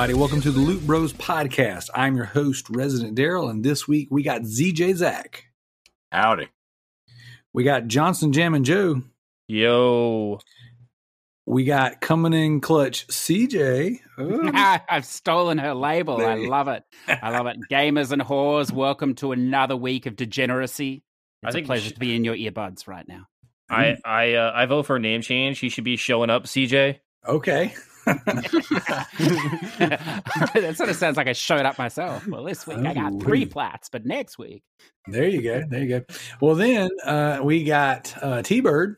What's 0.00 0.08
up, 0.08 0.14
everybody? 0.14 0.32
Welcome 0.32 0.40
to 0.44 0.50
the 0.50 0.60
Loot 0.66 0.86
Bros 0.86 1.12
podcast. 1.12 1.90
I'm 1.94 2.16
your 2.16 2.24
host, 2.24 2.70
Resident 2.70 3.14
Darrell, 3.16 3.50
and 3.50 3.62
this 3.62 3.86
week 3.86 4.08
we 4.10 4.22
got 4.22 4.40
ZJ 4.40 4.94
Zack. 4.94 5.44
Howdy. 6.10 6.48
We 7.52 7.64
got 7.64 7.86
Johnson 7.86 8.32
Jam 8.32 8.54
and 8.54 8.64
Joe. 8.64 9.02
Yo. 9.46 10.40
We 11.44 11.64
got 11.64 12.00
coming 12.00 12.32
in 12.32 12.62
clutch 12.62 13.08
CJ. 13.08 13.98
I've 14.88 15.04
stolen 15.04 15.58
her 15.58 15.74
label. 15.74 16.24
I 16.24 16.36
love 16.36 16.68
it. 16.68 16.82
I 17.06 17.28
love 17.36 17.46
it. 17.48 17.58
Gamers 17.70 18.10
and 18.10 18.22
whores, 18.22 18.72
welcome 18.72 19.14
to 19.16 19.32
another 19.32 19.76
week 19.76 20.06
of 20.06 20.16
degeneracy. 20.16 21.02
I 21.44 21.48
It's 21.48 21.54
think 21.54 21.66
a 21.66 21.68
pleasure 21.68 21.84
should- 21.88 21.94
to 21.96 22.00
be 22.00 22.16
in 22.16 22.24
your 22.24 22.36
earbuds 22.36 22.88
right 22.88 23.06
now. 23.06 23.26
I 23.68 23.98
I 24.02 24.32
uh, 24.32 24.50
I 24.54 24.64
vote 24.64 24.86
for 24.86 24.96
a 24.96 25.00
name 25.00 25.20
change. 25.20 25.58
He 25.58 25.68
should 25.68 25.84
be 25.84 25.96
showing 25.96 26.30
up, 26.30 26.44
CJ. 26.44 27.00
okay. 27.28 27.74
that 29.68 30.74
sort 30.76 30.88
of 30.88 30.96
sounds 30.96 31.16
like 31.16 31.26
I 31.28 31.32
showed 31.32 31.64
up 31.66 31.78
myself. 31.78 32.26
Well, 32.26 32.44
this 32.44 32.66
week 32.66 32.78
I 32.78 32.94
got 32.94 33.20
three 33.20 33.42
Ooh-wee. 33.42 33.46
plats, 33.46 33.88
but 33.88 34.04
next 34.06 34.38
week. 34.38 34.62
There 35.06 35.28
you 35.28 35.42
go. 35.42 35.62
There 35.68 35.80
you 35.82 36.00
go. 36.00 36.04
Well, 36.40 36.54
then 36.54 36.90
uh, 37.04 37.40
we 37.42 37.64
got 37.64 38.14
uh, 38.22 38.42
T 38.42 38.60
Bird. 38.60 38.96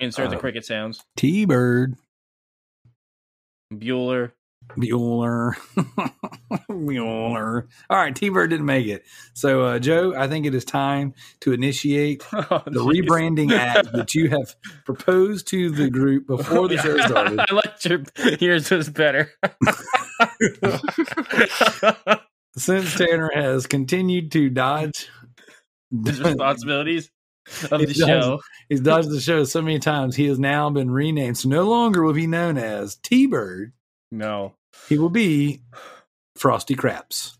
Insert 0.00 0.30
the 0.30 0.36
Uh, 0.36 0.40
cricket 0.40 0.64
sounds. 0.64 1.04
T 1.16 1.44
Bird. 1.44 1.96
Bueller. 3.72 4.32
Bueller. 4.76 5.54
Bueller. 6.70 7.66
All 7.90 7.96
right, 7.96 8.14
T 8.14 8.28
Bird 8.28 8.50
didn't 8.50 8.66
make 8.66 8.86
it. 8.86 9.04
So, 9.34 9.62
uh, 9.64 9.78
Joe, 9.78 10.14
I 10.16 10.28
think 10.28 10.46
it 10.46 10.54
is 10.54 10.64
time 10.64 11.14
to 11.40 11.52
initiate 11.52 12.22
Oh, 12.32 12.62
the 12.66 12.80
rebranding 12.84 13.52
act 13.58 13.92
that 13.92 14.14
you 14.14 14.28
have 14.30 14.54
proposed 14.84 15.48
to 15.48 15.70
the 15.70 15.88
group 15.90 16.26
before 16.26 16.68
the 16.68 16.76
show 16.78 16.96
started. 16.98 17.40
I 17.40 17.52
liked 17.52 17.84
your. 17.86 18.02
Yours 18.40 18.70
was 18.70 18.88
better. 18.88 19.30
Since 22.56 22.96
Tanner 22.96 23.30
has 23.34 23.66
continued 23.66 24.32
to 24.32 24.50
dodge, 24.50 25.08
His 26.04 26.20
responsibilities 26.20 27.10
of 27.70 27.80
He 27.80 27.86
the 27.86 27.94
does. 27.94 28.06
show. 28.06 28.40
he's 28.68 28.80
dodged 28.80 29.10
the 29.10 29.20
show 29.20 29.44
so 29.44 29.62
many 29.62 29.78
times, 29.78 30.16
he 30.16 30.26
has 30.26 30.38
now 30.38 30.68
been 30.70 30.90
renamed. 30.90 31.38
So 31.38 31.48
no 31.48 31.68
longer 31.68 32.02
will 32.02 32.12
he 32.14 32.22
be 32.22 32.26
known 32.26 32.58
as 32.58 32.96
T 32.96 33.26
Bird. 33.26 33.72
No. 34.10 34.54
He 34.88 34.98
will 34.98 35.10
be 35.10 35.62
Frosty 36.36 36.74
Craps. 36.74 37.38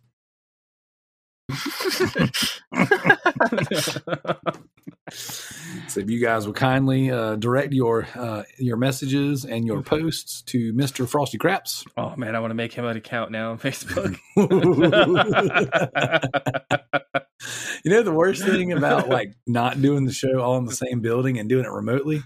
So 5.89 6.01
if 6.01 6.11
you 6.11 6.21
guys 6.21 6.47
will 6.47 6.53
kindly 6.53 7.11
uh, 7.11 7.37
direct 7.37 7.73
your 7.73 8.07
uh, 8.15 8.43
your 8.59 8.77
messages 8.77 9.45
and 9.45 9.67
your 9.67 9.83
posts 9.83 10.43
to 10.43 10.73
Mister 10.75 11.07
Frosty 11.07 11.39
Craps. 11.39 11.85
oh 11.97 12.15
man, 12.17 12.37
I 12.37 12.41
want 12.41 12.51
to 12.51 12.55
make 12.55 12.75
him 12.75 12.85
an 12.85 12.97
account 12.97 13.31
now 13.31 13.53
on 13.53 13.59
Facebook. 13.59 14.19
you 17.85 17.91
know 17.91 18.03
the 18.03 18.13
worst 18.13 18.45
thing 18.45 18.73
about 18.73 19.09
like 19.09 19.35
not 19.47 19.81
doing 19.81 20.05
the 20.05 20.13
show 20.13 20.41
all 20.41 20.59
in 20.59 20.67
the 20.67 20.75
same 20.75 21.01
building 21.01 21.39
and 21.39 21.49
doing 21.49 21.65
it 21.65 21.71
remotely 21.71 22.23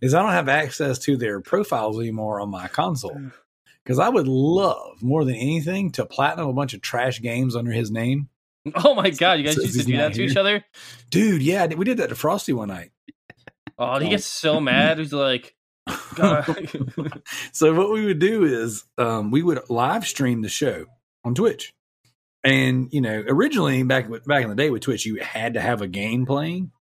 is 0.00 0.14
I 0.14 0.22
don't 0.22 0.32
have 0.32 0.48
access 0.48 0.98
to 1.00 1.16
their 1.16 1.40
profiles 1.40 1.98
anymore 1.98 2.40
on 2.40 2.50
my 2.50 2.68
console. 2.68 3.20
Because 3.88 3.98
I 3.98 4.10
would 4.10 4.28
love 4.28 5.02
more 5.02 5.24
than 5.24 5.34
anything 5.34 5.92
to 5.92 6.04
platinum 6.04 6.46
a 6.46 6.52
bunch 6.52 6.74
of 6.74 6.82
trash 6.82 7.22
games 7.22 7.56
under 7.56 7.72
his 7.72 7.90
name, 7.90 8.28
oh 8.84 8.94
my 8.94 9.08
god, 9.08 9.38
you 9.38 9.44
guys 9.44 9.54
Since 9.54 9.76
used 9.76 9.86
to 9.86 9.92
do 9.92 9.96
that 9.96 10.12
to 10.12 10.22
each 10.22 10.36
other. 10.36 10.62
dude. 11.10 11.40
Yeah, 11.40 11.64
we 11.68 11.86
did 11.86 11.96
that 11.96 12.10
to 12.10 12.14
Frosty 12.14 12.52
one 12.52 12.68
night. 12.68 12.90
Oh, 13.78 13.98
he 13.98 14.10
gets 14.10 14.26
so 14.26 14.60
mad. 14.60 14.98
He's 14.98 15.14
like, 15.14 15.54
so 17.52 17.72
what 17.72 17.90
we 17.90 18.04
would 18.04 18.18
do 18.18 18.44
is 18.44 18.84
um, 18.98 19.30
we 19.30 19.42
would 19.42 19.58
live 19.70 20.06
stream 20.06 20.42
the 20.42 20.50
show 20.50 20.84
on 21.24 21.34
Twitch, 21.34 21.72
and 22.44 22.92
you 22.92 23.00
know, 23.00 23.24
originally 23.26 23.82
back 23.84 24.10
back 24.26 24.42
in 24.42 24.50
the 24.50 24.54
day 24.54 24.68
with 24.68 24.82
Twitch, 24.82 25.06
you 25.06 25.16
had 25.16 25.54
to 25.54 25.60
have 25.60 25.80
a 25.80 25.88
game 25.88 26.26
playing. 26.26 26.72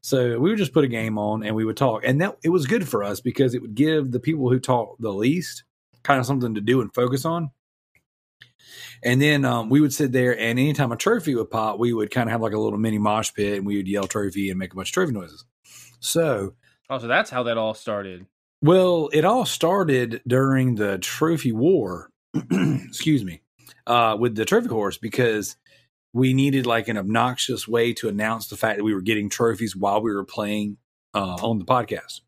So 0.00 0.38
we 0.38 0.50
would 0.50 0.58
just 0.58 0.74
put 0.74 0.84
a 0.84 0.88
game 0.88 1.16
on 1.16 1.44
and 1.44 1.54
we 1.54 1.64
would 1.64 1.76
talk, 1.76 2.02
and 2.04 2.20
that 2.20 2.38
it 2.42 2.48
was 2.48 2.66
good 2.66 2.88
for 2.88 3.04
us 3.04 3.20
because 3.20 3.54
it 3.54 3.62
would 3.62 3.76
give 3.76 4.10
the 4.10 4.20
people 4.20 4.50
who 4.50 4.58
talk 4.58 4.96
the 4.98 5.12
least 5.12 5.63
kind 6.04 6.20
of 6.20 6.26
something 6.26 6.54
to 6.54 6.60
do 6.60 6.80
and 6.80 6.94
focus 6.94 7.24
on. 7.24 7.50
And 9.02 9.20
then 9.20 9.44
um, 9.44 9.68
we 9.68 9.80
would 9.80 9.92
sit 9.92 10.12
there, 10.12 10.32
and 10.38 10.58
anytime 10.58 10.92
a 10.92 10.96
trophy 10.96 11.34
would 11.34 11.50
pop, 11.50 11.78
we 11.78 11.92
would 11.92 12.10
kind 12.10 12.28
of 12.28 12.32
have 12.32 12.40
like 12.40 12.54
a 12.54 12.58
little 12.58 12.78
mini 12.78 12.98
mosh 12.98 13.32
pit, 13.34 13.58
and 13.58 13.66
we 13.66 13.76
would 13.76 13.88
yell 13.88 14.06
trophy 14.06 14.50
and 14.50 14.58
make 14.58 14.72
a 14.72 14.76
bunch 14.76 14.90
of 14.90 14.94
trophy 14.94 15.12
noises. 15.12 15.44
So 16.00 16.54
oh, 16.88 16.98
so 16.98 17.06
that's 17.06 17.30
how 17.30 17.42
that 17.42 17.58
all 17.58 17.74
started. 17.74 18.26
well, 18.62 19.10
it 19.12 19.24
all 19.24 19.44
started 19.44 20.22
during 20.26 20.76
the 20.76 20.98
trophy 20.98 21.52
war. 21.52 22.10
excuse 22.50 23.24
me, 23.24 23.42
uh, 23.86 24.16
with 24.18 24.34
the 24.36 24.44
trophy 24.44 24.68
horse 24.68 24.96
because 24.96 25.56
we 26.14 26.32
needed 26.32 26.64
like 26.64 26.88
an 26.88 26.96
obnoxious 26.96 27.68
way 27.68 27.92
to 27.92 28.08
announce 28.08 28.48
the 28.48 28.56
fact 28.56 28.78
that 28.78 28.84
we 28.84 28.94
were 28.94 29.02
getting 29.02 29.28
trophies 29.28 29.76
while 29.76 30.00
we 30.00 30.14
were 30.14 30.24
playing 30.24 30.78
uh, 31.12 31.36
on 31.42 31.58
the 31.58 31.64
podcast. 31.64 32.20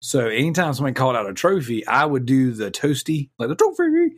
So 0.00 0.26
anytime 0.26 0.72
somebody 0.74 0.94
called 0.94 1.16
out 1.16 1.28
a 1.28 1.34
trophy, 1.34 1.86
I 1.86 2.04
would 2.04 2.26
do 2.26 2.52
the 2.52 2.70
toasty, 2.70 3.30
like 3.38 3.48
the 3.48 3.54
trophy. 3.54 4.16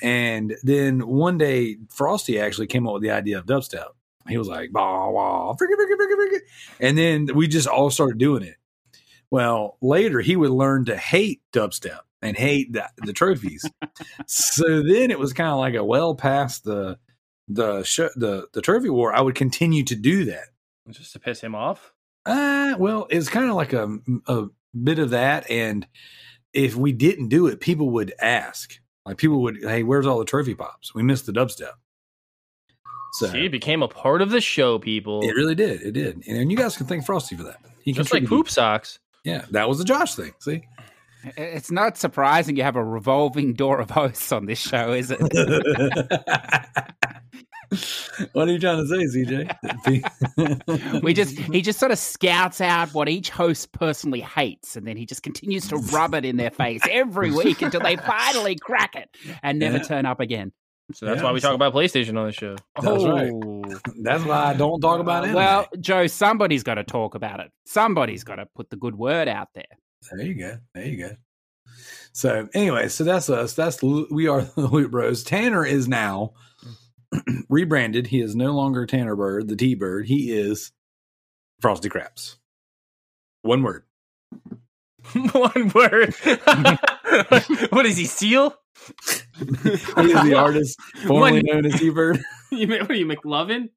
And 0.00 0.56
then 0.62 1.06
one 1.06 1.38
day, 1.38 1.76
Frosty 1.90 2.40
actually 2.40 2.68
came 2.68 2.86
up 2.86 2.94
with 2.94 3.02
the 3.02 3.10
idea 3.10 3.38
of 3.38 3.46
dubstep. 3.46 3.88
He 4.28 4.38
was 4.38 4.48
like, 4.48 4.70
bah, 4.72 5.10
bah, 5.10 5.54
fricka, 5.54 5.74
fricka, 5.74 5.96
fricka, 5.96 6.16
fricka. 6.16 6.38
and 6.80 6.98
then 6.98 7.28
we 7.34 7.48
just 7.48 7.66
all 7.66 7.90
started 7.90 8.18
doing 8.18 8.42
it. 8.42 8.56
Well, 9.30 9.76
later 9.80 10.20
he 10.20 10.36
would 10.36 10.50
learn 10.50 10.86
to 10.86 10.96
hate 10.96 11.42
dubstep 11.52 12.00
and 12.22 12.36
hate 12.36 12.72
the, 12.72 12.88
the 12.98 13.12
trophies. 13.12 13.68
so 14.26 14.82
then 14.82 15.10
it 15.10 15.18
was 15.18 15.32
kind 15.32 15.50
of 15.50 15.58
like 15.58 15.74
a 15.74 15.84
well 15.84 16.14
past 16.14 16.64
the 16.64 16.98
the 17.48 17.82
sh- 17.82 18.14
the 18.16 18.48
the 18.52 18.62
trophy 18.62 18.90
war. 18.90 19.14
I 19.14 19.20
would 19.20 19.34
continue 19.34 19.84
to 19.84 19.96
do 19.96 20.26
that. 20.26 20.48
Just 20.90 21.12
to 21.14 21.18
piss 21.18 21.40
him 21.40 21.54
off. 21.54 21.92
Uh, 22.26 22.74
well, 22.78 23.06
it's 23.10 23.28
kind 23.28 23.48
of 23.50 23.56
like 23.56 23.72
a 23.72 23.98
a 24.26 24.46
bit 24.84 24.98
of 24.98 25.10
that, 25.10 25.50
and 25.50 25.86
if 26.52 26.76
we 26.76 26.92
didn't 26.92 27.28
do 27.28 27.46
it, 27.46 27.60
people 27.60 27.90
would 27.90 28.12
ask. 28.20 28.78
Like 29.04 29.16
people 29.18 29.42
would, 29.42 29.58
hey, 29.62 29.82
where's 29.82 30.06
all 30.06 30.18
the 30.18 30.24
trophy 30.24 30.54
pops? 30.54 30.94
We 30.94 31.02
missed 31.02 31.26
the 31.26 31.32
dubstep. 31.32 31.72
So 33.14 33.26
See, 33.28 33.46
it 33.46 33.52
became 33.52 33.82
a 33.82 33.88
part 33.88 34.22
of 34.22 34.30
the 34.30 34.40
show, 34.40 34.78
people. 34.78 35.22
it 35.22 35.34
really 35.34 35.54
did. 35.54 35.82
It 35.82 35.92
did, 35.92 36.22
and 36.26 36.50
you 36.50 36.56
guys 36.56 36.76
can 36.76 36.86
thank 36.86 37.04
Frosty 37.06 37.36
for 37.36 37.44
that. 37.44 37.58
He 37.82 37.92
Just 37.92 38.12
like 38.12 38.20
contributed. 38.20 38.46
poop 38.46 38.50
socks. 38.50 38.98
Yeah, 39.24 39.44
that 39.50 39.68
was 39.68 39.80
a 39.80 39.84
Josh 39.84 40.14
thing. 40.14 40.32
See. 40.40 40.62
It's 41.36 41.70
not 41.70 41.98
surprising 41.98 42.56
you 42.56 42.62
have 42.62 42.76
a 42.76 42.84
revolving 42.84 43.54
door 43.54 43.80
of 43.80 43.90
hosts 43.90 44.30
on 44.30 44.46
this 44.46 44.58
show, 44.58 44.92
is 44.92 45.10
it? 45.10 45.18
what 48.32 48.48
are 48.48 48.52
you 48.52 48.58
trying 48.58 48.78
to 48.78 48.86
say, 48.86 49.24
CJ? 49.24 51.02
We 51.02 51.12
just 51.14 51.38
he 51.38 51.60
just 51.62 51.78
sort 51.78 51.92
of 51.92 51.98
scouts 51.98 52.60
out 52.60 52.92
what 52.94 53.08
each 53.08 53.30
host 53.30 53.72
personally 53.72 54.20
hates, 54.20 54.76
and 54.76 54.86
then 54.86 54.96
he 54.96 55.06
just 55.06 55.22
continues 55.22 55.68
to 55.68 55.76
rub 55.76 56.14
it 56.14 56.24
in 56.24 56.36
their 56.36 56.50
face 56.50 56.80
every 56.90 57.30
week 57.30 57.62
until 57.62 57.80
they 57.80 57.96
finally 57.96 58.56
crack 58.56 58.94
it 58.96 59.08
and 59.42 59.58
never 59.58 59.76
Yeah. 59.78 59.82
turn 59.84 60.06
up 60.06 60.20
again. 60.20 60.52
So 60.94 61.04
that's 61.06 61.18
Yeah, 61.18 61.24
why 61.24 61.32
we 61.32 61.40
so- 61.40 61.48
talk 61.48 61.54
about 61.54 61.74
PlayStation 61.74 62.18
on 62.18 62.26
the 62.26 62.32
show. 62.32 62.56
That's 62.80 63.04
right. 63.04 63.30
Oh. 63.30 63.62
That's 64.02 64.24
why 64.24 64.44
I 64.46 64.54
don't 64.54 64.80
talk 64.80 65.00
about 65.00 65.24
uh, 65.24 65.28
it. 65.28 65.34
Well, 65.34 65.66
Joe, 65.80 66.06
somebody's 66.06 66.62
got 66.62 66.76
to 66.76 66.84
talk 66.84 67.14
about 67.14 67.40
it. 67.40 67.50
Somebody's 67.66 68.24
got 68.24 68.36
to 68.36 68.46
put 68.56 68.70
the 68.70 68.76
good 68.76 68.94
word 68.94 69.28
out 69.28 69.48
there. 69.54 69.64
there 70.12 70.26
you 70.26 70.34
go. 70.34 70.56
There 70.74 70.86
you 70.86 70.96
go. 71.08 71.10
So 72.12 72.48
anyway, 72.54 72.88
so 72.88 73.04
that's 73.04 73.28
us. 73.28 73.52
That's 73.52 73.82
we 73.82 74.26
are 74.28 74.42
the 74.42 74.66
Loot 74.66 74.90
Bros. 74.90 75.22
Tanner 75.22 75.64
is 75.64 75.86
now 75.88 76.32
rebranded. 77.48 78.08
He 78.08 78.20
is 78.20 78.34
no 78.36 78.52
longer 78.52 78.86
Tanner 78.86 79.16
Bird, 79.16 79.48
the 79.48 79.56
T 79.56 79.74
Bird. 79.74 80.06
He 80.06 80.32
is 80.32 80.72
Frosty 81.60 81.88
Craps. 81.88 82.38
One 83.42 83.62
word. 83.62 83.84
One 85.32 85.72
word. 85.74 86.14
what 87.70 87.86
is 87.86 87.96
he, 87.96 88.04
Seal? 88.04 88.54
He 89.38 89.44
is 89.44 89.82
the 89.94 90.34
artist 90.36 90.78
formerly 91.06 91.42
One- 91.42 91.62
known 91.62 91.66
as 91.66 91.78
T 91.80 91.90
Bird. 91.90 92.20
You, 92.50 92.68
what 92.68 92.90
are 92.90 92.94
you, 92.94 93.06
McLovin? 93.06 93.70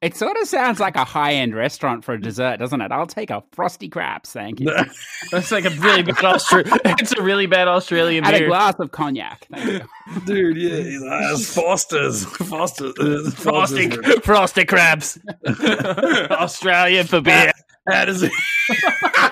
It 0.00 0.16
sort 0.16 0.36
of 0.36 0.48
sounds 0.48 0.80
like 0.80 0.96
a 0.96 1.04
high 1.04 1.34
end 1.34 1.54
restaurant 1.54 2.04
for 2.04 2.14
a 2.14 2.20
dessert, 2.20 2.56
doesn't 2.58 2.80
it? 2.80 2.90
I'll 2.90 3.06
take 3.06 3.30
a 3.30 3.42
frosty 3.52 3.88
craps, 3.88 4.32
thank 4.32 4.58
you. 4.58 4.66
That's 5.30 5.52
like 5.52 5.64
a 5.64 5.70
really 5.70 6.02
bad 6.02 6.16
Austra- 6.16 6.66
It's 7.00 7.12
a 7.12 7.22
really 7.22 7.46
bad 7.46 7.68
Australian 7.68 8.24
And 8.26 8.34
a 8.34 8.46
glass 8.46 8.74
of 8.80 8.90
cognac. 8.90 9.46
Thank 9.52 9.70
you. 9.70 9.80
Dude, 10.26 10.56
yeah, 10.56 10.76
he's 10.82 11.00
like, 11.02 11.20
"That's 11.20 11.54
Foster's. 11.54 12.24
Foster's. 12.24 12.94
uh, 12.98 13.30
Frosty, 13.36 13.90
frosty 14.22 14.64
crabs. 14.64 15.18
Australian 15.46 17.06
for 17.06 17.20
beer. 17.20 17.52
How 17.88 18.04
does 18.04 18.22
it? 18.24 18.32
I 18.70 19.30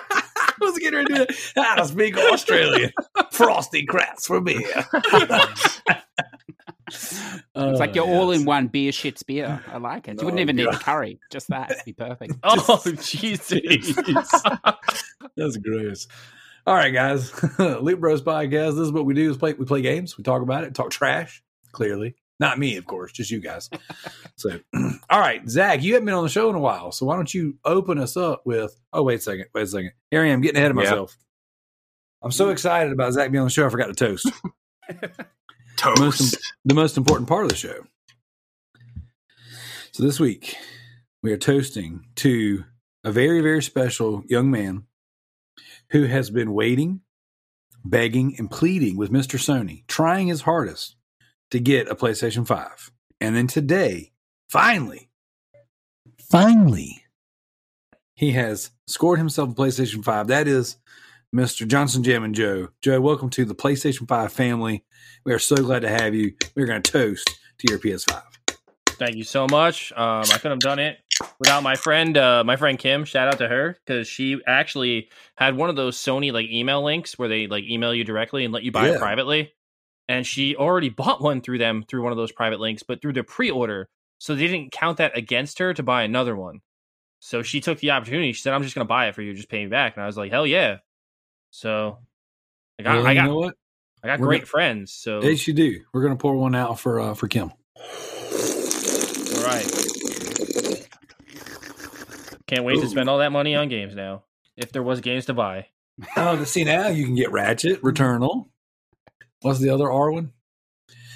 was 0.61 0.78
getting 0.78 0.99
ready 1.00 1.14
to 1.14 1.26
do 1.26 1.34
that. 1.56 1.67
How 1.67 1.75
to 1.76 1.88
speak 1.88 2.17
Australian. 2.17 2.93
Frosty 3.32 3.84
crabs 3.87 4.26
for 4.26 4.40
beer. 4.40 4.84
It's 7.55 7.81
like 7.81 7.91
oh, 7.91 7.95
you're 7.95 8.07
all 8.07 8.31
in 8.31 8.45
one 8.45 8.69
beer 8.69 8.91
shits 8.93 9.25
beer. 9.27 9.63
I 9.67 9.79
like 9.79 10.09
it. 10.09 10.21
You 10.21 10.25
wouldn't 10.27 10.39
Oh, 10.39 10.43
even 10.43 10.57
need 10.57 10.65
God. 10.71 10.81
curry. 10.83 11.19
Just 11.31 11.49
that. 11.49 11.71
It'd 11.71 11.85
be 11.85 11.93
perfect. 11.93 12.35
Oh, 12.45 12.81
Jesus. 13.01 13.61
That's 15.37 15.57
gross. 15.59 16.07
All 16.67 16.75
right, 16.75 16.91
guys. 16.93 17.33
Loot 17.59 18.01
Bros 18.01 18.23
podcast. 18.23 18.73
This 18.77 18.87
is 18.87 18.93
what 18.93 19.05
we 19.07 19.15
do: 19.15 19.31
is 19.31 19.37
play. 19.37 19.53
We 19.55 19.65
play 19.65 19.83
games. 19.83 20.17
We 20.19 20.25
talk 20.25 20.43
about 20.43 20.65
it. 20.65 20.75
Talk 20.75 20.91
trash. 20.91 21.43
Clearly, 21.73 22.15
not 22.39 22.59
me, 22.59 22.77
of 22.77 22.87
course. 22.87 23.13
Just 23.13 23.31
you 23.31 23.41
guys. 23.41 23.71
so, 24.37 24.59
all 25.11 25.21
right, 25.21 25.49
Zack. 25.49 25.83
You 25.83 25.95
haven't 25.95 26.07
been 26.07 26.15
on 26.15 26.25
the 26.25 26.29
show 26.31 26.49
in 26.51 26.57
a 26.57 26.61
while, 26.61 26.93
so 26.93 27.07
why 27.07 27.17
don't 27.17 27.33
you 27.33 27.57
open 27.65 27.99
us 27.99 28.17
up 28.17 28.43
with? 28.45 28.79
Oh, 28.93 29.03
wait 29.03 29.21
a 29.21 29.23
second. 29.23 29.47
Wait 29.55 29.63
a 29.63 29.67
second. 29.67 29.93
Here 30.11 30.23
I 30.23 30.29
am 30.29 30.41
getting 30.41 30.57
ahead 30.59 30.71
of 30.71 30.77
Yeah. 30.77 30.83
myself. 30.85 31.17
I'm 32.23 32.31
so 32.33 32.49
mm. 32.49 32.53
excited 32.53 32.93
about 32.93 33.13
Zack 33.13 33.31
being 33.31 33.41
on 33.41 33.47
the 33.47 33.51
show. 33.51 33.67
I 33.67 33.71
forgot 33.71 33.87
to 33.87 33.95
toast. 33.95 34.31
Toast. 35.81 35.99
Most 35.99 36.37
the 36.67 36.75
most 36.75 36.99
important 36.99 37.27
part 37.27 37.44
of 37.44 37.50
the 37.50 37.56
show. 37.56 37.87
So 39.93 40.03
this 40.03 40.21
week 40.21 40.56
we 41.23 41.32
are 41.32 41.38
toasting 41.38 42.05
to 42.17 42.65
a 43.03 43.11
very 43.11 43.41
very 43.41 43.62
special 43.62 44.23
young 44.29 44.50
man 44.50 44.85
who 45.91 46.05
has 46.05 46.29
been 46.29 46.53
waiting, 46.53 47.00
begging 47.82 48.35
and 48.38 48.50
pleading 48.50 48.99
with 48.99 49.11
Mr. 49.11 49.38
Sony, 49.38 49.87
trying 49.87 50.29
his 50.29 50.43
hardest 50.43 50.97
to 51.50 51.59
get 51.59 51.88
a 51.88 51.94
PlayStation 51.94 52.47
5. 52.47 52.93
And 53.21 53.35
then 53.35 53.47
today, 53.47 54.12
finally, 54.50 55.09
finally 56.31 57.05
he 58.15 58.32
has 58.32 58.71
scored 58.87 59.19
himself 59.19 59.50
a 59.50 59.55
PlayStation 59.55 60.05
5. 60.05 60.27
That 60.27 60.47
is 60.47 60.77
Mr. 61.35 61.67
Johnson 61.67 62.03
Jam 62.03 62.25
and 62.25 62.35
Joe. 62.35 62.69
Joe, 62.82 63.00
welcome 63.00 63.31
to 63.31 63.44
the 63.44 63.55
PlayStation 63.55 64.09
5 64.09 64.32
family. 64.32 64.85
We 65.25 65.32
are 65.32 65.38
so 65.38 65.56
glad 65.56 65.82
to 65.82 65.88
have 65.88 66.15
you. 66.15 66.32
We're 66.56 66.67
going 66.67 66.82
to 66.82 66.91
toast 66.93 67.29
to 67.59 67.67
your 67.71 67.79
PS5. 67.79 68.21
Thank 68.87 69.15
you 69.17 69.23
so 69.25 69.47
much. 69.49 69.93
Um, 69.93 70.23
I 70.25 70.38
couldn't 70.38 70.50
have 70.53 70.59
done 70.59 70.79
it 70.81 70.99
without 71.38 71.62
my 71.62 71.77
friend, 71.77 72.17
uh, 72.19 72.43
my 72.44 72.56
friend 72.56 72.79
Kim. 72.79 73.05
Shout 73.05 73.29
out 73.29 73.38
to 73.38 73.49
her 73.49 73.79
because 73.87 74.09
she 74.09 74.41
actually 74.47 75.09
had 75.37 75.56
one 75.56 75.71
of 75.71 75.77
those 75.77 75.97
Sony 75.97 76.32
like 76.32 76.50
email 76.50 76.82
links 76.82 77.17
where 77.19 77.29
they 77.29 77.47
like 77.47 77.65
email 77.65 77.94
you 77.94 78.03
directly 78.05 78.44
and 78.44 78.53
let 78.53 78.65
you 78.65 78.73
buy 78.73 78.88
Yeah. 78.88 78.94
it 78.94 78.99
privately. 79.00 79.53
And 80.09 80.27
she 80.27 80.56
already 80.56 80.88
bought 80.91 81.23
one 81.23 81.41
through 81.43 81.59
them 81.59 81.85
through 81.88 82.03
one 82.03 82.12
of 82.12 82.19
those 82.19 82.32
private 82.32 82.59
links, 82.61 82.82
but 82.82 83.00
through 83.00 83.12
the 83.12 83.23
pre-order, 83.23 83.88
so 84.19 84.35
they 84.35 84.49
didn't 84.49 84.73
count 84.73 84.99
that 84.99 85.17
against 85.17 85.61
her 85.61 85.73
to 85.75 85.82
buy 85.85 86.03
another 86.03 86.35
one. 86.35 86.61
So 87.21 87.43
she 87.43 87.61
took 87.61 87.79
the 87.79 87.93
opportunity. 87.93 88.32
She 88.32 88.43
said, 88.43 88.53
"I'm 88.53 88.62
just 88.65 88.75
going 88.75 88.85
to 88.87 88.88
buy 88.88 89.06
it 89.09 89.15
for 89.15 89.23
you. 89.23 89.32
Just 89.35 89.49
pay 89.49 89.62
me 89.65 89.71
back." 89.71 89.94
And 89.97 90.03
I 90.03 90.06
was 90.06 90.17
like, 90.17 90.31
"Hell 90.32 90.47
yeah!" 90.47 90.79
So 91.50 91.99
I 92.79 92.82
got, 92.82 92.97
Well, 92.97 93.06
I 93.06 93.12
you 93.12 93.20
got, 93.20 93.26
know 93.26 93.37
what? 93.37 93.55
I 94.02 94.06
got 94.08 94.20
We're 94.20 94.26
great 94.26 94.38
gonna- 94.43 94.47
friends. 94.47 94.93
So 94.93 95.23
Yes, 95.23 95.47
you 95.47 95.55
do. 95.55 95.81
We're 95.93 96.02
going 96.02 96.14
to 96.17 96.20
pour 96.20 96.35
one 96.37 96.55
out 96.55 96.79
for 96.81 97.00
uh, 97.00 97.14
for 97.14 97.29
Kim. 97.29 97.50
all 97.50 99.44
right. 99.44 99.67
Can't 102.47 102.64
wait 102.64 102.81
to 102.81 102.88
spend 102.88 103.08
all 103.08 103.19
that 103.19 103.31
money 103.32 103.55
on 103.55 103.69
games 103.69 103.94
now. 103.94 104.25
If 104.56 104.73
there 104.73 104.82
was 104.82 105.00
games 105.00 105.26
to 105.26 105.35
buy. 105.35 105.67
Oh, 106.17 106.37
to 106.37 106.44
see 106.47 106.64
now 106.64 106.88
you 106.88 107.05
can 107.05 107.14
get 107.14 107.31
Ratchet, 107.31 107.81
Returnal. 107.82 108.46
What's 109.43 109.58
the 109.61 109.70
other 109.70 109.91
R 109.91 110.11
one? 110.12 110.32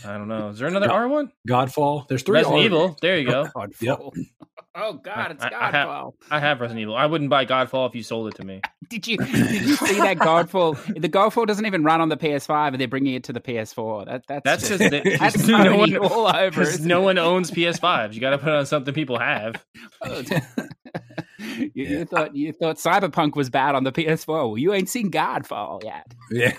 I 0.06 0.18
don't 0.18 0.28
know. 0.28 0.48
Is 0.50 0.58
there 0.58 0.68
another 0.68 0.86
Yeah. 0.86 0.92
R 0.92 1.08
one? 1.08 1.32
Godfall. 1.48 2.06
There's 2.08 2.22
three 2.22 2.34
Resident 2.38 2.58
R 2.60 2.64
Evil. 2.64 2.96
There 3.00 3.18
you 3.18 3.26
go. 3.28 3.44
Godfall. 3.56 3.80
Yep. 3.80 3.98
Oh 4.76 4.94
God, 4.94 5.30
it's 5.32 5.44
I- 5.44 5.50
I 5.54 5.70
have- 5.70 5.88
Godfall. 5.88 6.12
I 6.30 6.40
have 6.40 6.60
Resident 6.60 6.80
Evil. 6.82 6.96
I 6.96 7.06
wouldn't 7.06 7.30
buy 7.30 7.46
Godfall 7.46 7.88
if 7.88 7.94
you 7.94 8.02
sold 8.02 8.28
it 8.28 8.34
to 8.36 8.44
me. 8.44 8.60
Did 8.90 9.06
you 9.06 9.16
did 9.16 9.62
you 9.64 9.76
see 9.76 9.98
that 10.00 10.18
Godfall? 10.18 10.76
The 11.00 11.08
Godfall 11.08 11.46
doesn't 11.46 11.64
even 11.64 11.84
run 11.84 12.00
on 12.02 12.10
the 12.10 12.18
PS5, 12.18 12.68
and 12.68 12.80
they're 12.80 12.86
bringing 12.86 13.14
it 13.14 13.24
to 13.24 13.32
the 13.32 13.40
PS4. 13.40 14.04
That 14.06 14.24
that's 14.28 14.44
That's 14.44 14.68
just, 14.68 14.90
because 14.90 15.18
that's 15.18 15.38
no 15.48 15.56
Sony 15.58 15.78
one, 15.78 15.96
all 15.96 16.26
over. 16.36 16.64
no 16.80 17.00
it? 17.00 17.04
one 17.04 17.18
owns 17.18 17.50
PS5s. 17.50 18.12
You 18.12 18.20
got 18.20 18.30
to 18.30 18.38
put 18.38 18.48
it 18.50 18.54
on 18.56 18.66
something 18.66 18.92
people 18.92 19.18
have. 19.18 19.64
Oh, 20.02 20.18
you, 20.18 21.70
Yeah. 21.74 21.88
you 21.98 22.04
thought 22.04 22.34
you 22.36 22.52
thought 22.52 22.76
Cyberpunk 22.76 23.36
was 23.36 23.48
bad 23.48 23.74
on 23.74 23.84
the 23.84 23.92
PS4. 23.92 24.26
Well, 24.28 24.58
you 24.58 24.74
ain't 24.74 24.88
seen 24.90 25.10
Godfall 25.10 25.82
yet. 25.82 26.06
yeah. 26.30 26.52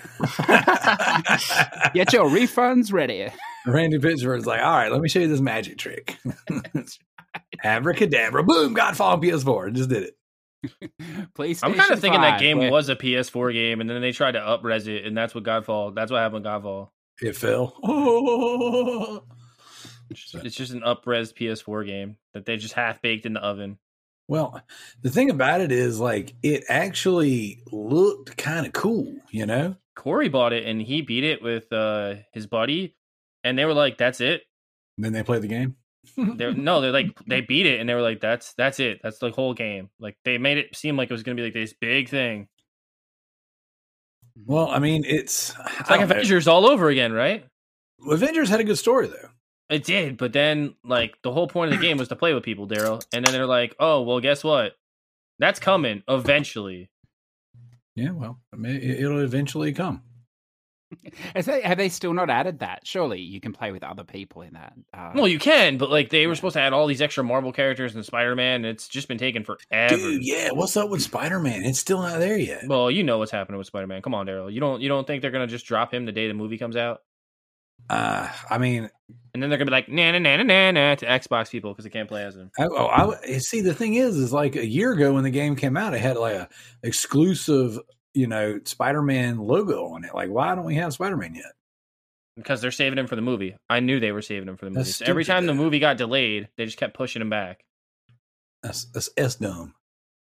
Get 1.93 2.11
your 2.13 2.27
refunds 2.29 2.91
ready. 2.91 3.27
Randy 3.67 3.99
Pitchford's 3.99 4.45
like, 4.47 4.61
all 4.61 4.75
right, 4.77 4.91
let 4.91 5.01
me 5.01 5.09
show 5.09 5.19
you 5.19 5.27
this 5.27 5.41
magic 5.41 5.77
trick. 5.77 6.17
Abracadabra, 7.63 8.43
boom, 8.43 8.75
Godfall 8.75 9.13
on 9.13 9.21
PS4. 9.21 9.73
Just 9.73 9.89
did 9.89 10.03
it. 10.03 10.13
PlayStation. 11.35 11.59
I'm 11.63 11.73
kind 11.75 11.91
of 11.91 11.99
thinking 11.99 12.21
that 12.21 12.39
game 12.39 12.57
where- 12.57 12.71
was 12.71 12.89
a 12.89 12.95
PS4 12.95 13.53
game, 13.53 13.81
and 13.81 13.89
then 13.89 14.01
they 14.01 14.11
tried 14.11 14.33
to 14.33 14.39
upres 14.39 14.87
it, 14.87 15.05
and 15.05 15.15
that's 15.17 15.35
what 15.35 15.43
Godfall. 15.43 15.93
That's 15.93 16.11
what 16.11 16.19
happened 16.19 16.45
with 16.45 16.51
Godfall. 16.51 16.89
It 17.21 17.35
fell. 17.35 17.75
Oh. 17.83 19.23
It's 20.43 20.55
just 20.55 20.71
an 20.71 20.81
upres 20.81 21.33
PS4 21.33 21.85
game 21.85 22.17
that 22.35 22.45
they 22.45 22.57
just 22.57 22.75
half 22.75 23.01
baked 23.01 23.25
in 23.25 23.33
the 23.33 23.39
oven. 23.39 23.79
Well, 24.27 24.61
the 25.01 25.09
thing 25.09 25.31
about 25.31 25.61
it 25.61 25.71
is, 25.71 25.99
like, 25.99 26.33
it 26.43 26.63
actually 26.69 27.63
looked 27.71 28.37
kind 28.37 28.67
of 28.67 28.73
cool, 28.73 29.15
you 29.31 29.45
know? 29.47 29.75
Corey 29.95 30.29
bought 30.29 30.53
it, 30.53 30.65
and 30.65 30.79
he 30.81 31.01
beat 31.01 31.23
it 31.23 31.41
with 31.41 31.71
uh, 31.73 32.15
his 32.33 32.45
buddy, 32.45 32.95
and 33.43 33.57
they 33.57 33.65
were 33.65 33.73
like, 33.73 33.97
"That's 33.97 34.21
it." 34.21 34.43
Then 34.97 35.13
they 35.13 35.23
play 35.23 35.39
the 35.39 35.47
game. 35.47 35.75
They're 36.17 36.53
no, 36.53 36.81
they're 36.81 36.91
like 36.91 37.17
they 37.27 37.41
beat 37.41 37.65
it, 37.65 37.79
and 37.79 37.89
they 37.89 37.93
were 37.93 38.01
like, 38.01 38.21
"That's 38.21 38.53
that's 38.53 38.79
it. 38.79 38.99
That's 39.03 39.19
the 39.19 39.31
whole 39.31 39.53
game." 39.53 39.89
Like 39.99 40.17
they 40.23 40.37
made 40.37 40.57
it 40.57 40.75
seem 40.75 40.97
like 40.97 41.09
it 41.09 41.13
was 41.13 41.23
going 41.23 41.37
to 41.37 41.41
be 41.41 41.45
like 41.45 41.53
this 41.53 41.73
big 41.73 42.09
thing. 42.09 42.47
Hmm. 44.37 44.53
Well, 44.53 44.67
I 44.67 44.79
mean, 44.79 45.03
it's, 45.05 45.53
It's 45.79 45.89
like 45.89 46.01
Avengers 46.01 46.47
all 46.47 46.65
over 46.65 46.89
again, 46.89 47.13
right? 47.13 47.45
Avengers 48.09 48.49
had 48.49 48.59
a 48.59 48.65
good 48.65 48.77
story, 48.77 49.07
though. 49.07 49.29
It 49.69 49.83
did, 49.83 50.17
but 50.17 50.33
then 50.33 50.75
like 50.83 51.15
the 51.23 51.31
whole 51.31 51.47
point 51.47 51.73
of 51.73 51.79
the 51.79 51.85
game 51.85 51.97
was 51.97 52.09
to 52.09 52.15
play 52.15 52.33
with 52.33 52.43
people, 52.43 52.67
Darrell. 52.67 53.01
And 53.13 53.25
then 53.25 53.33
they're 53.33 53.47
like, 53.47 53.75
"Oh, 53.79 54.01
well, 54.01 54.19
guess 54.19 54.43
what? 54.43 54.73
That's 55.39 55.59
coming 55.59 56.03
eventually." 56.07 56.89
Yeah, 57.95 58.11
well, 58.11 58.39
I 58.53 58.57
mean, 58.57 58.75
it'll 58.81 59.21
eventually 59.21 59.73
come. 59.73 60.03
Has 61.35 61.45
they, 61.45 61.61
have 61.61 61.77
they 61.77 61.89
still 61.89 62.13
not 62.13 62.29
added 62.29 62.59
that? 62.59 62.81
Surely 62.85 63.19
you 63.21 63.39
can 63.39 63.53
play 63.53 63.71
with 63.71 63.83
other 63.83 64.03
people 64.03 64.41
in 64.41 64.53
that. 64.53 64.73
Uh, 64.93 65.11
Well, 65.15 65.27
you 65.27 65.39
can, 65.39 65.77
but 65.77 65.89
like 65.89 66.09
they 66.09 66.27
were 66.27 66.35
supposed 66.35 66.53
to 66.53 66.61
add 66.61 66.73
all 66.73 66.87
these 66.87 67.01
extra 67.01 67.23
Marvel 67.23 67.51
characters 67.51 67.95
and 67.95 68.05
Spider-Man, 68.05 68.65
it's 68.65 68.87
just 68.87 69.07
been 69.07 69.17
taken 69.17 69.43
forever. 69.43 69.95
Dude, 69.95 70.25
yeah, 70.25 70.49
what's 70.51 70.75
up 70.77 70.89
with 70.89 71.01
Spider 71.01 71.39
Man? 71.39 71.63
It's 71.63 71.79
still 71.79 72.01
not 72.01 72.19
there 72.19 72.37
yet. 72.37 72.67
Well, 72.67 72.89
you 72.91 73.03
know 73.03 73.17
what's 73.17 73.31
happening 73.31 73.57
with 73.57 73.67
Spider-Man. 73.67 74.01
Come 74.01 74.13
on, 74.13 74.25
Darrell. 74.25 74.49
You 74.49 74.59
don't 74.59 74.81
you 74.81 74.89
don't 74.89 75.05
think 75.05 75.21
they're 75.21 75.31
gonna 75.31 75.47
just 75.47 75.65
drop 75.65 75.93
him 75.93 76.05
the 76.05 76.11
day 76.11 76.27
the 76.27 76.33
movie 76.33 76.57
comes 76.57 76.75
out, 76.75 77.01
Uh, 77.89 78.27
I 78.49 78.57
mean, 78.57 78.89
and 79.33 79.43
then 79.43 79.49
they're 79.49 79.59
gonna 79.59 79.69
be 79.69 79.75
like, 79.75 79.89
"Nah, 79.89 80.11
nah, 80.11 80.19
nah, 80.19 80.37
nah, 80.37 80.43
nah, 80.43 80.71
nah," 80.71 80.95
to 80.95 81.05
Xbox 81.05 81.51
people 81.51 81.71
because 81.71 81.83
they 81.83 81.89
can't 81.91 82.07
play 82.07 82.23
as 82.23 82.35
him. 82.35 82.49
I, 82.57 82.65
oh, 82.65 82.87
I 82.87 83.37
see. 83.37 83.61
The 83.61 83.73
thing 83.73 83.95
is, 83.95 84.15
is 84.15 84.33
like 84.33 84.55
a 84.55 84.65
year 84.65 84.93
ago 84.93 85.13
when 85.13 85.23
the 85.23 85.29
game 85.29 85.55
came 85.55 85.77
out, 85.77 85.93
it 85.93 85.99
had 86.01 86.17
like 86.17 86.35
a 86.35 86.49
exclusive, 86.83 87.79
you 88.15 88.27
know, 88.27 88.59
Spider 88.65 89.01
Man 89.01 89.37
logo 89.37 89.87
on 89.87 90.03
it. 90.05 90.15
Like, 90.15 90.29
why 90.29 90.55
don't 90.55 90.65
we 90.65 90.75
have 90.75 90.93
Spider 90.93 91.17
Man 91.17 91.35
yet? 91.35 91.53
Because 92.35 92.61
they're 92.61 92.71
saving 92.71 92.97
him 92.97 93.07
for 93.07 93.15
the 93.15 93.21
movie. 93.21 93.55
I 93.69 93.79
knew 93.79 93.99
they 93.99 94.11
were 94.11 94.21
saving 94.21 94.49
him 94.49 94.57
for 94.57 94.65
the 94.65 94.71
movie. 94.71 94.89
So 94.89 95.05
every 95.07 95.23
time 95.23 95.45
the 95.45 95.53
movie 95.53 95.79
got 95.79 95.97
delayed, 95.97 96.49
they 96.57 96.65
just 96.65 96.77
kept 96.77 96.95
pushing 96.95 97.21
him 97.21 97.29
back. 97.29 97.63
That's 98.63 98.85
that's 98.85 99.09
S 99.15 99.35
dumb. 99.35 99.73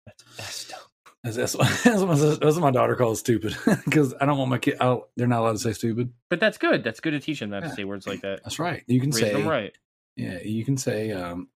That's, 0.07 0.23
that's 0.37 0.69
dumb. 0.69 0.81
That's, 1.25 1.37
that's, 1.37 1.55
what, 1.57 1.69
that's, 1.83 2.01
what 2.03 2.09
my, 2.09 2.15
that's 2.15 2.41
what 2.57 2.61
my 2.61 2.71
daughter 2.71 2.95
calls 2.95 3.19
stupid 3.19 3.57
because 3.85 4.15
I 4.21 4.27
don't 4.27 4.39
want 4.39 4.51
my 4.51 4.59
kid. 4.59 4.77
I 4.81 4.85
don't, 4.85 5.05
they're 5.17 5.27
not 5.27 5.41
allowed 5.41 5.53
to 5.53 5.59
say 5.59 5.73
stupid. 5.73 6.13
But 6.31 6.39
that's 6.39 6.59
good. 6.59 6.85
That's 6.85 7.01
good 7.01 7.13
to 7.13 7.21
teach 7.21 7.41
them 7.41 7.51
not 7.51 7.63
Yeah. 7.63 7.71
to 7.71 7.75
say 7.75 7.85
words 7.85 8.07
like 8.07 8.21
that. 8.21 8.45
That's 8.45 8.59
right. 8.61 8.85
You 8.87 9.01
can 9.01 9.11
Raise 9.11 9.21
say 9.21 9.33
them 9.33 9.49
right. 9.49 9.77
Yeah, 10.17 10.39
you 10.45 10.65
can 10.65 10.77
say. 10.77 11.11
um 11.13 11.49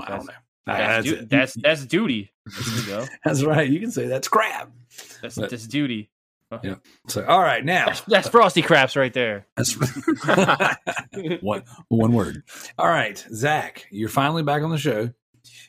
I 0.00 0.08
don't 0.08 0.26
know. 0.26 0.32
That's, 0.76 1.06
du- 1.06 1.26
that's 1.26 1.54
that's 1.54 1.84
duty. 1.86 2.32
There 2.46 2.76
you 2.80 2.86
go. 2.86 3.06
That's 3.24 3.42
right. 3.44 3.68
You 3.68 3.78
can 3.80 3.90
say 3.90 4.06
that's 4.06 4.28
crap. 4.28 4.70
That's 5.22 5.36
But- 5.36 5.50
that's 5.50 5.66
duty. 5.66 6.10
Yeah. 6.62 6.76
So, 7.08 7.26
all 7.26 7.42
right, 7.42 7.62
now 7.62 7.84
That's, 7.86 8.00
that's 8.02 8.28
frosty 8.30 8.62
craps 8.62 8.96
right 8.96 9.12
there. 9.12 9.46
That's 9.54 9.74
one 11.42 11.62
one 11.88 12.12
word. 12.14 12.42
All 12.78 12.88
right, 12.88 13.22
Zack, 13.34 13.86
you're 13.90 14.08
finally 14.08 14.42
back 14.42 14.62
on 14.62 14.70
the 14.70 14.78
show. 14.78 15.10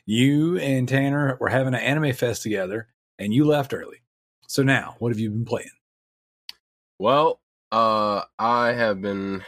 You 0.06 0.56
and 0.58 0.88
Tanner 0.88 1.36
were 1.38 1.50
having 1.50 1.74
an 1.74 1.80
anime 1.80 2.14
fest 2.14 2.42
together, 2.42 2.88
and 3.18 3.32
you 3.34 3.44
left 3.44 3.74
early. 3.74 3.98
So 4.48 4.62
now, 4.62 4.96
what 5.00 5.10
have 5.12 5.18
you 5.18 5.28
been 5.30 5.44
playing? 5.44 5.68
Well, 6.98 7.40
uh, 7.70 8.22
I 8.38 8.72
have 8.72 9.00
been 9.02 9.42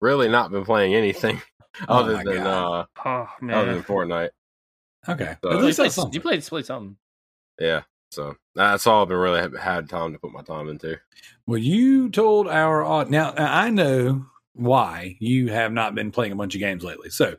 really 0.00 0.28
not 0.28 0.50
been 0.50 0.64
playing 0.64 0.94
anything 0.94 1.40
Oh 1.88 1.98
other 2.00 2.14
my 2.14 2.24
than 2.24 2.36
God. 2.42 2.86
uh, 3.04 3.04
Oh 3.04 3.28
other 3.52 3.74
than 3.74 3.82
Fortnite. 3.84 4.30
Okay, 5.08 5.36
So- 5.42 5.50
at 5.50 5.54
you 5.56 5.60
played, 5.60 5.76
that's 5.76 5.94
something. 5.94 6.14
you 6.14 6.20
played 6.20 6.42
played 6.44 6.66
something. 6.66 6.96
Yeah, 7.60 7.82
so 8.10 8.36
that's 8.54 8.86
all 8.86 9.02
I've 9.02 9.08
been 9.08 9.16
really 9.18 9.58
had 9.58 9.88
time 9.88 10.12
to 10.12 10.18
put 10.18 10.32
my 10.32 10.42
time 10.42 10.68
into. 10.68 10.98
Well, 11.46 11.58
you 11.58 12.10
told 12.10 12.48
our 12.48 12.84
au- 12.84 13.04
now 13.04 13.32
I 13.36 13.70
know 13.70 14.26
why 14.54 15.16
you 15.20 15.48
have 15.48 15.72
not 15.72 15.94
been 15.96 16.10
playing 16.12 16.32
a 16.32 16.36
bunch 16.36 16.54
of 16.54 16.60
games 16.60 16.84
lately. 16.84 17.10
So, 17.10 17.36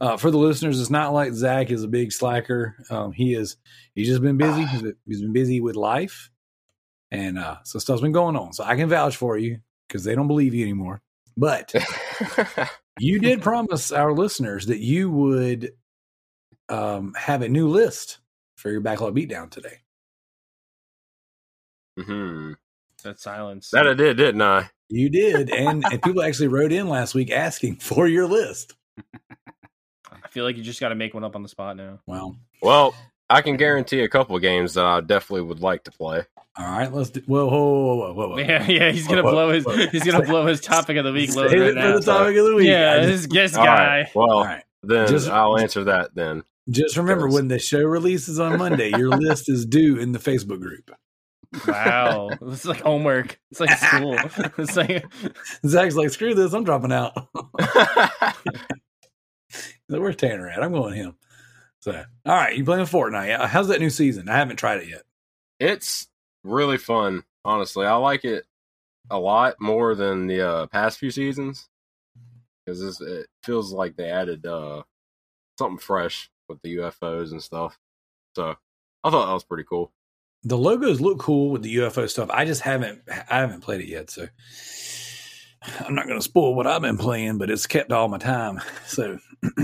uh, 0.00 0.16
for 0.16 0.30
the 0.30 0.38
listeners, 0.38 0.80
it's 0.80 0.90
not 0.90 1.12
like 1.14 1.32
Zack 1.32 1.70
is 1.70 1.82
a 1.84 1.88
big 1.88 2.12
slacker. 2.12 2.76
Um, 2.90 3.12
he 3.12 3.34
is. 3.34 3.56
He's 3.94 4.08
just 4.08 4.22
been 4.22 4.36
busy. 4.36 4.64
He's 4.64 4.82
been, 4.82 4.96
he's 5.06 5.20
been 5.22 5.32
busy 5.32 5.60
with 5.60 5.76
life, 5.76 6.30
and 7.10 7.38
uh, 7.38 7.56
so 7.64 7.78
stuff's 7.78 8.00
been 8.02 8.12
going 8.12 8.36
on. 8.36 8.52
So 8.52 8.64
I 8.64 8.76
can 8.76 8.88
vouch 8.88 9.16
for 9.16 9.38
you 9.38 9.58
because 9.88 10.04
they 10.04 10.14
don't 10.14 10.26
believe 10.28 10.52
you 10.54 10.64
anymore. 10.64 11.00
But 11.36 11.72
you 12.98 13.18
did 13.20 13.40
promise 13.42 13.92
our 13.92 14.12
listeners 14.12 14.66
that 14.66 14.80
you 14.80 15.10
would 15.10 15.72
um, 16.68 17.14
have 17.16 17.42
a 17.42 17.48
new 17.48 17.68
list 17.68 18.18
for 18.56 18.70
your 18.70 18.80
backlog 18.80 19.14
beatdown 19.14 19.50
today. 19.50 19.78
hmm 21.98 22.52
That 23.04 23.20
silence. 23.20 23.70
That 23.70 23.86
I 23.86 23.94
did, 23.94 24.16
didn't 24.16 24.42
I? 24.42 24.70
You 24.88 25.08
did, 25.10 25.50
and, 25.54 25.84
and 25.84 26.02
people 26.02 26.22
actually 26.22 26.48
wrote 26.48 26.72
in 26.72 26.88
last 26.88 27.14
week 27.14 27.30
asking 27.30 27.76
for 27.80 28.06
your 28.06 28.26
list. 28.26 28.74
I 30.10 30.28
feel 30.28 30.44
like 30.44 30.56
you 30.56 30.62
just 30.62 30.80
got 30.80 30.88
to 30.90 30.94
make 30.94 31.14
one 31.14 31.24
up 31.24 31.36
on 31.36 31.42
the 31.42 31.48
spot 31.48 31.76
now. 31.76 32.00
Well, 32.06 32.36
Well, 32.62 32.94
I 33.30 33.42
can 33.42 33.56
guarantee 33.56 34.00
a 34.00 34.08
couple 34.08 34.34
of 34.36 34.42
games 34.42 34.74
that 34.74 34.84
I 34.84 35.00
definitely 35.00 35.42
would 35.42 35.60
like 35.60 35.84
to 35.84 35.90
play. 35.90 36.22
all 36.58 36.66
right, 36.66 36.92
let's 36.92 37.10
do. 37.10 37.20
Whoa, 37.26 37.46
whoa, 37.46 37.58
whoa, 37.60 37.94
whoa, 37.96 38.12
whoa, 38.14 38.28
whoa. 38.30 38.38
Yeah, 38.38 38.66
yeah, 38.68 38.90
he's 38.90 39.06
gonna 39.06 39.22
Whoa, 39.22 39.30
blow 39.32 39.50
his 39.52 39.64
whoa. 39.64 39.76
he's 39.88 40.04
gonna 40.04 40.24
blow 40.24 40.46
his 40.46 40.60
topic 40.60 40.96
of 40.96 41.04
the 41.04 41.12
week 41.12 41.34
load 41.36 41.50
Save 41.50 41.60
right 41.60 41.68
it 41.70 41.74
now. 41.76 41.92
for 41.92 41.98
the 42.00 42.04
topic 42.04 42.36
of 42.36 42.46
the 42.46 42.54
week. 42.54 42.68
Yeah, 42.68 42.94
I 43.00 43.06
this 43.06 43.20
just, 43.22 43.30
guest 43.30 43.54
guy. 43.54 43.64
right. 44.00 44.14
Well, 44.14 44.30
all 44.30 44.44
right. 44.44 44.64
then 44.82 45.08
Just- 45.08 45.28
I'll 45.28 45.58
answer 45.58 45.84
that 45.84 46.14
then. 46.14 46.42
Just 46.70 46.96
remember 46.96 47.26
Yes. 47.26 47.34
when 47.34 47.48
the 47.48 47.58
show 47.58 47.82
releases 47.82 48.38
on 48.38 48.58
Monday, 48.58 48.90
your 48.90 49.08
list 49.10 49.48
is 49.48 49.64
due 49.64 49.96
in 49.98 50.12
the 50.12 50.18
Facebook 50.18 50.60
group. 50.60 50.90
Wow, 51.66 52.28
it's 52.42 52.66
like 52.66 52.80
homework. 52.82 53.40
It's 53.50 53.60
like 53.60 53.70
school. 53.78 54.18
It's 54.58 54.76
like 54.76 55.04
Zack's 55.66 55.94
like, 55.96 56.10
screw 56.10 56.34
this, 56.34 56.52
I'm 56.52 56.64
dropping 56.64 56.92
out. 56.92 57.14
So 59.90 59.98
Where's 60.00 60.16
Tanner 60.16 60.48
at? 60.50 60.62
I'm 60.62 60.72
going 60.72 60.94
him. 60.94 61.16
So, 61.80 61.92
all 62.26 62.34
right, 62.34 62.54
you 62.54 62.64
playing 62.64 62.84
Fortnite? 62.84 63.46
How's 63.46 63.68
that 63.68 63.80
new 63.80 63.88
season? 63.88 64.28
I 64.28 64.36
haven't 64.36 64.56
tried 64.56 64.82
it 64.82 64.88
yet. 64.88 65.02
it's 65.58 66.08
really 66.44 66.76
fun, 66.76 67.24
honestly. 67.44 67.86
I 67.86 67.94
like 67.94 68.24
it 68.26 68.44
a 69.10 69.18
lot 69.18 69.56
more 69.60 69.94
than 69.94 70.26
the 70.26 70.46
uh, 70.46 70.66
past 70.66 70.98
few 70.98 71.10
seasons 71.10 71.70
because 72.66 73.00
it 73.00 73.26
feels 73.42 73.72
like 73.72 73.96
they 73.96 74.10
added 74.10 74.44
uh, 74.44 74.82
something 75.58 75.78
fresh 75.78 76.30
with 76.48 76.60
the 76.62 76.76
UFOs 76.76 77.32
and 77.32 77.42
stuff. 77.42 77.78
So 78.34 78.54
I 79.04 79.10
thought 79.10 79.26
that 79.26 79.32
was 79.32 79.44
pretty 79.44 79.64
cool. 79.64 79.92
The 80.44 80.56
logos 80.56 81.00
look 81.00 81.18
cool 81.18 81.50
with 81.50 81.62
the 81.62 81.76
UFO 81.76 82.08
stuff. 82.08 82.30
I 82.30 82.44
just 82.44 82.60
haven't, 82.60 83.02
I 83.08 83.38
haven't 83.40 83.62
played 83.62 83.80
it 83.80 83.88
yet. 83.88 84.10
So, 84.10 84.28
I'm 85.80 85.94
not 85.94 86.06
going 86.06 86.18
to 86.18 86.24
spoil 86.24 86.54
what 86.54 86.66
I've 86.66 86.82
been 86.82 86.96
playing, 86.98 87.38
but 87.38 87.50
it's 87.50 87.66
kept 87.66 87.92
all 87.92 88.08
my 88.08 88.18
time. 88.18 88.60
So, 88.86 89.18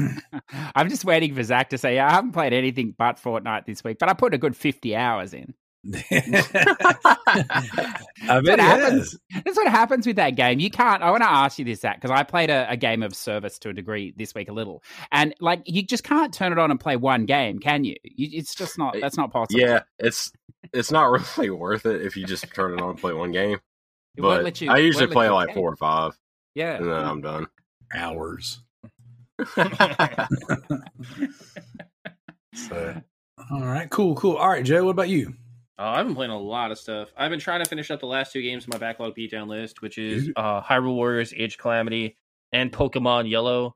I'm 0.75 0.89
just 0.89 1.05
waiting 1.05 1.35
for 1.35 1.43
Zack 1.43 1.71
to 1.71 1.79
say, 1.79 1.99
I 1.99 2.11
haven't 2.11 2.33
played 2.33 2.53
anything 2.53 2.95
but 2.97 3.17
Fortnite 3.17 3.65
this 3.65 3.83
week, 3.83 3.99
but 3.99 4.09
I 4.09 4.13
put 4.13 4.35
a 4.35 4.39
good 4.39 4.57
50 4.57 4.95
hours 4.95 5.33
in. 5.33 5.55
I 6.11 6.29
bet 8.27 8.27
what 8.27 8.47
it 8.47 8.61
happens. 8.61 9.17
That's 9.45 9.57
what 9.57 9.69
happens 9.69 10.07
with 10.07 10.17
that 10.17 10.31
game. 10.31 10.61
You 10.61 10.71
can't. 10.71 11.03
I 11.03 11.11
want 11.11 11.23
to 11.23 11.31
ask 11.31 11.59
you 11.59 11.65
this, 11.65 11.81
Zack, 11.81 12.01
because 12.01 12.11
I 12.11 12.23
played 12.23 12.51
a, 12.51 12.67
a 12.71 12.77
game 12.77 13.03
of 13.03 13.15
service 13.15 13.59
to 13.61 13.69
a 13.69 13.73
degree 13.73 14.15
this 14.17 14.35
week, 14.35 14.49
a 14.49 14.53
little, 14.53 14.83
and 15.13 15.35
like 15.41 15.63
you 15.67 15.83
just 15.83 16.05
can't 16.05 16.33
turn 16.33 16.53
it 16.53 16.59
on 16.59 16.71
and 16.71 16.81
play 16.81 16.97
one 16.97 17.27
game, 17.27 17.59
can 17.59 17.85
you? 17.85 17.97
you 18.05 18.29
it's 18.33 18.55
just 18.55 18.79
not. 18.79 18.97
That's 19.01 19.17
not 19.17 19.33
possible. 19.33 19.61
Yeah, 19.61 19.81
it's 19.99 20.33
it's 20.73 20.91
not 20.91 21.07
really 21.39 21.51
worth 21.51 21.87
it 21.87 22.03
if 22.03 22.17
you 22.17 22.27
just 22.27 22.53
turn 22.55 22.73
it 22.73 22.81
on 22.81 22.91
and 22.91 22.99
play 22.99 23.13
one 23.13 23.33
game. 23.33 23.59
It 24.17 24.23
But 24.23 24.45
let 24.45 24.61
you- 24.61 24.71
I 24.71 24.79
usually 24.79 25.09
play 25.09 25.29
like 25.29 25.49
game. 25.49 25.57
four 25.57 25.73
or 25.73 25.77
five, 25.77 26.17
yeah. 26.55 26.77
and 26.77 26.87
then 26.87 27.05
I'm 27.05 27.21
done. 27.21 27.47
Hours. 27.95 28.61
So, 32.55 32.95
all 33.51 33.67
right, 33.67 33.91
cool, 33.91 34.15
cool. 34.15 34.37
All 34.37 34.49
right, 34.49 34.65
Joe, 34.65 34.85
what 34.85 34.93
about 34.93 35.09
you? 35.09 35.35
Oh, 35.77 35.89
I've 35.89 36.07
been 36.07 36.15
playing 36.15 36.31
a 36.31 36.39
lot 36.39 36.71
of 36.71 36.79
stuff. 36.79 37.09
I've 37.17 37.31
been 37.31 37.41
trying 37.41 37.63
to 37.63 37.69
finish 37.69 37.91
up 37.91 37.99
the 37.99 38.07
last 38.07 38.33
two 38.33 38.43
games 38.43 38.65
on 38.65 38.69
my 38.71 38.79
backlog 38.79 39.17
beatdown 39.17 39.49
list, 39.49 39.83
which 39.83 39.99
is 39.99 40.31
uh, 40.37 40.63
Hyrule 40.63 40.95
Warriors 40.95 41.35
Age 41.37 41.55
of 41.55 41.59
Calamity 41.59 42.17
and 42.53 42.71
Pokemon 42.71 43.29
Yellow 43.29 43.75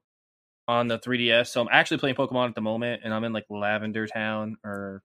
on 0.69 0.87
the 0.87 0.99
3DS. 0.99 1.49
So 1.49 1.61
I'm 1.61 1.69
actually 1.73 1.99
playing 1.99 2.15
Pokemon 2.15 2.51
at 2.51 2.55
the 2.55 2.61
moment, 2.61 3.03
and 3.05 3.13
I'm 3.13 3.25
in 3.25 3.33
like 3.33 3.47
Lavender 3.51 4.07
Town 4.07 4.59
or 4.65 5.03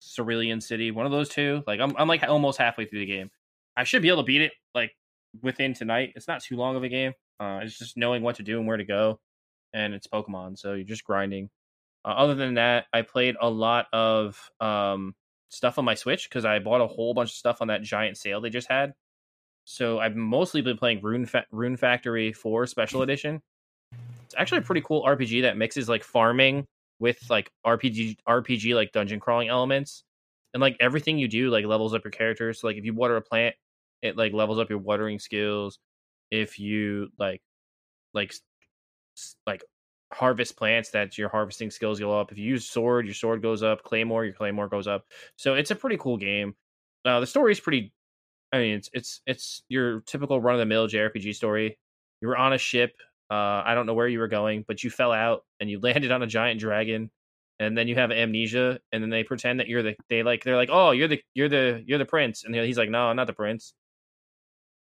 Cerulean 0.00 0.60
City, 0.60 0.90
one 0.90 1.06
of 1.06 1.12
those 1.12 1.28
two. 1.28 1.62
Like 1.66 1.78
I'm, 1.78 1.94
I'm 1.96 2.08
like 2.08 2.24
almost 2.24 2.58
halfway 2.58 2.86
through 2.86 3.00
the 3.00 3.06
game. 3.06 3.30
I 3.76 3.84
should 3.84 4.02
be 4.02 4.08
able 4.08 4.22
to 4.22 4.26
beat 4.26 4.42
it 4.42 4.52
like 4.74 4.90
within 5.42 5.74
tonight. 5.74 6.12
It's 6.16 6.26
not 6.26 6.42
too 6.42 6.56
long 6.56 6.74
of 6.74 6.82
a 6.82 6.88
game. 6.88 7.12
Uh, 7.38 7.60
it's 7.62 7.78
just 7.78 7.96
knowing 7.96 8.22
what 8.22 8.36
to 8.36 8.42
do 8.42 8.58
and 8.58 8.66
where 8.66 8.76
to 8.76 8.84
go, 8.84 9.20
and 9.72 9.94
it's 9.94 10.08
Pokemon, 10.08 10.58
so 10.58 10.74
you're 10.74 10.84
just 10.84 11.04
grinding. 11.04 11.50
Uh, 12.04 12.08
other 12.08 12.34
than 12.34 12.54
that, 12.54 12.86
I 12.92 13.02
played 13.02 13.36
a 13.40 13.48
lot 13.48 13.86
of 13.92 14.50
um, 14.60 15.14
stuff 15.48 15.78
on 15.78 15.84
my 15.84 15.94
Switch 15.94 16.28
because 16.28 16.44
I 16.44 16.58
bought 16.58 16.80
a 16.80 16.86
whole 16.86 17.14
bunch 17.14 17.30
of 17.30 17.34
stuff 17.36 17.60
on 17.60 17.68
that 17.68 17.82
giant 17.82 18.16
sale 18.16 18.40
they 18.40 18.50
just 18.50 18.68
had. 18.68 18.94
So 19.64 19.98
I've 19.98 20.16
mostly 20.16 20.62
been 20.62 20.76
playing 20.76 21.00
Rune 21.02 21.26
Fa- 21.26 21.46
Rune 21.50 21.76
Factory 21.76 22.32
4 22.32 22.66
Special 22.66 23.02
Edition. 23.02 23.40
It's 24.24 24.34
actually 24.36 24.58
a 24.58 24.62
pretty 24.62 24.82
cool 24.82 25.04
RPG 25.04 25.42
that 25.42 25.56
mixes 25.56 25.88
like 25.88 26.04
farming 26.04 26.66
with 27.00 27.18
like 27.30 27.50
RPG 27.66 28.16
RPG 28.28 28.74
like 28.74 28.92
dungeon 28.92 29.20
crawling 29.20 29.48
elements. 29.48 30.04
And 30.54 30.60
like 30.60 30.76
everything 30.80 31.18
you 31.18 31.28
do 31.28 31.50
like 31.50 31.66
levels 31.66 31.94
up 31.94 32.04
your 32.04 32.10
character. 32.10 32.52
So 32.52 32.66
like 32.66 32.76
if 32.76 32.84
you 32.84 32.94
water 32.94 33.16
a 33.16 33.22
plant, 33.22 33.54
it 34.02 34.16
like 34.16 34.32
levels 34.32 34.58
up 34.58 34.70
your 34.70 34.78
watering 34.78 35.18
skills. 35.18 35.78
If 36.30 36.58
you 36.58 37.08
like 37.18 37.42
like 38.14 38.34
like 39.46 39.62
harvest 40.12 40.56
plants 40.56 40.90
that 40.90 41.18
your 41.18 41.28
harvesting 41.28 41.70
skills 41.70 42.00
go 42.00 42.18
up. 42.18 42.32
If 42.32 42.38
you 42.38 42.44
use 42.44 42.68
sword 42.68 43.06
your 43.06 43.14
sword 43.14 43.42
goes 43.42 43.62
up. 43.62 43.82
Claymore 43.82 44.24
your 44.24 44.34
claymore 44.34 44.68
goes 44.68 44.86
up. 44.86 45.04
So 45.36 45.54
it's 45.54 45.70
a 45.70 45.76
pretty 45.76 45.96
cool 45.98 46.16
game. 46.16 46.54
Uh, 47.04 47.20
the 47.20 47.26
story 47.26 47.52
is 47.52 47.60
pretty 47.60 47.92
i 48.52 48.58
mean 48.58 48.74
it's 48.76 48.90
it's 48.92 49.20
it's 49.26 49.62
your 49.68 50.00
typical 50.00 50.40
run-of-the-mill 50.40 50.88
jrpg 50.88 51.34
story. 51.34 51.78
You 52.20 52.28
were 52.28 52.36
on 52.36 52.52
a 52.52 52.58
ship 52.58 52.92
uh, 53.30 53.62
i 53.64 53.74
don't 53.74 53.86
know 53.86 53.94
where 53.94 54.08
you 54.08 54.18
were 54.18 54.28
going 54.28 54.64
but 54.66 54.82
you 54.82 54.90
fell 54.90 55.12
out 55.12 55.44
and 55.60 55.70
you 55.70 55.80
landed 55.82 56.10
on 56.10 56.22
a 56.22 56.26
giant 56.26 56.60
dragon 56.60 57.10
and 57.60 57.76
then 57.76 57.88
you 57.88 57.94
have 57.96 58.10
amnesia 58.10 58.78
and 58.92 59.02
then 59.02 59.10
they 59.10 59.24
pretend 59.24 59.60
that 59.60 59.68
you're 59.68 59.82
the 59.82 59.96
they 60.08 60.22
like 60.22 60.44
they're 60.44 60.56
like 60.56 60.70
oh 60.72 60.92
you're 60.92 61.08
the 61.08 61.20
you're 61.34 61.48
the 61.48 61.82
you're 61.86 61.98
the 61.98 62.04
prince 62.04 62.44
and 62.44 62.54
he's 62.54 62.78
like 62.78 62.90
no 62.90 63.08
i'm 63.08 63.16
not 63.16 63.26
the 63.26 63.32
prince. 63.32 63.74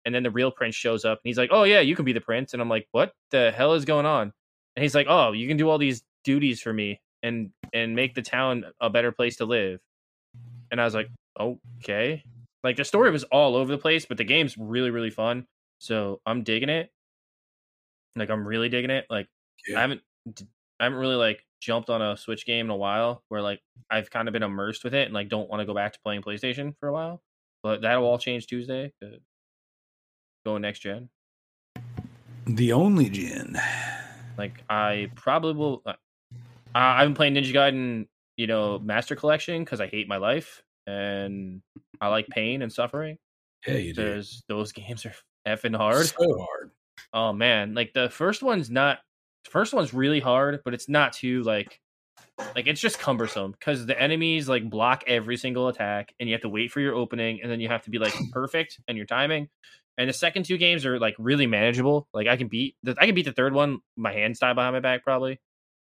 And 0.06 0.14
then 0.14 0.24
the 0.24 0.32
real 0.32 0.52
prince 0.52 0.76
shows 0.76 1.06
up 1.06 1.20
and 1.24 1.30
he's 1.30 1.38
like 1.38 1.52
oh 1.54 1.64
yeah 1.64 1.80
you 1.80 1.96
can 1.96 2.04
be 2.06 2.14
the 2.14 2.22
prince. 2.22 2.54
And 2.54 2.62
i'm 2.62 2.70
like 2.70 2.88
what 2.92 3.14
the 3.32 3.52
hell 3.56 3.74
is 3.74 3.86
going 3.86 4.06
on 4.06 4.34
and 4.76 4.84
he's 4.84 4.96
like, 4.96 5.08
"Oh, 5.10 5.32
you 5.32 5.48
can 5.48 5.58
do 5.58 5.70
all 5.70 5.78
these 5.78 6.04
duties 6.24 6.62
for 6.62 6.74
me 6.74 7.02
and 7.22 7.52
and 7.74 7.96
make 7.96 8.16
the 8.16 8.22
town 8.22 8.66
a 8.80 8.90
better 8.90 9.12
place 9.12 9.38
to 9.38 9.46
live." 9.46 9.80
And 10.72 10.82
I 10.82 10.86
was 10.86 10.96
like, 10.96 11.10
"Okay." 11.40 12.24
Like 12.64 12.78
the 12.78 12.86
story 12.86 13.12
was 13.12 13.24
all 13.26 13.56
over 13.56 13.72
the 13.72 13.78
place, 13.78 14.06
but 14.06 14.18
the 14.18 14.24
game's 14.24 14.58
really 14.58 14.90
really 14.90 15.10
fun. 15.10 15.48
So 15.80 16.22
I'm 16.26 16.44
digging 16.44 16.70
it. 16.70 16.92
Like 18.16 18.30
I'm 18.30 18.48
really 18.48 18.70
digging 18.70 18.92
it. 18.92 19.06
Like 19.10 19.28
Yeah. 19.68 19.78
I 19.78 19.82
haven't 19.82 20.02
I 20.80 20.84
haven't 20.86 21.00
really 21.00 21.16
like 21.16 21.46
jumped 21.62 21.90
on 21.90 22.02
a 22.02 22.18
Switch 22.18 22.46
game 22.46 22.68
in 22.68 22.70
a 22.70 22.76
while 22.76 23.24
where 23.30 23.42
like 23.42 23.62
I've 23.90 24.10
kind 24.10 24.28
of 24.28 24.34
been 24.34 24.44
immersed 24.44 24.84
with 24.84 24.94
it 24.94 25.06
and 25.06 25.14
like 25.14 25.30
don't 25.30 25.50
want 25.50 25.62
to 25.62 25.66
go 25.66 25.74
back 25.74 25.94
to 25.94 26.00
playing 26.04 26.22
PlayStation 26.22 26.76
for 26.80 26.90
a 26.90 26.94
while. 26.94 27.22
But 27.64 27.82
that'll 27.82 28.06
all 28.06 28.18
change 28.18 28.48
Tuesday. 28.48 28.94
uh, 29.04 29.18
Going 30.46 30.62
next 30.62 30.80
gen. 30.80 31.10
The 32.46 32.74
only 32.74 33.10
gin. 33.10 33.58
Like 34.38 34.64
I 34.70 35.10
probably 35.16 35.54
will. 35.54 35.82
Uh, 35.86 35.94
I've 36.76 37.08
been 37.08 37.16
playing 37.16 37.36
Ninja 37.36 37.54
Gaiden, 37.54 38.08
you 38.38 38.48
know, 38.48 38.80
Master 38.80 39.16
Collection 39.16 39.64
because 39.64 39.80
I 39.80 39.88
hate 39.88 40.08
my 40.08 40.18
life 40.18 40.64
and 40.88 41.62
I 42.02 42.08
like 42.08 42.28
pain 42.28 42.62
and 42.62 42.72
suffering. 42.72 43.18
Yeah, 43.68 43.76
you 43.76 43.94
do. 43.94 44.22
Those 44.48 44.72
games 44.74 45.06
are 45.06 45.14
effing 45.48 45.76
hard. 45.76 46.08
So 46.08 46.16
hard. 46.18 46.72
Oh 47.14 47.34
man, 47.34 47.74
like 47.74 47.94
the 47.94 48.10
first 48.10 48.44
one's 48.44 48.70
not. 48.70 49.00
The 49.46 49.52
first 49.52 49.74
one's 49.74 49.94
really 49.94 50.20
hard, 50.20 50.62
but 50.64 50.74
it's 50.74 50.90
not 50.90 51.14
too 51.14 51.44
like. 51.44 51.80
Like 52.56 52.66
it's 52.68 52.82
just 52.82 53.00
cumbersome 53.00 53.52
because 53.52 53.86
the 53.86 54.00
enemies 54.00 54.50
like 54.50 54.68
block 54.68 55.04
every 55.06 55.38
single 55.38 55.68
attack, 55.68 56.14
and 56.20 56.28
you 56.28 56.34
have 56.34 56.42
to 56.42 56.50
wait 56.50 56.72
for 56.72 56.80
your 56.80 56.96
opening, 56.96 57.42
and 57.42 57.52
then 57.52 57.60
you 57.60 57.68
have 57.68 57.84
to 57.84 57.92
be 57.92 58.00
like 58.00 58.14
perfect 58.32 58.80
and 58.88 58.98
your 58.98 59.06
timing. 59.06 59.50
And 59.98 60.10
the 60.10 60.14
second 60.14 60.46
two 60.46 60.58
games 60.58 60.86
are 60.86 61.00
like 61.00 61.16
really 61.20 61.46
manageable. 61.48 62.08
Like 62.14 62.28
I 62.28 62.36
can 62.38 62.48
beat, 62.48 62.76
the, 62.84 62.96
I 63.00 63.06
can 63.06 63.14
beat 63.16 63.26
the 63.26 63.32
third 63.32 63.54
one. 63.54 63.80
My 63.96 64.12
hands 64.12 64.40
tied 64.40 64.54
behind 64.56 64.74
my 64.74 64.80
back, 64.80 65.04
probably. 65.04 65.40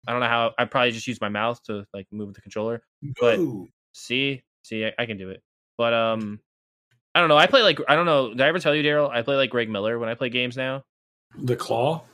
I 0.06 0.12
don't 0.12 0.20
know 0.20 0.26
how. 0.26 0.52
I 0.58 0.64
probably 0.64 0.90
just 0.90 1.06
use 1.06 1.20
my 1.20 1.28
mouth 1.28 1.62
to 1.64 1.84
like 1.94 2.06
move 2.10 2.34
the 2.34 2.40
controller. 2.40 2.82
But- 3.20 3.38
Ooh. 3.38 3.68
See, 3.92 4.42
see, 4.62 4.86
I, 4.86 4.92
I 4.98 5.06
can 5.06 5.18
do 5.18 5.30
it. 5.30 5.42
But 5.78 5.92
um, 5.92 6.40
I 7.14 7.20
don't 7.20 7.28
know. 7.28 7.36
I 7.36 7.46
play 7.46 7.62
like 7.62 7.78
I 7.88 7.94
don't 7.94 8.06
know. 8.06 8.30
Did 8.30 8.40
I 8.40 8.48
ever 8.48 8.58
tell 8.58 8.74
you, 8.74 8.82
Darrell? 8.82 9.10
I 9.10 9.22
play 9.22 9.36
like 9.36 9.50
Greg 9.50 9.68
Miller 9.70 9.98
when 9.98 10.08
I 10.08 10.14
play 10.14 10.30
games 10.30 10.56
now. 10.56 10.82
the 11.38 11.56
claw. 11.56 12.04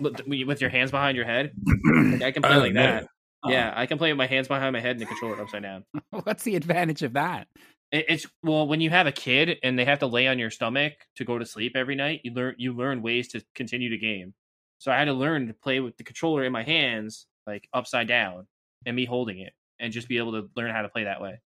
With, 0.00 0.26
with 0.26 0.60
your 0.60 0.70
hands 0.70 0.90
behind 0.90 1.16
your 1.16 1.24
head. 1.26 1.52
Like 1.84 2.22
I 2.22 2.32
can 2.32 2.42
play 2.42 2.54
Oh, 2.56 2.58
like 2.58 2.72
no. 2.72 2.82
that. 2.82 3.06
Yeah, 3.46 3.72
I 3.76 3.84
can 3.86 3.98
play 3.98 4.10
with 4.10 4.16
my 4.16 4.26
hands 4.26 4.48
behind 4.48 4.72
my 4.72 4.80
head 4.80 4.92
and 4.92 5.00
the 5.00 5.06
controller 5.06 5.40
upside 5.40 5.62
down. 5.62 5.84
What's 6.10 6.42
the 6.44 6.56
advantage 6.56 7.02
of 7.02 7.12
that? 7.12 7.46
It, 7.94 8.06
it's 8.08 8.26
well 8.42 8.66
when 8.66 8.80
you 8.80 8.90
have 8.90 9.06
a 9.06 9.12
kid 9.12 9.58
and 9.62 9.78
they 9.78 9.84
have 9.84 10.00
to 10.00 10.06
lay 10.06 10.26
on 10.26 10.38
your 10.38 10.50
stomach 10.50 10.94
to 11.14 11.24
go 11.24 11.38
to 11.38 11.46
sleep 11.46 11.76
every 11.76 11.94
night. 11.94 12.22
You 12.24 12.32
learn 12.32 12.56
you 12.58 12.72
learn 12.72 13.02
ways 13.02 13.28
to 13.28 13.44
continue 13.54 13.88
the 13.88 13.98
game. 13.98 14.34
So 14.78 14.90
I 14.90 14.98
had 14.98 15.04
to 15.04 15.12
learn 15.12 15.46
to 15.46 15.54
play 15.54 15.78
with 15.78 15.96
the 15.96 16.04
controller 16.04 16.44
in 16.44 16.52
my 16.52 16.64
hands 16.64 17.26
like 17.46 17.68
upside 17.72 18.08
down 18.08 18.48
and 18.84 18.96
me 18.96 19.04
holding 19.04 19.38
it 19.38 19.52
and 19.78 19.92
just 19.92 20.08
be 20.08 20.18
able 20.18 20.32
to 20.32 20.50
learn 20.56 20.72
how 20.72 20.82
to 20.82 20.88
play 20.88 21.04
that 21.04 21.20
way. 21.20 21.40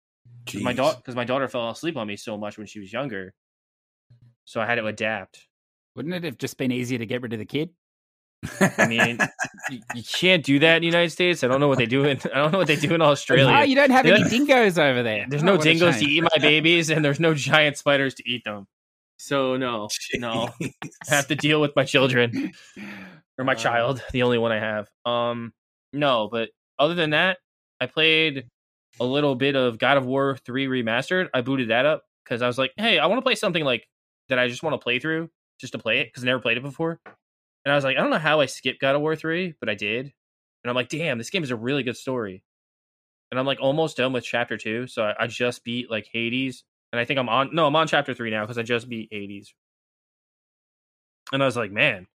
My 0.54 0.72
daughter 0.72 0.96
because 0.98 1.16
my 1.16 1.24
daughter 1.24 1.48
fell 1.48 1.68
asleep 1.70 1.96
on 1.96 2.06
me 2.06 2.16
so 2.16 2.38
much 2.38 2.58
when 2.58 2.68
she 2.68 2.78
was 2.78 2.92
younger, 2.92 3.34
so 4.44 4.60
I 4.60 4.66
had 4.66 4.76
to 4.76 4.86
adapt. 4.86 5.48
Wouldn't 5.96 6.14
it 6.14 6.24
have 6.24 6.38
just 6.38 6.58
been 6.58 6.70
easier 6.70 6.98
to 6.98 7.06
get 7.06 7.22
rid 7.22 7.32
of 7.32 7.40
the 7.40 7.44
kid? 7.44 7.70
I 8.60 8.86
mean, 8.86 9.18
you, 9.70 9.80
you 9.94 10.02
can't 10.02 10.44
do 10.44 10.58
that 10.60 10.76
in 10.76 10.80
the 10.82 10.86
United 10.86 11.10
States. 11.10 11.42
I 11.44 11.48
don't 11.48 11.60
know 11.60 11.68
what 11.68 11.78
they 11.78 11.86
do 11.86 12.04
in 12.04 12.18
I 12.32 12.38
don't 12.38 12.52
know 12.52 12.58
what 12.58 12.66
they 12.66 12.76
do 12.76 12.94
in 12.94 13.02
Australia. 13.02 13.64
You 13.64 13.74
don't 13.76 13.90
have 13.90 14.06
any 14.06 14.22
dingoes 14.30 14.78
over 14.78 15.02
there. 15.02 15.26
There's 15.28 15.42
Oh, 15.42 15.46
no 15.46 15.56
dingoes 15.56 15.98
to 15.98 16.04
eat 16.04 16.22
my 16.22 16.28
babies, 16.40 16.90
and 16.90 17.04
there's 17.04 17.20
no 17.20 17.34
giant 17.34 17.76
spiders 17.76 18.14
to 18.14 18.22
eat 18.28 18.44
them. 18.44 18.66
So 19.18 19.56
no, 19.56 19.88
no, 20.14 20.50
I 20.60 21.14
have 21.14 21.28
to 21.28 21.34
deal 21.34 21.60
with 21.60 21.74
my 21.74 21.84
children 21.84 22.52
or 23.38 23.44
my 23.44 23.52
Uh. 23.52 23.56
child, 23.56 24.02
the 24.12 24.22
only 24.22 24.38
one 24.38 24.52
I 24.52 24.58
have. 24.60 24.88
Um, 25.06 25.52
no, 25.92 26.28
but 26.30 26.50
other 26.78 26.94
than 26.94 27.10
that, 27.10 27.38
I 27.80 27.86
played 27.86 28.46
a 29.00 29.04
little 29.04 29.34
bit 29.34 29.56
of 29.56 29.78
God 29.78 29.96
of 29.96 30.04
War 30.06 30.36
Three 30.44 30.66
Remastered. 30.66 31.28
I 31.32 31.40
booted 31.40 31.68
that 31.70 31.86
up 31.86 32.02
because 32.24 32.42
I 32.42 32.46
was 32.46 32.58
like, 32.58 32.72
hey, 32.76 32.98
I 32.98 33.06
want 33.06 33.18
to 33.18 33.22
play 33.22 33.34
something 33.34 33.64
like 33.64 33.86
that. 34.28 34.38
I 34.38 34.48
just 34.48 34.62
want 34.62 34.74
to 34.74 34.78
play 34.78 34.98
through 34.98 35.30
just 35.60 35.72
to 35.72 35.78
play 35.78 36.00
it 36.00 36.08
because 36.08 36.22
I 36.22 36.26
never 36.26 36.40
played 36.40 36.58
it 36.58 36.62
before. 36.62 37.00
And 37.66 37.72
I 37.72 37.74
was 37.74 37.82
like, 37.84 37.96
I 37.96 38.00
don't 38.00 38.10
know 38.10 38.18
how 38.18 38.38
I 38.38 38.46
skipped 38.46 38.80
God 38.80 38.94
of 38.94 39.00
War 39.00 39.16
Three, 39.16 39.54
but 39.58 39.68
I 39.68 39.74
did. 39.74 40.06
And 40.06 40.70
I'm 40.70 40.76
like, 40.76 40.88
damn, 40.88 41.18
this 41.18 41.30
game 41.30 41.42
is 41.42 41.50
a 41.50 41.56
really 41.56 41.82
good 41.82 41.96
story. 41.96 42.44
And 43.32 43.40
I'm 43.40 43.44
like 43.46 43.58
almost 43.60 43.96
done 43.96 44.12
with 44.12 44.22
chapter 44.24 44.56
two, 44.56 44.86
so 44.86 45.02
I, 45.02 45.24
I 45.24 45.26
just 45.26 45.64
beat 45.64 45.90
like 45.90 46.08
Hades, 46.12 46.62
and 46.92 47.00
I 47.00 47.04
think 47.04 47.18
I'm 47.18 47.28
on. 47.28 47.52
No, 47.52 47.66
I'm 47.66 47.74
on 47.74 47.88
chapter 47.88 48.14
three 48.14 48.30
now 48.30 48.42
because 48.44 48.56
I 48.56 48.62
just 48.62 48.88
beat 48.88 49.08
Hades. 49.10 49.52
And 51.32 51.42
I 51.42 51.46
was 51.46 51.56
like, 51.56 51.72
man, 51.72 52.06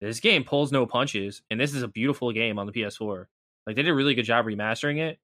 this 0.00 0.20
game 0.20 0.44
pulls 0.44 0.70
no 0.70 0.86
punches, 0.86 1.42
and 1.50 1.58
this 1.58 1.74
is 1.74 1.82
a 1.82 1.88
beautiful 1.88 2.30
game 2.30 2.60
on 2.60 2.66
the 2.66 2.72
PS4. 2.72 3.26
Like 3.66 3.74
they 3.74 3.82
did 3.82 3.90
a 3.90 3.94
really 3.94 4.14
good 4.14 4.22
job 4.24 4.46
remastering 4.46 4.98
it. 4.98 5.18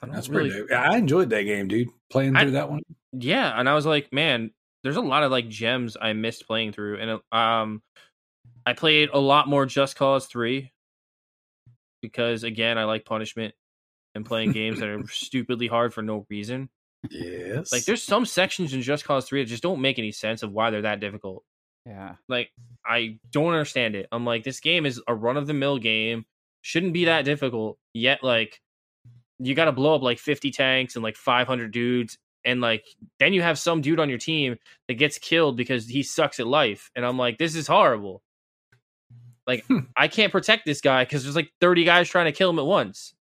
I 0.00 0.06
That's 0.06 0.28
really, 0.28 0.50
pretty 0.50 0.68
dope. 0.68 0.78
I 0.78 0.96
enjoyed 0.96 1.30
that 1.30 1.42
game, 1.42 1.66
dude. 1.66 1.88
Playing 2.10 2.36
I- 2.36 2.42
through 2.42 2.52
that 2.52 2.70
one. 2.70 2.82
yeah, 3.12 3.58
and 3.58 3.68
I 3.68 3.74
was 3.74 3.84
like, 3.86 4.12
man, 4.12 4.52
there's 4.84 4.96
a 4.96 5.00
lot 5.00 5.24
of 5.24 5.32
like 5.32 5.48
gems 5.48 5.96
I 6.00 6.12
missed 6.12 6.46
playing 6.46 6.72
through, 6.72 6.98
and 6.98 7.20
uh, 7.32 7.36
um, 7.36 7.82
I 8.64 8.74
played 8.74 9.08
a 9.12 9.18
lot 9.18 9.48
more 9.48 9.66
Just 9.66 9.96
Cause 9.96 10.26
Three 10.26 10.70
because 12.02 12.44
again, 12.44 12.78
I 12.78 12.84
like 12.84 13.04
punishment 13.06 13.54
and 14.14 14.26
playing 14.26 14.52
games 14.52 14.78
that 14.78 14.88
are 14.88 15.02
stupidly 15.08 15.66
hard 15.66 15.92
for 15.92 16.02
no 16.02 16.26
reason. 16.30 16.68
Yes. 17.10 17.72
Like, 17.72 17.84
there's 17.84 18.02
some 18.02 18.26
sections 18.26 18.72
in 18.74 18.82
Just 18.82 19.04
Cause 19.04 19.26
Three 19.26 19.42
that 19.42 19.48
just 19.48 19.62
don't 19.62 19.80
make 19.80 19.98
any 19.98 20.12
sense 20.12 20.42
of 20.42 20.52
why 20.52 20.70
they're 20.70 20.82
that 20.82 21.00
difficult. 21.00 21.42
Yeah. 21.86 22.16
Like, 22.28 22.50
I 22.86 23.18
don't 23.30 23.52
understand 23.52 23.94
it. 23.94 24.06
I'm 24.12 24.24
like, 24.24 24.44
this 24.44 24.60
game 24.60 24.86
is 24.86 25.00
a 25.08 25.14
run 25.14 25.36
of 25.36 25.46
the 25.46 25.54
mill 25.54 25.78
game, 25.78 26.26
shouldn't 26.62 26.92
be 26.92 27.06
that 27.06 27.24
difficult. 27.24 27.78
Yet, 27.94 28.22
like, 28.22 28.60
you 29.38 29.54
got 29.54 29.66
to 29.66 29.72
blow 29.72 29.94
up 29.94 30.02
like 30.02 30.18
50 30.18 30.50
tanks 30.50 30.94
and 30.94 31.02
like 31.02 31.16
500 31.16 31.70
dudes, 31.70 32.18
and 32.44 32.60
like, 32.60 32.84
then 33.18 33.32
you 33.32 33.42
have 33.42 33.58
some 33.58 33.80
dude 33.80 34.00
on 34.00 34.08
your 34.08 34.18
team 34.18 34.56
that 34.88 34.94
gets 34.94 35.18
killed 35.18 35.56
because 35.56 35.86
he 35.86 36.02
sucks 36.02 36.40
at 36.40 36.46
life. 36.46 36.90
And 36.94 37.04
I'm 37.04 37.18
like, 37.18 37.38
this 37.38 37.54
is 37.54 37.66
horrible. 37.66 38.22
Like, 39.46 39.64
I 39.96 40.08
can't 40.08 40.32
protect 40.32 40.66
this 40.66 40.80
guy 40.80 41.04
because 41.04 41.22
there's 41.22 41.36
like 41.36 41.50
30 41.60 41.84
guys 41.84 42.08
trying 42.08 42.26
to 42.26 42.32
kill 42.32 42.50
him 42.50 42.58
at 42.58 42.66
once. 42.66 43.14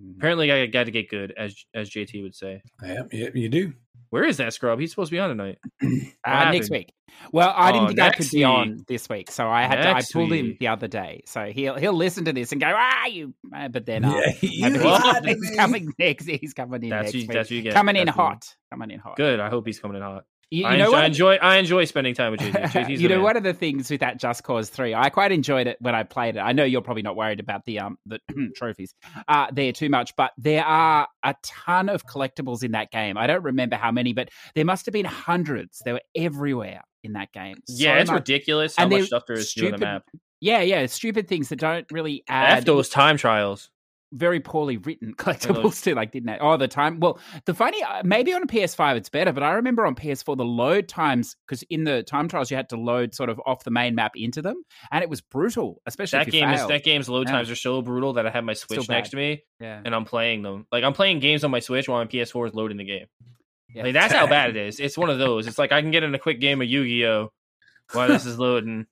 Mm. 0.00 0.16
Apparently, 0.16 0.50
I 0.50 0.66
got 0.66 0.84
to 0.84 0.90
get 0.90 1.10
good, 1.10 1.32
as 1.36 1.54
as 1.74 1.90
JT 1.90 2.22
would 2.22 2.34
say. 2.34 2.62
Yep, 2.82 3.12
yep, 3.12 3.36
you 3.36 3.48
do. 3.48 3.72
Where 4.12 4.24
is 4.24 4.36
that 4.36 4.52
scrub? 4.52 4.78
He's 4.78 4.90
supposed 4.90 5.08
to 5.08 5.16
be 5.16 5.20
on 5.20 5.30
tonight. 5.30 5.58
Uh, 6.24 6.50
next 6.52 6.70
week. 6.70 6.92
Well, 7.32 7.52
I 7.56 7.72
didn't 7.72 7.84
Oh, 7.84 7.88
think 7.88 8.00
I 8.00 8.10
could 8.10 8.18
next 8.20 8.30
be 8.32 8.44
on 8.44 8.84
this 8.86 9.08
week, 9.08 9.30
so 9.30 9.48
I 9.48 9.62
had 9.62 9.76
to. 9.82 9.88
I 9.88 9.92
Next 9.94 10.12
pulled 10.12 10.30
him 10.32 10.56
the 10.60 10.68
other 10.68 10.86
day, 10.86 11.22
so 11.26 11.46
he'll 11.46 11.74
he'll 11.76 11.92
listen 11.94 12.24
to 12.26 12.32
this 12.32 12.52
and 12.52 12.60
go, 12.60 12.72
"Ah, 12.72 13.06
you!" 13.06 13.34
uh, 13.56 13.68
But 13.68 13.86
then, 13.86 14.04
uh, 14.04 14.14
yeah, 14.14 14.32
you 14.42 14.70
maybe 14.70 14.84
lied 14.84 15.22
to 15.24 15.28
he's, 15.30 15.48
he's 15.48 15.56
coming 15.56 15.92
next. 15.98 16.26
He's 16.26 16.54
coming 16.54 16.82
in 16.84 16.90
That's 16.90 17.04
next 17.06 17.14
you. 17.14 17.20
week. 17.22 17.30
That's 17.32 17.50
you 17.50 17.62
get. 17.62 17.74
coming 17.74 17.96
in 17.96 18.06
That's 18.06 18.16
what 18.18 18.24
you- 18.24 18.28
hot. 18.28 18.56
Coming 18.70 18.90
in 18.92 19.00
hot. 19.00 19.16
Good. 19.16 19.40
I 19.40 19.48
hope 19.48 19.66
he's 19.66 19.80
coming 19.80 19.96
in 19.96 20.02
hot. 20.02 20.24
You, 20.52 20.64
you 20.64 20.66
I, 20.66 20.76
know 20.76 20.84
enjoy, 20.84 20.92
what? 20.92 21.02
I 21.02 21.06
enjoy. 21.06 21.34
I 21.36 21.56
enjoy 21.56 21.84
spending 21.86 22.14
time 22.14 22.32
with. 22.32 22.40
JT's 22.40 23.00
you 23.00 23.08
know 23.08 23.14
man. 23.16 23.24
one 23.24 23.36
of 23.38 23.42
the 23.42 23.54
things 23.54 23.90
with 23.90 24.00
that 24.00 24.20
Just 24.20 24.42
Cause 24.42 24.68
Three, 24.68 24.94
I 24.94 25.08
quite 25.08 25.32
enjoyed 25.32 25.66
it 25.66 25.78
when 25.80 25.94
I 25.94 26.02
played 26.02 26.36
it. 26.36 26.40
I 26.40 26.52
know 26.52 26.62
you're 26.64 26.82
probably 26.82 27.02
not 27.02 27.16
worried 27.16 27.40
about 27.40 27.64
the 27.64 27.80
um 27.80 27.96
the 28.04 28.20
trophies 28.54 28.94
uh 29.28 29.46
there 29.50 29.72
too 29.72 29.88
much, 29.88 30.14
but 30.14 30.32
there 30.36 30.62
are 30.64 31.08
a 31.24 31.34
ton 31.42 31.88
of 31.88 32.04
collectibles 32.04 32.62
in 32.62 32.72
that 32.72 32.90
game. 32.90 33.16
I 33.16 33.26
don't 33.26 33.42
remember 33.42 33.76
how 33.76 33.92
many, 33.92 34.12
but 34.12 34.28
there 34.54 34.66
must 34.66 34.84
have 34.84 34.92
been 34.92 35.06
hundreds. 35.06 35.80
They 35.86 35.94
were 35.94 36.02
everywhere 36.14 36.82
in 37.02 37.14
that 37.14 37.32
game. 37.32 37.56
Yeah, 37.66 37.94
So 37.96 38.00
it's 38.02 38.10
much- 38.10 38.18
ridiculous 38.20 38.76
how 38.76 38.82
and 38.82 38.92
much 38.92 39.06
stuff 39.06 39.22
there 39.26 39.38
is 39.38 39.54
on 39.58 39.70
the 39.70 39.78
map. 39.78 40.02
Yeah, 40.42 40.60
yeah, 40.60 40.84
stupid 40.86 41.28
things 41.28 41.48
that 41.48 41.60
don't 41.60 41.86
really 41.90 42.24
add. 42.28 42.58
F 42.58 42.64
those 42.66 42.88
time 42.90 43.16
trials. 43.16 43.70
Very 44.12 44.40
poorly 44.40 44.76
written 44.76 45.14
collectibles 45.18 45.82
too, 45.82 45.94
like 45.94 46.12
didn't 46.12 46.26
they? 46.26 46.38
Oh, 46.40 46.56
the 46.56 46.68
time. 46.68 47.00
Well, 47.00 47.18
the 47.46 47.54
funny, 47.54 47.82
uh, 47.82 48.02
maybe 48.04 48.32
on 48.32 48.42
a 48.42 48.46
PS5 48.46 48.96
it's 48.96 49.08
better, 49.08 49.32
but 49.32 49.42
I 49.42 49.52
remember 49.54 49.86
on 49.86 49.94
PS4 49.94 50.36
the 50.36 50.44
load 50.44 50.86
times 50.88 51.36
because 51.46 51.62
in 51.64 51.84
the 51.84 52.02
time 52.02 52.28
trials 52.28 52.50
you 52.50 52.56
had 52.56 52.68
to 52.70 52.76
load 52.76 53.14
sort 53.14 53.30
of 53.30 53.40
off 53.46 53.64
the 53.64 53.70
main 53.70 53.94
map 53.94 54.12
into 54.14 54.42
them, 54.42 54.62
and 54.90 55.02
it 55.02 55.10
was 55.10 55.20
brutal, 55.20 55.80
especially 55.86 56.18
That 56.20 56.30
game 56.30 56.50
is 56.50 56.66
that 56.66 56.84
game's 56.84 57.08
load 57.08 57.26
Yeah. 57.28 57.32
times 57.34 57.50
are 57.50 57.56
so 57.56 57.82
brutal 57.82 58.12
that 58.14 58.26
I 58.26 58.30
have 58.30 58.44
my 58.44 58.52
Switch 58.54 58.88
next 58.88 59.10
to 59.10 59.16
me 59.16 59.42
yeah, 59.60 59.80
and 59.84 59.94
I'm 59.94 60.04
playing 60.04 60.42
them. 60.42 60.66
Like 60.70 60.84
I'm 60.84 60.92
playing 60.92 61.20
games 61.20 61.44
on 61.44 61.50
my 61.50 61.60
Switch 61.60 61.88
while 61.88 61.98
my 61.98 62.06
PS4 62.06 62.48
is 62.48 62.54
loading 62.54 62.76
the 62.76 62.84
game. 62.84 63.06
yeah. 63.74 63.84
Like 63.84 63.94
that's 63.94 64.12
how 64.12 64.26
bad 64.26 64.50
it 64.50 64.56
is. 64.68 64.80
It's 64.80 64.98
one 64.98 65.10
of 65.10 65.18
those. 65.18 65.46
It's 65.46 65.58
like 65.58 65.72
I 65.72 65.80
can 65.80 65.90
get 65.90 66.02
in 66.02 66.14
a 66.14 66.18
quick 66.18 66.40
game 66.40 66.60
of 66.60 66.68
Yu-Gi-Oh 66.68 67.32
while 67.92 68.08
this 68.08 68.26
is 68.26 68.38
loading. 68.38 68.86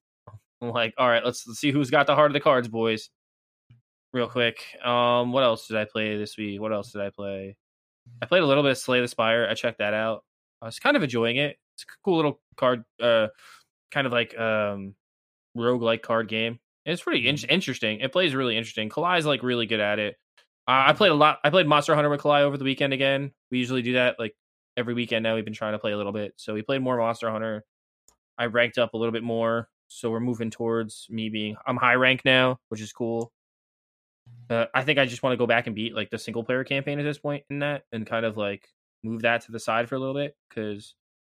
I'm 0.62 0.70
like, 0.70 0.92
all 0.98 1.08
right, 1.08 1.24
let's, 1.24 1.46
let's 1.46 1.58
see 1.58 1.70
who's 1.70 1.90
got 1.90 2.06
the 2.06 2.14
heart 2.14 2.30
of 2.30 2.34
the 2.34 2.40
cards, 2.40 2.68
boys. 2.68 3.08
Real 4.12 4.28
quick. 4.28 4.64
Um, 4.84 5.32
what 5.32 5.44
else 5.44 5.68
did 5.68 5.76
I 5.76 5.84
play 5.84 6.16
this 6.16 6.36
week? 6.36 6.60
What 6.60 6.72
else 6.72 6.92
did 6.92 7.00
I 7.00 7.10
play? 7.10 7.56
I 8.20 8.26
played 8.26 8.42
a 8.42 8.46
little 8.46 8.62
bit 8.64 8.72
of 8.72 8.78
Slay 8.78 9.00
the 9.00 9.08
Spire. 9.08 9.46
I 9.48 9.54
checked 9.54 9.78
that 9.78 9.94
out. 9.94 10.24
I 10.60 10.66
was 10.66 10.78
kind 10.80 10.96
of 10.96 11.02
enjoying 11.02 11.36
it. 11.36 11.56
It's 11.76 11.84
a 11.84 11.86
cool 12.04 12.16
little 12.16 12.40
card, 12.56 12.84
uh, 13.00 13.28
kind 13.92 14.06
of 14.06 14.12
like 14.12 14.36
um, 14.38 14.94
roguelike 15.56 16.02
card 16.02 16.28
game. 16.28 16.58
And 16.86 16.92
It's 16.92 17.02
pretty 17.02 17.28
in- 17.28 17.36
interesting. 17.48 18.00
It 18.00 18.10
plays 18.12 18.34
really 18.34 18.56
interesting. 18.56 18.88
Kalai's 18.88 19.26
like 19.26 19.42
really 19.42 19.66
good 19.66 19.80
at 19.80 19.98
it. 19.98 20.16
Uh, 20.66 20.84
I 20.88 20.92
played 20.92 21.12
a 21.12 21.14
lot. 21.14 21.38
I 21.44 21.50
played 21.50 21.66
Monster 21.66 21.94
Hunter 21.94 22.10
with 22.10 22.20
Kalai 22.20 22.40
over 22.42 22.56
the 22.56 22.64
weekend 22.64 22.92
again. 22.92 23.32
We 23.50 23.58
usually 23.58 23.82
do 23.82 23.94
that 23.94 24.16
like 24.18 24.34
every 24.76 24.94
weekend 24.94 25.22
now. 25.22 25.34
We've 25.36 25.44
been 25.44 25.54
trying 25.54 25.72
to 25.72 25.78
play 25.78 25.92
a 25.92 25.96
little 25.96 26.12
bit, 26.12 26.34
so 26.36 26.52
we 26.52 26.62
played 26.62 26.82
more 26.82 26.96
Monster 26.96 27.30
Hunter. 27.30 27.64
I 28.38 28.46
ranked 28.46 28.78
up 28.78 28.94
a 28.94 28.96
little 28.96 29.12
bit 29.12 29.22
more, 29.22 29.68
so 29.88 30.10
we're 30.10 30.20
moving 30.20 30.50
towards 30.50 31.06
me 31.10 31.28
being. 31.28 31.56
I'm 31.66 31.76
high 31.76 31.94
rank 31.94 32.22
now, 32.24 32.58
which 32.68 32.80
is 32.80 32.92
cool. 32.92 33.32
Uh, 34.50 34.66
I 34.74 34.82
think 34.82 34.98
I 34.98 35.06
just 35.06 35.22
want 35.22 35.32
to 35.32 35.36
go 35.36 35.46
back 35.46 35.68
and 35.68 35.76
beat 35.76 35.94
like 35.94 36.10
the 36.10 36.18
single 36.18 36.42
player 36.42 36.64
campaign 36.64 36.98
at 36.98 37.04
this 37.04 37.18
point 37.18 37.44
in 37.50 37.60
that, 37.60 37.84
and 37.92 38.04
kind 38.04 38.26
of 38.26 38.36
like 38.36 38.68
move 39.04 39.22
that 39.22 39.42
to 39.42 39.52
the 39.52 39.60
side 39.60 39.88
for 39.88 39.94
a 39.94 39.98
little 39.98 40.14
bit 40.14 40.36
because, 40.48 40.94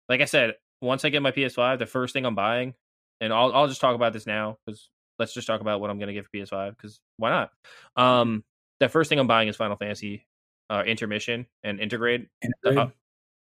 like 0.09 0.19
I 0.19 0.25
said, 0.25 0.55
once 0.81 1.05
I 1.05 1.09
get 1.09 1.21
my 1.21 1.31
PS5, 1.31 1.79
the 1.79 1.85
first 1.85 2.13
thing 2.13 2.25
I'm 2.25 2.35
buying, 2.35 2.73
and 3.21 3.31
I'll 3.31 3.53
I'll 3.53 3.67
just 3.67 3.81
talk 3.81 3.95
about 3.95 4.13
this 4.13 4.25
now 4.25 4.57
because 4.65 4.89
let's 5.19 5.33
just 5.33 5.45
talk 5.45 5.61
about 5.61 5.79
what 5.79 5.91
I'm 5.91 5.99
gonna 5.99 6.13
get 6.13 6.25
for 6.25 6.31
PS5 6.35 6.75
because 6.75 6.99
why 7.17 7.29
not? 7.29 7.51
Um, 7.95 8.43
the 8.79 8.89
first 8.89 9.09
thing 9.09 9.19
I'm 9.19 9.27
buying 9.27 9.47
is 9.47 9.55
Final 9.55 9.77
Fantasy 9.77 10.25
uh, 10.71 10.83
Intermission 10.85 11.45
and 11.63 11.79
Intergrade. 11.79 12.27
Uh, 12.65 12.87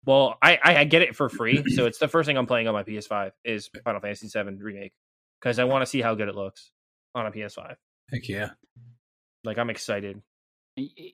well, 0.05 0.38
I, 0.40 0.59
I 0.62 0.76
I 0.76 0.85
get 0.85 1.02
it 1.02 1.16
for 1.16 1.29
free, 1.29 1.64
so 1.74 1.87
it's 1.87 1.98
the 1.98 2.09
first 2.09 2.29
thing 2.29 2.38
I'm 2.38 2.46
playing 2.46 2.68
on 2.68 2.74
my 2.74 2.85
PS5 2.85 3.33
is 3.44 3.68
Final 3.85 4.00
Fantasy 4.00 4.29
VII 4.29 4.62
Remake 4.62 4.92
because 5.40 5.59
I 5.59 5.64
want 5.64 5.83
to 5.83 5.87
see 5.87 6.00
how 6.00 6.14
good 6.14 6.29
it 6.29 6.37
looks 6.37 6.70
on 7.16 7.26
a 7.26 7.33
PS5. 7.33 7.74
Heck 8.12 8.29
yeah. 8.29 8.50
Like 9.47 9.59
I'm 9.59 9.71
excited. 9.71 10.21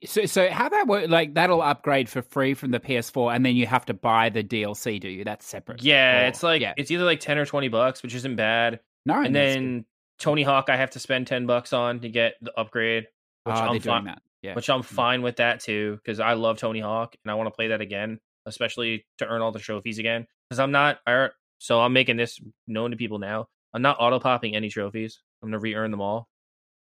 So, 0.05 0.25
so 0.25 0.49
how 0.49 0.67
that 0.67 0.87
work? 0.87 1.09
Like 1.09 1.35
that'll 1.35 1.61
upgrade 1.61 2.09
for 2.09 2.21
free 2.21 2.53
from 2.53 2.71
the 2.71 2.81
PS4, 2.81 3.33
and 3.33 3.45
then 3.45 3.55
you 3.55 3.65
have 3.65 3.85
to 3.85 3.93
buy 3.93 4.29
the 4.29 4.43
DLC. 4.43 4.99
Do 4.99 5.07
you? 5.07 5.23
That's 5.23 5.45
separate. 5.45 5.81
Yeah, 5.81 6.23
Or- 6.23 6.27
it's 6.27 6.43
like 6.43 6.61
yeah. 6.61 6.73
it's 6.75 6.91
either 6.91 7.05
like 7.05 7.21
ten 7.21 7.37
or 7.37 7.45
twenty 7.45 7.69
bucks, 7.69 8.03
which 8.03 8.13
isn't 8.13 8.35
bad. 8.35 8.81
no, 9.05 9.21
and 9.21 9.33
then 9.33 9.85
Tony 10.19 10.43
Hawk, 10.43 10.69
I 10.69 10.75
have 10.75 10.91
to 10.91 10.99
spend 10.99 11.27
ten 11.27 11.45
bucks 11.45 11.71
on 11.71 12.01
to 12.01 12.09
get 12.09 12.33
the 12.41 12.51
upgrade, 12.59 13.05
which 13.45 13.55
oh, 13.55 13.59
I'm 13.59 13.79
fine. 13.79 14.05
that. 14.05 14.21
Yeah, 14.43 14.55
Which 14.55 14.69
I'm 14.69 14.81
mm-hmm. 14.81 14.95
fine 14.95 15.21
with 15.21 15.37
that 15.37 15.61
too, 15.61 15.97
because 16.03 16.19
I 16.19 16.33
love 16.33 16.57
Tony 16.57 16.81
Hawk 16.81 17.15
and 17.23 17.31
I 17.31 17.35
want 17.35 17.47
to 17.47 17.51
play 17.51 17.69
that 17.69 17.79
again, 17.79 18.19
especially 18.45 19.05
to 19.19 19.25
earn 19.25 19.41
all 19.41 19.53
the 19.53 19.59
trophies 19.59 19.99
again. 19.99 20.27
Because 20.49 20.59
I'm 20.59 20.71
not, 20.71 20.99
I, 21.07 21.29
so 21.59 21.79
I'm 21.79 21.93
making 21.93 22.17
this 22.17 22.41
known 22.67 22.91
to 22.91 22.97
people 22.97 23.19
now. 23.19 23.47
I'm 23.73 23.81
not 23.81 23.95
auto 24.01 24.19
popping 24.19 24.53
any 24.53 24.67
trophies. 24.67 25.21
I'm 25.41 25.47
gonna 25.47 25.59
re-earn 25.59 25.91
them 25.91 26.01
all 26.01 26.27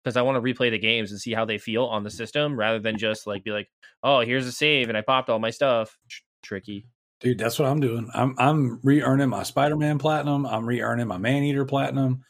because 0.08 0.16
I 0.16 0.22
want 0.22 0.38
to 0.38 0.42
replay 0.54 0.72
the 0.72 0.80
games 0.80 1.12
and 1.12 1.20
see 1.20 1.34
how 1.34 1.44
they 1.44 1.58
feel 1.58 1.84
on 1.84 2.04
the 2.04 2.10
system, 2.10 2.58
rather 2.58 2.80
than 2.80 2.98
just 2.98 3.28
like 3.28 3.44
be 3.44 3.52
like, 3.52 3.68
oh, 4.04 4.22
here's 4.22 4.48
a 4.48 4.54
save 4.54 4.88
and 4.88 4.98
I 4.98 5.02
popped 5.02 5.30
all 5.30 5.38
my 5.40 5.50
stuff. 5.50 5.98
Tr- 6.10 6.22
tricky. 6.44 6.88
Dude, 7.20 7.38
that's 7.38 7.60
what 7.60 7.68
I'm 7.68 7.82
doing. 7.82 8.10
I'm 8.14 8.36
I'm 8.38 8.80
re-earning 8.84 9.28
my 9.28 9.44
Spider-Man 9.44 9.98
platinum. 9.98 10.46
I'm 10.46 10.66
re-earning 10.66 11.08
my 11.08 11.18
Man-Eater 11.18 11.66
platinum. 11.66 12.24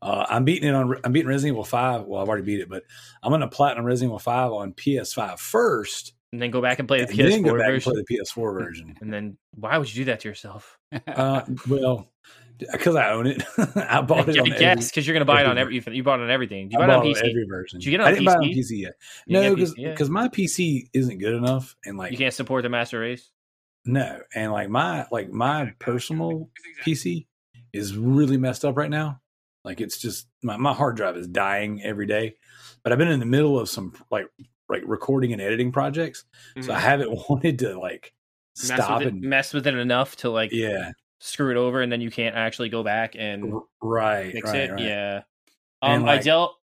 Uh, 0.00 0.24
I'm 0.28 0.44
beating 0.44 0.68
it 0.68 0.74
on. 0.74 0.94
I'm 1.02 1.12
beating 1.12 1.28
Resident 1.28 1.54
Evil 1.54 1.64
Five. 1.64 2.04
Well, 2.04 2.20
I've 2.22 2.28
already 2.28 2.44
beat 2.44 2.60
it, 2.60 2.68
but 2.68 2.84
I'm 3.22 3.30
going 3.30 3.40
to 3.40 3.48
platinum 3.48 3.84
Resident 3.84 4.10
Evil 4.10 4.18
Five 4.20 4.52
on 4.52 4.74
PS5 4.74 5.38
first, 5.40 6.12
And 6.32 6.40
then 6.40 6.50
go 6.50 6.60
back 6.60 6.78
and 6.78 6.86
play 6.86 7.02
the 7.04 7.08
and 7.08 7.32
then 7.32 7.42
go 7.42 7.54
PS4 7.54 7.58
back 7.58 7.66
version. 7.68 7.92
and 7.96 8.06
play 8.06 8.16
the 8.18 8.22
PS4 8.42 8.52
version. 8.64 8.94
And 9.00 9.12
then 9.12 9.38
why 9.54 9.78
would 9.78 9.92
you 9.92 10.02
do 10.02 10.04
that 10.10 10.20
to 10.20 10.28
yourself? 10.28 10.78
Uh, 11.08 11.40
well, 11.66 12.12
because 12.58 12.96
I 12.96 13.10
own 13.10 13.26
it, 13.26 13.42
I 13.76 14.00
bought 14.00 14.28
it. 14.28 14.36
I 14.36 14.40
on 14.40 14.48
guess 14.50 14.90
because 14.90 15.06
you're 15.06 15.14
gonna 15.14 15.24
buy 15.24 15.40
it 15.42 15.46
on 15.46 15.58
every-. 15.58 15.74
You 15.92 16.02
bought 16.02 16.20
it 16.20 16.24
on 16.24 16.30
everything. 16.30 16.70
You 16.70 16.78
I 16.78 16.86
bought 16.86 17.06
it 17.06 17.08
on 17.10 17.14
PC. 17.14 17.28
every 17.30 17.46
version. 17.48 17.78
Did 17.80 17.86
you 17.86 17.90
get 17.92 18.00
it 18.00 18.06
I 18.06 18.10
didn't 18.12 18.24
buy 18.26 18.32
it 18.34 18.36
on 18.36 18.42
PC? 18.44 18.56
PC 18.58 18.80
yet. 18.82 18.92
You 19.26 19.32
No, 19.40 19.54
because 19.54 19.74
because 19.74 20.10
my 20.10 20.28
PC 20.28 20.88
isn't 20.92 21.18
good 21.18 21.34
enough, 21.34 21.76
and 21.84 21.96
like 21.98 22.12
you 22.12 22.18
can't 22.18 22.34
support 22.34 22.62
the 22.62 22.68
master 22.68 23.00
race. 23.00 23.30
no, 23.84 24.20
and 24.34 24.52
like 24.52 24.68
my 24.68 25.06
like 25.10 25.30
my 25.30 25.72
personal 25.78 26.48
PC 26.84 27.26
is 27.72 27.96
really 27.96 28.36
messed 28.36 28.64
up 28.64 28.76
right 28.76 28.90
now. 28.90 29.20
Like 29.64 29.80
it's 29.80 29.98
just 29.98 30.28
my, 30.42 30.56
my 30.56 30.72
hard 30.72 30.96
drive 30.96 31.16
is 31.16 31.26
dying 31.26 31.82
every 31.82 32.06
day. 32.06 32.36
But 32.82 32.92
I've 32.92 32.98
been 32.98 33.08
in 33.08 33.18
the 33.20 33.26
middle 33.26 33.58
of 33.58 33.68
some 33.68 33.94
like 34.10 34.26
like 34.68 34.82
recording 34.86 35.32
and 35.32 35.42
editing 35.42 35.72
projects, 35.72 36.24
so 36.60 36.72
I 36.72 36.76
Mhm. 36.76 36.80
haven't 36.80 37.10
wanted 37.28 37.58
to 37.60 37.78
like 37.78 38.12
mess 38.56 38.66
stop 38.84 39.02
and 39.02 39.20
mess 39.22 39.52
with 39.52 39.66
it 39.66 39.74
enough 39.74 40.16
to 40.16 40.30
like 40.30 40.50
yeah, 40.52 40.92
screw 41.24 41.50
it 41.50 41.56
over, 41.56 41.80
and 41.80 41.90
then 41.90 42.00
you 42.00 42.10
can't 42.10 42.36
actually 42.36 42.68
go 42.68 42.82
back 42.82 43.16
and 43.18 43.54
right, 43.82 44.32
fix 44.32 44.50
right, 44.50 44.60
it. 44.60 44.72
right. 44.72 44.80
Yeah. 44.80 45.22
Um, 45.82 46.02
like- 46.04 46.20
I 46.20 46.22
dealt. 46.22 46.56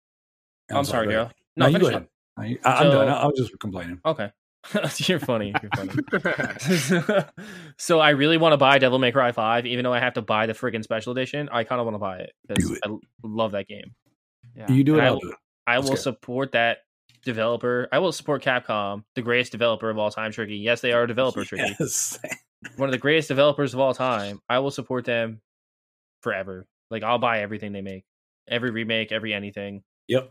I'm, 0.70 0.84
sorry, 0.84 1.06
go 1.06 1.10
Darrell. 1.10 1.24
ahead. 1.24 1.34
No, 1.56 1.66
you 1.66 1.78
go 1.78 1.88
ahead. 1.88 2.06
I, 2.36 2.58
I'm 2.64 2.84
So- 2.84 2.90
done. 2.92 3.08
I, 3.08 3.26
was 3.26 3.36
just 3.36 3.58
complaining. 3.58 4.00
Okay. 4.04 4.30
You're 4.98 5.18
funny. 5.18 5.54
You're 5.62 5.70
funny. 5.74 7.24
so 7.78 7.98
I 7.98 8.10
really 8.10 8.36
want 8.36 8.52
to 8.52 8.56
buy 8.58 8.78
Devil 8.78 8.98
May 8.98 9.10
Cry 9.10 9.32
5, 9.32 9.66
even 9.66 9.84
though 9.84 9.92
I 9.92 10.00
have 10.00 10.14
to 10.14 10.22
buy 10.22 10.46
the 10.46 10.52
friggin' 10.52 10.84
special 10.84 11.12
edition. 11.12 11.48
I 11.50 11.64
kind 11.64 11.80
of 11.80 11.86
want 11.86 11.94
to 11.94 11.98
buy 11.98 12.18
it 12.18 12.32
because. 12.46 12.78
I 12.84 12.96
love 13.22 13.52
that 13.52 13.66
game. 13.66 13.94
Yeah. 14.54 14.70
You 14.70 14.84
do 14.84 14.98
it. 14.98 15.00
I 15.00 15.06
I'll 15.06 15.18
do 15.18 15.30
it. 15.30 15.36
I 15.66 15.78
will 15.78 15.96
support 15.96 16.52
that 16.52 16.78
developer. 17.24 17.88
I 17.90 17.98
will 17.98 18.12
support 18.12 18.42
Capcom, 18.42 19.04
the 19.14 19.22
greatest 19.22 19.52
developer 19.52 19.88
of 19.88 19.98
all 19.98 20.10
time, 20.10 20.32
Tricky. 20.32 20.56
Yes, 20.56 20.80
they 20.80 20.92
are 20.92 21.04
a 21.04 21.08
developer, 21.08 21.44
Tricky. 21.44 21.74
Yes. 21.80 22.18
One 22.76 22.88
of 22.88 22.92
the 22.92 22.98
greatest 22.98 23.28
developers 23.28 23.74
of 23.74 23.80
all 23.80 23.94
time. 23.94 24.40
I 24.48 24.58
will 24.58 24.70
support 24.70 25.04
them 25.04 25.40
forever. 26.22 26.66
Like 26.90 27.02
I'll 27.02 27.18
buy 27.18 27.40
everything 27.40 27.72
they 27.72 27.80
make. 27.82 28.04
Every 28.48 28.70
remake, 28.70 29.12
every 29.12 29.32
anything. 29.32 29.82
Yep. 30.08 30.30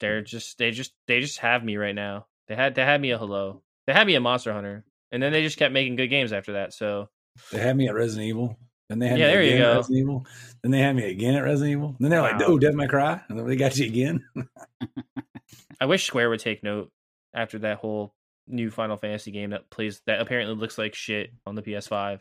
They're 0.00 0.22
just 0.22 0.58
they 0.58 0.70
just 0.70 0.92
they 1.06 1.20
just 1.20 1.38
have 1.38 1.62
me 1.64 1.76
right 1.76 1.94
now. 1.94 2.26
They 2.48 2.54
had 2.54 2.74
they 2.74 2.84
had 2.84 3.00
me 3.00 3.10
a 3.10 3.18
hello. 3.18 3.62
They 3.86 3.92
had 3.92 4.06
me 4.06 4.14
a 4.14 4.20
Monster 4.20 4.52
Hunter. 4.52 4.84
And 5.10 5.22
then 5.22 5.32
they 5.32 5.42
just 5.42 5.56
kept 5.56 5.72
making 5.72 5.96
good 5.96 6.08
games 6.08 6.32
after 6.32 6.54
that. 6.54 6.74
So 6.74 7.08
They 7.52 7.58
had 7.58 7.76
me 7.76 7.88
at 7.88 7.94
Resident 7.94 8.28
Evil. 8.28 8.58
Then 8.88 8.98
they 8.98 9.08
had 9.08 9.18
Yeah, 9.18 9.26
me 9.26 9.32
there 9.32 9.42
you 9.42 9.54
again 9.54 9.62
at. 9.66 9.76
Resident 9.76 9.98
Evil. 10.00 10.26
Then 10.62 10.70
they 10.72 10.80
had 10.80 10.96
me 10.96 11.10
again 11.10 11.34
at 11.34 11.44
Resident 11.44 11.72
Evil. 11.72 11.96
Then 12.00 12.10
they're 12.10 12.22
like, 12.22 12.40
"Oh, 12.42 12.58
Devil 12.58 12.76
May 12.76 12.88
Cry," 12.88 13.20
and 13.28 13.38
then 13.38 13.46
they 13.46 13.56
got 13.56 13.76
you 13.76 13.86
again. 13.86 14.24
I 15.80 15.86
wish 15.86 16.06
Square 16.06 16.30
would 16.30 16.40
take 16.40 16.62
note 16.62 16.90
after 17.34 17.58
that 17.60 17.78
whole 17.78 18.14
new 18.48 18.70
Final 18.70 18.96
Fantasy 18.96 19.30
game 19.30 19.50
that 19.50 19.70
plays 19.70 20.00
that 20.06 20.20
apparently 20.20 20.54
looks 20.56 20.78
like 20.78 20.94
shit 20.94 21.30
on 21.46 21.54
the 21.54 21.62
PS5. 21.62 22.20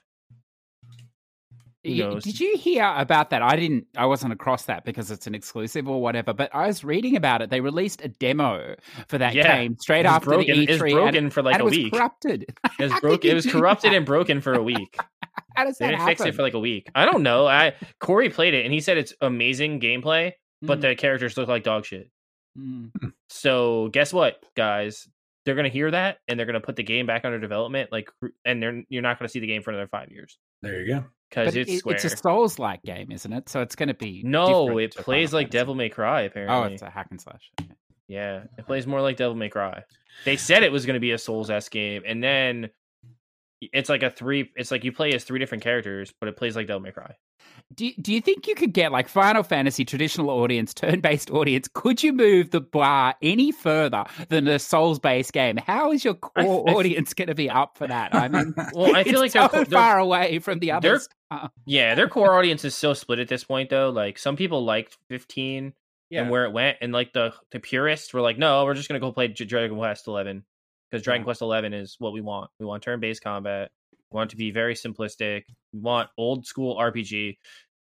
Who 1.84 2.20
Did 2.20 2.40
you 2.42 2.58
hear 2.58 2.92
about 2.98 3.30
that? 3.30 3.42
I 3.42 3.56
didn't. 3.56 3.88
I 3.96 4.08
wasn't 4.08 4.34
across 4.34 4.66
that 4.66 4.84
because 4.84 5.10
it's 5.10 5.26
an 5.26 5.34
exclusive 5.34 5.88
or 5.88 6.02
whatever. 6.02 6.34
But 6.34 6.54
I 6.54 6.68
was 6.68 6.84
reading 6.84 7.16
about 7.16 7.42
it. 7.42 7.50
They 7.50 7.62
released 7.62 8.04
a 8.04 8.10
demo 8.10 8.76
for 9.08 9.18
that 9.20 9.34
Yeah, 9.34 9.56
game 9.56 9.78
straight 9.80 10.06
after 10.06 10.32
broken. 10.32 10.48
the 10.60 10.68
E3. 10.68 10.70
It's 10.70 10.82
and- 10.82 10.92
broken 10.92 11.30
for 11.30 11.44
like 11.44 11.56
a 11.56 11.60
it 11.60 11.64
was 11.64 11.72
week. 11.78 11.94
corrupted. 11.94 12.46
It 12.80 12.84
was 12.84 12.92
How 12.92 13.00
broke. 13.00 13.22
could 13.22 13.32
It 13.32 13.34
was 13.36 13.46
corrupted 13.46 13.94
and 13.94 14.06
broken 14.06 14.42
for 14.42 14.54
a 14.54 14.64
week. 14.64 14.98
How 15.56 15.64
does 15.64 15.78
They 15.78 15.86
that 15.86 15.92
didn't 15.92 16.02
happen? 16.02 16.16
fix 16.18 16.26
it 16.28 16.36
for 16.36 16.42
like 16.42 16.56
a 16.56 16.60
week. 16.60 16.90
I 16.94 17.06
don't 17.06 17.24
know. 17.24 17.48
I 17.48 17.74
Corey 18.00 18.30
played 18.30 18.54
it 18.54 18.66
and 18.66 18.74
he 18.74 18.82
said 18.82 18.98
it's 18.98 19.14
amazing 19.22 19.80
gameplay, 19.80 20.34
but 20.62 20.80
Mm, 20.80 20.82
the 20.82 20.96
characters 20.96 21.38
look 21.38 21.48
like 21.48 21.64
dog 21.64 21.86
shit. 21.86 22.10
mm. 22.58 22.92
So 23.30 23.88
guess 23.94 24.12
what, 24.12 24.44
guys? 24.58 25.08
They're 25.48 25.56
gonna 25.56 25.70
hear 25.70 25.90
that 25.92 26.18
and 26.28 26.38
they're 26.38 26.46
gonna 26.46 26.60
put 26.60 26.76
the 26.76 26.84
game 26.84 27.06
back 27.08 27.24
under 27.26 27.40
development. 27.40 27.90
Like, 27.92 28.10
and 28.46 28.62
they're 28.62 28.84
you're 28.90 29.02
not 29.02 29.18
gonna 29.18 29.30
see 29.30 29.40
the 29.40 29.48
game 29.48 29.64
for 29.64 29.72
another 29.72 29.88
five 29.88 30.12
years 30.12 30.38
There 30.62 30.82
you 30.82 30.94
go. 30.94 31.06
because 31.30 31.56
it's 31.56 31.72
it- 31.72 31.84
it's 31.88 32.04
a 32.06 32.10
Souls-like 32.18 32.84
game, 32.84 33.12
isn't 33.12 33.32
it? 33.32 33.48
So 33.50 33.62
it's 33.62 33.76
going 33.76 33.88
to 33.88 33.94
be 33.96 34.24
no, 34.26 34.78
it 34.78 34.94
plays 34.96 35.34
like 35.34 35.50
Devil 35.50 35.74
May 35.74 35.88
Cry. 35.90 36.22
Apparently. 36.24 36.56
Oh, 36.56 36.64
it's 36.74 36.82
a 36.82 36.90
hack 36.90 37.08
and 37.12 37.20
slash. 37.22 37.50
Okay. 37.62 37.72
yeah, 38.10 38.44
it 38.58 38.66
plays 38.66 38.86
more 38.86 39.02
like 39.02 39.16
Devil 39.18 39.36
May 39.36 39.50
Cry. 39.50 39.84
They 40.26 40.36
said 40.38 40.64
it 40.64 40.72
was 40.72 40.86
gonna 40.86 41.00
be 41.00 41.12
a 41.12 41.18
Souls 41.18 41.50
s 41.50 41.70
game, 41.70 42.04
and 42.06 42.22
then 42.24 42.70
it's 43.62 43.90
like 43.90 44.04
a 44.04 44.10
three. 44.12 44.52
It's 44.56 44.70
like 44.72 44.84
you 44.84 44.92
play 44.92 45.14
as 45.14 45.24
three 45.24 45.40
different 45.40 45.64
characters, 45.64 46.14
but 46.20 46.28
it 46.30 46.38
plays 46.38 46.56
like 46.56 46.68
Devil 46.68 46.82
May 46.82 46.92
Cry. 46.92 47.16
Do, 47.76 47.92
do 48.02 48.14
you 48.14 48.22
think 48.22 48.48
you 48.48 48.56
could 48.56 48.74
get 48.74 48.92
like 48.92 49.08
Final 49.10 49.44
Fantasy 49.44 49.84
traditional 49.86 50.30
audience, 50.30 50.74
turn 50.74 51.02
based 51.02 51.30
audience? 51.30 51.68
Could 51.74 52.02
you 52.02 52.14
move 52.14 52.52
the 52.52 52.62
bar 52.62 53.16
any 53.22 53.52
further 53.52 54.06
than 54.30 54.48
a 54.48 54.58
Souls 54.58 55.00
based 55.00 55.34
game? 55.34 55.58
How 55.58 55.92
is 55.92 56.06
your 56.06 56.16
I- 56.36 56.44
core 56.44 56.70
audience 56.70 57.14
going 57.14 57.28
to 57.28 57.36
be 57.36 57.50
up 57.50 57.78
for 57.78 57.86
that? 57.88 58.16
I 58.16 58.30
mean, 58.30 58.54
Well, 58.74 58.96
I 58.96 59.04
feel 59.04 59.20
like 59.20 59.32
so 59.32 59.40
they're, 59.42 59.50
co- 59.50 59.58
they're 59.66 59.80
far 59.80 60.00
away 60.00 60.40
from 60.40 60.60
the 60.60 60.72
others. 60.72 61.10
Uh, 61.30 61.50
Yeah, 61.66 61.94
their 61.96 62.08
core 62.08 62.36
audience 62.36 62.64
is 62.64 62.74
so 62.74 62.94
split 62.94 63.20
at 63.20 63.28
this 63.28 63.44
point 63.44 63.70
though. 63.70 63.90
Like 63.90 64.18
some 64.18 64.38
people 64.38 64.64
liked 64.64 64.98
15 65.10 65.74
and 66.10 66.30
where 66.30 66.46
it 66.46 66.54
went, 66.54 66.78
and 66.80 66.94
like 66.94 67.12
the 67.12 67.34
the 67.52 67.60
purists 67.60 68.14
were 68.14 68.22
like, 68.22 68.38
no, 68.38 68.64
we're 68.64 68.76
just 68.76 68.88
gonna 68.88 69.02
go 69.02 69.12
play 69.12 69.28
Dragon 69.28 69.76
Quest 69.78 70.08
11 70.08 70.46
because 70.90 71.04
Dragon 71.04 71.22
Yeah. 71.22 71.26
Quest 71.26 71.42
11 71.42 71.74
is 71.74 71.98
what 72.00 72.14
we 72.14 72.22
want. 72.22 72.50
We 72.62 72.66
want 72.66 72.82
turn 72.82 73.02
based 73.02 73.22
combat. 73.22 73.72
Want 74.12 74.32
to 74.32 74.38
be 74.38 74.52
very 74.52 74.74
simplistic. 74.76 75.44
Want 75.74 76.10
old 76.18 76.46
school 76.46 76.78
RPG 76.78 77.38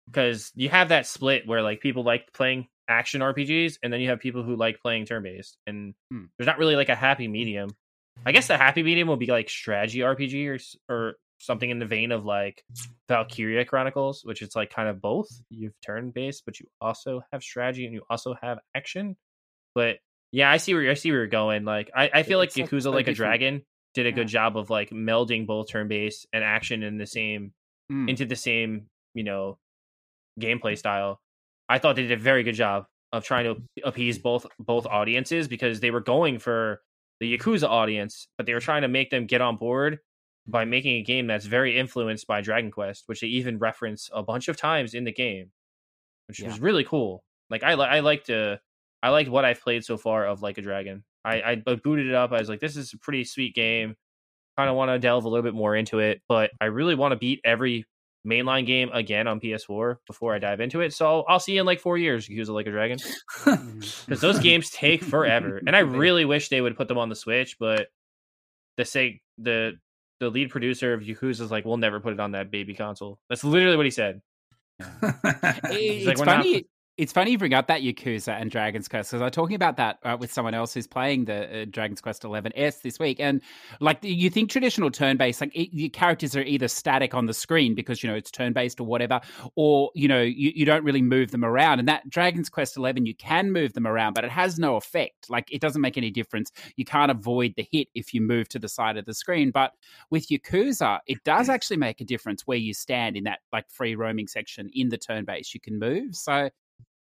because 0.06 0.52
you 0.54 0.68
have 0.68 0.90
that 0.90 1.06
split 1.06 1.46
where 1.46 1.62
like 1.62 1.80
people 1.80 2.04
like 2.04 2.32
playing 2.32 2.68
action 2.88 3.20
RPGs, 3.20 3.78
and 3.82 3.92
then 3.92 4.00
you 4.00 4.10
have 4.10 4.20
people 4.20 4.42
who 4.42 4.56
like 4.56 4.80
playing 4.80 5.06
turn 5.06 5.22
based, 5.22 5.56
and 5.66 5.94
Hmm. 6.10 6.24
there's 6.38 6.46
not 6.46 6.58
really 6.58 6.76
like 6.76 6.88
a 6.90 6.94
happy 6.94 7.28
medium. 7.28 7.70
I 8.24 8.32
guess 8.32 8.46
the 8.46 8.56
happy 8.56 8.82
medium 8.82 9.08
will 9.08 9.16
be 9.16 9.26
like 9.26 9.48
strategy 9.50 10.00
RPG 10.00 10.46
or 10.88 10.94
or 10.94 11.14
something 11.38 11.68
in 11.68 11.78
the 11.78 11.86
vein 11.86 12.12
of 12.12 12.24
like 12.24 12.64
Valkyria 13.08 13.64
Chronicles, 13.64 14.24
which 14.24 14.40
is 14.40 14.54
like 14.54 14.70
kind 14.70 14.88
of 14.88 15.00
both. 15.00 15.28
You've 15.50 15.74
turn 15.84 16.10
based, 16.10 16.44
but 16.44 16.60
you 16.60 16.66
also 16.80 17.22
have 17.32 17.42
strategy 17.42 17.84
and 17.84 17.94
you 17.94 18.02
also 18.08 18.34
have 18.40 18.58
action. 18.74 19.16
But 19.74 19.98
yeah, 20.32 20.50
I 20.50 20.58
see 20.58 20.74
where 20.74 20.90
I 20.90 20.94
see 20.94 21.10
where 21.10 21.20
you're 21.20 21.26
going. 21.26 21.64
Like 21.64 21.90
I, 21.94 22.10
I 22.12 22.22
feel 22.22 22.38
like 22.38 22.48
It's, 22.48 22.56
like, 22.56 22.70
Yakuza 22.70 22.82
so 22.82 22.90
like 22.90 23.08
a 23.08 23.14
dragon 23.14 23.62
did 23.94 24.06
a 24.06 24.12
good 24.12 24.28
job 24.28 24.56
of 24.56 24.70
like 24.70 24.90
melding 24.90 25.46
both 25.46 25.68
turn 25.70 25.88
based 25.88 26.26
and 26.32 26.42
action 26.44 26.82
in 26.82 26.98
the 26.98 27.06
same 27.06 27.52
mm. 27.90 28.08
into 28.08 28.24
the 28.26 28.36
same, 28.36 28.86
you 29.14 29.22
know, 29.24 29.58
gameplay 30.40 30.76
style. 30.76 31.20
I 31.68 31.78
thought 31.78 31.96
they 31.96 32.02
did 32.02 32.18
a 32.18 32.22
very 32.22 32.42
good 32.42 32.54
job 32.54 32.86
of 33.12 33.24
trying 33.24 33.44
to 33.44 33.62
appease 33.84 34.18
both 34.18 34.46
both 34.58 34.86
audiences 34.86 35.48
because 35.48 35.80
they 35.80 35.90
were 35.90 36.00
going 36.00 36.38
for 36.38 36.82
the 37.20 37.38
Yakuza 37.38 37.68
audience, 37.68 38.28
but 38.36 38.46
they 38.46 38.54
were 38.54 38.60
trying 38.60 38.82
to 38.82 38.88
make 38.88 39.10
them 39.10 39.26
get 39.26 39.40
on 39.40 39.56
board 39.56 40.00
by 40.46 40.64
making 40.64 40.96
a 40.96 41.02
game 41.02 41.26
that's 41.26 41.46
very 41.46 41.78
influenced 41.78 42.26
by 42.26 42.40
Dragon 42.40 42.70
Quest, 42.70 43.04
which 43.06 43.20
they 43.20 43.28
even 43.28 43.58
reference 43.58 44.10
a 44.12 44.22
bunch 44.22 44.48
of 44.48 44.56
times 44.56 44.92
in 44.92 45.04
the 45.04 45.12
game, 45.12 45.52
which 46.28 46.40
Yeah. 46.40 46.48
was 46.48 46.60
really 46.60 46.84
cool. 46.84 47.24
Like 47.48 47.62
I, 47.62 47.74
li- 47.74 47.86
I 47.86 48.00
liked 48.00 48.28
uh, 48.28 48.56
I 49.02 49.10
liked 49.10 49.30
what 49.30 49.44
I've 49.44 49.60
played 49.60 49.84
so 49.84 49.96
far 49.96 50.26
of 50.26 50.42
Like 50.42 50.58
a 50.58 50.62
Dragon. 50.62 51.04
I, 51.24 51.42
I 51.42 51.54
b- 51.56 51.80
booted 51.82 52.06
it 52.06 52.14
up. 52.14 52.32
I 52.32 52.38
was 52.38 52.48
like, 52.48 52.60
this 52.60 52.76
is 52.76 52.92
a 52.92 52.98
pretty 52.98 53.24
sweet 53.24 53.54
game. 53.54 53.96
Kind 54.56 54.70
of 54.70 54.76
want 54.76 54.90
to 54.90 54.98
delve 54.98 55.24
a 55.24 55.28
little 55.28 55.42
bit 55.42 55.54
more 55.54 55.74
into 55.74 55.98
it, 55.98 56.20
but 56.28 56.50
I 56.60 56.66
really 56.66 56.94
want 56.94 57.12
to 57.12 57.16
beat 57.16 57.40
every 57.44 57.86
mainline 58.26 58.66
game 58.66 58.88
again 58.92 59.26
on 59.26 59.40
PS4 59.40 59.96
before 60.06 60.34
I 60.34 60.38
dive 60.38 60.60
into 60.60 60.80
it. 60.80 60.92
So 60.94 61.22
I'll 61.28 61.40
see 61.40 61.54
you 61.54 61.60
in 61.60 61.66
like 61.66 61.80
four 61.80 61.98
years, 61.98 62.28
Yakuza 62.28 62.50
Like 62.50 62.66
a 62.66 62.70
Dragon, 62.70 62.98
because 63.44 64.20
those 64.20 64.38
games 64.38 64.70
take 64.70 65.02
forever, 65.02 65.60
and 65.66 65.74
I 65.74 65.78
really 65.80 66.24
wish 66.24 66.48
they 66.48 66.60
would 66.60 66.76
put 66.76 66.88
them 66.88 66.98
on 66.98 67.08
the 67.08 67.16
Switch, 67.16 67.56
but 67.58 67.88
the 68.76 68.84
say 68.84 69.20
the 69.38 69.72
the 70.20 70.30
lead 70.30 70.50
producer 70.50 70.94
of 70.94 71.02
Yakuza 71.02 71.40
is 71.40 71.50
like, 71.50 71.64
we'll 71.64 71.76
never 71.76 71.98
put 72.00 72.12
it 72.12 72.20
on 72.20 72.32
that 72.32 72.50
baby 72.50 72.74
console. 72.74 73.18
That's 73.28 73.42
literally 73.44 73.76
what 73.76 73.84
he 73.86 73.90
said. 73.90 74.22
It- 74.80 74.86
like, 75.02 75.72
it's 75.72 76.20
we're 76.20 76.24
not 76.24 76.36
funny. 76.44 76.66
It's 76.96 77.12
funny 77.12 77.32
you 77.32 77.38
bring 77.38 77.54
up 77.54 77.66
that 77.66 77.82
Yakuza 77.82 78.40
and 78.40 78.52
Dragon's 78.52 78.86
Quest 78.86 79.10
because 79.10 79.20
I 79.20 79.24
was 79.24 79.32
talking 79.32 79.56
about 79.56 79.78
that 79.78 79.98
uh, 80.04 80.16
with 80.16 80.32
someone 80.32 80.54
else 80.54 80.72
who's 80.72 80.86
playing 80.86 81.24
the 81.24 81.62
uh, 81.62 81.64
Dragon's 81.68 82.00
Quest 82.00 82.22
11s 82.22 82.82
this 82.82 83.00
week, 83.00 83.18
and 83.18 83.42
like 83.80 83.98
you 84.02 84.30
think 84.30 84.48
traditional 84.48 84.92
turn-based, 84.92 85.40
like 85.40 85.56
it, 85.56 85.74
your 85.76 85.90
characters 85.90 86.36
are 86.36 86.42
either 86.42 86.68
static 86.68 87.12
on 87.12 87.26
the 87.26 87.34
screen 87.34 87.74
because 87.74 88.00
you 88.00 88.08
know 88.08 88.14
it's 88.14 88.30
turn-based 88.30 88.78
or 88.78 88.84
whatever, 88.84 89.20
or 89.56 89.90
you 89.96 90.06
know 90.06 90.22
you, 90.22 90.52
you 90.54 90.64
don't 90.64 90.84
really 90.84 91.02
move 91.02 91.32
them 91.32 91.44
around. 91.44 91.80
And 91.80 91.88
that 91.88 92.08
Dragon's 92.08 92.48
Quest 92.48 92.76
11, 92.76 93.06
you 93.06 93.14
can 93.16 93.50
move 93.50 93.72
them 93.72 93.88
around, 93.88 94.14
but 94.14 94.22
it 94.22 94.30
has 94.30 94.60
no 94.60 94.76
effect. 94.76 95.28
Like 95.28 95.50
it 95.50 95.60
doesn't 95.60 95.82
make 95.82 95.96
any 95.98 96.12
difference. 96.12 96.52
You 96.76 96.84
can't 96.84 97.10
avoid 97.10 97.54
the 97.56 97.66
hit 97.72 97.88
if 97.96 98.14
you 98.14 98.20
move 98.20 98.48
to 98.50 98.60
the 98.60 98.68
side 98.68 98.96
of 98.98 99.04
the 99.04 99.14
screen. 99.14 99.50
But 99.50 99.72
with 100.10 100.28
Yakuza, 100.28 101.00
it 101.08 101.24
does 101.24 101.48
actually 101.48 101.78
make 101.78 102.00
a 102.00 102.04
difference 102.04 102.42
where 102.46 102.56
you 102.56 102.72
stand 102.72 103.16
in 103.16 103.24
that 103.24 103.40
like 103.52 103.68
free 103.68 103.96
roaming 103.96 104.28
section 104.28 104.70
in 104.72 104.90
the 104.90 104.98
turn-based. 104.98 105.54
You 105.54 105.60
can 105.60 105.80
move, 105.80 106.14
so 106.14 106.50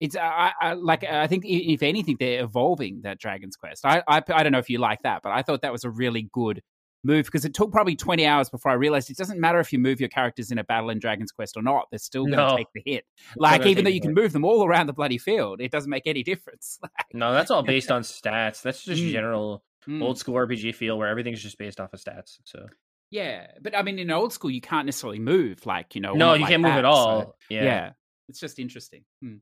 it's 0.00 0.16
I, 0.16 0.52
I 0.61 0.72
like 0.74 1.04
I 1.04 1.26
think 1.26 1.44
if 1.46 1.82
anything 1.82 2.16
they're 2.18 2.42
evolving 2.42 3.02
that 3.02 3.18
Dragon's 3.18 3.56
Quest. 3.56 3.85
I, 3.87 4.02
I 4.08 4.22
I 4.28 4.42
don't 4.42 4.52
know 4.52 4.58
if 4.58 4.68
you 4.70 4.78
like 4.78 5.02
that, 5.02 5.22
but 5.22 5.32
I 5.32 5.42
thought 5.42 5.62
that 5.62 5.72
was 5.72 5.85
a 5.85 5.90
really 5.90 6.28
good 6.32 6.62
move 7.04 7.24
because 7.26 7.44
it 7.44 7.52
took 7.52 7.72
probably 7.72 7.96
20 7.96 8.24
hours 8.26 8.48
before 8.48 8.70
I 8.70 8.74
realized 8.76 9.11
it 9.11 9.16
doesn't 9.16 9.40
matter 9.40 9.58
if 9.58 9.72
you 9.72 9.78
move 9.80 9.98
your 9.98 10.08
characters 10.08 10.52
in 10.52 10.58
a 10.58 10.64
battle 10.64 10.88
in 10.90 11.00
Dragon's 11.00 11.32
Quest 11.32 11.56
or 11.56 11.62
not, 11.62 11.88
they're 11.90 11.98
still 11.98 12.22
going 12.26 12.38
to 12.38 12.46
No. 12.48 12.56
take 12.56 12.68
the 12.74 12.82
hit. 12.87 13.04
Like 13.37 13.66
even 13.66 13.82
though 13.82 13.90
you 13.90 14.00
can 14.00 14.14
move 14.14 14.32
them 14.32 14.44
all 14.44 14.64
around 14.64 14.87
the 14.87 14.92
bloody 14.92 15.18
field, 15.18 15.61
it 15.61 15.72
doesn't 15.72 15.90
make 15.90 16.06
any 16.06 16.22
difference. 16.22 16.78
No, 17.12 17.32
that's 17.32 17.50
all 17.50 17.62
based 17.64 17.90
on 17.90 18.02
stats. 18.02 18.62
That's 18.62 18.85
just 18.85 19.02
Mm. 19.02 19.11
general 19.12 19.64
Mm. 19.88 20.00
old 20.00 20.16
school 20.16 20.37
RPG 20.37 20.76
feel 20.76 20.96
where 20.96 21.08
everything's 21.08 21.42
just 21.42 21.58
based 21.58 21.80
off 21.80 21.92
of 21.92 21.98
stats. 22.00 22.38
So 22.44 22.66
yeah, 23.11 23.48
but 23.61 23.76
I 23.76 23.82
mean 23.82 23.98
in 23.98 24.12
old 24.12 24.32
school 24.32 24.50
you 24.52 24.61
can't 24.61 24.87
necessarily 24.87 25.18
move 25.18 25.66
like 25.66 25.96
you 25.96 26.00
know. 26.00 26.12
no, 26.14 26.35
you 26.35 26.42
like 26.42 26.50
can't 26.50 26.62
move 26.62 26.70
at 26.72 26.85
all. 26.85 27.20
so- 27.22 27.35
yeah. 27.50 27.64
yeah. 27.64 27.90
it's 28.28 28.38
just 28.38 28.61
interesting. 28.61 29.02
Mm. 29.24 29.40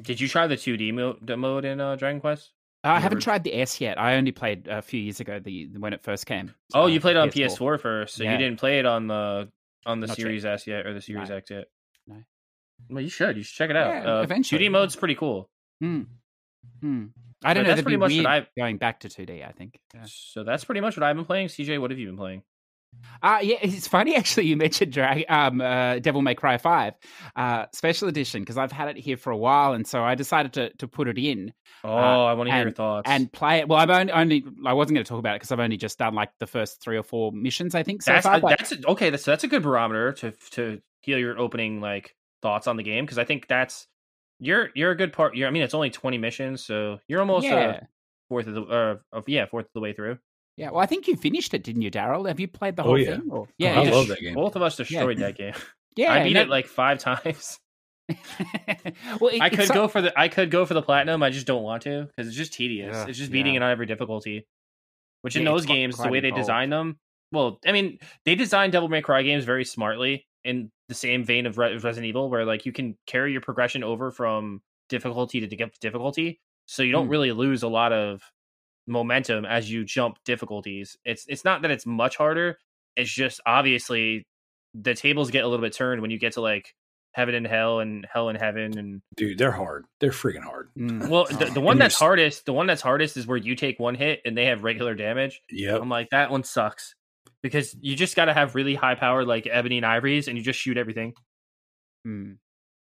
Did 0.00 0.20
you 0.20 0.28
try 0.28 0.46
the 0.46 0.56
2D 0.56 0.92
mo- 0.94 1.36
mode 1.36 1.64
in 1.64 1.80
uh, 1.80 1.96
Dragon 1.96 2.20
Quest? 2.20 2.52
I 2.82 2.96
You 2.96 3.02
haven't 3.02 3.16
ever- 3.18 3.20
tried 3.22 3.44
the 3.44 3.54
S 3.54 3.80
yet. 3.80 3.98
I 3.98 4.16
only 4.16 4.32
played 4.32 4.66
a 4.68 4.80
few 4.82 5.00
years 5.00 5.20
ago 5.20 5.38
the 5.38 5.68
when 5.76 5.92
it 5.92 6.02
first 6.02 6.26
came. 6.26 6.54
Oh, 6.72 6.84
uh, 6.84 6.86
you 6.86 7.00
played 7.00 7.16
it 7.16 7.18
on 7.18 7.28
PS4. 7.30 7.58
PS4 7.76 7.80
first, 7.80 8.14
so 8.16 8.24
Yeah. 8.24 8.32
you 8.32 8.38
didn't 8.38 8.58
play 8.58 8.78
it 8.78 8.86
on 8.86 9.06
the 9.06 9.50
on 9.86 10.00
the 10.00 10.06
Not 10.06 10.18
yet. 10.18 10.22
Series 10.24 10.44
S 10.44 10.66
yet 10.66 10.86
or 10.86 10.94
the 10.94 11.00
Series 11.00 11.28
No. 11.28 11.36
X 11.36 11.50
yet. 11.50 11.64
No. 12.06 12.22
Well, 12.88 13.02
you 13.02 13.08
should. 13.10 13.36
You 13.36 13.42
should 13.42 13.56
check 13.56 13.70
it 13.70 13.76
out. 13.76 13.88
Yeah, 14.04 14.18
uh, 14.18 14.22
eventually. 14.22 14.66
2D 14.66 14.70
mode's 14.70 14.96
pretty 14.96 15.14
cool. 15.14 15.50
Hmm. 15.80 16.02
Hmm. 16.80 17.06
I 17.42 17.54
don't 17.54 17.64
But 17.64 17.68
know. 17.70 17.74
that's 17.74 17.82
pretty 17.82 17.96
much 17.96 18.14
what 18.16 18.26
I- 18.26 18.46
going 18.56 18.76
back 18.78 19.00
to 19.00 19.08
2D. 19.08 19.46
I 19.46 19.52
think. 19.52 19.78
Yeah. 19.94 20.04
So 20.06 20.44
that's 20.44 20.64
pretty 20.64 20.80
much 20.80 20.96
what 20.96 21.04
I've 21.04 21.16
been 21.16 21.24
playing. 21.24 21.48
CJ, 21.48 21.78
what 21.80 21.90
have 21.90 21.98
you 21.98 22.06
been 22.06 22.16
playing? 22.16 22.42
Uh, 23.22 23.38
yeah, 23.42 23.56
it's 23.60 23.86
funny 23.86 24.16
actually. 24.16 24.46
You 24.46 24.56
mentioned 24.56 24.92
Drag, 24.92 25.24
um, 25.28 25.60
uh, 25.60 25.98
Devil 25.98 26.22
May 26.22 26.34
Cry 26.34 26.56
Five 26.58 26.94
uh, 27.36 27.66
Special 27.74 28.08
Edition 28.08 28.40
because 28.42 28.56
I've 28.56 28.72
had 28.72 28.88
it 28.88 28.96
here 28.96 29.16
for 29.16 29.30
a 29.30 29.36
while, 29.36 29.74
and 29.74 29.86
so 29.86 30.02
I 30.02 30.14
decided 30.14 30.54
to 30.54 30.70
to 30.76 30.88
put 30.88 31.06
it 31.08 31.18
in 31.18 31.52
Oh, 31.84 31.90
I 32.24 32.32
want 32.34 32.48
to 32.48 32.54
hear 32.54 32.62
your 32.64 32.72
thoughts. 32.72 33.10
and 33.10 33.30
play 33.30 33.58
it. 33.58 33.68
Well, 33.68 33.78
I've 33.78 33.90
only, 33.90 34.12
only 34.12 34.44
I 34.66 34.72
wasn't 34.72 34.94
going 34.96 35.04
to 35.04 35.08
talk 35.08 35.18
about 35.18 35.34
it 35.36 35.40
because 35.40 35.52
I've 35.52 35.60
only 35.60 35.76
just 35.76 35.98
done 35.98 36.14
like 36.14 36.30
the 36.38 36.46
first 36.46 36.82
three 36.82 36.96
or 36.96 37.02
four 37.02 37.30
missions, 37.32 37.74
I 37.74 37.82
think 37.82 38.02
so 38.02 38.12
that's 38.12 38.26
far. 38.26 38.40
but- 38.40 38.58
that's 38.58 38.72
okay. 38.86 39.10
That's 39.10 39.24
that's 39.24 39.44
a 39.44 39.48
good 39.48 39.62
barometer 39.62 40.12
to 40.14 40.32
to 40.52 40.80
hear 41.00 41.18
your 41.18 41.38
opening 41.38 41.80
like 41.80 42.16
thoughts 42.42 42.66
on 42.66 42.76
the 42.76 42.82
game 42.82 43.04
because 43.04 43.18
I 43.18 43.24
think 43.24 43.48
that's 43.48 43.86
you're 44.38 44.70
you're 44.74 44.90
a 44.92 44.96
good 44.96 45.12
part. 45.12 45.36
You're, 45.36 45.48
I 45.48 45.50
mean, 45.50 45.62
it's 45.62 45.74
only 45.74 45.90
twenty 45.90 46.16
missions, 46.18 46.64
so 46.64 47.00
you're 47.06 47.20
almost 47.20 47.44
yeah, 47.46 47.54
uh, 47.54 47.80
fourth 48.30 48.46
of 48.46 48.54
the 48.54 48.62
uh, 48.62 48.96
of 49.12 49.28
yeah 49.28 49.44
fourth 49.46 49.66
of 49.66 49.72
the 49.74 49.80
way 49.80 49.92
through. 49.92 50.18
Yeah. 50.60 50.70
Well, 50.72 50.80
I 50.80 50.86
think 50.86 51.08
you 51.08 51.16
finished 51.16 51.54
it, 51.54 51.62
didn't 51.62 51.80
you, 51.82 51.88
Darrell? 51.90 52.26
Have 52.26 52.38
you 52.38 52.46
played 52.46 52.76
the 52.76 52.82
Oh, 52.82 52.88
whole 52.88 52.98
yeah. 52.98 53.16
thing? 53.16 53.30
Or, 53.30 53.44
I 53.46 53.52
yeah, 53.56 53.80
We 53.80 53.86
yeah. 53.88 53.94
love 53.94 54.08
that 54.08 54.20
game. 54.20 54.34
Both 54.34 54.56
of 54.56 54.62
us 54.62 54.76
destroyed 54.76 55.16
that 55.18 55.36
game. 55.36 55.54
yeah. 55.96 56.12
I 56.12 56.22
beat 56.22 56.34
no- 56.34 56.42
it 56.42 56.48
like 56.50 56.66
five 56.66 56.98
times. 56.98 57.58
well, 59.20 59.30
it- 59.32 59.40
I 59.40 59.48
could 59.50 59.68
so- 59.68 59.74
go 59.74 59.88
for 59.88 60.02
the 60.02 60.18
I 60.18 60.28
could 60.28 60.50
go 60.50 60.66
for 60.66 60.74
the 60.74 60.82
platinum. 60.82 61.22
I 61.22 61.30
just 61.30 61.46
don't 61.46 61.62
want 61.62 61.82
to 61.84 62.04
because 62.06 62.28
it's 62.28 62.36
just 62.36 62.52
tedious. 62.52 62.96
Ugh, 62.96 63.08
it's 63.08 63.18
just 63.18 63.32
beating 63.32 63.54
yeah. 63.54 63.60
it 63.60 63.64
on 63.64 63.70
every 63.70 63.86
difficulty. 63.86 64.46
Which 65.22 65.36
in 65.36 65.42
Yeah, 65.42 65.50
it's 65.50 65.62
those 65.62 65.66
games, 65.66 65.96
the 65.96 66.02
quite 66.02 66.12
way 66.12 66.20
they 66.20 66.28
involved. 66.28 66.42
design 66.46 66.70
them, 66.70 66.98
well, 67.32 67.58
I 67.66 67.72
mean, 67.72 67.98
they 68.24 68.34
design 68.34 68.70
Devil 68.70 68.88
May 68.88 69.02
Cry 69.02 69.22
games 69.22 69.44
very 69.44 69.64
smartly 69.64 70.26
in 70.44 70.70
the 70.88 70.94
same 70.94 71.24
vein 71.24 71.44
of 71.46 71.58
Re- 71.58 71.74
Resident 71.74 72.06
Evil, 72.06 72.30
where 72.30 72.44
like 72.44 72.64
you 72.66 72.72
can 72.72 72.96
carry 73.06 73.32
your 73.32 73.42
progression 73.42 73.84
over 73.84 74.10
from 74.10 74.60
difficulty 74.88 75.40
to 75.40 75.68
difficulty, 75.80 76.40
so 76.66 76.82
you 76.82 76.92
don't 76.92 77.06
Hmm. 77.06 77.12
really 77.12 77.32
lose 77.32 77.62
a 77.62 77.68
lot 77.68 77.92
of 77.92 78.22
momentum 78.90 79.44
as 79.46 79.70
you 79.70 79.84
jump 79.84 80.18
difficulties. 80.24 80.98
It's 81.04 81.24
it's 81.28 81.44
not 81.44 81.62
that 81.62 81.70
it's 81.70 81.86
much 81.86 82.16
harder. 82.16 82.58
It's 82.96 83.10
just 83.10 83.40
obviously 83.46 84.26
the 84.74 84.94
tables 84.94 85.30
get 85.30 85.44
a 85.44 85.48
little 85.48 85.64
bit 85.64 85.72
turned 85.72 86.02
when 86.02 86.10
you 86.10 86.18
get 86.18 86.34
to 86.34 86.40
like 86.40 86.74
heaven 87.12 87.34
and 87.34 87.46
hell 87.46 87.80
and 87.80 88.06
hell 88.12 88.28
and 88.28 88.38
heaven 88.38 88.78
and 88.78 89.02
Dude, 89.16 89.38
they're 89.38 89.50
hard. 89.50 89.84
They're 90.00 90.10
freaking 90.10 90.44
hard. 90.44 90.68
Mm. 90.78 91.08
well 91.08 91.24
the, 91.24 91.46
the 91.46 91.60
one 91.60 91.78
that's 91.78 91.96
hardest 91.98 92.46
the 92.46 92.52
one 92.52 92.66
that's 92.66 92.82
hardest 92.82 93.16
is 93.16 93.26
where 93.26 93.36
you 93.36 93.54
take 93.54 93.78
one 93.78 93.94
hit 93.94 94.20
and 94.24 94.36
they 94.36 94.46
have 94.46 94.62
regular 94.62 94.94
damage 94.94 95.40
yeah 95.50 95.76
i'm 95.76 95.88
like 95.88 96.08
that 96.10 96.30
one 96.30 96.44
sucks 96.44 96.94
because 97.42 97.74
you 97.80 97.96
just 97.96 98.14
got 98.14 98.26
to 98.26 98.34
have 98.34 98.54
really 98.54 98.74
high 98.74 98.94
power 98.94 99.24
like 99.24 99.48
ebony 99.50 99.78
and 99.78 99.86
ivories 99.86 100.28
and 100.28 100.36
you 100.38 100.44
just 100.44 100.58
shoot 100.58 100.76
everything 100.76 101.14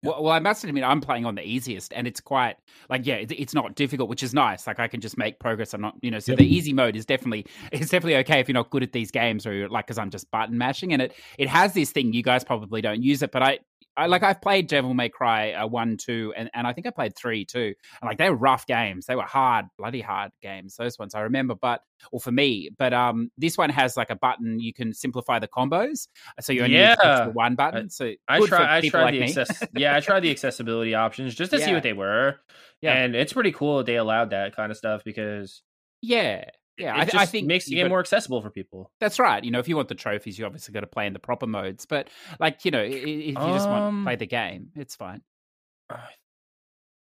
Well, 0.01 0.23
well, 0.23 0.31
I 0.31 0.39
must 0.39 0.63
admit, 0.63 0.83
I'm 0.83 1.01
playing 1.01 1.25
on 1.25 1.35
the 1.35 1.41
easiest, 1.45 1.91
and 1.93 2.07
it's 2.07 2.21
quite 2.21 2.55
like 2.89 3.05
yeah, 3.05 3.15
it, 3.15 3.31
it's 3.33 3.53
not 3.53 3.75
difficult, 3.75 4.09
which 4.09 4.23
is 4.23 4.33
nice. 4.33 4.65
Like 4.65 4.79
I 4.79 4.87
can 4.87 5.01
just 5.01 5.17
make 5.17 5.39
progress. 5.39 5.73
I'm 5.73 5.81
not, 5.81 5.95
you 6.01 6.09
know, 6.09 6.19
so 6.19 6.31
Yep. 6.31 6.39
the 6.39 6.55
easy 6.55 6.71
mode 6.71 6.95
is 6.95 7.05
definitely 7.05 7.45
it's 7.73 7.91
definitely 7.91 8.15
okay 8.17 8.39
if 8.39 8.47
you're 8.47 8.53
not 8.53 8.69
good 8.69 8.83
at 8.83 8.93
these 8.93 9.11
games 9.11 9.45
or 9.45 9.67
like 9.67 9.87
because 9.87 9.97
I'm 9.97 10.09
just 10.09 10.31
button 10.31 10.57
mashing, 10.57 10.93
and 10.93 11.01
it 11.01 11.13
it 11.37 11.49
has 11.49 11.73
this 11.73 11.91
thing. 11.91 12.13
You 12.13 12.23
guys 12.23 12.43
probably 12.45 12.81
don't 12.81 13.03
use 13.03 13.21
it, 13.23 13.31
but 13.31 13.43
I. 13.43 13.59
I 13.97 14.05
like 14.05 14.23
I've 14.23 14.41
played 14.41 14.67
Devil 14.67 14.93
May 14.93 15.09
Cry 15.09 15.51
uh, 15.51 15.67
one, 15.67 15.97
two, 15.97 16.33
and, 16.37 16.49
and 16.53 16.65
I 16.65 16.71
think 16.73 16.87
I 16.87 16.89
played 16.89 17.15
three 17.17 17.43
too. 17.43 17.73
And 18.01 18.07
like 18.07 18.17
they 18.17 18.29
were 18.29 18.35
rough 18.37 18.65
games. 18.65 19.05
They 19.05 19.15
were 19.15 19.23
hard, 19.23 19.65
bloody 19.77 19.99
hard 19.99 20.31
games. 20.41 20.75
Those 20.77 20.97
ones 20.97 21.15
I 21.15 21.21
remember, 21.21 21.55
but 21.55 21.81
or 22.13 22.19
for 22.21 22.31
me, 22.31 22.69
but 22.77 22.93
um, 22.93 23.29
this 23.37 23.57
one 23.57 23.69
has 23.71 23.97
like 23.97 24.09
a 24.09 24.15
button 24.15 24.59
you 24.59 24.73
can 24.73 24.93
simplify 24.93 25.37
the 25.39 25.49
combos, 25.49 26.07
so 26.39 26.53
you 26.53 26.63
only 26.63 26.75
Yeah. 26.77 26.95
the 27.25 27.31
one 27.33 27.55
button. 27.55 27.89
So 27.89 28.13
i 28.29 28.39
try 28.47 28.77
i 28.77 28.81
tried 28.89 29.03
like 29.03 29.13
the 29.13 29.23
access 29.23 29.63
yeah 29.75 29.95
i 29.95 29.99
tried 29.99 30.21
the 30.21 30.31
accessibility 30.31 30.95
options 30.95 31.35
just 31.35 31.51
to 31.51 31.59
see 31.59 31.73
what 31.73 31.83
they 31.83 31.93
were 31.93 32.39
Yeah. 32.81 32.93
and 32.93 33.15
it's 33.15 33.33
pretty 33.33 33.51
cool 33.51 33.77
that 33.77 33.85
they 33.85 33.95
allowed 33.97 34.29
that 34.29 34.55
kind 34.55 34.71
of 34.71 34.77
stuff 34.77 35.03
because 35.03 35.61
Yeah, 36.01 36.45
yeah. 36.79 36.95
I, 36.97 37.03
just 37.05 37.15
I 37.15 37.25
think 37.25 37.45
makes 37.47 37.65
the 37.65 37.75
game 37.75 37.85
got- 37.85 37.89
more 37.89 37.99
accessible 37.99 38.41
for 38.41 38.49
people 38.49 38.91
That's 38.99 39.19
right. 39.19 39.43
You 39.43 39.51
know, 39.51 39.59
if 39.59 39.67
you 39.67 39.75
want 39.75 39.87
the 39.89 39.95
trophies, 39.95 40.39
you 40.39 40.45
obviously 40.45 40.73
got 40.73 40.81
to 40.81 40.87
play 40.87 41.05
in 41.07 41.13
the 41.13 41.19
proper 41.19 41.45
modes. 41.47 41.85
But 41.85 42.09
like, 42.39 42.65
you 42.65 42.71
know, 42.71 42.81
if 42.81 43.05
you 43.05 43.33
just 43.33 43.67
want 43.69 43.81
to 43.81 43.85
Um, 43.87 44.03
play 44.05 44.15
the 44.15 44.25
game, 44.27 44.69
it's 44.75 44.95
fine. 44.95 45.21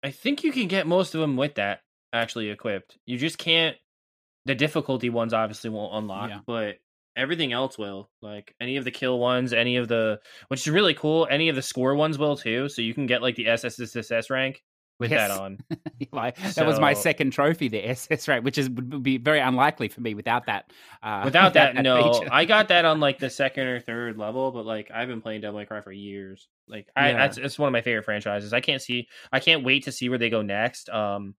i 0.03 0.11
think 0.11 0.43
you 0.43 0.51
can 0.51 0.67
get 0.67 0.87
most 0.87 1.13
of 1.15 1.21
them 1.21 1.35
with 1.35 1.55
that 1.55 1.81
actually 2.13 2.49
equipped 2.49 2.97
you 3.05 3.17
just 3.17 3.37
can't 3.37 3.75
the 4.45 4.55
difficulty 4.55 5.09
ones 5.09 5.33
obviously 5.33 5.69
won't 5.69 5.93
unlock 5.95 6.29
Yeah. 6.29 6.39
but 6.47 6.75
everything 7.15 7.51
else 7.51 7.77
will 7.77 8.09
like 8.21 8.55
any 8.61 8.77
of 8.77 8.85
the 8.85 8.91
kill 8.91 9.19
ones 9.19 9.51
any 9.53 9.75
of 9.77 9.87
the 9.87 10.19
which 10.47 10.61
is 10.61 10.69
really 10.69 10.93
cool 10.93 11.27
any 11.29 11.49
of 11.49 11.55
the 11.55 11.61
score 11.61 11.95
ones 11.95 12.17
will 12.17 12.37
too 12.37 12.69
so 12.69 12.81
you 12.81 12.93
can 12.93 13.05
get 13.07 13.21
like 13.21 13.35
the 13.35 13.45
sssss 13.47 14.29
rank 14.29 14.63
with 14.99 15.11
Yes. 15.11 15.29
that 15.29 15.39
on. 15.41 15.57
Like 16.11 16.37
that 16.55 16.65
was 16.65 16.79
my 16.79 16.93
second 16.93 17.31
trophy, 17.31 17.67
the 17.69 17.87
SS 17.89 18.27
rate, 18.27 18.43
which 18.43 18.57
is 18.57 18.69
would 18.69 19.01
be 19.03 19.17
very 19.17 19.39
unlikely 19.39 19.87
for 19.87 20.01
me 20.01 20.13
without 20.13 20.45
that. 20.47 20.71
Uh, 21.01 21.21
without 21.25 21.53
that, 21.55 21.75
no. 21.75 22.13
feature. 22.13 22.27
i 22.31 22.45
got 22.45 22.67
that 22.67 22.85
on 22.85 22.99
like 23.07 23.19
the 23.19 23.29
second 23.29 23.67
or 23.67 23.79
third 23.79 24.17
level 24.17 24.51
but 24.51 24.65
like 24.65 24.91
i've 24.93 25.07
been 25.07 25.21
playing 25.21 25.41
devil 25.41 25.59
may 25.59 25.65
cry 25.65 25.81
for 25.81 25.91
years. 25.91 26.47
Like 26.67 26.87
i 26.95 27.09
Yeah. 27.09 27.17
that's 27.17 27.37
it's 27.37 27.57
one 27.57 27.67
of 27.67 27.73
my 27.73 27.81
favorite 27.81 28.03
franchises. 28.03 28.53
I 28.53 28.59
can't 28.61 28.81
see 28.81 29.07
i 29.31 29.39
can't 29.39 29.63
wait 29.63 29.85
to 29.85 29.91
see 29.91 30.09
where 30.09 30.17
they 30.17 30.29
go 30.29 30.41
next. 30.41 30.89
Um 30.89 31.35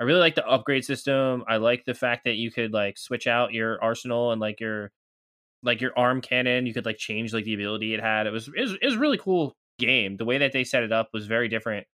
i 0.00 0.04
really 0.04 0.20
like 0.20 0.34
the 0.36 0.46
upgrade 0.46 0.84
system. 0.84 1.44
I 1.48 1.56
like 1.56 1.84
the 1.84 1.94
fact 1.94 2.24
that 2.24 2.36
you 2.36 2.50
could 2.50 2.72
like 2.72 2.96
switch 2.98 3.26
out 3.26 3.52
your 3.52 3.82
arsenal 3.82 4.32
and 4.32 4.40
like 4.40 4.60
your 4.60 4.92
like 5.62 5.80
your 5.82 5.92
arm 5.98 6.20
cannon. 6.22 6.64
You 6.66 6.72
could 6.72 6.86
like 6.86 6.96
change 6.96 7.34
like 7.34 7.44
the 7.44 7.54
ability 7.54 7.92
it 7.92 8.00
had. 8.00 8.26
It 8.26 8.30
was 8.32 8.48
it 8.48 8.60
was, 8.60 8.72
it 8.80 8.86
was 8.86 8.94
a 8.94 8.98
really 8.98 9.18
cool 9.18 9.56
game. 9.78 10.16
The 10.16 10.24
way 10.24 10.38
that 10.38 10.52
they 10.52 10.64
set 10.64 10.84
it 10.84 10.92
up 10.92 11.10
was 11.12 11.26
very 11.26 11.48
different 11.48 11.86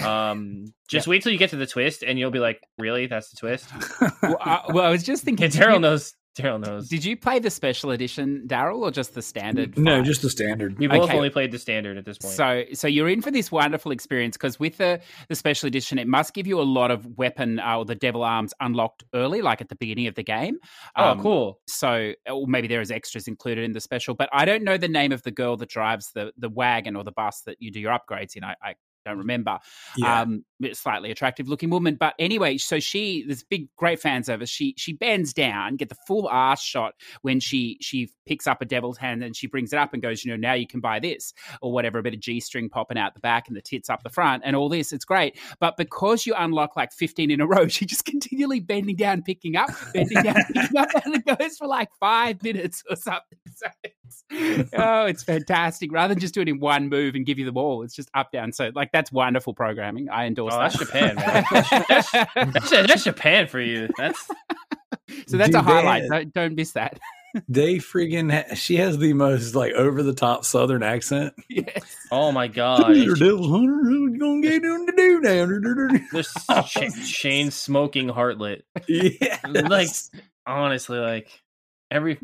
um 0.00 0.64
just 0.88 1.06
wait 1.06 1.22
till 1.22 1.32
you 1.32 1.38
get 1.38 1.50
to 1.50 1.56
the 1.56 1.66
twist 1.66 2.02
and 2.02 2.18
you'll 2.18 2.30
be 2.30 2.38
like 2.38 2.60
really 2.78 3.06
that's 3.06 3.30
the 3.30 3.36
twist 3.36 3.68
well, 4.22 4.38
I, 4.40 4.62
well, 4.72 4.84
I 4.86 4.90
was 4.90 5.02
just 5.02 5.24
thinking. 5.24 5.44
and 5.44 5.54
you- 5.54 5.60
darrell 5.60 5.80
knows 5.80 6.14
darrell 6.36 6.58
knows 6.60 6.88
Did 6.88 7.04
you 7.04 7.16
play 7.16 7.40
the 7.40 7.50
special 7.50 7.90
edition, 7.90 8.46
Darrell, 8.46 8.84
or 8.84 8.92
just 8.92 9.14
the 9.14 9.20
standard? 9.20 9.76
no, 9.76 9.96
five? 9.96 10.04
just 10.04 10.22
the 10.22 10.30
standard. 10.30 10.78
we 10.78 10.86
both 10.86 11.02
Okay. 11.08 11.16
only 11.16 11.28
played 11.28 11.50
the 11.50 11.58
standard 11.58 11.98
at 11.98 12.04
this 12.04 12.18
point 12.18 12.32
So, 12.34 12.64
so 12.72 12.86
you're 12.86 13.08
in 13.08 13.20
for 13.20 13.32
this 13.32 13.50
wonderful 13.50 13.90
experience 13.90 14.36
because 14.36 14.58
with 14.60 14.76
the 14.78 15.00
the 15.28 15.34
special 15.34 15.66
edition, 15.66 15.98
it 15.98 16.06
must 16.06 16.32
give 16.32 16.46
you 16.46 16.60
a 16.60 16.62
lot 16.62 16.92
of 16.92 17.04
weapon 17.18 17.58
uh, 17.58 17.78
or 17.78 17.84
the 17.84 17.96
devil 17.96 18.22
arms 18.22 18.54
unlocked 18.60 19.02
early, 19.12 19.42
like 19.42 19.60
at 19.60 19.68
the 19.70 19.74
beginning 19.76 20.06
of 20.06 20.14
the 20.14 20.22
game. 20.22 20.56
oh 20.96 21.10
Um, 21.10 21.20
cool 21.20 21.58
So, 21.66 22.12
or 22.30 22.46
maybe 22.46 22.68
there 22.68 22.80
is 22.80 22.92
extras 22.92 23.26
included 23.26 23.64
in 23.64 23.72
the 23.72 23.80
special, 23.80 24.14
but 24.14 24.28
I 24.32 24.44
don't 24.44 24.62
know 24.62 24.76
the 24.78 24.88
name 24.88 25.10
of 25.10 25.24
the 25.24 25.32
girl 25.32 25.56
that 25.56 25.68
drives 25.68 26.12
the 26.14 26.32
the 26.38 26.48
wagon 26.48 26.94
or 26.94 27.02
the 27.02 27.12
bus 27.12 27.42
that 27.46 27.56
you 27.58 27.72
do 27.72 27.80
your 27.80 27.92
upgrades 27.98 28.36
in. 28.36 28.44
I, 28.44 28.54
I 28.62 28.74
don't 29.04 29.18
remember. 29.18 29.58
Yeah. 29.96 30.22
Um, 30.22 30.44
slightly 30.72 31.10
attractive 31.10 31.48
looking 31.48 31.70
woman, 31.70 31.96
but 31.98 32.14
anyway, 32.18 32.58
so 32.58 32.78
she 32.80 33.24
there's 33.26 33.42
big 33.42 33.68
great 33.76 34.00
fans 34.00 34.28
of 34.28 34.40
her. 34.40 34.46
She 34.46 34.74
she 34.76 34.92
bends 34.92 35.32
down, 35.32 35.76
get 35.76 35.88
the 35.88 35.96
full 36.06 36.30
ass 36.30 36.62
shot 36.62 36.94
when 37.22 37.40
she 37.40 37.78
she 37.80 38.10
picks 38.26 38.46
up 38.46 38.62
a 38.62 38.64
devil's 38.64 38.98
hand 38.98 39.24
and 39.24 39.34
she 39.34 39.46
brings 39.46 39.72
it 39.72 39.78
up 39.78 39.92
and 39.92 40.02
goes, 40.02 40.24
you 40.24 40.30
know, 40.30 40.36
now 40.36 40.52
you 40.52 40.66
can 40.66 40.80
buy 40.80 41.00
this 41.00 41.32
or 41.62 41.72
whatever, 41.72 41.98
a 41.98 42.02
bit 42.02 42.14
of 42.14 42.20
G 42.20 42.40
string 42.40 42.68
popping 42.68 42.98
out 42.98 43.14
the 43.14 43.20
back 43.20 43.48
and 43.48 43.56
the 43.56 43.62
tits 43.62 43.90
up 43.90 44.02
the 44.02 44.10
front 44.10 44.42
and 44.44 44.54
all 44.54 44.68
this. 44.68 44.92
It's 44.92 45.04
great. 45.04 45.38
But 45.58 45.76
because 45.76 46.26
you 46.26 46.34
unlock 46.36 46.76
like 46.76 46.92
15 46.92 47.30
in 47.30 47.40
a 47.40 47.46
row, 47.48 47.68
she 47.68 47.86
just 47.86 48.04
continually 48.04 48.60
bending 48.60 48.96
down, 48.96 49.22
picking 49.22 49.56
up, 49.56 49.70
bending 49.92 50.22
down, 50.22 50.36
picking 50.52 50.76
up, 50.76 50.88
and 51.04 51.16
it 51.16 51.38
goes 51.38 51.56
for 51.56 51.66
like 51.66 51.88
five 51.98 52.42
minutes 52.42 52.82
or 52.88 52.96
something. 52.96 53.38
So 53.52 53.66
it's, 54.30 54.70
oh, 54.74 55.06
it's 55.06 55.22
fantastic. 55.22 55.92
Rather 55.92 56.14
than 56.14 56.20
just 56.20 56.34
doing 56.34 56.48
it 56.48 56.52
in 56.52 56.60
one 56.60 56.88
move 56.88 57.14
and 57.14 57.26
give 57.26 57.38
you 57.38 57.44
the 57.44 57.52
ball, 57.52 57.82
it's 57.82 57.94
just 57.94 58.10
up, 58.14 58.32
down. 58.32 58.52
So, 58.52 58.70
like, 58.74 58.89
that's 58.92 59.10
wonderful 59.12 59.54
programming. 59.54 60.08
I 60.08 60.26
endorse 60.26 60.54
Oh, 60.54 60.58
that. 60.58 60.72
that's 60.72 60.78
Japan, 60.78 61.14
man. 61.16 61.44
That's, 61.88 62.10
that's, 62.10 62.70
that's 62.70 63.04
Japan 63.04 63.46
for 63.46 63.60
you. 63.60 63.88
That's 63.96 64.26
so 65.26 65.36
that's 65.36 65.48
a 65.50 65.52
Dude, 65.52 65.52
they 65.52 65.58
highlight. 65.60 66.02
had- 66.02 66.10
Don't, 66.10 66.32
don't 66.34 66.54
miss 66.54 66.72
that. 66.72 66.98
they 67.48 67.76
freaking. 67.76 68.32
Ha- 68.32 68.54
she 68.56 68.76
has 68.76 68.98
the 68.98 69.12
most 69.12 69.54
like 69.54 69.72
over 69.74 70.02
the 70.02 70.14
top 70.14 70.44
Southern 70.44 70.82
accent. 70.82 71.32
yes. 71.48 71.84
oh 72.10 72.32
my 72.32 72.48
god. 72.48 72.94
here, 72.96 73.12
It's- 73.12 73.18
Devil's 73.20 73.48
Hunter. 73.50 73.76
What 73.82 73.90
you 73.90 74.18
gonna 74.18 74.40
get 74.40 74.62
doing 74.62 74.86
to 74.86 74.92
do 74.96 75.20
now? 75.20 76.00
There's 76.12 76.34
Sh- 76.68 77.06
Shane 77.06 77.50
smoking 77.52 78.08
Heartlet. 78.08 78.62
yeah, 78.88 79.38
Like 79.46 79.88
honestly, 80.46 80.98
like 80.98 81.28
every. 81.90 82.18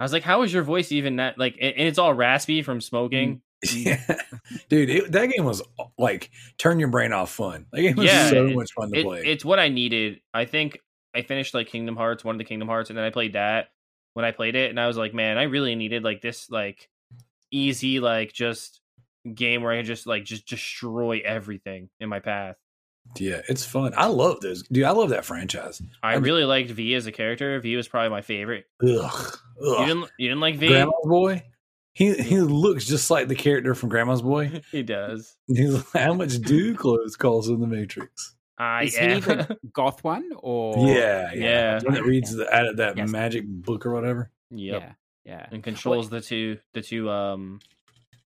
I 0.00 0.04
was 0.04 0.12
like, 0.12 0.22
"How 0.22 0.42
is 0.42 0.52
your 0.52 0.62
voice 0.62 0.92
even 0.92 1.16
that?" 1.16 1.38
Like, 1.38 1.56
and 1.60 1.74
it's 1.76 1.98
all 1.98 2.14
raspy 2.14 2.62
from 2.62 2.80
smoking. 2.80 3.36
Mm. 3.36 3.40
Yeah. 3.74 4.00
dude, 4.68 4.88
it, 4.90 5.12
that 5.12 5.26
game 5.30 5.44
was 5.44 5.62
uh, 5.78 5.84
like 5.98 6.30
turn 6.58 6.78
your 6.78 6.88
brain 6.88 7.12
off 7.12 7.30
fun. 7.32 7.66
That 7.72 7.82
game 7.82 7.96
was 7.96 8.06
Yeah, 8.06 8.30
so 8.30 8.46
it- 8.46 8.54
much 8.56 8.72
fun 8.72 8.92
to 8.92 8.98
It, 9.00 9.04
play. 9.04 9.22
it's 9.24 9.44
what 9.44 9.58
I 9.58 9.68
needed. 9.68 10.20
I 10.32 10.44
think 10.44 10.78
I 11.14 11.22
finished 11.22 11.54
like 11.54 11.66
Kingdom 11.68 11.96
Hearts, 11.96 12.24
one 12.24 12.34
of 12.34 12.38
the 12.38 12.44
Kingdom 12.44 12.68
Hearts, 12.68 12.90
and 12.90 12.96
then 12.96 13.04
I 13.04 13.10
played 13.10 13.32
that 13.32 13.68
when 14.14 14.24
I 14.24 14.30
played 14.30 14.54
it, 14.56 14.70
and 14.70 14.78
I 14.78 14.86
was 14.86 14.96
like, 14.96 15.12
"Man, 15.14 15.38
I 15.38 15.44
really 15.44 15.74
needed 15.74 16.04
like 16.04 16.20
this, 16.20 16.50
like 16.50 16.88
easy, 17.50 18.00
like 18.00 18.32
just 18.32 18.80
game 19.34 19.62
where 19.62 19.72
I 19.72 19.78
could 19.78 19.86
just 19.86 20.06
like 20.06 20.24
just 20.24 20.46
destroy 20.46 21.20
everything 21.24 21.88
in 22.00 22.08
my 22.08 22.20
path." 22.20 22.56
yeah, 23.16 23.40
it's 23.48 23.64
fun. 23.64 23.92
I 23.96 24.06
love 24.06 24.40
those, 24.40 24.62
dude. 24.64 24.84
I 24.84 24.90
love 24.90 25.08
that 25.10 25.24
franchise. 25.24 25.80
I 26.02 26.12
I'm- 26.12 26.22
really 26.22 26.44
liked 26.44 26.70
V 26.70 26.94
as 26.94 27.06
a 27.06 27.12
character. 27.12 27.58
V 27.58 27.74
was 27.74 27.88
probably 27.88 28.10
my 28.10 28.20
favorite. 28.22 28.66
Ugh, 28.86 29.36
You 29.60 29.76
didn't 29.86 30.10
you 30.18 30.28
didn't 30.28 30.40
like 30.40 30.56
V? 30.56 30.68
Grandma's 30.68 30.94
boy. 31.04 31.42
He 31.94 32.14
he 32.14 32.38
looks 32.40 32.84
just 32.86 33.10
like 33.10 33.28
the 33.28 33.34
character 33.34 33.74
from 33.74 33.88
Grandma's 33.88 34.22
Boy. 34.22 34.60
he 34.70 34.82
does. 34.82 35.36
He's 35.46 35.74
like, 35.74 36.04
how 36.04 36.14
much 36.14 36.38
do 36.40 36.74
clothes 36.76 37.16
cost 37.16 37.48
in 37.48 37.60
the 37.60 37.66
Matrix? 37.66 38.34
I 38.56 38.84
Is 38.84 38.96
am. 38.96 39.10
he 39.10 39.20
the 39.20 39.58
goth 39.72 40.02
one 40.02 40.30
or 40.36 40.88
yeah, 40.88 41.32
yeah. 41.32 41.34
Yeah. 41.34 41.78
The 41.78 41.84
one 41.86 41.94
that 41.94 42.04
reads 42.04 42.34
the, 42.34 42.52
out 42.54 42.66
of 42.66 42.76
that 42.78 42.96
Yes. 42.96 43.08
magic 43.08 43.44
book 43.46 43.86
or 43.86 43.92
whatever. 43.92 44.30
yep. 44.50 44.82
Yeah, 44.82 44.92
yeah. 45.24 45.46
And 45.52 45.62
controls 45.62 46.10
the 46.10 46.20
two 46.20 46.58
the 46.74 46.82
two 46.82 47.08
um 47.08 47.60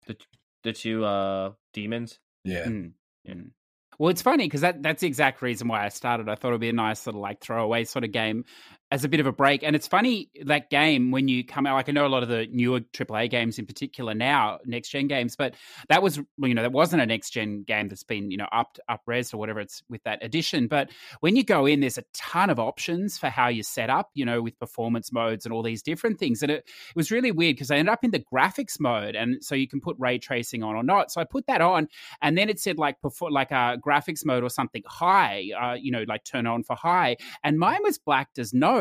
the 0.08 0.16
the 0.64 0.74
two 0.74 1.04
uh 1.04 1.54
demons. 1.74 2.20
Yeah. 2.44 2.66
Mm, 2.66 2.92
mm. 3.28 3.50
Well, 3.98 4.10
it's 4.12 4.22
funny 4.22 4.46
because 4.46 4.62
that, 4.62 4.82
that's 4.82 5.02
the 5.02 5.08
exact 5.08 5.42
reason 5.42 5.68
why 5.68 5.84
I 5.84 5.90
started. 5.90 6.30
I 6.30 6.36
thought 6.36 6.50
it'd 6.50 6.62
be 6.62 6.70
a 6.70 6.74
nice 6.74 7.06
little 7.06 7.22
like 7.22 7.42
throwaway 7.42 7.84
sort 7.84 8.06
of 8.06 8.12
game 8.14 8.46
as 8.92 9.04
a 9.04 9.10
bit 9.10 9.20
of 9.20 9.28
a 9.28 9.32
break. 9.32 9.64
And 9.64 9.76
it's 9.76 9.88
funny 9.88 10.30
that 10.46 10.70
game 10.70 11.12
when 11.12 11.28
you 11.28 11.44
come 11.46 11.68
out, 11.68 11.76
like 11.76 11.90
I 11.90 11.92
know 11.92 12.06
a 12.06 12.10
lot 12.10 12.24
of 12.24 12.30
the 12.30 12.48
newer 12.52 12.80
AAA 12.80 13.30
games 13.30 13.60
in 13.60 13.66
particular 13.66 14.14
now, 14.14 14.60
next 14.66 14.90
gen 14.90 15.08
games, 15.08 15.36
but 15.36 15.56
that 15.90 16.02
was 16.02 16.18
you 16.18 16.54
know 16.54 16.62
that 16.62 16.72
wasn't 16.72 17.02
a 17.02 17.06
next 17.06 17.32
gen 17.32 17.64
game 17.64 17.88
that's 17.88 18.04
been 18.04 18.32
you 18.32 18.38
know 18.38 18.48
up 18.52 18.78
up 18.88 19.02
res 19.06 19.34
or 19.34 19.38
whatever 19.38 19.60
it's 19.60 19.84
with 19.90 20.04
that 20.04 20.24
edition. 20.24 20.68
But 20.68 20.90
when 21.20 21.36
you 21.36 21.44
go 21.44 21.66
in, 21.66 21.82
there's 21.82 21.98
a 21.98 22.04
ton 22.14 22.50
of 22.50 22.60
options 22.60 23.18
for 23.18 23.30
how 23.30 23.48
you 23.48 23.64
set 23.64 23.90
up, 23.90 24.10
you 24.14 24.26
know, 24.26 24.42
with 24.42 24.58
performance 24.60 25.12
modes 25.12 25.46
and 25.46 25.54
all 25.54 25.64
these 25.64 25.84
different 25.84 26.20
things. 26.20 26.42
And 26.42 26.52
it, 26.52 26.60
it 26.60 26.96
was 26.96 27.12
really 27.12 27.32
weird 27.32 27.56
because 27.56 27.72
I 27.72 27.78
ended 27.78 27.92
up 27.92 28.04
in 28.04 28.12
the 28.12 28.24
graphics 28.34 28.80
mode, 28.80 29.16
and 29.16 29.44
so 29.44 29.56
you 29.56 29.68
can 29.68 29.82
put 29.82 29.96
ray 30.00 30.18
tracing 30.18 30.64
on 30.64 30.76
or 30.76 30.84
not. 30.84 31.12
So 31.12 31.22
I 31.22 31.26
put 31.26 31.48
that 31.48 31.62
on, 31.62 31.88
and 32.22 32.38
then 32.38 32.50
it 32.50 32.60
said 32.60 32.78
like 32.78 33.00
before 33.02 33.32
like 33.32 33.52
a 33.52 33.78
graphics 33.86 34.26
mode 34.26 34.44
or 34.44 34.50
something 34.50 34.84
high 34.86 35.50
uh, 35.60 35.74
you 35.74 35.92
know 35.92 36.04
like 36.08 36.24
turn 36.24 36.48
on 36.48 36.64
for 36.64 36.76
high 36.76 37.18
and 37.44 37.60
mine 37.60 37.80
was 37.84 37.98
black 37.98 38.34
does 38.34 38.54
no 38.54 38.79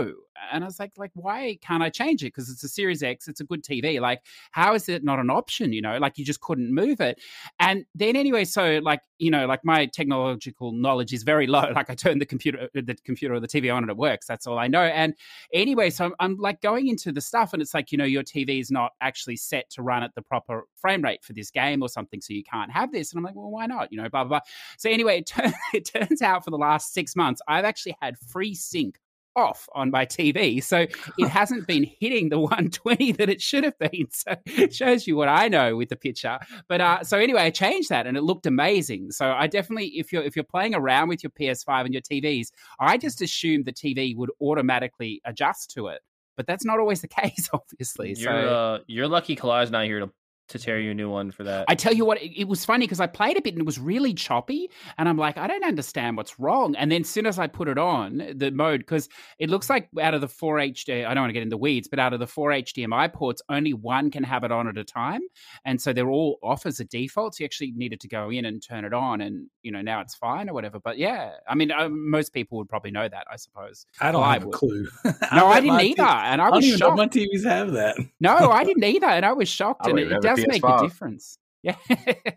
and 0.53 0.65
i 0.65 0.67
was 0.67 0.79
like 0.79 0.93
like 0.97 1.11
why 1.15 1.59
can't 1.61 1.83
i 1.83 1.91
change 1.91 2.23
it? 2.23 2.27
Because 2.27 2.51
it's 2.51 2.65
a 2.65 2.69
series 2.69 3.03
x 3.03 3.29
it's 3.29 3.41
a 3.41 3.45
good 3.45 3.63
tv 3.63 4.01
like 4.01 4.23
how 4.53 4.75
is 4.75 4.89
it 4.89 5.05
not 5.05 5.19
an 5.19 5.31
option 5.31 5.73
you 5.73 5.83
know 5.83 5.99
like 5.99 6.19
you 6.19 6.25
just 6.25 6.41
couldn't 6.41 6.73
move 6.73 7.01
it? 7.01 7.21
And 7.61 7.85
then 7.95 8.17
anyway 8.17 8.45
so 8.45 8.81
like 8.83 9.01
you 9.19 9.31
know 9.31 9.47
like 9.47 9.65
my 9.65 9.87
technological 9.87 10.73
knowledge 10.73 11.13
is 11.13 11.23
very 11.23 11.47
low 11.59 11.71
like 11.75 11.91
i 11.91 11.95
turn 11.95 12.19
the 12.19 12.27
computer 12.27 12.69
uh, 12.77 12.81
the 12.85 12.97
computer 13.05 13.35
or 13.35 13.41
the 13.41 13.49
tv 13.49 13.75
on 13.75 13.83
and 13.83 13.91
it 13.91 13.97
works 13.97 14.27
that's 14.27 14.47
all 14.47 14.59
i 14.59 14.69
know 14.69 14.83
and 14.83 15.15
anyway 15.53 15.91
so 15.91 16.07
I'm, 16.07 16.15
I'm 16.21 16.37
like 16.37 16.61
going 16.61 16.89
into 16.89 17.13
the 17.13 17.21
stuff 17.21 17.53
and 17.53 17.63
it's 17.63 17.75
like 17.75 17.93
you 17.93 17.99
know 17.99 18.05
your 18.05 18.23
tv 18.23 18.61
is 18.61 18.71
not 18.71 18.93
actually 19.01 19.37
set 19.37 19.69
to 19.71 19.83
run 19.83 20.03
at 20.03 20.15
the 20.15 20.23
proper 20.23 20.65
frame 20.77 21.03
rate 21.03 21.25
for 21.25 21.33
this 21.33 21.51
game 21.51 21.83
or 21.83 21.89
something 21.89 22.21
so 22.21 22.33
you 22.33 22.45
can't 22.45 22.71
have 22.71 22.93
this 22.93 23.13
and 23.13 23.19
i'm 23.19 23.25
like 23.25 23.35
well 23.35 23.51
why 23.51 23.67
not? 23.67 23.91
You 23.91 24.01
know 24.03 24.09
blah 24.09 24.25
blah 24.25 24.41
blah. 24.41 24.49
So 24.77 24.91
anyway 24.91 25.19
it, 25.21 25.27
turn, 25.27 25.53
it 25.75 25.85
turns 25.87 26.23
out 26.23 26.45
for 26.45 26.51
the 26.51 26.59
last 26.59 26.93
six 26.93 27.17
months 27.17 27.41
i've 27.49 27.65
actually 27.65 27.97
had 28.01 28.17
free 28.19 28.55
sync 28.55 28.99
off 29.39 29.69
on 29.75 29.91
my 29.91 30.05
TV. 30.05 30.63
So 30.63 30.87
it 31.19 31.29
hasn't 31.29 31.67
been 31.67 31.87
hitting 32.01 32.29
the 32.29 32.39
120 32.49 33.13
that 33.13 33.29
it 33.29 33.41
should 33.41 33.65
have 33.65 33.79
been. 33.79 34.09
So 34.19 34.35
it 34.47 34.75
shows 34.75 35.07
you 35.07 35.17
what 35.17 35.29
I 35.29 35.49
know 35.49 35.77
with 35.77 35.91
the 35.91 35.97
picture. 35.97 36.39
But 36.67 36.81
uh, 36.81 37.05
so 37.05 37.19
anyway, 37.19 37.43
I 37.43 37.51
changed 37.51 37.89
that 37.91 38.07
and 38.07 38.17
it 38.17 38.23
looked 38.23 38.47
amazing. 38.47 39.13
So 39.13 39.31
I 39.31 39.47
definitely, 39.47 39.87
if 39.99 40.13
you're 40.13 40.23
if 40.23 40.35
you're 40.35 40.45
playing 40.45 40.75
around 40.75 41.09
with 41.09 41.23
your 41.23 41.31
PS5 41.31 41.85
and 41.85 41.95
your 41.95 42.03
TVs, 42.03 42.49
I 42.81 42.97
just 42.99 43.23
assumed 43.23 43.65
the 43.65 43.73
TV 43.73 44.17
would 44.17 44.31
automatically 44.41 45.21
adjust 45.25 45.71
to 45.75 45.89
it. 45.89 46.01
But 46.37 46.47
that's 46.47 46.65
not 46.65 46.79
always 46.81 47.01
the 47.01 47.09
case, 47.09 47.49
obviously. 47.53 48.09
You're 48.09 48.17
so 48.17 48.31
uh 48.31 48.79
you're 48.87 49.09
lucky 49.09 49.37
Kalai's 49.37 49.71
not 49.71 49.85
here 49.85 50.01
to 50.01 50.11
to 50.49 50.59
tear 50.59 50.79
you 50.81 50.91
a 50.91 50.95
new 50.95 51.11
one 51.11 51.31
for 51.31 51.45
that. 51.45 51.65
I 51.69 51.75
tell 51.75 51.93
you 51.93 52.05
what, 52.05 52.21
it, 52.23 52.41
it 52.41 52.49
was 52.49 52.65
funny 52.65 52.87
because 52.87 53.01
I 53.01 53.07
played 53.07 53.37
a 53.37 53.43
bit 53.43 53.55
and 53.55 53.61
it 53.61 53.67
was 53.67 53.79
really 53.79 54.15
choppy, 54.15 54.71
and 54.99 55.09
I'm 55.09 55.17
like, 55.19 55.37
I 55.39 55.47
don't 55.47 55.65
understand 55.65 56.17
what's 56.17 56.39
wrong. 56.39 56.75
And 56.77 56.91
then 56.91 57.03
as 57.03 57.09
soon 57.09 57.27
as 57.27 57.39
I 57.39 57.47
put 57.47 57.69
it 57.69 57.79
on 57.79 58.33
the 58.37 58.51
mode, 58.51 58.81
because 58.81 59.09
it 59.39 59.51
looks 59.51 59.69
like 59.71 59.89
out 60.01 60.15
of 60.15 60.21
the 60.21 60.29
four 60.29 60.57
HD, 60.57 61.07
I 61.07 61.15
don't 61.15 61.23
want 61.23 61.31
to 61.31 61.35
get 61.35 61.43
in 61.43 61.49
the 61.49 61.57
weeds, 61.57 61.89
but 61.89 61.99
out 61.99 62.13
of 62.13 62.21
the 62.21 62.27
four 62.27 62.51
HDMI 62.51 63.13
ports, 63.13 63.43
only 63.49 63.75
one 63.75 64.11
can 64.11 64.23
have 64.25 64.45
it 64.45 64.53
on 64.53 64.69
at 64.69 64.77
a 64.79 64.85
time, 64.85 65.21
and 65.65 65.81
so 65.81 65.93
they're 65.93 66.09
all 66.11 66.39
off 66.43 66.67
as 66.67 66.81
a 66.81 66.85
default. 66.85 67.35
So 67.35 67.43
you 67.43 67.45
actually 67.47 67.73
needed 67.73 68.01
to 68.01 68.09
go 68.09 68.31
in 68.31 68.45
and 68.45 68.63
turn 68.63 68.85
it 68.85 68.93
on, 68.95 69.21
and 69.21 69.47
you 69.63 69.71
know 69.73 69.83
now 69.83 70.01
it's 70.01 70.15
fine 70.15 70.49
or 70.49 70.55
whatever. 70.55 70.79
But 70.81 70.99
yeah, 70.99 71.33
I 71.49 71.55
mean, 71.55 71.71
uh, 71.71 71.89
most 71.89 72.33
people 72.33 72.59
would 72.59 72.69
probably 72.69 72.91
know 72.91 73.09
that, 73.09 73.27
I 73.31 73.37
suppose. 73.37 73.87
I 74.01 74.13
don't 74.13 74.21
Well, 74.23 74.31
have 74.31 74.45
a 74.47 74.51
clue. 74.51 74.89
No, 75.33 75.47
I 75.49 75.61
bet 75.61 75.63
didn't 75.65 75.81
either, 75.81 75.97
T- 75.97 76.03
and 76.03 76.41
I 76.41 76.47
I 76.47 76.51
don't 76.51 76.57
was 76.57 76.67
even 76.67 76.79
know 76.79 76.87
shocked. 76.89 76.97
my 76.99 77.09
TVs 77.09 77.45
have 77.45 77.73
that. 77.73 77.97
No, 78.21 78.35
I 78.51 78.65
didn't 78.69 78.85
either, 78.85 79.07
and 79.07 79.27
I 79.27 79.33
was 79.33 79.49
shocked, 79.49 79.87
I 79.87 79.91
and 79.91 79.99
it, 79.99 80.03
even 80.07 80.17
it 80.19 80.25
have 80.25 80.38
a 80.43 80.47
does 80.47 80.63
make 80.63 80.65
a 80.65 80.83
difference. 80.83 81.39
Yeah, 81.65 81.75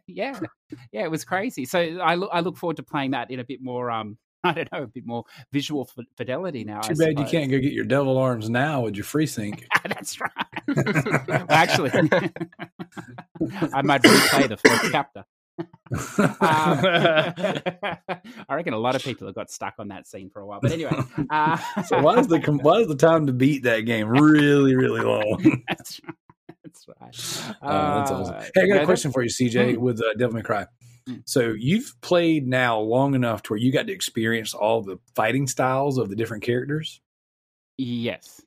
yeah, 0.07 0.39
yeah. 0.91 1.03
It 1.03 1.11
was 1.11 1.23
crazy. 1.25 1.65
So 1.65 1.79
I 1.79 2.15
look, 2.15 2.31
I 2.33 2.39
look 2.39 2.57
forward 2.57 2.77
to 2.77 2.83
playing 2.83 3.11
that 3.11 3.29
in 3.29 3.39
a 3.39 3.43
bit 3.43 3.61
more, 3.61 3.91
um, 3.91 4.17
I 4.43 4.51
don't 4.51 4.71
know, 4.71 4.81
a 4.81 4.87
bit 4.87 5.05
more 5.05 5.25
visual 5.51 5.87
f- 5.95 6.05
fidelity 6.17 6.63
now. 6.63 6.81
Too 6.81 6.93
I 6.93 7.05
bad 7.05 7.19
you 7.19 7.25
can't 7.25 7.51
go 7.51 7.59
get 7.59 7.71
your 7.71 7.85
devil 7.85 8.17
arms 8.17 8.49
now 8.49 8.81
with 8.81 8.95
your 8.95 9.03
free 9.03 9.27
sync. 9.27 9.67
That's 9.83 10.19
right. 10.19 10.31
Well, 11.27 11.45
actually, 11.49 11.91
I 11.91 13.83
might 13.83 14.01
replay 14.01 14.49
the 14.49 14.57
first 14.57 14.91
chapter. 14.91 15.23
Um, 15.59 16.37
I 18.49 18.55
reckon 18.55 18.73
a 18.73 18.79
lot 18.79 18.95
of 18.95 19.03
people 19.03 19.27
have 19.27 19.35
got 19.35 19.51
stuck 19.51 19.75
on 19.79 19.89
that 19.89 20.07
scene 20.07 20.29
for 20.29 20.41
a 20.41 20.47
while. 20.47 20.59
But 20.61 20.71
anyway, 20.71 20.97
uh, 21.29 21.57
so 21.83 22.01
why 22.01 22.17
is 22.17 22.27
the 22.27 22.39
why 22.61 22.79
is 22.79 22.87
the 22.87 22.95
time 22.95 23.27
to 23.27 23.33
beat 23.33 23.63
that 23.63 23.81
game 23.81 24.07
really 24.07 24.75
really 24.75 25.01
long? 25.01 25.63
that's 25.67 26.01
right. 26.03 26.15
That's 26.73 26.87
right. 26.87 27.55
Oh, 27.61 27.97
that's 27.99 28.11
awesome. 28.11 28.35
Uh, 28.35 28.43
Hey, 28.55 28.61
I 28.63 28.67
got 28.67 28.81
a 28.83 28.85
question 28.85 29.11
for 29.11 29.21
you, 29.23 29.29
CJ, 29.29 29.75
Mm. 29.75 29.77
with 29.77 29.99
uh, 30.01 30.13
Devil 30.17 30.35
May 30.35 30.41
Cry. 30.41 30.65
Mm. 31.09 31.23
So 31.25 31.53
you've 31.57 31.93
played 32.01 32.47
now 32.47 32.79
long 32.79 33.15
enough 33.15 33.41
to 33.43 33.53
where 33.53 33.59
you 33.59 33.71
got 33.71 33.87
to 33.87 33.93
experience 33.93 34.53
all 34.53 34.81
the 34.81 34.97
fighting 35.15 35.47
styles 35.47 35.97
of 35.97 36.09
the 36.09 36.15
different 36.15 36.43
characters. 36.43 37.01
Yes. 37.77 38.41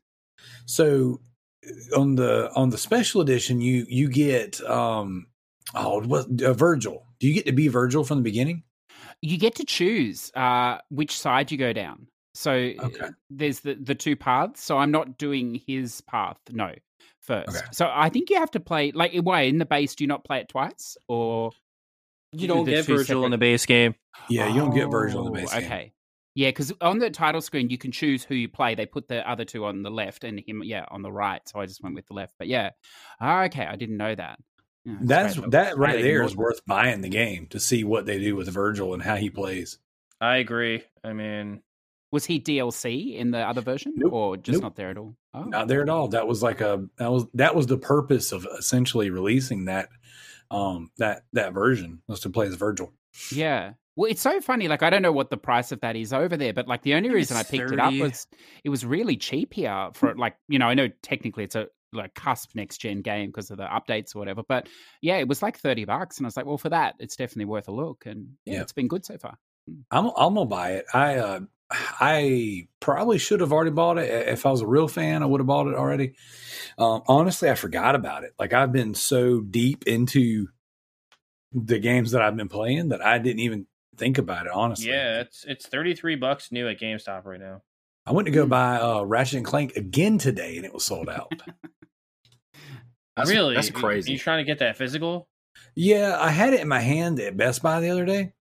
So 0.66 1.20
uh, 1.66 2.00
on 2.00 2.14
the 2.14 2.50
on 2.54 2.70
the 2.70 2.78
special 2.78 3.20
edition, 3.20 3.60
you 3.60 3.87
you 3.88 4.08
get 4.08 4.60
um 4.62 5.26
oh 5.74 6.00
what 6.02 6.26
uh, 6.42 6.52
Virgil. 6.52 7.06
Do 7.20 7.26
you 7.28 7.34
get 7.34 7.46
to 7.46 7.52
be 7.52 7.68
Virgil 7.68 8.04
from 8.04 8.18
the 8.18 8.24
beginning? 8.24 8.62
you 9.22 9.38
get 9.38 9.54
to 9.54 9.64
choose 9.64 10.30
uh, 10.34 10.78
which 10.90 11.16
side 11.18 11.50
you 11.50 11.56
go 11.56 11.72
down. 11.72 12.06
So 12.34 12.50
Okay. 12.52 13.06
there's 13.30 13.60
the, 13.60 13.74
the 13.74 13.94
two 13.94 14.16
paths. 14.16 14.62
So 14.62 14.76
I'm 14.76 14.90
not 14.90 15.16
doing 15.16 15.62
his 15.66 16.02
path, 16.02 16.37
no, 16.50 16.72
first. 17.24 17.48
Okay. 17.48 17.66
So 17.72 17.90
I 17.92 18.08
think 18.08 18.30
you 18.30 18.38
have 18.38 18.50
to 18.52 18.60
play, 18.60 18.92
like, 18.92 19.14
why 19.16 19.42
in 19.42 19.58
the 19.58 19.66
base, 19.66 19.94
do 19.94 20.04
you 20.04 20.08
not 20.08 20.24
play 20.24 20.40
it 20.40 20.48
twice? 20.48 20.96
Or 21.08 21.50
you 22.32 22.46
don't 22.48 22.64
get 22.64 22.84
two 22.87 22.96
Virgil 22.96 23.24
in 23.24 23.30
the 23.30 23.38
base 23.38 23.66
game. 23.66 23.94
Yeah, 24.28 24.48
you 24.48 24.60
don't 24.60 24.74
get 24.74 24.90
Virgil 24.90 25.26
in 25.26 25.32
the 25.32 25.38
Oh, 25.40 25.42
base 25.42 25.52
game. 25.52 25.64
Okay. 25.64 25.92
Yeah, 26.37 26.48
because 26.48 26.72
on 26.80 26.98
the 26.98 27.10
title 27.10 27.40
screen, 27.40 27.70
you 27.70 27.78
can 27.78 27.92
choose 27.92 28.24
who 28.24 28.34
you 28.34 28.48
play. 28.48 28.74
They 28.74 28.87
put 28.87 29.06
the 29.06 29.28
other 29.28 29.44
two 29.44 29.64
on 29.66 29.82
the 29.82 29.90
left 29.90 30.24
and 30.24 30.40
him, 30.40 30.62
yeah, 30.64 30.84
on 30.90 31.02
the 31.02 31.12
right. 31.12 31.40
So 31.48 31.60
I 31.60 31.66
just 31.66 31.80
went 31.82 31.94
with 31.94 32.06
the 32.08 32.14
left. 32.14 32.34
But 32.38 32.48
yeah. 32.48 32.70
Ah, 33.20 33.44
okay. 33.44 33.64
I 33.64 33.76
didn't 33.76 33.96
know 33.98 34.14
that. 34.14 34.38
Yeah, 34.84 34.96
That's 35.00 35.38
great. 35.38 35.50
that 35.52 35.78
right 35.78 35.92
Really 35.96 36.02
there 36.02 36.18
more- 36.18 36.26
is 36.28 36.37
worth 36.37 36.60
buying 36.66 37.02
the 37.02 37.08
game 37.08 37.46
to 37.50 37.60
see 37.60 37.84
what 37.84 38.04
they 38.06 38.18
do 38.18 38.34
with 38.37 38.48
Virgil 38.48 38.94
and 38.94 39.02
how 39.02 39.14
he 39.16 39.30
plays. 39.30 39.78
I 40.20 40.38
agree. 40.38 40.82
I 41.04 41.12
mean, 41.12 41.60
Was 42.12 42.24
he 42.26 42.40
DLC 42.40 43.14
in 43.16 43.30
the 43.30 43.38
other 43.38 43.60
version 43.60 43.92
Nope. 43.96 44.12
or 44.12 44.37
just 44.37 44.56
Nope. 44.56 44.62
not 44.62 44.76
there 44.76 44.90
at 44.90 44.98
all? 44.98 45.16
Oh. 45.35 45.42
Not 45.44 45.66
there 45.68 45.83
at 45.83 45.88
all. 45.88 46.09
That 46.09 46.26
was 46.28 46.43
like 46.43 46.61
a 46.61 46.87
that 46.97 47.11
was 47.11 47.24
that 47.35 47.55
was 47.57 47.66
the 47.66 47.76
purpose 47.78 48.30
of 48.32 48.47
essentially 48.59 49.11
releasing 49.11 49.64
that 49.64 49.89
um 50.51 50.91
that 50.99 51.24
that 51.32 51.53
version 51.53 52.03
was 52.07 52.20
to 52.20 52.30
play 52.30 52.47
as 52.47 52.55
Virgil. 52.55 52.93
Yeah. 53.32 53.72
Well, 53.97 54.11
it's 54.11 54.20
so 54.22 54.41
funny. 54.41 54.66
Like, 54.66 54.82
I 54.82 54.91
don't 54.91 55.03
know 55.03 55.12
what 55.12 55.30
the 55.30 55.37
price 55.37 55.70
of 55.70 55.80
that 55.82 55.95
is 55.95 56.12
over 56.12 56.37
there, 56.37 56.53
but 56.53 56.66
like 56.66 56.82
the 56.82 56.95
only 56.95 57.11
reason 57.11 57.37
I 57.37 57.45
picked 57.45 57.70
it 57.70 57.78
up 57.78 57.91
30. 57.91 58.01
was 58.03 58.26
it 58.64 58.68
was 58.70 58.85
really 58.85 59.16
cheap 59.16 59.55
here 59.55 59.91
for 59.95 60.14
like 60.16 60.37
you 60.49 60.59
know 60.59 60.66
I 60.66 60.74
know 60.74 60.89
technically 61.03 61.45
it's 61.45 61.55
a 61.57 61.68
like 61.93 62.12
cusp 62.14 62.51
next 62.57 62.78
gen 62.78 63.03
game 63.03 63.28
because 63.28 63.51
of 63.53 63.57
the 63.57 63.66
updates 63.66 64.16
or 64.16 64.18
whatever, 64.18 64.43
but 64.49 64.68
yeah, 65.01 65.16
it 65.18 65.28
was 65.28 65.43
like 65.43 65.59
thirty 65.59 65.85
bucks, 65.85 66.18
and 66.18 66.26
I 66.26 66.28
was 66.28 66.37
like, 66.37 66.45
well, 66.47 66.59
for 66.59 66.70
that, 66.70 66.95
it's 66.99 67.14
definitely 67.16 67.45
worth 67.45 67.68
a 67.68 67.72
look, 67.72 68.05
and 68.07 68.30
yeah, 68.45 68.55
Yeah. 68.55 68.62
it's 68.62 68.72
been 68.72 68.89
good 68.89 69.05
so 69.05 69.16
far. 69.16 69.39
I'm 69.90 70.06
I'm 70.16 70.34
gonna 70.34 70.46
buy 70.46 70.72
it. 70.72 70.86
I 70.92 71.16
uh 71.16 71.40
I 71.70 72.68
probably 72.80 73.18
should 73.18 73.40
have 73.40 73.52
already 73.52 73.70
bought 73.70 73.98
it. 73.98 74.28
If 74.28 74.46
I 74.46 74.50
was 74.50 74.60
a 74.60 74.66
real 74.66 74.88
fan, 74.88 75.22
I 75.22 75.26
would 75.26 75.40
have 75.40 75.46
bought 75.46 75.66
it 75.66 75.74
already. 75.74 76.14
Um, 76.78 77.02
honestly, 77.06 77.50
I 77.50 77.54
forgot 77.54 77.94
about 77.94 78.24
it. 78.24 78.34
Like 78.38 78.52
I've 78.52 78.72
been 78.72 78.94
so 78.94 79.40
deep 79.40 79.86
into 79.86 80.48
the 81.52 81.78
games 81.78 82.10
that 82.12 82.22
I've 82.22 82.36
been 82.36 82.48
playing 82.48 82.88
that 82.88 83.00
I 83.04 83.18
didn't 83.18 83.40
even 83.40 83.66
think 83.96 84.18
about 84.18 84.46
it. 84.46 84.52
Honestly, 84.52 84.88
yeah, 84.88 85.20
it's 85.20 85.44
it's 85.46 85.66
thirty 85.66 85.94
three 85.94 86.16
bucks 86.16 86.50
new 86.52 86.68
at 86.68 86.78
GameStop 86.80 87.24
right 87.24 87.40
now. 87.40 87.62
I 88.06 88.12
went 88.12 88.26
to 88.26 88.32
go 88.32 88.42
Hmm. 88.44 88.50
buy 88.50 88.76
uh, 88.80 89.02
Ratchet 89.02 89.36
and 89.38 89.46
Clank 89.46 89.76
again 89.76 90.18
today, 90.18 90.56
and 90.56 90.66
it 90.66 90.74
was 90.74 90.84
sold 90.84 91.08
out. 91.08 91.32
That's, 93.16 93.30
really? 93.30 93.54
That's 93.54 93.68
You- 93.68 93.74
crazy. 93.74 94.12
You 94.12 94.18
trying 94.18 94.38
to 94.38 94.44
get 94.44 94.58
that 94.58 94.76
physical? 94.76 95.28
Yeah, 95.76 96.18
I 96.20 96.30
had 96.30 96.52
it 96.52 96.60
in 96.60 96.68
my 96.68 96.80
hand 96.80 97.20
at 97.20 97.36
Best 97.36 97.62
Buy 97.62 97.80
the 97.80 97.90
other 97.90 98.04
day, 98.04 98.32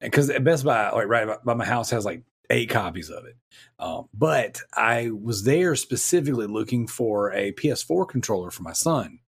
because 0.00 0.30
at 0.30 0.44
Best 0.44 0.64
Buy, 0.64 0.90
like 0.90 1.08
right 1.08 1.38
by- 1.44 1.54
my 1.54 1.64
house, 1.64 1.90
has 1.90 2.04
like 2.04 2.22
eight 2.50 2.70
copies 2.70 3.10
of 3.10 3.24
it. 3.26 3.36
Um, 3.78 4.08
but 4.14 4.60
I 4.74 5.10
was 5.10 5.44
there 5.44 5.74
specifically 5.76 6.46
looking 6.46 6.86
for 6.86 7.32
a 7.32 7.52
PS4 7.52 8.06
controller 8.08 8.50
for 8.50 8.62
my 8.62 8.72
son, 8.72 9.18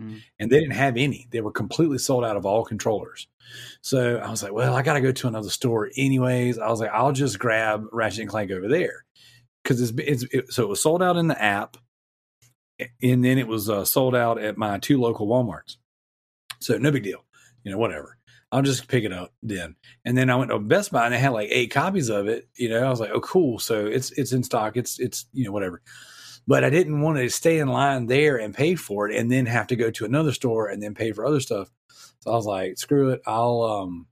Mm. 0.00 0.20
and 0.38 0.50
they 0.52 0.60
didn't 0.60 0.74
have 0.74 0.98
any. 0.98 1.26
They 1.30 1.40
were 1.40 1.50
completely 1.52 1.96
sold 1.96 2.22
out 2.22 2.36
of 2.36 2.44
all 2.44 2.64
controllers. 2.66 3.28
So 3.80 4.16
I 4.18 4.28
was 4.30 4.42
like, 4.42 4.52
well, 4.52 4.74
I 4.74 4.82
got 4.82 4.92
to 4.94 5.00
go 5.00 5.10
to 5.10 5.26
another 5.28 5.48
store 5.48 5.90
anyways. 5.96 6.58
I 6.58 6.68
was 6.68 6.80
like, 6.80 6.90
I'll 6.92 7.12
just 7.12 7.38
grab 7.38 7.86
Ratchet 7.92 8.20
and 8.20 8.28
Clank 8.28 8.50
over 8.50 8.68
there 8.68 9.06
because 9.64 9.80
it's, 9.80 9.92
it's 9.98 10.24
it, 10.34 10.52
so 10.52 10.64
it 10.64 10.68
was 10.68 10.82
sold 10.82 11.02
out 11.02 11.16
in 11.16 11.28
the 11.28 11.42
app. 11.42 11.78
and 13.02 13.24
then 13.24 13.38
it 13.38 13.48
was 13.48 13.70
uh, 13.70 13.86
sold 13.86 14.14
out 14.14 14.38
at 14.38 14.58
my 14.58 14.78
two 14.78 15.00
local 15.00 15.26
WalMarts. 15.26 15.76
So 16.60 16.76
no 16.76 16.90
big 16.90 17.04
deal, 17.04 17.24
you 17.64 17.72
know, 17.72 17.78
whatever. 17.78 18.18
I'll 18.52 18.62
just 18.62 18.88
pick 18.88 19.04
it 19.04 19.12
up 19.12 19.32
then. 19.42 19.74
And 20.04 20.16
then 20.16 20.30
I 20.30 20.36
went 20.36 20.50
to 20.50 20.58
Best 20.58 20.92
Buy 20.92 21.04
and 21.04 21.14
they 21.14 21.18
had 21.18 21.32
like 21.32 21.48
eight 21.50 21.70
copies 21.70 22.08
of 22.08 22.28
it. 22.28 22.48
You 22.54 22.68
know, 22.68 22.84
I 22.84 22.90
was 22.90 23.00
like, 23.00 23.10
oh, 23.10 23.20
cool. 23.20 23.58
So 23.58 23.86
it's 23.86 24.12
it's 24.12 24.32
in 24.32 24.42
stock. 24.42 24.76
It's 24.76 24.98
it's 25.00 25.26
you 25.32 25.44
know 25.44 25.52
whatever. 25.52 25.82
But 26.46 26.62
I 26.62 26.70
didn't 26.70 27.00
want 27.00 27.18
to 27.18 27.28
stay 27.28 27.58
in 27.58 27.68
line 27.68 28.06
there 28.06 28.36
and 28.36 28.54
pay 28.54 28.76
for 28.76 29.08
it 29.08 29.16
and 29.16 29.30
then 29.30 29.46
have 29.46 29.66
to 29.68 29.76
go 29.76 29.90
to 29.90 30.04
another 30.04 30.32
store 30.32 30.68
and 30.68 30.80
then 30.80 30.94
pay 30.94 31.10
for 31.10 31.26
other 31.26 31.40
stuff. 31.40 31.70
So 32.20 32.30
I 32.30 32.36
was 32.36 32.46
like, 32.46 32.78
screw 32.78 33.10
it. 33.10 33.22
I'll 33.26 33.62
um 33.62 34.06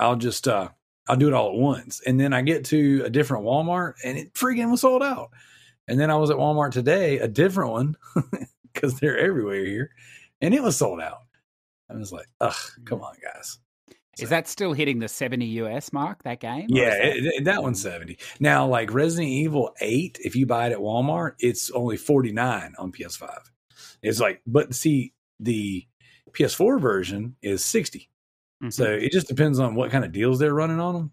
I'll 0.00 0.16
just 0.16 0.48
uh 0.48 0.68
I'll 1.08 1.16
do 1.16 1.28
it 1.28 1.34
all 1.34 1.50
at 1.50 1.58
once. 1.58 2.00
And 2.04 2.18
then 2.18 2.32
I 2.32 2.42
get 2.42 2.64
to 2.66 3.02
a 3.04 3.10
different 3.10 3.44
Walmart 3.44 3.94
and 4.04 4.18
it 4.18 4.34
freaking 4.34 4.70
was 4.70 4.80
sold 4.80 5.02
out. 5.02 5.30
And 5.88 5.98
then 5.98 6.10
I 6.10 6.16
was 6.16 6.30
at 6.30 6.36
Walmart 6.36 6.72
today, 6.72 7.18
a 7.18 7.28
different 7.28 7.70
one, 7.70 7.96
because 8.72 8.98
they're 8.98 9.18
everywhere 9.18 9.64
here, 9.64 9.90
and 10.40 10.54
it 10.54 10.62
was 10.62 10.76
sold 10.76 11.00
out. 11.00 11.21
I 11.94 11.98
was 11.98 12.12
like, 12.12 12.26
ugh, 12.40 12.54
come 12.84 13.00
on, 13.02 13.14
guys. 13.22 13.58
Is 14.18 14.28
that 14.28 14.46
still 14.46 14.74
hitting 14.74 14.98
the 14.98 15.08
70 15.08 15.46
US 15.62 15.92
mark, 15.92 16.22
that 16.24 16.38
game? 16.40 16.66
Yeah, 16.68 16.90
that- 16.90 17.16
it, 17.16 17.24
it- 17.26 17.44
that 17.44 17.62
one's 17.62 17.80
70. 17.80 18.18
Now, 18.40 18.66
like 18.66 18.92
Resident 18.92 19.28
Evil 19.30 19.74
8, 19.80 20.18
if 20.22 20.36
you 20.36 20.44
buy 20.46 20.66
it 20.66 20.72
at 20.72 20.78
Walmart, 20.78 21.32
it's 21.38 21.70
only 21.70 21.96
49 21.96 22.74
on 22.78 22.92
PS5. 22.92 23.30
It's 24.02 24.20
like, 24.20 24.42
but 24.46 24.74
see, 24.74 25.14
the 25.40 25.86
PS4 26.32 26.78
version 26.80 27.36
is 27.42 27.64
60. 27.64 28.10
Mhm. 28.62 28.72
So 28.72 28.84
it 28.84 29.12
just 29.12 29.28
depends 29.28 29.58
on 29.58 29.74
what 29.74 29.90
kind 29.90 30.04
of 30.04 30.12
deals 30.12 30.38
they're 30.38 30.54
running 30.54 30.78
on 30.80 30.94
them. 30.94 31.12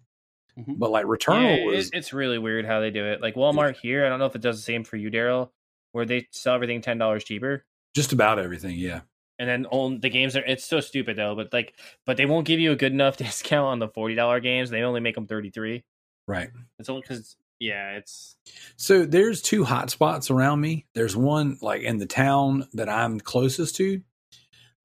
Mhm. 0.60 0.78
But 0.78 0.92
like 0.92 1.06
Returnal 1.06 1.58
Yeah, 1.60 1.66
was, 1.66 1.88
it, 1.88 1.96
it's 1.98 2.12
really 2.14 2.38
weird 2.38 2.66
how 2.66 2.80
they 2.82 2.92
do 2.92 3.06
it. 3.06 3.22
Like 3.22 3.36
Walmart 3.36 3.78
here, 3.78 4.06
I 4.06 4.10
don't 4.10 4.20
know 4.20 4.26
if 4.26 4.36
it 4.36 4.42
does 4.42 4.58
the 4.58 4.62
same 4.64 4.84
for 4.84 4.98
you, 4.98 5.10
Darrell, 5.10 5.54
where 5.94 6.06
they 6.06 6.28
sell 6.32 6.54
everything 6.54 6.82
ten 6.82 6.98
dollars 6.98 7.24
cheaper, 7.24 7.66
just 7.96 8.12
about 8.12 8.40
everything. 8.40 8.76
Yeah. 8.78 9.02
And 9.40 9.50
then 9.50 9.66
on 9.72 10.02
the 10.02 10.10
games 10.10 10.36
are. 10.36 10.44
It's 10.46 10.66
so 10.66 10.82
stupid 10.82 11.16
though, 11.16 11.36
but 11.36 11.52
like, 11.52 11.74
but 12.06 12.18
they 12.18 12.26
won't 12.26 12.46
give 12.46 12.60
you 12.60 12.72
a 12.72 12.76
good 12.76 12.92
enough 12.92 13.18
discount 13.18 13.68
on 13.68 13.80
the 13.80 13.88
forty 13.88 14.16
dollar 14.16 14.40
games. 14.40 14.70
They 14.70 14.84
only 14.84 15.00
make 15.00 15.16
them 15.16 15.26
thirty 15.26 15.50
three. 15.50 15.84
Right. 16.28 16.50
It's 16.78 16.90
only 16.90 17.02
because 17.02 17.38
yeah, 17.60 17.92
it's 17.98 18.36
So 18.78 19.06
there's 19.06 19.42
two 19.42 19.64
hot 19.64 19.90
spots 19.90 20.30
around 20.30 20.62
me. 20.62 20.86
There's 20.94 21.16
one 21.16 21.58
like 21.62 21.82
in 21.82 21.98
the 21.98 22.06
town 22.06 22.68
that 22.74 22.90
I'm 22.90 23.20
closest 23.20 23.76
to. 23.78 24.02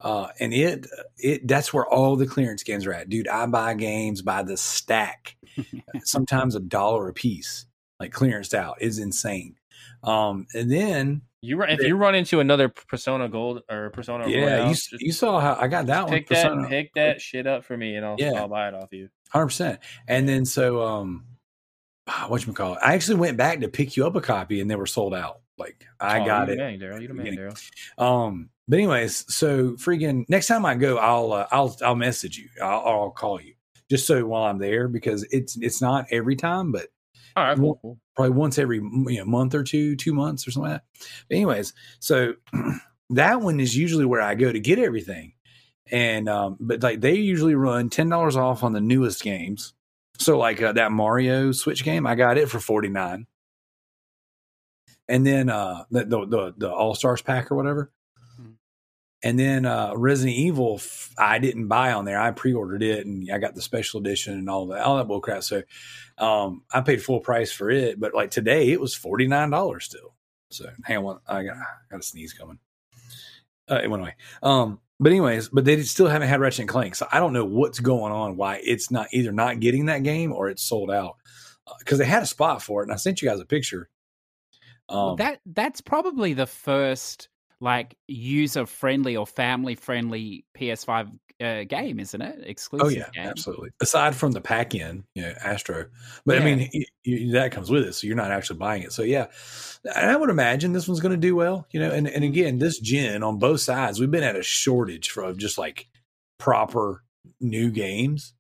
Uh, 0.00 0.28
and 0.38 0.52
it 0.52 0.86
it 1.16 1.46
that's 1.46 1.72
where 1.72 1.86
all 1.86 2.16
the 2.16 2.26
clearance 2.26 2.62
games 2.62 2.86
are 2.86 2.92
at. 2.92 3.09
Dude, 3.09 3.28
I 3.28 3.46
buy 3.46 3.74
games 3.74 4.22
by 4.22 4.42
the 4.42 4.57
stack. 4.57 5.36
Sometimes 6.05 6.55
a 6.55 6.61
dollar 6.61 7.09
a 7.09 7.12
piece, 7.12 7.66
like 8.00 8.12
clearanced 8.12 8.55
out. 8.55 8.82
is 8.82 8.98
insane. 8.98 9.57
Um, 10.02 10.46
and 10.52 10.70
then 10.70 11.22
you 11.45 11.57
run 11.57 11.70
if 11.70 11.82
you 11.82 11.97
run 11.97 12.14
into 12.14 12.40
another 12.40 12.68
Persona 12.68 13.28
Gold 13.28 13.62
or 13.70 13.90
Persona 13.90 14.28
yeah, 14.28 14.57
Royal, 14.57 14.68
you, 14.68 14.74
just 14.74 14.92
you 15.01 15.12
saw 15.12 15.40
how 15.40 15.57
I 15.61 15.68
got 15.68 15.86
that 15.86 16.05
one. 16.05 16.12
pick 16.12 16.28
that 16.28 16.68
pick 16.68 16.95
that 16.95 17.20
shit 17.20 17.47
up 17.47 17.64
for 17.64 17.76
me, 17.76 17.97
and 17.97 18.05
I'll 18.05 18.16
Yeah. 18.18 18.32
I'll 18.40 18.49
buy 18.49 18.68
it 18.68 18.74
off 18.74 18.92
you. 18.92 19.09
hundred 19.30 19.47
percent. 19.47 19.80
And 20.09 20.28
then 20.28 20.45
so 20.45 20.82
um, 20.82 21.24
what 22.28 22.47
you 22.47 22.53
call 22.53 22.74
it? 22.74 22.78
I 22.82 22.95
actually 22.95 23.16
went 23.16 23.36
back 23.36 23.61
to 23.61 23.68
pick 23.68 23.97
you 23.97 24.07
up 24.07 24.16
a 24.16 24.20
copy, 24.20 24.61
and 24.61 24.70
they 24.70 24.76
were 24.76 24.86
sold 24.86 25.14
out. 25.14 25.40
Like 25.57 25.84
I 26.01 26.20
Oh, 26.20 26.26
got 26.26 26.49
it. 26.49 26.57
the 26.57 26.62
man, 26.62 26.78
Darrell. 26.78 27.01
You 27.01 27.09
the 27.09 27.14
man. 27.14 27.36
Darrell. 27.36 27.55
Um, 27.99 28.51
but 28.66 28.78
anyways, 28.78 29.32
so 29.32 29.72
freaking 29.72 30.24
next 30.28 30.47
time 30.49 30.64
I 30.66 30.74
go, 30.74 30.97
I'll 30.99 31.32
uh, 31.32 31.47
I'll 31.53 31.76
I'll 31.82 31.95
message 31.95 32.38
you. 32.38 32.49
I'll, 32.62 32.80
I'll 32.80 33.11
call 33.11 33.40
you 33.40 33.55
just 33.90 34.07
so 34.07 34.24
while 34.26 34.45
I'm 34.45 34.59
there 34.59 34.88
because 34.88 35.24
it's 35.30 35.57
it's 35.59 35.80
not 35.82 36.07
every 36.11 36.36
time, 36.36 36.72
but 36.72 36.88
All 37.37 37.45
right, 37.45 37.57
cool, 37.57 37.78
cool. 37.82 37.99
probably 38.14 38.30
once 38.30 38.59
every 38.59 38.76
you 38.76 39.18
know 39.18 39.24
month 39.24 39.55
or 39.55 39.64
two, 39.64 39.97
two 39.97 40.12
months 40.14 40.47
or 40.47 40.53
something 40.53 40.70
like 40.72 40.80
that. 40.80 41.09
But 41.28 41.35
anyways, 41.35 41.72
so 41.99 42.35
that 43.11 43.41
one 43.41 43.59
is 43.61 43.76
usually 43.76 44.05
where 44.05 44.20
I 44.20 44.35
go 44.37 44.53
to 44.53 44.61
get 44.61 44.78
everything, 44.78 45.32
and 45.91 46.28
um, 46.28 46.57
but 46.61 46.82
like 46.82 47.01
they 47.01 47.14
usually 47.14 47.57
run 47.57 47.91
ten 47.91 48.09
dollars 48.09 48.37
off 48.37 48.62
on 48.62 48.72
the 48.72 48.80
newest 48.80 49.22
games. 49.22 49.74
So 50.18 50.39
like 50.39 50.62
uh, 50.62 50.72
that 50.72 50.93
Mario 50.93 51.51
Switch 51.51 51.82
game, 51.82 52.07
I 52.07 52.14
got 52.14 52.39
it 52.39 52.49
for 52.49 52.61
forty 52.61 52.89
nine, 52.89 53.26
and 55.09 55.26
then 55.26 55.49
uh, 55.51 55.85
the 55.91 56.05
the 56.05 56.26
the, 56.26 56.55
the 56.57 56.72
All 56.72 56.95
Stars 56.95 57.20
pack 57.20 57.51
or 57.51 57.57
whatever. 57.57 57.91
And 59.24 59.38
then 59.38 59.64
uh, 59.64 59.94
Resident 59.96 60.36
Evil, 60.36 60.80
I 61.18 61.38
didn't 61.38 61.66
buy 61.66 61.94
on 61.94 62.04
there. 62.04 62.20
I 62.20 62.30
pre-ordered 62.30 62.82
it, 62.82 63.06
and 63.06 63.28
I 63.32 63.38
got 63.38 63.54
the 63.54 63.62
special 63.62 63.98
edition 63.98 64.34
and 64.34 64.50
all 64.50 64.66
that, 64.66 64.82
all 64.82 64.98
that 64.98 65.08
bullcrap. 65.08 65.42
So, 65.42 65.62
um, 66.18 66.62
I 66.70 66.82
paid 66.82 67.02
full 67.02 67.20
price 67.20 67.50
for 67.50 67.70
it. 67.70 67.98
But 67.98 68.12
like 68.14 68.30
today, 68.30 68.70
it 68.70 68.80
was 68.80 68.94
forty 68.94 69.26
nine 69.26 69.48
dollars 69.48 69.86
still. 69.86 70.14
So, 70.50 70.68
hang 70.84 70.98
on, 70.98 71.20
I 71.26 71.42
got 71.42 71.56
I 71.56 71.64
got 71.90 72.00
a 72.00 72.02
sneeze 72.02 72.34
coming. 72.34 72.58
Uh, 73.68 73.80
it 73.82 73.88
went 73.90 74.02
away. 74.02 74.14
Um, 74.42 74.78
but 75.00 75.10
anyways, 75.10 75.48
but 75.48 75.64
they 75.64 75.82
still 75.84 76.06
haven't 76.06 76.28
had 76.28 76.40
Ratchet 76.40 76.60
and 76.60 76.68
Clank, 76.68 76.94
so 76.94 77.08
I 77.10 77.18
don't 77.18 77.32
know 77.32 77.46
what's 77.46 77.80
going 77.80 78.12
on. 78.12 78.36
Why 78.36 78.60
it's 78.62 78.90
not 78.90 79.08
either 79.12 79.32
not 79.32 79.58
getting 79.58 79.86
that 79.86 80.02
game 80.02 80.34
or 80.34 80.50
it's 80.50 80.62
sold 80.62 80.90
out 80.90 81.16
because 81.78 81.98
they 81.98 82.04
had 82.04 82.22
a 82.22 82.26
spot 82.26 82.62
for 82.62 82.82
it, 82.82 82.84
and 82.84 82.92
I 82.92 82.96
sent 82.96 83.22
you 83.22 83.28
guys 83.28 83.40
a 83.40 83.46
picture. 83.46 83.88
Well, 84.90 85.10
Um, 85.10 85.16
that 85.16 85.40
that's 85.46 85.80
probably 85.80 86.34
the 86.34 86.46
first 86.46 87.30
like 87.61 87.96
user 88.09 88.66
friendly 88.66 89.16
or 89.16 89.26
family 89.26 89.74
friendly 89.74 90.44
PS5 90.57 91.11
uh, 91.40 91.64
game, 91.64 91.98
isn't 91.98 92.22
it? 92.22 92.38
Exclusive 92.44 92.86
Oh 92.86 92.90
yeah, 92.90 93.09
game. 93.12 93.28
absolutely. 93.28 93.70
Aside 93.80 94.14
from 94.14 94.32
the 94.32 94.40
pack 94.40 94.74
in, 94.74 95.05
you 95.14 95.22
know, 95.22 95.34
Astro, 95.42 95.86
but 96.24 96.40
I 96.40 96.44
mean 96.44 96.70
that 97.32 97.50
comes 97.52 97.70
with 97.70 97.84
it, 97.84 97.94
so 97.94 98.07
you're 98.07 98.16
not 98.16 98.30
actually 98.30 98.59
buying 98.59 98.82
it. 98.82 98.92
So 98.92 99.02
yeah, 99.02 99.26
and 99.84 100.11
I 100.11 100.16
would 100.16 100.30
imagine 100.30 100.72
this 100.72 100.86
one's 100.88 101.00
going 101.00 101.12
to 101.12 101.16
do 101.18 101.34
well. 101.34 101.66
You 101.72 101.80
know, 101.80 101.90
and 101.90 102.07
and 102.09 102.22
again, 102.24 102.59
this 102.59 102.78
gen 102.78 103.22
on 103.22 103.38
both 103.38 103.61
sides, 103.61 103.98
we've 103.98 104.11
been 104.11 104.22
at 104.22 104.36
a 104.36 104.42
shortage 104.42 105.12
of 105.16 105.36
just 105.36 105.59
like 105.59 105.88
proper 106.38 107.02
new 107.40 107.70
games. 107.70 108.34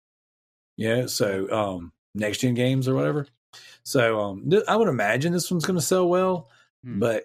Yeah, 0.76 1.06
so 1.06 1.50
um, 1.52 1.92
next 2.14 2.38
gen 2.38 2.54
games 2.54 2.88
or 2.88 2.94
whatever. 2.94 3.26
So 3.84 4.20
um, 4.20 4.50
th- 4.50 4.64
I 4.68 4.76
would 4.76 4.88
imagine 4.88 5.32
this 5.32 5.50
one's 5.50 5.64
going 5.64 5.78
to 5.78 5.84
sell 5.84 6.08
well, 6.08 6.48
Hmm. 6.84 6.98
but 7.00 7.24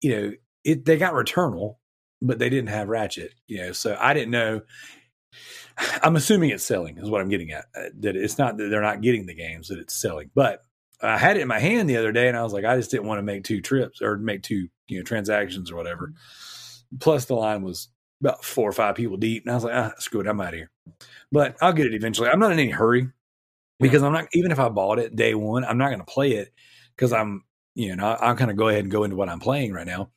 you 0.00 0.16
know, 0.16 0.32
it 0.68 0.84
they 0.84 0.96
got 0.96 1.14
Returnal, 1.14 1.76
but 2.22 2.38
they 2.38 2.50
didn't 2.50 2.70
have 2.70 2.88
Ratchet. 2.88 3.34
You 3.46 3.58
know, 3.58 3.72
so 3.72 3.96
I 4.00 4.14
didn't 4.14 4.30
know. 4.30 4.62
I'm 6.02 6.16
assuming 6.16 6.50
it's 6.50 6.64
selling 6.64 6.98
is 6.98 7.10
what 7.10 7.20
I'm 7.20 7.28
getting 7.28 7.52
at. 7.52 7.66
uh, 7.76 7.84
That 8.00 8.16
it's 8.16 8.38
not 8.38 8.56
that 8.58 8.68
they're 8.68 8.82
not 8.82 9.00
getting 9.00 9.26
the 9.26 9.34
games 9.34 9.68
that 9.68 9.78
it's 9.78 9.94
selling, 10.00 10.30
but 10.34 10.62
I 11.02 11.18
had 11.18 11.36
it 11.36 11.40
in 11.42 11.48
my 11.48 11.60
hand 11.60 11.88
the 11.88 11.96
other 11.96 12.12
day, 12.12 12.28
and 12.28 12.36
I 12.36 12.42
was 12.42 12.52
like, 12.52 12.64
I 12.64 12.76
just 12.76 12.90
didn't 12.90 13.06
want 13.06 13.18
to 13.18 13.22
make 13.22 13.44
two 13.44 13.60
trips 13.60 14.02
or 14.02 14.16
make 14.18 14.42
two 14.42 14.68
you 14.88 14.98
know 14.98 15.04
transactions 15.04 15.70
or 15.70 15.76
whatever. 15.76 16.12
Plus, 17.00 17.26
the 17.26 17.34
line 17.34 17.62
was 17.62 17.88
about 18.20 18.44
four 18.44 18.68
or 18.68 18.72
five 18.72 18.94
people 18.96 19.16
deep, 19.16 19.44
and 19.44 19.52
I 19.52 19.54
was 19.54 19.64
like, 19.64 19.74
ah, 19.74 19.92
screw 19.98 20.20
it, 20.20 20.26
I'm 20.26 20.40
out 20.40 20.48
of 20.48 20.54
here. 20.54 20.70
But 21.32 21.56
I'll 21.60 21.72
get 21.72 21.86
it 21.86 21.94
eventually. 21.94 22.28
I'm 22.28 22.40
not 22.40 22.52
in 22.52 22.58
any 22.58 22.70
hurry 22.70 23.08
because 23.80 24.02
I'm 24.02 24.12
not 24.12 24.28
even 24.32 24.52
if 24.52 24.58
I 24.58 24.68
bought 24.68 24.98
it 24.98 25.16
day 25.16 25.34
one, 25.34 25.64
I'm 25.64 25.78
not 25.78 25.88
going 25.88 26.00
to 26.00 26.04
play 26.04 26.32
it 26.32 26.52
because 26.96 27.12
I'm 27.12 27.44
you 27.74 27.96
know 27.96 28.06
I'll 28.20 28.36
kind 28.36 28.50
of 28.50 28.56
go 28.56 28.68
ahead 28.68 28.82
and 28.84 28.90
go 28.92 29.04
into 29.04 29.16
what 29.16 29.28
I'm 29.28 29.40
playing 29.40 29.72
right 29.72 29.86
now. 29.86 30.10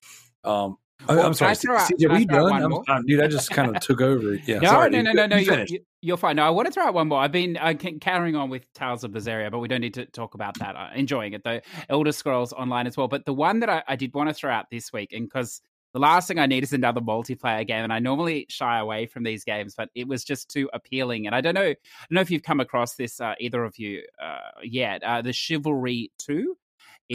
Um, 0.44 0.78
I- 1.08 1.16
Well, 1.16 1.26
I'm 1.26 1.34
sorry, 1.34 1.56
can 1.56 1.62
throw 1.62 1.78
CJ, 1.78 1.98
can 2.00 2.12
are 2.12 2.14
I 2.14 2.20
you 2.20 2.26
done? 2.28 2.84
I'm, 2.88 3.06
dude, 3.06 3.22
I 3.24 3.28
just 3.28 3.50
kind 3.50 3.76
of 3.76 3.82
took 3.82 4.02
over. 4.02 4.36
Yeah, 4.36 4.60
no, 4.60 4.70
sorry, 4.70 4.90
no, 4.92 5.02
no, 5.02 5.14
no, 5.14 5.26
no, 5.26 5.38
You 5.38 5.66
You're, 5.68 5.80
you're 6.02 6.18
fine. 6.18 6.36
No, 6.36 6.44
I 6.44 6.52
want 6.52 6.68
to 6.68 6.72
throw 6.72 6.84
out 6.86 6.94
one 6.94 7.08
more. 7.08 7.20
I've 7.20 7.32
been 7.32 7.58
uh, 7.58 7.74
ca- 7.74 7.98
carrying 8.00 8.36
on 8.36 8.50
with 8.52 8.72
Tales 8.74 9.04
of 9.04 9.12
Berseria, 9.12 9.50
but 9.50 9.60
we 9.60 9.68
don't 9.68 9.82
need 9.82 9.96
to 9.96 10.06
talk 10.06 10.36
about 10.36 10.60
that. 10.60 10.76
Uh, 10.76 10.90
enjoying 10.96 11.34
it 11.34 11.44
though. 11.44 11.60
Elder 11.90 12.12
Scrolls 12.12 12.54
Online 12.54 12.86
as 12.86 12.98
well. 12.98 13.08
But 13.08 13.26
the 13.26 13.34
one 13.34 13.62
that 13.62 13.70
I, 13.70 13.84
I 13.88 13.96
did 13.96 14.14
want 14.14 14.30
to 14.30 14.34
throw 14.36 14.52
out 14.52 14.66
this 14.70 14.94
week, 14.94 15.12
and 15.12 15.26
because 15.28 15.62
the 15.94 16.00
last 16.00 16.28
thing 16.28 16.38
I 16.40 16.46
need 16.46 16.64
is 16.64 16.72
another 16.72 17.02
multiplayer 17.02 17.66
game, 17.68 17.84
and 17.84 17.92
I 17.92 17.98
normally 18.00 18.46
shy 18.50 18.78
away 18.80 19.08
from 19.08 19.24
these 19.24 19.44
games, 19.44 19.74
but 19.76 19.90
it 19.96 20.08
was 20.08 20.24
just 20.24 20.50
too 20.50 20.70
appealing. 20.72 21.26
And 21.26 21.36
I 21.36 21.42
don't 21.42 21.56
know, 21.56 21.62
I 21.62 21.66
don't 21.66 22.12
know 22.12 22.22
if 22.22 22.30
you've 22.32 22.44
come 22.44 22.60
across 22.60 22.96
this, 22.96 23.20
uh, 23.20 23.34
either 23.40 23.64
of 23.64 23.78
you, 23.80 24.04
uh, 24.24 24.38
yet. 24.64 25.04
Uh, 25.04 25.22
the 25.24 25.34
Chivalry 25.34 26.12
Two. 26.20 26.56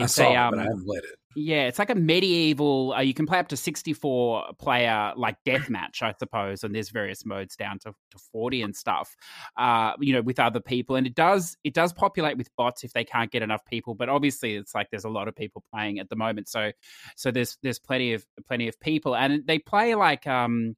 It's 0.05 0.19
a, 0.19 0.31
it, 0.33 0.37
um, 0.37 0.55
I 0.59 0.63
haven't 0.63 0.85
played 0.85 1.05
it. 1.05 1.19
yeah, 1.35 1.67
it's 1.67 1.79
like 1.79 1.91
a 1.91 1.95
medieval. 1.95 2.93
Uh, 2.95 3.01
you 3.01 3.15
can 3.15 3.27
play 3.27 3.39
up 3.39 3.49
to 3.49 3.57
sixty-four 3.57 4.53
player 4.59 5.13
like 5.17 5.37
deathmatch, 5.47 6.03
I 6.03 6.15
suppose, 6.19 6.65
and 6.65 6.75
there's 6.75 6.91
various 6.91 7.27
modes 7.27 7.57
down 7.57 7.79
to, 7.81 7.93
to 8.11 8.19
forty 8.33 8.63
and 8.63 8.75
stuff. 8.75 9.15
Uh, 9.57 9.93
you 10.01 10.13
know, 10.13 10.23
with 10.23 10.39
other 10.41 10.61
people, 10.61 10.97
and 10.97 11.07
it 11.07 11.15
does 11.15 11.57
it 11.65 11.75
does 11.75 11.93
populate 11.93 12.37
with 12.39 12.49
bots 12.57 12.85
if 12.85 12.93
they 12.93 13.05
can't 13.05 13.31
get 13.31 13.43
enough 13.43 13.65
people. 13.65 13.95
But 13.95 14.09
obviously, 14.09 14.57
it's 14.57 14.75
like 14.75 14.89
there's 14.91 15.05
a 15.05 15.11
lot 15.11 15.29
of 15.29 15.37
people 15.37 15.63
playing 15.73 15.99
at 15.99 16.09
the 16.09 16.17
moment, 16.17 16.49
so 16.49 16.73
so 17.17 17.31
there's 17.31 17.59
there's 17.63 17.79
plenty 17.79 18.15
of 18.15 18.25
plenty 18.49 18.69
of 18.69 18.79
people, 18.81 19.15
and 19.17 19.47
they 19.47 19.59
play 19.59 19.95
like 19.95 20.27
um 20.27 20.77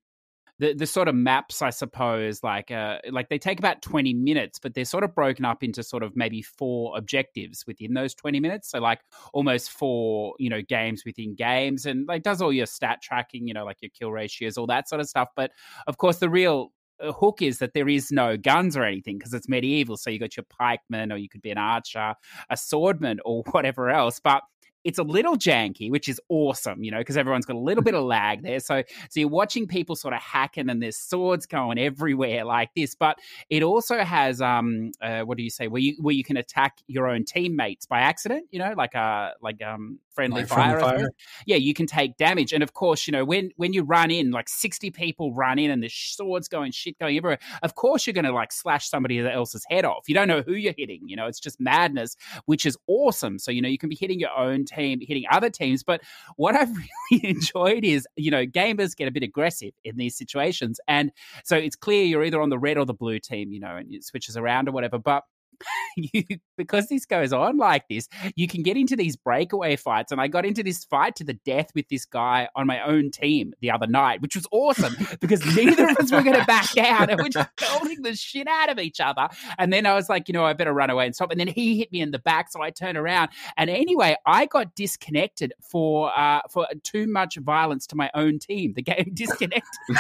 the 0.59 0.75
the 0.75 0.87
sort 0.87 1.09
of 1.09 1.15
maps, 1.15 1.63
I 1.63 1.71
suppose, 1.71 2.43
like 2.43 2.71
uh, 2.71 2.99
like 3.11 3.29
they 3.29 3.39
take 3.39 3.59
about 3.59 3.83
twenty 3.83 4.13
minutes, 4.13 4.59
but 4.59 4.75
they're 4.75 4.85
sort 4.85 5.05
of 5.05 5.15
broken 5.15 5.45
up 5.45 5.63
into 5.63 5.83
sort 5.83 6.03
of 6.03 6.17
maybe 6.17 6.43
four 6.43 6.97
objectives 6.97 7.65
within 7.67 7.95
those 7.95 8.15
twenty 8.15 8.41
minutes. 8.41 8.71
So 8.71 8.79
like 8.81 9.01
almost 9.33 9.71
four, 9.71 10.35
you 10.39 10.51
know, 10.51 10.63
games 10.63 11.05
within 11.07 11.35
games, 11.35 11.87
and 11.87 12.07
like 12.09 12.23
does 12.23 12.43
all 12.43 12.53
your 12.53 12.67
stat 12.67 13.01
tracking, 13.03 13.47
you 13.47 13.55
know, 13.55 13.65
like 13.65 13.79
your 13.81 13.91
kill 13.91 14.11
ratios, 14.11 14.59
all 14.59 14.67
that 14.67 14.89
sort 14.89 15.01
of 15.01 15.09
stuff. 15.09 15.29
But 15.37 15.53
of 15.87 15.99
course, 15.99 16.19
the 16.19 16.29
real 16.29 16.73
uh, 17.01 17.13
hook 17.13 17.41
is 17.43 17.59
that 17.59 17.75
there 17.75 17.89
is 17.89 18.11
no 18.11 18.37
guns 18.37 18.77
or 18.77 18.83
anything 18.83 19.19
because 19.19 19.33
it's 19.33 19.49
medieval. 19.49 19.97
So 19.97 20.11
you 20.11 20.19
got 20.19 20.37
your 20.37 20.47
pikeman, 20.61 21.13
or 21.13 21.17
you 21.17 21.29
could 21.29 21.43
be 21.43 21.51
an 21.51 21.59
archer, 21.59 22.15
a 22.51 22.55
swordman, 22.55 23.19
or 23.25 23.45
whatever 23.53 23.91
else. 23.91 24.21
But 24.21 24.43
it's 24.89 24.99
a 24.99 25.03
little 25.03 25.37
janky, 25.37 25.91
which 25.91 26.09
is 26.09 26.19
awesome, 26.31 26.83
you 26.83 26.91
know, 26.91 26.99
because 26.99 27.19
everyone's 27.19 27.45
got 27.45 27.57
a 27.57 27.61
little 27.61 27.83
bit 27.83 27.95
of 27.95 28.05
lag 28.17 28.43
there. 28.43 28.59
So 28.59 28.83
so 29.11 29.21
you're 29.21 29.29
watching 29.29 29.67
people 29.67 29.95
sort 29.97 30.15
of 30.15 30.21
hacking 30.21 30.71
and 30.71 30.83
there's 30.83 30.97
swords 30.97 31.45
going 31.45 31.79
everywhere 31.79 32.47
like 32.47 32.71
this. 32.75 32.95
But 32.95 33.19
it 33.51 33.63
also 33.63 33.99
has 34.03 34.41
um 34.41 34.93
uh, 35.03 35.21
what 35.21 35.37
do 35.37 35.45
you 35.45 35.51
say 35.51 35.69
where 35.69 35.83
you 35.83 35.97
where 36.01 36.15
you 36.15 36.25
can 36.25 36.39
attack 36.39 36.79
your 36.87 37.07
own 37.07 37.25
teammates 37.25 37.85
by 37.85 38.01
accident, 38.01 38.47
you 38.51 38.59
know, 38.59 38.73
like 38.77 38.95
uh 38.95 39.33
like 39.43 39.63
um 39.63 39.99
friendly 40.15 40.41
Like 40.41 40.49
fire. 40.49 40.81
fire? 40.81 41.11
Yeah, 41.47 41.57
you 41.57 41.75
can 41.75 41.87
take 41.87 42.17
damage, 42.17 42.53
and 42.53 42.63
of 42.63 42.73
course, 42.73 43.07
you 43.07 43.13
know 43.13 43.25
when 43.25 43.51
when 43.57 43.73
you 43.75 43.83
run 43.85 44.11
in, 44.11 44.31
like 44.31 44.49
sixty 44.49 44.91
people 44.91 45.35
run 45.35 45.59
in, 45.59 45.71
and 45.71 45.83
the 45.83 45.89
swords 45.89 46.49
going, 46.49 46.73
shit 46.73 46.99
going 46.99 47.17
everywhere. 47.17 47.39
Of 47.63 47.75
course, 47.75 48.07
you're 48.07 48.15
going 48.15 48.25
to 48.25 48.33
like 48.33 48.53
slash 48.53 48.89
somebody 48.89 49.21
else's 49.21 49.65
head 49.69 49.85
off. 49.85 50.09
You 50.09 50.15
don't 50.15 50.29
know 50.29 50.43
who 50.43 50.55
you're 50.55 50.75
hitting. 50.77 51.03
You 51.07 51.17
know, 51.17 51.27
it's 51.27 51.41
just 51.41 51.61
madness, 51.61 52.17
which 52.47 52.67
is 52.67 52.77
awesome. 52.87 53.39
So 53.39 53.51
you 53.51 53.63
know 53.63 53.69
you 53.69 53.79
can 53.79 53.89
be 53.89 53.97
hitting 53.97 54.19
your 54.19 54.37
own 54.37 54.65
team, 54.79 55.01
hitting 55.01 55.25
other 55.31 55.51
teams. 55.51 55.83
But 55.83 56.03
what 56.37 56.55
I've 56.55 56.71
really 57.11 57.29
enjoyed 57.29 57.85
is 57.85 58.07
you 58.17 58.31
know 58.31 58.47
gamers 58.47 58.97
get 58.97 59.09
a 59.09 59.11
bit 59.11 59.23
aggressive 59.23 59.73
in 59.85 59.97
these 59.97 60.17
situations, 60.17 60.81
and 60.89 61.13
so 61.45 61.57
it's 61.57 61.77
clear 61.77 62.05
you're 62.05 62.25
either 62.25 62.41
on 62.41 62.51
the 62.51 62.59
red 62.59 62.79
or 62.79 62.85
the 62.85 62.95
blue 62.95 63.19
team. 63.19 63.53
You 63.53 63.61
know, 63.61 63.77
and 63.77 63.93
it 63.93 64.05
switches 64.05 64.37
around 64.37 64.69
or 64.69 64.73
whatever. 64.73 64.99
But 64.99 65.25
you 65.97 66.23
because 66.57 66.89
this 66.89 67.07
goes 67.07 67.33
on 67.33 67.57
like 67.57 67.89
this, 67.89 68.09
you 68.35 68.49
can 68.49 68.63
get 68.63 68.77
into 68.77 68.97
these 68.97 69.17
breakaway 69.17 69.77
fights. 69.77 70.13
And 70.13 70.21
I 70.21 70.29
got 70.29 70.45
into 70.45 70.63
this 70.63 70.85
fight 70.85 71.17
to 71.17 71.25
the 71.25 71.35
death 71.35 71.69
with 71.75 71.89
this 71.89 72.05
guy 72.05 72.49
on 72.57 72.67
my 72.67 72.83
own 72.83 73.11
team 73.11 73.55
the 73.61 73.71
other 73.71 73.87
night, 73.87 74.21
which 74.21 74.35
was 74.35 74.47
awesome 74.51 74.97
because 75.21 75.45
neither 75.57 75.89
of 75.89 75.97
us 75.99 76.13
were 76.13 76.23
going 76.23 76.39
to 76.39 76.45
back 76.45 76.71
down 76.73 77.11
and 77.11 77.21
we're 77.21 77.29
just 77.29 77.49
pelting 77.57 78.03
the 78.03 78.15
shit 78.15 78.49
out 78.49 78.71
of 78.71 78.79
each 78.79 79.01
other. 79.01 79.29
And 79.59 79.73
then 79.73 79.87
I 79.87 79.95
was 79.95 80.09
like, 80.09 80.29
you 80.29 80.33
know, 80.33 80.45
I 80.45 80.53
better 80.53 80.73
run 80.73 80.91
away 80.91 81.07
and 81.07 81.15
stop. 81.15 81.31
And 81.31 81.41
then 81.41 81.49
he 81.49 81.79
hit 81.79 81.93
me 81.93 82.01
in 82.01 82.11
the 82.11 82.19
back, 82.19 82.51
so 82.51 82.63
I 82.63 82.71
turned 82.71 82.99
around. 82.99 83.31
And 83.57 83.71
anyway, 83.71 84.17
I 84.27 84.47
got 84.47 84.75
disconnected 84.75 85.53
for 85.61 86.17
uh, 86.17 86.41
for 86.51 86.67
too 86.83 87.07
much 87.07 87.37
violence 87.37 87.87
to 87.89 87.97
my 87.97 88.11
own 88.15 88.39
team. 88.39 88.75
The 88.75 88.83
game 88.83 89.11
disconnected. 89.15 89.63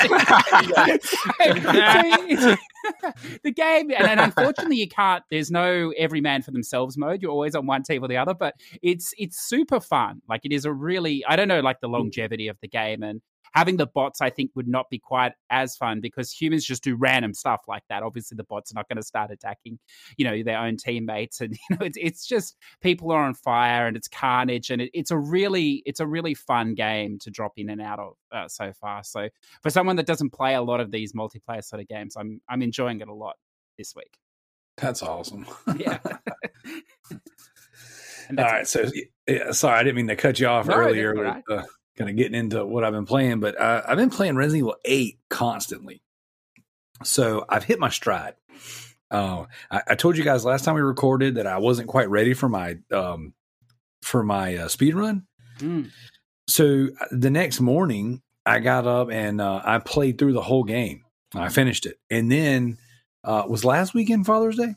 the 3.42 3.52
game, 3.54 3.90
and, 3.90 4.06
and 4.06 4.20
unfortunately, 4.20 4.76
you 4.76 4.88
can't. 4.88 5.24
There's 5.30 5.47
no 5.50 5.92
every 5.96 6.20
man 6.20 6.42
for 6.42 6.50
themselves 6.50 6.96
mode. 6.96 7.22
You're 7.22 7.30
always 7.30 7.54
on 7.54 7.66
one 7.66 7.82
team 7.82 8.04
or 8.04 8.08
the 8.08 8.16
other, 8.16 8.34
but 8.34 8.54
it's 8.82 9.12
it's 9.18 9.48
super 9.48 9.80
fun. 9.80 10.22
Like 10.28 10.42
it 10.44 10.52
is 10.52 10.64
a 10.64 10.72
really, 10.72 11.24
I 11.26 11.36
don't 11.36 11.48
know, 11.48 11.60
like 11.60 11.80
the 11.80 11.88
longevity 11.88 12.48
of 12.48 12.58
the 12.60 12.68
game 12.68 13.02
and 13.02 13.20
having 13.54 13.76
the 13.76 13.86
bots. 13.86 14.20
I 14.20 14.30
think 14.30 14.50
would 14.54 14.68
not 14.68 14.90
be 14.90 14.98
quite 14.98 15.32
as 15.50 15.76
fun 15.76 16.00
because 16.00 16.32
humans 16.32 16.64
just 16.64 16.82
do 16.82 16.96
random 16.96 17.34
stuff 17.34 17.62
like 17.68 17.82
that. 17.88 18.02
Obviously, 18.02 18.36
the 18.36 18.44
bots 18.44 18.72
are 18.72 18.74
not 18.74 18.88
going 18.88 18.96
to 18.96 19.02
start 19.02 19.30
attacking, 19.30 19.78
you 20.16 20.24
know, 20.24 20.42
their 20.42 20.58
own 20.58 20.76
teammates, 20.76 21.40
and 21.40 21.52
you 21.52 21.76
know, 21.76 21.84
it's 21.84 21.98
it's 22.00 22.26
just 22.26 22.56
people 22.80 23.10
are 23.12 23.24
on 23.24 23.34
fire 23.34 23.86
and 23.86 23.96
it's 23.96 24.08
carnage, 24.08 24.70
and 24.70 24.82
it, 24.82 24.90
it's 24.94 25.10
a 25.10 25.18
really 25.18 25.82
it's 25.86 26.00
a 26.00 26.06
really 26.06 26.34
fun 26.34 26.74
game 26.74 27.18
to 27.20 27.30
drop 27.30 27.52
in 27.56 27.70
and 27.70 27.80
out 27.80 27.98
of 27.98 28.14
uh, 28.32 28.48
so 28.48 28.72
far. 28.72 29.02
So 29.04 29.28
for 29.62 29.70
someone 29.70 29.96
that 29.96 30.06
doesn't 30.06 30.32
play 30.32 30.54
a 30.54 30.62
lot 30.62 30.80
of 30.80 30.90
these 30.90 31.12
multiplayer 31.12 31.64
sort 31.64 31.80
of 31.80 31.88
games, 31.88 32.16
I'm 32.16 32.40
I'm 32.48 32.62
enjoying 32.62 33.00
it 33.00 33.08
a 33.08 33.14
lot 33.14 33.36
this 33.76 33.94
week. 33.94 34.18
That's 34.80 35.02
awesome. 35.02 35.46
Yeah. 35.76 35.98
All 38.36 38.64
so 38.64 38.84
yeah, 39.26 39.52
sorry, 39.52 39.78
I 39.78 39.82
didn't 39.82 39.96
mean 39.96 40.08
to 40.08 40.16
cut 40.16 40.38
you 40.38 40.46
off 40.48 40.66
No, 40.66 40.74
earlier 40.74 41.14
with 41.14 41.42
uh, 41.50 41.62
kind 41.96 42.10
of 42.10 42.16
getting 42.16 42.34
into 42.34 42.64
what 42.64 42.84
I've 42.84 42.92
been 42.92 43.06
playing, 43.06 43.40
but 43.40 43.58
uh, 43.58 43.82
I've 43.86 43.96
been 43.96 44.10
playing 44.10 44.36
Resident 44.36 44.58
Evil 44.58 44.76
Eight 44.84 45.18
constantly. 45.30 46.02
So 47.04 47.44
I've 47.48 47.64
hit 47.64 47.78
my 47.78 47.88
stride. 47.88 48.34
Uh, 49.10 49.46
I, 49.70 49.82
I 49.88 49.94
told 49.94 50.18
you 50.18 50.24
guys 50.24 50.44
last 50.44 50.64
time 50.64 50.74
we 50.74 50.82
recorded 50.82 51.36
that 51.36 51.46
I 51.46 51.58
wasn't 51.58 51.88
quite 51.88 52.10
ready 52.10 52.34
for 52.34 52.48
my 52.48 52.76
um, 52.92 53.32
for 54.02 54.22
my 54.22 54.56
uh, 54.56 54.68
speed 54.68 54.94
run. 54.94 55.26
Mm. 55.58 55.90
So 56.48 56.88
uh, 57.00 57.06
the 57.10 57.30
next 57.30 57.60
morning, 57.60 58.22
I 58.44 58.58
got 58.58 58.86
up 58.86 59.10
and 59.10 59.40
uh, 59.40 59.62
I 59.64 59.78
played 59.78 60.18
through 60.18 60.34
the 60.34 60.42
whole 60.42 60.64
game. 60.64 61.04
I 61.34 61.48
finished 61.50 61.86
it, 61.86 61.98
and 62.10 62.30
then 62.32 62.78
uh, 63.24 63.44
was 63.48 63.64
last 63.64 63.94
weekend 63.94 64.26
Father's 64.26 64.56
Day. 64.56 64.74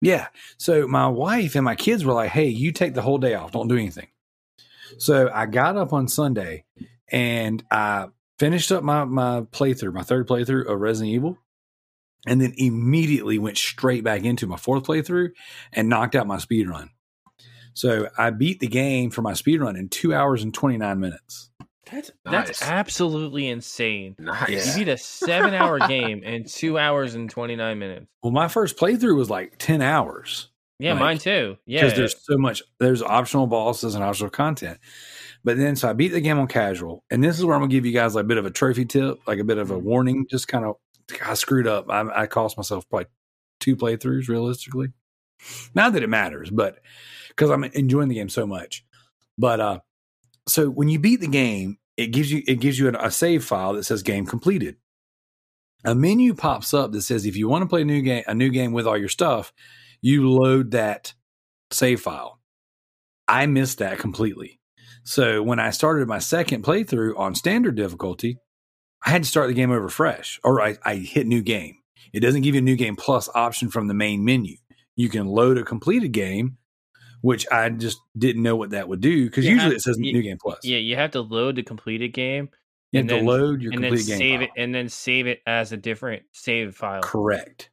Yeah. 0.00 0.28
So 0.58 0.86
my 0.86 1.08
wife 1.08 1.54
and 1.54 1.64
my 1.64 1.74
kids 1.74 2.04
were 2.04 2.12
like, 2.12 2.30
"Hey, 2.30 2.48
you 2.48 2.72
take 2.72 2.94
the 2.94 3.02
whole 3.02 3.18
day 3.18 3.34
off. 3.34 3.52
Don't 3.52 3.68
do 3.68 3.76
anything." 3.76 4.08
So 4.98 5.30
I 5.32 5.46
got 5.46 5.76
up 5.76 5.92
on 5.92 6.08
Sunday 6.08 6.64
and 7.10 7.62
I 7.70 8.08
finished 8.38 8.72
up 8.72 8.82
my 8.82 9.04
my 9.04 9.42
playthrough, 9.52 9.92
my 9.92 10.02
third 10.02 10.28
playthrough 10.28 10.70
of 10.70 10.80
Resident 10.80 11.14
Evil, 11.14 11.38
and 12.26 12.40
then 12.40 12.54
immediately 12.56 13.38
went 13.38 13.58
straight 13.58 14.04
back 14.04 14.24
into 14.24 14.46
my 14.46 14.56
fourth 14.56 14.84
playthrough 14.84 15.30
and 15.72 15.88
knocked 15.88 16.14
out 16.14 16.26
my 16.26 16.38
speed 16.38 16.68
run. 16.68 16.90
So 17.74 18.08
I 18.16 18.30
beat 18.30 18.60
the 18.60 18.66
game 18.66 19.10
for 19.10 19.22
my 19.22 19.34
speed 19.34 19.60
run 19.60 19.76
in 19.76 19.88
two 19.88 20.14
hours 20.14 20.42
and 20.42 20.54
twenty 20.54 20.76
nine 20.78 21.00
minutes. 21.00 21.50
That's 21.90 22.10
Nice. 22.24 22.46
that's 22.46 22.62
absolutely 22.62 23.48
insane. 23.48 24.16
Nice. 24.18 24.76
You 24.76 24.84
beat 24.84 24.90
a 24.90 24.98
seven 24.98 25.54
hour 25.54 25.78
game 25.88 26.22
in 26.22 26.44
two 26.44 26.78
hours 26.78 27.14
and 27.14 27.30
twenty 27.30 27.56
nine 27.56 27.78
minutes. 27.78 28.06
Well, 28.22 28.32
my 28.32 28.48
first 28.48 28.76
playthrough 28.76 29.16
was 29.16 29.30
like 29.30 29.56
ten 29.58 29.82
hours. 29.82 30.48
Yeah, 30.80 30.92
Like, 30.92 31.00
mine 31.00 31.18
too. 31.18 31.56
Yeah, 31.66 31.80
because 31.82 31.96
there's 31.96 32.24
so 32.24 32.38
much 32.38 32.62
there's 32.78 33.02
optional 33.02 33.46
bosses 33.48 33.94
and 33.96 34.04
optional 34.04 34.30
content 34.30 34.78
but 35.44 35.56
then 35.56 35.74
so 35.76 35.88
i 35.88 35.92
beat 35.92 36.08
the 36.08 36.20
game 36.20 36.38
on 36.38 36.46
casual 36.46 37.02
and 37.10 37.22
this 37.22 37.38
is 37.38 37.44
where 37.44 37.54
i'm 37.54 37.62
gonna 37.62 37.70
give 37.70 37.86
you 37.86 37.92
guys 37.92 38.14
like 38.14 38.24
a 38.24 38.28
bit 38.28 38.38
of 38.38 38.46
a 38.46 38.50
trophy 38.50 38.84
tip 38.84 39.18
like 39.26 39.38
a 39.38 39.44
bit 39.44 39.58
of 39.58 39.70
a 39.70 39.78
warning 39.78 40.26
just 40.28 40.46
kind 40.48 40.64
of 40.64 40.76
i 41.24 41.34
screwed 41.34 41.66
up 41.66 41.88
i, 41.90 42.22
I 42.22 42.26
cost 42.26 42.56
myself 42.56 42.88
probably 42.88 43.06
two 43.60 43.76
playthroughs 43.76 44.28
realistically 44.28 44.88
not 45.74 45.92
that 45.94 46.02
it 46.02 46.08
matters 46.08 46.50
but 46.50 46.78
because 47.28 47.50
i'm 47.50 47.64
enjoying 47.64 48.08
the 48.08 48.16
game 48.16 48.28
so 48.28 48.46
much 48.46 48.84
but 49.36 49.60
uh 49.60 49.78
so 50.48 50.68
when 50.68 50.88
you 50.88 50.98
beat 50.98 51.20
the 51.20 51.28
game 51.28 51.78
it 51.96 52.08
gives 52.08 52.30
you 52.30 52.42
it 52.46 52.60
gives 52.60 52.78
you 52.78 52.88
a, 52.88 53.10
save 53.10 53.44
file 53.44 53.74
that 53.74 53.84
says 53.84 54.02
game 54.02 54.26
completed 54.26 54.76
a 55.84 55.94
menu 55.94 56.34
pops 56.34 56.74
up 56.74 56.92
that 56.92 57.02
says 57.02 57.24
if 57.24 57.36
you 57.36 57.48
want 57.48 57.62
to 57.62 57.68
play 57.68 57.82
a 57.82 57.84
new 57.84 58.02
game 58.02 58.24
a 58.26 58.34
new 58.34 58.50
game 58.50 58.72
with 58.72 58.86
all 58.86 58.96
your 58.96 59.08
stuff 59.08 59.52
you 60.00 60.28
load 60.28 60.72
that 60.72 61.14
save 61.70 62.00
file. 62.00 62.40
I 63.26 63.46
missed 63.46 63.78
that 63.78 63.98
completely. 63.98 64.60
So 65.04 65.42
when 65.42 65.58
I 65.58 65.70
started 65.70 66.08
my 66.08 66.18
second 66.18 66.64
playthrough 66.64 67.18
on 67.18 67.34
standard 67.34 67.76
difficulty, 67.76 68.38
I 69.04 69.10
had 69.10 69.22
to 69.22 69.28
start 69.28 69.48
the 69.48 69.54
game 69.54 69.70
over 69.70 69.88
fresh, 69.88 70.40
or 70.42 70.60
I, 70.60 70.76
I 70.84 70.96
hit 70.96 71.26
new 71.26 71.42
game. 71.42 71.76
It 72.12 72.20
doesn't 72.20 72.42
give 72.42 72.54
you 72.54 72.60
a 72.60 72.64
new 72.64 72.76
game 72.76 72.96
plus 72.96 73.28
option 73.34 73.70
from 73.70 73.86
the 73.86 73.94
main 73.94 74.24
menu. 74.24 74.56
You 74.96 75.08
can 75.08 75.26
load 75.26 75.58
a 75.58 75.62
completed 75.62 76.12
game, 76.12 76.58
which 77.20 77.46
I 77.50 77.68
just 77.70 77.98
didn't 78.16 78.42
know 78.42 78.56
what 78.56 78.70
that 78.70 78.88
would 78.88 79.00
do 79.00 79.24
because 79.26 79.44
usually 79.44 79.62
have- 79.64 79.72
it 79.72 79.80
says 79.82 79.96
you- 79.98 80.12
new 80.12 80.22
game 80.22 80.38
plus. 80.40 80.60
yeah. 80.64 80.78
You 80.78 80.96
have 80.96 81.10
to 81.12 81.20
load 81.20 81.56
the 81.56 81.62
completed 81.62 82.08
game 82.12 82.48
you 82.92 82.98
have 82.98 83.02
and 83.02 83.08
to 83.10 83.14
then- 83.16 83.26
load 83.26 83.62
your 83.62 83.72
and 83.72 83.82
then 83.82 83.90
completed 83.90 84.08
game. 84.10 84.18
save 84.18 84.42
it 84.42 84.50
and 84.56 84.74
then 84.74 84.88
save 84.88 85.26
it 85.26 85.40
as 85.46 85.72
a 85.72 85.76
different 85.76 86.22
save 86.32 86.74
file. 86.74 87.02
Correct. 87.02 87.70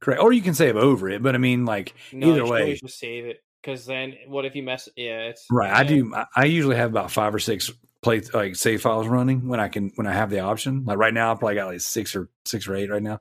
Correct. 0.00 0.20
Or 0.22 0.32
you 0.32 0.42
can 0.42 0.54
save 0.54 0.76
over 0.76 1.08
it, 1.10 1.22
but 1.22 1.34
I 1.34 1.38
mean, 1.38 1.64
like, 1.64 1.94
No, 2.12 2.30
Either 2.30 2.44
you 2.44 2.50
way. 2.50 2.74
just 2.74 2.98
save 2.98 3.26
it 3.26 3.42
because 3.62 3.86
then 3.86 4.14
what 4.26 4.44
if 4.44 4.54
you 4.54 4.62
mess? 4.62 4.88
Yeah, 4.96 5.24
it's 5.28 5.46
Right. 5.50 5.72
I 5.72 5.84
do. 5.84 6.12
I- 6.14 6.26
I 6.34 6.44
usually 6.46 6.76
have 6.76 6.90
about 6.90 7.10
five 7.10 7.34
or 7.34 7.38
six 7.38 7.70
play 8.02 8.20
like 8.34 8.54
save 8.56 8.82
files 8.82 9.08
running 9.08 9.48
when 9.48 9.58
I 9.58 9.68
can 9.68 9.90
when 9.96 10.06
I 10.06 10.12
have 10.12 10.30
the 10.30 10.40
option. 10.40 10.84
Like 10.84 10.98
right 10.98 11.12
now, 11.14 11.32
I 11.32 11.34
probably 11.34 11.54
got 11.56 11.66
like 11.68 11.80
six 11.80 12.14
or 12.14 12.28
six 12.44 12.68
or 12.68 12.76
eight 12.76 12.90
right 12.90 13.02
now. 13.02 13.20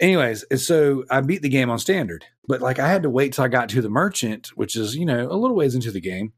Anyways, 0.00 0.44
and 0.44 0.60
so 0.60 1.04
I 1.10 1.20
beat 1.20 1.42
the 1.42 1.48
game 1.48 1.70
on 1.70 1.78
standard, 1.78 2.24
but 2.48 2.60
like 2.60 2.78
I 2.78 2.88
had 2.88 3.02
to 3.02 3.10
wait 3.10 3.32
till 3.32 3.44
I 3.44 3.48
got 3.48 3.68
to 3.70 3.82
the 3.82 3.88
merchant, 3.88 4.48
which 4.54 4.76
is 4.76 4.96
you 4.96 5.06
know 5.06 5.30
a 5.30 5.36
little 5.36 5.56
ways 5.56 5.74
into 5.74 5.90
the 5.90 6.00
game, 6.00 6.32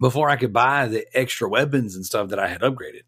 before 0.00 0.28
I 0.28 0.36
could 0.36 0.52
buy 0.52 0.86
the 0.86 1.06
extra 1.14 1.48
weapons 1.48 1.96
and 1.96 2.04
stuff 2.04 2.28
that 2.28 2.38
I 2.38 2.48
had 2.48 2.60
upgraded. 2.60 3.02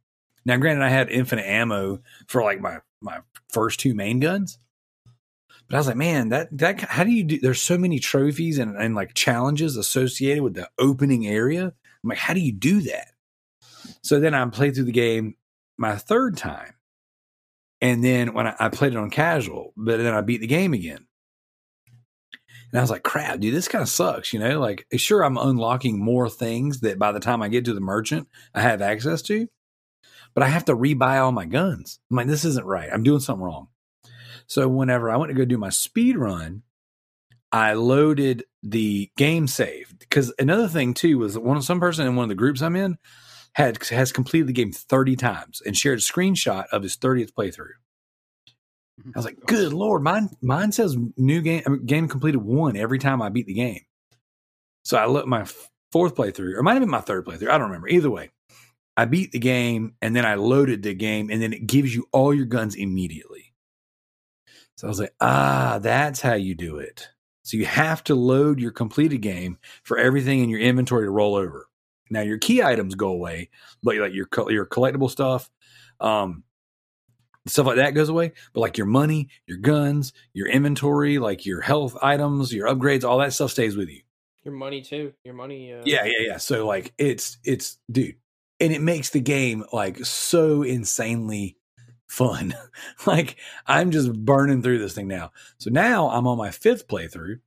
Now, 0.44 0.56
granted, 0.56 0.84
I 0.84 0.88
had 0.88 1.10
infinite 1.10 1.46
ammo 1.46 2.00
for 2.26 2.42
like 2.42 2.60
my 2.60 2.78
my 3.00 3.20
first 3.50 3.80
two 3.80 3.94
main 3.94 4.20
guns, 4.20 4.58
but 5.68 5.76
I 5.76 5.78
was 5.78 5.86
like, 5.86 5.96
man, 5.96 6.30
that 6.30 6.48
that 6.56 6.80
how 6.80 7.04
do 7.04 7.10
you 7.10 7.24
do? 7.24 7.38
There's 7.38 7.60
so 7.60 7.76
many 7.76 7.98
trophies 7.98 8.58
and, 8.58 8.76
and 8.76 8.94
like 8.94 9.14
challenges 9.14 9.76
associated 9.76 10.42
with 10.42 10.54
the 10.54 10.68
opening 10.78 11.26
area. 11.26 11.64
I'm 11.64 12.08
like, 12.08 12.18
how 12.18 12.34
do 12.34 12.40
you 12.40 12.52
do 12.52 12.80
that? 12.82 13.08
So 14.02 14.20
then 14.20 14.34
I 14.34 14.44
played 14.46 14.74
through 14.74 14.84
the 14.84 14.92
game 14.92 15.34
my 15.76 15.96
third 15.96 16.36
time, 16.36 16.74
and 17.80 18.02
then 18.04 18.34
when 18.34 18.46
I, 18.46 18.56
I 18.58 18.68
played 18.68 18.92
it 18.92 18.98
on 18.98 19.10
casual, 19.10 19.72
but 19.76 19.98
then 19.98 20.14
I 20.14 20.20
beat 20.20 20.40
the 20.40 20.46
game 20.46 20.74
again. 20.74 21.06
And 22.70 22.78
I 22.78 22.82
was 22.82 22.90
like, 22.90 23.02
crap, 23.02 23.40
dude, 23.40 23.54
this 23.54 23.68
kind 23.68 23.82
of 23.82 23.88
sucks, 23.88 24.32
you 24.32 24.38
know? 24.38 24.60
Like, 24.60 24.86
sure, 24.96 25.24
I'm 25.24 25.38
unlocking 25.38 25.98
more 25.98 26.28
things 26.28 26.80
that 26.80 26.98
by 26.98 27.12
the 27.12 27.20
time 27.20 27.40
I 27.40 27.48
get 27.48 27.64
to 27.64 27.74
the 27.74 27.80
merchant, 27.80 28.28
I 28.54 28.60
have 28.60 28.82
access 28.82 29.22
to, 29.22 29.48
but 30.34 30.42
I 30.42 30.48
have 30.48 30.66
to 30.66 30.76
rebuy 30.76 31.22
all 31.22 31.32
my 31.32 31.46
guns. 31.46 31.98
I'm 32.10 32.16
like, 32.16 32.26
this 32.26 32.44
isn't 32.44 32.66
right. 32.66 32.90
I'm 32.92 33.02
doing 33.02 33.20
something 33.20 33.42
wrong. 33.42 33.68
So 34.46 34.68
whenever 34.68 35.10
I 35.10 35.16
went 35.16 35.30
to 35.30 35.34
go 35.34 35.44
do 35.44 35.58
my 35.58 35.70
speed 35.70 36.18
run, 36.18 36.62
I 37.50 37.74
loaded 37.74 38.44
the 38.62 39.10
game 39.16 39.46
save 39.46 39.94
because 39.98 40.32
another 40.38 40.68
thing 40.68 40.92
too 40.92 41.18
was 41.18 41.38
one 41.38 41.56
of 41.56 41.64
some 41.64 41.80
person 41.80 42.06
in 42.06 42.16
one 42.16 42.24
of 42.24 42.28
the 42.28 42.34
groups 42.34 42.60
I'm 42.60 42.76
in 42.76 42.98
had 43.58 43.82
has 43.88 44.12
completed 44.12 44.46
the 44.46 44.52
game 44.52 44.70
30 44.70 45.16
times 45.16 45.60
and 45.66 45.76
shared 45.76 45.98
a 45.98 46.02
screenshot 46.02 46.66
of 46.70 46.84
his 46.84 46.96
30th 46.96 47.32
playthrough. 47.32 47.74
I 49.14 49.18
was 49.18 49.24
like, 49.24 49.40
"Good 49.46 49.72
lord, 49.72 50.02
mine 50.02 50.30
mine 50.40 50.70
says 50.70 50.96
new 51.16 51.42
game 51.42 51.62
I 51.66 51.70
mean, 51.70 51.84
game 51.84 52.08
completed 52.08 52.38
one 52.38 52.76
every 52.76 53.00
time 53.00 53.20
I 53.20 53.28
beat 53.28 53.46
the 53.46 53.54
game." 53.54 53.80
So 54.84 54.96
I 54.96 55.06
look 55.06 55.26
my 55.26 55.44
fourth 55.90 56.14
playthrough, 56.14 56.54
or 56.54 56.58
it 56.58 56.62
might 56.62 56.74
have 56.74 56.82
been 56.82 56.88
my 56.88 57.00
third 57.00 57.26
playthrough. 57.26 57.50
I 57.50 57.58
don't 57.58 57.68
remember. 57.68 57.88
Either 57.88 58.10
way, 58.10 58.30
I 58.96 59.04
beat 59.04 59.32
the 59.32 59.38
game 59.40 59.94
and 60.00 60.14
then 60.14 60.24
I 60.24 60.36
loaded 60.36 60.82
the 60.82 60.94
game 60.94 61.28
and 61.30 61.42
then 61.42 61.52
it 61.52 61.66
gives 61.66 61.94
you 61.94 62.08
all 62.12 62.32
your 62.32 62.46
guns 62.46 62.74
immediately. 62.74 63.54
So 64.76 64.86
I 64.86 64.90
was 64.90 65.00
like, 65.00 65.14
ah, 65.20 65.78
that's 65.82 66.20
how 66.20 66.34
you 66.34 66.54
do 66.54 66.78
it. 66.78 67.08
So 67.42 67.56
you 67.56 67.66
have 67.66 68.04
to 68.04 68.14
load 68.14 68.60
your 68.60 68.70
completed 68.70 69.18
game 69.18 69.58
for 69.82 69.98
everything 69.98 70.40
in 70.40 70.48
your 70.48 70.60
inventory 70.60 71.06
to 71.06 71.10
roll 71.10 71.34
over. 71.34 71.67
Now 72.10 72.20
your 72.20 72.38
key 72.38 72.62
items 72.62 72.94
go 72.94 73.08
away, 73.08 73.50
but 73.82 73.96
like 73.96 74.12
your 74.12 74.28
your 74.50 74.66
collectible 74.66 75.10
stuff, 75.10 75.50
um, 76.00 76.44
stuff 77.46 77.66
like 77.66 77.76
that 77.76 77.94
goes 77.94 78.08
away. 78.08 78.32
But 78.52 78.60
like 78.60 78.78
your 78.78 78.86
money, 78.86 79.28
your 79.46 79.58
guns, 79.58 80.12
your 80.32 80.48
inventory, 80.48 81.18
like 81.18 81.46
your 81.46 81.60
health 81.60 81.96
items, 82.02 82.52
your 82.52 82.68
upgrades, 82.68 83.04
all 83.04 83.18
that 83.18 83.32
stuff 83.32 83.50
stays 83.50 83.76
with 83.76 83.88
you. 83.88 84.02
Your 84.44 84.54
money 84.54 84.82
too. 84.82 85.12
Your 85.24 85.34
money. 85.34 85.72
Uh, 85.72 85.82
Yeah, 85.84 86.04
yeah, 86.04 86.26
yeah. 86.26 86.36
So 86.38 86.66
like 86.66 86.92
it's 86.98 87.38
it's 87.44 87.78
dude, 87.90 88.16
and 88.60 88.72
it 88.72 88.80
makes 88.80 89.10
the 89.10 89.20
game 89.20 89.64
like 89.72 90.04
so 90.04 90.62
insanely 90.62 91.58
fun. 92.06 92.54
like 93.06 93.36
I'm 93.66 93.90
just 93.90 94.12
burning 94.12 94.62
through 94.62 94.78
this 94.78 94.94
thing 94.94 95.08
now. 95.08 95.32
So 95.58 95.70
now 95.70 96.08
I'm 96.10 96.26
on 96.26 96.38
my 96.38 96.50
fifth 96.50 96.88
playthrough 96.88 97.40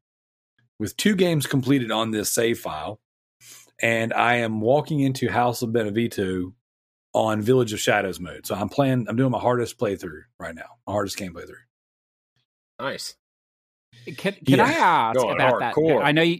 with 0.80 0.98
two 0.98 1.16
games 1.16 1.46
completed 1.46 1.92
on 1.92 2.12
this 2.12 2.32
save 2.34 2.60
file, 2.60 3.00
and 3.82 4.14
I 4.14 4.36
am 4.38 4.62
walking 4.62 5.00
into 5.02 5.30
House 5.30 5.62
of 5.62 5.70
Beneviento 5.70 6.54
on 7.14 7.42
Village 7.42 7.74
of 7.74 7.80
Shadows 7.80 8.20
mode. 8.20 8.46
So 8.46 8.56
I'm 8.56 8.70
playing. 8.70 9.08
I'm 9.10 9.16
doing 9.16 9.32
my 9.32 9.40
hardest 9.40 9.78
playthrough 9.78 10.22
right 10.40 10.56
now. 10.56 10.78
My 10.88 10.94
hardest 10.94 11.18
game 11.18 11.34
playthrough. 11.34 11.56
Nice. 12.80 13.16
Can, 14.06 14.34
can 14.34 14.40
Yeah. 14.46 14.64
I 14.64 14.72
ask 14.72 15.20
Going 15.20 15.36
about 15.36 15.60
that? 15.60 15.76
hardcore. 15.76 16.04
I 16.04 16.12
know 16.12 16.22
you. 16.22 16.40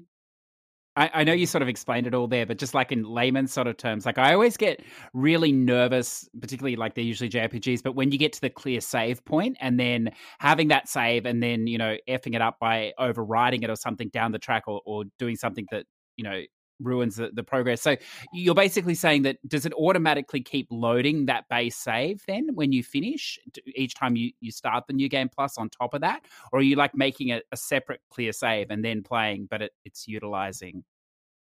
I, 0.94 1.10
I 1.14 1.24
know 1.24 1.32
you 1.32 1.46
sort 1.46 1.62
of 1.62 1.70
explained 1.70 2.06
it 2.06 2.14
all 2.14 2.28
there, 2.28 2.46
but 2.46 2.58
just 2.58 2.74
like 2.74 2.92
in 2.92 3.04
layman's 3.04 3.54
sort 3.54 3.68
of 3.68 3.78
terms, 3.78 4.06
like 4.06 4.18
I 4.18 4.34
always 4.34 4.58
get 4.58 4.84
really 5.14 5.54
nervous, 5.54 6.28
particularly 6.42 6.76
like 6.76 6.96
they're 6.96 7.04
usually 7.06 7.30
JRPGs, 7.30 7.82
but 7.82 7.96
when 7.96 8.12
you 8.12 8.18
get 8.18 8.34
to 8.34 8.42
the 8.42 8.50
clear 8.50 8.82
save 8.82 9.24
point 9.24 9.56
and 9.62 9.80
then 9.80 10.12
having 10.40 10.68
that 10.68 10.90
save 10.90 11.26
and 11.26 11.42
then, 11.42 11.66
you 11.66 11.78
know, 11.78 11.96
effing 12.10 12.36
it 12.36 12.42
up 12.42 12.58
by 12.60 12.92
overriding 12.98 13.64
it 13.64 13.70
or 13.70 13.78
something 13.78 14.10
down 14.10 14.34
the 14.34 14.40
track 14.40 14.64
or, 14.68 14.82
or 14.86 15.06
doing 15.18 15.38
something 15.38 15.66
that, 15.72 15.86
you 16.18 16.26
know, 16.26 16.42
ruins 16.82 17.16
the, 17.16 17.30
the 17.34 17.44
progress. 17.44 17.82
So 17.82 17.96
you're 18.34 18.56
basically 18.56 18.96
saying 18.96 19.24
that 19.24 19.38
does 19.48 19.66
it 19.66 19.74
automatically 19.74 20.42
keep 20.42 20.68
loading 20.70 21.26
that 21.28 21.46
base 21.50 21.76
save 21.76 22.24
then 22.28 22.50
when 22.54 22.72
you 22.72 22.84
finish 22.84 23.40
each 23.76 23.96
time 23.96 24.16
you, 24.16 24.32
you 24.40 24.52
start 24.52 24.86
the 24.88 24.94
new 24.94 25.10
game 25.10 25.30
plus 25.30 25.58
on 25.58 25.70
top 25.70 25.94
of 25.94 26.02
that? 26.02 26.26
Or 26.52 26.60
are 26.60 26.64
you 26.64 26.76
like 26.76 26.96
making 26.96 27.32
a, 27.32 27.42
a 27.52 27.58
separate 27.58 28.02
clear 28.10 28.32
save 28.34 28.72
and 28.72 28.84
then 28.84 29.04
playing, 29.04 29.48
but 29.50 29.62
it, 29.62 29.72
it's 29.86 30.08
utilizing, 30.08 30.84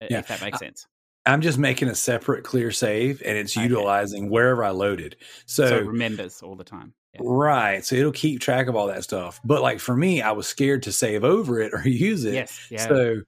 Yeah. 0.02 0.20
if 0.20 0.28
that 0.28 0.42
makes 0.42 0.60
sense? 0.60 0.88
I'm 1.26 1.42
just 1.42 1.58
making 1.58 1.88
a 1.88 1.96
separate 1.96 2.44
clear 2.44 2.70
save, 2.72 3.22
and 3.26 3.38
it's 3.38 3.56
Okay. 3.56 3.64
utilizing 3.66 4.30
wherever 4.30 4.64
I 4.64 4.72
loaded. 4.72 5.16
So, 5.46 5.68
so 5.68 5.78
it 5.78 5.86
remembers 5.86 6.42
all 6.42 6.56
the 6.56 6.66
time. 6.66 6.94
Yeah. 7.14 7.22
Right. 7.24 7.86
So 7.86 7.96
it'll 7.96 8.12
keep 8.12 8.42
track 8.42 8.68
of 8.68 8.76
all 8.76 8.88
that 8.88 9.04
stuff. 9.04 9.40
But 9.46 9.62
like 9.62 9.80
for 9.80 9.96
me, 9.96 10.22
I 10.22 10.32
was 10.32 10.48
scared 10.48 10.84
to 10.84 10.92
save 10.92 11.24
over 11.24 11.62
it 11.62 11.74
or 11.74 11.82
use 11.88 12.26
it. 12.26 12.34
Yes. 12.34 12.68
Yeah. 12.70 12.88
So 12.88 13.22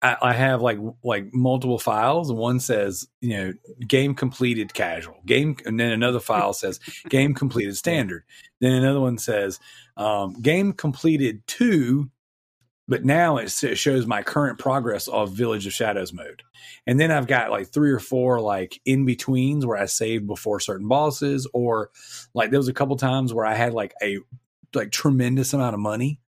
I, 0.00 0.16
I 0.22 0.32
have 0.32 0.62
like 0.62 0.78
like 1.02 1.32
multiple 1.34 1.78
files. 1.78 2.32
One 2.32 2.60
says, 2.60 3.08
you 3.20 3.36
know, 3.36 3.52
game 3.86 4.14
completed 4.14 4.72
casual. 4.74 5.16
Game 5.26 5.56
and 5.66 5.78
then 5.78 5.90
another 5.90 6.20
file 6.30 6.52
says 6.52 6.78
game 7.08 7.34
completed 7.34 7.76
standard. 7.76 8.24
Then 8.60 8.72
another 8.72 9.00
one 9.00 9.18
says 9.18 9.58
um, 9.96 10.40
game 10.40 10.72
completed 10.72 11.42
two, 11.46 12.10
but 12.86 13.04
now 13.04 13.38
it 13.38 13.48
shows 13.50 14.06
my 14.06 14.22
current 14.22 14.58
progress 14.58 15.08
of 15.08 15.32
Village 15.32 15.66
of 15.66 15.72
Shadows 15.72 16.12
mode. 16.12 16.42
And 16.86 16.98
then 16.98 17.10
I've 17.10 17.26
got 17.26 17.50
like 17.50 17.68
three 17.68 17.90
or 17.90 18.00
four 18.00 18.40
like 18.40 18.80
in 18.84 19.04
betweens 19.04 19.66
where 19.66 19.78
I 19.78 19.86
saved 19.86 20.26
before 20.26 20.60
certain 20.60 20.86
bosses, 20.86 21.48
or 21.52 21.90
like 22.34 22.50
there 22.50 22.60
was 22.60 22.68
a 22.68 22.74
couple 22.74 22.96
times 22.96 23.34
where 23.34 23.46
I 23.46 23.54
had 23.54 23.74
like 23.74 23.94
a 24.00 24.18
like 24.74 24.92
tremendous 24.92 25.52
amount 25.52 25.74
of 25.74 25.80
money. 25.80 26.20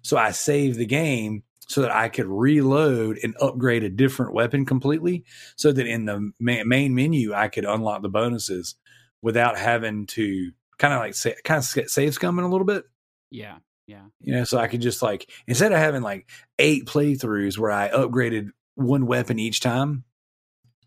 So 0.00 0.16
I 0.16 0.32
saved 0.32 0.78
the 0.78 0.86
game 0.86 1.44
so 1.72 1.82
that 1.82 1.94
I 1.94 2.08
could 2.08 2.26
reload 2.26 3.18
and 3.22 3.34
upgrade 3.40 3.82
a 3.82 3.88
different 3.88 4.34
weapon 4.34 4.66
completely 4.66 5.24
so 5.56 5.72
that 5.72 5.86
in 5.86 6.04
the 6.04 6.32
ma- 6.38 6.64
main 6.64 6.94
menu 6.94 7.32
I 7.32 7.48
could 7.48 7.64
unlock 7.64 8.02
the 8.02 8.08
bonuses 8.08 8.76
without 9.22 9.56
having 9.56 10.06
to 10.06 10.52
kind 10.78 10.92
of 10.92 11.00
like 11.00 11.14
say, 11.14 11.34
kind 11.44 11.58
of 11.58 11.64
save 11.64 12.18
scumming 12.18 12.44
a 12.44 12.48
little 12.48 12.66
bit 12.66 12.84
yeah. 13.30 13.56
Yeah. 13.86 14.02
you 14.20 14.34
know 14.34 14.44
so 14.44 14.58
i 14.58 14.68
could 14.68 14.80
just 14.80 15.02
like 15.02 15.30
instead 15.46 15.72
of 15.72 15.78
having 15.78 16.02
like 16.02 16.28
eight 16.58 16.86
playthroughs 16.86 17.58
where 17.58 17.70
i 17.70 17.88
upgraded 17.88 18.50
one 18.74 19.06
weapon 19.06 19.38
each 19.38 19.60
time 19.60 20.04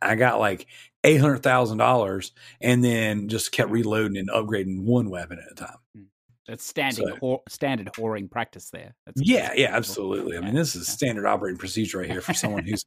i 0.02 0.16
got 0.16 0.40
like 0.40 0.68
$800000 1.06 2.32
and 2.62 2.84
then 2.84 3.28
just 3.28 3.52
kept 3.52 3.70
reloading 3.70 4.18
and 4.18 4.30
upgrading 4.30 4.86
one 4.86 5.10
weapon 5.10 5.40
at 5.40 5.52
a 5.52 5.56
time 5.56 5.78
hmm. 5.96 6.04
That's 6.48 6.64
standing 6.66 7.08
So- 7.08 7.16
whore, 7.18 7.40
standard 7.50 7.88
whoring 7.94 8.30
practice 8.30 8.70
there. 8.70 8.94
That's 9.06 9.22
yeah 9.24 9.52
yeah 9.56 9.76
absolutely. 9.76 10.38
I 10.38 10.42
mean 10.42 10.54
this 10.56 10.76
is 10.76 10.88
standard 10.88 11.26
operating 11.26 11.58
procedure 11.58 12.00
right 12.00 12.10
here 12.12 12.22
for 12.22 12.34
someone 12.34 12.64
who's 12.68 12.86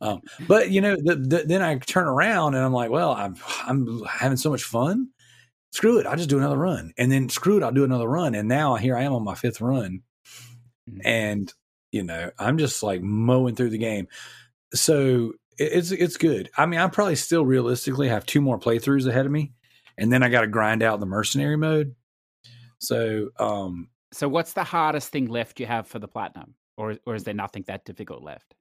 um 0.00 0.20
but 0.48 0.70
you 0.70 0.80
know 0.80 0.96
the, 0.96 1.14
the, 1.16 1.44
then 1.46 1.60
i 1.62 1.76
turn 1.76 2.06
around 2.06 2.54
and 2.54 2.64
i'm 2.64 2.72
like 2.72 2.90
well 2.90 3.12
i'm 3.12 3.36
i'm 3.64 4.02
having 4.04 4.36
so 4.36 4.50
much 4.50 4.64
fun. 4.64 5.08
Screw 5.72 5.98
it 5.98 6.06
i'll 6.06 6.16
just 6.16 6.28
do 6.30 6.38
another 6.38 6.56
run. 6.56 6.92
And 6.98 7.12
then 7.12 7.28
screw 7.28 7.56
it 7.58 7.62
i'll 7.62 7.72
do 7.72 7.84
another 7.84 8.08
run. 8.08 8.34
And 8.34 8.48
now 8.48 8.74
here 8.76 8.96
i 8.96 9.02
am 9.02 9.12
on 9.12 9.22
my 9.24 9.34
fifth 9.34 9.60
run 9.60 10.02
Mhm. 10.90 11.00
and 11.04 11.52
you 11.92 12.02
know 12.02 12.30
i'm 12.38 12.58
just 12.58 12.82
like 12.82 13.02
mowing 13.02 13.54
through 13.54 13.70
the 13.70 13.78
game. 13.78 14.08
So 14.74 15.32
it- 15.58 15.72
it's 15.72 15.90
it's 15.92 16.16
good. 16.16 16.50
I 16.56 16.66
mean 16.66 16.80
i 16.80 16.86
probably 16.88 17.16
still 17.16 17.44
realistically 17.46 18.08
have 18.08 18.26
two 18.26 18.40
more 18.40 18.58
playthroughs 18.58 19.06
ahead 19.08 19.26
of 19.26 19.32
me 19.32 19.52
and 19.98 20.12
then 20.12 20.22
i 20.22 20.28
got 20.28 20.40
to 20.42 20.46
grind 20.48 20.82
out 20.82 20.98
the 21.00 21.06
mercenary 21.06 21.56
mode 21.56 21.94
so 22.86 23.30
um 23.38 23.88
So, 24.12 24.28
what's 24.28 24.52
the 24.54 24.64
hardest 24.64 25.08
thing 25.10 25.26
left 25.26 25.60
you 25.60 25.66
have 25.66 25.86
for 25.88 25.98
the 25.98 26.08
platinum, 26.08 26.54
or 26.76 26.96
or 27.06 27.14
is 27.14 27.24
there 27.24 27.34
nothing 27.34 27.64
that 27.66 27.84
difficult 27.84 28.22
left? 28.22 28.54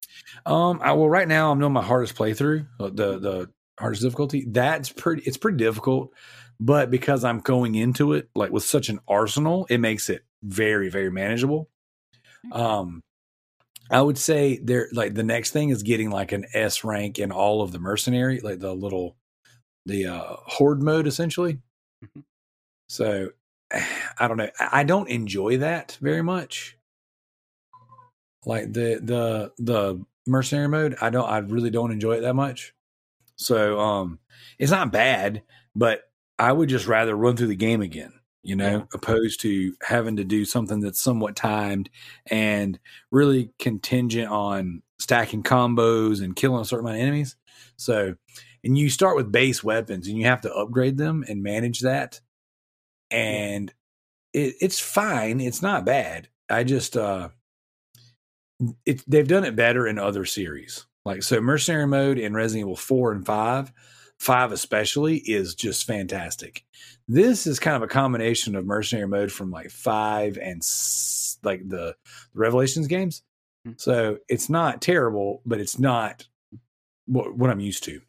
um 0.46 0.80
I, 0.82 0.92
well 0.94 1.10
right 1.10 1.28
now 1.28 1.52
i'm 1.52 1.60
doing 1.60 1.74
my 1.74 1.82
hardest 1.82 2.16
playthrough 2.16 2.68
uh, 2.80 2.90
the 2.90 3.20
the 3.20 3.50
hardest 3.80 4.04
difficulty. 4.04 4.46
That's 4.48 4.90
pretty 4.92 5.24
it's 5.26 5.38
pretty 5.38 5.58
difficult 5.58 6.12
but 6.60 6.90
because 6.92 7.24
i'm 7.24 7.40
going 7.42 7.76
into 7.76 8.14
it 8.14 8.30
like 8.36 8.52
with 8.52 8.64
such 8.64 8.90
an 8.90 9.00
arsenal 9.08 9.66
it 9.70 9.80
makes 9.80 10.10
it 10.10 10.24
very 10.44 10.90
very 10.90 11.12
manageable. 11.12 11.70
Um 12.52 13.02
i 13.92 14.02
would 14.02 14.18
say 14.18 14.60
there 14.64 14.88
like 14.94 15.14
the 15.16 15.24
next 15.24 15.52
thing 15.52 15.70
is 15.70 15.84
getting 15.84 16.10
like 16.12 16.32
an 16.32 16.46
s 16.54 16.84
rank 16.84 17.20
in 17.20 17.32
all 17.32 17.62
of 17.62 17.72
the 17.72 17.80
mercenary 17.80 18.40
like 18.42 18.60
the 18.60 18.74
little 18.74 19.16
the 19.86 20.06
uh 20.08 20.36
horde 20.46 20.82
mode 20.82 21.08
essentially. 21.08 21.60
Mhm. 22.04 22.24
so 22.90 23.30
i 24.20 24.28
don't 24.28 24.38
know 24.38 24.50
i 24.60 24.84
don't 24.84 25.10
enjoy 25.10 25.58
that 25.58 25.98
very 26.02 26.22
much. 26.24 26.78
Like 28.46 28.74
the 28.74 29.00
the 29.02 29.52
the 29.58 30.06
mercenary 30.28 30.68
mode 30.68 30.96
i 31.02 31.10
don't 31.10 31.30
i 31.30 31.38
really 31.40 31.70
don't 31.70 31.92
enjoy 31.92 32.14
it 32.14 32.22
that 32.22 32.34
much. 32.36 32.74
So 33.38 33.80
um 33.80 34.20
it's 34.60 34.72
not 34.72 34.92
bad 34.92 35.44
but 35.76 36.04
i 36.40 36.52
would 36.52 36.70
just 36.70 36.88
rather 36.88 37.16
run 37.16 37.36
through 37.38 37.48
the 37.48 37.56
game 37.56 37.82
again 37.82 38.14
you 38.44 38.56
know 38.56 38.80
Yeah. 38.80 38.84
opposed 38.94 39.42
to 39.42 39.74
having 39.84 40.16
to 40.18 40.24
do 40.24 40.46
something 40.46 40.80
that's 40.80 41.02
somewhat 41.02 41.36
timed 41.36 41.90
and 42.28 42.80
really 43.12 43.52
contingent 43.60 44.30
on 44.30 44.82
stacking 45.00 45.44
combos 45.44 46.24
and 46.24 46.36
killing 46.36 46.62
a 46.62 46.66
certain 46.66 46.86
amount 46.86 46.98
of 47.00 47.04
enemies. 47.04 47.36
So 47.78 48.16
and 48.64 48.78
you 48.78 48.90
start 48.90 49.16
with 49.16 49.32
base 49.32 49.64
weapons 49.64 50.08
and 50.08 50.18
you 50.18 50.26
have 50.26 50.42
to 50.42 50.54
upgrade 50.54 50.98
them 50.98 51.24
and 51.28 51.44
manage 51.44 51.82
that 51.82 52.20
and 53.16 53.74
it, 54.34 54.56
it's 54.62 54.80
fine 54.80 55.40
it's 55.40 55.62
not 55.62 55.86
bad 55.86 56.28
i 56.50 56.64
just 56.64 56.98
uh 56.98 57.30
it, 58.86 59.04
they've 59.08 59.28
done 59.28 59.44
it 59.44 59.56
better 59.56 59.88
in 59.88 60.00
other 60.00 60.26
series. 60.26 60.86
Like 61.04 61.24
so, 61.24 61.40
mercenary 61.40 61.88
mode 61.88 62.18
in 62.18 62.34
Resident 62.34 62.62
Evil 62.62 62.76
four 62.76 63.12
and 63.12 63.26
five, 63.26 63.72
five 64.20 64.52
especially 64.52 65.18
is 65.18 65.56
just 65.56 65.86
fantastic. 65.86 66.66
This 67.08 67.46
is 67.46 67.60
kind 67.60 67.76
of 67.76 67.84
a 67.84 67.88
combination 67.88 68.56
of 68.56 68.66
mercenary 68.66 69.08
mode 69.08 69.32
from 69.32 69.52
like 69.52 69.70
five 69.70 70.38
and 70.38 70.62
s- 70.62 71.38
like 71.44 71.68
the 71.68 71.96
Revelations 72.34 72.88
games. 72.88 73.22
Hmm. 73.66 73.74
So 73.78 74.18
it's 74.28 74.50
not 74.50 74.82
terrible, 74.82 75.42
but 75.46 75.60
it's 75.60 75.78
not 75.78 76.28
what, 77.06 77.38
what 77.38 77.52
I'm 77.52 77.60
used 77.60 77.84
to. 77.84 78.02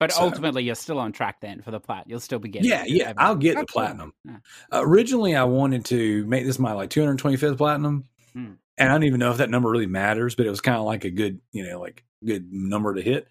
But 0.00 0.12
So- 0.12 0.22
ultimately, 0.22 0.64
you're 0.64 0.74
still 0.74 0.98
on 0.98 1.12
track 1.12 1.40
then 1.40 1.62
for 1.62 1.70
the 1.70 1.80
plat. 1.80 2.04
You'll 2.08 2.20
still 2.20 2.38
be 2.40 2.48
getting. 2.48 2.68
Yeah, 2.68 2.84
yeah, 2.86 3.10
Every- 3.10 3.14
I'll 3.18 3.36
get 3.36 3.52
the 3.54 3.60
cool. 3.60 3.66
platinum. 3.66 4.12
Yeah. 4.24 4.36
originally 4.72 5.36
I 5.36 5.44
wanted 5.44 5.84
to 5.86 6.26
make 6.26 6.44
this 6.44 6.58
my 6.58 6.72
like 6.72 6.90
225th 6.90 7.56
platinum. 7.56 8.04
Hmm. 8.32 8.52
And 8.76 8.88
I 8.88 8.92
don't 8.92 9.04
even 9.04 9.20
know 9.20 9.30
if 9.30 9.36
that 9.36 9.50
number 9.50 9.70
really 9.70 9.86
matters, 9.86 10.34
but 10.34 10.46
it 10.46 10.50
was 10.50 10.60
kind 10.60 10.76
of 10.76 10.84
like 10.84 11.04
a 11.04 11.10
good, 11.10 11.40
you 11.52 11.64
know, 11.64 11.80
like 11.80 12.04
good 12.24 12.52
number 12.52 12.92
to 12.94 13.00
hit. 13.02 13.28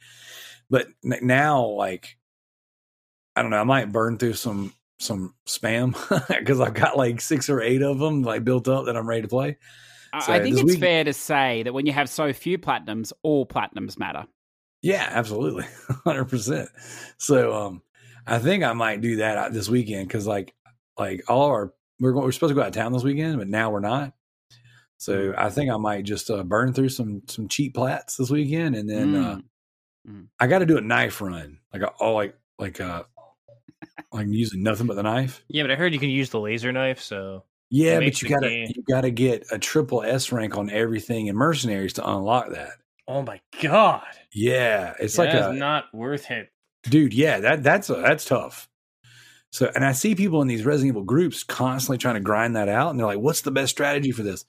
But 0.69 0.87
n- 1.03 1.19
now, 1.21 1.65
like, 1.65 2.17
I 3.35 3.41
don't 3.41 3.51
know, 3.51 3.59
I 3.59 3.63
might 3.65 3.91
burn 3.91 4.17
through 4.17 4.33
some 4.33 4.73
some 4.99 5.33
spam 5.45 5.93
because 6.39 6.61
I've 6.61 6.73
got 6.75 6.95
like 6.97 7.19
six 7.19 7.49
or 7.49 7.61
eight 7.61 7.81
of 7.81 7.99
them 7.99 8.21
like 8.23 8.45
built 8.45 8.69
up 8.69 8.85
that 8.85 8.95
I'm 8.95 9.07
ready 9.07 9.23
to 9.23 9.27
play. 9.27 9.57
I- 10.13 10.19
So 10.21 10.31
I 10.31 10.39
think 10.41 10.55
it's 10.55 10.63
week- 10.63 10.79
fair 10.79 11.03
to 11.03 11.11
say 11.13 11.63
that 11.63 11.73
when 11.73 11.85
you 11.85 11.91
have 11.91 12.09
so 12.09 12.31
few 12.31 12.57
platinums, 12.57 13.11
all 13.21 13.45
platinums 13.45 13.99
matter. 13.99 14.25
Yeah, 14.83 15.07
absolutely, 15.09 15.65
hundred 16.03 16.25
percent. 16.25 16.69
So, 17.17 17.53
um, 17.53 17.81
I 18.27 18.37
think 18.39 18.63
I 18.63 18.73
might 18.73 19.01
do 19.01 19.15
that 19.17 19.53
this 19.53 19.67
weekend 19.69 20.07
because, 20.07 20.27
like, 20.27 20.53
like 20.99 21.23
all 21.27 21.47
our 21.49 21.73
we're 21.99 22.11
going, 22.11 22.25
we're 22.25 22.31
supposed 22.31 22.51
to 22.51 22.55
go 22.55 22.61
out 22.61 22.67
of 22.67 22.73
town 22.73 22.93
this 22.93 23.03
weekend, 23.03 23.37
but 23.39 23.47
now 23.47 23.71
we're 23.71 23.79
not. 23.79 24.13
So 24.97 25.33
I 25.37 25.49
think 25.49 25.71
I 25.71 25.77
might 25.77 26.03
just 26.05 26.29
uh, 26.29 26.43
burn 26.43 26.73
through 26.73 26.89
some 26.89 27.23
some 27.27 27.47
cheap 27.47 27.73
plats 27.73 28.17
this 28.17 28.29
weekend, 28.29 28.75
and 28.75 28.87
then 28.89 29.15
uh, 29.15 29.39
Mm. 30.05 30.27
I 30.37 30.47
got 30.47 30.59
to 30.59 30.65
do 30.65 30.77
a 30.77 30.81
knife 30.81 31.21
run, 31.21 31.59
like 31.71 31.81
a, 31.81 31.87
all 31.91 32.13
like 32.15 32.35
like 32.59 32.81
uh 32.81 33.03
like 34.11 34.27
using 34.27 34.61
nothing 34.61 34.85
but 34.85 34.95
the 34.95 35.03
knife. 35.03 35.41
Yeah, 35.47 35.63
but 35.63 35.71
I 35.71 35.75
heard 35.75 35.93
you 35.93 35.99
can 35.99 36.09
use 36.09 36.29
the 36.29 36.41
laser 36.41 36.73
knife, 36.73 36.99
so 36.99 37.45
Yeah, 37.69 37.99
but 37.99 38.21
you 38.21 38.27
gotta 38.27 38.49
game- 38.49 38.73
you 38.75 38.83
gotta 38.85 39.11
get 39.11 39.45
a 39.49 39.57
triple 39.57 40.03
S 40.03 40.29
rank 40.33 40.57
on 40.57 40.69
everything 40.69 41.27
in 41.27 41.37
mercenaries 41.37 41.93
to 41.93 42.05
unlock 42.09 42.49
that. 42.51 42.71
Oh 43.07 43.21
my 43.21 43.39
god, 43.61 44.03
Yeah, 44.33 44.93
it's 44.99 45.17
like 45.17 45.31
that's 45.31 45.47
a 45.47 45.53
not 45.53 45.85
worth 45.93 46.29
it. 46.31 46.49
dude 46.83 47.13
yeah 47.13 47.39
that 47.39 47.63
that's 47.63 47.89
a, 47.89 47.95
that's 47.95 48.25
tough 48.25 48.69
so 49.51 49.71
and 49.75 49.85
i 49.85 49.91
see 49.91 50.15
people 50.15 50.41
in 50.41 50.47
these 50.47 50.65
resident 50.65 50.89
evil 50.89 51.03
groups 51.03 51.43
constantly 51.43 51.97
trying 51.97 52.15
to 52.15 52.19
grind 52.21 52.55
that 52.55 52.67
out 52.69 52.89
and 52.91 52.99
they're 52.99 53.05
like 53.07 53.19
what's 53.19 53.41
the 53.41 53.51
best 53.51 53.71
strategy 53.71 54.11
for 54.11 54.23
this 54.23 54.45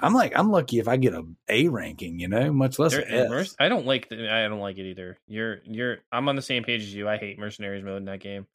i'm 0.00 0.14
like 0.14 0.32
i'm 0.38 0.50
lucky 0.50 0.78
if 0.78 0.86
i 0.88 0.96
get 0.96 1.12
a 1.14 1.24
a 1.48 1.68
ranking 1.68 2.18
you 2.20 2.28
know 2.28 2.52
much 2.52 2.78
less 2.78 2.92
There- 2.92 3.02
a 3.26 3.28
merc- 3.28 3.46
S. 3.46 3.56
I 3.58 3.68
don't 3.68 3.86
like 3.86 4.08
the, 4.08 4.28
I 4.32 4.46
don't 4.48 4.60
like 4.60 4.78
it 4.78 4.88
either. 4.90 5.18
You're 5.26 5.60
you're 5.64 5.98
I'm 6.12 6.28
on 6.28 6.36
the 6.36 6.42
same 6.42 6.64
page 6.64 6.82
as 6.82 6.94
you. 6.94 7.08
I 7.08 7.16
hate 7.18 7.38
mercenaries 7.38 7.82
mode 7.84 7.98
in 7.98 8.04
that 8.06 8.20
game. 8.20 8.46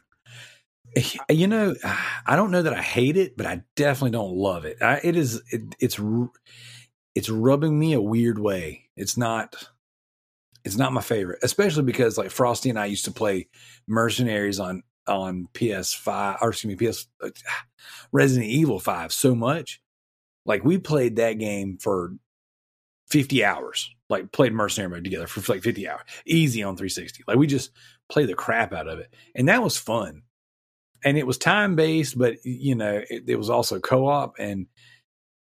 you 1.30 1.48
know 1.48 1.76
i 2.26 2.36
don't 2.38 2.50
know 2.50 2.62
that 2.62 2.74
i 2.74 2.82
hate 2.82 3.18
it 3.18 3.36
but 3.36 3.46
i 3.46 3.62
definitely 3.76 4.12
don't 4.12 4.32
love 4.34 4.64
it 4.64 4.82
I, 4.82 5.02
it 5.04 5.18
is 5.18 5.42
it, 5.52 5.62
it's 5.82 6.00
it's 7.14 7.30
rubbing 7.30 7.78
me 7.78 7.92
a 7.92 8.00
weird 8.00 8.40
way 8.40 8.87
it's 8.98 9.18
not 9.18 9.56
it's 10.66 10.76
not 10.76 10.92
my 10.92 11.02
favorite 11.02 11.40
especially 11.44 11.84
because 11.84 12.18
like 12.18 12.32
frosty 12.32 12.70
and 12.70 12.80
i 12.80 12.86
used 12.86 13.06
to 13.06 13.12
play 13.12 13.48
mercenaries 13.88 14.60
on 14.60 14.84
on 15.08 15.48
ps5 15.54 16.38
or 16.42 16.50
excuse 16.50 16.80
me 16.80 16.88
ps 16.88 17.08
uh, 17.24 17.30
resident 18.12 18.50
evil 18.50 18.80
5 18.80 19.12
so 19.14 19.36
much. 19.36 19.82
Like 20.46 20.64
we 20.64 20.78
played 20.78 21.18
that 21.18 21.34
game 21.34 21.78
for 21.78 22.14
50 23.10 23.44
hours 23.44 23.94
like 24.10 24.32
played 24.32 24.54
mercenary 24.54 24.90
mode 24.90 25.04
together 25.04 25.28
for 25.28 25.54
like 25.54 25.64
50 25.64 25.88
hours 25.88 26.02
easy 26.26 26.64
on 26.64 26.76
360 26.76 27.24
like 27.28 27.38
we 27.38 27.48
just 27.48 27.72
played 28.10 28.28
the 28.28 28.34
crap 28.34 28.74
out 28.74 28.88
of 28.88 29.00
it 29.00 29.14
and 29.36 29.48
that 29.48 29.64
was 29.64 29.78
fun. 29.78 30.24
And 31.06 31.18
it 31.18 31.28
was 31.28 31.38
time 31.38 31.76
based, 31.76 32.18
but 32.18 32.44
you 32.44 32.74
know, 32.74 33.02
it, 33.10 33.24
it 33.28 33.36
was 33.36 33.52
also 33.52 33.80
co 33.80 34.08
op, 34.08 34.34
and 34.40 34.66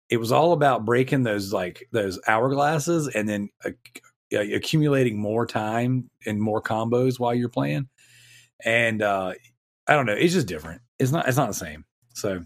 it 0.10 0.18
was 0.18 0.32
all 0.32 0.54
about 0.54 0.86
breaking 0.86 1.24
those 1.24 1.54
like 1.54 1.88
those 1.92 2.20
hourglasses, 2.28 3.14
and 3.14 3.30
then 3.30 3.50
uh, 3.64 3.72
accumulating 4.32 5.20
more 5.20 5.46
time 5.46 6.10
and 6.26 6.42
more 6.42 6.62
combos 6.62 7.20
while 7.20 7.34
you're 7.34 7.50
playing. 7.50 7.88
And 8.64 9.02
uh, 9.02 9.34
I 9.88 9.94
don't 9.94 10.06
know, 10.06 10.14
it's 10.14 10.34
just 10.34 10.48
different. 10.48 10.82
It's 10.98 11.12
not. 11.12 11.28
It's 11.28 11.38
not 11.38 11.48
the 11.48 11.54
same. 11.54 11.86
So, 12.14 12.44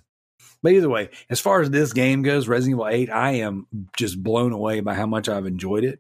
but 0.62 0.74
either 0.74 0.90
way, 0.90 1.10
as 1.30 1.40
far 1.40 1.62
as 1.62 1.70
this 1.70 1.94
game 1.94 2.22
goes, 2.22 2.48
Resident 2.48 2.76
Evil 2.76 2.88
Eight, 2.88 3.10
I 3.10 3.32
am 3.32 3.68
just 3.98 4.22
blown 4.22 4.52
away 4.54 4.82
by 4.82 4.94
how 4.94 5.08
much 5.08 5.30
I've 5.30 5.46
enjoyed 5.46 5.84
it. 5.84 6.00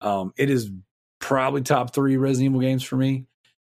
Um, 0.00 0.32
it 0.36 0.50
is 0.50 0.70
probably 1.18 1.62
top 1.62 1.94
three 1.94 2.16
Resident 2.16 2.52
Evil 2.52 2.60
games 2.60 2.84
for 2.84 2.96
me. 2.96 3.26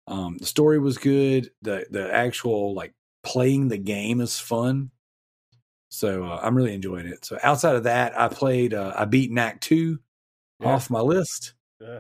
Um, 0.08 0.38
the 0.38 0.46
story 0.46 0.80
was 0.80 0.98
good. 0.98 1.52
The 1.62 1.86
the 1.90 2.14
actual 2.14 2.74
like 2.74 2.94
playing 3.24 3.70
the 3.70 3.78
game 3.78 4.22
is 4.22 4.40
fun. 4.40 4.92
So 5.90 6.24
uh, 6.24 6.40
I'm 6.42 6.56
really 6.56 6.74
enjoying 6.74 7.08
it. 7.08 7.26
So 7.26 7.38
outside 7.44 7.76
of 7.76 7.84
that, 7.84 8.20
I 8.20 8.28
played. 8.28 8.74
Uh, 8.74 8.94
I 8.96 9.06
beat 9.06 9.32
Knack 9.32 9.60
two 9.62 10.00
Yeah. 10.60 10.68
off 10.70 10.90
my 10.90 11.02
list. 11.02 11.54
Yeah. 11.82 12.00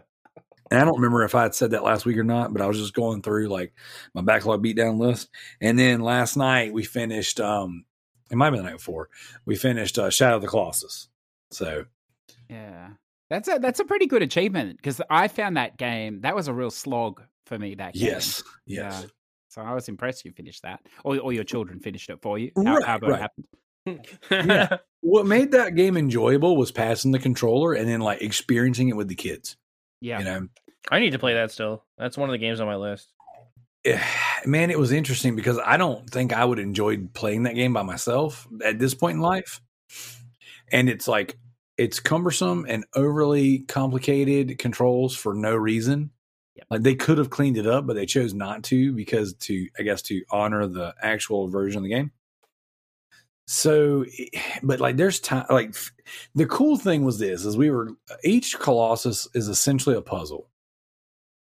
And 0.71 0.79
I 0.79 0.85
don't 0.85 0.97
remember 0.97 1.23
if 1.23 1.33
I 1.33 1.43
had 1.43 1.55
said 1.55 1.71
that 1.71 1.83
last 1.83 2.05
week 2.05 2.17
or 2.17 2.23
not, 2.23 2.53
but 2.53 2.61
I 2.61 2.67
was 2.67 2.77
just 2.77 2.93
going 2.93 3.23
through 3.23 3.47
like 3.47 3.73
my 4.13 4.21
backlog 4.21 4.63
beatdown 4.63 4.99
list. 4.99 5.29
And 5.59 5.79
then 5.79 6.01
last 6.01 6.37
night 6.37 6.71
we 6.73 6.83
finished. 6.83 7.39
Um, 7.39 7.85
it 8.29 8.35
might 8.35 8.45
have 8.45 8.53
been 8.53 8.61
the 8.63 8.69
night 8.69 8.77
before 8.77 9.09
we 9.45 9.55
finished 9.55 9.97
uh, 9.97 10.11
Shadow 10.11 10.35
of 10.35 10.43
the 10.43 10.47
Colossus. 10.47 11.09
So 11.49 11.85
Yeah. 12.47 12.89
That's 13.31 13.47
a 13.47 13.59
that's 13.59 13.79
a 13.79 13.85
pretty 13.85 14.07
good 14.07 14.21
achievement 14.23 14.77
because 14.77 15.01
I 15.09 15.27
found 15.27 15.57
that 15.57 15.77
game 15.77 16.21
that 16.21 16.35
was 16.35 16.47
a 16.47 16.53
real 16.53 16.71
slog 16.71 17.21
for 17.45 17.59
me. 17.59 17.75
That 17.75 17.93
game. 17.93 18.07
yes, 18.07 18.43
yes. 18.65 19.01
Yeah. 19.01 19.07
So 19.49 19.61
I 19.61 19.73
was 19.73 19.87
impressed 19.87 20.25
you 20.25 20.31
finished 20.31 20.63
that, 20.63 20.79
or 21.03 21.19
or 21.19 21.31
your 21.31 21.43
children 21.43 21.79
finished 21.79 22.09
it 22.09 22.19
for 22.23 22.39
you. 22.39 22.51
Right, 22.55 22.83
however 22.83 23.07
right. 23.07 23.17
it 23.17 23.21
happened. 23.21 23.45
Yeah. 24.31 24.77
What 25.01 25.25
made 25.25 25.51
that 25.51 25.75
game 25.75 25.95
enjoyable 25.95 26.57
was 26.57 26.73
passing 26.73 27.11
the 27.11 27.19
controller 27.19 27.71
and 27.71 27.87
then 27.87 28.01
like 28.01 28.21
experiencing 28.21 28.89
it 28.89 28.97
with 28.97 29.07
the 29.07 29.15
kids. 29.15 29.55
Yeah. 30.01 30.19
You 30.19 30.25
know, 30.25 30.47
I 30.91 30.99
need 30.99 31.11
to 31.11 31.19
play 31.19 31.35
that 31.35 31.51
still. 31.51 31.85
That's 31.97 32.17
one 32.17 32.27
of 32.27 32.33
the 32.33 32.37
games 32.37 32.59
on 32.59 32.67
my 32.67 32.75
list. 32.75 33.07
Eh, 33.85 34.01
man, 34.45 34.71
it 34.71 34.77
was 34.77 34.91
interesting 34.91 35.37
because 35.37 35.57
I 35.57 35.77
don't 35.77 36.09
think 36.09 36.33
I 36.33 36.43
would 36.43 36.59
enjoy 36.59 36.97
playing 37.13 37.43
that 37.43 37.55
game 37.55 37.71
by 37.71 37.83
myself 37.83 38.45
at 38.63 38.77
this 38.77 38.93
point 38.93 39.15
in 39.15 39.21
life. 39.21 39.61
And 40.69 40.89
it's 40.89 41.07
like 41.07 41.37
it's 41.77 42.01
cumbersome 42.01 42.65
and 42.67 42.85
overly 42.93 43.59
complicated 43.59 44.57
controls 44.59 45.15
for 45.15 45.33
no 45.33 45.55
reason. 45.55 46.11
Yep. 46.55 46.67
Like 46.69 46.81
they 46.81 46.95
could 46.95 47.17
have 47.17 47.29
cleaned 47.29 47.57
it 47.57 47.65
up, 47.65 47.87
but 47.87 47.95
they 47.95 48.05
chose 48.05 48.33
not 48.33 48.63
to 48.63 48.91
because 48.91 49.33
to 49.35 49.69
I 49.79 49.83
guess 49.83 50.01
to 50.03 50.23
honor 50.29 50.67
the 50.67 50.93
actual 51.01 51.47
version 51.47 51.77
of 51.77 51.83
the 51.83 51.89
game. 51.89 52.11
So, 53.51 54.05
but 54.61 54.79
like 54.79 54.95
there's 54.95 55.19
time. 55.19 55.47
Like 55.49 55.73
the 56.35 56.45
cool 56.45 56.77
thing 56.77 57.03
was 57.03 57.17
this: 57.17 57.45
is 57.45 57.57
we 57.57 57.71
were 57.71 57.93
each 58.23 58.59
Colossus 58.59 59.27
is 59.33 59.47
essentially 59.47 59.95
a 59.95 60.03
puzzle. 60.03 60.47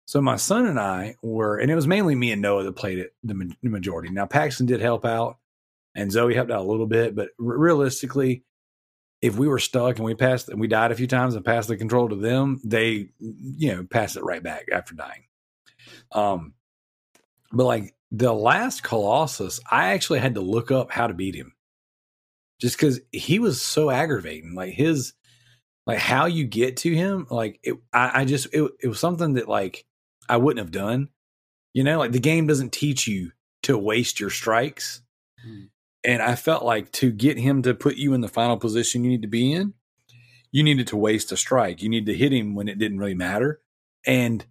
So 0.07 0.23
my 0.23 0.37
son 0.37 0.65
and 0.65 0.81
I 0.81 1.17
were, 1.21 1.59
and 1.59 1.71
it 1.71 1.75
was 1.75 1.87
mainly 1.87 2.15
me 2.15 2.33
and 2.33 2.41
Noah 2.41 2.63
that 2.63 2.77
played 2.77 2.99
it 2.99 3.13
the, 3.23 3.35
ma- 3.35 3.55
the 3.63 3.69
majority. 3.69 4.09
Now 4.09 4.25
Paxton 4.25 4.65
did 4.65 4.81
help 4.81 5.05
out, 5.05 5.37
and 5.95 6.11
Zoe 6.11 6.35
helped 6.35 6.51
out 6.51 6.63
a 6.63 6.71
little 6.71 6.87
bit, 6.87 7.15
but 7.15 7.29
r- 7.39 7.59
realistically, 7.59 8.43
if 9.21 9.37
we 9.37 9.47
were 9.47 9.59
stuck 9.59 9.97
and 9.97 10.05
we 10.07 10.15
passed 10.15 10.49
and 10.49 10.59
we 10.59 10.67
died 10.67 10.93
a 10.93 10.97
few 10.97 11.07
times 11.07 11.35
and 11.35 11.45
passed 11.45 11.69
the 11.69 11.77
control 11.77 12.09
to 12.09 12.17
them, 12.17 12.59
they, 12.65 13.11
you 13.19 13.77
know, 13.77 13.85
passed 13.85 14.17
it 14.17 14.25
right 14.25 14.43
back 14.43 14.65
after 14.73 14.95
dying. 14.95 15.25
Um, 16.13 16.55
but 17.53 17.67
like 17.67 17.95
the 18.11 18.33
last 18.33 18.83
Colossus, 18.83 19.61
I 19.71 19.89
actually 19.89 20.21
had 20.21 20.37
to 20.37 20.41
look 20.41 20.71
up 20.71 20.91
how 20.91 21.07
to 21.07 21.13
beat 21.13 21.35
him, 21.35 21.53
just 22.61 22.77
because 22.77 23.01
he 23.13 23.39
was 23.39 23.63
so 23.63 23.91
aggravating. 23.91 24.55
Like 24.55 24.73
his, 24.73 25.15
like 25.87 25.99
how 25.99 26.27
you 26.27 26.45
get 26.45 26.79
to 26.79 26.95
him, 26.95 27.27
like 27.31 27.61
it, 27.63 27.77
I, 27.93 28.23
I 28.23 28.25
just 28.25 28.49
it, 28.53 28.71
it 28.83 28.89
was 28.89 29.01
something 29.01 29.35
that 29.35 29.49
like 29.49 29.87
I 30.29 30.37
wouldn't 30.37 30.65
have 30.65 30.73
done. 30.73 31.09
You 31.73 31.85
know, 31.85 31.99
like 31.99 32.13
the 32.13 32.19
game 32.19 32.47
doesn't 32.47 32.73
teach 32.73 33.07
you 33.07 33.33
to 33.63 33.79
waste 33.79 34.21
your 34.21 34.31
strikes. 34.31 35.03
Hmm. 35.43 35.65
And 36.05 36.23
I 36.23 36.37
felt 36.37 36.65
like 36.65 36.93
to 36.93 37.11
get 37.11 37.39
him 37.39 37.63
to 37.63 37.75
put 37.75 37.97
you 37.97 38.15
in 38.15 38.21
the 38.21 38.29
final 38.29 38.57
position 38.57 39.05
you 39.05 39.11
need 39.11 39.23
to 39.23 39.29
be 39.29 39.53
in, 39.53 39.75
you 40.51 40.63
needed 40.63 40.87
to 40.89 40.97
waste 40.97 41.33
a 41.33 41.37
strike. 41.37 41.83
You 41.83 41.89
need 41.89 42.07
to 42.07 42.15
hit 42.15 42.33
him 42.33 42.55
when 42.55 42.69
it 42.69 42.79
didn't 42.79 42.99
really 42.99 43.15
matter. 43.15 43.61
And 44.07 44.45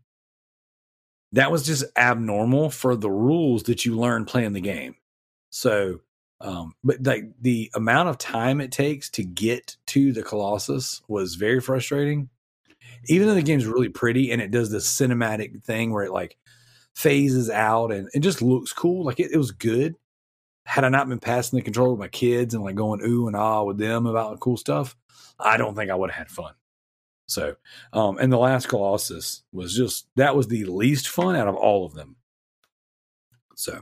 that 1.32 1.52
was 1.52 1.66
just 1.66 1.86
abnormal 1.96 2.70
for 2.70 2.96
the 2.96 3.10
rules 3.10 3.64
that 3.64 3.86
you 3.86 3.98
learn 3.98 4.26
playing 4.26 4.54
the 4.54 4.62
game. 4.62 4.96
So, 5.50 6.02
um, 6.40 6.74
but 6.84 7.04
like 7.04 7.26
the 7.42 7.72
amount 7.76 8.10
of 8.10 8.18
time 8.18 8.62
it 8.62 8.72
takes 8.72 9.10
to 9.12 9.24
get 9.24 9.76
to 9.88 10.14
the 10.14 10.24
Colossus 10.24 11.02
was 11.08 11.36
very 11.36 11.60
frustrating. 11.60 12.30
Even 13.06 13.28
though 13.28 13.34
the 13.34 13.42
game's 13.42 13.66
really 13.66 13.90
pretty 13.90 14.32
and 14.32 14.42
it 14.42 14.52
does 14.52 14.70
this 14.70 14.88
cinematic 14.88 15.64
thing 15.64 15.92
where 15.92 16.04
it 16.04 16.12
like 16.12 16.38
phases 16.94 17.50
out 17.50 17.92
and 17.92 18.10
it 18.14 18.20
just 18.20 18.42
looks 18.42 18.74
cool, 18.74 19.04
like 19.04 19.20
it, 19.20 19.32
it 19.32 19.38
was 19.38 19.52
good. 19.52 19.96
Had 20.66 20.84
I 20.84 20.90
not 20.90 21.08
been 21.08 21.20
passing 21.20 21.58
the 21.58 21.64
controller 21.64 21.92
with 21.92 22.00
my 22.00 22.08
kids 22.10 22.54
and 22.54 22.64
like 22.64 22.76
going 22.76 23.02
ooh 23.02 23.28
and 23.28 23.36
ah 23.36 23.64
with 23.64 23.78
them 23.78 24.06
about 24.06 24.40
cool 24.40 24.58
stuff, 24.58 24.96
I 25.40 25.58
don't 25.58 25.76
think 25.76 25.90
I 25.90 25.96
would 25.96 26.12
have 26.12 26.28
had 26.28 26.32
fun. 26.32 26.54
So, 27.28 27.56
um, 27.94 28.18
and 28.20 28.32
the 28.32 28.38
last 28.38 28.68
Colossus 28.70 29.44
was 29.52 29.76
just 29.76 30.08
that 30.16 30.36
was 30.36 30.48
the 30.48 30.66
least 30.66 31.10
fun 31.10 31.36
out 31.36 31.48
of 31.48 31.56
all 31.56 31.86
of 31.86 31.94
them. 31.94 32.16
So, 33.56 33.82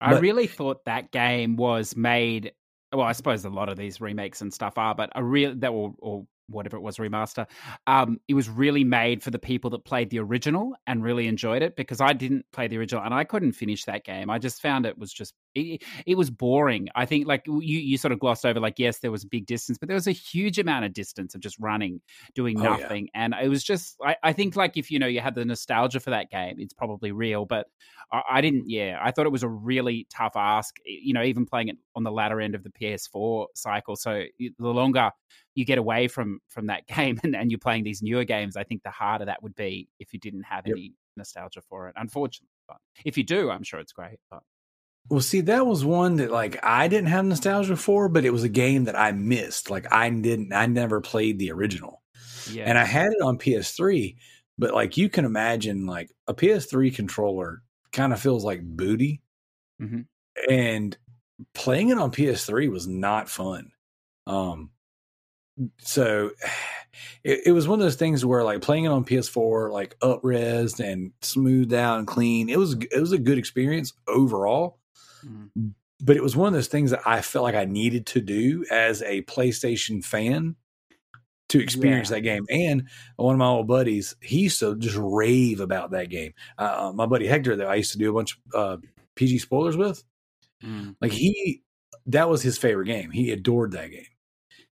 I 0.00 0.14
But- 0.14 0.22
really 0.22 0.46
thought 0.46 0.84
that 0.86 1.10
game 1.12 1.56
was 1.56 1.96
made. 1.96 2.52
Well, 2.92 3.06
I 3.06 3.12
suppose 3.12 3.44
a 3.44 3.50
lot 3.50 3.68
of 3.68 3.76
these 3.76 4.00
remakes 4.00 4.40
and 4.40 4.52
stuff 4.52 4.78
are, 4.78 4.94
but 4.94 5.10
a 5.14 5.24
real 5.24 5.54
that 5.56 5.70
or, 5.70 5.94
or 5.98 6.26
whatever 6.48 6.76
it 6.76 6.80
was 6.80 6.98
remaster. 6.98 7.48
Um, 7.86 8.20
it 8.28 8.34
was 8.34 8.48
really 8.48 8.84
made 8.84 9.22
for 9.22 9.30
the 9.30 9.38
people 9.38 9.70
that 9.70 9.84
played 9.84 10.10
the 10.10 10.18
original 10.20 10.74
and 10.86 11.02
really 11.02 11.26
enjoyed 11.26 11.62
it 11.62 11.74
because 11.74 12.00
I 12.00 12.12
didn't 12.12 12.44
play 12.52 12.68
the 12.68 12.76
original 12.78 13.02
and 13.02 13.14
I 13.14 13.24
couldn't 13.24 13.52
finish 13.52 13.84
that 13.86 14.04
game. 14.04 14.28
I 14.30 14.38
just 14.38 14.60
found 14.60 14.84
it 14.86 14.98
was 14.98 15.12
just 15.12 15.32
it, 15.54 15.82
it 16.06 16.16
was 16.16 16.30
boring. 16.30 16.88
I 16.94 17.06
think 17.06 17.26
like 17.26 17.46
you 17.46 17.58
you 17.58 17.96
sort 17.98 18.12
of 18.12 18.18
glossed 18.18 18.44
over 18.46 18.60
like 18.60 18.78
yes 18.78 18.98
there 18.98 19.10
was 19.10 19.24
a 19.24 19.28
big 19.28 19.46
distance, 19.46 19.78
but 19.78 19.88
there 19.88 19.94
was 19.94 20.06
a 20.06 20.12
huge 20.12 20.58
amount 20.58 20.84
of 20.84 20.92
distance 20.92 21.34
of 21.34 21.40
just 21.40 21.56
running, 21.58 22.00
doing 22.34 22.60
Oh, 22.60 22.68
yeah. 22.70 22.94
nothing, 22.94 23.08
and 23.14 23.34
it 23.40 23.48
was 23.48 23.62
just 23.64 23.96
I, 24.04 24.16
I 24.22 24.32
think 24.32 24.56
like 24.56 24.76
if 24.76 24.90
you 24.90 24.98
know 24.98 25.06
you 25.06 25.20
had 25.20 25.34
the 25.34 25.44
nostalgia 25.44 26.00
for 26.00 26.10
that 26.10 26.30
game, 26.30 26.56
it's 26.58 26.74
probably 26.74 27.12
real. 27.12 27.44
But 27.46 27.68
I, 28.12 28.22
I 28.30 28.40
didn't. 28.40 28.68
Yeah, 28.68 28.98
I 29.02 29.10
thought 29.10 29.26
it 29.26 29.32
was 29.32 29.42
a 29.42 29.48
really 29.48 30.06
tough 30.10 30.32
ask. 30.36 30.76
You 30.84 31.12
know, 31.14 31.22
even 31.22 31.46
playing 31.46 31.68
it 31.68 31.76
on 31.94 32.02
the 32.02 32.12
latter 32.12 32.40
end 32.40 32.54
of 32.54 32.62
the 32.62 32.70
PS4 32.70 33.48
cycle. 33.54 33.96
So 33.96 34.24
the 34.38 34.52
longer 34.68 35.10
you 35.54 35.64
get 35.64 35.78
away 35.78 36.08
from 36.08 36.40
from 36.48 36.66
that 36.66 36.86
game 36.88 37.18
and, 37.22 37.34
and 37.36 37.50
you're 37.50 37.58
playing 37.58 37.84
these 37.84 38.02
newer 38.02 38.24
games, 38.24 38.56
I 38.56 38.64
think 38.64 38.82
the 38.82 38.90
harder 38.90 39.24
that 39.26 39.42
would 39.42 39.54
be 39.54 39.88
if 39.98 40.12
you 40.12 40.18
didn't 40.18 40.44
have 40.44 40.66
Yep. 40.66 40.78
any 40.78 40.94
nostalgia 41.16 41.60
for 41.62 41.88
it. 41.88 41.94
Unfortunately, 41.96 42.48
but 42.68 42.78
if 43.04 43.16
you 43.16 43.24
do, 43.24 43.50
I'm 43.50 43.62
sure 43.62 43.80
it's 43.80 43.92
great. 43.92 44.18
But 44.30 44.42
Well, 45.10 45.20
see, 45.20 45.42
that 45.42 45.66
was 45.66 45.84
one 45.84 46.16
that 46.16 46.30
like 46.30 46.58
I 46.64 46.88
didn't 46.88 47.08
have 47.10 47.24
nostalgia 47.26 47.76
for, 47.76 48.08
but 48.08 48.24
it 48.24 48.30
was 48.32 48.42
a 48.42 48.48
game 48.48 48.84
that 48.84 48.98
I 48.98 49.12
missed. 49.12 49.70
Like 49.70 49.92
I 49.92 50.08
didn't, 50.10 50.52
I 50.52 50.66
never 50.66 51.00
played 51.00 51.38
the 51.38 51.52
original, 51.52 52.02
yeah, 52.50 52.64
and 52.66 52.78
I 52.78 52.84
had 52.84 53.12
it 53.12 53.20
on 53.22 53.38
PS3. 53.38 54.16
But 54.56 54.72
like 54.72 54.96
you 54.96 55.08
can 55.10 55.24
imagine, 55.24 55.86
like 55.86 56.10
a 56.26 56.34
PS3 56.34 56.90
controller 56.94 57.62
kind 57.92 58.12
of 58.12 58.20
feels 58.20 58.44
like 58.44 58.62
booty, 58.62 59.20
Mhm. 59.80 60.06
and 60.50 60.96
playing 61.52 61.90
it 61.90 61.98
on 61.98 62.10
PS3 62.10 62.68
was 62.70 62.86
not 62.86 63.28
fun. 63.28 63.72
Um, 64.26 64.70
so 65.78 66.30
it, 67.24 67.40
it 67.46 67.52
was 67.52 67.68
one 67.68 67.78
of 67.78 67.84
those 67.84 67.96
things 67.96 68.24
where 68.24 68.44
like 68.44 68.62
playing 68.62 68.84
it 68.84 68.88
on 68.88 69.04
PS4, 69.04 69.70
like 69.72 69.96
up-res 70.02 70.80
and 70.80 71.12
smoothed 71.22 71.72
out 71.74 71.98
and 71.98 72.06
clean. 72.08 72.48
It 72.48 72.58
was 72.58 72.74
it 72.74 73.00
was 73.00 73.12
a 73.12 73.18
good 73.18 73.38
experience 73.38 73.92
overall 74.08 74.78
Mhm. 75.24 75.74
but 76.00 76.16
it 76.16 76.22
was 76.22 76.36
one 76.36 76.48
of 76.48 76.54
those 76.54 76.68
things 76.68 76.90
that 76.90 77.06
I 77.06 77.22
felt 77.22 77.44
like 77.44 77.54
I 77.54 77.64
needed 77.64 78.04
to 78.06 78.20
do 78.20 78.64
as 78.70 79.00
a 79.02 79.22
PlayStation 79.22 80.04
fan 80.04 80.56
to 81.50 81.60
experience 81.60 82.10
Yeah. 82.10 82.16
that 82.16 82.20
game. 82.22 82.44
And 82.50 82.88
one 83.16 83.34
of 83.34 83.38
my 83.38 83.46
old 83.46 83.66
buddies, 83.68 84.14
he 84.20 84.40
used 84.42 84.58
to 84.60 84.76
just 84.76 84.96
rave 84.98 85.60
about 85.60 85.92
that 85.92 86.08
game. 86.10 86.32
Uh, 86.58 86.92
my 86.94 87.06
buddy 87.06 87.26
Hector, 87.26 87.54
that 87.56 87.68
I 87.68 87.76
used 87.76 87.92
to 87.92 87.98
do 87.98 88.10
a 88.10 88.14
bunch 88.14 88.38
of 88.52 88.82
uh, 88.82 88.86
PG 89.14 89.38
spoilers 89.38 89.76
with, 89.76 90.02
Mm. 90.62 90.96
like 91.00 91.12
he, 91.12 91.62
that 92.06 92.28
was 92.28 92.42
his 92.42 92.58
favorite 92.58 92.86
game. 92.86 93.10
He 93.10 93.30
adored 93.30 93.72
that 93.72 93.90
game, 93.90 94.06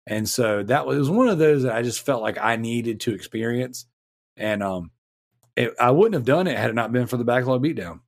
and 0.06 0.28
so 0.28 0.62
that 0.64 0.86
was, 0.86 0.96
it 0.96 1.00
was 1.00 1.10
one 1.10 1.28
of 1.28 1.38
those 1.38 1.64
that 1.64 1.74
I 1.74 1.82
just 1.82 2.00
felt 2.04 2.22
like 2.22 2.38
I 2.38 2.56
needed 2.56 3.00
to 3.00 3.14
experience. 3.14 3.86
And 4.36 4.62
um, 4.62 4.90
it, 5.56 5.74
I 5.78 5.90
wouldn't 5.90 6.14
have 6.14 6.24
done 6.24 6.46
it 6.46 6.56
had 6.56 6.70
it 6.70 6.74
not 6.74 6.92
been 6.92 7.06
for 7.06 7.16
the 7.18 7.24
backlog 7.24 7.62
beatdown. 7.62 8.00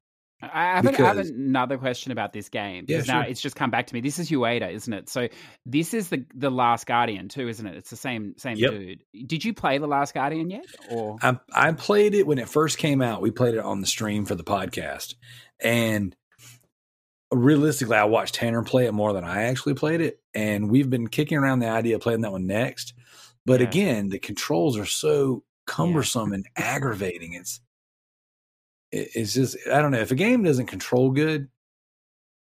I 0.42 0.76
have, 0.76 0.86
an- 0.86 0.94
I 0.96 1.06
have 1.08 1.18
another 1.18 1.78
question 1.78 2.10
about 2.10 2.32
this 2.32 2.48
game. 2.48 2.84
Yeah, 2.88 2.96
because 2.96 3.08
now 3.08 3.22
sure. 3.22 3.30
it's 3.30 3.40
just 3.40 3.54
come 3.56 3.70
back 3.70 3.86
to 3.86 3.94
me. 3.94 4.00
This 4.00 4.18
is 4.18 4.28
Ueda, 4.30 4.72
isn't 4.72 4.92
it? 4.92 5.08
So 5.08 5.28
this 5.66 5.94
is 5.94 6.08
the 6.08 6.24
the 6.34 6.50
Last 6.50 6.86
Guardian 6.86 7.28
too, 7.28 7.48
isn't 7.48 7.66
it? 7.66 7.76
It's 7.76 7.90
the 7.90 7.96
same 7.96 8.34
same 8.38 8.56
Yep. 8.56 8.70
dude. 8.70 9.04
Did 9.26 9.44
you 9.44 9.54
play 9.54 9.78
the 9.78 9.86
Last 9.86 10.14
Guardian 10.14 10.50
yet? 10.50 10.64
Or 10.90 11.16
I 11.22 11.38
I 11.54 11.72
played 11.72 12.14
it 12.14 12.26
when 12.26 12.38
it 12.38 12.48
first 12.48 12.78
came 12.78 13.00
out. 13.02 13.22
We 13.22 13.30
played 13.30 13.54
it 13.54 13.60
on 13.60 13.80
the 13.80 13.86
stream 13.86 14.24
for 14.24 14.34
the 14.34 14.44
podcast, 14.44 15.14
and 15.60 16.16
realistically, 17.30 17.96
I 17.96 18.04
watched 18.04 18.34
Tanner 18.34 18.62
play 18.62 18.86
it 18.86 18.92
more 18.92 19.12
than 19.12 19.24
I 19.24 19.44
actually 19.44 19.74
played 19.74 20.00
it, 20.00 20.20
and 20.34 20.70
we've 20.70 20.90
been 20.90 21.08
kicking 21.08 21.38
around 21.38 21.60
the 21.60 21.68
idea 21.68 21.96
of 21.96 22.02
playing 22.02 22.22
that 22.22 22.32
one 22.32 22.46
next. 22.46 22.94
But 23.46 23.60
Yeah. 23.60 23.68
again, 23.68 24.08
the 24.08 24.18
controls 24.18 24.76
are 24.78 24.86
so 24.86 25.44
cumbersome 25.66 26.32
and 26.32 26.46
aggravating. 26.56 27.32
It's 27.34 27.56
it, 27.56 27.60
it's 28.92 29.32
just 29.34 29.56
I 29.72 29.80
don't 29.80 29.90
know 29.90 30.00
if 30.00 30.10
a 30.10 30.16
game 30.16 30.42
doesn't 30.42 30.66
control 30.66 31.10
good. 31.10 31.48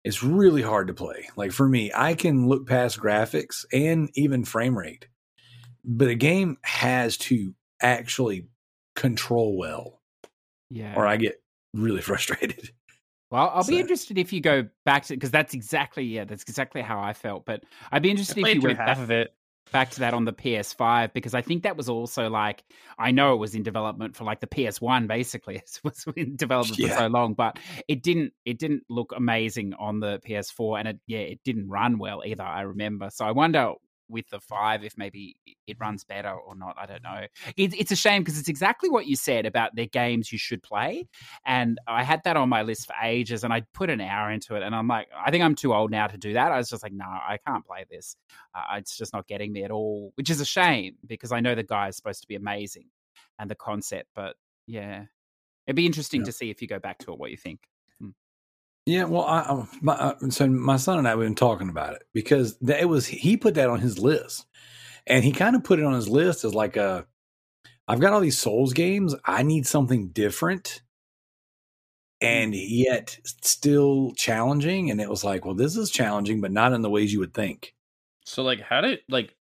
It's 0.03 0.23
really 0.23 0.61
hard 0.61 0.87
to 0.87 0.93
play. 0.93 1.27
Like 1.35 1.51
for 1.51 1.67
me, 1.67 1.91
I 1.93 2.13
can 2.13 2.47
look 2.47 2.67
past 2.67 2.99
graphics 2.99 3.65
and 3.73 4.09
even 4.13 4.45
frame 4.45 4.77
rate, 4.77 5.07
but 5.83 6.07
a 6.07 6.15
game 6.15 6.57
has 6.61 7.17
to 7.17 7.53
actually 7.81 8.47
control 8.95 9.57
well, 9.57 10.01
yeah, 10.69 10.95
or 10.95 11.05
I 11.05 11.17
get 11.17 11.41
really 11.73 12.01
frustrated. 12.01 12.71
Well, 13.29 13.51
I'll 13.53 13.65
be 13.65 13.79
interested 13.79 14.17
if 14.17 14.31
you 14.31 14.39
go 14.39 14.69
back 14.85 15.03
to 15.05 15.13
because 15.13 15.31
that's 15.31 15.53
exactly 15.53 16.05
yeah, 16.05 16.23
that's 16.23 16.43
exactly 16.43 16.81
how 16.81 16.99
I 16.99 17.13
felt. 17.13 17.45
But 17.45 17.63
I'd 17.91 18.03
be 18.03 18.11
interested 18.11 18.37
if 18.37 18.55
you 18.55 18.61
went 18.61 18.77
half 18.77 18.87
back, 18.87 18.97
of 18.99 19.11
it. 19.11 19.33
Back 19.71 19.91
to 19.91 19.99
that 20.01 20.13
on 20.13 20.25
the 20.25 20.33
PS5 20.33 21.13
because 21.13 21.33
I 21.33 21.41
think 21.41 21.63
that 21.63 21.77
was 21.77 21.89
also 21.89 22.29
like 22.29 22.63
I 22.97 23.11
know 23.11 23.33
it 23.33 23.37
was 23.37 23.55
in 23.55 23.63
development 23.63 24.15
for 24.15 24.23
like 24.23 24.39
the 24.39 24.47
PS1 24.47 25.07
basically 25.07 25.55
it 25.57 25.79
was 25.83 26.05
in 26.15 26.35
development 26.35 26.79
for 26.81 26.97
so 26.97 27.07
long, 27.07 27.33
but 27.33 27.59
it 27.87 28.03
didn't 28.03 28.33
it 28.45 28.59
didn't 28.59 28.83
look 28.89 29.13
amazing 29.15 29.73
on 29.75 29.99
the 29.99 30.19
PS4 30.19 30.79
and 30.79 30.87
it 30.89 30.99
yeah 31.07 31.19
it 31.19 31.39
didn't 31.43 31.69
run 31.69 31.97
well 31.97 32.23
either. 32.25 32.43
I 32.43 32.61
remember, 32.61 33.09
so 33.09 33.25
I 33.25 33.31
wonder 33.31 33.73
with 34.09 34.27
the 34.29 34.39
five 34.39 34.83
if 34.83 34.97
maybe 34.97 35.35
it 35.67 35.77
runs 35.79 36.03
better 36.03 36.31
or 36.31 36.55
not. 36.55 36.75
I 36.77 36.85
don't 36.85 37.03
know. 37.03 37.25
It, 37.55 37.73
it's 37.79 37.91
a 37.91 37.95
shame 37.95 38.21
because 38.23 38.39
it's 38.39 38.47
exactly 38.47 38.89
what 38.89 39.05
you 39.07 39.15
said 39.15 39.45
about 39.45 39.75
the 39.75 39.87
games 39.87 40.31
you 40.31 40.37
should 40.37 40.63
play, 40.63 41.07
and 41.45 41.77
I 41.87 42.03
had 42.03 42.21
that 42.23 42.37
on 42.37 42.49
my 42.49 42.61
list 42.61 42.87
for 42.87 42.95
ages, 43.03 43.43
and 43.43 43.51
I 43.53 43.63
put 43.73 43.89
an 43.89 44.01
hour 44.01 44.31
into 44.31 44.55
it, 44.55 44.63
and 44.63 44.73
I'm 44.75 44.87
like, 44.87 45.07
I 45.15 45.31
think 45.31 45.43
I'm 45.43 45.55
too 45.55 45.73
old 45.73 45.91
now 45.91 46.07
to 46.07 46.17
do 46.17 46.33
that. 46.33 46.51
I 46.51 46.57
was 46.57 46.69
just 46.69 46.83
like, 46.83 46.93
no, 46.93 47.05
I 47.05 47.37
can't 47.45 47.65
play 47.65 47.85
this. 47.89 48.15
Uh, 48.55 48.77
it's 48.77 48.97
just 48.97 49.13
not 49.13 49.27
getting 49.27 49.51
me 49.51 49.63
at 49.63 49.71
all, 49.71 50.11
which 50.15 50.29
is 50.29 50.39
a 50.41 50.45
shame 50.45 50.95
because 51.05 51.31
I 51.31 51.39
know 51.39 51.55
the 51.55 51.63
guy 51.63 51.87
is 51.89 51.95
supposed 51.95 52.21
to 52.21 52.27
be 52.27 52.35
amazing 52.35 52.85
and 53.39 53.49
the 53.49 53.55
concept, 53.55 54.09
but 54.15 54.35
yeah, 54.67 55.05
it'd 55.65 55.75
be 55.75 55.85
interesting 55.85 56.21
Yeah. 56.21 56.25
to 56.25 56.31
see 56.31 56.49
if 56.49 56.61
you 56.61 56.67
go 56.67 56.79
back 56.79 56.97
to 56.99 57.11
it, 57.13 57.19
what 57.19 57.31
you 57.31 57.37
think. 57.37 57.59
Yeah, 58.87 59.03
well, 59.03 59.25
I, 59.25 59.65
my, 59.81 59.93
uh, 59.95 60.29
so 60.29 60.47
my 60.47 60.77
son 60.77 60.97
and 60.97 61.05
I 61.05 61.09
have 61.09 61.19
been 61.19 61.35
talking 61.35 61.67
about 61.67 61.95
it 61.95 62.03
because 62.13 62.57
that, 62.59 62.79
it 62.79 62.85
was 62.85 63.05
he 63.05 63.35
put 63.35 63.55
that 63.55 63.69
on 63.69 63.81
his 63.81 63.99
list, 63.99 64.45
and 65.05 65.25
he 65.25 65.33
kind 65.33 65.57
of 65.57 65.65
put 65.65 65.79
it 65.79 65.83
on 65.83 65.91
his 65.91 66.07
list 66.07 66.45
as 66.45 66.55
like 66.55 66.77
a, 66.77 67.05
I've 67.89 67.99
got 67.99 68.13
all 68.13 68.21
these 68.21 68.39
Souls 68.39 68.71
games, 68.71 69.13
I 69.25 69.43
need 69.43 69.67
something 69.67 70.07
different, 70.07 70.83
and 72.21 72.55
yet 72.55 73.19
still 73.25 74.13
challenging. 74.15 74.89
And 74.89 75.01
it 75.01 75.09
was 75.09 75.21
like, 75.21 75.43
well, 75.43 75.53
this 75.53 75.75
is 75.75 75.89
challenging, 75.89 76.39
but 76.39 76.53
not 76.53 76.71
in 76.71 76.81
the 76.81 76.89
ways 76.89 77.11
you 77.11 77.19
would 77.19 77.33
think. 77.33 77.75
So 78.23 78.41
like, 78.41 78.61
how 78.61 78.79
did 78.79 78.99
like, 79.09 79.35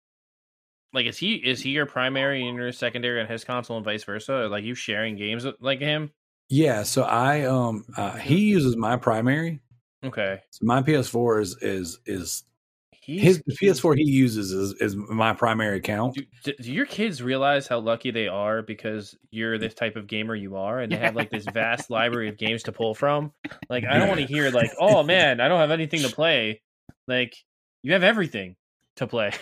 like 0.94 1.04
is 1.04 1.18
he 1.18 1.34
is 1.34 1.60
he 1.60 1.68
your 1.68 1.84
primary 1.84 2.48
and 2.48 2.56
your 2.56 2.72
secondary 2.72 3.20
on 3.20 3.26
his 3.26 3.44
console 3.44 3.76
and 3.76 3.84
vice 3.84 4.04
versa? 4.04 4.48
Like 4.50 4.64
you 4.64 4.74
sharing 4.74 5.16
games 5.16 5.44
with, 5.44 5.56
like 5.60 5.80
him? 5.80 6.12
Yeah, 6.54 6.84
so 6.84 7.02
I 7.02 7.42
um 7.46 7.84
uh, 7.96 8.12
he 8.12 8.38
uses 8.44 8.76
my 8.76 8.96
primary. 8.96 9.58
Okay, 10.04 10.40
So 10.50 10.64
my 10.64 10.82
PS4 10.82 11.42
is 11.42 11.56
is 11.60 11.98
is 12.06 12.44
He's, 13.00 13.22
his 13.22 13.42
PS4 13.60 13.96
he 13.96 14.04
uses 14.04 14.52
is 14.52 14.72
is 14.74 14.94
my 14.94 15.32
primary 15.32 15.78
account. 15.78 16.14
Do, 16.14 16.22
do, 16.44 16.52
do 16.62 16.72
your 16.72 16.86
kids 16.86 17.22
realize 17.22 17.66
how 17.66 17.80
lucky 17.80 18.12
they 18.12 18.28
are 18.28 18.62
because 18.62 19.16
you're 19.30 19.58
this 19.58 19.74
type 19.74 19.96
of 19.96 20.06
gamer 20.06 20.36
you 20.36 20.56
are, 20.56 20.78
and 20.78 20.92
they 20.92 20.96
have 20.96 21.16
like 21.16 21.28
this 21.28 21.44
vast 21.52 21.90
library 21.90 22.28
of 22.28 22.38
games 22.38 22.62
to 22.62 22.72
pull 22.72 22.94
from? 22.94 23.32
Like, 23.68 23.84
I 23.84 23.98
don't 23.98 24.08
want 24.08 24.20
to 24.20 24.26
hear 24.26 24.48
like, 24.52 24.70
"Oh 24.78 25.02
man, 25.14 25.40
I 25.40 25.48
don't 25.48 25.60
have 25.60 25.72
anything 25.72 26.02
to 26.02 26.08
play." 26.08 26.62
Like, 27.08 27.34
you 27.82 27.94
have 27.94 28.04
everything 28.04 28.54
to 28.96 29.08
play. 29.08 29.32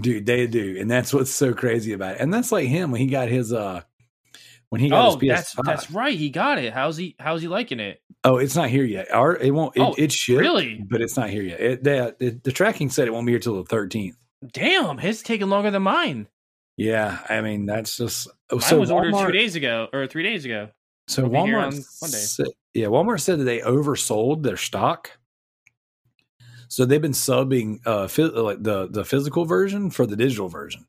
Dude, 0.00 0.24
they 0.24 0.46
do, 0.46 0.76
and 0.80 0.90
that's 0.90 1.12
what's 1.12 1.30
so 1.30 1.52
crazy 1.52 1.92
about 1.92 2.14
it. 2.14 2.20
And 2.22 2.32
that's 2.32 2.50
like 2.50 2.66
him 2.66 2.90
when 2.90 3.02
he 3.02 3.06
got 3.06 3.28
his 3.28 3.52
uh 3.52 3.82
when 4.74 4.80
he 4.80 4.88
got 4.90 5.06
Oh, 5.06 5.10
his 5.18 5.22
PS5. 5.22 5.28
that's 5.28 5.54
that's 5.64 5.90
right. 5.92 6.18
He 6.18 6.30
got 6.30 6.58
it. 6.58 6.72
How's 6.72 6.96
he? 6.96 7.14
How's 7.20 7.40
he 7.42 7.46
liking 7.48 7.78
it? 7.78 8.02
Oh, 8.24 8.38
it's 8.38 8.56
not 8.56 8.70
here 8.70 8.82
yet. 8.84 9.06
Or 9.14 9.36
it 9.36 9.52
won't. 9.52 9.76
It, 9.76 9.80
Oh, 9.80 9.94
it 9.96 10.10
should 10.10 10.38
really? 10.40 10.84
but 10.90 11.00
it's 11.00 11.16
not 11.16 11.30
here 11.30 11.42
yet. 11.42 11.60
It, 11.60 11.84
the, 11.84 12.16
the 12.18 12.30
the 12.42 12.50
tracking 12.52 12.90
said 12.90 13.06
it 13.06 13.12
won't 13.12 13.24
be 13.26 13.32
here 13.32 13.38
till 13.38 13.56
the 13.62 13.64
thirteenth. 13.68 14.16
Damn, 14.52 14.98
his 14.98 15.22
taking 15.22 15.48
longer 15.48 15.70
than 15.70 15.82
mine. 15.82 16.26
Yeah, 16.76 17.18
I 17.28 17.40
mean 17.40 17.66
that's 17.66 17.96
just 17.96 18.26
Mine 18.50 18.60
so 18.62 18.80
was 18.80 18.90
ordered 18.90 19.14
two 19.14 19.30
days 19.32 19.54
ago 19.54 19.88
or 19.92 20.06
three 20.08 20.24
days 20.24 20.44
ago. 20.44 20.70
So 21.06 21.22
It'll 21.26 21.32
Walmart, 21.34 21.66
on 21.68 21.74
Monday. 22.02 22.16
said, 22.18 22.46
yeah, 22.72 22.86
Walmart 22.86 23.20
said 23.20 23.38
that 23.38 23.44
they 23.44 23.60
oversold 23.60 24.42
their 24.42 24.56
stock. 24.56 25.10
So 26.68 26.84
they've 26.84 27.00
been 27.00 27.12
subbing 27.12 27.78
uh 27.86 28.06
phys- 28.06 28.34
like 28.34 28.62
the 28.62 28.88
the 28.88 29.04
physical 29.04 29.44
version 29.44 29.90
for 29.90 30.06
the 30.06 30.16
digital 30.16 30.48
version. 30.48 30.86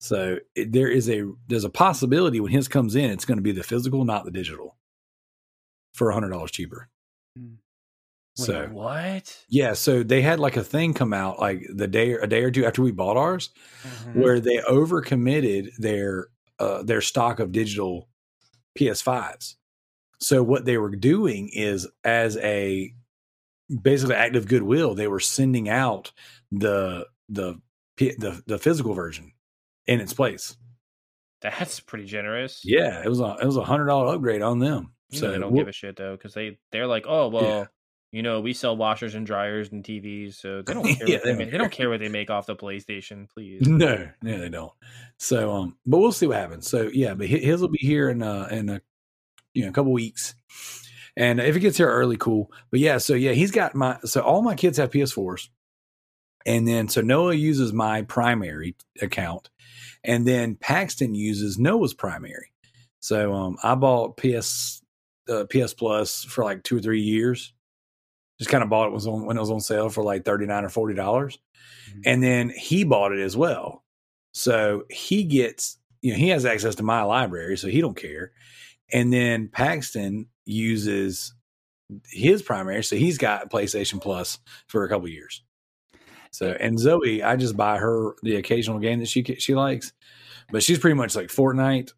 So 0.00 0.38
it, 0.54 0.72
there 0.72 0.88
is 0.88 1.08
a 1.10 1.24
there's 1.48 1.64
a 1.64 1.70
possibility 1.70 2.40
when 2.40 2.52
his 2.52 2.68
comes 2.68 2.94
in, 2.94 3.10
it's 3.10 3.24
going 3.24 3.38
to 3.38 3.42
be 3.42 3.52
the 3.52 3.62
physical, 3.64 4.04
not 4.04 4.24
the 4.24 4.30
digital, 4.30 4.76
for 5.94 6.10
a 6.10 6.14
hundred 6.14 6.30
dollars 6.30 6.50
cheaper. 6.52 6.88
Hmm. 7.36 7.54
Wait, 8.38 8.46
So 8.46 8.66
what? 8.68 9.36
yeah, 9.48 9.72
so 9.72 10.02
they 10.04 10.22
had 10.22 10.38
like 10.38 10.56
a 10.56 10.62
thing 10.62 10.94
come 10.94 11.12
out 11.12 11.40
like 11.40 11.66
the 11.74 11.88
day 11.88 12.12
a 12.12 12.26
day 12.28 12.44
or 12.44 12.50
two 12.52 12.64
after 12.64 12.82
we 12.82 12.92
bought 12.92 13.16
ours, 13.16 13.50
Mhm. 13.82 14.14
where 14.22 14.38
they 14.40 14.58
overcommitted 14.58 15.74
their 15.78 16.28
uh, 16.60 16.82
their 16.84 17.00
stock 17.00 17.40
of 17.40 17.50
digital 17.52 18.08
PS5s. 18.78 19.56
So 20.20 20.42
what 20.42 20.64
they 20.64 20.78
were 20.78 20.94
doing 20.94 21.48
is 21.52 21.88
as 22.04 22.36
a 22.38 22.92
basically 23.82 24.14
act 24.16 24.36
of 24.36 24.46
goodwill, 24.48 24.94
they 24.94 25.08
were 25.08 25.20
sending 25.20 25.68
out 25.68 26.12
the 26.52 27.06
the 27.28 27.60
the, 27.98 28.40
the 28.46 28.58
physical 28.58 28.94
version 28.94 29.32
in 29.88 30.00
its 30.00 30.12
place. 30.14 30.56
That's 31.40 31.80
pretty 31.80 32.04
generous. 32.04 32.60
Yeah, 32.64 33.02
it 33.04 33.08
was 33.08 33.20
a 33.20 33.36
it 33.42 33.46
was 33.46 33.56
a 33.56 33.64
hundred 33.64 33.86
dollar 33.86 34.14
upgrade 34.14 34.42
on 34.42 34.58
them. 34.60 34.92
You 35.10 35.18
So 35.18 35.30
they 35.30 35.38
don't 35.38 35.52
we'll- 35.52 35.62
give 35.62 35.68
a 35.68 35.72
shit 35.72 35.96
though, 35.96 36.16
because 36.16 36.34
they 36.34 36.58
they're 36.72 36.86
like, 36.86 37.06
oh 37.08 37.28
well, 37.28 37.42
Yeah. 37.44 37.64
You 38.10 38.22
know, 38.22 38.40
we 38.40 38.54
sell 38.54 38.74
washers 38.74 39.14
and 39.14 39.26
dryers 39.26 39.70
and 39.70 39.84
TVs, 39.84 40.36
so 40.36 40.62
they 40.62 40.72
don't 40.72 40.82
care. 40.96 41.06
Yeah, 41.06 41.16
what 41.16 41.24
they 41.24 41.24
they, 41.24 41.28
don't 41.28 41.38
make. 41.38 41.50
they 41.50 41.58
don't 41.58 41.70
care 41.72 41.90
what 41.90 42.00
they 42.00 42.08
make 42.08 42.30
off 42.30 42.46
the 42.46 42.56
PlayStation. 42.56 43.28
Please. 43.28 43.68
No, 43.68 44.08
no, 44.22 44.38
they 44.38 44.48
don't. 44.48 44.72
So, 45.18 45.52
um, 45.54 45.76
but 45.84 45.98
we'll 45.98 46.12
see 46.12 46.26
what 46.26 46.38
happens. 46.38 46.66
So, 46.70 46.88
yeah, 46.90 47.12
but 47.12 47.28
hi- 47.28 47.36
his 47.36 47.60
will 47.60 47.68
be 47.68 47.76
here 47.82 48.08
in 48.08 48.22
uh 48.22 48.48
in 48.50 48.70
a 48.70 48.80
you 49.52 49.62
know 49.64 49.68
a 49.68 49.72
couple 49.72 49.92
weeks, 49.92 50.34
and 51.18 51.38
if 51.38 51.54
it 51.54 51.60
gets 51.60 51.76
here 51.76 51.90
early, 51.90 52.16
cool. 52.16 52.50
But 52.70 52.80
yeah, 52.80 52.96
so 52.96 53.12
yeah, 53.12 53.32
he's 53.32 53.50
got 53.50 53.74
my 53.74 53.98
so 54.06 54.22
all 54.22 54.40
my 54.40 54.54
kids 54.54 54.78
have 54.78 54.90
PS4s, 54.90 55.50
and 56.46 56.66
then 56.66 56.88
so 56.88 57.02
Noah 57.02 57.34
uses 57.34 57.74
my 57.74 58.00
primary 58.02 58.74
account, 59.02 59.50
and 60.04 60.26
then 60.26 60.56
Paxton 60.56 61.14
uses 61.14 61.58
Noah's 61.58 61.94
primary. 61.94 62.52
So, 63.00 63.32
um, 63.32 63.56
I 63.62 63.74
bought 63.74 64.16
PS 64.16 64.82
uh, 65.28 65.44
PS 65.44 65.74
Plus 65.74 66.24
for 66.24 66.44
like 66.44 66.62
two 66.62 66.78
or 66.78 66.80
three 66.80 67.02
years. 67.02 67.52
Just 68.38 68.50
kind 68.50 68.62
of 68.62 68.70
bought 68.70 68.88
it 68.88 68.92
was 68.92 69.06
on 69.06 69.24
when 69.26 69.36
it 69.36 69.40
was 69.40 69.50
on 69.50 69.60
sale 69.60 69.88
for 69.88 70.02
like 70.04 70.24
thirty 70.24 70.46
nine 70.46 70.64
or 70.64 70.68
forty 70.68 70.94
dollars 70.94 71.38
and 72.04 72.22
then 72.22 72.50
he 72.50 72.84
bought 72.84 73.12
it 73.12 73.20
as 73.20 73.36
well. 73.36 73.84
So 74.32 74.84
he 74.90 75.24
gets, 75.24 75.78
you 76.02 76.12
know, 76.12 76.18
he 76.18 76.28
has 76.28 76.44
access 76.44 76.74
to 76.76 76.82
my 76.82 77.02
library, 77.02 77.56
so 77.56 77.68
he 77.68 77.80
don't 77.80 77.96
care. 77.96 78.32
And 78.92 79.12
then 79.12 79.48
Paxton 79.48 80.26
uses 80.44 81.34
his 82.10 82.42
primary, 82.42 82.84
so 82.84 82.96
he's 82.96 83.18
got 83.18 83.50
PlayStation 83.50 84.00
Plus 84.00 84.38
for 84.66 84.84
a 84.84 84.88
couple 84.88 85.08
years. 85.08 85.42
So 86.30 86.56
and 86.60 86.78
Zoe, 86.78 87.22
I 87.22 87.36
just 87.36 87.56
buy 87.56 87.78
her 87.78 88.14
the 88.22 88.36
occasional 88.36 88.78
game 88.78 88.98
that 89.00 89.08
she 89.08 89.22
she 89.22 89.54
likes, 89.54 89.92
but 90.50 90.62
she's 90.62 90.78
pretty 90.78 90.94
much 90.94 91.16
like 91.16 91.28
Fortnite 91.28 91.92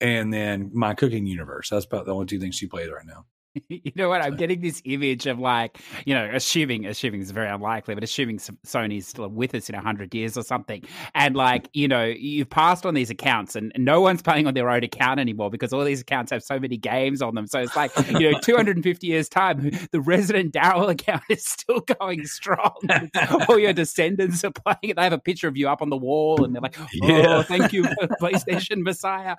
and 0.00 0.32
then 0.32 0.70
my 0.72 0.94
cooking 0.94 1.26
universe. 1.26 1.70
That's 1.70 1.86
about 1.86 2.06
the 2.06 2.14
only 2.14 2.26
two 2.26 2.38
things 2.38 2.56
she 2.56 2.66
plays 2.66 2.90
right 2.90 3.06
now. 3.06 3.26
you 3.68 3.92
know 3.96 4.08
what? 4.08 4.22
I'm 4.22 4.36
getting 4.36 4.60
this 4.60 4.80
image 4.84 5.26
of 5.26 5.38
like, 5.38 5.78
you 6.04 6.14
know, 6.14 6.28
assuming, 6.32 6.86
assuming 6.86 7.20
is 7.20 7.30
very 7.30 7.48
unlikely, 7.48 7.94
but 7.94 8.04
assuming 8.04 8.38
Sony's 8.38 9.08
still 9.08 9.28
with 9.28 9.54
us 9.54 9.68
in 9.68 9.74
a 9.74 9.80
hundred 9.80 10.14
years 10.14 10.36
or 10.36 10.42
something, 10.42 10.82
and 11.14 11.36
like, 11.36 11.68
you 11.72 11.88
know, 11.88 12.04
you've 12.04 12.50
passed 12.50 12.86
on 12.86 12.94
these 12.94 13.10
accounts, 13.10 13.56
and 13.56 13.72
no 13.76 14.00
one's 14.00 14.22
playing 14.22 14.46
on 14.46 14.54
their 14.54 14.68
own 14.70 14.82
account 14.84 15.20
anymore 15.20 15.50
because 15.50 15.72
all 15.72 15.84
these 15.84 16.00
accounts 16.00 16.30
have 16.30 16.42
so 16.42 16.58
many 16.58 16.76
games 16.76 17.22
on 17.22 17.34
them. 17.34 17.46
So 17.46 17.60
it's 17.60 17.76
like, 17.76 17.90
you 18.10 18.30
know, 18.32 18.38
250 18.40 19.06
years 19.06 19.28
time, 19.28 19.70
the 19.92 20.00
Resident 20.00 20.52
Darrell 20.52 20.88
account 20.88 21.22
is 21.28 21.44
still 21.44 21.80
going 21.80 22.26
strong. 22.26 22.74
all 23.48 23.58
your 23.58 23.72
descendants 23.72 24.44
are 24.44 24.50
playing 24.50 24.78
it. 24.82 24.96
They 24.96 25.02
have 25.02 25.12
a 25.12 25.18
picture 25.18 25.48
of 25.48 25.56
you 25.56 25.68
up 25.68 25.82
on 25.82 25.90
the 25.90 25.96
wall, 25.96 26.44
and 26.44 26.54
they're 26.54 26.62
like, 26.62 26.76
"Oh, 26.80 26.86
Yeah. 26.92 27.42
thank 27.42 27.72
you, 27.72 27.84
PlayStation 28.20 28.82
Messiah." 28.82 29.36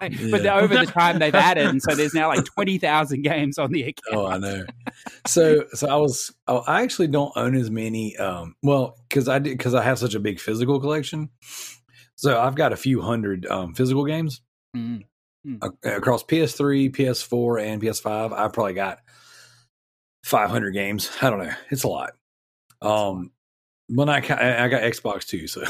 Like- 0.00 0.12
But 0.30 0.46
over 0.46 0.74
the 0.76 0.86
time 0.86 1.18
they've 1.18 1.34
added, 1.34 1.66
and 1.66 1.82
so 1.82 1.94
there's 1.94 2.14
now 2.14 2.28
like 2.28 2.44
20,000 2.44 3.22
games 3.22 3.31
on 3.58 3.70
the 3.72 3.82
account. 3.82 4.14
Oh, 4.14 4.26
I 4.26 4.38
know. 4.38 4.64
So, 5.26 5.64
so 5.72 5.88
I 5.88 5.96
was. 5.96 6.32
I 6.46 6.54
I 6.54 6.82
actually 6.82 7.08
don't 7.08 7.32
own 7.36 7.54
as 7.54 7.70
many. 7.70 8.16
Um, 8.16 8.54
well, 8.62 8.96
because 9.08 9.28
I 9.28 9.38
did 9.38 9.56
because 9.56 9.74
I 9.74 9.82
have 9.82 9.98
such 9.98 10.14
a 10.14 10.20
big 10.20 10.40
physical 10.40 10.80
collection. 10.80 11.30
So 12.16 12.40
I've 12.40 12.54
got 12.54 12.72
a 12.72 12.76
few 12.76 13.00
hundred 13.00 13.46
um, 13.46 13.74
physical 13.74 14.04
games 14.04 14.40
Mm. 14.76 15.04
uh, 15.60 15.70
across 15.84 16.22
PS3, 16.22 16.90
PS4, 16.94 17.62
and 17.62 17.82
PS5. 17.82 18.32
I 18.32 18.46
probably 18.48 18.74
got 18.74 19.00
500 20.24 20.70
games. 20.70 21.10
I 21.20 21.30
don't 21.30 21.40
know. 21.44 21.52
It's 21.70 21.82
a 21.82 21.88
lot. 21.88 22.12
Um, 22.80 23.32
when 23.88 24.08
I 24.08 24.18
I 24.18 24.64
I 24.64 24.68
got 24.68 24.82
Xbox 24.82 25.26
too, 25.26 25.46
so 25.48 25.64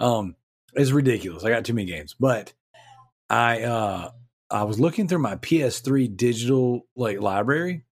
um, 0.04 0.34
it's 0.72 0.90
ridiculous. 0.92 1.44
I 1.44 1.50
got 1.50 1.64
too 1.64 1.74
many 1.74 1.86
games, 1.90 2.14
but 2.18 2.52
I 3.30 3.62
uh 3.62 4.10
I 4.50 4.64
was 4.64 4.78
looking 4.78 5.08
through 5.08 5.18
my 5.18 5.36
PS3 5.36 6.16
digital 6.16 6.86
like 6.96 7.20
library 7.20 7.84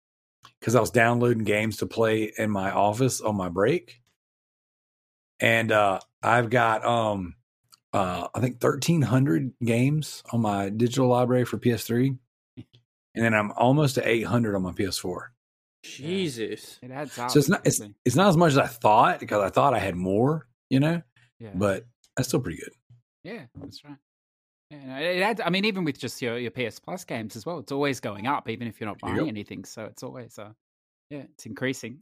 because 0.59 0.75
I 0.75 0.81
was 0.81 0.91
downloading 0.91 1.45
games 1.45 1.79
to 1.79 1.87
play 1.87 2.33
in 2.37 2.51
my 2.51 2.71
office 2.71 3.21
on 3.21 3.37
my 3.37 3.49
break, 3.49 4.01
and 5.39 5.73
uh 5.73 6.01
I've 6.23 6.51
got 6.51 6.85
um 6.85 7.37
uh 7.93 8.29
I 8.35 8.41
think 8.41 8.63
1300 8.63 9.53
games 9.65 10.23
on 10.33 10.43
my 10.43 10.71
digital 10.71 11.09
library 11.09 11.45
for 11.45 11.59
PS3, 11.59 12.19
and 12.57 13.25
then 13.25 13.35
I'm 13.35 13.53
almost 13.53 13.95
to 13.97 14.09
800 14.09 14.55
on 14.55 14.63
my 14.63 14.73
PS4. 14.73 15.29
Jesus. 15.83 16.79
It 16.83 16.91
adds 16.91 17.19
up. 17.19 17.31
So 17.31 17.39
it's 17.39 17.49
not 17.49 17.67
it's 17.67 17.81
it's 18.05 18.17
not 18.17 18.29
as 18.29 18.37
much 18.37 18.53
as 18.53 18.59
I 18.59 18.67
thought 18.67 19.21
because 19.21 19.43
I 19.43 19.49
thought 19.51 19.75
I 19.75 19.79
had 19.79 19.95
more, 19.95 20.47
you 20.69 20.81
know, 20.81 21.03
yeah. 21.39 21.51
but 21.55 21.87
that's 22.17 22.29
still 22.29 22.41
pretty 22.41 22.59
good. 22.59 22.73
yeah, 23.23 23.45
that's 23.55 23.85
right. 23.85 23.97
Yeah, 24.71 24.99
it 24.99 25.21
adds, 25.23 25.41
I 25.45 25.51
mean, 25.51 25.65
even 25.65 25.83
with 25.85 25.99
just 25.99 26.23
your, 26.23 26.39
your 26.39 26.53
PS 26.53 26.79
Plus 26.79 27.05
games 27.05 27.35
as 27.35 27.45
well, 27.45 27.59
it's 27.59 27.73
always 27.73 27.99
going 27.99 28.27
up, 28.29 28.49
even 28.49 28.69
if 28.69 28.81
you're 28.81 28.89
not 28.89 29.01
buying 29.01 29.17
Yep. 29.17 29.27
anything. 29.27 29.65
So 29.65 29.85
it's 29.87 30.03
always, 30.05 30.39
uh, 30.39 30.51
yeah, 31.11 31.23
it's 31.35 31.45
increasing, 31.47 31.99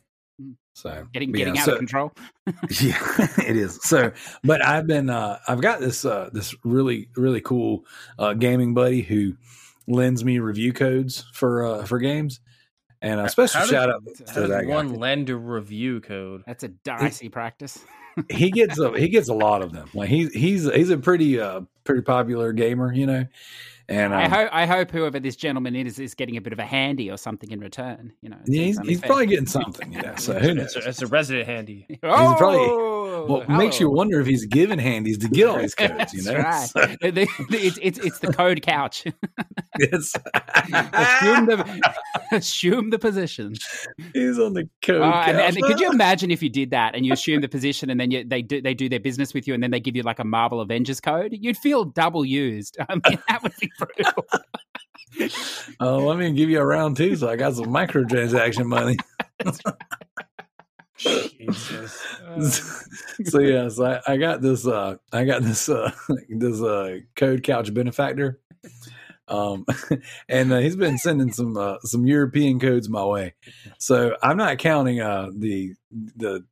So 0.75 1.07
getting 1.15 1.33
but 1.33 1.39
yeah, 1.41 1.45
getting 1.47 1.61
out 1.61 1.65
so- 1.65 1.73
of 1.73 1.79
control. 1.79 2.13
yeah 2.81 2.99
it 3.47 3.57
is 3.57 3.79
so 3.83 4.11
but 4.45 4.65
i've 4.65 4.87
been 4.87 5.11
uh 5.11 5.39
i've 5.49 5.61
got 5.61 5.81
this 5.81 6.05
uh 6.05 6.31
this 6.33 6.55
really 6.65 7.09
really 7.17 7.41
cool 7.43 7.85
uh 8.19 8.33
gaming 8.35 8.73
buddy 8.75 9.03
who 9.03 9.35
lends 9.87 10.25
me 10.25 10.39
review 10.39 10.73
codes 10.73 11.25
for 11.35 11.65
uh 11.65 11.85
for 11.85 11.99
games 11.99 12.41
and 13.03 13.21
a 13.21 13.29
special 13.29 13.59
How 13.61 13.65
does- 13.67 13.71
shout 13.71 13.91
out 13.91 14.03
to 14.07 14.25
that 14.25 14.35
does 14.35 14.51
guy. 14.51 14.65
one 14.75 14.95
lend 14.95 15.31
a 15.31 15.37
review 15.37 16.01
code? 16.01 16.43
That's 16.47 16.65
a 16.65 16.69
dicey 16.69 17.29
practice. 17.29 17.79
He 18.31 18.51
gets 18.51 18.79
a 18.79 18.99
he 18.99 19.09
gets 19.09 19.29
a 19.29 19.35
lot 19.35 19.63
of 19.63 19.73
them. 19.73 19.89
Like 19.95 20.09
he's 20.09 20.33
he's 20.33 20.73
he's 20.73 20.91
a 20.91 20.99
pretty 20.99 21.41
uh 21.41 21.63
pretty 21.85 22.03
popular 22.03 22.53
gamer 22.53 22.93
you 22.93 23.07
know 23.07 23.25
and 23.89 24.15
I 24.15 24.25
um, 24.25 24.31
hope 24.31 24.49
I 24.53 24.67
hope 24.67 24.91
whoever 24.91 25.19
this 25.19 25.37
gentleman 25.37 25.75
is 25.75 25.99
is 25.99 26.15
getting 26.15 26.37
a 26.37 26.41
bit 26.41 26.53
of 26.53 26.59
a 26.59 26.65
handy 26.65 27.11
or 27.11 27.17
something 27.17 27.51
in 27.51 27.61
return. 27.61 28.13
You 28.21 28.31
know, 28.31 28.37
yeah, 28.47 28.65
he's, 28.65 28.79
he's 28.81 29.01
probably 29.01 29.27
getting 29.27 29.47
something 29.47 29.93
you 29.93 30.03
know 30.03 30.15
so 30.17 30.39
who 30.39 30.55
knows 30.55 30.77
It's 30.77 30.87
a, 30.87 30.89
it's 30.89 31.03
a 31.03 31.07
resident 31.07 31.47
handy. 31.49 31.87
Oh, 32.03 32.35
probably- 32.39 32.95
well, 33.29 33.41
it 33.43 33.49
makes 33.49 33.81
you 33.81 33.91
wonder 33.91 34.21
if 34.21 34.27
he's 34.27 34.47
giving 34.47 34.79
handies 34.79 35.19
to 35.19 35.29
get 35.29 35.49
all 35.49 35.59
these 35.59 35.75
codes 35.75 36.15
you 36.15 36.23
know 36.23 36.35
right. 36.39 36.69
So, 36.69 36.81
The- 37.01 37.11
the- 37.11 37.29
it's, 37.51 37.79
it's 37.83 37.99
it's 37.99 38.19
the 38.21 38.33
code 38.33 38.63
couch. 38.63 39.05
it's- 39.81 40.15
assume 40.73 41.47
the 41.47 41.93
assume 42.33 42.91
the 42.91 42.99
position. 42.99 43.55
he's 44.13 44.39
on 44.39 44.53
the 44.55 44.69
code 44.83 45.03
Uh, 45.03 45.25
and, 45.27 45.39
and 45.39 45.63
could 45.65 45.81
you 45.81 45.91
imagine 45.91 46.31
if 46.31 46.43
you 46.43 46.49
did 46.49 46.71
that 46.71 46.95
and 46.95 47.05
you 47.07 47.13
assume 47.13 47.41
the 47.41 47.49
position 47.49 47.91
and 47.91 47.99
then 47.99 48.11
you, 48.11 48.25
they 48.25 48.43
do 48.43 48.61
they 48.61 48.75
do 48.75 48.89
their 48.89 49.01
business 49.01 49.35
with 49.35 49.47
you 49.49 49.55
and 49.55 49.63
then 49.63 49.71
they 49.71 49.81
give 49.81 49.97
you 49.97 50.03
like 50.03 50.19
a 50.19 50.25
Marvel 50.25 50.61
Avengers 50.61 51.01
code? 51.01 51.37
You'd 51.39 51.57
feel 51.57 51.85
double 51.85 52.25
used. 52.25 52.77
I 52.89 52.95
mean, 52.95 53.19
that 53.29 53.43
would 53.43 53.55
be 53.61 53.71
Oh, 55.81 55.99
let 55.99 56.19
me 56.19 56.33
give 56.33 56.51
you 56.51 56.61
a 56.61 56.65
round 56.65 56.97
two, 56.97 57.17
so 57.17 57.29
I 57.29 57.37
got 57.37 57.55
some 57.55 57.67
microtransaction 57.67 58.67
money. 58.67 58.97
Jesus. 60.99 62.85
so 63.25 63.41
yeah, 63.41 63.69
so 63.69 63.85
I, 63.85 64.13
I 64.13 64.17
got 64.17 64.43
this. 64.43 64.67
Uh, 64.67 64.97
I 65.13 65.25
got 65.25 65.43
this. 65.43 65.69
Uh, 65.69 65.91
this 66.29 66.61
uh, 66.61 66.99
code 67.17 67.43
couch 67.43 67.73
benefactor. 67.73 68.41
Um, 69.29 69.67
and 70.29 70.53
uh, 70.53 70.59
he's 70.59 70.77
been 70.77 70.99
sending 70.99 71.33
some 71.33 71.57
uh, 71.57 71.77
some 71.83 72.07
European 72.07 72.59
codes 72.59 72.89
my 72.89 73.05
way. 73.05 73.35
So 73.79 74.17
I'm 74.23 74.37
not 74.37 74.59
counting 74.59 75.01
uh 75.01 75.31
the 75.35 75.75
the 76.17 76.45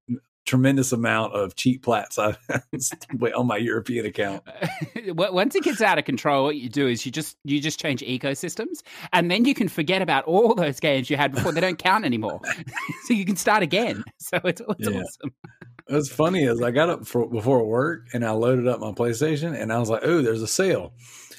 tremendous 0.47 0.93
amount 0.93 1.35
of 1.35 1.55
cheap 1.57 1.83
plats 1.83 2.19
I 2.19 2.37
on 3.37 3.47
my 3.47 3.57
European 3.57 4.07
account. 4.07 4.43
Once 5.09 5.55
it 5.55 5.65
gets 5.65 5.83
out 5.83 5.99
of 5.99 6.05
control, 6.05 6.45
what 6.45 6.57
you 6.57 6.69
do 6.69 6.87
is 6.87 7.05
you 7.05 7.13
just 7.13 7.37
you 7.45 7.61
just 7.61 7.79
change 7.81 8.01
ecosystems, 8.01 8.83
and 9.13 9.31
then 9.31 9.45
you 9.45 9.55
can 9.55 9.69
forget 9.69 10.03
about 10.03 10.25
all 10.25 10.55
those 10.55 10.81
games 10.81 11.11
you 11.11 11.17
had 11.17 11.33
before. 11.33 11.53
They 11.53 11.61
don't 11.61 11.79
count 11.79 12.05
anymore, 12.05 12.41
so 13.05 13.15
you 13.15 13.25
can 13.25 13.37
start 13.37 13.63
again. 13.63 14.05
So 14.19 14.39
it's, 14.45 14.63
it's 14.67 14.89
Yeah. 14.89 15.01
awesome. 15.03 15.35
What's 15.89 16.09
funny 16.11 16.43
is 16.43 16.61
I 16.63 16.73
got 16.73 16.91
up 16.91 17.07
for, 17.07 17.29
before 17.29 17.65
work 17.65 18.07
and 18.13 18.25
I 18.25 18.33
loaded 18.33 18.67
up 18.67 18.81
my 18.81 18.91
PlayStation 18.91 19.57
and 19.61 19.73
I 19.73 19.79
was 19.79 19.89
like, 19.89 20.01
"Oh, 20.05 20.21
there's 20.21 20.43
a 20.43 20.49
sale." 20.49 20.95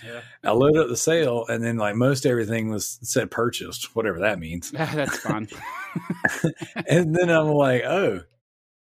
Yeah. 0.05 0.22
I 0.43 0.51
loaded 0.51 0.78
up 0.82 0.88
the 0.88 0.95
sale 0.95 1.45
and 1.49 1.62
then 1.64 1.76
like 1.76 1.95
most 1.95 2.26
everything 2.26 2.70
was 2.70 2.97
said 3.01 3.30
purchased, 3.30 3.93
whatever 3.95 4.20
that 4.20 4.39
means. 4.39 4.72
That's 4.72 5.18
fun. 5.18 5.49
and 6.88 7.14
then 7.14 7.30
I'm 7.30 7.47
like, 7.49 7.84
"Oh, 7.84 8.22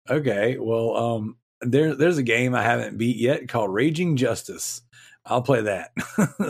okay. 0.10 0.58
Well, 0.58 0.96
um, 0.96 1.38
there 1.62 1.96
there's 1.96 2.18
a 2.18 2.24
game 2.24 2.56
I 2.56 2.64
haven't 2.64 2.98
beat 2.98 3.18
yet 3.18 3.48
called 3.48 3.74
Raging 3.74 4.16
Justice. 4.18 4.82
I'll 5.26 5.42
play 5.42 5.62
that." 5.62 5.92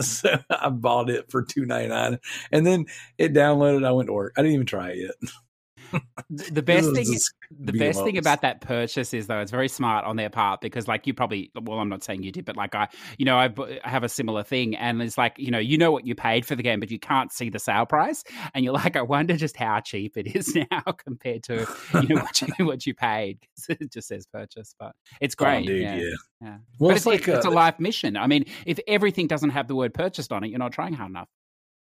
so 0.04 0.36
I 0.50 0.68
bought 0.70 1.10
it 1.10 1.30
for 1.30 1.42
two 1.42 1.66
ninety 1.66 1.88
nine, 1.88 2.18
and 2.52 2.66
then 2.66 2.86
it 3.18 3.32
downloaded. 3.32 3.86
I 3.86 3.92
went 3.92 4.08
to 4.08 4.12
work. 4.12 4.34
I 4.36 4.42
didn't 4.42 4.54
even 4.54 4.66
try 4.66 4.90
it 4.90 4.98
yet. 4.98 5.30
The 6.30 6.62
best 6.62 6.92
thing, 6.94 7.06
the 7.50 7.72
best 7.72 8.02
thing 8.02 8.18
about 8.18 8.40
that 8.42 8.60
purchase 8.60 9.14
is 9.14 9.26
though 9.26 9.40
it's 9.40 9.50
very 9.50 9.68
smart 9.68 10.04
on 10.04 10.16
their 10.16 10.30
part 10.30 10.60
because 10.60 10.88
like 10.88 11.06
you 11.06 11.14
probably 11.14 11.52
well 11.60 11.78
I'm 11.78 11.88
not 11.88 12.02
saying 12.02 12.22
you 12.22 12.32
did 12.32 12.44
but 12.44 12.56
like 12.56 12.74
I 12.74 12.88
you 13.18 13.24
know 13.24 13.36
I 13.36 13.52
I 13.84 13.88
have 13.88 14.02
a 14.02 14.08
similar 14.08 14.42
thing 14.42 14.74
and 14.74 15.00
it's 15.02 15.16
like 15.16 15.38
you 15.38 15.50
know 15.50 15.58
you 15.58 15.78
know 15.78 15.92
what 15.92 16.06
you 16.06 16.14
paid 16.14 16.44
for 16.46 16.56
the 16.56 16.62
game 16.62 16.80
but 16.80 16.90
you 16.90 16.98
can't 16.98 17.32
see 17.32 17.50
the 17.50 17.58
sale 17.58 17.86
price 17.86 18.24
and 18.54 18.64
you're 18.64 18.74
like 18.74 18.96
I 18.96 19.02
wonder 19.02 19.36
just 19.36 19.56
how 19.56 19.80
cheap 19.80 20.16
it 20.16 20.34
is 20.34 20.56
now 20.70 20.80
compared 20.92 21.44
to 21.44 21.66
you 21.94 22.08
know 22.08 22.22
what 22.22 22.40
you 22.40 22.48
what 22.66 22.86
you 22.86 22.94
paid 22.94 23.38
it 23.68 23.92
just 23.92 24.08
says 24.08 24.26
purchase 24.26 24.74
but 24.78 24.94
it's 25.20 25.34
Oh, 25.34 25.44
great 25.44 25.66
dude, 25.66 25.82
yeah. 25.82 25.96
yeah. 25.96 26.10
yeah. 26.40 26.56
Well, 26.78 26.90
but 26.90 26.90
it's, 26.90 26.98
it's, 26.98 27.06
like 27.06 27.28
it's 27.28 27.46
uh, 27.46 27.50
a 27.50 27.52
life 27.52 27.78
mission 27.78 28.16
I 28.16 28.26
mean 28.26 28.46
if 28.66 28.78
everything 28.88 29.26
doesn't 29.26 29.50
have 29.50 29.68
the 29.68 29.74
word 29.76 29.94
purchased 29.94 30.32
on 30.32 30.42
it 30.44 30.48
you're 30.48 30.58
not 30.58 30.72
trying 30.72 30.94
hard 30.94 31.10
enough 31.10 31.28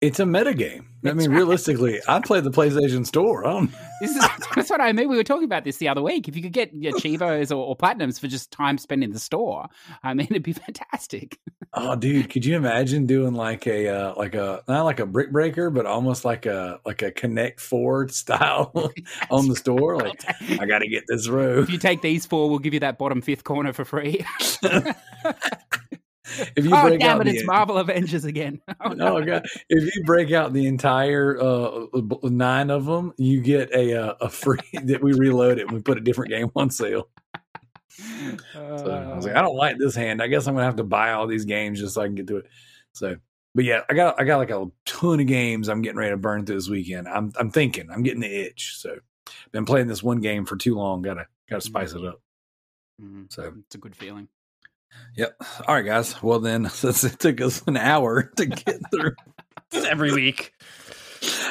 it's 0.06 0.20
a 0.20 0.24
metagame. 0.24 0.84
I 1.04 1.12
mean, 1.12 1.30
realistically, 1.30 2.00
I 2.08 2.20
play 2.20 2.40
the 2.40 2.50
PlayStation 2.50 3.06
Store. 3.06 3.46
I 3.46 3.52
don't, 3.52 3.70
This 4.00 4.14
is 4.14 4.28
that's 4.54 4.68
what 4.68 4.80
I 4.80 4.92
mean. 4.92 5.08
We 5.08 5.16
were 5.16 5.24
talking 5.24 5.44
about 5.44 5.64
this 5.64 5.78
the 5.78 5.88
other 5.88 6.02
week. 6.02 6.28
If 6.28 6.36
you 6.36 6.42
could 6.42 6.52
get 6.52 6.72
achievos 6.84 7.50
or, 7.50 7.64
or 7.64 7.76
platinums 7.76 8.20
for 8.20 8.26
just 8.26 8.50
time 8.50 8.76
spent 8.76 9.02
in 9.02 9.12
the 9.12 9.18
store, 9.18 9.68
I 10.02 10.12
mean, 10.12 10.26
it'd 10.30 10.42
be 10.42 10.52
fantastic. 10.52 11.38
oh, 11.72 11.96
dude, 11.96 12.28
could 12.28 12.44
you 12.44 12.56
imagine 12.56 13.06
doing 13.06 13.34
like 13.34 13.66
a 13.66 13.88
uh, 13.88 14.14
like 14.16 14.34
a 14.34 14.62
not 14.68 14.84
like 14.84 15.00
a 15.00 15.06
brick 15.06 15.32
breaker, 15.32 15.70
but 15.70 15.86
almost 15.86 16.24
like 16.24 16.44
a 16.44 16.78
like 16.84 17.02
a 17.02 17.10
Connect 17.10 17.58
Four 17.58 18.08
style 18.10 18.72
on 19.30 19.48
the 19.48 19.56
store? 19.56 19.96
Like, 19.96 20.22
I 20.60 20.66
got 20.66 20.80
to 20.80 20.88
get 20.88 21.04
this 21.08 21.28
row. 21.28 21.60
If 21.60 21.70
you 21.70 21.78
take 21.78 22.02
these 22.02 22.26
four, 22.26 22.50
we'll 22.50 22.58
give 22.58 22.74
you 22.74 22.80
that 22.80 22.98
bottom 22.98 23.22
fifth 23.22 23.44
corner 23.44 23.72
for 23.72 23.84
free. 23.84 24.24
If 26.56 26.64
you 26.64 26.74
oh 26.74 26.82
break 26.82 27.00
damn 27.00 27.20
out 27.20 27.26
it! 27.26 27.30
the, 27.30 27.36
It's 27.38 27.46
Marvel 27.46 27.78
Avengers 27.78 28.24
again. 28.24 28.60
Oh 28.80 28.90
no! 28.90 29.18
Oh 29.18 29.24
god! 29.24 29.46
If 29.68 29.94
you 29.94 30.04
break 30.04 30.32
out 30.32 30.52
the 30.52 30.66
entire 30.66 31.40
uh, 31.40 31.86
nine 32.22 32.70
of 32.70 32.84
them, 32.84 33.12
you 33.16 33.40
get 33.40 33.72
a 33.72 33.94
uh, 33.94 34.14
a 34.20 34.28
free 34.28 34.58
that 34.84 35.02
we 35.02 35.12
reload 35.12 35.58
it 35.58 35.62
and 35.62 35.72
we 35.72 35.80
put 35.80 35.98
a 35.98 36.00
different 36.00 36.30
game 36.30 36.50
on 36.56 36.70
sale. 36.70 37.08
So 37.98 38.90
I 38.90 39.16
was 39.16 39.24
like, 39.24 39.36
I 39.36 39.40
don't 39.40 39.56
like 39.56 39.78
this 39.78 39.94
hand. 39.94 40.20
I 40.20 40.26
guess 40.26 40.46
I'm 40.46 40.54
gonna 40.54 40.66
have 40.66 40.76
to 40.76 40.84
buy 40.84 41.12
all 41.12 41.26
these 41.26 41.46
games 41.46 41.80
just 41.80 41.94
so 41.94 42.02
I 42.02 42.06
can 42.06 42.14
get 42.14 42.26
to 42.26 42.36
it. 42.36 42.46
So, 42.92 43.16
but 43.54 43.64
yeah, 43.64 43.80
I 43.88 43.94
got 43.94 44.20
I 44.20 44.24
got 44.24 44.36
like 44.36 44.50
a 44.50 44.66
ton 44.84 45.20
of 45.20 45.26
games 45.26 45.68
I'm 45.68 45.80
getting 45.80 45.96
ready 45.96 46.10
to 46.10 46.18
burn 46.18 46.44
through 46.44 46.56
this 46.56 46.68
weekend. 46.68 47.08
I'm 47.08 47.32
I'm 47.38 47.50
thinking 47.50 47.88
I'm 47.90 48.02
getting 48.02 48.20
the 48.20 48.46
itch. 48.46 48.74
So, 48.76 48.98
been 49.52 49.64
playing 49.64 49.86
this 49.86 50.02
one 50.02 50.20
game 50.20 50.44
for 50.44 50.56
too 50.56 50.74
long. 50.74 51.00
Gotta 51.00 51.26
gotta 51.48 51.62
spice 51.62 51.92
it 51.94 52.04
up. 52.04 52.20
Mhm. 53.02 53.32
So, 53.32 53.54
It's 53.64 53.74
a 53.76 53.78
good 53.78 53.96
feeling. 53.96 54.28
Yep. 55.16 55.36
All 55.66 55.74
right, 55.74 55.84
guys. 55.84 56.22
Well 56.22 56.40
then, 56.40 56.68
since 56.70 57.04
it 57.04 57.18
took 57.18 57.40
us 57.40 57.62
an 57.66 57.76
hour 57.76 58.22
to 58.36 58.46
get 58.46 58.80
through, 58.90 59.14
every 59.72 60.12
week. 60.12 60.52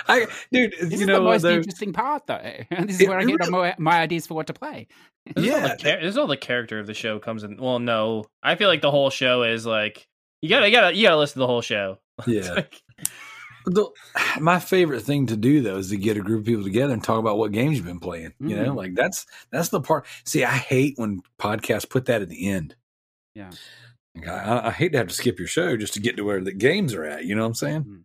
I 0.07 0.27
dude, 0.51 0.73
This 0.79 0.91
you 0.93 0.99
is 1.01 1.07
know 1.07 1.15
the 1.15 1.21
most 1.21 1.41
though- 1.41 1.49
interesting 1.57 1.91
part, 1.93 2.27
though. 2.27 2.39
this 2.69 2.95
is 2.95 3.01
It 3.01 3.09
where 3.09 3.17
I 3.19 3.23
really- 3.23 3.37
get 3.37 3.49
my, 3.49 3.75
my 3.77 3.99
ideas 3.99 4.27
for 4.27 4.35
what 4.35 4.47
to 4.47 4.53
play. 4.53 4.87
This 5.35 5.45
is 5.45 5.51
all 5.51 5.57
Yeah, 5.59 5.67
the 5.69 5.75
char- 5.77 5.99
this 6.01 6.09
is 6.09 6.17
all 6.17 6.27
the 6.27 6.37
character 6.37 6.79
of 6.79 6.85
the 6.87 6.93
show 6.93 7.17
comes 7.19 7.43
in. 7.43 7.57
Well, 7.57 7.79
no, 7.79 8.25
I 8.43 8.55
feel 8.55 8.69
like 8.69 8.81
the 8.81 8.91
whole 8.91 9.09
show 9.09 9.41
is 9.43 9.65
like 9.65 10.07
you 10.41 10.49
gotta, 10.49 10.67
you 10.67 10.71
gotta, 10.71 10.95
you 10.95 11.03
gotta 11.03 11.17
listen 11.17 11.33
to 11.35 11.39
the 11.39 11.47
whole 11.47 11.61
show. 11.61 11.97
Yeah. 12.27 12.53
Like, 12.53 12.81
The, 13.65 13.89
my 14.39 14.59
favorite 14.59 15.01
thing 15.01 15.25
to 15.25 15.35
do 15.35 15.61
though 15.61 15.77
is 15.77 15.89
to 15.89 15.97
get 15.97 16.17
a 16.17 16.21
group 16.21 16.41
of 16.41 16.45
people 16.45 16.63
together 16.63 16.93
and 16.93 17.03
talk 17.03 17.17
about 17.19 17.39
what 17.39 17.51
games 17.51 17.75
you've 17.77 17.85
been 17.87 17.99
playing. 17.99 18.33
You 18.39 18.55
know, 18.57 18.71
Mhm. 18.73 18.75
like 18.75 18.93
that's 18.93 19.25
that's 19.51 19.69
the 19.69 19.81
part. 19.81 20.05
See, 20.25 20.43
I 20.45 20.51
hate 20.55 20.93
when 20.97 21.21
podcasts 21.41 21.89
put 21.89 22.05
that 22.05 22.21
at 22.21 22.29
the 22.29 22.47
end. 22.47 22.75
Yeah. 23.35 23.51
I, 24.27 24.69
I 24.69 24.71
hate 24.71 24.93
to 24.93 24.97
have 24.97 25.07
to 25.09 25.13
skip 25.13 25.37
your 25.39 25.47
show 25.47 25.75
just 25.77 25.93
to 25.95 25.99
get 25.99 26.15
to 26.17 26.23
where 26.23 26.41
the 26.41 26.53
games 26.53 26.93
are 26.93 27.03
at. 27.03 27.25
You 27.25 27.35
know 27.35 27.41
what 27.41 27.47
I'm 27.49 27.53
saying? 27.55 27.83
Mhm. 27.83 28.03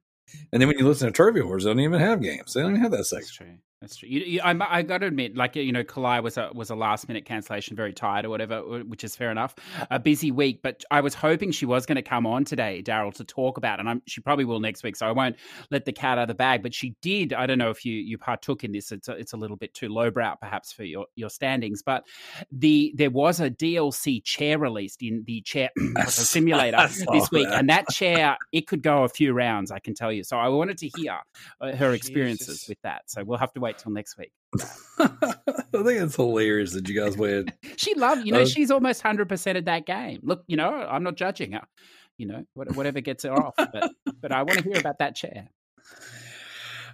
And 0.52 0.60
then 0.60 0.68
when 0.68 0.78
you 0.78 0.86
listen 0.86 1.06
to 1.08 1.12
Trophy 1.12 1.40
Wars, 1.40 1.64
they 1.64 1.70
don't 1.70 1.80
even 1.80 2.00
have 2.00 2.20
games. 2.20 2.52
They 2.52 2.60
don't 2.62 2.70
even 2.72 2.82
have 2.82 2.90
that 2.92 2.98
That's 2.98 3.10
section. 3.10 3.60
That's 3.80 3.96
true. 3.96 4.10
You, 4.10 4.20
you, 4.20 4.40
I, 4.42 4.54
I 4.78 4.82
got 4.82 4.98
to 4.98 5.06
admit, 5.06 5.36
like 5.36 5.56
you 5.56 5.72
know, 5.72 5.82
Kalai 5.82 6.22
was 6.22 6.36
a 6.36 6.50
was 6.52 6.68
a 6.68 6.74
last 6.74 7.08
minute 7.08 7.24
cancellation, 7.24 7.76
very 7.76 7.94
tired 7.94 8.26
or 8.26 8.28
whatever, 8.28 8.60
which 8.84 9.04
is 9.04 9.16
fair 9.16 9.30
enough. 9.30 9.54
A 9.90 9.98
busy 9.98 10.30
week, 10.30 10.60
but 10.62 10.84
I 10.90 11.00
was 11.00 11.14
hoping 11.14 11.50
she 11.50 11.64
was 11.64 11.86
going 11.86 11.96
to 11.96 12.02
come 12.02 12.26
on 12.26 12.44
today, 12.44 12.82
Darrell, 12.82 13.10
to 13.12 13.24
talk 13.24 13.56
about, 13.56 13.80
and 13.80 13.88
I'm, 13.88 14.02
she 14.06 14.20
probably 14.20 14.44
will 14.44 14.60
next 14.60 14.82
week. 14.82 14.96
So 14.96 15.06
I 15.06 15.12
won't 15.12 15.36
let 15.70 15.86
the 15.86 15.92
cat 15.92 16.18
out 16.18 16.22
of 16.22 16.28
the 16.28 16.34
bag. 16.34 16.62
But 16.62 16.74
she 16.74 16.94
did. 17.00 17.32
I 17.32 17.46
don't 17.46 17.56
know 17.56 17.70
if 17.70 17.86
you 17.86 17.94
you 17.94 18.18
partook 18.18 18.64
in 18.64 18.72
this. 18.72 18.92
It's 18.92 19.08
a, 19.08 19.12
it's 19.12 19.32
a 19.32 19.38
little 19.38 19.56
bit 19.56 19.72
too 19.72 19.88
lowbrow, 19.88 20.36
perhaps, 20.38 20.74
for 20.74 20.84
your 20.84 21.06
your 21.14 21.30
standings. 21.30 21.82
But 21.82 22.04
the 22.52 22.92
there 22.98 23.10
was 23.10 23.40
a 23.40 23.48
DLC 23.48 24.22
chair 24.22 24.58
released 24.58 25.00
in 25.00 25.24
the 25.26 25.40
chair 25.40 25.70
simulator 26.06 26.86
this 27.12 27.30
week, 27.30 27.48
that. 27.48 27.60
and 27.60 27.70
that 27.70 27.88
chair 27.88 28.36
it 28.52 28.66
could 28.66 28.82
go 28.82 29.04
a 29.04 29.08
few 29.08 29.32
rounds. 29.32 29.70
I 29.70 29.78
can 29.78 29.94
tell 29.94 30.12
you. 30.12 30.22
So 30.22 30.36
I 30.36 30.48
wanted 30.48 30.76
to 30.78 30.90
hear 30.98 31.18
uh, 31.62 31.74
her 31.76 31.94
experiences 31.94 32.46
Jesus. 32.46 32.68
with 32.68 32.82
that. 32.82 33.10
So 33.10 33.24
we'll 33.24 33.38
have 33.38 33.54
to 33.54 33.60
wait 33.60 33.69
till 33.78 33.92
next 33.92 34.16
week. 34.18 34.32
I 34.98 35.08
think 35.72 36.00
it's 36.00 36.16
hilarious 36.16 36.72
that 36.74 36.88
you 36.88 37.00
guys 37.00 37.16
went. 37.16 37.52
She 37.76 37.94
loved, 37.94 38.26
you 38.26 38.32
know, 38.32 38.42
Uh, 38.42 38.46
she's 38.46 38.70
almost 38.70 39.00
hundred 39.00 39.28
percent 39.28 39.56
of 39.56 39.64
that 39.66 39.86
game. 39.86 40.20
Look, 40.22 40.44
you 40.46 40.56
know, 40.56 40.68
I'm 40.68 41.02
not 41.02 41.16
judging 41.16 41.52
her. 41.52 41.62
You 42.18 42.26
know, 42.26 42.44
whatever 42.54 43.00
gets 43.00 43.24
her 43.24 43.32
off, 43.32 43.54
but 43.56 43.92
but 44.20 44.32
I 44.32 44.42
want 44.42 44.58
to 44.58 44.64
hear 44.64 44.78
about 44.78 44.98
that 44.98 45.16
chair. 45.16 45.48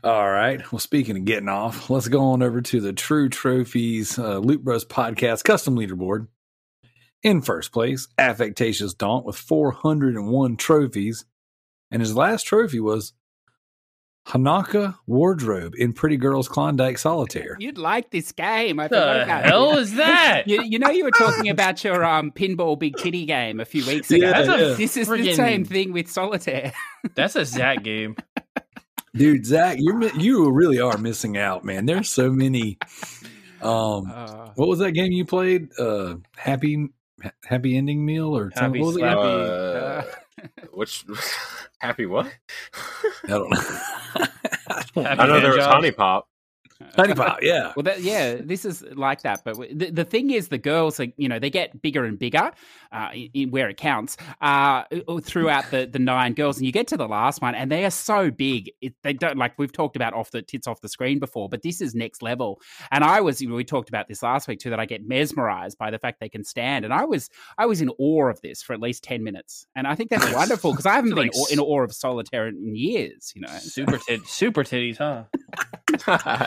All 0.04 0.30
right. 0.30 0.60
Well, 0.70 0.78
speaking 0.78 1.16
of 1.16 1.24
getting 1.24 1.48
off, 1.48 1.90
let's 1.90 2.06
go 2.06 2.20
on 2.26 2.42
over 2.42 2.60
to 2.60 2.80
the 2.80 2.92
True 2.92 3.28
Trophies 3.28 4.18
uh, 4.18 4.38
Loot 4.38 4.62
Bros 4.62 4.84
podcast 4.84 5.42
custom 5.42 5.74
leaderboard. 5.76 6.28
In 7.22 7.42
first 7.42 7.72
place, 7.72 8.06
Affectatious 8.18 8.94
Daunt 8.94 9.24
with 9.24 9.36
401 9.36 10.56
trophies. 10.58 11.24
And 11.90 12.00
his 12.00 12.14
last 12.14 12.44
trophy 12.44 12.78
was 12.78 13.14
Hanaka 14.28 14.96
Wardrobe 15.06 15.74
in 15.76 15.92
Pretty 15.92 16.16
Girls 16.16 16.48
Klondike 16.48 16.98
Solitaire. 16.98 17.56
You'd 17.60 17.78
like 17.78 18.10
this 18.10 18.32
game. 18.32 18.80
I 18.80 18.84
what 18.84 18.90
forgot 18.90 19.14
the 19.14 19.22
about 19.22 19.44
hell 19.44 19.74
this. 19.76 19.90
is 19.90 19.96
that? 19.96 20.42
You, 20.46 20.62
you 20.62 20.78
know, 20.78 20.90
you 20.90 21.04
were 21.04 21.10
talking 21.12 21.48
about 21.48 21.82
your 21.84 22.04
um, 22.04 22.32
pinball 22.32 22.78
big 22.78 22.96
kitty 22.96 23.24
game 23.24 23.60
a 23.60 23.64
few 23.64 23.86
weeks 23.86 24.10
ago. 24.10 24.26
Yeah, 24.26 24.42
That's 24.42 24.48
a 24.48 24.68
yeah. 24.70 24.74
This 24.74 24.96
is 24.96 25.08
the 25.08 25.32
same 25.34 25.64
thing 25.64 25.92
with 25.92 26.10
solitaire. 26.10 26.72
That's 27.14 27.36
a 27.36 27.44
Zach 27.44 27.82
game. 27.84 28.16
Dude, 29.14 29.46
Zach, 29.46 29.78
you're 29.80 30.02
you 30.18 30.50
really 30.50 30.78
are 30.80 30.98
missing 30.98 31.36
out, 31.38 31.64
man. 31.64 31.86
There's 31.86 32.08
so 32.08 32.30
many. 32.30 32.78
Um, 33.62 34.10
Uh, 34.12 34.50
what 34.56 34.68
was 34.68 34.80
that 34.80 34.92
game 34.92 35.12
you 35.12 35.24
played? 35.24 35.68
Uh, 35.78 36.16
happy 36.36 36.88
Happy 37.44 37.76
Ending 37.78 38.04
Meal 38.04 38.36
or? 38.36 38.52
Happy 38.54 38.80
What 38.80 38.86
was 38.86 38.96
it? 38.96 39.00
Slap- 39.00 39.16
Uh, 39.18 40.02
which 40.72 41.04
happy 41.78 42.06
what? 42.06 42.32
I 43.24 43.28
don't 43.28 43.50
know. 43.50 43.56
Happy 45.02 45.20
I 45.20 45.26
know 45.26 45.40
there 45.40 45.42
hand 45.42 45.56
was 45.56 45.66
honey 45.66 45.90
pop. 45.90 46.28
Honey 46.96 47.14
Pop, 47.14 47.38
yeah. 47.42 47.72
Well, 47.74 47.84
that, 47.84 48.02
yeah, 48.02 48.36
this 48.36 48.64
is 48.64 48.82
like 48.94 49.22
that. 49.22 49.42
But 49.44 49.56
the, 49.72 49.90
the 49.90 50.04
thing 50.04 50.30
is, 50.30 50.48
the 50.48 50.58
girls, 50.58 51.00
are, 51.00 51.06
you 51.16 51.28
know, 51.28 51.38
they 51.38 51.50
get 51.50 51.80
bigger 51.80 52.04
and 52.04 52.18
bigger 52.18 52.52
uh, 52.92 53.10
in, 53.34 53.50
where 53.50 53.68
it 53.68 53.76
counts 53.76 54.16
uh, 54.40 54.84
throughout 55.22 55.70
the, 55.70 55.86
the 55.86 55.98
nine 55.98 56.34
girls. 56.34 56.58
And 56.58 56.66
you 56.66 56.72
get 56.72 56.88
to 56.88 56.96
the 56.96 57.08
last 57.08 57.40
one, 57.40 57.54
and 57.54 57.70
they 57.70 57.84
are 57.84 57.90
so 57.90 58.30
big. 58.30 58.70
It, 58.80 58.94
they 59.02 59.12
don't 59.12 59.38
like 59.38 59.58
we've 59.58 59.72
talked 59.72 59.96
about 59.96 60.14
off 60.14 60.30
the 60.30 60.42
tits 60.42 60.66
off 60.66 60.80
the 60.80 60.88
screen 60.88 61.18
before, 61.18 61.48
but 61.48 61.62
this 61.62 61.80
is 61.80 61.94
next 61.94 62.22
level. 62.22 62.60
And 62.90 63.04
I 63.04 63.20
was, 63.20 63.40
we 63.40 63.64
talked 63.64 63.88
about 63.88 64.08
this 64.08 64.22
last 64.22 64.48
week 64.48 64.60
too, 64.60 64.70
that 64.70 64.80
I 64.80 64.86
get 64.86 65.06
mesmerized 65.06 65.78
by 65.78 65.90
the 65.90 65.98
fact 65.98 66.20
they 66.20 66.28
can 66.28 66.44
stand. 66.44 66.84
And 66.84 66.92
I 66.92 67.04
was, 67.04 67.30
I 67.58 67.66
was 67.66 67.80
in 67.80 67.90
awe 67.98 68.28
of 68.28 68.40
this 68.42 68.62
for 68.62 68.72
at 68.72 68.80
least 68.80 69.02
ten 69.02 69.24
minutes. 69.24 69.66
And 69.74 69.86
I 69.86 69.94
think 69.94 70.10
that's 70.10 70.32
wonderful 70.34 70.72
because 70.72 70.86
I 70.86 70.94
haven't 70.94 71.14
been 71.14 71.28
Like 71.28 71.52
in 71.52 71.58
awe 71.58 71.82
of 71.82 71.92
solitaire 71.92 72.48
in 72.48 72.74
years. 72.74 73.32
You 73.34 73.42
know, 73.42 73.48
Super 73.58 73.98
tit, 73.98 74.26
super 74.26 74.62
titties, 74.64 74.98
huh? 74.98 75.24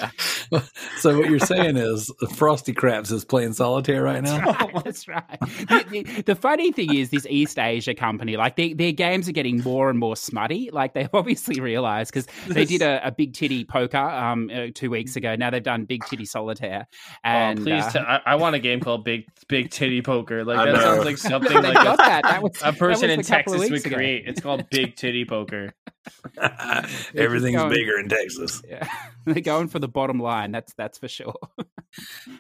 so 0.97 1.17
what 1.17 1.29
you're 1.29 1.39
saying 1.39 1.77
is 1.77 2.11
Frosty 2.35 2.73
Craps 2.73 3.11
is 3.11 3.23
playing 3.25 3.53
solitaire 3.53 4.03
right 4.03 4.21
now? 4.23 4.39
right, 4.39 4.71
that's 4.83 5.07
right. 5.07 5.39
The, 5.39 5.85
the- 5.89 6.21
the 6.23 6.35
funny 6.35 6.71
thing 6.71 6.93
is, 6.93 7.09
this 7.09 7.25
East 7.29 7.57
Asia 7.57 7.93
company, 7.93 8.37
like 8.37 8.55
they, 8.55 8.73
their 8.73 8.91
games 8.91 9.27
are 9.29 9.31
getting 9.31 9.61
more 9.61 9.89
and 9.89 9.97
more 9.99 10.15
smutty. 10.15 10.69
Like 10.71 10.93
they 10.93 11.07
obviously 11.13 11.59
realized 11.59 12.13
because 12.13 12.27
they 12.47 12.65
did 12.65 12.81
a, 12.81 13.05
a 13.07 13.11
big 13.11 13.33
titty 13.33 13.63
poker 13.65 13.97
um 13.97 14.49
uh, 14.53 14.67
two 14.73 14.89
weeks 14.89 15.15
ago. 15.15 15.35
Now 15.35 15.49
they've 15.49 15.63
done 15.63 15.85
big 15.85 16.03
titty 16.05 16.25
solitaire. 16.25 16.87
And 17.23 17.59
oh, 17.59 17.63
please, 17.63 17.83
uh, 17.83 17.91
t- 17.91 17.99
I, 17.99 18.21
I 18.25 18.35
want 18.35 18.55
a 18.55 18.59
game 18.59 18.79
called 18.79 19.03
Big 19.03 19.25
Big 19.47 19.71
Titty 19.71 20.01
Poker. 20.01 20.43
Like 20.43 20.71
that 20.73 20.81
sounds 20.81 21.05
like 21.05 21.17
something 21.17 21.61
they 21.61 21.73
like 21.73 21.73
got 21.75 21.93
a, 21.95 21.97
that. 21.97 22.23
That 22.23 22.43
was 22.43 22.59
a 22.63 22.73
person 22.73 23.07
that 23.07 23.13
in 23.15 23.19
a 23.21 23.23
Texas 23.23 23.69
would 23.69 23.85
ago. 23.85 23.95
create. 23.95 24.23
It's 24.27 24.41
called 24.41 24.69
Big 24.69 24.95
Titty 24.95 25.25
Poker. 25.25 25.73
Everything's 27.15 27.57
going. 27.57 27.69
bigger 27.72 27.99
in 27.99 28.10
Texas. 28.10 28.61
Yeah, 28.68 28.88
they're 29.26 29.41
going 29.41 29.68
for 29.68 29.80
the 29.80 29.88
bottom 29.88 30.19
line. 30.19 30.52
That's 30.52 30.73
that's 30.73 30.98
for 30.98 31.07
sure. 31.07 31.36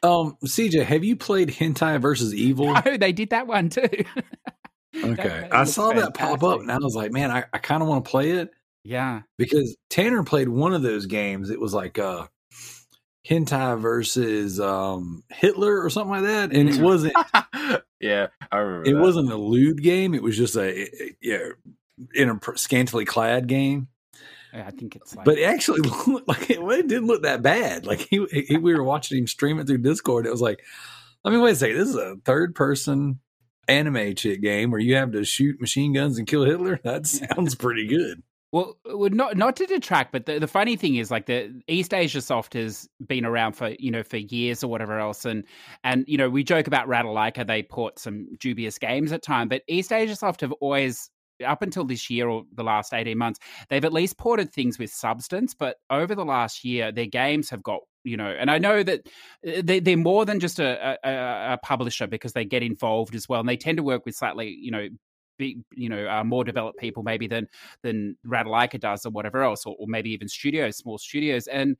Um, 0.03 0.37
CJ, 0.45 0.83
have 0.85 1.03
you 1.03 1.15
played 1.15 1.49
Hentai 1.49 1.99
versus 1.99 2.35
Evil? 2.35 2.71
oh, 2.85 2.97
they 2.97 3.11
did 3.11 3.31
that 3.31 3.47
one 3.47 3.69
too. 3.69 3.89
Okay. 4.95 5.23
that 5.23 5.53
I 5.53 5.63
saw 5.63 5.91
that 5.91 6.13
pop 6.13 6.43
up 6.43 6.59
and 6.61 6.71
I 6.71 6.77
was 6.77 6.93
like, 6.95 7.11
man, 7.11 7.31
I, 7.31 7.45
I 7.51 7.57
kind 7.57 7.81
of 7.81 7.89
want 7.89 8.05
to 8.05 8.11
play 8.11 8.29
it 8.29 8.51
yeah, 8.83 9.21
because 9.39 9.75
Tanner 9.89 10.23
played 10.23 10.49
one 10.49 10.73
of 10.75 10.83
those 10.83 11.07
games. 11.07 11.49
It 11.49 11.59
was 11.59 11.73
like 11.73 11.97
uh 11.99 12.27
Hentai 13.27 13.79
versus 13.79 14.59
um 14.59 15.23
Hitler 15.29 15.83
or 15.83 15.89
something 15.89 16.11
like 16.11 16.23
that. 16.23 16.53
And 16.53 16.69
it 16.69 16.79
wasn't 16.79 17.13
yeah, 17.99 18.27
I 18.51 18.57
remember. 18.57 18.89
it 18.89 18.93
that. 18.93 19.01
wasn't 19.01 19.31
a 19.31 19.35
lewd 19.37 19.81
game. 19.81 20.13
It 20.13 20.23
was 20.23 20.37
just 20.37 20.55
a, 20.55 20.81
a- 20.81 21.15
yeah, 21.21 21.49
in 22.13 22.29
a 22.29 22.57
scantily 22.57 23.05
clad 23.05 23.47
game. 23.47 23.87
Yeah, 24.53 24.65
I 24.67 24.71
think 24.71 24.95
it's 24.95 25.15
like. 25.15 25.25
But 25.25 25.37
it 25.37 25.43
actually 25.43 25.81
looked 26.07 26.27
like 26.27 26.49
it, 26.49 26.59
it 26.59 26.87
didn't 26.87 27.07
look 27.07 27.23
that 27.23 27.41
bad. 27.41 27.85
Like 27.85 27.99
he, 27.99 28.25
he, 28.31 28.57
we 28.57 28.73
were 28.73 28.83
watching 28.83 29.17
him 29.17 29.27
stream 29.27 29.59
it 29.59 29.67
through 29.67 29.79
Discord. 29.79 30.25
It 30.25 30.31
was 30.31 30.41
like, 30.41 30.63
I 31.23 31.29
mean, 31.29 31.41
wait 31.41 31.51
a 31.51 31.55
second. 31.55 31.77
This 31.77 31.89
is 31.89 31.95
a 31.95 32.17
third 32.25 32.55
person 32.55 33.19
anime 33.67 34.15
chick 34.15 34.41
game 34.41 34.71
where 34.71 34.81
you 34.81 34.95
have 34.95 35.11
to 35.11 35.23
shoot 35.23 35.61
machine 35.61 35.93
guns 35.93 36.17
and 36.17 36.27
kill 36.27 36.43
Hitler. 36.43 36.79
That 36.83 37.05
sounds 37.05 37.55
pretty 37.55 37.87
good. 37.87 38.23
Well, 38.51 38.77
not 38.83 39.37
not 39.37 39.55
to 39.57 39.67
detract, 39.67 40.11
but 40.11 40.25
the, 40.25 40.39
the 40.39 40.47
funny 40.47 40.75
thing 40.75 40.95
is, 40.95 41.11
like 41.11 41.27
the 41.27 41.61
East 41.67 41.93
Asia 41.93 42.19
Soft 42.19 42.55
has 42.55 42.89
been 43.05 43.23
around 43.23 43.53
for 43.53 43.75
you 43.77 43.91
know 43.91 44.01
for 44.01 44.17
years 44.17 44.63
or 44.63 44.69
whatever 44.69 44.97
else, 44.97 45.23
and 45.23 45.43
and 45.83 46.03
you 46.07 46.17
know 46.17 46.31
we 46.31 46.43
joke 46.43 46.65
about 46.65 46.87
Ratalaika, 46.87 47.45
they 47.45 47.61
port 47.61 47.99
some 47.99 48.27
dubious 48.39 48.79
games 48.79 49.11
at 49.11 49.21
time, 49.21 49.49
but 49.49 49.61
East 49.67 49.93
Asia 49.93 50.15
Soft 50.15 50.41
have 50.41 50.51
always 50.53 51.11
up 51.45 51.61
until 51.61 51.83
this 51.83 52.09
year 52.09 52.27
or 52.27 52.43
the 52.53 52.63
last 52.63 52.93
18 52.93 53.17
months, 53.17 53.39
they've 53.69 53.85
at 53.85 53.93
least 53.93 54.17
ported 54.17 54.51
things 54.51 54.79
with 54.79 54.91
substance. 54.91 55.53
But 55.53 55.77
over 55.89 56.15
the 56.15 56.25
last 56.25 56.63
year, 56.63 56.91
their 56.91 57.05
games 57.05 57.49
have 57.49 57.63
got 57.63 57.81
you 58.05 58.15
know, 58.15 58.29
and 58.29 58.49
I 58.49 58.59
know 58.59 58.81
that 58.81 59.07
uh, 59.45 59.61
they, 59.63 59.79
they're 59.81 59.97
more 59.97 60.25
than 60.25 60.39
just 60.39 60.57
a, 60.59 60.97
a, 61.03 61.53
a 61.53 61.57
publisher 61.61 62.07
because 62.07 62.31
they 62.31 62.45
get 62.45 62.63
involved 62.63 63.13
as 63.13 63.27
well, 63.27 63.41
and 63.41 63.49
they 63.49 63.57
tend 63.57 63.77
to 63.77 63.83
work 63.83 64.05
with 64.05 64.15
slightly, 64.15 64.57
you 64.59 64.71
know, 64.71 64.87
big, 65.39 65.63
you 65.73 65.89
know, 65.89 66.07
uh, 66.07 66.23
more 66.23 66.43
developed 66.43 66.77
people 66.77 67.01
maybe 67.01 67.25
than 67.25 67.47
than 67.81 68.15
Ratalaika 68.27 68.79
does 68.79 69.05
or 69.05 69.09
whatever 69.09 69.41
else, 69.41 69.65
or, 69.65 69.75
or, 69.79 69.87
maybe 69.87 70.11
even 70.11 70.27
studios, 70.27 70.77
small 70.77 70.99
studios. 70.99 71.47
And 71.47 71.77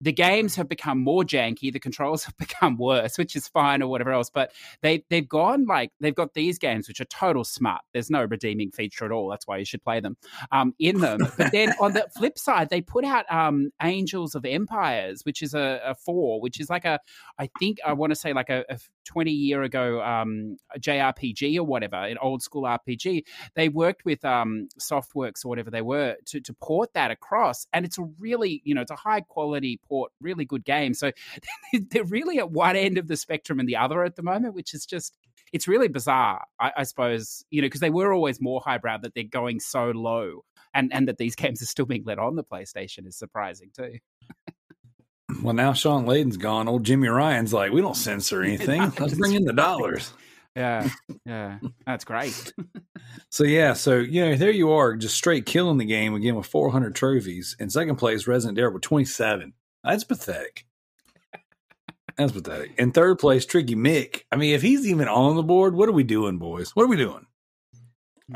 the 0.00 0.12
games 0.12 0.54
have 0.56 0.68
become 0.68 1.02
more 1.02 1.24
janky, 1.24 1.70
the 1.70 1.78
controls 1.78 2.24
have 2.26 2.36
become 2.38 2.78
worse, 2.78 3.18
which 3.18 3.36
is 3.36 3.48
fine 3.48 3.82
or 3.82 3.88
whatever 3.88 4.12
else. 4.12 4.30
But 4.30 4.52
they 4.80 5.04
they've 5.10 5.28
gone 5.28 5.66
like 5.66 5.92
they've 6.00 6.14
got 6.14 6.32
these 6.32 6.58
games 6.58 6.88
which 6.88 7.00
are 7.00 7.06
total 7.06 7.44
smart. 7.44 7.82
There's 7.92 8.10
no 8.10 8.24
redeeming 8.24 8.70
feature 8.70 9.04
at 9.04 9.12
all. 9.12 9.28
That's 9.28 9.46
why 9.46 9.58
you 9.58 9.66
should 9.66 9.82
play 9.82 10.00
them 10.00 10.16
um, 10.52 10.74
in 10.78 11.00
them. 11.00 11.18
But 11.36 11.52
then 11.52 11.74
on 11.80 11.92
the 11.92 12.08
flip 12.16 12.38
side, 12.38 12.70
they 12.70 12.80
put 12.80 13.04
out 13.04 13.30
um, 13.30 13.70
Angels 13.82 14.34
of 14.34 14.46
Empires, 14.46 15.22
which 15.24 15.42
is 15.42 15.52
a, 15.52 15.80
a, 15.84 15.94
four, 15.94 16.40
which 16.40 16.60
is 16.60 16.70
like 16.70 16.84
a 16.84 17.00
I 17.38 17.50
think 17.58 17.78
I 17.84 17.92
want 17.92 18.12
to 18.12 18.16
say 18.16 18.32
like 18.32 18.48
a, 18.48 18.64
a 18.70 18.78
20 19.04 19.30
year 19.32 19.62
ago 19.62 20.00
um, 20.02 20.56
JRPG 20.78 21.56
or 21.56 21.64
whatever, 21.64 21.96
an 21.96 22.16
old 22.18 22.42
school 22.42 22.62
RPG. 22.62 22.99
They 23.54 23.68
worked 23.68 24.04
with 24.04 24.24
um, 24.24 24.68
Softworks 24.78 25.44
or 25.44 25.48
whatever 25.48 25.70
they 25.70 25.82
were 25.82 26.16
to, 26.26 26.40
to 26.40 26.54
port 26.54 26.92
that 26.94 27.10
across, 27.10 27.66
and 27.72 27.84
it's 27.84 27.98
a 27.98 28.02
really 28.18 28.62
you 28.64 28.74
know 28.74 28.82
it's 28.82 28.90
a 28.90 28.96
high 28.96 29.20
quality 29.20 29.80
port, 29.88 30.12
really 30.20 30.44
good 30.44 30.64
game. 30.64 30.94
So 30.94 31.12
they're 31.90 32.04
really 32.04 32.38
at 32.38 32.50
one 32.50 32.76
end 32.76 32.98
of 32.98 33.08
the 33.08 33.16
spectrum 33.16 33.60
and 33.60 33.68
the 33.68 33.76
other 33.76 34.04
at 34.04 34.16
the 34.16 34.22
moment, 34.22 34.54
which 34.54 34.74
is 34.74 34.86
just 34.86 35.16
it's 35.52 35.66
really 35.66 35.88
bizarre, 35.88 36.44
I, 36.58 36.72
I 36.78 36.82
suppose, 36.84 37.44
you 37.50 37.60
know, 37.60 37.66
because 37.66 37.80
they 37.80 37.90
were 37.90 38.12
always 38.12 38.40
more 38.40 38.60
highbrow 38.64 38.98
that 38.98 39.14
they're 39.14 39.24
going 39.24 39.60
so 39.60 39.90
low 39.90 40.44
and, 40.74 40.92
and 40.92 41.08
that 41.08 41.18
these 41.18 41.34
games 41.36 41.62
are 41.62 41.66
still 41.66 41.86
being 41.86 42.04
let 42.04 42.18
on 42.18 42.36
the 42.36 42.44
PlayStation 42.44 43.06
is 43.06 43.16
surprising 43.16 43.70
too. 43.76 43.98
well, 45.42 45.54
now 45.54 45.72
Shawn 45.72 46.06
Layden's 46.06 46.36
gone. 46.36 46.68
Old 46.68 46.84
Jimmy 46.84 47.08
Ryan's 47.08 47.52
like, 47.52 47.72
we 47.72 47.80
don't 47.80 47.96
censor 47.96 48.42
anything. 48.44 48.80
Let's 48.98 49.14
bring 49.14 49.34
in 49.34 49.44
the 49.44 49.52
dollars. 49.52 50.12
Yeah, 50.56 50.88
yeah, 51.24 51.58
that's 51.86 52.04
great. 52.04 52.52
so 53.30 53.44
yeah, 53.44 53.72
so 53.72 53.98
you 53.98 54.24
know, 54.24 54.36
there 54.36 54.50
you 54.50 54.72
are, 54.72 54.96
just 54.96 55.14
straight 55.14 55.46
killing 55.46 55.78
the 55.78 55.84
game 55.84 56.14
again 56.14 56.34
with 56.34 56.46
400 56.46 56.94
trophies. 56.94 57.56
In 57.60 57.70
second 57.70 57.96
place, 57.96 58.26
Resident 58.26 58.58
Evil 58.58 58.72
with 58.72 58.82
27. 58.82 59.52
That's 59.84 60.04
pathetic. 60.04 60.66
That's 62.16 62.32
pathetic. 62.32 62.72
In 62.78 62.92
third 62.92 63.18
place, 63.18 63.46
Tricky 63.46 63.74
Mick. 63.74 64.22
I 64.30 64.36
mean, 64.36 64.54
if 64.54 64.62
he's 64.62 64.86
even 64.86 65.08
on 65.08 65.36
the 65.36 65.42
board, 65.42 65.74
what 65.74 65.88
are 65.88 65.92
we 65.92 66.02
doing, 66.02 66.38
boys? 66.38 66.74
What 66.76 66.84
are 66.84 66.88
we 66.88 66.96
doing? 66.96 67.26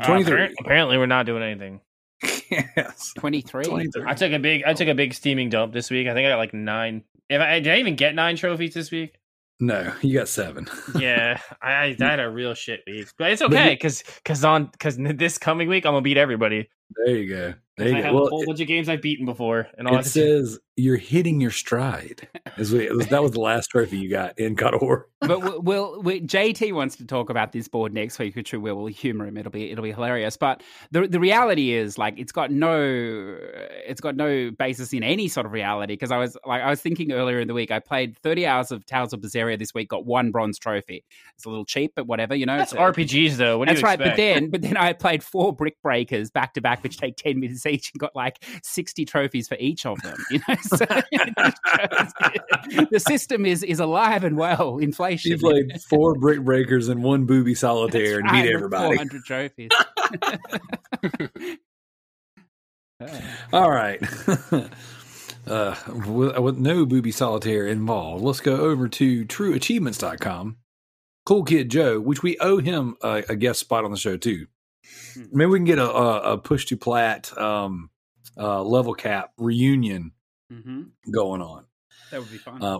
Twenty 0.03 0.23
three. 0.23 0.43
Uh, 0.43 0.49
apparently, 0.59 0.97
we're 0.97 1.05
not 1.05 1.25
doing 1.25 1.43
anything. 1.43 1.81
yes, 2.49 3.13
twenty 3.15 3.41
three. 3.41 3.65
I 4.05 4.13
took 4.13 4.31
a 4.31 4.39
big. 4.39 4.63
I 4.65 4.73
took 4.73 4.87
a 4.87 4.95
big 4.95 5.13
steaming 5.13 5.49
dump 5.49 5.73
this 5.73 5.89
week. 5.89 6.07
I 6.07 6.13
think 6.13 6.25
I 6.25 6.29
got 6.29 6.37
like 6.37 6.53
nine. 6.53 7.03
If 7.29 7.41
I 7.41 7.59
did, 7.59 7.73
I 7.73 7.79
even 7.79 7.95
get 7.95 8.15
nine 8.15 8.35
trophies 8.35 8.73
this 8.73 8.91
week. 8.91 9.17
No, 9.59 9.93
you 10.01 10.13
got 10.17 10.27
seven. 10.27 10.67
yeah, 10.99 11.39
I, 11.61 11.95
I 11.99 12.03
had 12.03 12.19
a 12.19 12.29
real 12.29 12.53
shit 12.53 12.83
week, 12.85 13.07
but 13.17 13.31
it's 13.31 13.41
okay 13.41 13.73
because 13.73 14.03
because 14.17 14.43
on 14.43 14.65
because 14.65 14.97
this 14.97 15.37
coming 15.37 15.69
week 15.69 15.85
I'm 15.85 15.93
gonna 15.93 16.01
beat 16.01 16.17
everybody. 16.17 16.69
There 16.91 17.15
you 17.15 17.29
go. 17.29 17.53
There 17.77 17.89
you 17.89 17.95
I 17.95 17.99
go. 17.99 18.05
have 18.05 18.13
well, 18.13 18.27
a 18.27 18.29
whole 18.29 18.45
bunch 18.45 18.61
of 18.61 18.67
games 18.67 18.87
I've 18.87 19.01
beaten 19.01 19.25
before, 19.25 19.67
and 19.77 19.87
all 19.87 19.97
it 19.97 20.05
says 20.05 20.59
you're 20.77 20.97
hitting 20.97 21.39
your 21.39 21.51
stride. 21.51 22.27
As 22.57 22.71
we, 22.71 22.87
that 22.87 23.21
was 23.21 23.31
the 23.31 23.39
last 23.39 23.67
trophy 23.67 23.97
you 23.97 24.09
got 24.09 24.37
in 24.37 24.55
God 24.55 24.73
of 24.73 24.81
War. 24.81 25.07
but 25.21 25.63
we'll, 25.63 26.01
we'll, 26.01 26.19
JT 26.19 26.73
wants 26.73 26.97
to 26.97 27.05
talk 27.05 27.29
about 27.29 27.53
this 27.53 27.67
board 27.67 27.93
next 27.93 28.19
week, 28.19 28.35
which 28.35 28.51
we 28.53 28.59
will 28.59 28.85
humor 28.87 29.25
him. 29.25 29.37
It'll 29.37 29.51
be 29.51 29.71
it'll 29.71 29.83
be 29.83 29.91
hilarious. 29.91 30.37
But 30.37 30.63
the 30.91 31.07
the 31.07 31.19
reality 31.19 31.73
is, 31.73 31.97
like, 31.97 32.17
it's 32.17 32.31
got 32.31 32.51
no 32.51 33.37
it's 33.87 34.01
got 34.01 34.15
no 34.15 34.51
basis 34.51 34.93
in 34.93 35.03
any 35.03 35.27
sort 35.27 35.45
of 35.45 35.53
reality. 35.53 35.93
Because 35.93 36.11
I 36.11 36.17
was 36.17 36.37
like, 36.45 36.61
I 36.61 36.69
was 36.69 36.81
thinking 36.81 37.11
earlier 37.11 37.39
in 37.39 37.47
the 37.47 37.53
week, 37.53 37.71
I 37.71 37.79
played 37.79 38.17
30 38.17 38.45
hours 38.45 38.71
of 38.71 38.85
Tales 38.85 39.13
of 39.13 39.21
Berseria 39.21 39.57
this 39.57 39.73
week, 39.73 39.89
got 39.89 40.05
one 40.05 40.31
bronze 40.31 40.59
trophy. 40.59 41.03
It's 41.35 41.45
a 41.45 41.49
little 41.49 41.65
cheap, 41.65 41.93
but 41.95 42.07
whatever, 42.07 42.35
you 42.35 42.45
know. 42.45 42.57
That's 42.57 42.73
RPGs 42.73 43.35
though. 43.35 43.57
What 43.57 43.69
that's 43.69 43.83
right. 43.83 43.99
But 43.99 44.17
then, 44.17 44.49
but 44.49 44.61
then 44.61 44.77
I 44.77 44.93
played 44.93 45.23
four 45.23 45.53
brick 45.53 45.81
breakers 45.81 46.31
back 46.31 46.53
to 46.55 46.61
back, 46.61 46.74
which 46.83 46.97
take 46.97 47.17
10 47.17 47.39
minutes 47.39 47.65
each, 47.65 47.91
and 47.93 47.99
got 47.99 48.15
like 48.15 48.43
60 48.63 49.05
trophies 49.05 49.47
for 49.47 49.57
each 49.59 49.85
of 49.85 50.01
them. 50.01 50.17
You 50.31 50.39
know. 50.47 50.55
So, 50.65 50.85
the 52.91 52.99
system 52.99 53.45
is 53.45 53.61
is 53.63 53.79
alive 53.79 54.23
and 54.23 54.37
well. 54.37 54.79
Inflation. 54.79 55.31
You 55.31 55.37
played 55.37 55.79
four 55.83 56.15
brick 56.15 56.41
breakers 56.41 56.87
and 56.87 57.03
one 57.03 57.25
booby 57.25 57.53
solitaire 57.53 58.19
and 58.19 58.29
beat 58.31 58.51
everybody. 58.51 58.87
Four 58.87 58.97
hundred 58.97 59.23
trophies. 59.23 59.69
All 63.53 63.71
right. 63.71 64.01
Uh, 65.47 65.75
with, 66.07 66.37
with, 66.39 66.57
no 66.57 66.85
booby 66.85 67.11
solitaire 67.11 67.67
involved, 67.67 68.23
let's 68.23 68.39
go 68.39 68.55
over 68.57 68.87
to 68.87 69.25
trueachievements.com. 69.25 70.57
Cool 71.25 71.43
Kid 71.43 71.69
Joe, 71.69 71.99
which 71.99 72.23
we 72.23 72.37
owe 72.39 72.57
him 72.57 72.95
a, 73.03 73.23
a 73.29 73.35
guest 73.35 73.59
spot 73.59 73.85
on 73.85 73.91
the 73.91 73.97
show 73.97 74.17
too. 74.17 74.47
Hmm. 75.13 75.23
Maybe 75.31 75.51
we 75.51 75.59
can 75.59 75.65
get 75.65 75.79
a, 75.79 75.89
a, 75.89 76.33
a 76.33 76.37
push 76.37 76.65
to 76.67 76.77
plat 76.77 77.35
um, 77.37 77.89
uh, 78.37 78.63
level 78.63 78.93
cap 78.93 79.31
reunion 79.37 80.11
mm-hmm. 80.51 80.83
going 81.11 81.41
on. 81.41 81.65
That 82.11 82.19
would 82.21 82.31
be 82.31 82.37
fun. 82.37 82.63
Uh, 82.63 82.79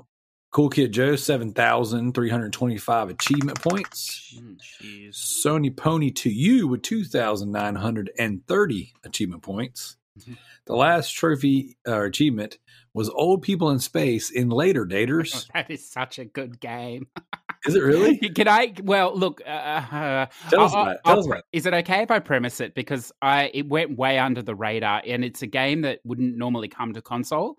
cool 0.52 0.70
Kid 0.70 0.92
Joe, 0.92 1.16
7,325 1.16 3.10
achievement 3.10 3.60
points. 3.62 4.40
Mm, 4.40 4.58
jeez. 4.82 5.16
Sony 5.16 5.76
Pony 5.76 6.12
to 6.12 6.30
you 6.30 6.68
with 6.68 6.84
2,930 6.84 8.94
achievement 9.04 9.44
points. 9.44 9.98
Mm-hmm. 10.20 10.34
The 10.66 10.76
last 10.76 11.12
trophy 11.12 11.78
or 11.86 12.06
uh, 12.06 12.08
achievement 12.08 12.58
was 12.94 13.10
Old 13.10 13.42
People 13.42 13.72
in 13.72 13.80
Space 13.80 14.32
in 14.32 14.50
later 14.50 14.86
daters. 14.90 15.36
Oh, 15.36 15.42
that 15.54 15.70
is 15.70 15.90
such 15.90 16.20
a 16.20 16.26
good 16.26 16.60
game. 16.60 17.08
Is 17.66 17.76
it 17.76 17.84
really? 17.84 18.18
Can 18.36 18.48
I? 18.48 18.74
Well, 18.84 19.16
look. 19.18 19.42
Uh, 19.46 19.50
uh, 19.50 20.26
Tell 20.50 20.62
us 20.62 20.74
about 20.74 20.96
it. 20.96 21.00
Tell 21.06 21.20
us 21.20 21.26
about 21.26 21.40
it. 21.40 21.46
Is 21.54 21.66
it 21.66 21.74
okay 21.74 22.02
if 22.04 22.12
I 22.12 22.20
premise 22.20 22.60
it 22.62 22.76
because 22.76 23.12
I 23.22 23.52
it 23.54 23.68
went 23.68 23.98
way 23.98 24.20
under 24.20 24.42
the 24.42 24.56
radar 24.56 25.02
and 25.06 25.24
it's 25.24 25.42
a 25.42 25.48
game 25.48 25.82
that 25.82 26.00
wouldn't 26.04 26.38
normally 26.38 26.68
come 26.68 26.94
to 26.94 27.02
console. 27.02 27.58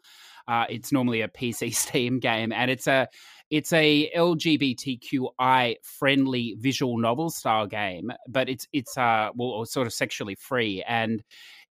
Uh, 0.49 0.65
it's 0.70 0.93
normally 0.93 1.23
a 1.23 1.28
PC 1.28 1.74
Steam 1.74 2.20
game, 2.20 2.53
and 2.53 2.70
it's 2.70 2.87
a 2.87 3.09
it's 3.51 3.73
a 3.73 4.11
LGBTQI 4.16 5.77
friendly 5.83 6.57
visual 6.59 6.99
novel 6.99 7.31
style 7.31 7.66
game, 7.66 8.12
but 8.28 8.49
it's 8.49 8.66
it's 8.73 8.97
uh 8.97 9.31
well 9.35 9.65
sort 9.65 9.87
of 9.87 9.93
sexually 9.93 10.37
free 10.37 10.85
and 10.87 11.23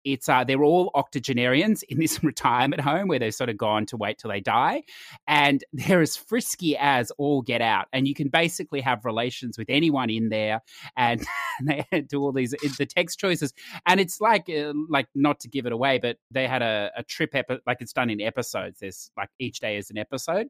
it's 0.05 0.29
uh, 0.29 0.43
they're 0.43 0.63
all 0.63 0.91
octogenarians 0.93 1.83
in 1.83 1.99
this 1.99 2.23
retirement 2.23 2.81
home 2.81 3.07
where 3.07 3.19
they've 3.19 3.35
sort 3.35 3.49
of 3.49 3.57
gone 3.57 3.85
to 3.87 3.97
wait 3.97 4.19
till 4.19 4.29
they 4.29 4.39
die, 4.39 4.83
and 5.27 5.63
they're 5.73 6.01
as 6.01 6.15
frisky 6.15 6.77
as 6.77 7.11
all 7.17 7.41
get 7.41 7.61
out. 7.61 7.87
And 7.91 8.07
you 8.07 8.13
can 8.13 8.29
basically 8.29 8.81
have 8.81 9.03
relations 9.03 9.57
with 9.57 9.69
anyone 9.69 10.09
in 10.09 10.29
there, 10.29 10.61
and 10.95 11.25
they 11.63 11.85
do 12.07 12.21
all 12.21 12.31
these 12.31 12.51
the 12.77 12.85
text 12.85 13.19
choices. 13.19 13.53
And 13.85 13.99
it's 13.99 14.21
like 14.21 14.49
uh, 14.49 14.73
like 14.89 15.07
not 15.15 15.39
to 15.41 15.49
give 15.49 15.65
it 15.65 15.71
away, 15.71 15.97
but 15.97 16.17
they 16.31 16.47
had 16.47 16.61
a, 16.61 16.91
a 16.95 17.03
trip 17.03 17.31
epi- 17.33 17.59
like 17.65 17.77
it's 17.81 17.93
done 17.93 18.09
in 18.09 18.21
episodes. 18.21 18.79
There's 18.79 19.11
like 19.17 19.29
each 19.39 19.59
day 19.59 19.77
is 19.77 19.89
an 19.89 19.97
episode, 19.97 20.47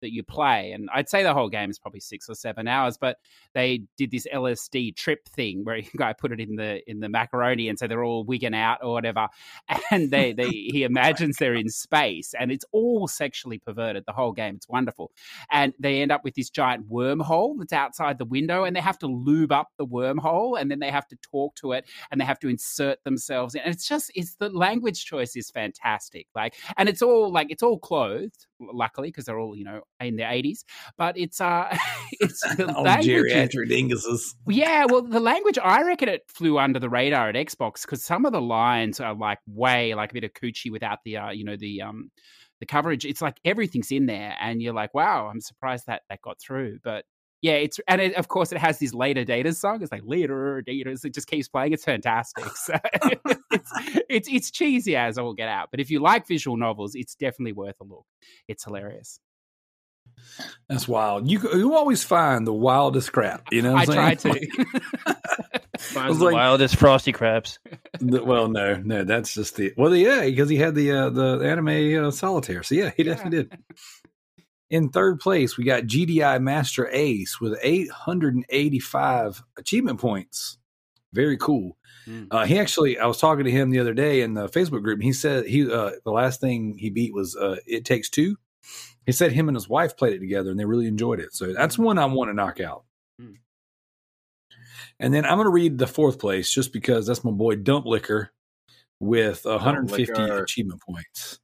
that 0.00 0.12
you 0.12 0.22
play. 0.22 0.72
And 0.72 0.88
I'd 0.92 1.08
say 1.08 1.22
the 1.22 1.34
whole 1.34 1.48
game 1.48 1.70
is 1.70 1.78
probably 1.78 2.00
six 2.00 2.28
or 2.28 2.34
seven 2.34 2.68
hours, 2.68 2.98
but 2.98 3.18
they 3.54 3.82
did 3.96 4.10
this 4.10 4.26
LSD 4.32 4.96
trip 4.96 5.28
thing 5.28 5.64
where 5.64 5.76
you 5.76 5.90
guy 5.96 6.12
put 6.12 6.32
it 6.32 6.40
in 6.40 6.56
the 6.56 6.88
in 6.88 7.00
the 7.00 7.08
macaroni 7.08 7.68
and 7.68 7.78
so 7.78 7.86
they're 7.86 8.04
all 8.04 8.24
wigging 8.24 8.54
out 8.54 8.78
or 8.82 8.92
whatever. 8.92 9.28
And 9.90 10.10
they, 10.10 10.32
they 10.32 10.48
he 10.48 10.82
imagines 10.84 11.36
they're 11.36 11.54
in 11.54 11.70
space 11.70 12.34
and 12.38 12.50
it's 12.52 12.64
all 12.72 13.08
sexually 13.08 13.58
perverted, 13.58 14.04
the 14.06 14.12
whole 14.12 14.32
game. 14.32 14.56
It's 14.56 14.68
wonderful. 14.68 15.12
And 15.50 15.72
they 15.78 16.02
end 16.02 16.12
up 16.12 16.24
with 16.24 16.34
this 16.34 16.50
giant 16.50 16.90
wormhole 16.90 17.54
that's 17.58 17.72
outside 17.72 18.18
the 18.18 18.24
window 18.24 18.64
and 18.64 18.76
they 18.76 18.80
have 18.80 18.98
to 18.98 19.06
lube 19.06 19.52
up 19.52 19.68
the 19.78 19.86
wormhole 19.86 20.60
and 20.60 20.70
then 20.70 20.78
they 20.78 20.90
have 20.90 21.06
to 21.08 21.16
talk 21.16 21.54
to 21.56 21.72
it 21.72 21.86
and 22.10 22.20
they 22.20 22.24
have 22.24 22.38
to 22.40 22.48
insert 22.48 23.02
themselves 23.04 23.54
in. 23.54 23.62
And 23.62 23.74
it's 23.74 23.88
just 23.88 24.10
it's 24.14 24.34
the 24.36 24.50
language 24.50 25.04
choice 25.04 25.36
is 25.36 25.50
fantastic. 25.50 26.26
Like 26.34 26.54
and 26.76 26.88
it's 26.88 27.02
all 27.02 27.32
like 27.32 27.50
it's 27.50 27.62
all 27.62 27.78
clothed, 27.78 28.46
luckily, 28.60 29.08
because 29.08 29.24
they're 29.24 29.38
all, 29.38 29.56
you 29.56 29.64
know, 29.64 29.82
in 30.00 30.16
their 30.16 30.28
80s 30.28 30.64
but 30.96 31.16
it's 31.16 31.40
uh 31.40 31.76
it's 32.12 32.40
the 32.56 32.64
geriatric 32.66 33.68
dinguses. 33.70 34.34
Yeah 34.46 34.86
well 34.88 35.02
the 35.02 35.20
language 35.20 35.58
i 35.62 35.82
reckon 35.82 36.08
it 36.08 36.22
flew 36.28 36.58
under 36.58 36.78
the 36.78 36.88
radar 36.88 37.28
at 37.28 37.34
xbox 37.34 37.82
because 37.82 38.04
some 38.04 38.24
of 38.24 38.32
the 38.32 38.40
lines 38.40 39.00
are 39.00 39.14
like 39.14 39.38
way 39.46 39.94
like 39.94 40.10
a 40.10 40.14
bit 40.14 40.24
of 40.24 40.32
coochie 40.32 40.70
without 40.70 40.98
the 41.04 41.16
uh 41.16 41.30
you 41.30 41.44
know 41.44 41.56
the 41.56 41.82
um 41.82 42.10
the 42.60 42.66
coverage. 42.66 43.04
It's 43.04 43.22
like 43.22 43.38
everything's 43.44 43.92
in 43.92 44.06
there 44.06 44.34
and 44.40 44.60
you're 44.60 44.74
like 44.74 44.92
wow 44.92 45.28
i'm 45.28 45.40
surprised 45.40 45.86
that 45.86 46.02
that 46.08 46.20
got 46.22 46.40
through 46.40 46.78
but 46.82 47.04
yeah, 47.42 47.52
it's 47.52 47.78
and 47.86 48.00
it, 48.00 48.14
of 48.16 48.28
course 48.28 48.52
it 48.52 48.58
has 48.58 48.78
this 48.78 48.92
later 48.94 49.24
data 49.24 49.52
song. 49.52 49.82
It's 49.82 49.92
like 49.92 50.02
later 50.04 50.62
data. 50.62 50.90
It 51.02 51.14
just 51.14 51.26
keeps 51.28 51.48
playing. 51.48 51.72
It's 51.72 51.84
fantastic. 51.84 52.44
So 52.54 52.74
it's, 53.50 53.72
it's 54.08 54.28
it's 54.28 54.50
cheesy 54.50 54.96
as 54.96 55.18
all 55.18 55.32
get 55.34 55.48
out. 55.48 55.68
But 55.70 55.80
if 55.80 55.90
you 55.90 56.00
like 56.00 56.26
visual 56.26 56.56
novels, 56.56 56.94
it's 56.94 57.14
definitely 57.14 57.52
worth 57.52 57.76
a 57.80 57.84
look. 57.84 58.04
It's 58.48 58.64
hilarious. 58.64 59.20
That's 60.68 60.88
wild. 60.88 61.30
You 61.30 61.40
you 61.54 61.74
always 61.74 62.02
find 62.02 62.46
the 62.46 62.52
wildest 62.52 63.12
crap. 63.12 63.46
You 63.52 63.62
know, 63.62 63.76
I 63.76 63.84
try 63.84 64.14
to. 64.16 64.46
Find 65.78 66.12
the 66.18 66.24
like- 66.24 66.34
wildest 66.34 66.74
frosty 66.76 67.12
crabs. 67.12 67.60
The- 68.00 68.24
well, 68.24 68.48
no, 68.48 68.74
no, 68.74 69.04
that's 69.04 69.32
just 69.34 69.54
the 69.56 69.72
well, 69.76 69.94
yeah, 69.94 70.22
because 70.22 70.48
he 70.48 70.56
had 70.56 70.74
the 70.74 70.90
uh, 70.90 71.10
the 71.10 71.38
anime 71.44 72.04
uh, 72.06 72.10
solitaire. 72.10 72.64
So 72.64 72.74
yeah, 72.74 72.90
he 72.96 73.04
definitely 73.04 73.44
did. 73.44 73.58
In 74.70 74.90
third 74.90 75.20
place, 75.20 75.56
we 75.56 75.64
got 75.64 75.84
GDI 75.84 76.42
Master 76.42 76.88
Ace 76.92 77.40
with 77.40 77.58
885 77.62 79.42
achievement 79.56 79.98
points. 79.98 80.58
Very 81.14 81.38
cool. 81.38 81.78
Mm. 82.06 82.28
Uh, 82.30 82.44
he 82.44 82.58
actually, 82.58 82.98
I 82.98 83.06
was 83.06 83.18
talking 83.18 83.44
to 83.44 83.50
him 83.50 83.70
the 83.70 83.78
other 83.78 83.94
day 83.94 84.20
in 84.20 84.34
the 84.34 84.46
Facebook 84.48 84.82
group. 84.82 84.96
And 84.96 85.04
he 85.04 85.12
said 85.14 85.46
he 85.46 85.70
uh, 85.72 85.92
the 86.04 86.10
last 86.10 86.40
thing 86.40 86.76
he 86.76 86.90
beat 86.90 87.14
was 87.14 87.34
uh, 87.34 87.56
It 87.66 87.86
Takes 87.86 88.10
Two. 88.10 88.36
He 89.06 89.12
said 89.12 89.32
him 89.32 89.48
and 89.48 89.56
his 89.56 89.70
wife 89.70 89.96
played 89.96 90.12
it 90.12 90.18
together 90.18 90.50
and 90.50 90.60
they 90.60 90.66
really 90.66 90.86
enjoyed 90.86 91.18
it. 91.18 91.32
So 91.32 91.54
that's 91.54 91.78
one 91.78 91.98
I 91.98 92.04
want 92.04 92.28
to 92.28 92.34
knock 92.34 92.60
out. 92.60 92.84
Mm. 93.20 93.36
And 95.00 95.14
then 95.14 95.24
I'm 95.24 95.38
going 95.38 95.46
to 95.46 95.50
read 95.50 95.78
the 95.78 95.86
fourth 95.86 96.18
place 96.18 96.50
just 96.52 96.74
because 96.74 97.06
that's 97.06 97.24
my 97.24 97.30
boy 97.30 97.56
Dump 97.56 97.86
Liquor 97.86 98.30
with 99.00 99.46
150 99.46 100.12
Liquor. 100.12 100.42
achievement 100.42 100.82
points. 100.82 101.40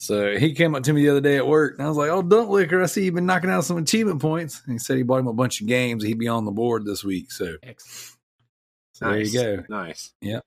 So 0.00 0.38
he 0.38 0.54
came 0.54 0.74
up 0.74 0.82
to 0.84 0.94
me 0.94 1.02
the 1.02 1.10
other 1.10 1.20
day 1.20 1.36
at 1.36 1.46
work, 1.46 1.74
and 1.76 1.84
I 1.84 1.88
was 1.88 1.98
like, 1.98 2.08
"Oh, 2.08 2.22
Dump 2.22 2.48
Liquor, 2.48 2.82
I 2.82 2.86
see 2.86 3.04
you've 3.04 3.14
been 3.14 3.26
knocking 3.26 3.50
out 3.50 3.66
some 3.66 3.76
achievement 3.76 4.20
points." 4.22 4.62
And 4.64 4.72
he 4.72 4.78
said 4.78 4.96
he 4.96 5.02
bought 5.02 5.20
him 5.20 5.26
a 5.26 5.34
bunch 5.34 5.60
of 5.60 5.66
games. 5.66 6.02
He'd 6.02 6.18
be 6.18 6.26
on 6.26 6.46
the 6.46 6.50
board 6.50 6.86
this 6.86 7.04
week. 7.04 7.30
So, 7.30 7.56
Excellent. 7.62 8.18
so 8.94 9.10
there 9.10 9.20
you 9.20 9.32
go. 9.32 9.64
Nice. 9.68 10.12
Yep. 10.22 10.42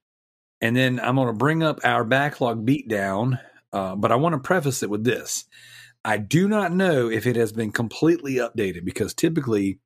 And 0.59 0.75
then 0.75 0.99
I'm 0.99 1.15
going 1.15 1.27
to 1.27 1.33
bring 1.33 1.61
up 1.61 1.81
our 1.83 2.03
backlog 2.03 2.65
beatdown, 2.65 3.39
uh, 3.71 3.95
but 3.95 4.11
I 4.11 4.15
want 4.15 4.33
to 4.33 4.39
preface 4.39 4.81
it 4.81 4.89
with 4.89 5.03
this. 5.03 5.45
I 6.03 6.17
do 6.17 6.47
not 6.47 6.73
know 6.73 7.09
if 7.09 7.27
it 7.27 7.35
has 7.35 7.51
been 7.51 7.71
completely 7.71 8.35
updated 8.35 8.85
because 8.85 9.13
typically 9.13 9.79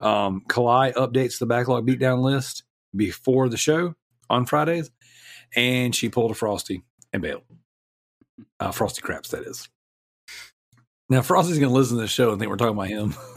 um, 0.00 0.42
Kalai 0.48 0.92
updates 0.94 1.38
the 1.38 1.46
backlog 1.46 1.86
beatdown 1.86 2.22
list 2.22 2.64
before 2.94 3.48
the 3.48 3.56
show 3.56 3.94
on 4.28 4.46
Fridays, 4.46 4.90
and 5.54 5.94
she 5.94 6.08
pulled 6.08 6.32
a 6.32 6.34
Frosty 6.34 6.82
and 7.12 7.22
bailed. 7.22 7.42
Uh, 8.60 8.70
Frosty 8.72 9.02
Craps, 9.02 9.30
that 9.30 9.44
is. 9.44 9.68
Now, 11.08 11.22
Frosty's 11.22 11.58
going 11.58 11.70
to 11.70 11.78
listen 11.78 11.96
to 11.96 12.02
the 12.02 12.08
show 12.08 12.30
and 12.30 12.38
think 12.38 12.50
we're 12.50 12.56
talking 12.56 12.74
about 12.74 12.88
him. 12.88 13.14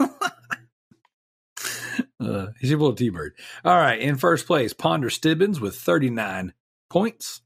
uh, 2.20 2.46
he 2.60 2.66
should 2.66 2.78
pull 2.78 2.92
a 2.92 2.96
T 2.96 3.10
Bird. 3.10 3.34
All 3.64 3.76
right, 3.76 4.00
in 4.00 4.16
first 4.16 4.46
place, 4.46 4.72
Ponder 4.72 5.08
Stibbins 5.08 5.60
with 5.60 5.76
39 5.76 6.52
points. 6.88 7.42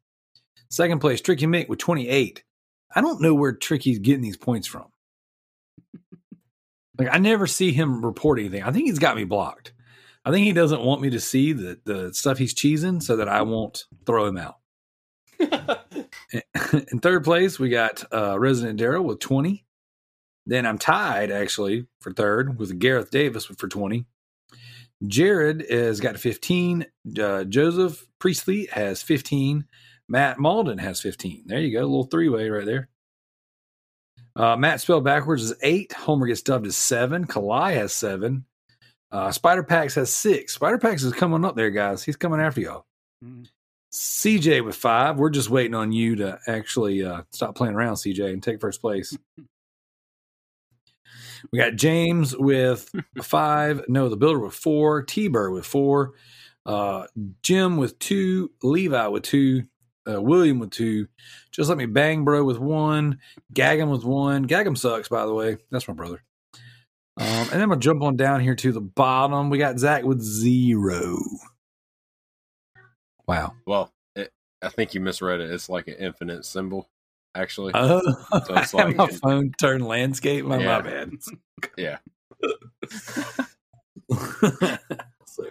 Second 0.71 1.01
place, 1.01 1.21
Tricky 1.21 1.47
Mick 1.47 1.69
with 1.69 1.79
28. 1.79 2.43
I 2.95 3.01
don't 3.01 3.21
know 3.21 3.35
where 3.35 3.53
Tricky's 3.53 3.99
getting 3.99 4.23
these 4.23 4.37
points 4.37 4.67
from. 4.67 4.87
Like 6.99 7.09
I 7.13 7.19
never 7.19 7.47
see 7.47 7.73
him 7.73 8.05
report 8.05 8.39
anything. 8.39 8.63
I 8.63 8.71
think 8.71 8.87
he's 8.87 8.99
got 8.99 9.17
me 9.17 9.25
blocked. 9.25 9.73
I 10.25 10.31
think 10.31 10.47
he 10.47 10.53
doesn't 10.53 10.83
want 10.83 11.03
me 11.03 11.11
to 11.11 11.21
see 11.21 11.53
the, 11.53 11.79
the 11.85 12.15
stuff 12.15 12.39
he's 12.39 12.55
cheesing 12.55 13.03
so 13.03 13.17
that 13.17 13.29
I 13.29 13.43
won't 13.43 13.85
throw 14.07 14.27
him 14.27 14.39
out. 14.39 14.57
In 16.91 16.99
third 17.01 17.25
place, 17.25 17.59
we 17.59 17.69
got 17.69 18.05
uh, 18.13 18.39
Resident 18.39 18.79
Darrell 18.79 19.05
with 19.05 19.21
20. 19.21 19.65
Then 20.47 20.67
I'm 20.67 20.79
tied 20.79 21.31
actually 21.31 21.87
for 22.01 22.13
third 22.13 22.59
with 22.59 22.79
Gareth 22.79 23.11
Davis 23.11 23.47
for 23.47 23.69
20. 23.69 24.05
Jared 25.07 25.65
has 25.71 26.01
got 26.01 26.19
15. 26.19 26.87
Uh, 27.21 27.45
Joseph 27.45 28.07
Priestley 28.19 28.67
has 28.73 29.03
15. 29.03 29.65
Matt 30.09 30.39
Malden 30.39 30.79
has 30.79 31.01
15. 31.01 31.45
There 31.47 31.61
you 31.61 31.73
go. 31.73 31.83
A 31.83 31.87
little 31.87 32.05
three 32.05 32.29
way 32.29 32.49
right 32.51 32.67
there. 32.67 32.89
Uh, 34.37 34.57
Matt 34.57 34.81
spelled 34.81 35.05
backwards 35.05 35.45
is 35.45 35.55
eight. 35.63 35.93
Homer 35.93 36.27
gets 36.27 36.43
dubbed 36.43 36.67
as 36.67 36.77
seven. 36.77 37.27
Kalai 37.27 37.75
has 37.75 37.93
seven. 37.93 38.45
Uh, 39.13 39.31
Spider 39.31 39.65
has 39.69 40.13
six. 40.13 40.55
Spider 40.55 40.79
Pax 40.79 41.05
is 41.05 41.13
coming 41.13 41.45
up 41.45 41.55
there, 41.55 41.71
guys. 41.71 42.03
He's 42.03 42.17
coming 42.17 42.41
after 42.41 42.61
y'all. 42.61 42.85
Mm. 43.25 43.49
CJ 43.95 44.65
with 44.65 44.75
five. 44.75 45.19
We're 45.19 45.31
just 45.31 45.51
waiting 45.51 45.75
on 45.75 45.93
you 45.93 46.17
to 46.17 46.41
actually 46.49 47.05
uh, 47.05 47.23
stop 47.31 47.55
playing 47.55 47.75
around, 47.75 47.95
CJ, 47.95 48.33
and 48.33 48.43
take 48.43 48.61
first 48.61 48.81
place. 48.81 49.17
we 51.53 51.59
got 51.61 51.77
James 51.77 52.37
with 52.37 52.91
five. 53.23 53.83
No, 53.87 54.09
the 54.09 54.17
builder 54.17 54.41
with 54.41 54.55
four. 54.55 55.03
T 55.03 55.29
Bird 55.29 55.53
with 55.53 55.65
four. 55.65 56.15
Uh, 56.67 57.07
Jim 57.43 57.77
with 57.77 57.97
two. 58.01 58.51
Levi 58.65 59.07
with 59.07 59.23
two. 59.23 59.63
Uh, 60.11 60.21
William 60.21 60.59
with 60.59 60.71
two. 60.71 61.07
Just 61.53 61.69
let 61.69 61.79
me 61.79 61.87
bang, 61.87 62.25
bro, 62.25 62.43
with 62.43 62.59
one. 62.59 63.21
Gaggum 63.53 63.91
with 63.91 64.05
one. 64.05 64.49
Gaggum 64.49 64.77
sucks, 64.77 65.09
by 65.09 65.25
the 65.25 65.33
way. 65.33 65.57
That's 65.71 65.87
my 65.87 65.95
brother. 65.95 66.23
Um, 67.17 67.27
and 67.27 67.49
then 67.51 67.63
I'm 67.63 67.69
gonna 67.69 67.81
jump 67.81 68.03
on 68.03 68.17
down 68.17 68.41
here 68.41 68.57
to 68.57 68.73
the 68.73 68.81
bottom. 68.81 69.51
We 69.51 69.59
got 69.59 69.79
Zach 69.79 70.03
with 70.03 70.21
zero. 70.21 71.17
Wow. 73.27 73.55
Well, 73.67 73.93
it, 74.17 74.33
I 74.63 74.69
think 74.69 74.95
you 74.95 75.01
misread 75.01 75.41
it. 75.41 75.51
It's 75.51 75.69
like 75.69 75.89
an 75.89 75.95
infinite 75.95 76.45
symbol, 76.45 76.89
actually. 77.35 77.73
Oh, 77.75 78.01
So 78.03 78.21
it's 78.57 78.75
I 78.75 78.87
had 78.89 78.97
my 78.97 79.07
phone 79.09 79.53
turned 79.61 79.87
landscape. 79.87 80.45
My, 80.45 80.59
my 80.59 80.65
Yeah. 80.65 80.81
bad. 80.83 81.11
yeah. 81.77 81.99
so, 85.27 85.45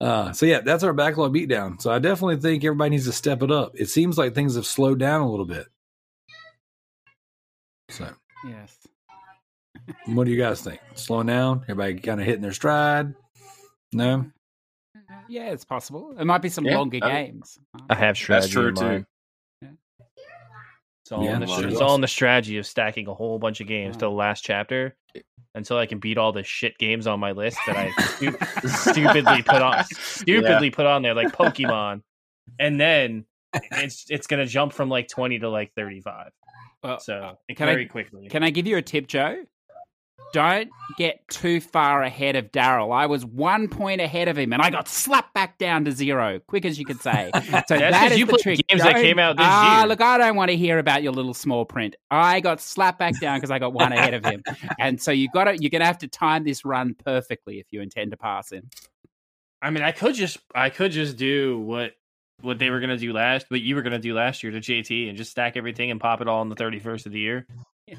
uh, 0.00 0.32
so 0.32 0.46
yeah, 0.46 0.60
that's 0.60 0.82
our 0.82 0.92
backlog 0.92 1.32
beatdown. 1.34 1.80
So 1.80 1.90
I 1.90 1.98
definitely 1.98 2.36
think 2.36 2.64
everybody 2.64 2.90
needs 2.90 3.06
to 3.06 3.12
step 3.12 3.42
it 3.42 3.50
up. 3.50 3.72
It 3.74 3.88
seems 3.88 4.18
like 4.18 4.34
things 4.34 4.56
have 4.56 4.66
slowed 4.66 4.98
down 4.98 5.20
a 5.22 5.30
little 5.30 5.46
bit. 5.46 5.66
So, 7.88 8.08
Yes. 8.46 8.76
what 10.06 10.24
do 10.24 10.30
you 10.30 10.38
guys 10.38 10.62
think? 10.62 10.80
Slowing 10.94 11.26
down? 11.26 11.64
Everybody 11.68 11.98
kind 12.00 12.20
of 12.20 12.26
hitting 12.26 12.42
their 12.42 12.52
stride? 12.52 13.14
No. 13.92 14.30
Yeah, 15.30 15.50
it's 15.52 15.64
possible. 15.64 16.12
It 16.18 16.24
might 16.24 16.42
be 16.42 16.48
some 16.48 16.64
Yeah, 16.64 16.76
longer 16.78 16.98
I- 17.02 17.24
games. 17.26 17.58
I 17.88 17.94
have 17.94 18.16
strategy. 18.16 18.46
That's 18.46 18.52
true, 18.52 18.68
in 18.68 18.74
too. 18.74 18.82
mind. 18.84 19.06
It's 21.02 21.12
all, 21.12 21.24
Yeah, 21.24 21.34
in 21.34 21.40
the, 21.40 21.68
it's 21.68 21.80
all 21.80 21.94
in 21.94 22.00
the 22.00 22.08
strategy 22.08 22.58
of 22.58 22.66
stacking 22.66 23.06
a 23.08 23.14
whole 23.14 23.38
bunch 23.38 23.60
of 23.60 23.66
games 23.66 23.96
to 23.96 24.00
the 24.06 24.10
last 24.10 24.42
chapter 24.42 24.96
until 25.54 25.76
I 25.76 25.86
can 25.86 25.98
beat 25.98 26.18
all 26.18 26.32
the 26.32 26.44
shit 26.44 26.78
games 26.78 27.06
on 27.06 27.18
my 27.20 27.32
list 27.32 27.58
that 27.66 27.76
I 27.76 27.90
stu- 28.02 28.36
stupidly 28.68 29.42
put 29.42 29.62
on 29.62 29.84
stupidly 29.86 30.70
put 30.70 30.86
on 30.86 31.02
there 31.02 31.14
like 31.14 31.28
Pokemon, 31.32 32.02
and 32.60 32.80
then 32.80 33.24
it's 33.72 34.06
it's 34.08 34.26
gonna 34.28 34.46
jump 34.46 34.72
from 34.72 34.88
like 34.88 35.08
twenty 35.08 35.38
to 35.40 35.48
like 35.50 35.72
thirty 35.74 36.00
five. 36.00 36.30
Well, 36.84 37.00
So 37.00 37.14
uh, 37.14 37.34
can 37.56 37.68
I- 37.68 37.72
very 37.72 37.86
quickly. 37.86 38.28
Can 38.28 38.42
I 38.44 38.50
give 38.50 38.66
you 38.68 38.76
a 38.76 38.82
tip, 38.82 39.06
Joe? 39.08 39.44
Don't 40.32 40.70
get 40.96 41.26
too 41.28 41.60
far 41.60 42.02
ahead 42.02 42.36
of 42.36 42.52
Darrell. 42.52 42.92
I 42.92 43.06
was 43.06 43.24
one 43.24 43.66
point 43.66 44.00
ahead 44.00 44.28
of 44.28 44.38
him, 44.38 44.52
and 44.52 44.62
I 44.62 44.70
got 44.70 44.86
slapped 44.88 45.34
back 45.34 45.58
down 45.58 45.84
to 45.86 45.92
zero, 45.92 46.38
quick 46.46 46.64
as 46.64 46.78
you 46.78 46.84
could 46.84 47.00
say. 47.00 47.30
So 47.40 47.40
That's 47.50 47.68
that 47.68 48.08
'cause 48.10 48.18
you 48.18 48.26
the 48.26 48.38
trick. 48.38 48.60
games 48.68 48.82
that 48.82 48.94
came 48.96 49.18
out 49.18 49.36
this 49.36 49.46
ah, 49.48 49.80
year. 49.80 49.88
look, 49.88 50.00
I 50.00 50.18
don't 50.18 50.36
want 50.36 50.50
to 50.50 50.56
hear 50.56 50.78
about 50.78 51.02
your 51.02 51.12
little 51.12 51.34
small 51.34 51.64
print. 51.64 51.96
I 52.10 52.40
got 52.40 52.60
slapped 52.60 52.98
back 52.98 53.18
down 53.20 53.38
because 53.38 53.50
I 53.50 53.58
got 53.58 53.72
one 53.72 53.92
ahead 53.92 54.14
of 54.14 54.24
him, 54.24 54.42
and 54.78 55.00
so 55.00 55.10
you 55.10 55.28
got 55.32 55.44
to 55.44 55.56
you're 55.58 55.70
gonna 55.70 55.84
have 55.84 55.98
to 55.98 56.08
time 56.08 56.44
this 56.44 56.64
run 56.64 56.94
perfectly 56.94 57.58
if 57.58 57.66
you 57.70 57.80
intend 57.80 58.12
to 58.12 58.16
pass 58.16 58.50
him. 58.52 58.68
I 59.62 59.70
mean, 59.70 59.82
I 59.82 59.92
could 59.92 60.14
just 60.14 60.38
I 60.54 60.70
could 60.70 60.92
just 60.92 61.16
do 61.16 61.58
what 61.60 61.92
what 62.40 62.58
they 62.58 62.70
were 62.70 62.80
gonna 62.80 62.96
do 62.96 63.12
last, 63.12 63.50
what 63.50 63.60
you 63.60 63.74
were 63.74 63.82
gonna 63.82 63.98
do 63.98 64.14
last 64.14 64.42
year 64.42 64.52
to 64.52 64.60
JT, 64.60 65.08
and 65.08 65.18
just 65.18 65.30
stack 65.32 65.56
everything 65.56 65.90
and 65.90 66.00
pop 66.00 66.20
it 66.20 66.28
all 66.28 66.40
on 66.40 66.48
the 66.48 66.56
thirty 66.56 66.78
first 66.78 67.06
of 67.06 67.12
the 67.12 67.20
year. 67.20 67.46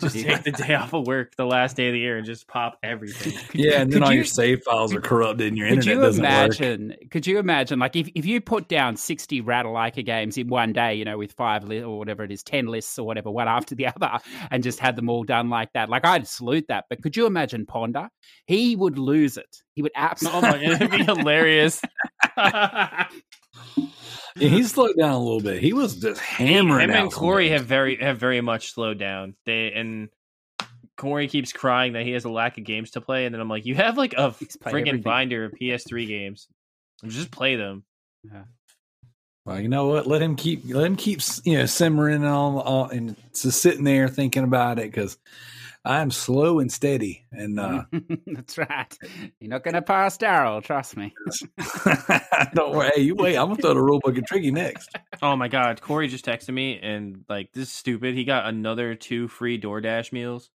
Just 0.00 0.14
take 0.14 0.42
the 0.44 0.52
day 0.52 0.74
off 0.74 0.92
of 0.92 1.06
work, 1.06 1.36
the 1.36 1.44
last 1.46 1.76
day 1.76 1.88
of 1.88 1.92
the 1.92 1.98
year, 1.98 2.16
and 2.16 2.26
just 2.26 2.46
pop 2.48 2.78
everything. 2.82 3.32
Yeah, 3.52 3.80
and 3.80 3.92
then 3.92 4.00
Could 4.00 4.02
all 4.06 4.10
you- 4.12 4.16
your 4.16 4.24
save 4.24 4.62
files 4.62 4.94
are 4.94 5.00
corrupted 5.00 5.48
and 5.48 5.58
your 5.58 5.68
Could 5.68 5.78
internet 5.78 5.96
you 5.96 6.02
doesn't 6.02 6.22
work. 6.22 6.30
imagine? 6.60 6.96
Could 7.10 7.26
you 7.26 7.38
imagine, 7.38 7.78
like, 7.78 7.96
if, 7.96 8.08
if 8.14 8.24
you 8.26 8.40
put 8.40 8.68
down 8.68 8.96
sixty 8.96 9.42
Ratalaika 9.42 10.04
games 10.04 10.38
in 10.38 10.48
one 10.48 10.72
day, 10.72 10.94
you 10.94 11.04
know, 11.04 11.18
with 11.18 11.32
five 11.32 11.64
li- 11.64 11.82
or 11.82 11.98
whatever 11.98 12.24
it 12.24 12.30
is, 12.32 12.42
ten 12.42 12.66
lists 12.66 12.98
or 12.98 13.06
whatever, 13.06 13.30
one 13.30 13.48
after 13.48 13.74
the 13.74 13.86
other, 13.94 14.18
and 14.50 14.62
just 14.62 14.78
had 14.78 14.96
them 14.96 15.08
all 15.10 15.24
done 15.24 15.50
like 15.50 15.72
that? 15.74 15.88
Like, 15.88 16.04
I'd 16.04 16.26
salute 16.26 16.66
that. 16.68 16.84
But 16.88 17.02
could 17.02 17.16
you 17.16 17.26
imagine 17.26 17.66
Ponder? 17.66 18.08
He 18.46 18.76
would 18.76 18.98
lose 18.98 19.36
it. 19.36 19.56
He 19.74 19.82
would 19.82 19.92
absolutely. 19.94 20.40
oh 20.66 20.72
absolutely. 20.72 20.76
my 20.76 20.78
god, 20.78 20.82
it'd 20.82 21.06
be 21.16 21.20
hilarious. 21.20 21.82
Yeah, 24.36 24.48
he 24.48 24.62
slowed 24.62 24.96
down 24.96 25.12
a 25.12 25.18
little 25.18 25.40
bit. 25.40 25.60
He 25.60 25.72
was 25.72 25.96
just 25.96 26.20
hammering. 26.20 26.88
Him 26.88 26.90
out 26.90 27.02
and 27.02 27.12
Corey 27.12 27.48
games. 27.48 27.60
have 27.60 27.66
very 27.66 27.96
have 27.96 28.18
very 28.18 28.40
much 28.40 28.72
slowed 28.72 28.98
down. 28.98 29.34
They 29.44 29.72
and 29.72 30.08
Corey 30.96 31.28
keeps 31.28 31.52
crying 31.52 31.94
that 31.94 32.04
he 32.04 32.12
has 32.12 32.24
a 32.24 32.30
lack 32.30 32.58
of 32.58 32.64
games 32.64 32.92
to 32.92 33.00
play, 33.00 33.26
and 33.26 33.34
then 33.34 33.40
I'm 33.40 33.48
like, 33.48 33.66
you 33.66 33.74
have 33.74 33.96
like 33.98 34.14
a 34.14 34.30
He's 34.32 34.56
friggin' 34.56 35.02
binder 35.02 35.46
of 35.46 35.52
PS3 35.52 36.06
games. 36.06 36.46
Just 37.06 37.30
play 37.30 37.56
them. 37.56 37.84
Yeah. 38.22 38.44
Well, 39.46 39.60
you 39.60 39.68
know 39.68 39.86
what? 39.86 40.06
Let 40.06 40.22
him 40.22 40.36
keep. 40.36 40.62
Let 40.66 40.86
him 40.86 40.96
keep. 40.96 41.20
You 41.44 41.58
know, 41.58 41.66
simmering 41.66 42.24
on, 42.24 42.54
on 42.56 42.92
and 42.92 43.16
just 43.34 43.60
sitting 43.62 43.84
there 43.84 44.08
thinking 44.08 44.44
about 44.44 44.78
it 44.78 44.92
because 44.92 45.16
I'm 45.84 46.10
slow 46.10 46.58
and 46.58 46.70
steady. 46.70 47.24
And 47.32 47.58
uh, 47.58 47.84
That's 48.26 48.58
right. 48.58 48.96
You're 49.40 49.50
not 49.50 49.64
going 49.64 49.74
to 49.74 49.82
pass 49.82 50.18
Darrell. 50.18 50.60
Trust 50.60 50.96
me. 50.96 51.14
don't 52.54 52.76
worry. 52.76 52.90
Hey, 52.94 53.02
you 53.02 53.14
wait. 53.14 53.36
I'm 53.36 53.48
gonna 53.48 53.56
throw 53.62 53.74
the 53.74 53.82
rule 53.82 54.00
book 54.00 54.18
at 54.18 54.26
Tricky 54.26 54.50
next. 54.50 54.90
Oh 55.22 55.36
my 55.36 55.48
god, 55.48 55.80
Corey 55.80 56.08
just 56.08 56.24
texted 56.24 56.52
me 56.52 56.78
and 56.80 57.24
like 57.28 57.52
this 57.52 57.68
is 57.68 57.72
stupid. 57.72 58.14
He 58.14 58.24
got 58.24 58.46
another 58.46 58.94
two 58.94 59.28
free 59.28 59.60
DoorDash 59.60 60.12
meals. 60.12 60.50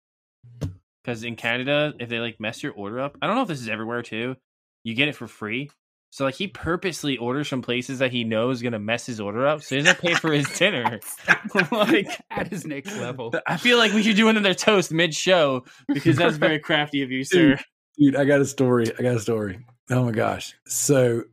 Because 1.03 1.23
in 1.23 1.35
Canada, 1.35 1.93
if 1.99 2.09
they 2.09 2.19
like 2.19 2.39
mess 2.39 2.63
your 2.63 2.73
order 2.73 2.99
up, 2.99 3.17
I 3.21 3.27
don't 3.27 3.35
know 3.35 3.41
if 3.41 3.47
this 3.47 3.61
is 3.61 3.69
everywhere 3.69 4.01
too, 4.01 4.35
you 4.83 4.93
get 4.93 5.07
it 5.07 5.15
for 5.15 5.27
free. 5.27 5.69
So 6.13 6.25
like 6.25 6.35
he 6.35 6.45
purposely 6.47 7.17
orders 7.17 7.47
from 7.47 7.63
places 7.63 7.97
that 7.97 8.11
he 8.11 8.23
knows 8.23 8.61
gonna 8.61 8.77
mess 8.77 9.07
his 9.07 9.19
order 9.19 9.47
up, 9.47 9.63
so 9.63 9.75
he 9.75 9.81
doesn't 9.81 9.99
pay 9.99 10.13
for 10.13 10.31
his 10.31 10.47
dinner. 10.59 10.99
like 11.71 12.07
At 12.29 12.49
his 12.49 12.67
next 12.67 12.95
level. 12.97 13.33
I 13.47 13.57
feel 13.57 13.79
like 13.79 13.93
we 13.93 14.03
should 14.03 14.15
do 14.15 14.27
another 14.27 14.53
toast 14.53 14.91
mid 14.91 15.15
show 15.15 15.65
because 15.87 16.15
that's 16.15 16.37
very 16.37 16.59
crafty 16.59 17.01
of 17.01 17.09
you, 17.09 17.23
sir. 17.23 17.57
Dude, 17.97 18.15
I 18.15 18.25
got 18.25 18.41
a 18.41 18.45
story. 18.45 18.91
I 18.99 19.01
got 19.01 19.15
a 19.15 19.19
story. 19.19 19.65
Oh 19.89 20.03
my 20.03 20.11
gosh. 20.11 20.53
So, 20.67 21.23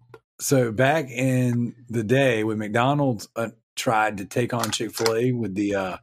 so 0.40 0.72
back 0.72 1.10
in 1.10 1.74
the 1.90 2.02
day 2.02 2.42
when 2.42 2.56
McDonald's 2.56 3.28
uh, 3.36 3.48
tried 3.76 4.16
to 4.16 4.24
take 4.24 4.54
on 4.54 4.70
Chick 4.70 4.94
Fil 4.94 5.14
A 5.14 5.32
with 5.32 5.54
the 5.54 5.74
uh 5.74 5.96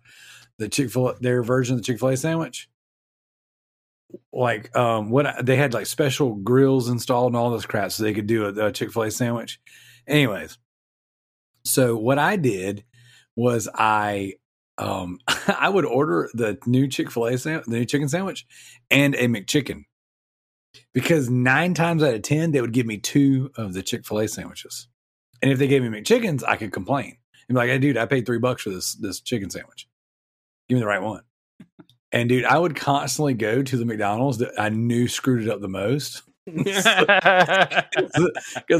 the 0.60 0.70
Chick 0.70 0.92
Fil 0.92 1.10
A 1.10 1.20
their 1.20 1.42
version 1.42 1.74
of 1.74 1.80
the 1.80 1.84
Chick 1.84 1.98
Fil 2.00 2.10
A 2.10 2.18
sandwich, 2.18 2.70
like 4.32 4.76
um 4.76 5.10
what 5.10 5.26
I- 5.26 5.42
they 5.42 5.56
had 5.56 5.74
like 5.74 5.86
special 5.86 6.36
grills 6.36 6.90
installed 6.90 7.34
and 7.34 7.38
all 7.38 7.52
this 7.52 7.66
crap 7.66 7.92
so 7.92 8.04
they 8.04 8.14
could 8.14 8.28
do 8.28 8.46
a, 8.46 8.68
a 8.68 8.72
Chick 8.72 8.92
Fil 8.92 9.04
A 9.04 9.12
sandwich. 9.12 9.60
Anyways, 10.08 10.58
so 11.66 11.98
what 11.98 12.18
I 12.20 12.36
did 12.38 12.84
was 13.36 13.68
I 13.74 14.34
um 14.78 15.20
I 15.48 15.70
would 15.70 15.86
order 15.86 16.30
the 16.34 16.58
new 16.66 16.88
Chick 16.88 17.12
Fil 17.12 17.26
A 17.28 17.38
sandwich, 17.38 17.66
the 17.66 17.80
new 17.80 17.86
chicken 17.86 18.10
sandwich, 18.10 18.46
and 18.90 19.16
a 19.16 19.28
McChicken 19.28 19.84
because 20.94 21.30
nine 21.30 21.74
times 21.74 22.04
out 22.04 22.14
of 22.14 22.22
ten 22.22 22.52
they 22.52 22.62
would 22.62 22.74
give 22.74 22.86
me 22.86 22.98
two 22.98 23.52
of 23.58 23.74
the 23.74 23.84
chick-fil-a 23.84 24.28
sandwiches. 24.28 24.88
And 25.42 25.52
if 25.52 25.60
they 25.60 25.68
gave 25.68 25.84
me 25.84 25.90
mcchickens 25.90 26.44
i 26.48 26.56
could 26.56 26.72
complain. 26.72 27.18
And 27.50 27.56
be 27.56 27.56
like 27.56 27.70
hey 27.70 27.80
dude 27.80 27.98
i 27.98 28.06
paid 28.06 28.26
three 28.26 28.40
bucks 28.40 28.64
for 28.64 28.70
this 28.70 28.94
this 28.96 29.22
chicken 29.22 29.50
sandwich. 29.50 29.88
Give 30.70 30.76
me 30.76 30.82
the 30.82 30.88
right 30.88 31.02
one 31.02 31.22
and 32.12 32.30
dude 32.30 32.46
i 32.46 32.58
would 32.58 32.76
constantly 32.76 33.34
go 33.34 33.62
to 33.62 33.78
the 33.78 33.86
mcdonald's 33.86 34.38
that 34.38 34.52
i 34.60 34.70
knew 34.70 35.08
screwed 35.08 35.44
it 35.44 35.50
up 35.50 35.62
the 35.62 35.68
most 35.68 36.24
because 36.46 36.86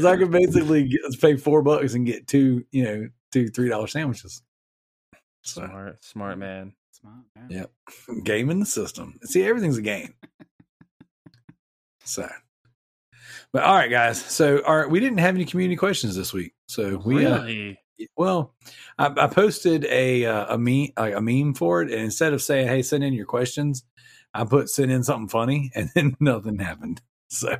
i 0.04 0.16
could 0.16 0.30
basically 0.30 0.88
get, 0.88 1.20
pay 1.20 1.36
four 1.36 1.62
bucks 1.62 1.94
and 1.94 2.06
get 2.06 2.26
two 2.26 2.64
you 2.70 2.84
know 2.84 3.08
two 3.30 3.48
three 3.48 3.68
dollar 3.68 3.86
sandwiches 3.86 4.42
so 5.48 5.66
smart, 5.66 6.04
smart 6.04 6.38
man. 6.38 6.72
Smart, 6.92 7.24
man. 7.34 7.48
Yeah. 7.50 7.64
game 8.24 8.50
in 8.50 8.60
the 8.60 8.66
system. 8.66 9.18
See, 9.24 9.42
everything's 9.42 9.78
a 9.78 9.82
game. 9.82 10.14
so, 12.04 12.28
but 13.52 13.62
all 13.62 13.74
right, 13.74 13.90
guys. 13.90 14.22
So, 14.22 14.60
all 14.60 14.76
right, 14.76 14.90
we 14.90 15.00
didn't 15.00 15.18
have 15.18 15.34
any 15.34 15.44
community 15.44 15.76
questions 15.76 16.16
this 16.16 16.32
week. 16.32 16.52
So 16.66 17.00
we, 17.04 17.24
uh, 17.24 17.42
really? 17.42 17.78
Well, 18.16 18.54
I, 18.98 19.12
I 19.16 19.26
posted 19.26 19.84
a 19.86 20.24
uh, 20.24 20.54
a 20.54 20.58
meme 20.58 20.88
like 20.96 21.14
a 21.14 21.20
meme 21.20 21.54
for 21.54 21.82
it, 21.82 21.90
and 21.90 22.00
instead 22.02 22.32
of 22.32 22.42
saying, 22.42 22.68
"Hey, 22.68 22.82
send 22.82 23.04
in 23.04 23.12
your 23.12 23.26
questions," 23.26 23.84
I 24.34 24.44
put 24.44 24.68
"send 24.68 24.90
in 24.90 25.04
something 25.04 25.28
funny," 25.28 25.70
and 25.74 25.90
then 25.94 26.16
nothing 26.20 26.58
happened. 26.58 27.00
So 27.28 27.56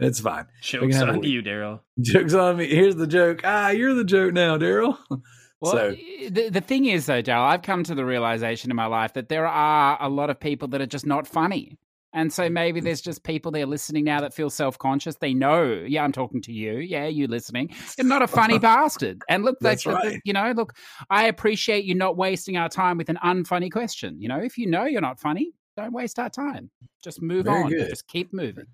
it's 0.00 0.20
fine. 0.20 0.46
Jokes 0.62 0.96
have 0.96 1.08
a 1.08 1.12
on 1.12 1.20
week. 1.20 1.30
you, 1.30 1.42
Darrell. 1.42 1.82
Jokes 2.00 2.32
on 2.34 2.56
me. 2.56 2.68
Here's 2.68 2.96
the 2.96 3.06
joke. 3.06 3.42
Ah, 3.44 3.68
you're 3.70 3.94
the 3.94 4.04
joke 4.04 4.32
now, 4.32 4.56
Darrell. 4.56 4.98
Well, 5.60 5.72
so 5.72 5.96
the, 6.30 6.50
the 6.50 6.60
thing 6.60 6.84
is, 6.84 7.06
though, 7.06 7.22
Dale, 7.22 7.40
I've 7.40 7.62
come 7.62 7.84
to 7.84 7.94
the 7.94 8.04
realization 8.04 8.70
in 8.70 8.76
my 8.76 8.84
life 8.84 9.14
that 9.14 9.30
there 9.30 9.46
are 9.46 9.96
a 9.98 10.10
lot 10.10 10.28
of 10.28 10.38
people 10.38 10.68
that 10.68 10.82
are 10.82 10.86
just 10.86 11.06
not 11.06 11.26
funny. 11.26 11.78
And 12.14 12.32
so 12.32 12.44
mm. 12.44 12.52
maybe 12.52 12.80
there's 12.80 13.00
just 13.00 13.24
people 13.24 13.50
there 13.50 13.66
listening 13.66 14.04
now 14.04 14.20
that 14.20 14.32
feel 14.32 14.48
self 14.48 14.78
conscious. 14.78 15.16
They 15.16 15.34
know, 15.34 15.84
yeah, 15.86 16.04
I'm 16.04 16.12
talking 16.12 16.40
to 16.42 16.52
you. 16.52 16.78
Yeah, 16.78 17.06
you 17.06 17.26
listening. 17.26 17.74
You're 17.98 18.06
not 18.06 18.22
a 18.22 18.28
funny 18.28 18.58
bastard. 18.60 19.22
And 19.28 19.44
look, 19.44 19.58
That's 19.60 19.84
like, 19.84 20.02
right. 20.02 20.20
you 20.24 20.32
know, 20.32 20.52
look, 20.52 20.74
I 21.10 21.26
appreciate 21.26 21.84
you 21.84 21.94
not 21.94 22.16
wasting 22.16 22.56
our 22.56 22.68
time 22.68 22.96
with 22.96 23.08
an 23.10 23.18
unfunny 23.22 23.70
question. 23.70 24.22
You 24.22 24.28
know, 24.28 24.38
if 24.38 24.56
you 24.56 24.68
know 24.68 24.84
you're 24.84 25.00
not 25.00 25.18
funny, 25.18 25.52
don't 25.76 25.92
waste 25.92 26.18
our 26.20 26.30
time. 26.30 26.70
Just 27.02 27.20
move 27.20 27.46
Very 27.46 27.62
on. 27.64 27.70
good. 27.70 27.88
Just 27.90 28.06
keep 28.06 28.32
moving. 28.32 28.66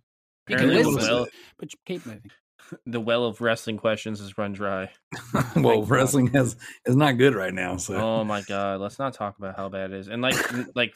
You 0.48 0.56
can 0.56 0.66
Apparently, 0.66 0.82
the 0.82 0.88
listen, 0.90 1.10
well, 1.10 1.26
but 1.58 1.70
keep 1.86 2.04
moving. 2.04 2.30
the 2.86 3.00
well 3.00 3.24
of 3.24 3.40
wrestling 3.40 3.78
questions 3.78 4.20
has 4.20 4.36
run 4.36 4.52
dry. 4.52 4.90
well, 5.56 5.80
God. 5.80 5.90
wrestling 5.90 6.26
has 6.28 6.56
is 6.84 6.96
not 6.96 7.18
good 7.18 7.34
right 7.34 7.54
now. 7.54 7.76
So 7.76 7.96
Oh 7.96 8.24
my 8.24 8.42
god, 8.42 8.80
let's 8.80 8.98
not 8.98 9.14
talk 9.14 9.38
about 9.38 9.56
how 9.56 9.68
bad 9.68 9.92
it 9.92 9.98
is. 9.98 10.08
And 10.08 10.22
like, 10.22 10.36
like, 10.74 10.94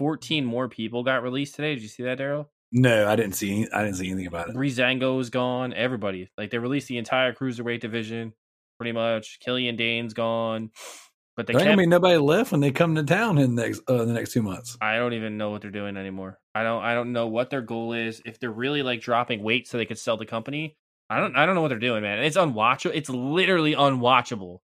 fourteen 0.00 0.46
more 0.46 0.66
people 0.68 1.04
got 1.04 1.22
released 1.22 1.54
today. 1.56 1.74
Did 1.74 1.82
you 1.82 1.88
see 1.88 2.04
that, 2.04 2.16
Darrell? 2.16 2.50
no, 2.72 3.06
I 3.06 3.16
didn't 3.16 3.34
see. 3.34 3.68
I 3.70 3.82
didn't 3.84 3.96
see 3.98 4.06
anything 4.08 4.26
about 4.28 4.48
it. 4.48 4.54
Breezango's 4.54 5.28
gone. 5.28 5.74
Everybody, 5.74 6.30
like, 6.38 6.50
they 6.50 6.56
released 6.58 6.88
the 6.88 6.96
entire 6.98 7.34
cruiserweight 7.34 7.80
division, 7.80 8.32
pretty 8.78 8.92
much. 8.92 9.38
Killian 9.40 9.76
Dain's 9.76 10.14
gone, 10.14 10.70
but 11.36 11.46
they 11.46 11.52
There 11.52 11.60
ain't 11.60 11.66
kept. 11.66 11.76
gonna 11.76 11.82
be 11.82 11.86
nobody 11.86 12.16
left 12.16 12.52
when 12.52 12.60
they 12.62 12.70
come 12.70 12.94
to 12.94 13.02
town 13.02 13.36
in 13.38 13.54
the 13.56 13.62
next 13.62 13.82
uh, 13.88 14.04
the 14.06 14.12
next 14.14 14.32
two 14.32 14.42
months. 14.42 14.78
I 14.80 14.96
don't 14.96 15.12
even 15.12 15.36
know 15.36 15.50
what 15.50 15.60
they're 15.62 15.70
doing 15.70 15.96
anymore. 15.98 16.38
I 16.54 16.62
don't. 16.62 16.82
I 16.82 16.94
don't 16.94 17.12
know 17.12 17.26
what 17.26 17.50
their 17.50 17.60
goal 17.60 17.92
is. 17.92 18.22
If 18.24 18.40
they're 18.40 18.50
really 18.50 18.82
like 18.82 19.02
dropping 19.02 19.42
weight 19.42 19.68
so 19.68 19.76
they 19.76 19.84
could 19.86 19.98
sell 19.98 20.16
the 20.16 20.24
company, 20.26 20.76
I 21.10 21.20
don't. 21.20 21.36
I 21.36 21.44
don't 21.46 21.54
know 21.56 21.60
what 21.62 21.68
they're 21.68 21.78
doing, 21.78 22.02
man. 22.02 22.22
It's 22.24 22.36
unwatchable. 22.38 22.92
It's 22.94 23.10
literally 23.10 23.74
unwatchable. 23.74 24.60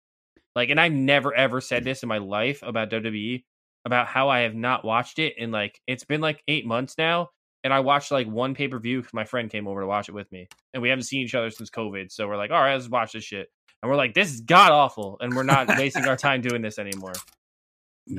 Like, 0.54 0.70
and 0.70 0.80
I've 0.80 0.92
never 0.92 1.34
ever 1.34 1.60
said 1.60 1.84
this 1.84 2.02
in 2.02 2.08
my 2.08 2.18
life 2.18 2.62
about 2.62 2.88
WWE 2.90 3.44
about 3.86 4.08
how 4.08 4.28
I 4.28 4.40
have 4.40 4.54
not 4.54 4.84
watched 4.84 5.20
it 5.20 5.38
in 5.38 5.52
like 5.52 5.80
it's 5.86 6.04
been 6.04 6.20
like 6.20 6.42
eight 6.48 6.66
months 6.66 6.98
now, 6.98 7.30
and 7.64 7.72
I 7.72 7.80
watched 7.80 8.10
like 8.10 8.26
one 8.26 8.54
pay 8.54 8.68
per 8.68 8.78
view 8.78 8.98
because 8.98 9.14
my 9.14 9.24
friend 9.24 9.48
came 9.48 9.66
over 9.66 9.80
to 9.80 9.86
watch 9.86 10.08
it 10.10 10.14
with 10.14 10.30
me, 10.32 10.48
and 10.74 10.82
we 10.82 10.90
haven't 10.90 11.04
seen 11.04 11.22
each 11.22 11.36
other 11.36 11.50
since 11.50 11.70
COVID. 11.70 12.10
So 12.10 12.28
we're 12.28 12.36
like, 12.36 12.50
all 12.50 12.60
right, 12.60 12.74
let's 12.74 12.88
watch 12.88 13.12
this 13.12 13.24
shit, 13.24 13.48
and 13.82 13.90
we're 13.90 13.96
like, 13.96 14.12
this 14.12 14.34
is 14.34 14.40
god 14.40 14.72
awful, 14.72 15.16
and 15.20 15.34
we're 15.34 15.44
not 15.44 15.68
wasting 15.78 16.04
our 16.04 16.16
time 16.16 16.42
doing 16.42 16.60
this 16.60 16.78
anymore. 16.78 17.14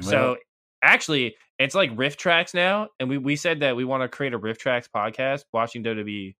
So 0.02 0.38
actually, 0.81 1.35
it's 1.60 1.76
like 1.76 1.95
RiffTrax 1.95 2.53
now, 2.53 2.88
and 2.99 3.10
we 3.10 3.18
we 3.18 3.35
said 3.35 3.60
that 3.60 3.76
we 3.76 3.84
want 3.84 4.03
to 4.03 4.07
create 4.07 4.34
a 4.34 4.39
RiffTrax 4.39 4.88
podcast 4.95 5.44
watching 5.52 5.84
WWE 5.84 6.35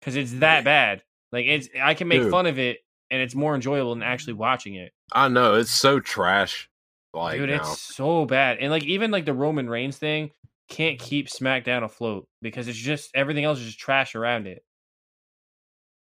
because 0.00 0.14
it's 0.14 0.32
that 0.34 0.64
bad. 0.64 1.02
Like 1.32 1.46
it's 1.46 1.68
I 1.82 1.94
can 1.94 2.06
make 2.06 2.22
Dude. 2.22 2.30
fun 2.30 2.46
of 2.46 2.60
it, 2.60 2.78
and 3.10 3.20
it's 3.20 3.34
more 3.34 3.56
enjoyable 3.56 3.94
than 3.94 4.04
actually 4.04 4.34
watching 4.34 4.76
it. 4.76 4.92
I 5.12 5.26
know 5.26 5.54
it's 5.54 5.72
so 5.72 5.98
trash. 5.98 6.70
Like 7.18 7.38
Dude, 7.38 7.50
now. 7.50 7.56
it's 7.56 7.80
so 7.80 8.24
bad, 8.24 8.58
and 8.58 8.70
like 8.70 8.84
even 8.84 9.10
like 9.10 9.24
the 9.24 9.34
Roman 9.34 9.68
Reigns 9.68 9.96
thing 9.96 10.30
can't 10.68 10.98
keep 10.98 11.28
SmackDown 11.28 11.82
afloat 11.82 12.26
because 12.42 12.68
it's 12.68 12.76
just 12.78 13.10
everything 13.14 13.44
else 13.44 13.58
is 13.58 13.66
just 13.66 13.78
trash 13.78 14.14
around 14.14 14.46
it. 14.46 14.62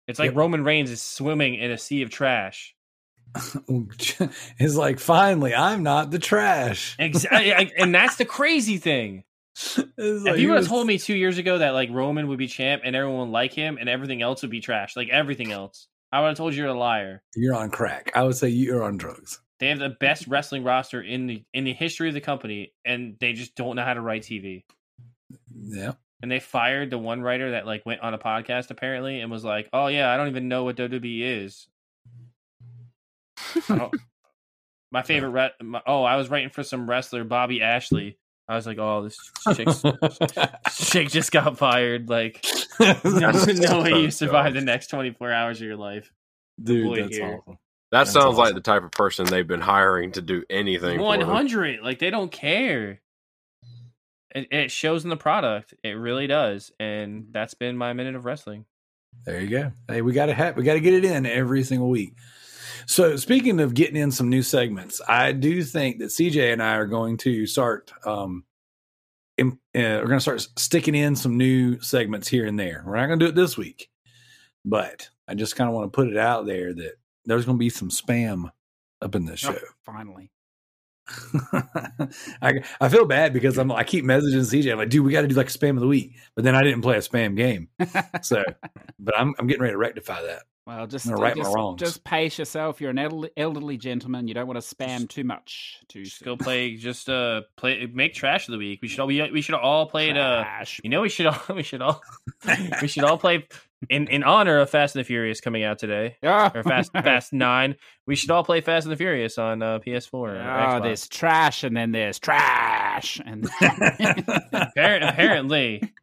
It's 0.07 0.19
like 0.19 0.29
Yep. 0.31 0.37
Roman 0.37 0.63
Reigns 0.63 0.91
is 0.91 1.01
swimming 1.01 1.55
in 1.55 1.71
a 1.71 1.77
sea 1.77 2.01
of 2.03 2.09
trash. 2.09 2.75
it's 3.67 4.75
like 4.75 4.99
finally, 4.99 5.53
I'm 5.53 5.83
not 5.83 6.11
the 6.11 6.19
trash. 6.19 6.95
Exactly, 6.99 7.71
and 7.77 7.93
that's 7.93 8.15
the 8.17 8.25
crazy 8.25 8.77
thing. 8.77 9.23
Like 9.77 10.35
if 10.35 10.39
you 10.39 10.49
would 10.49 10.55
have 10.55 10.63
was- 10.63 10.67
told 10.67 10.85
me 10.85 10.97
two 10.97 11.15
years 11.15 11.37
ago 11.37 11.59
that 11.59 11.69
like 11.69 11.89
Roman 11.89 12.27
would 12.27 12.37
be 12.37 12.47
champ 12.47 12.81
and 12.83 12.93
everyone 12.95 13.27
would 13.27 13.33
like 13.33 13.53
him 13.53 13.77
and 13.79 13.87
everything 13.87 14.21
else 14.21 14.41
would 14.41 14.51
be 14.51 14.59
trash, 14.59 14.95
like 14.97 15.07
everything 15.09 15.51
else, 15.53 15.87
I 16.11 16.19
would 16.21 16.27
have 16.29 16.37
told 16.37 16.53
you 16.53 16.63
you're 16.63 16.73
a 16.73 16.77
liar. 16.77 17.23
you're 17.35 17.55
on 17.55 17.69
crack, 17.71 18.11
I 18.15 18.23
would 18.23 18.35
say 18.35 18.49
you're 18.49 18.83
on 18.83 18.97
drugs. 18.97 19.39
They 19.59 19.69
have 19.69 19.79
the 19.79 19.89
best 19.89 20.27
wrestling 20.27 20.63
roster 20.63 21.01
in 21.01 21.27
the 21.27 21.43
in 21.53 21.63
the 21.63 21.73
history 21.73 22.07
of 22.09 22.13
the 22.13 22.21
company, 22.21 22.73
and 22.83 23.15
they 23.19 23.33
just 23.33 23.55
don't 23.55 23.75
know 23.75 23.83
how 23.83 23.93
to 23.93 24.01
write 24.01 24.23
TV. 24.23 24.63
Yeah, 25.53 25.93
And 26.21 26.29
they 26.29 26.39
fired 26.39 26.89
the 26.89 26.97
one 26.97 27.21
writer 27.21 27.51
that 27.51 27.65
like 27.65 27.85
went 27.85 28.01
on 28.01 28.13
a 28.13 28.17
podcast 28.17 28.69
apparently 28.69 29.21
and 29.21 29.31
was 29.31 29.45
like, 29.45 29.69
"Oh 29.71 29.87
yeah, 29.87 30.11
I 30.11 30.17
don't 30.17 30.27
even 30.27 30.47
know 30.49 30.65
what 30.65 30.75
WWE 30.75 31.43
is." 31.43 31.67
My 34.91 35.01
favorite, 35.01 35.31
re- 35.31 35.51
my, 35.61 35.81
oh, 35.85 36.03
I 36.03 36.15
was 36.15 36.29
writing 36.29 36.49
for 36.49 36.63
some 36.63 36.89
wrestler, 36.89 37.25
Bobby 37.25 37.59
Lashley. 37.59 38.17
I 38.47 38.55
was 38.55 38.65
like, 38.65 38.77
"Oh, 38.77 39.03
this 39.03 39.17
chick's, 39.53 39.83
chick 40.89 41.09
just 41.09 41.33
got 41.33 41.57
fired." 41.57 42.07
Like, 42.07 42.45
no, 42.79 43.31
no 43.31 43.81
way 43.81 44.01
you 44.01 44.09
survive 44.09 44.53
the 44.53 44.61
next 44.61 44.87
24 44.87 45.33
hours 45.33 45.59
of 45.59 45.67
your 45.67 45.75
life. 45.75 46.13
dude, 46.63 46.97
that's 46.97 47.17
here. 47.17 47.39
awful. 47.39 47.59
That 47.95 48.07
That's 48.07 48.11
sounds 48.11 48.37
like 48.37 48.53
the 48.53 48.59
type 48.59 48.83
of 48.83 48.91
person 48.91 49.25
they've 49.25 49.47
been 49.47 49.61
hiring 49.61 50.11
to 50.11 50.21
do 50.21 50.43
anything. 50.49 50.99
100. 50.99 51.79
Like, 51.81 51.99
they 51.99 52.09
don't 52.09 52.29
care. 52.29 52.99
It, 54.35 54.49
it 54.51 54.69
shows 54.69 55.05
in 55.05 55.09
the 55.09 55.15
product. 55.15 55.73
It 55.81 55.91
really 55.91 56.27
does. 56.27 56.73
And 56.77 57.27
that's 57.31 57.53
been 57.53 57.77
my 57.77 57.93
minute 57.93 58.15
of 58.15 58.25
wrestling. 58.25 58.65
There 59.23 59.39
you 59.39 59.47
go. 59.47 59.71
Hey, 59.87 60.01
we 60.01 60.11
got 60.11 60.25
to 60.25 60.33
have 60.33 60.57
we 60.57 60.63
got 60.63 60.73
to 60.73 60.81
get 60.81 60.93
it 60.93 61.05
in 61.05 61.25
every 61.25 61.63
single 61.63 61.87
week. 61.87 62.17
So 62.85 63.15
speaking 63.15 63.61
of 63.61 63.73
getting 63.73 63.95
in 63.95 64.11
some 64.11 64.29
new 64.29 64.41
segments, 64.41 64.99
I 65.07 65.31
do 65.31 65.63
think 65.63 65.99
that 65.99 66.09
CJ 66.09 66.51
and 66.51 66.61
I 66.61 66.75
are 66.75 66.87
going 66.87 67.15
to 67.19 67.45
start. 67.45 67.93
Um, 68.05 68.43
in, 69.37 69.53
uh, 69.73 70.03
we're 70.03 70.07
going 70.07 70.17
to 70.17 70.19
start 70.19 70.45
sticking 70.57 70.95
in 70.95 71.15
some 71.15 71.37
new 71.37 71.79
segments 71.79 72.27
here 72.27 72.45
and 72.45 72.59
there. 72.59 72.83
We're 72.85 72.97
not 72.97 73.07
going 73.07 73.19
to 73.19 73.25
do 73.25 73.29
it 73.29 73.35
this 73.35 73.55
week, 73.55 73.89
but 74.65 75.07
I 75.29 75.33
just 75.35 75.55
kind 75.55 75.69
of 75.69 75.73
want 75.73 75.93
to 75.93 75.95
put 75.95 76.09
it 76.09 76.17
out 76.17 76.45
there 76.45 76.73
that 76.73 76.95
there's 77.25 77.45
going 77.45 77.57
to 77.57 77.59
be 77.59 77.69
some 77.69 77.89
spam 77.89 78.51
up 79.01 79.15
in 79.15 79.25
this 79.25 79.43
Oh, 79.45 79.53
show. 79.53 79.59
finally. 79.83 80.31
I 82.41 82.63
I 82.81 82.89
feel 82.89 83.05
bad 83.05 83.31
because 83.33 83.57
I'm 83.59 83.71
I 83.71 83.83
keep 83.83 84.03
messaging 84.05 84.39
CJ. 84.41 84.71
I'm 84.71 84.77
like, 84.79 84.89
dude, 84.89 85.05
we 85.05 85.11
got 85.11 85.21
to 85.21 85.27
do 85.27 85.35
like 85.35 85.49
a 85.49 85.53
spam 85.53 85.71
of 85.71 85.79
the 85.81 85.87
week, 85.87 86.15
but 86.35 86.43
then 86.43 86.55
I 86.55 86.63
didn't 86.63 86.81
play 86.81 86.95
a 86.97 87.01
spam 87.01 87.35
game, 87.35 87.69
so 88.23 88.43
but 88.99 89.17
I'm 89.17 89.35
I'm 89.37 89.45
getting 89.47 89.61
ready 89.61 89.73
to 89.73 89.77
rectify 89.77 90.23
that. 90.23 90.43
Well, 90.67 90.87
just, 90.87 91.05
I'm 91.05 91.11
gonna 91.11 91.21
right 91.21 91.37
my 91.37 91.47
wrongs. 91.51 91.79
just 91.79 92.03
pace 92.03 92.39
yourself. 92.39 92.81
You're 92.81 92.89
an 92.89 92.97
elderly, 92.97 93.29
elderly 93.37 93.77
gentleman. 93.77 94.27
You 94.27 94.33
don't 94.33 94.47
want 94.47 94.59
to 94.59 94.75
spam 94.75 95.07
too 95.07 95.23
much. 95.23 95.77
Too 95.87 96.05
Just 96.05 96.17
soon. 96.17 96.25
go 96.25 96.37
play, 96.43 96.75
just 96.75 97.07
uh, 97.07 97.41
play, 97.55 97.85
make 97.85 98.15
trash 98.15 98.47
of 98.47 98.53
the 98.53 98.57
week. 98.57 98.79
We 98.81 98.87
should 98.87 98.99
all, 99.01 99.05
we, 99.05 99.21
we 99.29 99.41
should 99.41 99.53
all 99.53 99.85
play 99.85 100.09
it. 100.09 100.17
Uh, 100.17 100.43
you 100.83 100.89
know, 100.89 101.01
we 101.01 101.09
should 101.09 101.27
all, 101.27 101.39
we 101.55 101.61
should 101.61 101.83
all, 101.83 102.01
we 102.81 102.87
should 102.87 103.03
all 103.03 103.19
play 103.19 103.47
in 103.89 104.07
in 104.07 104.23
honor 104.23 104.59
of 104.59 104.69
Fast 104.69 104.95
and 104.95 105.03
the 105.03 105.07
Furious 105.07 105.41
coming 105.41 105.63
out 105.63 105.79
today, 105.79 106.17
Oh, 106.23 106.51
or 106.53 106.63
Fast 106.63 106.91
Fast 106.93 107.33
Nine, 107.33 107.75
we 108.07 108.15
should 108.15 108.31
all 108.31 108.43
play 108.43 108.61
Fast 108.61 108.85
and 108.85 108.91
the 108.91 108.97
Furious 108.97 109.37
on 109.37 109.61
uh, 109.61 109.79
PS4. 109.79 110.13
or 110.13 110.29
Oh, 110.29 110.33
Xbox. 110.39 110.83
there's 110.83 111.07
trash, 111.07 111.63
and 111.63 111.75
then 111.75 111.91
there's 111.91 112.19
trash, 112.19 113.21
and 113.25 113.43
Appar- 113.61 115.07
apparently. 115.09 115.93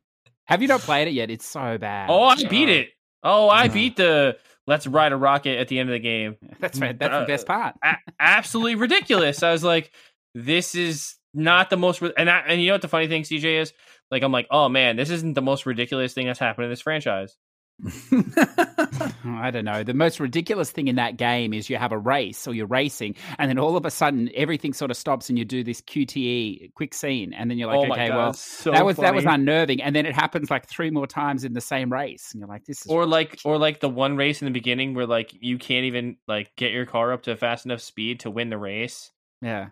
have 0.45 0.63
you 0.63 0.69
not 0.69 0.81
played 0.81 1.09
it 1.09 1.13
yet? 1.15 1.31
It's 1.31 1.47
so 1.47 1.79
bad. 1.79 2.11
Oh, 2.11 2.23
I 2.25 2.37
beat 2.49 2.69
Oh, 2.69 2.73
it. 2.73 2.89
Oh, 3.25 3.49
I 3.49 3.67
Uh. 3.67 3.73
beat 3.73 3.97
the 3.97 4.37
Let's 4.67 4.87
Ride 4.87 5.13
a 5.13 5.17
Rocket 5.17 5.59
at 5.59 5.69
the 5.69 5.79
end 5.79 5.89
of 5.89 5.95
the 5.95 5.99
game. 6.01 6.37
That's 6.61 6.79
right. 6.81 6.97
That's 6.99 7.19
the 7.21 7.27
best 7.33 7.47
part. 7.47 7.75
A- 7.83 7.97
absolutely 8.21 8.77
ridiculous. 8.77 9.43
I 9.43 9.51
was 9.53 9.65
like, 9.65 9.91
this 10.35 10.75
is 10.75 11.17
not 11.35 11.69
the 11.71 11.77
most. 11.77 12.01
Ri-. 12.01 12.13
And 12.17 12.31
I, 12.31 12.39
and 12.47 12.61
you 12.61 12.69
know 12.69 12.75
what 12.75 12.83
the 12.83 12.89
funny 12.89 13.09
thing, 13.09 13.23
CJ 13.23 13.61
is? 13.63 13.73
Like, 14.11 14.23
I'm 14.23 14.33
like, 14.33 14.47
oh 14.51 14.69
man, 14.69 14.97
this 14.97 15.11
isn't 15.11 15.35
the 15.35 15.43
most 15.43 15.67
ridiculous 15.67 16.13
thing 16.15 16.27
that's 16.27 16.39
happened 16.39 16.65
in 16.65 16.71
this 16.71 16.81
franchise. 16.83 17.37
I 19.25 19.51
don't 19.51 19.65
know. 19.65 19.83
The 19.83 19.95
most 19.95 20.21
ridiculous 20.21 20.71
thing 20.71 20.89
in 20.89 20.97
that 20.97 21.17
game 21.17 21.53
is 21.53 21.69
you 21.69 21.77
have 21.77 21.93
a 21.93 21.99
race 21.99 22.47
or 22.47 22.55
you're 22.55 22.67
racing, 22.67 23.17
and 23.39 23.49
then 23.49 23.59
all 23.59 23.77
of 23.77 23.85
a 23.85 23.91
sudden 23.91 24.31
everything 24.35 24.73
sort 24.73 24.91
of 24.91 24.97
stops 24.97 25.29
and 25.29 25.39
you 25.39 25.45
do 25.45 25.65
this 25.65 25.81
QTE 25.81 26.75
quick 26.75 26.95
scene, 26.95 27.33
and 27.33 27.51
then 27.51 27.59
you're 27.59 27.69
like, 27.69 27.89
oh 27.89 27.93
okay, 27.93 28.09
god, 28.09 28.17
well, 28.17 28.33
so 28.33 28.71
that 28.71 28.85
was 28.85 28.97
that 28.99 29.15
was 29.15 29.25
unnerving, 29.25 29.83
and 29.83 29.97
then 29.97 30.07
it 30.07 30.15
happens 30.15 30.51
like 30.51 30.67
three 30.67 30.91
more 30.91 31.07
times 31.07 31.45
in 31.45 31.55
the 31.55 31.61
same 31.61 31.93
race, 31.93 32.31
and 32.33 32.41
you're 32.41 32.49
like, 32.49 32.65
this 32.67 32.85
is 32.85 32.87
or 32.87 33.07
like 33.07 33.41
or 33.45 33.59
like 33.59 33.81
the 33.81 33.89
one 33.89 34.17
race 34.17 34.43
in 34.43 34.47
the 34.47 34.53
beginning 34.53 34.95
where 34.95 35.07
like 35.07 35.33
you 35.41 35.59
can't 35.59 35.85
even 35.85 36.17
like 36.29 36.55
get 36.57 36.73
your 36.73 36.87
car 36.87 37.13
up 37.13 37.23
to 37.25 37.37
fast 37.37 37.65
enough 37.65 37.81
speed 37.81 38.21
to 38.21 38.31
win 38.31 38.51
the 38.51 38.59
race 38.59 39.11
yeah. 39.41 39.69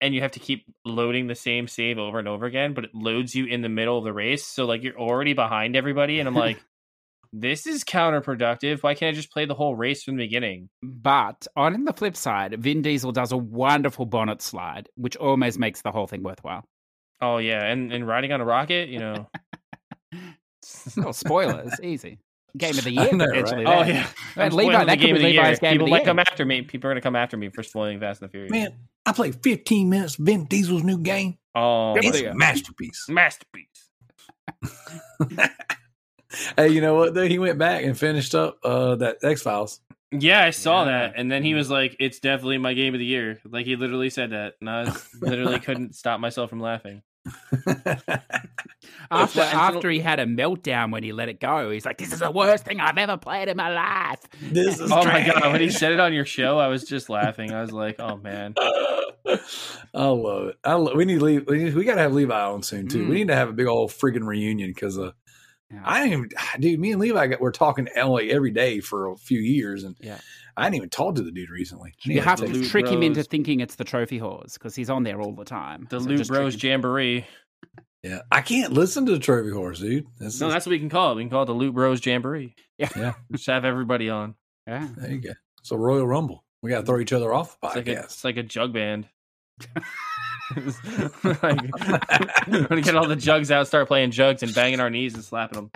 and 0.00 0.14
you 0.14 0.20
have 0.20 0.32
to 0.32 0.40
keep 0.40 0.66
loading 0.84 1.26
the 1.26 1.34
same 1.34 1.68
save 1.68 1.98
over 1.98 2.18
and 2.18 2.28
over 2.28 2.46
again 2.46 2.74
but 2.74 2.84
it 2.84 2.94
loads 2.94 3.34
you 3.34 3.46
in 3.46 3.62
the 3.62 3.68
middle 3.68 3.98
of 3.98 4.04
the 4.04 4.12
race 4.12 4.44
so 4.46 4.64
like 4.64 4.82
you're 4.82 4.98
already 4.98 5.32
behind 5.32 5.76
everybody 5.76 6.20
and 6.20 6.28
i'm 6.28 6.34
like 6.34 6.58
this 7.36 7.66
is 7.66 7.82
counterproductive 7.82 8.82
why 8.84 8.94
can't 8.94 9.12
i 9.12 9.16
just 9.16 9.32
play 9.32 9.44
the 9.44 9.54
whole 9.54 9.74
race 9.74 10.04
from 10.04 10.16
the 10.16 10.24
beginning 10.24 10.68
But 10.82 11.46
on 11.56 11.84
the 11.84 11.92
flip 11.92 12.16
side, 12.16 12.54
Vin 12.62 12.80
Diesel 12.80 13.10
does 13.10 13.32
a 13.32 13.36
wonderful 13.36 14.06
bonnet 14.06 14.40
slide, 14.40 14.88
which 14.94 15.16
almost 15.16 15.58
makes 15.58 15.82
the 15.82 15.90
whole 15.90 16.06
thing 16.06 16.22
worthwhile. 16.22 16.64
oh 17.20 17.38
yeah 17.38 17.64
and 17.64 17.92
and 17.92 18.06
riding 18.06 18.30
on 18.32 18.40
a 18.40 18.44
rocket 18.44 18.88
you 18.88 18.98
know 19.00 19.26
Oh, 21.04 21.12
spoilers, 21.12 21.78
easy. 21.82 22.18
Game 22.56 22.78
of 22.78 22.84
the 22.84 22.90
year 22.98 23.12
know, 23.12 23.26
potentially. 23.26 23.64
right? 23.64 23.78
oh 23.84 23.88
yeah 23.88 24.06
Man, 24.36 24.46
I'm 24.46 24.56
Levi, 24.56 24.70
spoiling 24.72 24.86
that 24.86 24.98
could 25.00 25.14
be 25.14 25.18
Levi's 25.22 25.58
game 25.58 25.68
of 25.68 25.72
people 25.72 25.86
the 25.86 25.90
might 25.90 25.96
year. 25.98 26.04
come 26.06 26.18
after 26.20 26.44
me 26.44 26.62
people 26.62 26.88
are 26.88 26.94
gonna 26.94 27.00
come 27.00 27.16
after 27.16 27.36
me 27.36 27.48
for 27.50 27.62
spoiling 27.64 27.98
fast 28.00 28.22
and 28.22 28.28
the 28.28 28.32
furious 28.32 28.52
Man, 28.52 28.70
I 29.04 29.12
played 29.12 29.42
15 29.42 29.88
minutes 29.90 30.18
of 30.18 30.24
Vin 30.24 30.44
Diesel's 30.46 30.84
new 30.84 30.98
game. 30.98 31.36
oh 31.54 31.96
Yep. 31.96 32.04
It's 32.04 32.20
a 32.22 32.34
masterpiece. 32.34 33.04
masterpiece 33.08 33.90
hey, 36.56 36.68
you 36.68 36.80
know 36.80 36.94
what? 36.94 37.14
Though 37.14 37.26
he 37.26 37.38
went 37.38 37.58
back 37.58 37.84
and 37.84 37.98
finished 37.98 38.34
up 38.34 38.58
uh, 38.64 38.96
that 38.96 39.18
X 39.22 39.42
Files. 39.42 39.80
Yeah, 40.12 40.44
I 40.44 40.50
saw 40.50 40.84
Yeah. 40.84 40.90
that, 41.08 41.14
and 41.16 41.30
then 41.30 41.42
he 41.42 41.54
was 41.54 41.70
like, 41.70 41.96
"It's 41.98 42.20
definitely 42.20 42.58
my 42.58 42.74
game 42.74 42.94
of 42.94 43.00
the 43.00 43.06
year." 43.06 43.40
Like 43.44 43.66
he 43.66 43.74
literally 43.76 44.10
said 44.10 44.30
that, 44.30 44.54
and 44.60 44.70
I 44.70 44.92
literally 45.20 45.58
couldn't 45.58 45.94
stop 45.96 46.20
myself 46.20 46.50
from 46.50 46.60
laughing. 46.60 47.02
After 49.10 49.10
Well, 49.10 49.20
and 49.22 49.30
so- 49.30 49.40
after 49.42 49.90
he 49.90 49.98
had 50.00 50.20
a 50.20 50.26
meltdown 50.26 50.92
when 50.92 51.02
he 51.02 51.12
let 51.12 51.28
it 51.28 51.40
go, 51.40 51.70
he's 51.70 51.84
like, 51.86 51.98
"This 51.98 52.12
is 52.12 52.20
the 52.20 52.30
worst 52.30 52.64
thing 52.64 52.80
I've 52.80 52.98
ever 52.98 53.16
played 53.16 53.48
in 53.48 53.56
my 53.56 53.72
life." 53.72 54.20
this 54.40 54.78
is 54.80 54.90
Oh 54.92 55.04
my 55.04 55.26
god, 55.26 55.52
when 55.52 55.60
he 55.60 55.70
said 55.70 55.92
it 55.92 56.00
on 56.00 56.12
your 56.12 56.24
show, 56.24 56.58
I 56.58 56.68
was 56.68 56.84
just 56.84 57.08
laughing. 57.08 57.52
I 57.52 57.60
was 57.62 57.72
like, 57.72 57.96
"Oh 57.98 58.16
man." 58.16 58.54
I 59.94 60.06
love 60.06 60.48
it. 60.48 60.56
I 60.64 60.74
lo- 60.74 60.94
we 60.94 61.04
need 61.06 61.22
Levi. 61.22 61.44
We, 61.48 61.64
need- 61.64 61.74
we 61.74 61.84
got 61.84 61.94
to 61.94 62.02
have 62.02 62.12
Levi 62.12 62.38
on 62.40 62.62
soon 62.62 62.88
too. 62.88 63.04
Mm. 63.04 63.08
We 63.08 63.14
need 63.16 63.28
to 63.28 63.34
have 63.34 63.48
a 63.48 63.52
big 63.52 63.66
old 63.66 63.90
friggin' 63.90 64.26
reunion 64.26 64.70
because 64.70 64.98
uh, 64.98 65.12
Yeah. 65.72 65.80
I 65.84 66.00
didn't 66.04 66.12
even, 66.12 66.28
dude. 66.60 66.80
Me 66.80 66.92
and 66.92 67.00
Levi 67.00 67.26
got, 67.28 67.40
we're 67.40 67.50
talking 67.52 67.88
like 68.06 68.28
every 68.28 68.50
day 68.50 68.80
for 68.80 69.10
a 69.10 69.16
few 69.16 69.40
years, 69.40 69.84
and 69.84 69.96
Yeah. 70.00 70.18
I 70.56 70.64
didn't 70.64 70.76
even 70.76 70.90
talk 70.90 71.16
to 71.16 71.22
the 71.22 71.32
dude 71.32 71.50
recently. 71.50 71.94
You 72.04 72.20
have 72.20 72.38
the 72.40 72.46
to 72.46 72.52
Loot 72.52 72.68
trick 72.68 72.86
him 72.86 73.02
into 73.02 73.22
thinking 73.24 73.58
it's 73.60 73.74
the 73.74 73.82
trophy 73.84 74.18
horse 74.18 74.54
because 74.54 74.76
he's 74.76 74.88
on 74.90 75.02
there 75.02 75.20
all 75.20 75.32
the 75.34 75.44
time. 75.44 75.86
The 75.90 75.98
So 76.00 76.06
Loot 76.06 76.28
Bros. 76.28 76.62
Jamboree. 76.62 77.26
yeah. 78.04 78.20
I 78.30 78.40
can't 78.40 78.72
listen 78.72 79.04
to 79.06 79.12
the 79.12 79.18
trophy 79.18 79.50
horse, 79.50 79.80
dude. 79.80 80.06
That's 80.18 80.40
No, 80.40 80.46
just- 80.46 80.54
that's 80.54 80.66
what 80.66 80.70
we 80.70 80.78
can 80.78 80.90
call 80.90 81.12
it. 81.12 81.14
We 81.16 81.22
can 81.22 81.30
call 81.30 81.42
it 81.42 81.46
the 81.46 81.54
Loot 81.54 81.74
Bros 81.74 82.04
Jamboree. 82.06 82.54
Yeah. 82.78 82.88
Yeah. 82.94 83.14
Just 83.32 83.46
have 83.46 83.64
everybody 83.64 84.10
on. 84.10 84.34
Yeah. 84.68 84.88
there 84.96 85.10
you 85.10 85.18
go. 85.20 85.30
It's 85.60 85.70
a 85.72 85.76
Royal 85.76 86.06
Rumble. 86.06 86.44
We 86.62 86.70
got 86.70 86.80
to 86.80 86.86
throw 86.86 87.00
each 87.00 87.12
other 87.12 87.32
off 87.34 87.58
the 87.60 87.66
It's 87.68 87.76
like 87.76 87.86
a, 87.88 87.90
podcast. 87.96 88.04
it's 88.04 88.24
like 88.24 88.36
a 88.36 88.42
jug 88.44 88.72
band. 88.72 89.08
like, 91.42 91.60
we're 92.48 92.66
gonna 92.68 92.82
get 92.82 92.96
all 92.96 93.08
the 93.08 93.16
jugs 93.16 93.50
out, 93.50 93.66
start 93.66 93.88
playing 93.88 94.10
jugs, 94.10 94.42
and 94.42 94.54
banging 94.54 94.80
our 94.80 94.90
knees 94.90 95.14
and 95.14 95.24
slapping 95.24 95.56
them. 95.56 95.70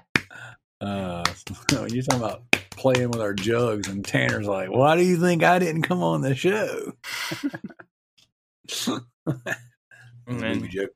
Uh, 0.80 1.24
when 1.72 1.92
you're 1.92 2.02
talking 2.04 2.22
about 2.24 2.42
playing 2.70 3.10
with 3.10 3.20
our 3.20 3.34
jugs, 3.34 3.88
and 3.88 4.04
Tanner's 4.04 4.46
like, 4.46 4.70
"Why 4.70 4.96
do 4.96 5.02
you 5.04 5.18
think 5.20 5.42
I 5.42 5.58
didn't 5.58 5.82
come 5.82 6.02
on 6.02 6.20
the 6.20 6.34
show?" 6.34 6.92
That's 8.68 8.88
a 8.88 9.00
And 10.26 10.40
movie 10.40 10.68
joke. 10.68 10.90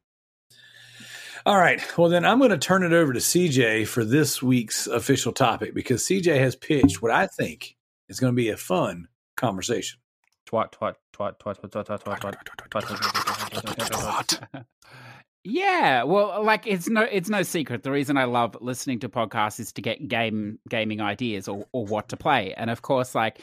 All 1.44 1.56
right. 1.56 1.82
Well, 1.98 2.08
then 2.08 2.24
I'm 2.24 2.38
going 2.38 2.50
to 2.50 2.58
turn 2.58 2.84
it 2.84 2.92
over 2.92 3.12
to 3.12 3.18
CJ 3.18 3.88
for 3.88 4.04
this 4.04 4.40
week's 4.42 4.86
official 4.86 5.32
topic 5.32 5.74
because 5.74 6.04
CJ 6.04 6.38
has 6.38 6.54
pitched 6.54 7.02
what 7.02 7.10
I 7.10 7.26
think 7.26 7.76
is 8.08 8.20
going 8.20 8.32
to 8.32 8.36
be 8.36 8.50
a 8.50 8.56
fun 8.56 9.08
conversation. 9.36 9.98
twat 10.46 10.72
twat 10.72 10.94
twat 11.12 11.38
twat 11.38 11.60
twat 11.60 11.70
twat 11.70 11.84
twat 11.86 12.00
twat 12.00 12.20
twat 12.20 12.20
twat 12.20 12.34
twat 12.34 12.58
twat 12.70 12.82
twat 12.82 12.98
twat. 12.98 13.31
Yeah, 15.44 16.04
well, 16.04 16.44
like 16.44 16.68
it's 16.68 16.88
no 16.88 17.02
it's 17.02 17.28
no 17.28 17.42
secret. 17.42 17.82
The 17.82 17.90
reason 17.90 18.16
I 18.16 18.24
love 18.24 18.56
listening 18.60 19.00
to 19.00 19.08
podcasts 19.08 19.58
is 19.58 19.72
to 19.72 19.82
get 19.82 20.06
game 20.06 20.60
gaming 20.68 21.00
ideas 21.00 21.48
or 21.48 21.66
or 21.72 21.84
what 21.84 22.08
to 22.10 22.16
play. 22.16 22.54
And 22.54 22.70
of 22.70 22.82
course, 22.82 23.12
like 23.14 23.40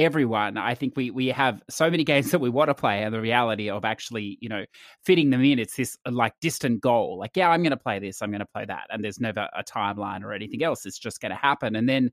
everyone, 0.00 0.56
I 0.56 0.74
think 0.74 0.94
we 0.96 1.10
we 1.10 1.28
have 1.28 1.62
so 1.68 1.90
many 1.90 2.04
games 2.12 2.30
that 2.30 2.40
we 2.40 2.50
want 2.50 2.68
to 2.68 2.74
play, 2.74 3.02
and 3.02 3.14
the 3.14 3.20
reality 3.20 3.70
of 3.70 3.84
actually, 3.84 4.38
you 4.40 4.48
know, 4.48 4.64
fitting 5.04 5.30
them 5.30 5.44
in, 5.44 5.58
it's 5.58 5.76
this 5.76 5.96
like 6.06 6.32
distant 6.40 6.80
goal. 6.80 7.18
Like, 7.18 7.36
yeah, 7.36 7.50
I'm 7.50 7.62
going 7.62 7.70
to 7.70 7.76
play 7.76 7.98
this, 7.98 8.22
I'm 8.22 8.30
going 8.30 8.40
to 8.40 8.46
play 8.46 8.64
that, 8.64 8.86
and 8.90 9.02
there's 9.04 9.20
never 9.20 9.48
a 9.56 9.62
timeline 9.62 10.22
or 10.22 10.32
anything 10.32 10.62
else. 10.62 10.86
It's 10.86 10.98
just 10.98 11.20
going 11.20 11.30
to 11.30 11.36
happen. 11.36 11.76
And 11.76 11.88
then 11.88 12.10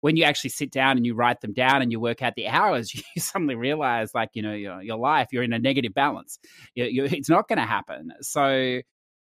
when 0.00 0.16
you 0.16 0.24
actually 0.24 0.50
sit 0.50 0.70
down 0.70 0.96
and 0.96 1.04
you 1.04 1.14
write 1.14 1.40
them 1.40 1.52
down 1.52 1.82
and 1.82 1.92
you 1.92 2.00
work 2.00 2.22
out 2.22 2.34
the 2.36 2.48
hours, 2.48 2.94
you 2.94 3.02
suddenly 3.20 3.54
realize, 3.54 4.14
like, 4.14 4.30
you 4.34 4.42
know, 4.42 4.54
your 4.54 4.82
your 4.82 4.98
life, 4.98 5.28
you're 5.32 5.42
in 5.42 5.52
a 5.52 5.58
negative 5.58 5.94
balance 5.94 6.38
you, 6.74 6.84
you, 6.84 7.04
it's 7.04 7.28
not 7.28 7.48
going 7.48 7.58
to 7.58 7.66
happen. 7.66 8.12
So, 8.20 8.80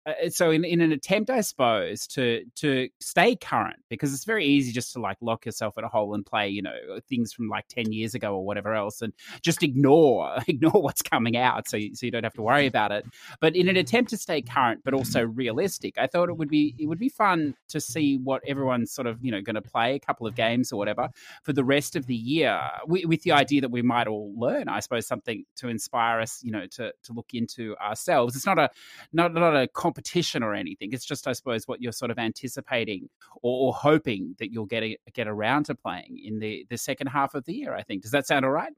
uh, 0.06 0.30
so 0.30 0.50
in, 0.50 0.66
in 0.66 0.82
an 0.82 0.92
attempt, 0.92 1.30
I 1.30 1.42
suppose, 1.42 2.08
to 2.08 2.44
to 2.56 2.90
stay 3.00 3.36
current, 3.36 3.78
because 3.90 4.14
it's 4.14 4.26
very 4.26 4.46
easy 4.46 4.72
just 4.72 4.94
to 4.94 5.00
like 5.00 5.18
lock 5.22 5.46
yourself 5.46 5.78
in 5.78 5.84
a 5.84 5.88
hole 5.88 6.16
and 6.16 6.26
play, 6.26 6.50
you 6.50 6.62
know, 6.62 6.74
things 7.08 7.34
from 7.34 7.50
like 7.50 7.68
ten 7.68 7.92
years 7.92 8.16
ago 8.16 8.34
or 8.34 8.46
whatever 8.46 8.74
else, 8.74 9.02
and 9.02 9.14
just 9.42 9.62
ignore 9.64 10.38
ignore 10.48 10.82
what's 10.82 11.02
coming 11.02 11.38
out, 11.38 11.68
so 11.68 11.78
you, 11.78 11.96
so 11.96 12.06
you 12.06 12.12
don't 12.12 12.24
have 12.24 12.34
to 12.34 12.42
worry 12.42 12.66
about 12.66 12.92
it. 12.92 13.06
But 13.40 13.56
in 13.56 13.68
an 13.68 13.78
attempt 13.78 14.10
to 14.12 14.18
stay 14.18 14.42
current, 14.42 14.82
but 14.84 14.94
also 14.94 15.22
realistic, 15.22 15.98
I 15.98 16.08
thought 16.08 16.30
it 16.30 16.38
would 16.38 16.50
be 16.50 16.76
it 16.80 16.88
would 16.88 17.00
be 17.00 17.10
fun 17.10 17.56
to 17.70 17.80
see 17.80 18.18
what 18.18 18.42
everyone's 18.48 18.92
sort 18.92 19.08
of 19.08 19.24
you 19.24 19.32
know 19.32 19.42
going 19.42 19.56
to 19.56 19.62
play 19.62 19.96
a 19.96 20.00
couple 20.00 20.26
of 20.26 20.36
games 20.36 20.72
or 20.72 20.78
whatever 20.78 21.10
for 21.44 21.54
the 21.54 21.64
rest 21.64 21.96
of 21.96 22.08
the 22.08 22.16
year, 22.16 22.60
with, 22.88 23.06
with 23.06 23.22
the 23.24 23.32
idea 23.32 23.62
that 23.62 23.72
we 23.72 23.82
might 23.82 24.08
all 24.08 24.34
learn, 24.36 24.68
I 24.68 24.80
suppose, 24.80 25.08
something 25.08 25.44
to 25.58 25.70
inspire 25.70 26.20
us, 26.20 26.42
you 26.44 26.52
know, 26.52 26.66
to 26.72 26.92
to 27.04 27.14
look 27.14 27.34
into 27.34 27.76
ourselves. 27.78 28.36
It's 28.36 28.46
not 28.46 28.58
a 28.58 28.70
not 29.14 29.34
not 29.34 29.56
a 29.56 29.68
competition 29.92 30.42
or 30.44 30.54
anything. 30.54 30.94
It's 30.94 31.06
just, 31.06 31.28
I 31.28 31.34
suppose, 31.34 31.68
what 31.68 31.82
you're 31.82 31.92
sort 31.92 32.12
of 32.12 32.18
anticipating 32.18 33.10
or, 33.42 33.68
or 33.68 33.74
hoping 33.74 34.36
that 34.40 34.52
you'll 34.52 34.66
get 34.66 34.84
a, 34.84 34.98
get 35.14 35.28
around 35.28 35.66
to 35.66 35.76
playing 35.76 36.22
in 36.24 36.40
the 36.40 36.66
the 36.70 36.78
second 36.78 37.08
half 37.08 37.36
of 37.36 37.44
the 37.46 37.54
year. 37.54 37.76
I 37.76 37.84
think. 37.84 38.02
Does 38.02 38.12
that 38.12 38.26
sound 38.28 38.46
all 38.46 38.52
right? 38.52 38.72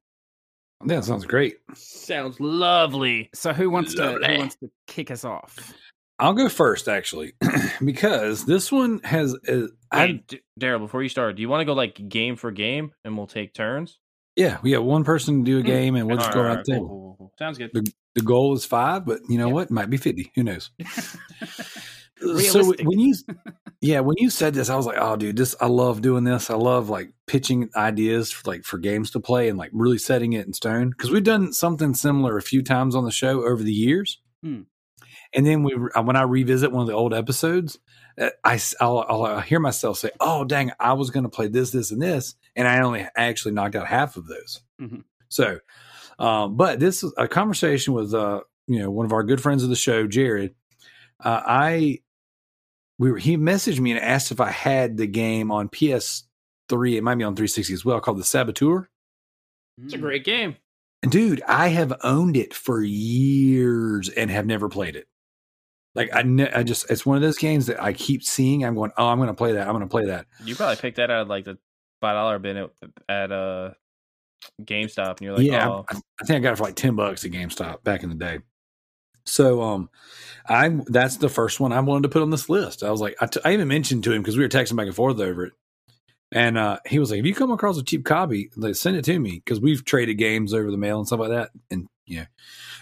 That 0.85 1.05
sounds 1.05 1.25
great. 1.25 1.57
Sounds 1.75 2.39
lovely. 2.39 3.29
So 3.33 3.53
who 3.53 3.69
wants 3.69 3.93
to 3.95 4.13
who 4.13 4.37
wants 4.37 4.55
to 4.57 4.69
kick 4.87 5.11
us 5.11 5.23
off? 5.23 5.73
I'll 6.19 6.33
go 6.33 6.47
first, 6.47 6.87
actually, 6.87 7.33
because 7.83 8.45
this 8.45 8.71
one 8.71 8.99
has. 9.03 9.35
Uh, 9.47 9.67
I, 9.91 10.07
Hey, 10.07 10.23
D- 10.27 10.41
Darrell, 10.57 10.79
before 10.79 11.03
you 11.03 11.09
start, 11.09 11.35
do 11.35 11.41
you 11.41 11.49
want 11.49 11.61
to 11.61 11.65
go 11.65 11.73
like 11.73 12.07
game 12.09 12.35
for 12.35 12.51
game 12.51 12.91
and 13.03 13.17
we'll 13.17 13.27
take 13.27 13.53
turns? 13.53 13.99
yeah, 14.35 14.57
we 14.63 14.71
have 14.71 14.83
one 14.83 15.03
person 15.03 15.43
do 15.43 15.59
a 15.59 15.61
game, 15.61 15.95
and 15.95 16.07
we'll 16.07 16.17
just 16.17 16.29
All 16.29 16.33
go 16.35 16.41
right, 16.41 16.47
around 16.47 16.57
all 16.57 16.63
the 16.65 16.71
table. 16.71 16.87
cool, 16.87 16.97
cool, 16.97 17.15
cool. 17.17 17.33
Sounds 17.37 17.57
good. 17.59 17.69
The 17.73 17.91
goal 18.21 18.53
is 18.53 18.65
five, 18.65 19.05
but 19.05 19.19
you 19.29 19.37
know 19.37 19.47
Yeah. 19.47 19.53
what? 19.53 19.63
It 19.67 19.71
might 19.71 19.89
be 19.89 19.97
fifty. 19.97 20.31
Who 20.35 20.43
knows? 20.43 20.69
so 22.39 22.73
when 22.83 22.99
you 22.99 23.13
yeah 23.81 23.99
when 23.99 24.15
you 24.17 24.29
said 24.29 24.53
this 24.53 24.69
i 24.69 24.75
was 24.77 24.85
like 24.85 24.97
oh 24.99 25.15
dude 25.17 25.35
this 25.35 25.55
i 25.59 25.65
love 25.67 26.01
doing 26.01 26.23
this 26.23 26.49
i 26.49 26.53
love 26.55 26.87
like 26.89 27.09
pitching 27.27 27.69
ideas 27.75 28.31
for, 28.31 28.49
like 28.49 28.63
for 28.63 28.77
games 28.77 29.11
to 29.11 29.19
play 29.19 29.49
and 29.49 29.57
like 29.57 29.71
really 29.73 29.97
setting 29.97 30.31
it 30.31 30.45
in 30.47 30.53
stone 30.53 30.89
because 30.89 31.11
we've 31.11 31.23
done 31.23 31.51
something 31.51 31.93
similar 31.93 32.37
a 32.37 32.41
few 32.41 32.61
times 32.61 32.95
on 32.95 33.03
the 33.03 33.11
show 33.11 33.43
over 33.45 33.61
the 33.61 33.73
years 33.73 34.21
Hmm. 34.41 34.61
and 35.33 35.45
then 35.45 35.63
we 35.63 35.73
when 35.73 36.15
i 36.15 36.21
revisit 36.21 36.71
one 36.71 36.81
of 36.81 36.87
the 36.87 36.93
old 36.93 37.13
episodes 37.13 37.77
uh, 38.21 38.29
I, 38.43 38.59
I'll, 38.79 38.99
I'll 39.09 39.39
hear 39.41 39.59
myself 39.59 39.97
say, 39.97 40.11
"Oh, 40.19 40.45
dang! 40.45 40.71
I 40.79 40.93
was 40.93 41.09
going 41.09 41.23
to 41.23 41.29
play 41.29 41.47
this, 41.47 41.71
this, 41.71 41.89
and 41.89 41.99
this, 41.99 42.35
and 42.55 42.67
I 42.67 42.79
only 42.81 43.07
actually 43.17 43.55
knocked 43.55 43.75
out 43.75 43.87
half 43.87 44.17
of 44.17 44.27
those." 44.27 44.61
Mhm. 44.79 45.03
So, 45.29 45.57
um, 46.19 46.55
but 46.55 46.79
this 46.79 47.03
is 47.03 47.13
a 47.17 47.27
conversation 47.27 47.93
with 47.93 48.13
uh, 48.13 48.41
you 48.67 48.79
know 48.79 48.91
one 48.91 49.05
of 49.05 49.13
our 49.13 49.23
good 49.23 49.41
friends 49.41 49.63
of 49.63 49.69
the 49.69 49.75
show, 49.75 50.07
Jared. 50.07 50.53
Uh, 51.23 51.41
I 51.45 51.99
we 52.99 53.11
were 53.11 53.17
he 53.17 53.37
messaged 53.37 53.79
me 53.79 53.91
and 53.91 53.99
asked 53.99 54.31
if 54.31 54.39
I 54.39 54.51
had 54.51 54.97
the 54.97 55.07
game 55.07 55.51
on 55.51 55.69
PS3. 55.69 56.95
It 56.95 57.01
might 57.01 57.15
be 57.15 57.23
on 57.23 57.35
360 57.35 57.73
as 57.73 57.85
well, 57.85 57.99
called 57.99 58.19
the 58.19 58.23
Saboteur. 58.23 58.89
It's 59.83 59.93
a 59.93 59.97
great 59.97 60.23
game. 60.23 60.55
And 61.01 61.11
dude, 61.11 61.41
I 61.47 61.69
have 61.69 61.93
owned 62.03 62.37
it 62.37 62.53
for 62.53 62.81
years 62.81 64.09
and 64.09 64.29
have 64.31 64.45
never 64.45 64.69
played 64.69 64.95
it. 64.95 65.07
Like 65.95 66.09
I, 66.13 66.23
ne- 66.23 66.51
I 66.51 66.63
just 66.63 66.89
it's 66.89 67.05
one 67.05 67.17
of 67.17 67.21
those 67.21 67.37
games 67.37 67.67
that 67.67 67.81
I 67.81 67.93
keep 67.93 68.23
seeing. 68.23 68.63
I'm 68.63 68.75
going, 68.75 68.91
oh, 68.97 69.07
I'm 69.07 69.17
going 69.17 69.27
to 69.27 69.33
play 69.33 69.53
that. 69.53 69.67
I'm 69.67 69.73
going 69.73 69.81
to 69.81 69.91
play 69.91 70.05
that. 70.05 70.25
You 70.43 70.55
probably 70.55 70.77
picked 70.77 70.97
that 70.97 71.11
out 71.11 71.23
of 71.23 71.27
like 71.27 71.45
the 71.45 71.57
five 72.01 72.15
dollar 72.15 72.39
bin 72.39 72.57
at, 72.57 72.69
at 73.07 73.31
uh 73.31 73.71
GameStop, 74.61 75.17
and 75.17 75.21
you're 75.21 75.37
like, 75.37 75.45
yeah, 75.45 75.69
oh, 75.69 75.85
I, 75.89 75.99
I 76.21 76.25
think 76.25 76.37
I 76.37 76.39
got 76.39 76.53
it 76.53 76.57
for 76.57 76.63
like 76.63 76.75
ten 76.75 76.95
bucks 76.95 77.25
at 77.25 77.31
GameStop 77.31 77.83
back 77.83 78.03
in 78.03 78.09
the 78.09 78.15
day. 78.15 78.39
So 79.25 79.61
um, 79.61 79.89
I'm 80.47 80.83
that's 80.87 81.17
the 81.17 81.29
first 81.29 81.59
one 81.59 81.71
I 81.71 81.79
wanted 81.79 82.03
to 82.03 82.09
put 82.09 82.21
on 82.21 82.29
this 82.29 82.49
list. 82.49 82.83
I 82.83 82.91
was 82.91 83.01
like, 83.01 83.15
I, 83.21 83.25
t- 83.27 83.39
I 83.45 83.53
even 83.53 83.67
mentioned 83.67 84.03
to 84.03 84.11
him 84.11 84.21
because 84.21 84.37
we 84.37 84.43
were 84.43 84.49
texting 84.49 84.75
back 84.75 84.87
and 84.87 84.95
forth 84.95 85.19
over 85.19 85.45
it, 85.45 85.53
and 86.31 86.57
uh, 86.57 86.79
he 86.85 86.99
was 86.99 87.11
like, 87.11 87.19
"If 87.19 87.25
you 87.25 87.33
come 87.33 87.51
across 87.51 87.77
a 87.77 87.83
cheap 87.83 88.05
copy, 88.05 88.49
like, 88.55 88.75
send 88.75 88.97
it 88.97 89.05
to 89.05 89.17
me 89.17 89.41
because 89.43 89.61
we've 89.61 89.85
traded 89.85 90.17
games 90.17 90.53
over 90.53 90.69
the 90.69 90.77
mail 90.77 90.97
and 90.97 91.07
stuff 91.07 91.19
like 91.19 91.29
that." 91.29 91.51
And 91.71 91.87
yeah, 92.05 92.25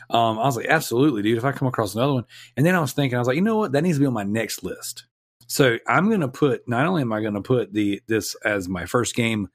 um, 0.09 0.39
I 0.39 0.45
was 0.45 0.57
like, 0.57 0.67
"Absolutely, 0.67 1.21
dude." 1.21 1.38
If 1.38 1.45
I 1.45 1.51
come 1.51 1.67
across 1.67 1.93
another 1.93 2.13
one, 2.13 2.25
and 2.57 2.65
then 2.65 2.75
I 2.75 2.79
was 2.79 2.93
thinking, 2.93 3.17
I 3.17 3.19
was 3.19 3.27
like, 3.27 3.35
you 3.35 3.43
know 3.43 3.57
what, 3.57 3.73
that 3.73 3.83
needs 3.83 3.97
to 3.97 4.01
be 4.01 4.07
on 4.07 4.13
my 4.13 4.23
next 4.23 4.63
list. 4.63 5.05
So 5.47 5.77
I'm 5.85 6.07
going 6.07 6.21
to 6.21 6.29
put. 6.29 6.67
Not 6.67 6.85
only 6.85 7.01
am 7.01 7.11
I 7.13 7.21
going 7.21 7.33
to 7.33 7.41
put 7.41 7.73
the 7.73 8.01
this 8.07 8.35
as 8.45 8.69
my 8.69 8.85
first 8.85 9.15
game 9.15 9.49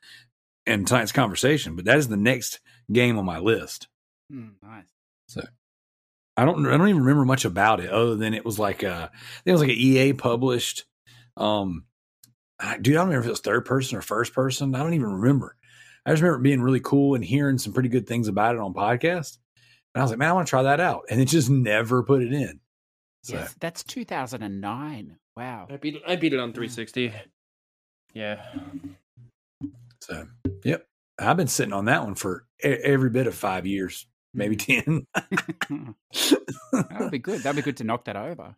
in 0.67 0.85
tonight's 0.85 1.13
conversation, 1.13 1.77
but 1.77 1.85
that 1.85 1.99
is 1.99 2.09
the 2.09 2.17
next 2.17 2.61
game 2.93 3.19
on 3.19 3.25
my 3.25 3.39
list. 3.39 3.89
Mm, 4.33 4.53
nice. 4.63 4.87
So 5.29 5.43
I 6.37 6.45
don't 6.45 6.67
I 6.67 6.77
don't 6.77 6.89
even 6.89 7.03
remember 7.03 7.25
much 7.25 7.45
about 7.45 7.81
it 7.81 7.91
other 7.91 8.15
than 8.17 8.35
it 8.35 8.45
was 8.45 8.59
like 8.59 8.83
a 8.83 9.11
it 9.45 9.53
was 9.53 9.61
like 9.61 9.71
an 9.71 9.77
EA 9.77 10.13
published 10.13 10.85
um 11.37 11.85
I, 12.59 12.79
dude 12.79 12.95
I 12.95 12.99
don't 12.99 13.09
remember 13.09 13.23
if 13.23 13.27
it 13.27 13.31
was 13.31 13.41
third 13.41 13.65
person 13.65 13.99
or 13.99 14.03
first 14.03 14.35
person 14.35 14.75
I 14.75 14.79
don't 14.81 14.95
even 14.95 15.13
remember 15.13 15.57
I 16.05 16.11
just 16.11 16.23
remember 16.23 16.41
it 16.41 16.45
being 16.45 16.63
really 16.63 16.81
cool 16.81 17.15
and 17.15 17.25
hearing 17.25 17.59
some 17.59 17.73
pretty 17.73 17.89
good 17.89 18.07
things 18.07 18.29
about 18.29 18.55
it 18.55 18.61
on 18.61 18.75
podcast 18.75 19.39
and 19.95 20.01
I 20.01 20.03
was 20.03 20.11
like 20.11 20.19
man 20.19 20.31
I 20.31 20.33
want 20.33 20.47
to 20.47 20.51
try 20.51 20.63
that 20.65 20.81
out 20.81 21.05
and 21.11 21.21
it 21.21 21.27
just 21.27 21.51
never 21.51 22.03
put 22.03 22.23
it 22.23 22.33
in 22.33 22.61
so 23.23 23.35
Yes, 23.35 23.57
that's 23.59 23.83
2009. 23.83 25.17
Wow. 25.37 25.67
I 25.69 25.77
beat 25.79 26.01
I 26.07 26.17
beat 26.17 26.33
it 26.33 26.39
on 26.39 26.53
360. 26.53 27.13
Yeah, 28.15 28.41
so 30.07 30.27
yep 30.65 30.87
I've 31.19 31.37
been 31.37 31.47
sitting 31.49 31.73
on 31.73 31.87
that 31.87 32.05
one 32.05 32.15
for 32.15 32.45
e- 32.65 32.69
every 32.69 33.11
bit 33.11 33.27
of 33.27 33.35
five 33.35 33.67
years 33.67 34.07
maybe 34.35 34.55
ten 34.57 35.07
that 35.15 36.97
would 37.01 37.11
be 37.11 37.19
good. 37.19 37.41
That'd 37.43 37.57
be 37.57 37.63
good 37.63 37.79
to 37.79 37.85
knock 37.85 38.05
that 38.05 38.17
over. 38.17 38.55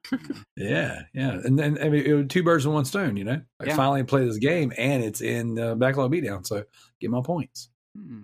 yeah 0.57 1.03
yeah 1.15 1.31
and 1.45 1.59
then 1.59 1.79
I 1.81 1.89
mean 1.89 2.05
it 2.05 2.13
was 2.15 2.27
two 2.29 2.43
birds 2.43 2.67
with 2.67 2.75
one 2.75 2.85
stone 2.85 3.17
you 3.17 3.25
know 3.25 3.41
like 3.61 3.69
Yeah. 3.69 3.77
finally 3.77 4.03
play 4.03 4.25
this 4.27 4.39
game 4.39 4.73
and 4.77 5.05
it's 5.05 5.21
in 5.21 5.59
uh, 5.59 5.75
backlog 5.77 6.11
beatdown 6.13 6.45
so 6.47 6.65
get 7.01 7.11
my 7.11 7.21
points. 7.23 7.71
Hmm. 7.97 8.23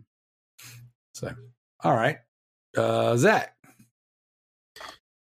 So, 1.14 1.32
all 1.84 1.94
right, 1.94 2.18
uh, 2.76 3.16
Zack. 3.16 3.54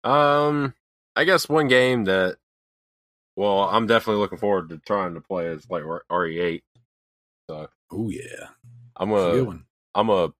Um, 0.06 0.74
I 1.18 1.24
guess 1.26 1.50
one 1.50 1.68
game 1.68 2.06
that, 2.06 2.38
well, 3.36 3.62
I'm 3.64 3.88
definitely 3.88 4.22
looking 4.22 4.38
forward 4.38 4.70
to 4.70 4.78
trying 4.78 5.16
to 5.16 5.22
play 5.22 5.48
is 5.48 5.68
like 5.70 5.84
RE8. 5.84 6.62
So 7.50 7.68
Oh 7.92 8.10
yeah, 8.10 8.48
I'm 8.96 9.12
a 9.12 9.16
good 9.16 9.32
gonna, 9.32 9.44
one. 9.44 9.66
I'm 9.94 10.08
gonna 10.08 10.34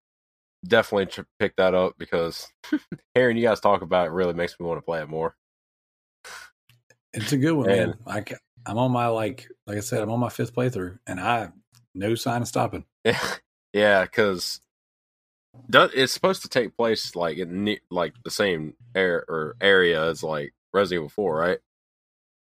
definitely 0.66 1.06
tr- 1.06 1.22
pick 1.38 1.56
that 1.56 1.74
up 1.74 1.94
because 1.98 2.48
hearing 3.14 3.36
you 3.36 3.44
guys 3.44 3.60
talk 3.60 3.82
about 3.82 4.06
it 4.06 4.12
really 4.12 4.34
makes 4.34 4.58
me 4.58 4.66
want 4.66 4.78
to 4.78 4.84
play 4.84 5.00
it 5.00 5.08
more. 5.08 5.36
It's 7.12 7.32
a 7.32 7.38
good 7.38 7.52
one, 7.52 7.66
Man. 7.68 7.94
man. 8.06 8.24
I'm 8.66 8.78
on 8.78 8.90
my 8.90 9.06
like, 9.06 9.48
like 9.66 9.76
I 9.78 9.80
said, 9.80 10.02
I'm 10.02 10.10
on 10.10 10.18
my 10.18 10.28
fifth 10.28 10.54
playthrough, 10.54 10.98
and 11.06 11.20
I 11.20 11.50
no 11.94 12.14
sign 12.14 12.42
of 12.42 12.48
stopping. 12.48 12.84
yeah, 13.72 14.02
because 14.02 14.60
it's 15.72 16.12
supposed 16.12 16.42
to 16.42 16.48
take 16.48 16.76
place 16.76 17.14
like 17.14 17.38
in 17.38 17.78
like 17.90 18.14
the 18.24 18.30
same 18.30 18.74
air 18.94 19.24
or 19.28 19.56
area 19.60 20.04
as 20.10 20.22
like 20.22 20.52
Resident 20.72 21.04
Evil 21.04 21.08
4, 21.08 21.36
right? 21.36 21.58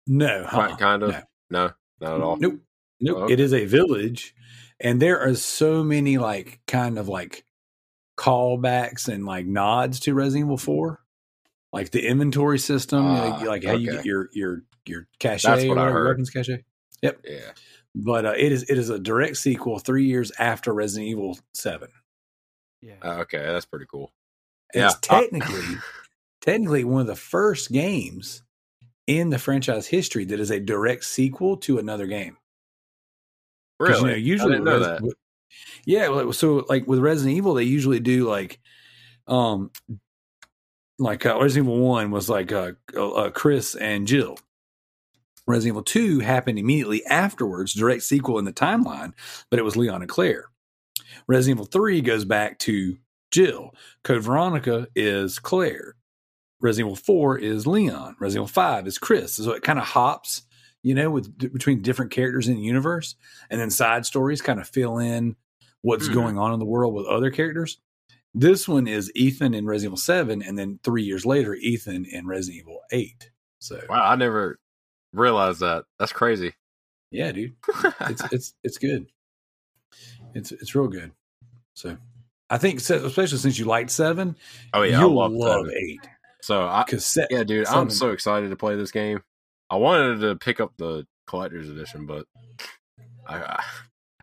No, 0.08 0.46
huh? 0.48 0.76
kind 0.78 1.04
of. 1.04 1.12
No. 1.12 1.22
No, 1.50 1.72
not 2.02 2.16
at 2.16 2.22
all. 2.22 2.38
Nope. 2.38 2.60
Nope. 3.00 3.18
Oh, 3.18 3.24
okay. 3.24 3.34
It 3.34 3.40
is 3.40 3.54
a 3.54 3.66
village, 3.66 4.34
and 4.80 5.02
there 5.02 5.20
are 5.20 5.36
so 5.36 5.84
many 5.84 6.18
like 6.18 6.60
kind 6.68 6.98
of 6.98 7.08
like 7.08 7.44
callbacks 8.18 9.08
and 9.08 9.26
like 9.26 9.46
nods 9.46 10.00
to 10.02 10.14
Resident 10.14 10.46
Evil 10.48 10.58
Four, 10.58 11.02
like 11.74 11.92
the 11.92 12.08
inventory 12.08 12.60
system, 12.60 13.04
you 13.06 13.12
know, 13.12 13.38
Ah, 13.40 13.44
like 13.46 13.64
how 13.64 13.74
you 13.74 13.92
get 13.92 14.06
your 14.06 14.30
your 14.34 14.64
your 14.86 15.08
cache, 15.20 15.44
That's 15.44 15.64
what 15.66 15.78
or 15.78 15.80
I 15.80 15.84
whatever, 15.84 16.00
heard. 16.00 16.08
weapons 16.10 16.30
cache. 16.30 16.50
Yep. 17.02 17.20
Yeah. 17.26 17.52
But 17.96 18.26
uh, 18.26 18.34
it 18.38 18.52
is 18.52 18.64
it 18.70 18.78
is 18.78 18.90
a 18.90 19.00
direct 19.00 19.38
sequel 19.38 19.80
three 19.80 20.06
years 20.06 20.32
after 20.40 20.74
Resident 20.74 21.10
Evil 21.10 21.38
Seven. 21.54 21.90
Yeah. 22.82 22.96
Uh, 23.04 23.18
okay, 23.22 23.40
that's 23.40 23.66
pretty 23.66 23.86
cool. 23.92 24.12
And 24.74 24.82
Yeah. 24.82 24.88
It's 24.90 25.00
technically 25.00 25.78
technically 26.42 26.84
one 26.84 27.02
of 27.02 27.08
the 27.08 27.16
first 27.16 27.72
games 27.72 28.44
in 29.08 29.30
the 29.30 29.40
franchise 29.40 29.88
history 29.88 30.26
that 30.26 30.40
is 30.40 30.52
a 30.52 30.60
direct 30.60 31.04
sequel 31.06 31.58
to 31.58 31.78
another 31.80 32.08
game. 32.08 32.38
Really? 33.80 34.00
You 34.00 34.08
know, 34.08 34.16
usually 34.16 34.54
I 34.54 34.56
didn't 34.58 34.66
know 34.66 34.78
Res- 34.78 35.02
that. 35.02 35.14
yeah, 35.86 36.08
well, 36.10 36.34
so 36.34 36.66
like 36.70 36.88
with 36.88 37.00
Resident 37.00 37.36
Evil, 37.38 37.54
they 37.54 37.64
usually 37.64 38.00
do 38.00 38.28
like, 38.30 38.60
um, 39.28 39.72
like 41.00 41.26
uh, 41.26 41.38
Resident 41.40 41.68
Evil 41.68 41.80
One 41.80 42.12
was 42.12 42.30
like 42.30 42.52
uh, 42.52 42.72
uh, 42.96 43.12
uh, 43.12 43.30
Chris 43.32 43.76
and 43.76 44.08
Jill. 44.08 44.38
Resident 45.46 45.74
Evil 45.74 45.84
Two 45.84 46.20
happened 46.20 46.60
immediately 46.60 47.06
afterwards, 47.06 47.74
direct 47.74 48.04
sequel 48.04 48.40
in 48.40 48.46
the 48.46 48.54
timeline, 48.54 49.14
but 49.50 49.60
it 49.60 49.64
was 49.64 49.78
Leon 49.78 50.02
and 50.02 50.10
Claire. 50.10 50.46
Resident 51.28 51.58
Evil 51.58 51.66
Three 51.66 52.02
goes 52.02 52.26
back 52.26 52.58
to 52.60 52.98
Jill. 53.32 53.74
Code 54.04 54.24
Veronica 54.24 54.88
is 54.96 55.40
Claire. 55.40 55.96
Resident 56.60 56.88
Evil 56.88 56.96
Four 56.96 57.38
is 57.38 57.68
Leon. 57.68 58.16
Resident 58.20 58.46
Evil 58.46 58.54
Five 58.54 58.88
is 58.88 58.98
Chris. 58.98 59.34
So 59.34 59.52
it 59.52 59.62
kind 59.62 59.78
of 59.78 59.86
hops, 59.86 60.42
you 60.88 60.96
know, 60.96 61.10
with 61.12 61.38
between 61.38 61.82
different 61.82 62.12
characters 62.12 62.48
in 62.48 62.56
the 62.56 62.62
universe, 62.62 63.16
and 63.50 63.60
then 63.60 63.70
side 63.70 64.06
stories 64.06 64.42
kind 64.42 64.60
of 64.60 64.68
fill 64.68 64.98
in 65.00 65.36
what's 65.82 66.08
Mhm. 66.08 66.14
going 66.14 66.38
on 66.38 66.54
in 66.54 66.60
the 66.60 66.66
world 66.66 66.94
with 66.94 67.06
other 67.08 67.30
characters. 67.30 67.80
This 68.34 68.68
one 68.68 68.88
is 68.88 69.12
Ethan 69.16 69.54
in 69.54 69.66
Resident 69.66 69.90
Evil 69.90 69.98
Seven, 69.98 70.42
and 70.42 70.58
then 70.58 70.80
three 70.84 71.04
years 71.04 71.26
later, 71.26 71.56
Ethan 71.56 72.06
in 72.06 72.26
Resident 72.28 72.62
Evil 72.62 72.80
Eight. 72.92 73.32
So 73.60 73.82
Wow, 73.90 74.04
I 74.10 74.16
never 74.16 74.60
realized 75.14 75.60
that. 75.60 75.86
That's 76.00 76.14
crazy. 76.14 76.54
yeah, 77.12 77.32
dude, 77.32 77.56
it's 78.02 78.22
it's 78.32 78.54
it's 78.64 78.78
good. 78.78 79.08
It's 80.34 80.52
it's 80.52 80.76
real 80.76 80.88
good. 80.88 81.12
So 81.74 81.98
I 82.50 82.58
think, 82.58 82.80
especially 82.80 83.38
since 83.40 83.60
you 83.60 83.66
liked 83.66 83.90
Seven, 83.92 84.36
oh 84.74 84.84
yeah, 84.84 84.98
I 84.98 85.02
you'll 85.02 85.16
love 85.16 85.32
love. 85.34 85.68
Eight 85.70 86.02
So 86.42 86.62
I, 86.62 86.86
yeah, 87.30 87.44
dude, 87.44 87.68
I'm 87.68 87.90
so 87.90 88.12
excited 88.12 88.50
to 88.50 88.56
play 88.56 88.76
this 88.76 88.92
game. 88.92 89.22
I 89.70 89.76
wanted 89.78 90.22
to 90.22 90.36
pick 90.36 90.60
up 90.60 90.74
the 90.78 91.06
collector's 91.28 91.70
edition, 91.70 92.06
but 92.06 92.26
I 93.28 93.62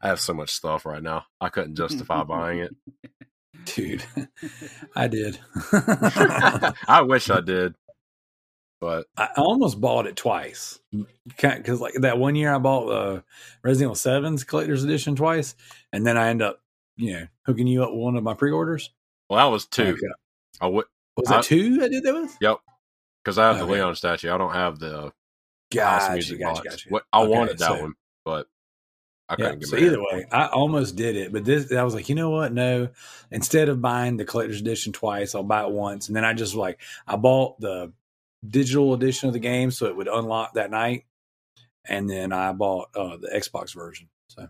I 0.01 0.09
have 0.09 0.21
so 0.21 0.35
much 0.35 0.51
stuff 0.51 0.87
right 0.87 1.03
now. 1.03 1.25
I 1.41 1.49
couldn't 1.49 1.77
justify 1.77 2.23
buying 2.25 2.61
it. 2.61 2.75
dude, 3.67 4.05
I 4.97 5.09
did. 5.09 5.39
I 5.73 7.03
wish 7.07 7.31
I 7.31 7.41
did, 7.41 7.75
but 8.81 9.07
I 9.17 9.29
almost 9.37 9.81
bought 9.81 10.07
it 10.07 10.17
twice 10.17 10.81
because 11.37 11.81
like 11.81 11.95
that 12.01 12.19
one 12.19 12.35
year 12.37 12.55
I 12.55 12.59
bought 12.59 12.89
uh, 12.89 13.21
Resident 13.63 13.97
Evil 13.97 14.23
7's 14.31 14.45
collector's 14.45 14.85
edition 14.85 15.17
twice, 15.17 15.55
and 15.93 16.07
then 16.07 16.17
I 16.17 16.29
end 16.29 16.43
up 16.43 16.61
you 16.97 17.13
know 17.15 17.27
hooking 17.47 17.67
you 17.67 17.83
up 17.85 17.91
with 17.91 18.01
one 18.01 18.17
of 18.17 18.23
my 18.23 18.35
pre-orders. 18.35 18.91
well, 19.29 19.39
that 19.45 19.53
was 19.53 19.67
two. 19.67 19.97
Uh, 20.61 20.65
I 20.65 20.69
would 20.69 20.87
was 21.17 21.31
I- 21.31 21.39
it 21.41 21.45
two 21.45 21.81
I 21.83 21.89
did 21.89 22.03
that 22.05 22.15
with? 22.15 22.37
yep, 22.41 22.59
because 23.23 23.39
I 23.39 23.49
have 23.49 23.59
the 23.59 23.67
Leon 23.73 23.95
statue. 23.95 24.31
I 24.33 24.39
don't 24.39 24.55
have 24.55 24.79
the 24.79 25.13
House 25.83 26.07
of 26.09 26.13
Music 26.15 26.39
gotcha, 26.39 26.63
box. 26.63 26.69
gotcha. 26.77 26.89
What 26.91 27.05
I 27.13 27.23
Okay, 27.23 27.31
wanted 27.31 27.59
that 27.59 27.69
so- 27.69 27.81
one, 27.81 27.95
but 28.25 28.47
I 29.29 29.33
Yeah. 29.39 29.45
couldn't 29.47 29.59
get 29.61 29.69
So 29.69 29.77
either 29.79 30.01
way, 30.01 30.21
it. 30.23 30.29
I 30.33 30.47
almost 30.49 30.97
did 30.97 31.17
it, 31.17 31.33
but 31.33 31.45
this 31.45 31.73
I 31.73 31.83
was 31.83 31.95
like, 31.95 32.09
you 32.09 32.15
know 32.15 32.31
what? 32.31 32.53
No, 32.53 32.89
instead 33.31 33.69
of 33.71 33.81
buying 33.81 34.17
the 34.19 34.25
collector's 34.25 34.61
edition 34.61 34.93
twice, 34.93 35.35
I'll 35.35 35.43
buy 35.43 35.65
it 35.65 35.71
once, 35.71 36.09
and 36.09 36.17
then 36.17 36.25
I 36.25 36.35
just 36.35 36.55
like 36.55 36.81
I 37.07 37.17
bought 37.17 37.59
the 37.61 37.93
digital 38.47 38.93
edition 38.93 39.29
of 39.29 39.33
the 39.33 39.39
game 39.39 39.71
so 39.71 39.87
it 39.87 39.97
would 39.97 40.09
unlock 40.09 40.55
that 40.55 40.71
night, 40.71 41.07
and 41.87 42.09
then 42.11 42.33
I 42.33 42.53
bought 42.53 42.91
uh, 42.95 43.17
the 43.17 43.29
Xbox 43.29 43.75
version. 43.75 44.11
So 44.29 44.49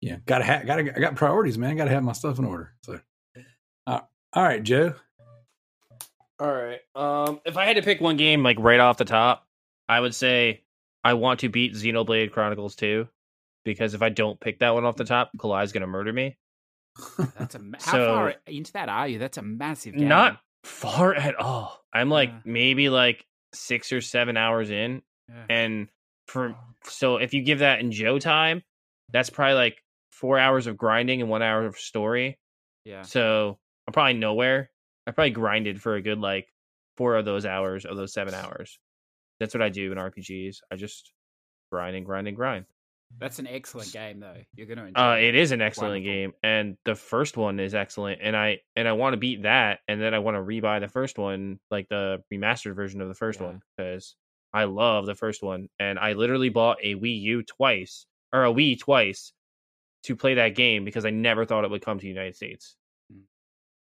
yeah, 0.00 0.16
gotta 0.26 0.44
have 0.44 0.66
gotta 0.66 0.94
I 0.96 1.00
got 1.00 1.16
priorities, 1.16 1.56
man. 1.58 1.76
Gotta 1.76 1.90
have 1.90 2.02
my 2.02 2.12
stuff 2.12 2.38
in 2.38 2.44
order. 2.44 2.74
So 2.82 3.00
uh, 3.86 4.00
all 4.34 4.42
right, 4.42 4.62
Joe. 4.62 4.94
All 6.40 6.52
right. 6.52 6.80
Um, 6.94 7.40
if 7.44 7.56
I 7.56 7.64
had 7.66 7.76
to 7.76 7.82
pick 7.82 8.00
one 8.00 8.16
game 8.16 8.42
like 8.42 8.58
right 8.58 8.80
off 8.80 8.96
the 8.96 9.04
top, 9.04 9.46
I 9.88 10.00
would 10.00 10.14
say 10.14 10.62
I 11.04 11.14
want 11.14 11.40
to 11.40 11.48
beat 11.48 11.74
Xenoblade 11.74 12.32
Chronicles 12.32 12.74
2 12.76 13.06
because 13.64 13.94
if 13.94 14.02
I 14.02 14.08
don't 14.08 14.40
pick 14.40 14.58
that 14.60 14.74
one 14.74 14.84
off 14.84 14.96
the 14.96 15.04
top, 15.04 15.30
Kalai's 15.38 15.72
gonna 15.72 15.86
murder 15.86 16.12
me. 16.12 16.36
That's 17.38 17.54
a 17.54 17.58
ma- 17.58 17.78
how 17.80 17.92
So- 17.92 18.06
far 18.14 18.34
into 18.46 18.72
that 18.72 18.88
are 18.88 19.08
you? 19.08 19.18
That's 19.18 19.38
a 19.38 19.42
massive 19.42 19.94
game. 19.96 20.08
Not 20.08 20.40
far 20.64 21.14
at 21.14 21.36
all. 21.36 21.82
I'm 21.92 22.08
like 22.10 22.30
Yeah. 22.30 22.40
maybe 22.44 22.88
like 22.88 23.24
six 23.54 23.92
or 23.92 24.00
seven 24.00 24.36
hours 24.36 24.70
in, 24.70 25.02
Yeah. 25.28 25.44
and 25.48 25.88
for 26.28 26.56
so 26.84 27.16
if 27.18 27.34
you 27.34 27.42
give 27.42 27.60
that 27.60 27.80
in 27.80 27.92
Joe 27.92 28.18
time, 28.18 28.62
that's 29.10 29.30
probably 29.30 29.54
like 29.54 29.82
four 30.10 30.38
hours 30.38 30.66
of 30.66 30.76
grinding 30.76 31.20
and 31.20 31.30
one 31.30 31.42
hour 31.42 31.64
of 31.66 31.76
story. 31.76 32.38
Yeah. 32.84 33.02
So 33.02 33.58
I'm 33.86 33.92
probably 33.92 34.14
nowhere. 34.14 34.70
I 35.06 35.10
probably 35.10 35.30
grinded 35.30 35.80
for 35.82 35.96
a 35.96 36.02
good 36.02 36.18
like 36.18 36.48
four 36.96 37.16
of 37.16 37.24
those 37.24 37.46
hours 37.46 37.84
of 37.84 37.96
those 37.96 38.12
seven 38.12 38.34
hours. 38.34 38.78
That's 39.40 39.54
what 39.54 39.62
I 39.62 39.68
do 39.68 39.90
in 39.92 39.98
RPGs. 39.98 40.58
I 40.70 40.76
just 40.76 41.12
grind 41.70 41.96
and 41.96 42.06
grind 42.06 42.28
and 42.28 42.36
grind. 42.36 42.66
That's 43.18 43.38
an 43.38 43.46
excellent 43.46 43.92
game, 43.92 44.20
though. 44.20 44.36
You're 44.54 44.66
going 44.66 44.78
to 44.78 44.86
enjoy 44.86 44.98
Uh, 45.00 45.16
it 45.16 45.34
is 45.34 45.52
an 45.52 45.60
excellent 45.60 45.92
Wonderful. 45.96 46.12
game, 46.12 46.32
and 46.42 46.76
the 46.86 46.94
first 46.94 47.36
one 47.36 47.60
is 47.60 47.74
excellent, 47.74 48.20
and 48.22 48.34
I 48.34 48.60
and 48.74 48.88
I 48.88 48.92
want 48.92 49.12
to 49.12 49.18
beat 49.18 49.42
that, 49.42 49.80
and 49.86 50.00
then 50.00 50.14
I 50.14 50.18
want 50.20 50.36
to 50.36 50.40
rebuy 50.40 50.80
the 50.80 50.88
first 50.88 51.18
one, 51.18 51.58
like 51.70 51.88
the 51.90 52.22
remastered 52.32 52.74
version 52.74 53.02
of 53.02 53.08
the 53.08 53.14
first 53.14 53.40
Yeah. 53.40 53.46
one, 53.48 53.62
because 53.76 54.16
I 54.54 54.64
love 54.64 55.04
the 55.06 55.14
first 55.14 55.42
one, 55.42 55.68
and 55.78 55.98
I 55.98 56.14
literally 56.14 56.48
bought 56.48 56.78
a 56.82 56.94
Wii 56.94 57.20
U 57.22 57.42
twice 57.42 58.06
or 58.32 58.44
a 58.46 58.52
Wii 58.52 58.78
twice 58.78 59.32
to 60.04 60.16
play 60.16 60.34
that 60.34 60.54
game 60.54 60.84
because 60.86 61.04
I 61.04 61.10
never 61.10 61.44
thought 61.44 61.64
it 61.64 61.70
would 61.70 61.84
come 61.84 61.98
to 61.98 62.02
the 62.02 62.08
United 62.08 62.34
States. 62.36 62.76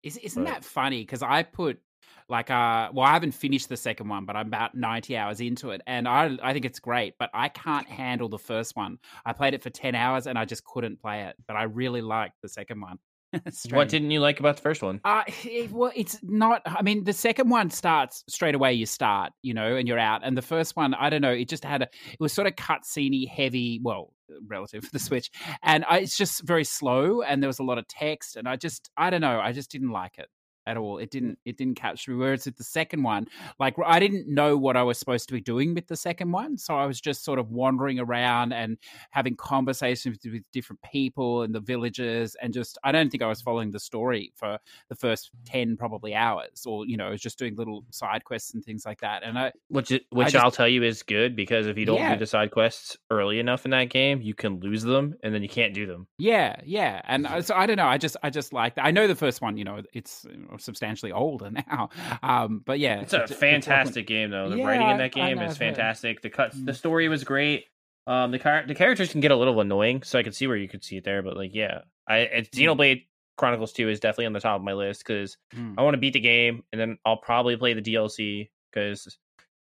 Is, 0.06 0.16
isn't 0.18 0.44
But- 0.44 0.50
that 0.50 0.64
funny? 0.64 1.02
Because 1.02 1.22
I 1.22 1.42
put 1.42 1.80
like 2.28 2.50
uh 2.50 2.90
well, 2.92 3.06
I 3.06 3.12
haven't 3.12 3.32
finished 3.32 3.68
the 3.68 3.76
second 3.76 4.08
one, 4.08 4.24
but 4.24 4.36
I'm 4.36 4.46
about 4.48 4.74
90 4.74 5.16
hours 5.16 5.40
into 5.40 5.70
it, 5.70 5.80
and 5.86 6.06
I 6.08 6.36
I 6.42 6.52
think 6.52 6.64
it's 6.64 6.78
great, 6.80 7.14
but 7.18 7.30
I 7.34 7.48
can't 7.48 7.88
handle 7.88 8.28
the 8.28 8.38
first 8.38 8.76
one. 8.76 8.98
I 9.24 9.32
played 9.32 9.54
it 9.54 9.62
for 9.62 9.70
10 9.70 9.94
hours 9.94 10.26
and 10.26 10.38
I 10.38 10.44
just 10.44 10.64
couldn't 10.64 11.00
play 11.00 11.22
it, 11.24 11.36
but 11.46 11.56
I 11.56 11.64
really 11.64 12.02
liked 12.02 12.34
the 12.42 12.48
second 12.48 12.80
one. 12.80 12.98
What 13.70 13.88
didn't 13.88 14.10
you 14.10 14.20
like 14.20 14.40
about 14.40 14.56
the 14.56 14.62
first 14.62 14.82
one? 14.82 15.00
Uh, 15.04 15.24
it, 15.44 15.70
well, 15.70 15.92
it's 15.94 16.18
not. 16.22 16.62
I 16.64 16.82
mean, 16.82 17.04
the 17.04 17.12
second 17.12 17.50
one 17.50 17.70
starts 17.70 18.24
straight 18.28 18.54
away. 18.54 18.72
You 18.74 18.86
start, 18.86 19.32
you 19.42 19.54
know, 19.54 19.76
and 19.76 19.86
you're 19.88 19.98
out. 19.98 20.22
And 20.24 20.36
the 20.36 20.42
first 20.42 20.76
one, 20.76 20.94
I 20.94 21.10
don't 21.10 21.22
know. 21.22 21.32
It 21.32 21.48
just 21.48 21.64
had 21.64 21.82
a. 21.82 21.88
It 22.12 22.20
was 22.20 22.32
sort 22.32 22.46
of 22.46 22.54
cutscene 22.54 23.28
heavy. 23.28 23.80
Well, 23.82 24.12
relative 24.46 24.84
to 24.84 24.92
the 24.92 24.98
Switch, 24.98 25.30
and 25.62 25.84
I, 25.88 25.98
it's 25.98 26.16
just 26.16 26.42
very 26.42 26.64
slow. 26.64 27.22
And 27.22 27.42
there 27.42 27.48
was 27.48 27.58
a 27.58 27.64
lot 27.64 27.78
of 27.78 27.86
text, 27.88 28.36
and 28.36 28.48
I 28.48 28.56
just, 28.56 28.90
I 28.96 29.10
don't 29.10 29.20
know. 29.20 29.40
I 29.40 29.52
just 29.52 29.70
didn't 29.70 29.90
like 29.90 30.18
it 30.18 30.28
at 30.66 30.76
all. 30.76 30.98
It 30.98 31.10
didn't. 31.10 31.38
It 31.44 31.56
didn't 31.56 31.76
capture 31.76 32.10
me. 32.10 32.16
Whereas 32.18 32.46
with 32.46 32.56
the 32.56 32.64
second 32.64 33.02
one, 33.02 33.26
like 33.58 33.74
I 33.84 33.98
didn't 34.00 34.26
know 34.28 34.56
what 34.56 34.76
I 34.76 34.82
was 34.82 34.98
supposed 34.98 35.28
to 35.28 35.34
be 35.34 35.40
doing 35.40 35.74
with 35.74 35.86
the 35.86 35.96
second 35.96 36.32
one, 36.32 36.58
so 36.58 36.76
I 36.76 36.86
was 36.86 37.00
just 37.00 37.24
sort 37.24 37.38
of 37.38 37.50
wandering 37.50 37.98
around 37.98 38.52
and 38.52 38.78
having 39.10 39.36
conversations 39.36 40.18
with, 40.24 40.32
with 40.32 40.50
different 40.52 40.80
people 40.82 41.42
and 41.42 41.54
the 41.54 41.60
villagers, 41.60 42.34
and 42.42 42.52
just 42.52 42.78
I 42.84 42.92
don't 42.92 43.10
think 43.10 43.22
I 43.22 43.26
was 43.28 43.40
following 43.42 43.70
the 43.70 43.80
story 43.80 44.32
for 44.36 44.58
the 44.88 44.94
first 44.94 45.30
10 45.46 45.76
probably 45.76 46.14
hours 46.14 46.64
or 46.66 46.86
you 46.86 46.96
know 46.96 47.06
I 47.06 47.10
was 47.10 47.20
just 47.20 47.38
doing 47.38 47.56
little 47.56 47.84
side 47.90 48.24
quests 48.24 48.54
and 48.54 48.64
things 48.64 48.84
like 48.84 49.00
that 49.00 49.22
and 49.22 49.38
i 49.38 49.52
Which 49.68 49.92
i- 49.92 50.00
which 50.10 50.32
just- 50.32 50.44
I'll 50.44 50.50
tell 50.50 50.68
you 50.68 50.82
is 50.82 51.02
good 51.02 51.36
because 51.36 51.66
if 51.66 51.76
you 51.78 51.84
don't 51.86 51.96
Yeah. 51.98 52.14
do 52.14 52.18
the 52.20 52.26
side 52.26 52.50
quests 52.50 52.96
early 53.10 53.38
enough 53.38 53.64
in 53.64 53.70
that 53.72 53.90
game, 53.90 54.20
you 54.20 54.34
can 54.34 54.60
lose 54.60 54.82
them 54.82 55.14
and 55.22 55.34
then 55.34 55.42
you 55.42 55.48
can't 55.48 55.74
do 55.74 55.86
them. 55.86 56.06
yeah 56.18 56.56
yeah 56.64 57.00
and 57.04 57.26
I- 57.26 57.40
so 57.40 57.54
i 57.54 57.66
don't 57.66 57.76
know 57.76 57.86
i 57.86 57.98
just 57.98 58.16
i 58.22 58.30
just 58.30 58.52
like 58.52 58.74
that 58.76 58.84
i 58.84 58.90
know 58.90 59.06
the 59.06 59.14
first 59.14 59.40
one 59.40 59.56
you 59.56 59.64
know 59.64 59.82
it's 59.92 60.26
you 60.30 60.36
know, 60.38 60.55
substantially 60.58 61.12
older 61.12 61.50
now 61.68 61.88
um 62.22 62.62
but 62.64 62.78
yeah 62.78 63.00
It's 63.00 63.12
a 63.12 63.24
it- 63.24 63.30
it 63.30 63.36
fantastic 63.36 64.06
game, 64.06 64.30
though. 64.30 64.48
The 64.50 64.58
Yeah, 64.58 64.66
writing 64.66 64.88
in 64.90 64.98
that 64.98 65.12
game 65.12 65.38
know, 65.38 65.44
is 65.46 65.56
fantastic. 65.56 66.20
The 66.22 66.30
cuts, 66.30 66.56
the 66.62 66.72
Mm. 66.72 66.76
story 66.76 67.08
was 67.08 67.24
great. 67.24 67.66
Um, 68.06 68.30
the 68.30 68.38
car- 68.38 68.64
the 68.66 68.74
characters 68.74 69.10
can 69.10 69.20
get 69.20 69.30
a 69.32 69.36
little 69.36 69.60
annoying, 69.60 70.02
so 70.02 70.18
I 70.18 70.22
could 70.22 70.34
see 70.34 70.46
where 70.46 70.56
you 70.56 70.68
could 70.68 70.84
see 70.84 70.96
it 70.96 71.04
there. 71.04 71.22
But 71.22 71.36
like, 71.36 71.54
yeah, 71.54 71.80
I 72.06 72.18
it's 72.18 72.50
Mm. 72.58 72.76
Xenoblade 72.76 73.06
Chronicles 73.36 73.72
Two 73.72 73.88
is 73.88 73.98
definitely 74.00 74.26
on 74.26 74.32
the 74.32 74.40
top 74.40 74.56
of 74.56 74.62
my 74.64 74.72
list 74.74 75.04
because 75.04 75.36
Mm. 75.54 75.74
I 75.76 75.82
want 75.82 75.94
to 75.94 75.98
beat 76.00 76.12
the 76.12 76.20
game, 76.20 76.62
and 76.72 76.80
then 76.80 76.98
I'll 77.04 77.16
probably 77.16 77.56
play 77.56 77.74
the 77.74 77.82
DLC 77.82 78.50
because 78.72 79.18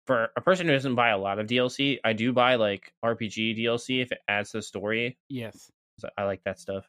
for 0.05 0.29
a 0.37 0.41
person 0.41 0.67
who 0.67 0.73
doesn't 0.73 0.95
buy 0.95 1.09
a 1.09 1.17
lot 1.17 1.39
of 1.39 1.47
DLC, 1.47 1.99
I 2.03 2.13
do 2.13 2.31
buy 2.33 2.55
like 2.55 2.93
RPG 3.03 3.55
DLC 3.57 4.01
if 4.01 4.11
it 4.11 4.19
adds 4.27 4.51
to 4.51 4.57
the 4.57 4.61
story. 4.63 5.17
Yes, 5.29 5.71
I 6.17 6.23
like 6.25 6.43
that 6.43 6.59
stuff. 6.59 6.87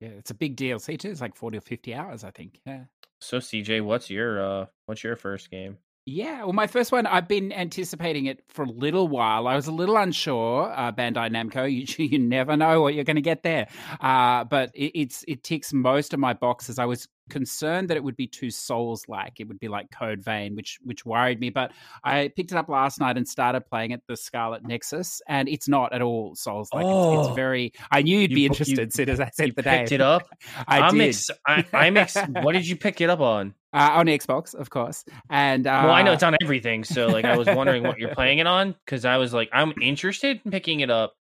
yeah 0.00 0.08
it's 0.08 0.30
a 0.32 0.34
big 0.34 0.56
dlc 0.56 0.98
too 0.98 1.08
it's 1.10 1.20
like 1.20 1.36
40 1.36 1.58
or 1.58 1.60
50 1.60 1.94
hours 1.94 2.24
i 2.24 2.30
think 2.32 2.60
yeah 2.66 2.84
So 3.20 3.38
CJ, 3.38 3.82
what's 3.82 4.10
your 4.10 4.44
uh 4.44 4.66
what's 4.86 5.02
your 5.02 5.16
first 5.16 5.50
game? 5.50 5.78
Yeah, 6.06 6.44
well, 6.44 6.52
my 6.52 6.66
first 6.66 6.92
one, 6.92 7.06
I've 7.06 7.28
been 7.28 7.50
anticipating 7.50 8.26
it 8.26 8.42
for 8.48 8.64
a 8.64 8.68
little 8.68 9.08
while. 9.08 9.48
I 9.48 9.56
was 9.56 9.68
a 9.68 9.72
little 9.72 9.96
unsure, 9.96 10.70
uh, 10.70 10.92
Bandai 10.92 11.30
Namco. 11.30 11.64
You, 11.64 12.04
you 12.06 12.18
never 12.18 12.58
know 12.58 12.82
what 12.82 12.92
you're 12.92 13.04
going 13.04 13.16
to 13.16 13.22
get 13.22 13.42
there, 13.42 13.68
uh, 14.00 14.44
but 14.44 14.70
it, 14.74 14.92
it's 15.00 15.24
it 15.26 15.42
ticks 15.42 15.72
most 15.72 16.12
of 16.12 16.20
my 16.20 16.34
boxes. 16.34 16.78
I 16.78 16.84
was 16.84 17.08
concerned 17.30 17.88
that 17.90 17.96
it 17.96 18.04
would 18.04 18.16
be 18.16 18.26
too 18.26 18.50
Souls 18.50 19.04
like. 19.08 19.34
It 19.40 19.48
would 19.48 19.58
be 19.58 19.68
like 19.68 19.86
Code 19.90 20.22
Vein, 20.22 20.54
which 20.56 20.78
which 20.82 21.04
worried 21.06 21.40
me. 21.40 21.50
But 21.50 21.72
I 22.02 22.30
picked 22.34 22.52
it 22.52 22.56
up 22.58 22.68
last 22.68 23.00
night 23.00 23.16
and 23.16 23.26
started 23.28 23.62
playing 23.66 23.92
it, 23.92 24.02
the 24.08 24.16
Scarlet 24.16 24.62
Nexus, 24.66 25.22
and 25.28 25.48
it's 25.48 25.68
not 25.68 25.92
at 25.92 26.02
all 26.02 26.34
Souls 26.34 26.68
like. 26.72 26.82
It's, 26.82 26.88
Oh. 26.90 27.26
it's 27.28 27.34
very. 27.36 27.72
I 27.90 28.02
knew 28.02 28.18
you'd 28.18 28.30
You 28.30 28.34
be 28.36 28.40
you- 28.42 28.46
interested, 28.48 28.92
Sid, 28.92 29.08
as 29.08 29.20
I 29.20 29.30
said 29.32 29.46
You 29.48 29.52
the 29.54 29.62
picked 29.62 29.88
day. 29.90 29.94
it 29.96 30.00
up. 30.00 30.28
I 30.68 30.80
I'm 30.80 30.98
did 30.98 31.08
ex- 31.08 31.30
I, 31.46 31.64
I'm 31.72 31.96
ex- 31.96 32.16
What 32.42 32.52
did 32.52 32.66
you 32.68 32.76
pick 32.76 33.00
it 33.00 33.10
up 33.10 33.20
on? 33.20 33.54
uh, 33.74 33.90
on 33.94 34.06
Xbox, 34.06 34.54
of 34.54 34.70
course. 34.70 35.04
And 35.30 35.66
uh, 35.66 35.80
Well, 35.84 35.92
I 35.94 36.02
know 36.02 36.12
it's 36.12 36.22
on 36.22 36.36
everything, 36.42 36.84
so 36.84 37.06
like 37.08 37.24
I 37.24 37.36
was 37.36 37.48
wondering 37.48 37.82
what 37.82 37.98
you're 37.98 38.14
playing 38.14 38.38
it 38.38 38.46
on 38.46 38.74
because 38.84 39.04
I 39.04 39.16
was 39.16 39.32
like 39.34 39.48
I'm 39.52 39.72
interested 39.82 40.40
in 40.44 40.50
picking 40.52 40.80
it 40.80 40.90
up 40.90 41.14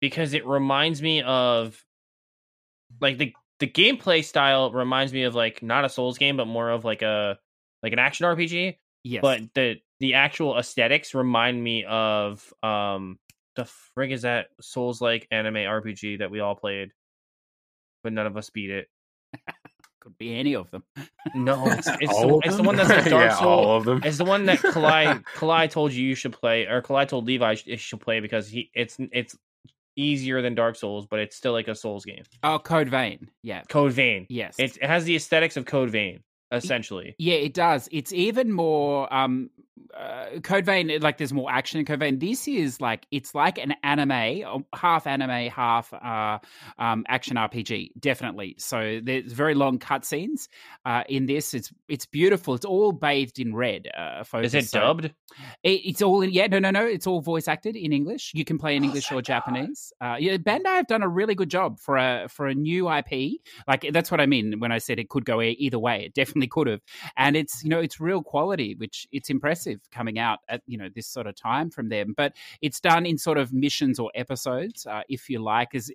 because 0.00 0.34
it 0.34 0.44
reminds 0.46 1.00
me 1.00 1.22
of 1.22 1.80
like 3.00 3.18
the 3.18 3.32
the 3.62 3.68
gameplay 3.68 4.24
style 4.24 4.72
reminds 4.72 5.12
me 5.12 5.22
of 5.22 5.36
like 5.36 5.62
not 5.62 5.84
a 5.84 5.88
Souls 5.88 6.18
game 6.18 6.36
but 6.36 6.48
more 6.48 6.68
of 6.68 6.84
like 6.84 7.00
a 7.02 7.38
like 7.80 7.92
an 7.92 8.00
action 8.00 8.26
RPG, 8.26 8.76
yes, 9.04 9.22
but 9.22 9.40
the 9.54 9.76
the 10.00 10.14
actual 10.14 10.58
aesthetics 10.58 11.14
remind 11.14 11.62
me 11.62 11.84
of 11.84 12.52
um 12.64 13.20
the 13.54 13.62
frig 13.96 14.10
is 14.10 14.22
that 14.22 14.48
Souls 14.60 15.00
like 15.00 15.28
anime 15.30 15.54
RPG 15.54 16.18
that 16.18 16.32
we 16.32 16.40
all 16.40 16.56
played, 16.56 16.90
but 18.02 18.12
none 18.12 18.26
of 18.26 18.36
us 18.36 18.50
beat 18.50 18.70
it. 18.70 18.88
could 20.00 20.18
be 20.18 20.34
any 20.34 20.56
of 20.56 20.68
them. 20.72 20.82
No, 21.32 21.64
it's 21.68 21.86
it's, 22.00 22.12
All 22.12 22.26
the, 22.26 22.34
of 22.34 22.40
it's 22.44 22.56
the 22.56 22.64
one 22.64 22.74
that's 22.74 22.88
like 22.88 23.04
Dark 23.08 23.30
yeah, 23.30 23.36
Souls. 23.36 23.66
all 23.66 23.76
of 23.76 23.84
them. 23.84 24.00
It's 24.04 24.18
the 24.18 24.24
one 24.24 24.46
that 24.46 24.58
Kalai 24.58 25.22
Kalai 25.36 25.70
told 25.70 25.92
you 25.92 26.04
you 26.04 26.16
should 26.16 26.32
play, 26.32 26.66
or 26.66 26.82
Kalai 26.82 27.06
told 27.06 27.26
Levi 27.26 27.54
you 27.64 27.76
should 27.76 28.00
play 28.00 28.18
because 28.18 28.48
he 28.48 28.72
it's 28.74 28.96
it's 29.12 29.36
easier 29.96 30.42
than 30.42 30.54
Dark 30.54 30.76
Souls, 30.76 31.06
but 31.06 31.20
it's 31.20 31.36
still 31.36 31.52
like 31.52 31.68
a 31.68 31.74
Souls 31.74 32.04
game. 32.04 32.22
Oh, 32.42 32.58
Code 32.58 32.88
Vein. 32.88 33.28
Yeah. 33.42 33.62
Code 33.68 33.92
Vein. 33.92 34.26
Yes. 34.28 34.56
It, 34.58 34.76
it 34.78 34.86
has 34.86 35.04
the 35.04 35.16
aesthetics 35.16 35.56
of 35.56 35.64
Code 35.66 35.90
Vein, 35.90 36.20
essentially. 36.50 37.14
yeah, 37.18 37.34
it 37.36 37.54
does. 37.54 37.88
It's 37.92 38.12
even 38.12 38.52
more 38.52 39.12
um 39.12 39.50
uh, 39.96 40.40
Code 40.42 40.64
Vein 40.66 40.90
like 41.00 41.18
there's 41.18 41.32
more 41.32 41.50
action 41.50 41.80
in 41.80 41.86
Code 41.86 42.00
Vein. 42.00 42.18
This 42.18 42.48
is 42.48 42.80
like 42.80 43.06
it's 43.10 43.34
like 43.34 43.58
an 43.58 43.74
anime, 43.82 44.44
uh, 44.46 44.58
half 44.76 45.06
anime, 45.06 45.50
half 45.50 45.92
uh 45.92 46.38
um 46.78 47.04
action 47.08 47.36
RPG, 47.36 47.90
definitely. 47.98 48.56
So 48.58 49.00
there's 49.02 49.32
very 49.32 49.54
long 49.54 49.78
cutscenes 49.78 50.48
uh 50.84 51.04
in 51.08 51.26
this. 51.26 51.54
It's 51.54 51.72
it's 51.88 52.06
beautiful. 52.06 52.54
It's 52.54 52.64
all 52.64 52.92
bathed 52.92 53.38
in 53.38 53.54
red. 53.54 53.88
Uh 53.96 54.24
focus. 54.24 54.54
Is 54.54 54.64
it 54.66 54.70
So 54.70 54.80
dubbed? 54.80 55.04
It, 55.62 55.80
it's 55.84 56.02
all 56.02 56.22
in 56.22 56.30
yeah 56.30 56.46
no 56.46 56.58
no 56.58 56.70
no. 56.70 56.84
It's 56.86 57.06
all 57.06 57.20
voice 57.20 57.48
acted 57.48 57.76
in 57.76 57.92
English. 57.92 58.32
You 58.34 58.44
can 58.44 58.58
play 58.58 58.76
in 58.76 58.82
Oh, 58.82 58.86
English 58.86 59.10
or. 59.12 59.22
Japanese. 59.22 59.92
Uh, 60.00 60.16
yeah, 60.18 60.36
Bandai 60.36 60.66
have 60.76 60.86
done 60.88 61.02
a 61.02 61.08
really 61.08 61.34
good 61.34 61.48
job 61.50 61.78
for 61.78 61.96
a 61.96 62.26
for 62.28 62.46
a 62.46 62.54
new 62.54 62.90
IP. 62.92 63.40
Like 63.68 63.86
that's 63.92 64.10
what 64.10 64.20
I 64.20 64.26
mean 64.26 64.58
when 64.58 64.72
I 64.72 64.78
said 64.78 64.98
it 64.98 65.08
could 65.08 65.24
go 65.24 65.40
either 65.40 65.78
way. 65.78 66.04
It 66.06 66.14
definitely 66.14 66.48
could 66.48 66.66
have, 66.66 66.80
and 67.16 67.36
it's 67.36 67.62
you 67.62 67.70
know 67.70 67.80
it's 67.80 68.00
real 68.00 68.22
quality, 68.22 68.74
which 68.76 69.06
it's 69.12 69.30
impressive 69.30 69.71
coming 69.90 70.18
out 70.18 70.40
at 70.48 70.62
you 70.66 70.78
know 70.78 70.88
this 70.94 71.06
sort 71.06 71.26
of 71.26 71.34
time 71.34 71.70
from 71.70 71.88
them. 71.88 72.14
But 72.16 72.34
it's 72.60 72.80
done 72.80 73.06
in 73.06 73.18
sort 73.18 73.38
of 73.38 73.52
missions 73.52 73.98
or 73.98 74.10
episodes, 74.14 74.86
uh, 74.86 75.02
if 75.08 75.28
you 75.28 75.38
like. 75.38 75.74
Is 75.74 75.92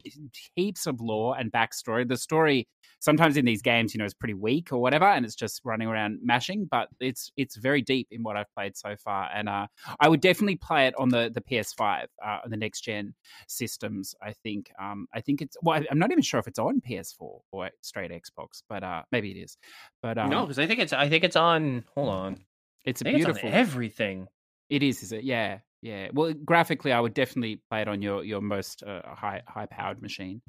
heaps 0.55 0.87
of 0.87 1.01
lore 1.01 1.37
and 1.37 1.51
backstory. 1.51 2.07
The 2.07 2.17
story 2.17 2.67
sometimes 2.99 3.37
in 3.37 3.45
these 3.45 3.61
games, 3.61 3.93
you 3.93 3.99
know, 3.99 4.05
is 4.05 4.13
pretty 4.13 4.33
weak 4.33 4.71
or 4.71 4.79
whatever, 4.79 5.05
and 5.05 5.25
it's 5.25 5.35
just 5.35 5.61
running 5.63 5.87
around 5.87 6.19
mashing. 6.23 6.67
But 6.69 6.89
it's 6.99 7.31
it's 7.37 7.55
very 7.55 7.81
deep 7.81 8.07
in 8.11 8.23
what 8.23 8.37
I've 8.37 8.51
played 8.53 8.75
so 8.77 8.95
far, 8.95 9.29
and 9.33 9.49
uh, 9.49 9.67
I 9.99 10.09
would 10.09 10.21
definitely 10.21 10.57
play 10.57 10.87
it 10.87 10.93
on 10.97 11.09
the 11.09 11.31
the 11.33 11.41
PS5, 11.41 12.05
uh, 12.25 12.39
on 12.43 12.49
the 12.49 12.57
next 12.57 12.81
gen 12.81 13.13
systems. 13.47 14.15
I 14.21 14.33
think 14.33 14.71
um, 14.79 15.07
I 15.13 15.21
think 15.21 15.41
it's 15.41 15.57
well, 15.61 15.81
I'm 15.89 15.99
not 15.99 16.11
even 16.11 16.23
sure 16.23 16.39
if 16.39 16.47
it's 16.47 16.59
on 16.59 16.81
PS4 16.81 17.39
or 17.51 17.69
straight 17.81 18.11
Xbox, 18.11 18.61
but 18.67 18.83
uh, 18.83 19.03
maybe 19.11 19.31
it 19.31 19.37
is. 19.37 19.57
But 20.01 20.17
um, 20.17 20.29
no, 20.29 20.41
because 20.43 20.59
I 20.59 20.67
think 20.67 20.79
it's 20.79 20.93
I 20.93 21.09
think 21.09 21.23
it's 21.23 21.35
on. 21.35 21.85
Hold 21.95 22.09
on. 22.09 22.45
It's 22.87 23.01
a 23.01 23.05
beautiful. 23.05 23.49
it's 23.49 23.55
everything. 23.55 24.27
It 24.69 24.81
is, 24.81 25.03
is 25.03 25.11
it? 25.11 25.23
Yeah, 25.23 25.59
yeah. 25.81 26.09
Well, 26.13 26.33
graphically, 26.33 26.91
I 26.91 26.99
would 26.99 27.13
definitely 27.13 27.61
play 27.69 27.81
it 27.81 27.87
on 27.87 28.01
your 28.01 28.23
your 28.23 28.41
most 28.41 28.83
uh, 28.83 29.01
high 29.05 29.41
high 29.47 29.65
powered 29.65 30.01
machine 30.01 30.41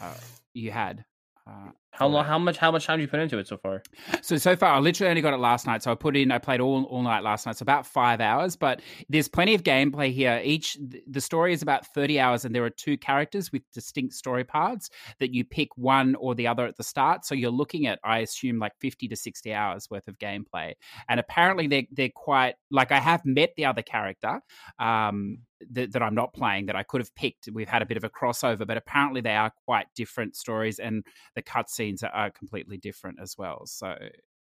uh, 0.00 0.14
you 0.52 0.70
had. 0.70 1.04
Uh, 1.46 1.70
How 1.96 2.08
long? 2.08 2.26
How 2.26 2.38
much? 2.38 2.58
How 2.58 2.70
much 2.70 2.86
time 2.86 2.98
did 2.98 3.04
you 3.04 3.08
put 3.08 3.20
into 3.20 3.38
it 3.38 3.48
so 3.48 3.56
far? 3.56 3.82
So 4.20 4.36
so 4.36 4.54
far, 4.54 4.74
I 4.74 4.78
literally 4.80 5.08
only 5.08 5.22
got 5.22 5.32
it 5.32 5.38
last 5.38 5.66
night. 5.66 5.82
So 5.82 5.90
I 5.90 5.94
put 5.94 6.14
in, 6.14 6.30
I 6.30 6.38
played 6.38 6.60
all 6.60 6.84
all 6.84 7.02
night 7.02 7.22
last 7.22 7.46
night. 7.46 7.56
So 7.56 7.62
about 7.62 7.86
five 7.86 8.20
hours. 8.20 8.54
But 8.54 8.82
there's 9.08 9.28
plenty 9.28 9.54
of 9.54 9.62
gameplay 9.62 10.12
here. 10.12 10.40
Each 10.44 10.76
the 11.06 11.20
story 11.22 11.54
is 11.54 11.62
about 11.62 11.86
thirty 11.94 12.20
hours, 12.20 12.44
and 12.44 12.54
there 12.54 12.64
are 12.64 12.70
two 12.70 12.98
characters 12.98 13.50
with 13.50 13.62
distinct 13.72 14.12
story 14.12 14.44
paths 14.44 14.90
that 15.20 15.32
you 15.32 15.42
pick 15.44 15.70
one 15.76 16.14
or 16.16 16.34
the 16.34 16.46
other 16.46 16.66
at 16.66 16.76
the 16.76 16.84
start. 16.84 17.24
So 17.24 17.34
you're 17.34 17.50
looking 17.50 17.86
at, 17.86 17.98
I 18.04 18.18
assume, 18.18 18.58
like 18.58 18.72
fifty 18.78 19.08
to 19.08 19.16
sixty 19.16 19.54
hours 19.54 19.88
worth 19.90 20.06
of 20.06 20.18
gameplay. 20.18 20.74
And 21.08 21.18
apparently, 21.18 21.66
they're 21.66 21.86
they're 21.90 22.10
quite 22.14 22.56
like 22.70 22.92
I 22.92 23.00
have 23.00 23.24
met 23.24 23.54
the 23.56 23.64
other 23.64 23.82
character. 23.82 24.40
Um, 24.78 25.38
that, 25.70 25.92
that, 25.92 26.02
I'm 26.02 26.14
not 26.14 26.34
playing 26.34 26.66
that 26.66 26.76
I 26.76 26.82
could 26.82 27.00
have 27.00 27.14
picked. 27.14 27.48
We've 27.50 27.66
had 27.66 27.80
a 27.80 27.86
bit 27.86 27.96
of 27.96 28.04
a 28.04 28.10
crossover, 28.10 28.66
but 28.66 28.76
apparently 28.76 29.22
they 29.22 29.34
are 29.34 29.50
quite 29.64 29.86
different 29.96 30.36
stories, 30.36 30.78
and 30.78 31.02
the 31.34 31.40
cutscenes 31.86 32.02
are, 32.02 32.14
are 32.14 32.30
completely 32.30 32.76
different 32.76 33.18
as 33.20 33.36
well. 33.38 33.66
So 33.66 33.96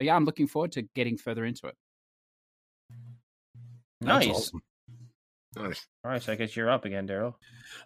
yeah, 0.01 0.17
I'm 0.17 0.25
looking 0.25 0.47
forward 0.47 0.73
to 0.73 0.83
getting 0.95 1.17
further 1.17 1.45
into 1.45 1.67
it. 1.67 1.77
Nice. 4.01 4.29
Awesome. 4.29 4.63
Nice. 5.57 5.87
All 6.05 6.13
right, 6.13 6.23
so 6.23 6.33
I 6.33 6.37
guess 6.37 6.55
you're 6.55 6.71
up 6.71 6.85
again, 6.85 7.07
Darrell. 7.07 7.37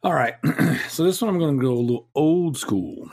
All 0.02 0.12
right, 0.12 0.34
so 0.88 1.02
this 1.02 1.20
one 1.22 1.30
I'm 1.30 1.38
going 1.38 1.56
to 1.56 1.62
go 1.62 1.72
a 1.72 1.74
little 1.74 2.08
old 2.14 2.58
school, 2.58 3.10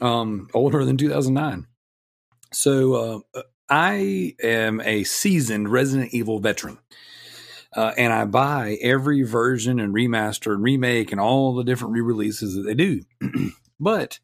um, 0.00 0.48
older 0.54 0.84
than 0.84 0.96
2009. 0.96 1.66
So 2.52 3.24
uh, 3.34 3.42
I 3.68 4.36
am 4.42 4.80
a 4.82 5.04
seasoned 5.04 5.70
Resident 5.70 6.14
Evil 6.14 6.38
veteran 6.38 6.78
uh, 7.76 7.92
and 7.96 8.12
I 8.12 8.24
buy 8.24 8.78
every 8.80 9.22
version 9.22 9.78
and 9.78 9.94
remaster 9.94 10.52
and 10.54 10.62
remake 10.62 11.12
and 11.12 11.20
all 11.20 11.54
the 11.54 11.64
different 11.64 11.94
re-releases 11.94 12.54
that 12.54 12.62
they 12.62 12.74
do. 12.74 13.02
but 13.80 14.18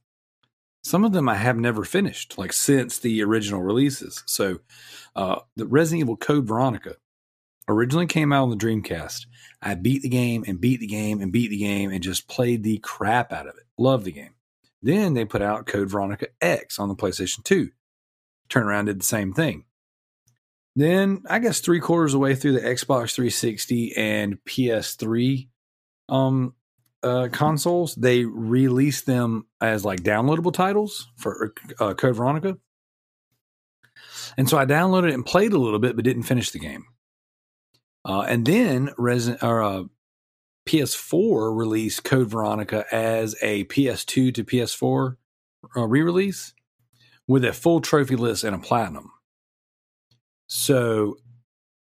some 0.86 1.04
of 1.04 1.12
them 1.12 1.28
I 1.28 1.34
have 1.34 1.56
never 1.56 1.82
finished, 1.84 2.38
like 2.38 2.52
since 2.52 2.98
the 2.98 3.20
original 3.24 3.60
releases. 3.60 4.22
So 4.24 4.60
uh, 5.16 5.40
the 5.56 5.66
Resident 5.66 6.02
Evil 6.02 6.16
Code 6.16 6.46
Veronica 6.46 6.94
originally 7.68 8.06
came 8.06 8.32
out 8.32 8.44
on 8.44 8.50
the 8.50 8.56
Dreamcast. 8.56 9.26
I 9.60 9.74
beat 9.74 10.02
the 10.02 10.08
game 10.08 10.44
and 10.46 10.60
beat 10.60 10.78
the 10.78 10.86
game 10.86 11.20
and 11.20 11.32
beat 11.32 11.50
the 11.50 11.58
game 11.58 11.90
and 11.90 12.04
just 12.04 12.28
played 12.28 12.62
the 12.62 12.78
crap 12.78 13.32
out 13.32 13.48
of 13.48 13.56
it. 13.56 13.64
Love 13.76 14.04
the 14.04 14.12
game. 14.12 14.34
Then 14.80 15.14
they 15.14 15.24
put 15.24 15.42
out 15.42 15.66
Code 15.66 15.90
Veronica 15.90 16.28
X 16.40 16.78
on 16.78 16.88
the 16.88 16.94
PlayStation 16.94 17.42
2. 17.42 17.70
Turn 18.48 18.62
around 18.62 18.84
did 18.84 19.00
the 19.00 19.04
same 19.04 19.32
thing. 19.32 19.64
Then 20.76 21.24
I 21.28 21.40
guess 21.40 21.58
three 21.58 21.80
quarters 21.80 22.14
of 22.14 22.18
the 22.18 22.22
way 22.22 22.36
through 22.36 22.52
the 22.52 22.60
Xbox 22.60 23.12
360 23.12 23.96
and 23.96 24.38
PS3 24.44 25.48
um, 26.08 26.54
uh, 27.02 27.28
consoles, 27.32 27.94
they 27.94 28.24
released 28.24 29.06
them 29.06 29.47
as 29.60 29.85
like 29.85 30.01
downloadable 30.01 30.52
titles 30.52 31.09
for 31.16 31.55
uh, 31.78 31.94
Code 31.94 32.16
Veronica. 32.16 32.56
And 34.36 34.48
so 34.48 34.59
I 34.59 34.66
downloaded 34.66 35.09
it 35.09 35.14
and 35.14 35.24
played 35.24 35.52
a 35.52 35.59
little 35.59 35.78
bit, 35.78 35.97
but 35.97 36.05
didn't 36.05 36.24
finish 36.24 36.51
the 36.51 36.59
game. 36.59 36.85
Uh, 38.05 38.23
and 38.23 38.44
then 38.47 38.90
Resident 38.98 39.43
or 39.43 39.62
uh, 39.62 39.82
PS4 40.66 41.56
released 41.56 42.05
Code 42.05 42.28
Veronica 42.28 42.85
as 42.93 43.35
a 43.43 43.64
PS2 43.64 44.35
to 44.35 44.44
PS4 44.44 45.16
uh, 45.77 45.86
re-release 45.86 46.52
with 47.27 47.44
a 47.44 47.52
full 47.52 47.81
trophy 47.81 48.16
list 48.16 48.44
and 48.44 48.55
a 48.55 48.59
platinum. 48.59 49.10
So 50.48 51.16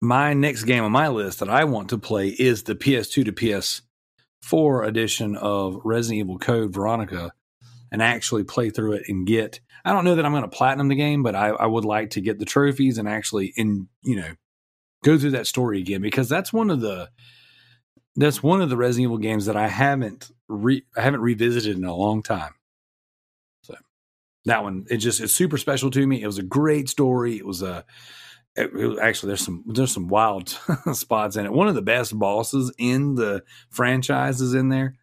my 0.02 0.34
next 0.34 0.64
game 0.64 0.84
on 0.84 0.92
my 0.92 1.08
list 1.08 1.40
that 1.40 1.48
I 1.48 1.64
want 1.64 1.90
to 1.90 1.98
play 1.98 2.28
is 2.28 2.62
the 2.62 2.74
PS2 2.74 3.24
to 3.26 3.32
PS4 4.42 4.86
edition 4.86 5.36
of 5.36 5.80
Resident 5.84 6.20
Evil 6.20 6.38
Code 6.38 6.72
Veronica 6.72 7.32
and 7.92 8.02
actually 8.02 8.44
play 8.44 8.70
through 8.70 8.92
it 8.94 9.04
and 9.08 9.26
get 9.26 9.60
I 9.84 9.92
don't 9.92 10.04
know 10.04 10.14
that 10.14 10.26
I'm 10.26 10.32
going 10.32 10.42
to 10.42 10.48
platinum 10.48 10.88
the 10.88 10.94
game, 10.94 11.22
but 11.22 11.34
I, 11.34 11.48
I 11.48 11.66
would 11.66 11.86
like 11.86 12.10
to 12.10 12.20
get 12.20 12.38
the 12.38 12.44
trophies 12.44 12.98
and 12.98 13.08
actually 13.08 13.52
in 13.56 13.88
you 14.02 14.16
know 14.16 14.32
go 15.02 15.18
through 15.18 15.32
that 15.32 15.46
story 15.46 15.80
again 15.80 16.02
because 16.02 16.28
that's 16.28 16.52
one 16.52 16.70
of 16.70 16.80
the 16.80 17.10
that's 18.16 18.42
one 18.42 18.60
of 18.60 18.68
the 18.68 18.76
Resident 18.76 19.04
Evil 19.04 19.18
games 19.18 19.46
that 19.46 19.56
I 19.56 19.68
haven't 19.68 20.30
re, 20.48 20.84
I 20.96 21.00
haven't 21.00 21.20
revisited 21.20 21.76
in 21.76 21.84
a 21.84 21.94
long 21.94 22.22
time. 22.22 22.54
So 23.62 23.76
that 24.44 24.62
one 24.62 24.86
it 24.90 24.98
just 24.98 25.20
it's 25.20 25.32
super 25.32 25.58
special 25.58 25.90
to 25.90 26.06
me. 26.06 26.22
It 26.22 26.26
was 26.26 26.38
a 26.38 26.44
great 26.44 26.88
story. 26.88 27.36
It 27.36 27.46
was 27.46 27.62
a 27.62 27.84
it, 28.60 28.98
actually 29.00 29.28
there's 29.28 29.44
some 29.44 29.64
there's 29.66 29.92
some 29.92 30.08
wild 30.08 30.48
spots 30.92 31.36
in 31.36 31.46
it. 31.46 31.52
One 31.52 31.68
of 31.68 31.74
the 31.74 31.82
best 31.82 32.18
bosses 32.18 32.72
in 32.78 33.14
the 33.14 33.42
franchise 33.70 34.40
is 34.40 34.54
in 34.54 34.68
there. 34.68 34.96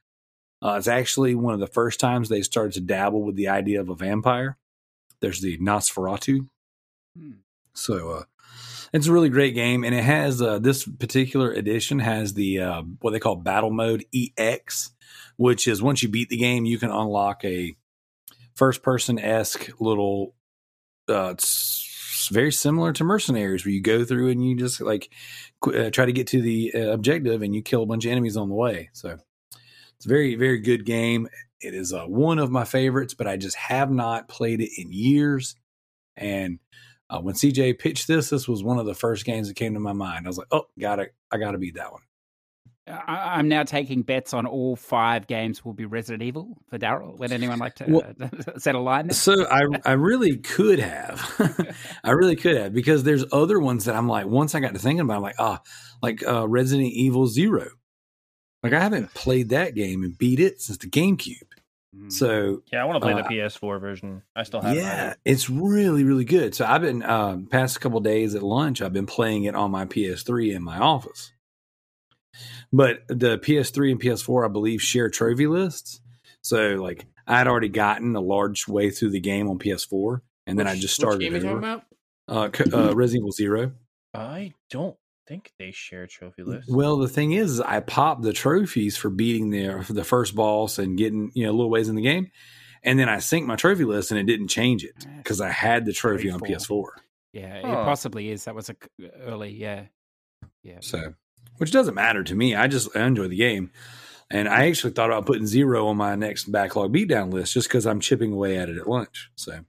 Uh, 0.61 0.75
it's 0.77 0.88
actually 0.88 1.35
one 1.35 1.53
of 1.53 1.59
the 1.59 1.67
first 1.67 1.99
times 1.99 2.29
they 2.29 2.41
started 2.41 2.73
to 2.73 2.81
dabble 2.81 3.23
with 3.23 3.35
the 3.35 3.47
idea 3.47 3.79
of 3.79 3.89
a 3.89 3.95
vampire. 3.95 4.57
There's 5.19 5.41
the 5.41 5.57
Nosferatu. 5.59 6.47
Hmm. 7.17 7.31
So 7.73 8.09
uh, 8.09 8.23
it's 8.93 9.07
a 9.07 9.11
really 9.11 9.29
great 9.29 9.53
game, 9.53 9.84
and 9.84 9.93
it 9.93 10.03
has 10.03 10.41
uh, 10.41 10.59
this 10.59 10.85
particular 10.85 11.51
edition 11.51 11.99
has 11.99 12.34
the 12.34 12.59
uh, 12.59 12.81
what 13.01 13.11
they 13.11 13.19
call 13.19 13.35
Battle 13.35 13.69
Mode 13.69 14.05
EX, 14.13 14.91
which 15.35 15.67
is 15.67 15.81
once 15.81 16.01
you 16.01 16.09
beat 16.09 16.29
the 16.29 16.38
game, 16.38 16.65
you 16.65 16.79
can 16.79 16.89
unlock 16.89 17.43
a 17.45 17.75
first 18.55 18.81
person 18.81 19.19
esque 19.19 19.69
little 19.79 20.34
uh, 21.07 21.35
very 22.31 22.52
similar 22.52 22.94
to 22.94 23.03
Mercenaries, 23.03 23.65
where 23.65 23.73
you 23.73 23.81
go 23.81 24.03
through 24.03 24.30
and 24.30 24.44
you 24.44 24.56
just 24.56 24.81
like 24.81 25.11
uh, 25.65 25.89
try 25.89 26.06
to 26.06 26.11
get 26.11 26.27
to 26.27 26.41
the 26.41 26.72
uh, 26.73 26.91
objective 26.91 27.41
and 27.41 27.56
you 27.56 27.61
kill 27.61 27.84
a 27.84 27.85
bunch 27.85 28.06
of 28.06 28.11
enemies 28.11 28.38
on 28.38 28.49
the 28.49 28.56
way. 28.56 28.89
So 28.94 29.18
it's 29.98 30.06
a 30.06 30.10
very, 30.10 30.35
very 30.35 30.60
good 30.60 30.85
game. 30.85 31.27
It 31.60 31.73
is 31.73 31.94
uh, 31.94 32.06
one 32.06 32.39
of 32.39 32.52
my 32.52 32.65
favorites, 32.65 33.14
but 33.14 33.27
I 33.27 33.38
just 33.38 33.56
have 33.56 33.89
not 33.91 34.27
played 34.27 34.61
it 34.61 34.69
in 34.77 34.91
years. 34.91 35.56
And 36.15 36.60
uh, 37.10 37.19
when 37.19 37.35
CJ 37.35 37.80
pitched 37.80 38.07
this, 38.07 38.30
this 38.30 38.48
was 38.48 38.64
one 38.64 38.80
of 38.80 38.85
the 38.85 38.94
first 38.94 39.26
games 39.26 39.48
that 39.48 39.56
came 39.56 39.73
to 39.73 39.80
my 39.80 39.94
mind. 39.94 40.26
I 40.26 40.30
was 40.30 40.38
like, 40.38 40.48
oh, 40.52 40.68
got 40.80 40.99
it. 40.99 41.14
I 41.31 41.38
got 41.38 41.52
to 41.52 41.57
beat 41.57 41.76
that 41.76 41.91
one. 41.91 42.02
I, 42.88 43.39
am 43.39 43.47
now 43.47 43.64
taking 43.64 44.01
bets 44.01 44.34
on 44.34 44.45
all 44.45 44.76
five 44.76 45.27
games 45.27 45.64
will 45.64 45.73
be 45.73 45.85
Resident 45.85 46.23
Evil 46.23 46.57
for 46.69 46.77
Darrell. 46.77 47.15
Would 47.18 47.31
anyone 47.31 47.59
like 47.59 47.76
to 47.76 47.85
well, 47.88 48.14
uh, 48.22 48.27
set 48.57 48.76
a 48.76 48.80
line? 48.80 49.07
There? 49.07 49.15
So 49.15 49.45
I, 49.49 49.65
I 49.85 49.93
really 49.93 50.38
could 50.38 50.80
have, 50.80 51.76
I 52.03 52.11
really 52.11 52.35
could 52.35 52.55
have 52.55 52.73
because 52.73 53.03
there's 53.03 53.26
other 53.31 53.59
ones 53.59 53.85
that 53.85 53.95
I'm 53.95 54.07
like. 54.07 54.26
Once 54.26 54.55
I 54.55 54.59
got 54.59 54.73
to 54.73 54.80
thinking 54.80 55.01
about, 55.01 55.18
I'm 55.18 55.22
like, 55.22 55.35
ah, 55.39 55.61
like 56.01 56.26
uh, 56.26 56.47
Resident 56.47 56.91
Evil 56.93 57.27
Zero. 57.27 57.68
Like 58.64 58.73
I 58.73 58.80
haven't 58.80 59.14
played 59.14 59.49
that 59.49 59.76
game 59.76 60.03
and 60.03 60.18
beat 60.18 60.39
it 60.39 60.61
since 60.61 60.77
the 60.77 60.89
GameCube. 60.89 61.41
Mm. 61.95 62.11
So 62.11 62.64
yeah, 62.72 62.81
I 62.81 62.85
want 62.85 62.97
to 62.97 63.01
play 63.01 63.14
uh, 63.14 63.18
the 63.18 63.23
PS4 63.23 63.80
version. 63.80 64.23
I 64.35 64.43
still 64.43 64.61
have. 64.61 64.76
Yeah, 64.76 65.11
it. 65.11 65.18
it's 65.26 65.49
really 65.49 66.03
really 66.03 66.26
good. 66.26 66.55
So 66.55 66.65
I've 66.65 66.81
been 66.81 67.03
uh, 67.03 67.38
past 67.49 67.80
couple 67.81 67.99
days 67.99 68.35
at 68.35 68.43
lunch. 68.43 68.81
I've 68.81 68.93
been 68.93 69.05
playing 69.05 69.43
it 69.43 69.55
on 69.55 69.72
my 69.72 69.85
PS3 69.85 70.55
in 70.55 70.64
my 70.64 70.80
office. 70.80 71.31
But 72.73 73.07
the 73.07 73.38
PS3 73.38 73.91
and 73.91 74.02
PS4, 74.02 74.45
I 74.45 74.52
believe, 74.52 74.81
share 74.81 75.10
trophy 75.10 75.48
lists. 75.48 76.02
So 76.41 76.76
like 76.76 77.06
I 77.26 77.38
had 77.38 77.48
already 77.48 77.69
gotten 77.69 78.15
a 78.15 78.22
large 78.22 78.68
way 78.68 78.89
through 78.89 79.11
the 79.11 79.19
game 79.19 79.49
on 79.49 79.60
PS4, 79.60 80.22
and 80.45 80.57
then 80.57 80.68
I 80.68 80.76
just 80.76 80.95
started. 80.95 81.19
Which 81.19 81.41
game 81.41 81.52
over. 81.52 81.61
talking 81.61 81.84
about? 82.30 82.73
Uh, 82.73 82.88
uh, 82.89 82.95
Resident 82.95 83.23
Evil 83.23 83.31
Zero. 83.31 83.72
I 84.14 84.53
don't 84.69 84.95
think 85.27 85.52
they 85.60 85.72
share 85.72 86.07
trophy 86.07 86.44
lists. 86.44 86.72
Well, 86.72 86.98
the 86.98 87.10
thing 87.10 87.34
is, 87.34 87.60
I 87.60 87.81
popped 87.81 88.22
the 88.22 88.34
trophies 88.34 88.98
for 88.98 89.10
beating 89.10 89.49
the 89.49 89.85
the 89.89 90.03
first 90.03 90.35
boss 90.35 90.80
and 90.80 90.98
getting 90.98 91.31
you 91.34 91.45
know 91.45 91.52
a 91.52 91.53
little 91.53 91.69
ways 91.69 91.89
in 91.89 91.95
the 91.95 92.02
game, 92.02 92.31
and 92.84 92.98
then 92.98 93.10
I 93.10 93.18
synced 93.18 93.45
my 93.45 93.56
trophy 93.56 93.84
list 93.84 94.11
and 94.11 94.19
it 94.19 94.23
didn't 94.23 94.48
change 94.48 94.84
it 94.84 95.06
because 95.18 95.41
I 95.41 95.49
had 95.49 95.85
the 95.85 95.94
trophy 95.94 96.30
on 96.30 96.39
PS4. 96.39 96.85
Yeah, 97.34 97.61
huh. 97.61 97.68
it 97.68 97.84
possibly 97.84 98.31
is. 98.31 98.45
That 98.45 98.56
was 98.56 98.69
a 98.69 98.76
early, 99.22 99.52
yeah, 99.52 99.85
yeah. 100.64 100.77
So 100.81 101.14
which 101.57 101.71
doesn't 101.71 101.95
matter 101.95 102.23
to 102.23 102.35
me. 102.35 102.55
I 102.55 102.67
just 102.67 102.95
I 102.95 103.05
enjoy 103.05 103.27
the 103.27 103.38
game. 103.38 103.71
And 104.29 104.49
I 104.49 104.67
actually 104.67 104.91
thought 104.91 105.09
about 105.09 105.25
putting 105.25 105.47
zero 105.47 105.88
on 105.88 105.95
my 105.95 106.15
next 106.15 106.51
backlog 106.51 106.93
beatdown 106.93 107.31
list 107.31 107.53
just 107.53 107.69
because 107.69 107.85
I'm 107.85 108.01
chipping 108.01 108.34
away 108.34 108.57
at 108.57 108.67
it 108.67 108.77
at 108.77 108.88
lunch. 108.89 109.31
So 109.35 109.59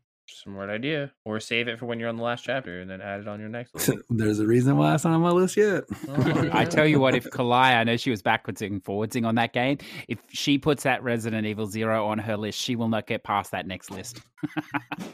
smart 0.48 0.70
idea. 0.70 1.12
Or 1.24 1.40
save 1.40 1.68
it 1.68 1.78
for 1.78 1.86
when 1.86 2.00
you're 2.00 2.08
on 2.08 2.16
the 2.16 2.22
last 2.22 2.42
chapter 2.44 2.80
and 2.80 2.90
then 2.90 3.00
add 3.00 3.20
it 3.20 3.28
on 3.28 3.38
your 3.40 3.48
next 3.48 3.74
list. 3.88 3.90
There's 4.10 4.38
a 4.40 4.46
reason 4.46 4.76
why 4.76 4.94
it's 4.94 5.04
not 5.04 5.14
on 5.14 5.20
my 5.20 5.30
list 5.30 5.56
yet. 5.56 5.84
Oh, 6.08 6.48
I 6.52 6.64
tell 6.64 6.86
you 6.86 7.00
what, 7.00 7.14
if 7.14 7.24
Kalai, 7.30 7.76
I 7.78 7.84
know 7.84 7.96
she 7.96 8.10
was 8.10 8.22
backwards 8.22 8.62
and 8.62 8.82
forwardsing 8.82 9.26
on 9.26 9.34
that 9.36 9.52
game. 9.52 9.78
If 10.08 10.18
she 10.28 10.58
puts 10.58 10.82
that 10.84 11.02
Resident 11.02 11.46
Evil 11.46 11.66
Zero 11.66 12.06
on 12.06 12.18
her 12.18 12.36
list, 12.36 12.58
she 12.58 12.76
will 12.76 12.88
not 12.88 13.06
get 13.06 13.24
past 13.24 13.50
that 13.52 13.66
next 13.66 13.90
list. 13.90 14.20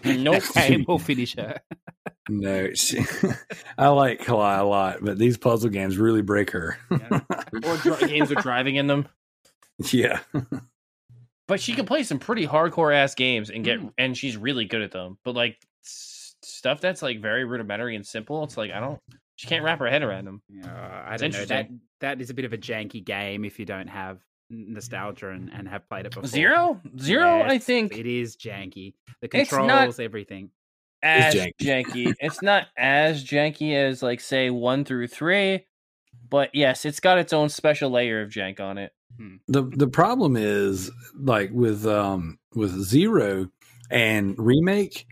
nope. 0.04 0.42
game 0.54 0.84
will 0.86 0.98
finish 0.98 1.34
her. 1.36 1.58
no, 2.28 2.72
she, 2.74 3.00
I 3.78 3.88
like 3.88 4.20
Kalai 4.22 4.60
a 4.60 4.64
lot, 4.64 4.98
but 5.02 5.18
these 5.18 5.36
puzzle 5.36 5.70
games 5.70 5.98
really 5.98 6.22
break 6.22 6.50
her. 6.52 6.78
yeah. 6.90 7.20
Or 7.64 7.76
dr- 7.78 8.00
games 8.08 8.30
with 8.30 8.38
driving 8.40 8.76
in 8.76 8.86
them. 8.86 9.06
Yeah. 9.92 10.20
But 11.46 11.60
she 11.60 11.74
can 11.74 11.84
play 11.84 12.02
some 12.02 12.18
pretty 12.18 12.46
hardcore 12.46 12.94
ass 12.94 13.14
games 13.14 13.50
and 13.50 13.64
get, 13.64 13.80
mm. 13.80 13.92
and 13.98 14.16
she's 14.16 14.36
really 14.36 14.64
good 14.64 14.80
at 14.82 14.92
them. 14.92 15.18
But 15.24 15.34
like 15.34 15.58
s- 15.84 16.34
stuff 16.42 16.80
that's 16.80 17.02
like 17.02 17.20
very 17.20 17.44
rudimentary 17.44 17.96
and 17.96 18.06
simple, 18.06 18.44
it's 18.44 18.56
like 18.56 18.70
I 18.70 18.80
don't. 18.80 18.98
She 19.36 19.46
can't 19.48 19.64
wrap 19.64 19.80
her 19.80 19.88
head 19.88 20.02
around 20.02 20.26
them. 20.26 20.42
Uh, 20.64 20.68
I 20.68 21.16
don't 21.18 21.32
know 21.32 21.44
that 21.46 21.68
that 22.00 22.20
is 22.20 22.30
a 22.30 22.34
bit 22.34 22.44
of 22.44 22.52
a 22.52 22.58
janky 22.58 23.04
game 23.04 23.44
if 23.44 23.58
you 23.58 23.66
don't 23.66 23.88
have 23.88 24.20
nostalgia 24.48 25.30
and, 25.30 25.50
and 25.52 25.68
have 25.68 25.88
played 25.88 26.06
it 26.06 26.14
before. 26.14 26.28
Zero, 26.28 26.80
zero. 27.00 27.42
I 27.42 27.58
think 27.58 27.96
it 27.98 28.06
is 28.06 28.36
janky. 28.36 28.94
The 29.20 29.28
It's 29.32 29.50
not- 29.52 29.68
controls, 29.68 29.98
everything. 29.98 30.50
as 31.02 31.34
janky. 31.34 31.52
janky. 31.60 32.14
it's 32.20 32.42
not 32.42 32.68
as 32.78 33.24
janky 33.24 33.74
as 33.74 34.02
like 34.02 34.20
say 34.20 34.50
one 34.50 34.84
through 34.84 35.08
three, 35.08 35.66
but 36.30 36.54
yes, 36.54 36.84
it's 36.84 37.00
got 37.00 37.18
its 37.18 37.32
own 37.32 37.48
special 37.48 37.90
layer 37.90 38.22
of 38.22 38.30
jank 38.30 38.60
on 38.60 38.78
it. 38.78 38.92
The 39.48 39.62
the 39.62 39.88
problem 39.88 40.36
is 40.36 40.90
like 41.14 41.50
with 41.52 41.86
um 41.86 42.38
with 42.54 42.70
zero 42.82 43.48
and 43.90 44.34
remake 44.38 45.06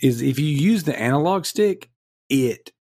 is 0.00 0.22
if 0.22 0.38
you 0.38 0.46
use 0.46 0.84
the 0.84 0.98
analog 0.98 1.44
stick 1.44 1.90
it 2.28 2.72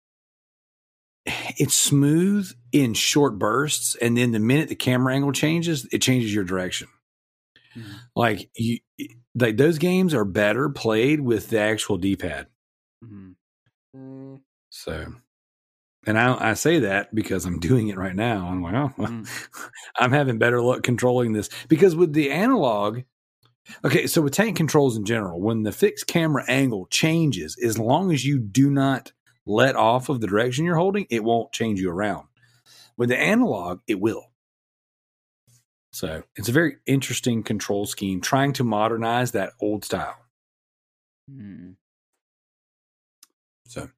it's 1.58 1.74
smooth 1.76 2.52
in 2.72 2.94
short 2.94 3.40
bursts 3.40 3.96
and 4.02 4.18
then 4.18 4.32
the 4.32 4.40
minute 4.40 4.70
the 4.70 4.76
camera 4.76 5.14
angle 5.14 5.32
changes 5.32 5.88
it 5.92 6.02
changes 6.02 6.34
your 6.34 6.44
direction 6.44 6.88
Mhm. 7.76 8.04
like 8.16 8.50
you 8.56 8.80
like 9.36 9.58
those 9.58 9.78
games 9.78 10.14
are 10.14 10.26
better 10.26 10.70
played 10.70 11.22
with 11.22 11.50
the 11.50 11.60
actual 11.60 11.98
d-pad 11.98 12.48
Mhm. 13.04 13.36
so 14.70 15.14
and 16.06 16.18
I, 16.18 16.52
I 16.52 16.54
say 16.54 16.80
that 16.80 17.14
because 17.14 17.46
I'm 17.46 17.60
doing 17.70 17.88
it 17.88 17.98
right 17.98 18.16
now. 18.16 18.48
I'm 18.48 18.62
like, 18.62 18.74
oh, 18.74 18.94
well, 18.98 19.10
Mm. 19.10 19.50
I'm 19.98 20.12
having 20.12 20.38
better 20.38 20.62
luck 20.62 20.84
controlling 20.84 21.34
this 21.34 21.50
because 21.68 21.96
with 21.96 22.14
the 22.14 22.32
analog, 22.32 23.02
okay, 23.86 24.08
so 24.08 24.22
with 24.22 24.34
tank 24.34 24.58
controls 24.58 24.98
in 24.98 25.06
general, 25.06 25.40
when 25.40 25.64
the 25.64 25.72
fixed 25.72 26.08
camera 26.08 26.44
angle 26.48 26.88
changes, 26.88 27.58
as 27.64 27.78
long 27.78 28.12
as 28.12 28.26
you 28.26 28.40
do 28.40 28.70
not 28.70 29.12
let 29.46 29.76
off 29.76 30.10
of 30.10 30.22
the 30.22 30.28
direction 30.28 30.66
you're 30.66 30.78
holding, 30.78 31.06
it 31.10 31.24
won't 31.24 31.52
change 31.52 31.80
you 31.80 31.90
around. 31.90 32.28
With 32.98 33.10
the 33.10 33.20
analog, 33.20 33.82
it 33.88 34.00
will. 34.00 34.32
So 35.92 36.24
it's 36.36 36.50
a 36.50 36.54
very 36.54 36.78
interesting 36.88 37.44
control 37.44 37.86
scheme 37.86 38.20
trying 38.20 38.54
to 38.54 38.64
modernize 38.64 39.32
that 39.34 39.54
old 39.62 39.86
style. 39.86 40.16
Mm. 41.30 41.76
So 43.68 43.90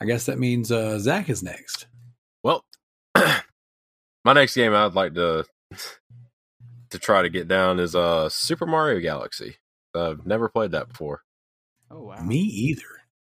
I 0.00 0.04
guess 0.06 0.26
that 0.26 0.38
means 0.38 0.70
uh, 0.72 0.98
Zack 0.98 1.28
is 1.28 1.42
next. 1.42 1.86
Well, 2.42 2.64
my 3.14 4.32
next 4.32 4.54
game 4.54 4.74
I'd 4.74 4.94
like 4.94 5.14
to 5.14 5.44
to 6.90 6.98
try 6.98 7.22
to 7.22 7.28
get 7.28 7.48
down 7.48 7.80
is 7.80 7.94
uh 7.94 8.28
Super 8.28 8.66
Mario 8.66 9.00
Galaxy. 9.00 9.56
I've 9.94 10.26
never 10.26 10.48
played 10.48 10.72
that 10.72 10.88
before. 10.88 11.22
Oh 11.90 12.02
wow. 12.02 12.22
Me 12.22 12.38
either. 12.38 12.82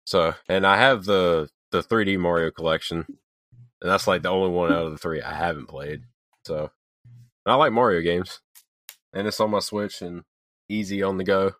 So, 0.06 0.34
and 0.48 0.66
I 0.66 0.78
have 0.78 1.06
the 1.06 1.50
the 1.72 1.84
3D 1.84 2.18
Mario 2.18 2.52
collection, 2.52 3.06
and 3.82 3.92
that's 3.92 4.08
like 4.08 4.22
the 4.22 4.30
only 4.30 4.50
one 4.50 4.72
out 4.72 4.86
of 4.86 4.92
the 4.92 4.98
three 4.98 5.22
I 5.22 5.34
haven't 5.34 5.68
played. 5.68 6.04
So, 6.46 6.72
and 7.46 7.54
I 7.54 7.56
like 7.56 7.74
Mario 7.74 8.02
games, 8.02 8.40
and 9.14 9.28
it's 9.28 9.40
on 9.40 9.52
my 9.52 9.60
Switch 9.60 10.02
and 10.02 10.24
easy 10.70 11.04
on 11.04 11.18
the 11.18 11.24
go. 11.24 11.54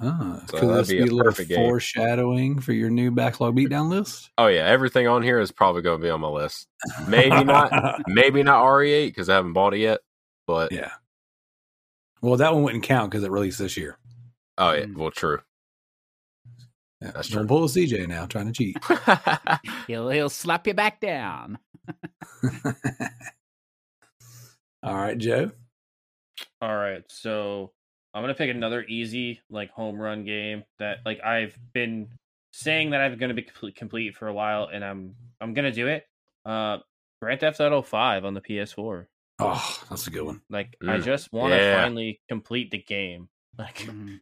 Ah, 0.00 0.42
So 0.48 0.58
could 0.58 0.68
that'd 0.70 0.80
this 0.86 0.88
be 0.88 1.02
be 1.02 1.08
a 1.10 1.12
a 1.12 1.14
little 1.14 1.32
game. 1.44 1.56
foreshadowing 1.56 2.60
for 2.60 2.72
your 2.72 2.88
new 2.90 3.10
backlog 3.10 3.54
beatdown 3.54 3.88
list? 3.90 4.30
Oh 4.38 4.46
yeah, 4.46 4.64
everything 4.66 5.06
on 5.06 5.22
here 5.22 5.38
is 5.38 5.52
probably 5.52 5.82
going 5.82 6.00
to 6.00 6.02
be 6.04 6.08
on 6.10 6.20
my 6.20 6.28
list. 6.28 6.66
Maybe 7.06 7.44
not, 7.44 8.00
maybe 8.08 8.42
not 8.42 8.64
RE8 8.64 9.08
because 9.08 9.28
I 9.28 9.34
haven't 9.34 9.52
bought 9.52 9.74
it 9.74 9.80
yet. 9.80 10.00
But 10.46 10.72
yeah. 10.72 10.92
Well, 12.22 12.36
that 12.36 12.54
one 12.54 12.62
wouldn't 12.62 12.84
count 12.84 13.10
because 13.10 13.22
it 13.24 13.30
released 13.30 13.58
this 13.58 13.76
year. 13.76 13.98
oh 14.58 14.72
yeah, 14.72 14.84
Mm. 14.84 14.96
well 14.96 15.10
true. 15.10 15.40
Yeah. 17.02 17.10
That's 17.10 17.28
Don't 17.28 17.40
true. 17.40 17.48
pull 17.48 17.64
a 17.64 17.68
CJ 17.68 18.06
now, 18.08 18.26
trying 18.26 18.46
to 18.46 18.52
cheat. 18.52 18.76
He'll 19.88 20.08
he'll 20.08 20.30
slap 20.30 20.66
you 20.68 20.74
back 20.74 21.00
down. 21.00 21.58
All 24.82 24.94
right, 24.96 25.18
Joe. 25.18 25.50
All 26.60 26.74
right, 26.74 27.02
so 27.08 27.72
I'm 28.14 28.22
gonna 28.22 28.34
pick 28.34 28.50
another 28.50 28.84
easy 28.88 29.40
like 29.50 29.70
home 29.70 29.98
run 30.00 30.24
game 30.24 30.64
that 30.78 30.98
like 31.06 31.20
I've 31.22 31.58
been 31.72 32.08
saying 32.52 32.90
that 32.90 33.00
I'm 33.00 33.16
gonna 33.16 33.34
be 33.34 33.42
complete, 33.42 33.74
complete 33.76 34.14
for 34.16 34.28
a 34.28 34.32
while, 34.34 34.68
and 34.72 34.84
I'm 34.84 35.14
I'm 35.40 35.54
gonna 35.54 35.72
do 35.72 35.86
it. 35.88 36.06
Uh, 36.44 36.78
Grand 37.20 37.40
Theft 37.40 37.60
Auto 37.60 37.82
Five 37.82 38.24
on 38.24 38.34
the 38.34 38.40
PS4. 38.40 39.06
Oh, 39.38 39.78
that's 39.88 40.06
a 40.06 40.10
good 40.10 40.24
one. 40.24 40.42
Like 40.50 40.76
I 40.82 40.98
Mm, 40.98 41.04
just 41.04 41.32
want 41.32 41.52
to 41.52 41.58
yeah. 41.58 41.82
finally 41.82 42.20
complete 42.28 42.70
the 42.70 42.78
game. 42.78 43.28
Like 43.58 43.76
Mhm. 43.78 44.20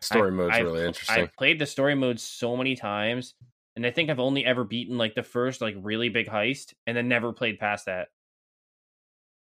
Story 0.00 0.28
I've- 0.28 0.36
mode's 0.36 0.54
I've 0.56 0.64
really 0.66 0.86
interesting. 0.86 1.22
I've 1.22 1.32
played 1.34 1.58
the 1.58 1.66
story 1.66 1.94
mode 1.94 2.18
so 2.20 2.56
many 2.56 2.76
times, 2.76 3.34
and 3.76 3.86
I 3.86 3.90
think 3.90 4.10
I've 4.10 4.18
only 4.20 4.44
ever 4.44 4.62
beaten 4.64 4.98
like 4.98 5.14
the 5.14 5.22
first 5.22 5.60
like 5.60 5.74
really 5.78 6.08
big 6.08 6.26
heist, 6.28 6.74
and 6.86 6.96
then 6.96 7.08
never 7.08 7.32
played 7.32 7.58
past 7.58 7.86
that. 7.86 8.08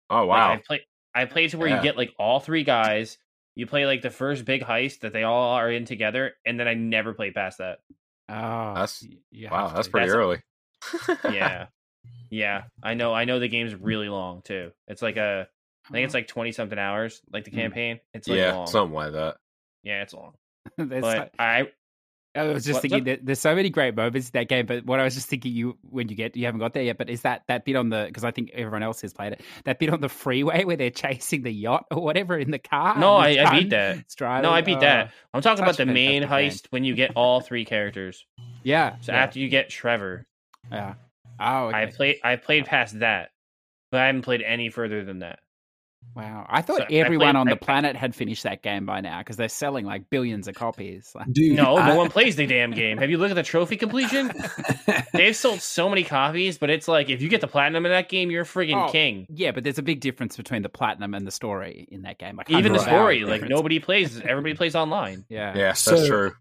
oh 0.10 0.26
Like, 0.26 0.27
wow, 0.27 0.53
I 0.53 0.57
play 0.65 0.86
I 1.15 1.26
played 1.26 1.49
to 1.52 1.57
where 1.57 1.68
Yeah. 1.69 1.77
you 1.77 1.81
get 1.84 1.98
like 1.98 2.14
all 2.19 2.40
three 2.40 2.64
guys. 2.64 3.18
You 3.55 3.65
play 3.67 3.85
like 3.85 4.01
the 4.01 4.09
first 4.09 4.45
big 4.45 4.61
heist 4.63 4.99
that 5.01 5.11
they 5.13 5.23
all 5.23 5.53
are 5.55 5.69
in 5.71 5.85
together, 5.85 6.34
and 6.45 6.59
then 6.59 6.67
I 6.67 6.73
never 6.76 7.13
played 7.13 7.34
past 7.34 7.57
that. 7.57 7.80
Oh, 8.30 8.73
That's- 8.76 9.03
y- 9.34 9.47
wow, 9.51 9.67
have 9.67 9.76
that's 9.76 9.88
pretty 9.88 10.07
That's- 10.07 10.15
early. 11.26 11.34
Yeah, 11.35 11.67
yeah, 12.30 12.63
I 12.81 12.93
know. 12.93 13.13
I 13.13 13.26
know 13.26 13.39
the 13.39 13.47
game's 13.49 13.76
really 13.76 14.07
long 14.09 14.41
too. 14.43 14.71
It's 14.88 15.01
like 15.01 15.17
a 15.17 15.47
I 15.88 15.91
think 15.91 16.05
it's 16.05 16.13
like 16.13 16.27
twenty 16.27 16.51
something 16.51 16.77
hours, 16.80 17.21
like 17.31 17.43
the 17.45 17.51
Mm. 17.51 17.55
campaign. 17.55 17.99
It's 18.13 18.27
like 18.27 18.38
yeah, 18.38 18.53
long. 18.53 18.67
something 18.67 18.93
like 18.95 19.13
that. 19.13 19.38
Yeah, 19.84 20.03
it's 20.03 20.13
long. 20.13 20.34
But 20.77 21.01
so- 21.01 21.30
I 21.39 21.71
I 22.35 22.43
was 22.43 22.64
just 22.64 22.76
What's 22.76 22.81
thinking 22.84 23.03
that 23.06 23.26
there's 23.26 23.39
so 23.39 23.56
many 23.56 23.69
great 23.72 23.95
moments 23.95 24.27
in 24.27 24.31
that 24.34 24.47
game, 24.49 24.68
but 24.68 24.85
what 24.85 24.99
I 24.99 25.03
was 25.03 25.15
just 25.15 25.27
thinking 25.27 25.51
you 25.51 25.77
when 25.81 26.10
you 26.10 26.15
get 26.15 26.35
you 26.35 26.45
haven't 26.45 26.60
got 26.60 26.73
there 26.73 26.84
yet, 26.84 26.97
but 26.97 27.10
is 27.10 27.22
that 27.22 27.41
that 27.47 27.65
bit 27.65 27.76
on 27.76 27.89
the 27.89 28.06
because 28.07 28.23
I 28.23 28.30
think 28.31 28.51
everyone 28.53 28.84
else 28.84 29.01
has 29.01 29.14
played 29.14 29.34
it 29.34 29.41
that 29.65 29.80
bit 29.80 29.89
on 29.89 29.99
the 29.99 30.10
freeway 30.10 30.64
where 30.64 30.77
they're 30.77 30.89
chasing 30.91 31.41
the 31.41 31.51
yacht 31.51 31.85
or 31.91 32.03
whatever 32.03 32.38
in 32.38 32.51
the 32.51 32.60
car. 32.60 32.99
no, 32.99 33.15
I, 33.15 33.30
I 33.43 33.60
beat 33.60 33.72
that. 33.72 34.07
driving. 34.15 34.43
No, 34.43 34.51
I 34.51 34.61
beat 34.61 34.77
Oh, 34.77 34.81
that. 34.81 35.11
I'm 35.34 35.41
talking 35.41 35.64
about 35.64 35.77
the 35.77 35.85
main 35.88 36.22
heist 36.23 36.68
when 36.69 36.84
you 36.84 36.93
get 36.95 37.11
all 37.15 37.41
three 37.41 37.65
characters. 37.65 38.26
yeah. 38.64 38.97
So 39.01 39.11
yeah, 39.11 39.23
after 39.23 39.39
you 39.39 39.49
get 39.49 39.69
Trevor, 39.69 40.27
yeah. 40.72 40.93
Oh, 41.39 41.68
okay. 41.68 41.77
I 41.77 41.85
played 41.88 42.18
I 42.23 42.35
played 42.35 42.65
past 42.65 42.99
that, 42.99 43.30
but 43.91 44.01
I 44.01 44.06
haven't 44.06 44.22
played 44.22 44.41
any 44.43 44.69
further 44.69 45.03
than 45.03 45.19
that. 45.19 45.39
Wow. 46.15 46.45
I 46.49 46.61
thought 46.61 46.77
So 46.80 46.85
everyone 46.89 47.26
played- 47.34 47.35
on 47.35 47.47
the 47.47 47.55
planet 47.55 47.95
had 47.95 48.13
finished 48.15 48.43
that 48.43 48.61
game 48.61 48.85
by 48.85 49.01
now 49.01 49.19
because 49.19 49.38
they're 49.38 49.49
selling 49.49 49.85
like 49.85 50.09
billions 50.09 50.47
of 50.47 50.55
copies. 50.55 51.11
Like, 51.15 51.27
Dude, 51.34 51.55
No, 51.55 51.77
I- 51.77 51.89
no 51.89 51.95
one 51.95 52.09
plays 52.09 52.35
the 52.35 52.45
damn 52.47 52.71
game. 52.71 52.97
Have 52.97 53.09
you 53.09 53.17
looked 53.17 53.31
at 53.31 53.35
the 53.35 53.43
trophy 53.43 53.77
completion? 53.77 54.31
They've 55.13 55.35
sold 55.35 55.61
so 55.61 55.89
many 55.89 56.03
copies, 56.03 56.57
but 56.57 56.69
it's 56.69 56.88
like 56.88 57.09
if 57.09 57.21
you 57.21 57.30
get 57.30 57.41
the 57.41 57.47
platinum 57.47 57.85
in 57.85 57.91
that 57.91 58.09
game, 58.09 58.31
you're 58.31 58.43
a 58.43 58.45
friggin' 58.45 58.88
Oh, 58.88 58.91
king. 58.91 59.27
yeah, 59.30 59.51
but 59.51 59.63
there's 59.63 59.77
a 59.77 59.84
big 59.84 59.99
difference 60.01 60.35
between 60.38 60.61
the 60.61 60.69
platinum 60.69 61.13
and 61.13 61.26
the 61.27 61.31
story 61.31 61.88
in 61.91 62.01
that 62.03 62.17
game. 62.19 62.35
Like 62.35 62.49
Even 62.49 62.73
the 62.73 62.80
story, 62.80 63.21
like 63.21 63.41
difference. 63.41 63.49
nobody 63.51 63.80
plays. 63.80 64.19
Everybody 64.21 64.53
plays 64.55 64.76
online. 64.76 65.26
Yeah. 65.30 65.55
Yeah, 65.55 65.63
that's 65.67 65.81
So- 65.81 66.07
true. 66.07 66.31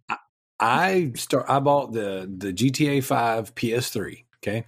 I 0.60 1.12
start. 1.14 1.46
I 1.48 1.60
bought 1.60 1.92
the 1.92 2.28
the 2.36 2.52
GTA 2.52 3.04
Five 3.04 3.54
PS3. 3.54 4.24
Okay, 4.42 4.66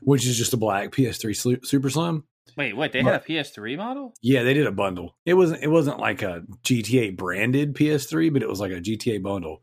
which 0.00 0.26
is 0.26 0.36
just 0.38 0.54
a 0.54 0.56
black 0.56 0.92
PS3 0.92 1.66
Super 1.66 1.90
Slim. 1.90 2.24
Wait, 2.56 2.74
what? 2.74 2.92
They 2.92 3.02
had 3.02 3.14
a 3.14 3.18
PS3 3.18 3.76
model? 3.76 4.14
Yeah, 4.22 4.42
they 4.42 4.54
did 4.54 4.66
a 4.66 4.72
bundle. 4.72 5.14
It 5.26 5.34
wasn't. 5.34 5.62
It 5.62 5.68
wasn't 5.68 5.98
like 5.98 6.22
a 6.22 6.42
GTA 6.62 7.16
branded 7.16 7.74
PS3, 7.74 8.32
but 8.32 8.42
it 8.42 8.48
was 8.48 8.60
like 8.60 8.72
a 8.72 8.80
GTA 8.80 9.22
bundle. 9.22 9.62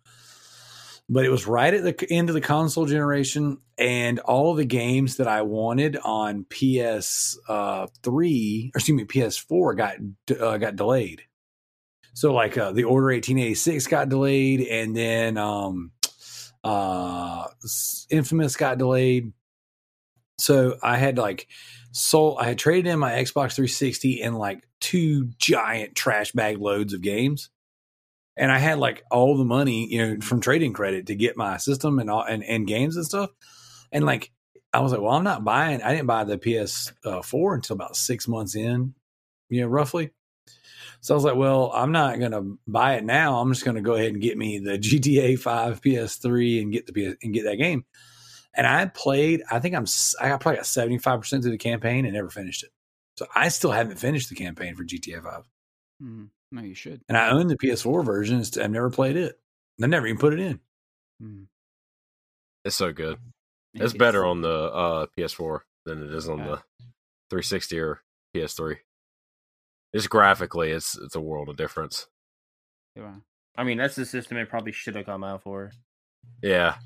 But 1.09 1.25
it 1.25 1.29
was 1.29 1.47
right 1.47 1.73
at 1.73 1.83
the 1.83 2.11
end 2.11 2.29
of 2.29 2.35
the 2.35 2.41
console 2.41 2.85
generation, 2.85 3.57
and 3.77 4.19
all 4.19 4.53
the 4.53 4.65
games 4.65 5.17
that 5.17 5.27
I 5.27 5.41
wanted 5.41 5.97
on 5.97 6.45
PS 6.45 7.37
uh, 7.49 7.87
three, 8.03 8.71
or 8.73 8.77
excuse 8.77 8.95
me, 8.95 9.05
PS4 9.05 9.77
got 9.77 9.95
uh, 10.39 10.57
got 10.57 10.75
delayed. 10.75 11.23
So 12.13 12.31
like 12.33 12.57
uh, 12.57 12.71
the 12.71 12.83
Order 12.83 13.07
1886 13.07 13.87
got 13.87 14.09
delayed, 14.09 14.61
and 14.61 14.95
then 14.95 15.37
um, 15.37 15.91
uh, 16.63 17.47
Infamous 18.09 18.55
got 18.55 18.77
delayed. 18.77 19.33
So 20.37 20.77
I 20.81 20.97
had 20.97 21.17
like 21.17 21.47
sold 21.93 22.39
I 22.39 22.45
had 22.45 22.57
traded 22.57 22.91
in 22.91 22.99
my 22.99 23.11
Xbox 23.11 23.55
360 23.55 24.21
and 24.21 24.37
like 24.37 24.67
two 24.81 25.29
giant 25.37 25.95
trash 25.95 26.31
bag 26.33 26.57
loads 26.57 26.93
of 26.93 27.01
games. 27.01 27.49
And 28.35 28.51
I 28.51 28.57
had 28.57 28.79
like 28.79 29.03
all 29.11 29.37
the 29.37 29.45
money, 29.45 29.87
you 29.87 30.05
know, 30.05 30.21
from 30.21 30.41
trading 30.41 30.73
credit 30.73 31.07
to 31.07 31.15
get 31.15 31.37
my 31.37 31.57
system 31.57 31.99
and 31.99 32.09
all 32.09 32.23
and, 32.23 32.43
and 32.43 32.67
games 32.67 32.97
and 32.97 33.05
stuff. 33.05 33.29
And 33.91 34.05
like 34.05 34.31
I 34.73 34.79
was 34.79 34.91
like, 34.91 35.01
well, 35.01 35.13
I'm 35.13 35.23
not 35.23 35.43
buying 35.43 35.81
I 35.83 35.91
didn't 35.91 36.07
buy 36.07 36.23
the 36.23 36.37
PS4 36.37 37.05
uh, 37.05 37.53
until 37.53 37.75
about 37.75 37.95
six 37.95 38.27
months 38.27 38.55
in, 38.55 38.95
you 39.49 39.61
know, 39.61 39.67
roughly. 39.67 40.09
So 41.01 41.13
I 41.13 41.15
was 41.15 41.23
like, 41.23 41.35
well, 41.35 41.71
I'm 41.75 41.91
not 41.91 42.19
gonna 42.19 42.55
buy 42.65 42.95
it 42.95 43.03
now. 43.03 43.39
I'm 43.39 43.51
just 43.53 43.65
gonna 43.65 43.81
go 43.81 43.93
ahead 43.93 44.13
and 44.13 44.21
get 44.21 44.35
me 44.35 44.57
the 44.57 44.79
GTA 44.79 45.37
5 45.37 45.81
PS3 45.81 46.61
and 46.61 46.71
get 46.71 46.87
the 46.87 46.93
PS 46.93 47.17
and 47.21 47.33
get 47.33 47.43
that 47.43 47.57
game. 47.57 47.85
And 48.55 48.67
I 48.67 48.85
played, 48.85 49.41
I 49.49 49.59
think 49.59 49.75
I'm, 49.75 49.83
s- 49.83 50.15
I 50.21 50.29
got 50.29 50.39
probably 50.41 50.57
got 50.57 50.65
75% 50.65 51.29
through 51.41 51.51
the 51.51 51.57
campaign 51.57 52.05
and 52.05 52.13
never 52.13 52.29
finished 52.29 52.63
it. 52.63 52.69
So 53.17 53.25
I 53.35 53.49
still 53.49 53.71
haven't 53.71 53.97
finished 53.99 54.29
the 54.29 54.35
campaign 54.35 54.75
for 54.75 54.83
GTA 54.83 55.23
5. 55.23 55.43
Mm, 56.03 56.29
no, 56.51 56.61
you 56.61 56.75
should. 56.75 57.01
And 57.09 57.17
I 57.17 57.29
own 57.31 57.47
the 57.47 57.57
PS4 57.57 58.05
version. 58.05 58.43
I've 58.61 58.71
never 58.71 58.89
played 58.91 59.15
it. 59.17 59.39
I 59.81 59.87
never 59.87 60.05
even 60.07 60.19
put 60.19 60.33
it 60.33 60.39
in. 60.39 60.59
Mm, 61.21 61.45
It's 62.65 62.75
so 62.75 62.91
good. 62.93 63.17
it 63.73 63.81
It's 63.81 63.93
better 63.93 64.25
on 64.25 64.41
the 64.41 64.49
uh, 64.49 65.05
PS4 65.17 65.59
than 65.85 66.03
it 66.03 66.13
is 66.13 66.29
on 66.29 66.39
Yeah. 66.39 66.45
the 66.45 66.55
360 67.31 67.79
or 67.79 68.01
PS3. 68.35 68.77
Just 69.95 70.09
graphically, 70.09 70.71
it's 70.71 70.97
it's 70.97 71.15
a 71.15 71.21
world 71.21 71.49
of 71.49 71.55
difference. 71.57 72.07
Yeah. 72.95 73.15
I 73.55 73.63
mean, 73.63 73.77
that's 73.77 73.95
the 73.95 74.05
system 74.05 74.37
it 74.37 74.49
probably 74.49 74.71
should 74.71 74.95
have 74.95 75.05
come 75.05 75.23
out 75.23 75.43
for. 75.43 75.71
Yeah, 76.41 76.77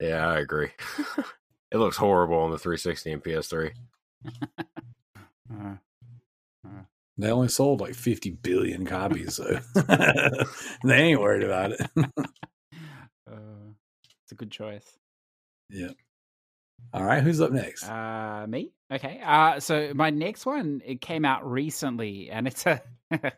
yeah, 0.00 0.28
I 0.28 0.38
agree. 0.38 0.70
it 1.70 1.76
looks 1.78 1.96
horrible 1.96 2.38
on 2.38 2.50
the 2.50 2.58
360 2.58 3.12
and 3.12 3.22
PS3. 3.24 3.72
Uh, 5.50 5.76
They 7.16 7.30
only 7.30 7.48
sold 7.48 7.80
like 7.80 7.94
50 7.94 8.30
billion 8.30 8.84
copies, 8.84 9.36
so 9.36 9.58
they 10.84 10.94
ain't 10.94 11.20
worried 11.20 11.42
about 11.42 11.72
it. 11.72 11.80
uh, 11.96 13.70
it's 14.22 14.32
a 14.32 14.34
good 14.34 14.50
choice. 14.50 14.98
yeah. 15.70 15.92
All 16.92 17.04
right, 17.04 17.22
who's 17.22 17.40
up 17.40 17.52
next? 17.52 17.84
Uh, 17.88 18.46
me? 18.48 18.72
Okay. 18.90 19.20
Uh, 19.24 19.60
so 19.60 19.92
my 19.94 20.10
next 20.10 20.46
one 20.46 20.80
it 20.84 21.00
came 21.00 21.24
out 21.24 21.48
recently, 21.48 22.30
and 22.30 22.46
it's 22.46 22.64
a 22.66 22.80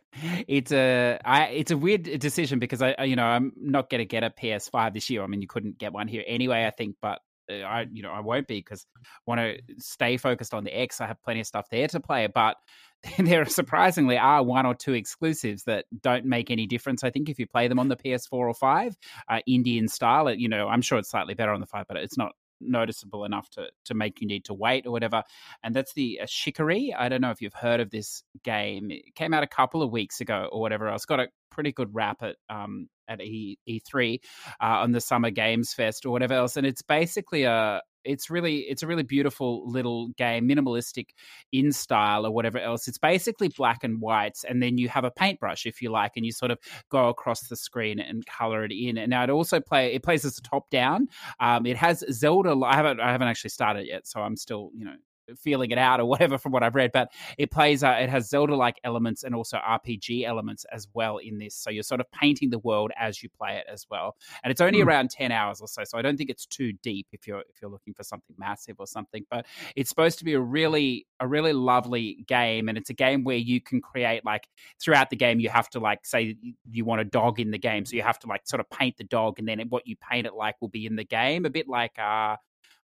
it's 0.47 0.71
a 0.71 1.19
I 1.25 1.45
it's 1.47 1.71
a 1.71 1.77
weird 1.77 2.03
decision 2.19 2.59
because 2.59 2.81
I 2.81 3.03
you 3.03 3.15
know 3.15 3.25
I'm 3.25 3.51
not 3.57 3.89
going 3.89 3.99
to 3.99 4.05
get 4.05 4.23
a 4.23 4.29
PS5 4.29 4.93
this 4.93 5.09
year. 5.09 5.23
I 5.23 5.27
mean, 5.27 5.41
you 5.41 5.47
couldn't 5.47 5.77
get 5.77 5.91
one 5.93 6.07
here 6.07 6.23
anyway, 6.25 6.65
I 6.65 6.71
think, 6.71 6.95
but. 7.01 7.19
uh, 7.49 7.55
I 7.55 7.87
you 7.91 8.03
know 8.03 8.11
I 8.11 8.21
won't 8.21 8.47
be 8.47 8.59
because 8.59 8.85
I 8.97 9.07
want 9.27 9.41
to 9.41 9.59
stay 9.79 10.17
focused 10.17 10.53
on 10.53 10.63
the 10.63 10.71
X. 10.77 11.01
I 11.01 11.07
have 11.07 11.21
plenty 11.23 11.41
of 11.41 11.47
stuff 11.47 11.67
there 11.69 11.87
to 11.89 11.99
play, 11.99 12.27
but 12.27 12.55
there 13.17 13.45
surprisingly 13.45 14.17
are 14.17 14.43
one 14.43 14.65
or 14.65 14.75
two 14.75 14.93
exclusives 14.93 15.63
that 15.63 15.85
don't 16.01 16.25
make 16.25 16.51
any 16.51 16.67
difference. 16.67 17.03
I 17.03 17.09
think 17.09 17.29
if 17.29 17.39
you 17.39 17.47
play 17.47 17.67
them 17.67 17.79
on 17.79 17.87
the 17.89 17.97
PS4 17.97 18.31
or 18.31 18.53
five, 18.53 18.95
uh, 19.27 19.39
Indian 19.47 19.87
style, 19.87 20.33
you 20.33 20.47
know 20.47 20.67
I'm 20.69 20.81
sure 20.81 20.99
it's 20.99 21.09
slightly 21.09 21.33
better 21.33 21.51
on 21.51 21.59
the 21.59 21.67
five, 21.67 21.85
but 21.87 21.97
it's 21.97 22.17
not 22.17 22.33
noticeable 22.61 23.25
enough 23.25 23.49
to 23.51 23.67
to 23.85 23.93
make 23.93 24.21
you 24.21 24.27
need 24.27 24.45
to 24.45 24.53
wait 24.53 24.85
or 24.85 24.91
whatever. 24.91 25.23
And 25.63 25.75
that's 25.75 25.93
the 25.93 26.21
uh, 26.21 26.25
Chicory. 26.27 26.93
I 26.97 27.09
don't 27.09 27.21
know 27.21 27.31
if 27.31 27.41
you've 27.41 27.53
heard 27.53 27.79
of 27.79 27.89
this 27.89 28.23
game. 28.43 28.91
It 28.91 29.15
came 29.15 29.33
out 29.33 29.43
a 29.43 29.47
couple 29.47 29.81
of 29.83 29.91
weeks 29.91 30.21
ago 30.21 30.49
or 30.51 30.61
whatever. 30.61 30.87
I 30.87 30.93
else. 30.93 31.05
got 31.05 31.19
a 31.19 31.27
pretty 31.49 31.71
good 31.71 31.93
rap 31.93 32.23
at 32.23 32.37
um 32.49 32.87
at 33.07 33.21
E 33.21 33.57
E3 33.67 34.19
uh, 34.61 34.65
on 34.65 34.91
the 34.91 35.01
Summer 35.01 35.31
Games 35.31 35.73
Fest 35.73 36.05
or 36.05 36.11
whatever 36.11 36.33
else. 36.33 36.57
And 36.57 36.65
it's 36.65 36.81
basically 36.81 37.43
a 37.43 37.81
it's 38.03 38.29
really 38.29 38.59
it's 38.61 38.83
a 38.83 38.87
really 38.87 39.03
beautiful 39.03 39.67
little 39.67 40.09
game, 40.09 40.47
minimalistic 40.47 41.09
in 41.51 41.71
style 41.71 42.25
or 42.25 42.31
whatever 42.31 42.59
else. 42.59 42.87
It's 42.87 42.97
basically 42.97 43.49
black 43.49 43.83
and 43.83 44.01
whites, 44.01 44.43
and 44.43 44.61
then 44.61 44.77
you 44.77 44.89
have 44.89 45.03
a 45.03 45.11
paintbrush 45.11 45.65
if 45.65 45.81
you 45.81 45.91
like, 45.91 46.13
and 46.15 46.25
you 46.25 46.31
sort 46.31 46.51
of 46.51 46.59
go 46.89 47.09
across 47.09 47.47
the 47.47 47.55
screen 47.55 47.99
and 47.99 48.25
color 48.25 48.63
it 48.63 48.71
in. 48.71 48.97
And 48.97 49.09
now 49.09 49.23
it 49.23 49.29
also 49.29 49.59
play 49.59 49.93
it 49.93 50.03
plays 50.03 50.25
as 50.25 50.37
a 50.37 50.41
top 50.41 50.69
down. 50.69 51.07
Um, 51.39 51.65
it 51.65 51.77
has 51.77 52.03
Zelda. 52.11 52.55
I 52.63 52.75
haven't 52.75 52.99
I 52.99 53.11
haven't 53.11 53.27
actually 53.27 53.51
started 53.51 53.87
yet, 53.87 54.07
so 54.07 54.21
I'm 54.21 54.35
still 54.35 54.71
you 54.75 54.85
know 54.85 54.95
feeling 55.37 55.71
it 55.71 55.77
out 55.77 55.99
or 55.99 56.05
whatever 56.05 56.37
from 56.37 56.51
what 56.51 56.63
I've 56.63 56.75
read. 56.75 56.91
But 56.91 57.11
it 57.37 57.51
plays 57.51 57.83
uh, 57.83 57.97
it 57.99 58.09
has 58.09 58.29
Zelda 58.29 58.55
like 58.55 58.79
elements 58.83 59.23
and 59.23 59.33
also 59.35 59.57
RPG 59.57 60.23
elements 60.25 60.65
as 60.71 60.87
well 60.93 61.17
in 61.17 61.37
this. 61.37 61.55
So 61.55 61.69
you're 61.69 61.83
sort 61.83 62.01
of 62.01 62.11
painting 62.11 62.49
the 62.49 62.59
world 62.59 62.91
as 62.99 63.21
you 63.23 63.29
play 63.29 63.57
it 63.57 63.65
as 63.71 63.85
well. 63.89 64.15
And 64.43 64.51
it's 64.51 64.61
only 64.61 64.81
Hmm. 64.81 64.87
around 64.87 65.09
ten 65.11 65.31
hours 65.31 65.61
or 65.61 65.67
so, 65.67 65.83
so 65.83 65.97
I 65.97 66.01
don't 66.01 66.17
think 66.17 66.29
it's 66.29 66.45
too 66.45 66.73
deep 66.83 67.07
if 67.11 67.27
you're 67.27 67.41
if 67.41 67.61
you're 67.61 67.71
looking 67.71 67.93
for 67.93 68.03
something 68.03 68.35
massive 68.37 68.75
or 68.79 68.87
something. 68.87 69.25
But 69.29 69.45
it's 69.75 69.89
supposed 69.89 70.19
to 70.19 70.25
be 70.25 70.33
a 70.33 70.39
really 70.39 71.07
a 71.19 71.27
really 71.27 71.53
lovely 71.53 72.23
game, 72.27 72.69
and 72.69 72.77
it's 72.77 72.89
a 72.89 72.93
game 72.93 73.23
where 73.23 73.37
you 73.37 73.61
can 73.61 73.81
create 73.81 74.25
like 74.25 74.47
throughout 74.81 75.09
the 75.09 75.15
game 75.15 75.39
you 75.39 75.49
have 75.49 75.69
to 75.71 75.79
like 75.79 76.05
say 76.05 76.37
you- 76.41 76.53
you 76.71 76.85
want 76.85 77.01
a 77.01 77.05
dog 77.05 77.39
in 77.39 77.51
the 77.51 77.57
game, 77.59 77.85
so 77.85 77.95
you 77.95 78.01
have 78.01 78.19
to 78.19 78.27
like 78.27 78.41
sort 78.45 78.59
of 78.59 78.69
paint 78.69 78.97
the 78.97 79.03
dog, 79.03 79.39
and 79.39 79.47
then 79.47 79.59
what 79.69 79.85
you 79.87 79.95
paint 79.97 80.25
it 80.25 80.33
like 80.33 80.55
will 80.61 80.67
be 80.69 80.85
in 80.85 80.95
the 80.95 81.03
game, 81.03 81.45
a 81.45 81.49
bit 81.49 81.67
like 81.67 81.97
uh 81.99 82.35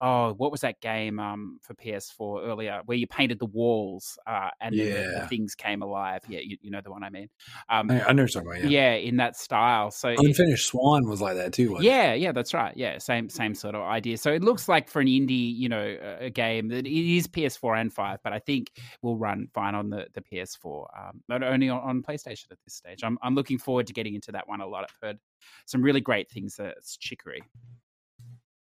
oh, 0.03 0.35
what 0.35 0.51
was 0.51 0.61
that 0.62 0.81
game 0.81 1.19
um, 1.20 1.59
for 1.62 1.74
PS4 1.74 2.47
earlier 2.47 2.83
where 2.87 2.99
you 2.99 3.07
painted 3.07 3.39
the 3.39 3.47
walls 3.47 4.19
uh, 4.27 4.51
and 4.61 4.79
then 4.79 5.20
the, 5.20 5.27
things 5.29 5.55
came 5.55 5.81
alive? 5.81 6.20
Yeah, 6.29 6.41
you, 6.43 6.59
you 6.61 6.70
know 6.70 6.81
the 6.83 6.91
one 6.91 7.03
I 7.05 7.09
mean. 7.11 7.29
Um, 7.70 7.91
I, 7.91 8.09
I 8.09 8.12
know 8.12 8.24
what 8.24 8.35
you're 8.35 8.43
talking 8.43 8.61
about. 8.61 8.70
yeah. 8.70 8.95
Yeah. 8.95 9.09
in 9.09 9.16
that 9.16 9.37
style. 9.37 9.91
So 9.91 10.09
it- 10.09 10.19
Unfinished 10.19 10.66
Swan 10.66 11.09
was 11.09 11.20
like 11.23 11.37
that 11.37 11.53
too. 11.53 11.70
Wasn't 11.70 11.87
it? 11.87 11.89
yeah, 11.89 12.15
yeah, 12.15 12.33
that's 12.33 12.53
right. 12.53 12.77
Yeah, 12.77 12.99
same 12.99 13.29
same 13.29 13.55
sort 13.55 13.74
of 13.74 13.83
idea. 13.83 14.19
So 14.19 14.33
it 14.33 14.43
looks 14.43 14.69
like 14.69 14.89
for 14.91 15.01
an 15.01 15.07
indie, 15.07 15.57
you 15.57 15.69
know, 15.69 15.97
a- 16.20 16.31
game 16.31 16.69
that 16.69 16.87
it 16.87 17.16
is 17.16 17.27
PS4 17.29 17.81
and 17.81 17.93
five, 17.93 18.19
but 18.24 18.33
I 18.33 18.41
think 18.41 18.73
will 19.03 19.16
run 19.16 19.49
fine 19.55 19.74
on 19.74 19.89
the 19.91 20.07
the 20.15 20.20
PS4, 20.23 20.87
um, 20.99 21.23
not 21.29 21.43
only 21.43 21.69
on, 21.69 21.81
on 21.81 22.03
PlayStation 22.03 22.51
at 22.51 22.59
this 22.65 22.74
stage. 22.74 23.05
I'm 23.05 23.19
I'm 23.23 23.35
looking 23.37 23.59
forward 23.59 23.87
to 23.87 23.93
getting 23.93 24.15
into 24.15 24.33
that 24.33 24.49
one 24.49 24.61
a 24.61 24.66
lot. 24.66 24.85
I've 24.85 24.97
heard 25.09 25.19
some 25.66 25.81
really 25.83 26.01
great 26.01 26.29
things. 26.29 26.59
Uh, 26.59 26.73
it's 26.77 26.97
Chicory. 26.97 27.43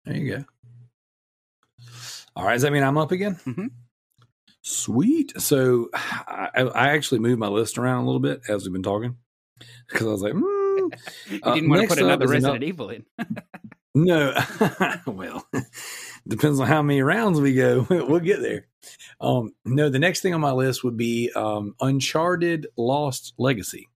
There 0.05 0.17
you 0.17 0.37
go. 0.39 0.45
All 2.37 2.45
right, 2.45 2.55
does 2.55 2.63
that 2.63 2.73
mean 2.73 2.83
I'm 2.83 2.99
up 2.99 3.13
again? 3.13 3.37
Mhm. 3.47 3.71
Sweet. 4.63 5.33
So 5.41 5.91
I, 5.95 6.71
I 6.75 6.89
actually 6.91 7.19
moved 7.21 7.41
my 7.41 7.49
list 7.49 7.79
around 7.79 8.03
a 8.03 8.07
little 8.07 8.21
bit 8.21 8.43
as 8.49 8.65
we've 8.65 8.73
been 8.73 8.83
talking 8.83 9.17
because 9.89 10.07
I 10.07 10.11
was 10.11 10.23
like, 10.23 10.33
mm, 10.35 10.43
You 11.31 11.41
Uh, 11.43 11.55
didn't 11.55 11.69
want 11.71 11.83
to 11.83 11.89
put 11.89 11.99
another 11.99 12.29
Resident 12.29 12.57
ano- 12.57 12.67
Evil 12.67 12.91
in. 12.91 13.05
no. 13.95 14.35
well, 15.07 15.47
depends 16.27 16.61
on 16.61 16.67
how 16.69 16.81
many 16.83 17.03
rounds 17.03 17.41
we 17.41 17.55
go. 17.55 17.87
we'll 17.91 18.21
get 18.21 18.41
there. 18.41 18.67
Um, 19.21 19.53
no, 19.65 19.89
the 19.89 19.99
next 19.99 20.21
thing 20.21 20.33
on 20.35 20.41
my 20.41 20.53
list 20.53 20.83
would 20.85 20.97
be 20.97 21.31
um, 21.35 21.75
Uncharted 21.81 22.69
Lost 22.77 23.35
Legacy. 23.39 23.89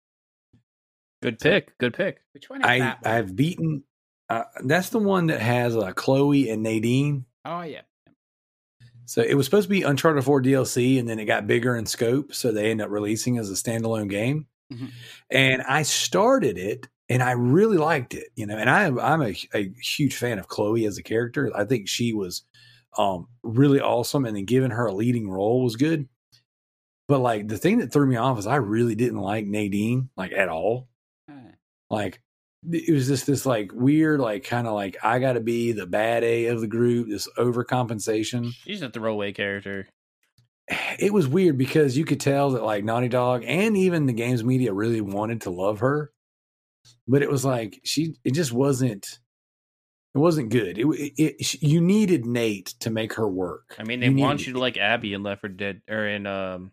Good 1.22 1.38
pick. 1.38 1.76
Good 1.78 1.94
pick. 1.94 2.18
Which 2.34 2.50
one 2.50 2.60
is 2.60 2.66
I 2.68 2.78
that? 2.80 3.02
one? 3.02 3.14
I've 3.14 3.34
beaten. 3.36 3.84
Uh, 4.28 4.44
that's 4.64 4.90
the 4.90 4.98
one 4.98 5.28
that 5.28 5.40
has 5.40 5.76
uh, 5.76 5.92
Chloe 5.92 6.50
and 6.50 6.62
Nadine. 6.62 7.24
Oh 7.46 7.62
yeah. 7.62 7.82
So 9.04 9.22
it 9.22 9.34
was 9.34 9.46
supposed 9.46 9.66
to 9.66 9.70
be 9.70 9.82
Uncharted 9.82 10.24
4 10.24 10.42
DLC, 10.42 10.98
and 10.98 11.08
then 11.08 11.20
it 11.20 11.26
got 11.26 11.46
bigger 11.46 11.76
in 11.76 11.86
scope, 11.86 12.34
so 12.34 12.50
they 12.50 12.70
ended 12.72 12.86
up 12.86 12.90
releasing 12.90 13.38
as 13.38 13.50
a 13.50 13.54
standalone 13.54 14.10
game. 14.10 14.46
Mhm. 14.72 14.90
And 15.30 15.62
I 15.62 15.82
started 15.82 16.58
it, 16.58 16.88
and 17.08 17.22
I 17.22 17.32
really 17.32 17.78
liked 17.78 18.14
it, 18.14 18.30
you 18.34 18.46
know. 18.46 18.56
And 18.56 18.68
I 18.68 18.86
I'm 18.86 19.22
a, 19.22 19.36
a 19.54 19.72
huge 19.80 20.16
fan 20.16 20.40
of 20.40 20.48
Chloe 20.48 20.86
as 20.86 20.98
a 20.98 21.04
character. 21.04 21.52
I 21.54 21.64
think 21.64 21.88
she 21.88 22.12
was 22.12 22.42
um, 22.98 23.28
really 23.44 23.80
awesome, 23.80 24.24
and 24.24 24.36
then 24.36 24.44
giving 24.44 24.72
her 24.72 24.86
a 24.86 24.94
leading 24.94 25.30
role 25.30 25.62
was 25.62 25.76
good. 25.76 26.08
But 27.06 27.20
like 27.20 27.46
the 27.46 27.58
thing 27.58 27.78
that 27.78 27.92
threw 27.92 28.06
me 28.06 28.16
off 28.16 28.40
is 28.40 28.48
I 28.48 28.56
really 28.56 28.96
didn't 28.96 29.20
like 29.20 29.46
Nadine 29.46 30.10
like 30.16 30.32
at 30.32 30.48
all. 30.48 30.88
Like 31.88 32.20
it 32.70 32.92
was 32.92 33.06
just 33.06 33.26
this 33.26 33.46
like 33.46 33.70
weird, 33.72 34.20
like 34.20 34.44
kind 34.44 34.66
of 34.66 34.74
like 34.74 34.96
I 35.02 35.18
got 35.18 35.34
to 35.34 35.40
be 35.40 35.72
the 35.72 35.86
bad 35.86 36.24
A 36.24 36.46
of 36.46 36.60
the 36.60 36.66
group. 36.66 37.08
This 37.08 37.28
overcompensation 37.38 38.52
She's 38.64 38.82
a 38.82 38.90
throwaway 38.90 39.32
character. 39.32 39.88
it 40.98 41.12
was 41.12 41.28
weird 41.28 41.56
because 41.58 41.96
you 41.96 42.04
could 42.04 42.20
tell 42.20 42.50
that 42.50 42.62
like 42.64 42.84
Naughty 42.84 43.08
Dog 43.08 43.44
and 43.46 43.76
even 43.76 44.06
the 44.06 44.12
games 44.12 44.42
media 44.44 44.72
really 44.72 45.00
wanted 45.00 45.42
to 45.42 45.50
love 45.50 45.80
her, 45.80 46.10
but 47.06 47.22
it 47.22 47.30
was 47.30 47.44
like 47.44 47.80
she 47.84 48.16
it 48.24 48.32
just 48.32 48.52
wasn't 48.52 49.18
it 50.14 50.18
wasn't 50.18 50.48
good. 50.48 50.78
It, 50.78 50.86
it, 50.86 51.12
it 51.18 51.62
you 51.62 51.80
needed 51.82 52.24
Nate 52.24 52.74
to 52.80 52.90
make 52.90 53.12
her 53.14 53.28
work. 53.28 53.76
I 53.78 53.82
mean, 53.82 54.00
they 54.00 54.06
You 54.06 54.12
needed- 54.14 54.46
you 54.46 54.52
to 54.54 54.58
like 54.58 54.78
Abby 54.78 55.12
in 55.12 55.22
Left 55.22 55.42
4 55.42 55.50
Dead 55.50 55.82
or 55.90 56.06
in 56.08 56.26
um, 56.26 56.72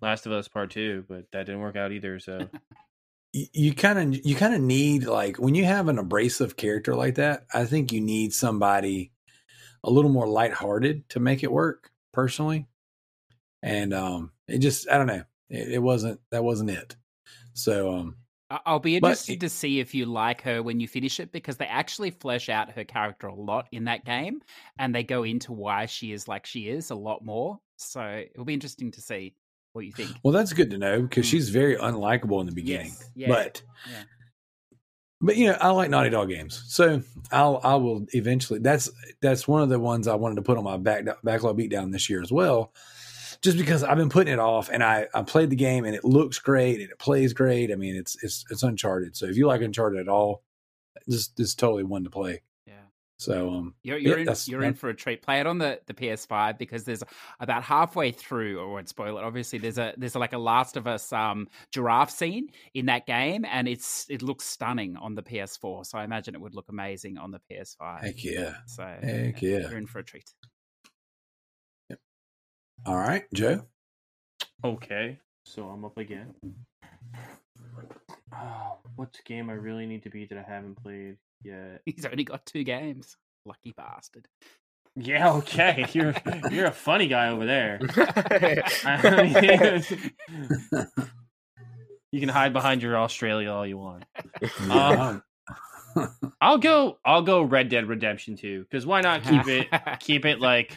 Last 0.00 0.26
of 0.26 0.32
Us 0.32 0.48
Part 0.48 0.72
Two, 0.72 1.04
but 1.08 1.26
that 1.32 1.46
didn't 1.46 1.60
work 1.60 1.76
out 1.76 1.92
either. 1.92 2.18
So 2.18 2.48
you- 3.52 3.74
kind 3.74 3.98
of 4.14 4.26
you 4.26 4.34
kind 4.34 4.54
of 4.54 4.60
need 4.60 5.04
like 5.04 5.36
when 5.36 5.54
you 5.54 5.64
have 5.64 5.88
an 5.88 5.98
abrasive 5.98 6.56
character 6.56 6.94
like 6.94 7.16
that. 7.16 7.46
I 7.52 7.64
think 7.64 7.92
you 7.92 8.00
need 8.00 8.32
somebody 8.32 9.12
a 9.84 9.90
little 9.90 10.10
more 10.10 10.26
lighthearted 10.28 11.08
to 11.10 11.20
make 11.20 11.42
it 11.42 11.52
work. 11.52 11.90
Personally, 12.12 12.66
and 13.62 13.92
um, 13.92 14.32
it 14.48 14.58
just 14.58 14.88
I 14.90 14.96
don't 14.96 15.06
know. 15.06 15.22
It, 15.50 15.72
it 15.72 15.82
wasn't 15.82 16.20
that 16.30 16.42
wasn't 16.42 16.70
it. 16.70 16.96
So 17.52 17.92
um, 17.94 18.16
I'll 18.48 18.78
be 18.78 18.98
But 19.00 19.08
interested 19.08 19.34
it- 19.34 19.40
to 19.40 19.48
see 19.50 19.80
if 19.80 19.94
you 19.94 20.06
like 20.06 20.40
her 20.42 20.62
when 20.62 20.80
you 20.80 20.88
finish 20.88 21.20
it 21.20 21.30
because 21.32 21.56
they 21.58 21.66
actually 21.66 22.10
flesh 22.12 22.48
out 22.48 22.70
her 22.72 22.84
character 22.84 23.26
a 23.26 23.34
lot 23.34 23.68
in 23.72 23.84
that 23.84 24.04
game 24.06 24.40
and 24.78 24.94
they 24.94 25.02
go 25.02 25.24
into 25.24 25.52
why 25.52 25.86
she 25.86 26.12
is 26.12 26.26
like 26.26 26.46
she 26.46 26.68
is 26.68 26.90
a 26.90 26.94
lot 26.94 27.24
more. 27.24 27.58
So 27.76 28.24
it'll 28.32 28.44
be 28.46 28.54
interesting 28.54 28.92
to 28.92 29.00
see 29.02 29.34
what 29.76 29.86
you 29.86 29.92
think. 29.92 30.10
Well, 30.24 30.32
that's 30.32 30.52
good 30.52 30.70
to 30.70 30.78
know 30.78 31.02
because 31.02 31.26
Mm. 31.26 31.30
she's 31.30 31.48
very 31.50 31.76
unlikable 31.76 32.40
in 32.40 32.46
the 32.46 32.52
beginning. 32.52 32.92
Yes. 32.98 33.10
Yeah, 33.14 33.28
but 33.28 33.62
yeah. 33.88 34.02
but 35.20 35.36
you 35.36 35.46
know, 35.46 35.56
I 35.60 35.70
like 35.70 35.90
Naughty 35.90 36.10
Dog 36.10 36.28
games, 36.28 36.62
so 36.66 37.02
I'll 37.30 37.60
I 37.62 37.76
will 37.76 38.06
eventually. 38.12 38.58
That's 38.58 38.90
that's 39.20 39.46
one 39.46 39.62
of 39.62 39.68
the 39.68 39.78
ones 39.78 40.08
I 40.08 40.14
wanted 40.14 40.36
to 40.36 40.42
put 40.42 40.58
on 40.58 40.64
my 40.64 40.76
back 40.76 41.04
backlog 41.22 41.58
beatdown 41.58 41.92
this 41.92 42.10
year 42.10 42.20
as 42.22 42.30
well, 42.32 42.72
just 43.42 43.56
because 43.56 43.82
I've 43.84 43.96
been 43.96 44.08
putting 44.10 44.32
it 44.32 44.38
off, 44.40 44.68
and 44.70 44.82
I 44.82 45.06
I 45.14 45.22
played 45.22 45.50
the 45.50 45.56
game 45.56 45.84
and 45.84 45.94
it 45.94 46.04
looks 46.04 46.38
great 46.38 46.80
and 46.80 46.90
it 46.90 46.98
plays 46.98 47.32
great. 47.32 47.70
I 47.70 47.76
mean, 47.76 47.96
it's 47.96 48.16
it's 48.22 48.44
it's 48.50 48.62
Uncharted, 48.62 49.16
so 49.16 49.26
if 49.26 49.36
you 49.36 49.46
like 49.46 49.62
Uncharted 49.62 50.00
at 50.00 50.08
all, 50.08 50.42
this 51.06 51.28
this 51.28 51.48
is 51.48 51.54
totally 51.54 51.84
one 51.84 52.04
to 52.04 52.10
play. 52.10 52.42
Yeah. 53.18 53.24
So 53.24 53.50
um, 53.50 53.74
You're, 53.82 53.98
you're, 53.98 54.18
Yeah, 54.18 54.30
in, 54.32 54.36
you're 54.46 54.62
in 54.64 54.74
for 54.74 54.90
a 54.90 54.94
treat. 54.94 55.22
Play 55.22 55.40
it 55.40 55.46
on 55.46 55.58
the, 55.58 55.80
the 55.86 55.94
PS5 55.94 56.58
because 56.58 56.84
there's 56.84 57.02
about 57.40 57.62
halfway 57.62 58.10
through, 58.10 58.58
or 58.58 58.72
won't 58.72 58.88
spoil 58.88 59.18
it. 59.18 59.24
Obviously, 59.24 59.58
there's 59.58 59.78
a 59.78 59.94
there's 59.96 60.14
like 60.14 60.32
a 60.32 60.38
Last 60.38 60.76
of 60.76 60.86
Us 60.86 61.12
um, 61.12 61.48
giraffe 61.72 62.10
scene 62.10 62.48
in 62.74 62.86
that 62.86 63.06
game, 63.06 63.44
and 63.44 63.68
it's 63.68 64.06
it 64.10 64.22
looks 64.22 64.44
stunning 64.44 64.96
on 64.96 65.14
the 65.14 65.22
PS4. 65.22 65.86
So 65.86 65.98
I 65.98 66.04
imagine 66.04 66.34
it 66.34 66.40
would 66.40 66.54
look 66.54 66.68
amazing 66.68 67.16
on 67.18 67.30
the 67.30 67.40
PS5. 67.50 68.02
heck 68.02 68.22
yeah! 68.24 68.54
So 68.66 68.84
Heck 69.02 69.40
yeah. 69.40 69.60
you're 69.60 69.78
in 69.78 69.86
for 69.86 70.00
a 70.00 70.04
treat. 70.04 70.30
Yep. 71.90 71.98
All 72.84 72.96
right, 72.96 73.24
Joe. 73.32 73.62
okay. 74.64 75.18
so 75.44 75.64
I'm 75.64 75.84
up 75.84 75.96
again. 75.96 76.34
Oh, 78.34 78.78
what's 78.96 79.20
game 79.20 79.48
I 79.48 79.54
really 79.54 79.86
need 79.86 80.02
to 80.02 80.10
beat 80.10 80.28
that 80.28 80.38
I 80.38 80.42
haven't 80.42 80.76
played 80.82 81.16
yet? 81.42 81.82
He's 81.84 82.04
only 82.04 82.24
got 82.24 82.46
two 82.46 82.64
games. 82.64 83.16
Lucky 83.44 83.72
bastard. 83.76 84.26
Yeah, 84.96 85.34
okay. 85.34 85.86
You're 85.92 86.14
you're 86.50 86.66
a 86.66 86.72
funny 86.72 87.06
guy 87.06 87.28
over 87.28 87.44
there. 87.44 87.78
I 88.84 89.22
mean, 89.22 89.82
you 92.12 92.20
can 92.20 92.30
hide 92.30 92.54
behind 92.54 92.82
your 92.82 92.96
Australia 92.96 93.50
all 93.52 93.66
you 93.66 93.76
want. 93.76 94.04
Um, 94.70 95.22
I'll 96.40 96.58
go. 96.58 96.98
I'll 97.04 97.22
go 97.22 97.42
Red 97.42 97.68
Dead 97.68 97.86
Redemption 97.86 98.36
2 98.36 98.62
because 98.62 98.86
why 98.86 99.02
not 99.02 99.22
keep 99.22 99.46
it 99.48 99.68
keep 100.00 100.24
it 100.24 100.40
like 100.40 100.72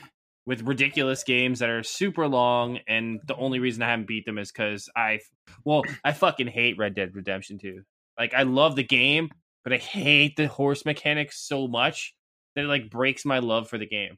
with 0.46 0.64
ridiculous 0.64 1.24
games 1.24 1.60
that 1.60 1.70
are 1.70 1.84
super 1.84 2.28
long 2.28 2.80
and 2.88 3.20
the 3.28 3.36
only 3.36 3.60
reason 3.60 3.84
I 3.84 3.90
haven't 3.90 4.08
beat 4.08 4.26
them 4.26 4.38
is 4.38 4.52
because 4.52 4.90
I 4.96 5.20
well 5.64 5.84
I 6.04 6.12
fucking 6.12 6.48
hate 6.48 6.78
Red 6.78 6.96
Dead 6.96 7.16
Redemption 7.16 7.58
2. 7.58 7.84
Like 8.18 8.34
I 8.34 8.44
love 8.44 8.76
the 8.76 8.84
game, 8.84 9.30
but 9.64 9.74
I 9.74 9.78
hate 9.78 10.36
the 10.36 10.48
horse 10.48 10.86
mechanics 10.86 11.40
so 11.40 11.68
much 11.68 12.14
that 12.56 12.66
it 12.66 12.68
like 12.68 12.90
breaks 12.90 13.26
my 13.26 13.40
love 13.40 13.70
for 13.70 13.78
the 13.78 13.86
game. 13.86 14.18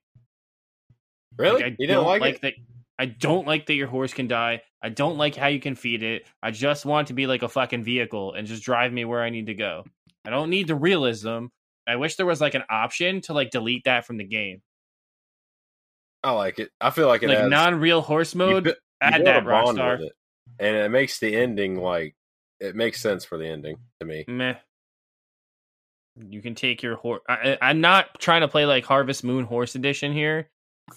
Really? 1.38 1.56
Like, 1.56 1.64
I 1.64 1.68
you 1.80 1.88
didn't 1.88 2.04
don't 2.04 2.20
like, 2.20 2.36
it? 2.36 2.42
that. 2.42 2.54
I 3.00 3.06
don't 3.06 3.48
like 3.48 3.66
that 3.66 3.74
your 3.74 3.88
horse 3.88 4.14
can 4.14 4.28
die. 4.28 4.62
I 4.84 4.90
don't 4.90 5.18
like 5.18 5.36
how 5.36 5.48
you 5.48 5.60
can 5.60 5.76
feed 5.76 6.04
it. 6.04 6.28
I 6.44 6.52
just 6.52 6.86
want 6.86 7.08
to 7.08 7.14
be 7.14 7.26
like 7.28 7.42
a 7.42 7.50
fucking 7.50 7.84
vehicle 7.84 8.34
and 8.34 8.48
just 8.48 8.64
drive 8.64 8.94
me 8.94 9.06
where 9.06 9.24
I 9.24 9.30
need 9.30 9.48
to 9.48 9.54
go. 9.54 9.86
I 10.26 10.30
don't 10.30 10.50
need 10.50 10.68
the 10.68 10.76
realism. 10.76 11.48
I 11.88 11.96
wish 11.96 12.16
there 12.16 12.26
was 12.26 12.42
like 12.42 12.54
an 12.54 12.64
option 12.70 13.22
to 13.22 13.34
like 13.34 13.50
delete 13.50 13.86
that 13.86 14.06
from 14.06 14.18
the 14.18 14.24
game. 14.24 14.62
I 16.24 16.32
like 16.32 16.60
it. 16.60 16.70
I 16.80 16.92
feel 16.92 17.08
like 17.08 17.24
it 17.24 17.30
like 17.30 17.40
has, 17.40 17.50
non-real 17.50 18.02
horse 18.02 18.36
mode. 18.36 18.66
bu- 18.66 18.70
you 18.70 18.76
add 19.02 19.26
that, 19.26 19.44
Rockstar. 19.44 20.00
it, 20.02 20.14
and 20.60 20.76
it 20.76 20.92
makes 20.92 21.20
the 21.20 21.36
ending 21.36 21.82
like 21.82 22.16
it 22.60 22.76
makes 22.76 23.02
sense 23.02 23.26
for 23.26 23.40
the 23.40 23.48
ending 23.48 23.78
to 24.00 24.06
me. 24.06 24.26
Meh. 24.28 24.56
You 26.30 26.42
can 26.42 26.56
take 26.56 26.84
your 26.84 26.96
horse. 26.96 27.22
I'm 27.28 27.82
not 27.82 28.20
trying 28.20 28.42
to 28.42 28.48
play 28.48 28.66
like 28.66 28.86
Harvest 28.86 29.24
Moon 29.24 29.46
Horse 29.46 29.76
Edition 29.76 30.14
here. 30.14 30.50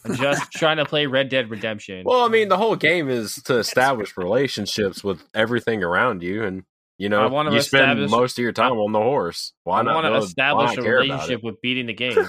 I'm 0.05 0.15
just 0.17 0.51
trying 0.53 0.79
to 0.79 0.85
play 0.85 1.07
Red 1.07 1.29
Dead 1.29 1.51
Redemption. 1.51 2.05
Well, 2.05 2.25
I 2.25 2.29
mean, 2.29 2.49
the 2.49 2.57
whole 2.57 2.77
game 2.77 3.09
is 3.09 3.37
to 3.45 3.59
establish 3.59 4.17
relationships 4.17 5.05
with 5.05 5.23
everything 5.35 5.83
around 5.83 6.23
you, 6.23 6.45
and 6.45 6.65
you 6.99 7.09
know, 7.09 7.21
I 7.21 7.29
know, 7.29 7.35
wanna 7.35 7.53
you 7.53 7.61
spend 7.61 8.11
most 8.11 8.39
of 8.39 8.43
your 8.43 8.53
time 8.53 8.73
on 8.73 8.93
the 8.93 9.01
horse. 9.01 9.53
Why 9.65 9.81
I 9.81 9.83
not 9.83 9.95
want 9.95 10.07
to 10.07 10.17
establish 10.19 10.77
a 10.77 10.83
relationship 10.83 11.43
with 11.43 11.61
beating 11.61 11.87
the 11.87 11.95
game. 11.95 12.27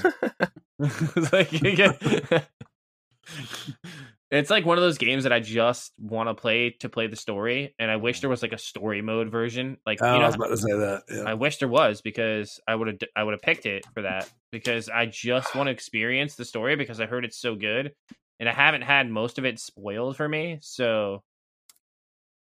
Like, 1.31 2.43
it's 4.37 4.49
like 4.49 4.65
one 4.65 4.77
of 4.77 4.81
those 4.81 4.97
games 4.97 5.23
that 5.23 5.33
I 5.33 5.39
just 5.39 5.93
want 5.99 6.29
to 6.29 6.33
play 6.33 6.71
to 6.79 6.89
play 6.89 7.07
the 7.07 7.15
story, 7.15 7.75
and 7.77 7.91
I 7.91 7.97
wish 7.97 8.17
mm. 8.17 8.21
there 8.21 8.29
was 8.29 8.41
like 8.41 8.53
a 8.53 8.57
story 8.57 9.01
mode 9.01 9.29
version. 9.29 9.77
Like 9.85 9.99
Oh, 10.01 10.15
you 10.15 10.21
I 10.21 10.25
was 10.25 10.35
about 10.35 10.47
to 10.47 10.57
say 10.57 10.71
that. 10.71 11.03
Yeah. 11.09 11.23
I 11.25 11.35
wish 11.35 11.57
there 11.57 11.67
was 11.69 12.01
because 12.01 12.59
I 12.67 12.75
would 12.75 12.87
have 12.87 12.97
I 13.15 13.23
would 13.23 13.33
have 13.33 13.41
picked 13.41 13.65
it 13.65 13.85
for 13.93 14.01
that 14.01 14.29
because 14.51 14.89
I 14.89 15.05
just 15.05 15.55
want 15.55 15.67
to 15.67 15.71
experience 15.71 16.35
the 16.35 16.45
story 16.45 16.75
because 16.75 16.99
I 16.99 17.05
heard 17.05 17.23
it's 17.23 17.37
so 17.37 17.55
good, 17.55 17.93
and 18.39 18.49
I 18.49 18.53
haven't 18.53 18.81
had 18.81 19.09
most 19.09 19.37
of 19.37 19.45
it 19.45 19.59
spoiled 19.59 20.17
for 20.17 20.27
me. 20.27 20.57
So 20.61 21.23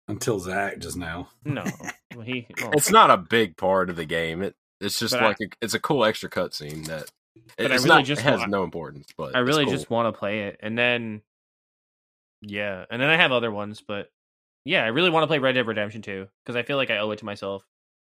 Until 0.08 0.40
Zack 0.40 0.80
just 0.80 0.98
now. 0.98 1.30
no, 1.44 1.64
Well, 2.16 2.26
he 2.26 2.48
well, 2.62 2.72
It's 2.74 2.92
not 2.92 3.10
a 3.12 3.18
big 3.18 3.58
part 3.58 3.90
of 3.90 3.96
the 3.96 4.06
game. 4.06 4.42
It 4.42 4.56
it's 4.80 5.00
just 5.00 5.14
But 5.14 5.24
like 5.24 5.38
a, 5.42 5.48
it's 5.62 5.74
a 5.74 5.80
cool 5.80 6.06
extra 6.06 6.30
cutscene 6.30 6.86
that 6.88 7.10
But 7.58 7.72
I 7.72 7.76
it's 7.76 7.84
really 7.86 7.98
not, 7.98 8.06
just 8.06 8.22
it 8.22 8.26
has 8.26 8.40
want- 8.40 8.52
no 8.52 8.64
importance. 8.64 9.08
But 9.18 9.36
I 9.36 9.40
really 9.40 9.64
cool. 9.64 9.74
just 9.74 9.90
want 9.90 10.14
to 10.14 10.18
play 10.18 10.44
it, 10.44 10.60
and 10.62 10.78
then 10.78 11.22
yeah, 12.42 12.86
and 12.90 13.02
then 13.02 13.10
I 13.10 13.18
have 13.18 13.32
other 13.32 13.52
ones, 13.52 13.82
but 13.88 14.08
yeah, 14.66 14.84
I 14.84 14.88
really 14.88 15.10
want 15.10 15.24
to 15.24 15.28
play 15.28 15.40
Red 15.40 15.54
Dead 15.54 15.68
Redemption 15.68 16.02
2 16.02 16.28
because 16.44 16.56
I 16.56 16.64
feel 16.64 16.78
like 16.78 16.90
I 16.90 16.98
owe 16.98 17.12
it 17.12 17.20
to 17.20 17.26
myself 17.26 17.64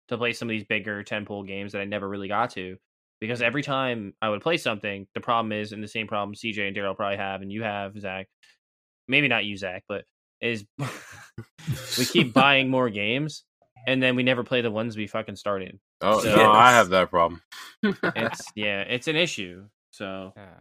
to 0.09 0.17
play 0.17 0.33
some 0.33 0.47
of 0.47 0.51
these 0.51 0.63
bigger 0.65 1.03
ten 1.03 1.25
tentpole 1.25 1.47
games 1.47 1.71
that 1.71 1.81
I 1.81 1.85
never 1.85 2.07
really 2.07 2.27
got 2.27 2.51
to. 2.51 2.77
Because 3.19 3.41
every 3.41 3.61
time 3.61 4.13
I 4.21 4.29
would 4.29 4.41
play 4.41 4.57
something, 4.57 5.05
the 5.13 5.21
problem 5.21 5.51
is, 5.51 5.71
and 5.73 5.83
the 5.83 5.87
same 5.87 6.07
problem 6.07 6.35
CJ 6.35 6.65
and 6.65 6.75
Darrell 6.75 6.95
probably 6.95 7.17
have, 7.17 7.41
and 7.41 7.51
you 7.51 7.61
have 7.61 7.99
Zack, 7.99 8.27
maybe 9.07 9.27
not 9.27 9.45
you 9.45 9.57
Zack, 9.57 9.83
but 9.87 10.05
is 10.41 10.65
we 11.99 12.05
keep 12.05 12.33
buying 12.33 12.69
more 12.69 12.89
games, 12.89 13.43
and 13.87 14.01
then 14.01 14.15
we 14.15 14.23
never 14.23 14.43
play 14.43 14.61
the 14.61 14.71
ones 14.71 14.97
we 14.97 15.05
fucking 15.07 15.35
started. 15.35 15.79
Oh 16.01 16.21
So- 16.21 16.35
no, 16.35 16.51
I 16.51 16.71
have 16.71 16.89
that 16.89 17.09
problem. 17.09 17.41
It's 17.83 18.43
yeah, 18.55 18.81
it's 18.81 19.07
an 19.07 19.15
issue. 19.15 19.65
So 19.91 20.33
Yeah. 20.35 20.59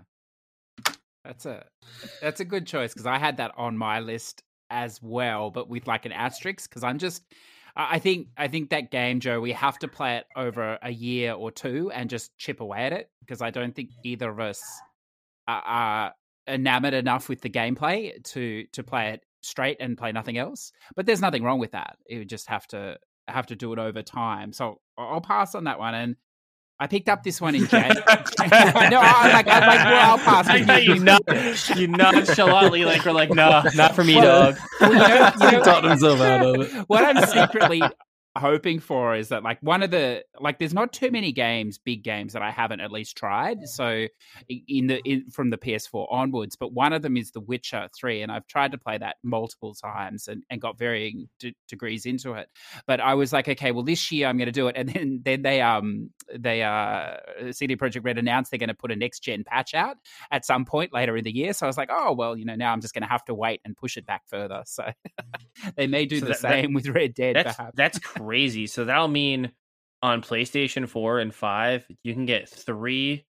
That's 1.24 1.46
a 1.46 1.64
that's 2.20 2.40
a 2.40 2.44
good 2.44 2.66
choice 2.66 2.92
because 2.92 3.06
I 3.06 3.18
had 3.18 3.36
that 3.38 3.52
on 3.56 3.76
my 3.76 4.00
list 4.00 4.42
as 4.70 5.00
well, 5.02 5.50
but 5.50 5.68
with 5.68 5.86
like 5.86 6.06
an 6.06 6.12
asterisk 6.12 6.68
because 6.68 6.82
I'm 6.82 6.98
just 6.98 7.22
I 7.76 7.98
think 7.98 8.28
I 8.36 8.48
think 8.48 8.70
that 8.70 8.90
game, 8.90 9.20
Joe, 9.20 9.40
we 9.40 9.52
have 9.52 9.78
to 9.80 9.88
play 9.88 10.16
it 10.16 10.26
over 10.36 10.78
a 10.82 10.90
year 10.90 11.32
or 11.32 11.50
two 11.50 11.90
and 11.92 12.10
just 12.10 12.36
chip 12.36 12.60
away 12.60 12.84
at 12.86 12.92
it 12.92 13.10
because 13.20 13.42
I 13.42 13.50
don't 13.50 13.74
think 13.74 13.90
either 14.04 14.28
of 14.28 14.40
us 14.40 14.62
are, 15.46 15.62
are 15.62 16.14
enamored 16.48 16.94
enough 16.94 17.28
with 17.28 17.42
the 17.42 17.50
gameplay 17.50 18.22
to 18.24 18.64
to 18.72 18.82
play 18.82 19.10
it 19.10 19.22
straight 19.42 19.76
and 19.80 19.96
play 19.96 20.12
nothing 20.12 20.38
else. 20.38 20.72
But 20.96 21.06
there's 21.06 21.20
nothing 21.20 21.42
wrong 21.42 21.58
with 21.58 21.72
that. 21.72 21.96
You 22.08 22.24
just 22.24 22.48
have 22.48 22.66
to 22.68 22.98
have 23.28 23.46
to 23.46 23.56
do 23.56 23.72
it 23.72 23.78
over 23.78 24.02
time. 24.02 24.52
So 24.52 24.80
I'll 24.96 25.20
pass 25.20 25.54
on 25.54 25.64
that 25.64 25.78
one 25.78 25.94
and. 25.94 26.16
I 26.82 26.86
picked 26.86 27.10
up 27.10 27.22
this 27.22 27.42
one 27.42 27.54
in 27.54 27.66
Jan. 27.66 27.88
no, 27.94 28.02
I'm 28.08 29.32
like, 29.34 29.46
I'm 29.46 29.66
like, 29.66 29.84
well, 29.84 30.10
I'll 30.12 30.18
pass. 30.18 30.48
I 30.48 30.58
but 30.60 30.66
thought 30.66 30.82
you 30.82 30.94
you- 30.94 31.00
not 31.04 31.22
you 31.76 31.86
nonchalantly 31.88 32.84
like 32.86 33.04
we're 33.04 33.12
like, 33.12 33.30
nah, 33.34 33.62
not 33.74 33.94
for 33.94 34.02
me, 34.02 34.16
Well, 34.16 34.52
dog. 34.52 34.60
Well, 34.80 34.92
you 34.92 34.98
know, 34.98 35.32
you 35.46 35.52
know, 35.58 35.62
Talked 35.62 35.86
himself 35.86 36.20
out 36.20 36.42
of 36.46 36.60
it. 36.62 36.72
what 36.88 37.04
I'm 37.04 37.22
secretly 37.26 37.82
hoping 38.38 38.78
for 38.78 39.16
is 39.16 39.28
that 39.30 39.42
like 39.42 39.58
one 39.60 39.82
of 39.82 39.90
the 39.90 40.22
like 40.38 40.58
there's 40.58 40.72
not 40.72 40.92
too 40.92 41.10
many 41.10 41.32
games 41.32 41.78
big 41.78 42.04
games 42.04 42.32
that 42.32 42.42
i 42.42 42.50
haven't 42.50 42.78
at 42.80 42.92
least 42.92 43.16
tried. 43.16 43.66
So 43.68 44.06
in 44.48 44.86
the 44.86 45.00
in, 45.04 45.28
from 45.30 45.50
the 45.50 45.58
ps4 45.58 46.06
onwards 46.10 46.54
but 46.54 46.72
one 46.72 46.92
of 46.92 47.02
them 47.02 47.16
is 47.16 47.32
the 47.32 47.40
witcher 47.40 47.88
3 47.98 48.22
and 48.22 48.30
i've 48.30 48.46
tried 48.46 48.70
to 48.72 48.78
play 48.78 48.98
that 48.98 49.16
multiple 49.24 49.74
times 49.74 50.28
and, 50.28 50.44
and 50.48 50.60
got 50.60 50.78
varying 50.78 51.28
d- 51.40 51.56
degrees 51.68 52.06
into 52.06 52.34
it. 52.34 52.48
But 52.86 53.00
i 53.00 53.14
was 53.14 53.32
like 53.32 53.48
okay 53.48 53.72
well 53.72 53.82
this 53.82 54.12
year 54.12 54.28
i'm 54.28 54.36
going 54.36 54.46
to 54.46 54.52
do 54.52 54.68
it. 54.68 54.76
And 54.76 54.88
then 54.88 55.20
then 55.24 55.42
they 55.42 55.60
um 55.60 56.10
they 56.32 56.62
uh 56.62 57.16
CD 57.50 57.74
Projekt 57.76 58.04
Red 58.04 58.16
announced 58.18 58.52
they're 58.52 58.58
going 58.58 58.68
to 58.68 58.74
put 58.74 58.92
a 58.92 58.96
next 58.96 59.20
gen 59.20 59.42
patch 59.44 59.74
out 59.74 59.96
at 60.30 60.44
some 60.44 60.64
point 60.64 60.92
later 60.92 61.16
in 61.16 61.24
the 61.24 61.34
year. 61.34 61.52
So 61.52 61.66
i 61.66 61.68
was 61.68 61.76
like 61.76 61.90
oh 61.92 62.12
well 62.12 62.36
you 62.36 62.44
know 62.44 62.54
now 62.54 62.72
i'm 62.72 62.80
just 62.80 62.94
going 62.94 63.02
to 63.02 63.08
have 63.08 63.24
to 63.24 63.34
wait 63.34 63.60
and 63.64 63.76
push 63.76 63.96
it 63.96 64.06
back 64.06 64.22
further. 64.28 64.62
So 64.66 64.84
they 65.76 65.88
may 65.88 66.06
do 66.06 66.20
So 66.20 66.26
the 66.26 66.32
that- 66.32 66.42
that- 66.42 66.50
same 66.62 66.74
with 66.74 66.86
red 66.88 67.14
dead 67.14 67.34
That's 67.36 67.56
perhaps. 67.56 67.74
that's 67.76 68.00
crazy. 68.24 68.66
So 68.66 68.84
that'll 68.84 69.08
mean 69.08 69.52
on 70.02 70.22
PlayStation 70.22 70.88
4 70.88 71.18
and 71.20 71.34
5, 71.34 71.86
you 72.04 72.14
can 72.14 72.26
get 72.26 72.48
three 72.48 73.26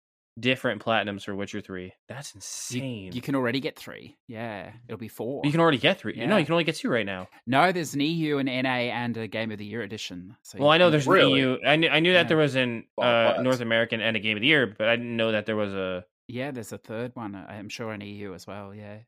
different 0.40 0.82
platinums 0.85 1.23
for 1.24 1.35
Witcher 1.35 1.61
3. 1.61 1.93
That's 2.09 2.35
insane. 2.35 3.12
You 3.12 3.20
can 3.20 3.36
already 3.36 3.61
get 3.61 3.78
three. 3.78 4.16
Yeah, 4.27 4.73
it'll 4.89 4.98
be 4.98 5.06
four. 5.09 5.43
You 5.44 5.52
can 5.52 5.61
already 5.61 5.78
get 5.78 6.01
three. 6.01 6.15
No, 6.16 6.23
Yeah. 6.24 6.39
you 6.39 6.44
can 6.44 6.52
only 6.55 6.65
get 6.65 6.74
two 6.74 6.89
right 6.89 7.06
now. 7.06 7.28
no, 7.47 7.70
there's 7.70 7.94
an 7.94 8.01
EU 8.01 8.39
and 8.39 8.48
NA 8.48 8.90
and 8.90 9.16
a 9.16 9.28
Game 9.28 9.52
of 9.52 9.59
the 9.59 9.65
Year 9.65 9.82
edition. 9.82 10.36
So 10.43 10.59
Well, 10.59 10.70
I 10.70 10.78
know 10.78 10.90
there's 10.90 11.06
Really? 11.06 11.40
an 11.43 11.48
EU. 11.51 11.59
I 11.65 11.77
knew, 11.77 11.89
I 11.89 12.01
knew 12.01 12.11
Yeah. 12.12 12.23
that 12.23 12.28
there 12.28 12.36
was 12.36 12.56
an 12.56 12.85
Wow, 12.97 13.36
uh. 13.39 13.43
North 13.43 13.61
American 13.61 14.01
and 14.01 14.16
a 14.16 14.20
Game 14.20 14.36
of 14.36 14.40
the 14.40 14.48
Year, 14.48 14.66
but 14.66 14.89
I 14.89 14.97
didn't 14.97 15.16
know 15.16 15.31
that 15.32 15.47
there 15.47 15.55
was 15.56 15.73
a. 15.73 16.05
yeah, 16.27 16.51
there's 16.51 16.73
a 16.73 16.78
third 16.78 17.12
one. 17.15 17.35
uh, 17.36 17.47
I'm 17.48 17.69
sure 17.69 17.93
an 17.93 18.01
EU 18.01 18.35
as 18.35 18.47
well. 18.47 18.74
Yeah, 18.74 18.98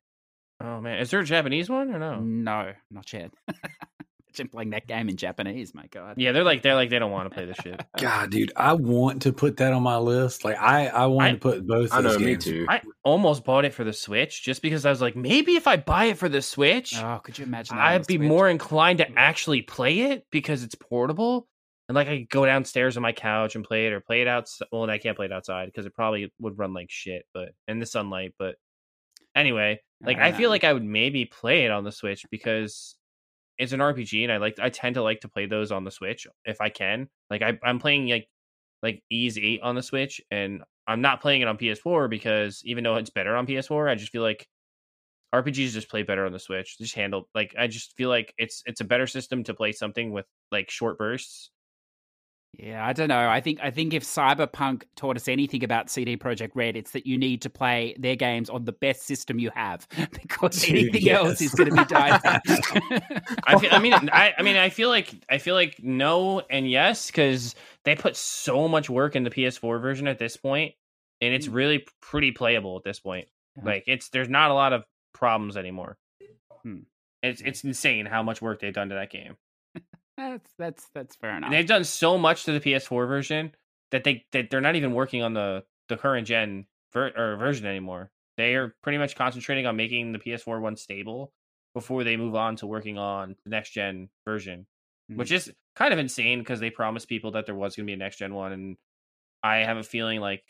Oh 0.60 0.80
man, 0.80 1.00
is 1.00 1.10
there 1.10 1.20
a 1.20 1.24
Japanese 1.24 1.68
one 1.68 1.92
or 1.92 1.98
no? 1.98 2.20
no, 2.20 2.72
not 2.90 3.12
yet. 3.12 3.32
Imagine 4.38 4.50
playing 4.50 4.70
that 4.70 4.86
game 4.86 5.08
in 5.08 5.16
Japanese. 5.16 5.74
My 5.74 5.86
God. 5.86 6.14
Yeah, 6.18 6.32
they're 6.32 6.44
like 6.44 6.60
they're 6.60 6.74
like 6.74 6.90
they 6.90 6.98
don't 6.98 7.10
want 7.10 7.30
to 7.30 7.34
play 7.34 7.46
this 7.46 7.56
shit. 7.62 7.82
God, 7.98 8.30
dude, 8.30 8.52
I 8.54 8.74
want 8.74 9.22
to 9.22 9.32
put 9.32 9.56
that 9.56 9.72
on 9.72 9.82
my 9.82 9.96
list. 9.96 10.44
Like 10.44 10.58
I, 10.58 10.88
I 10.88 11.06
want 11.06 11.26
I- 11.28 11.32
to 11.32 11.38
put 11.38 11.66
both. 11.66 11.90
I 11.92 12.02
know, 12.02 12.10
those 12.10 12.18
me 12.18 12.26
games. 12.26 12.44
too. 12.44 12.66
I 12.68 12.82
almost 13.02 13.44
bought 13.44 13.64
it 13.64 13.72
for 13.72 13.82
the 13.84 13.94
Switch 13.94 14.42
just 14.42 14.60
because 14.60 14.84
I 14.84 14.90
was 14.90 15.00
like, 15.00 15.16
maybe 15.16 15.56
if 15.56 15.66
I 15.66 15.76
buy 15.76 16.06
it 16.06 16.18
for 16.18 16.28
the 16.28 16.42
Switch, 16.42 16.94
Oh, 16.98 17.18
could 17.24 17.38
you 17.38 17.46
imagine? 17.46 17.76
That 17.76 17.82
I'd 17.86 18.06
be 18.06 18.16
Switch? 18.16 18.28
more 18.28 18.48
inclined 18.48 18.98
to 18.98 19.10
actually 19.18 19.62
play 19.62 20.00
it 20.00 20.26
because 20.30 20.62
it's 20.62 20.74
portable. 20.74 21.48
And 21.88 21.96
like 21.96 22.08
I 22.08 22.18
could 22.18 22.28
go 22.28 22.44
downstairs 22.44 22.96
on 22.98 23.02
my 23.02 23.12
couch 23.12 23.54
and 23.54 23.64
play 23.64 23.86
it 23.86 23.92
or 23.94 24.00
play 24.00 24.20
it 24.20 24.28
outside. 24.28 24.68
Well, 24.70 24.90
I 24.90 24.98
can't 24.98 25.16
play 25.16 25.26
it 25.26 25.32
outside 25.32 25.66
because 25.66 25.86
it 25.86 25.94
probably 25.94 26.30
would 26.40 26.58
run 26.58 26.74
like 26.74 26.90
shit, 26.90 27.22
but 27.32 27.50
in 27.68 27.78
the 27.78 27.86
sunlight. 27.86 28.34
But 28.38 28.56
anyway, 29.34 29.80
like 30.02 30.18
I 30.18 30.32
feel 30.32 30.48
Uh, 30.50 30.52
like 30.52 30.64
I 30.64 30.72
would 30.74 30.84
maybe 30.84 31.24
play 31.24 31.64
it 31.64 31.70
on 31.70 31.84
the 31.84 31.92
Switch 31.92 32.24
because 32.30 32.96
it's 33.58 33.72
an 33.72 33.80
RPG 33.80 34.22
and 34.22 34.32
I 34.32 34.36
like 34.38 34.58
I 34.60 34.68
tend 34.68 34.94
to 34.96 35.02
like 35.02 35.20
to 35.20 35.28
play 35.28 35.46
those 35.46 35.72
on 35.72 35.84
the 35.84 35.90
Switch 35.90 36.26
if 36.44 36.60
I 36.60 36.68
can. 36.68 37.08
Like 37.30 37.42
I, 37.42 37.58
I'm 37.62 37.78
playing 37.78 38.08
like 38.08 38.28
like 38.82 39.02
Ys 39.10 39.38
Eight 39.38 39.60
on 39.62 39.74
the 39.74 39.82
Switch 39.82 40.20
and 40.30 40.62
I'm 40.86 41.00
not 41.00 41.20
playing 41.20 41.42
it 41.42 41.48
on 41.48 41.58
PS4 41.58 42.08
because 42.08 42.62
even 42.64 42.84
though 42.84 42.96
it's 42.96 43.10
better 43.10 43.34
on 43.36 43.46
PS4, 43.46 43.90
I 43.90 43.94
just 43.94 44.12
feel 44.12 44.22
like 44.22 44.46
RPGs 45.34 45.72
just 45.72 45.88
play 45.88 46.02
better 46.02 46.24
on 46.24 46.32
the 46.32 46.38
Switch. 46.38 46.78
Just 46.78 46.94
handle 46.94 47.28
like 47.34 47.54
I 47.58 47.66
just 47.66 47.94
feel 47.96 48.08
like 48.08 48.34
it's 48.38 48.62
it's 48.66 48.80
a 48.80 48.84
better 48.84 49.06
system 49.06 49.44
to 49.44 49.54
play 49.54 49.72
something 49.72 50.12
with 50.12 50.26
like 50.52 50.70
short 50.70 50.98
bursts 50.98 51.50
Yeah, 52.58 52.86
I 52.86 52.94
don't 52.94 53.08
know. 53.08 53.28
I 53.28 53.40
think 53.40 53.60
I 53.62 53.70
think 53.70 53.92
if 53.92 54.02
Cyberpunk 54.02 54.84
taught 54.94 55.16
us 55.16 55.28
anything 55.28 55.62
about 55.62 55.90
CD 55.90 56.16
Projekt 56.16 56.52
Red, 56.54 56.74
it's 56.74 56.92
that 56.92 57.06
you 57.06 57.18
need 57.18 57.42
to 57.42 57.50
play 57.50 57.94
their 57.98 58.16
games 58.16 58.48
on 58.48 58.64
the 58.64 58.72
best 58.72 59.02
system 59.02 59.38
you 59.38 59.50
have 59.54 59.86
because 60.22 60.66
anything 60.68 61.08
else 61.10 61.40
is 61.42 61.52
going 61.52 61.68
to 61.70 61.76
be 61.76 61.84
died. 61.84 62.20
I, 63.46 63.58
feel, 63.58 63.70
I 63.72 63.78
mean, 63.78 63.92
I, 63.92 64.32
I 64.38 64.42
mean, 64.42 64.56
I 64.56 64.70
feel 64.70 64.88
like 64.88 65.12
I 65.28 65.36
feel 65.36 65.54
like 65.54 65.80
no 65.82 66.40
and 66.48 66.68
yes 66.70 67.08
because 67.08 67.54
they 67.84 67.94
put 67.94 68.16
so 68.16 68.68
much 68.68 68.88
work 68.88 69.16
in 69.16 69.24
the 69.24 69.30
PS4 69.30 69.80
version 69.80 70.08
at 70.08 70.18
this 70.18 70.38
point, 70.38 70.74
and 71.20 71.34
it's 71.34 71.48
really 71.48 71.84
pretty 72.00 72.32
playable 72.32 72.78
at 72.78 72.84
this 72.84 73.00
point. 73.00 73.28
Yeah. 73.56 73.64
Like 73.64 73.84
it's 73.86 74.08
there's 74.08 74.30
not 74.30 74.50
a 74.50 74.54
lot 74.54 74.72
of 74.72 74.84
problems 75.12 75.58
anymore. 75.58 75.98
Hmm. 76.62 76.80
It's 77.22 77.42
it's 77.42 77.64
insane 77.64 78.06
how 78.06 78.22
much 78.22 78.40
work 78.40 78.60
they've 78.60 78.72
done 78.72 78.88
to 78.88 78.94
that 78.94 79.10
game. 79.10 79.36
That's 80.16 80.52
that's 80.58 80.88
that's 80.94 81.16
fair 81.16 81.36
enough. 81.36 81.50
They've 81.50 81.66
done 81.66 81.84
so 81.84 82.18
much 82.18 82.44
to 82.44 82.52
the 82.52 82.60
PS4 82.60 83.06
version 83.06 83.52
that 83.90 84.04
they 84.04 84.24
that 84.32 84.50
they're 84.50 84.60
not 84.60 84.76
even 84.76 84.92
working 84.92 85.22
on 85.22 85.34
the 85.34 85.64
the 85.88 85.96
current 85.96 86.26
gen 86.26 86.66
ver- 86.92 87.12
or 87.16 87.36
version 87.36 87.66
anymore. 87.66 88.10
They 88.36 88.54
are 88.54 88.74
pretty 88.82 88.98
much 88.98 89.16
concentrating 89.16 89.66
on 89.66 89.76
making 89.76 90.12
the 90.12 90.18
PS4 90.18 90.60
one 90.60 90.76
stable 90.76 91.32
before 91.74 92.04
they 92.04 92.16
move 92.16 92.34
on 92.34 92.56
to 92.56 92.66
working 92.66 92.98
on 92.98 93.36
the 93.44 93.50
next 93.50 93.70
gen 93.70 94.08
version, 94.24 94.66
Hmm. 95.08 95.16
which 95.16 95.30
is 95.30 95.52
kind 95.74 95.92
of 95.92 95.98
insane 95.98 96.38
because 96.40 96.60
they 96.60 96.70
promised 96.70 97.08
people 97.08 97.32
that 97.32 97.46
there 97.46 97.54
was 97.54 97.76
going 97.76 97.86
to 97.86 97.90
be 97.90 97.94
a 97.94 97.96
next 97.96 98.18
gen 98.18 98.34
one, 98.34 98.52
and 98.52 98.76
I 99.42 99.58
have 99.58 99.76
a 99.76 99.82
feeling 99.82 100.20
like 100.20 100.42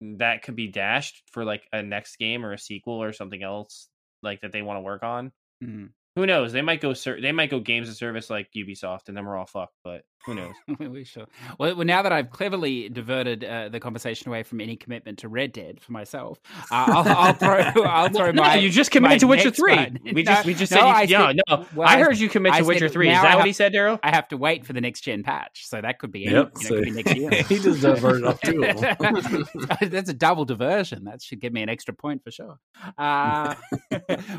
that 0.00 0.42
could 0.42 0.56
be 0.56 0.68
dashed 0.68 1.22
for 1.30 1.44
like 1.44 1.62
a 1.72 1.82
next 1.82 2.16
game 2.16 2.44
or 2.44 2.52
a 2.52 2.58
sequel 2.58 3.02
or 3.02 3.12
something 3.12 3.42
else 3.42 3.88
like 4.22 4.40
that 4.42 4.52
they 4.52 4.62
want 4.62 4.76
to 4.76 4.80
work 4.82 5.02
on. 5.02 5.32
Mm. 5.62 5.90
Who 6.16 6.26
knows? 6.26 6.52
They 6.52 6.62
might 6.62 6.80
go 6.80 6.92
ser- 6.94 7.20
they 7.20 7.32
might 7.32 7.50
go 7.50 7.60
games 7.60 7.88
of 7.88 7.96
service 7.96 8.28
like 8.30 8.50
Ubisoft, 8.56 9.08
and 9.08 9.16
then 9.16 9.24
we're 9.24 9.36
all 9.36 9.46
fucked. 9.46 9.76
But 9.84 10.04
who 10.26 10.34
knows? 10.34 10.54
we 10.78 11.04
shall. 11.04 11.28
Well, 11.58 11.74
well, 11.76 11.86
now 11.86 12.02
that 12.02 12.12
I've 12.12 12.30
cleverly 12.30 12.88
diverted 12.88 13.42
uh, 13.44 13.68
the 13.68 13.80
conversation 13.80 14.28
away 14.28 14.42
from 14.42 14.60
any 14.60 14.76
commitment 14.76 15.18
to 15.20 15.28
Red 15.28 15.52
Dead 15.52 15.80
for 15.80 15.92
myself, 15.92 16.40
uh, 16.70 16.84
I'll, 16.88 17.08
I'll 17.08 17.32
throw. 17.72 17.82
I'll 17.84 18.08
throw 18.08 18.30
no, 18.30 18.42
my. 18.42 18.54
you 18.56 18.70
just 18.70 18.90
committed 18.90 19.20
to 19.20 19.26
Witcher 19.26 19.50
three. 19.50 19.74
one. 19.76 19.98
We 20.04 20.12
No, 20.22 20.32
just 20.32 20.46
we 20.46 20.54
just 20.54 20.72
no, 20.72 20.78
said 20.78 20.86
I 20.86 21.02
you, 21.02 21.08
said- 21.16 21.40
no. 21.48 21.66
well, 21.74 21.88
I 21.88 21.98
heard 21.98 22.18
you 22.18 22.28
commit 22.28 22.52
I 22.52 22.58
to 22.58 22.64
said 22.64 22.68
Witcher 22.68 22.88
three. 22.88 23.10
Is 23.10 23.20
that 23.20 23.26
have- 23.30 23.38
what 23.38 23.46
he 23.46 23.52
said, 23.52 23.72
Darrell? 23.72 23.98
I 24.02 24.10
have 24.14 24.28
to 24.28 24.36
wait 24.36 24.64
for 24.66 24.72
the 24.72 24.80
next 24.80 25.00
gen 25.02 25.22
patch, 25.22 25.66
so 25.66 25.80
that 25.80 25.98
could 25.98 26.12
be. 26.12 26.26
Any, 26.26 26.34
Yep. 26.36 26.52
you 26.60 26.62
know, 26.62 26.68
So 26.68 26.74
could 26.76 26.84
be 26.84 26.90
next 26.92 27.16
year. 27.16 27.30
he 27.42 27.58
just 27.58 27.82
diverted 27.82 28.24
off 28.24 28.40
two 28.40 28.62
of 28.64 28.80
them. 28.80 29.44
That's 29.90 30.08
a 30.10 30.14
double 30.14 30.44
diversion. 30.44 31.04
That 31.04 31.20
should 31.22 31.40
give 31.40 31.52
me 31.52 31.62
an 31.62 31.68
extra 31.68 31.94
point 31.94 32.22
for 32.22 32.30
sure. 32.30 32.58
Uh, 32.96 33.54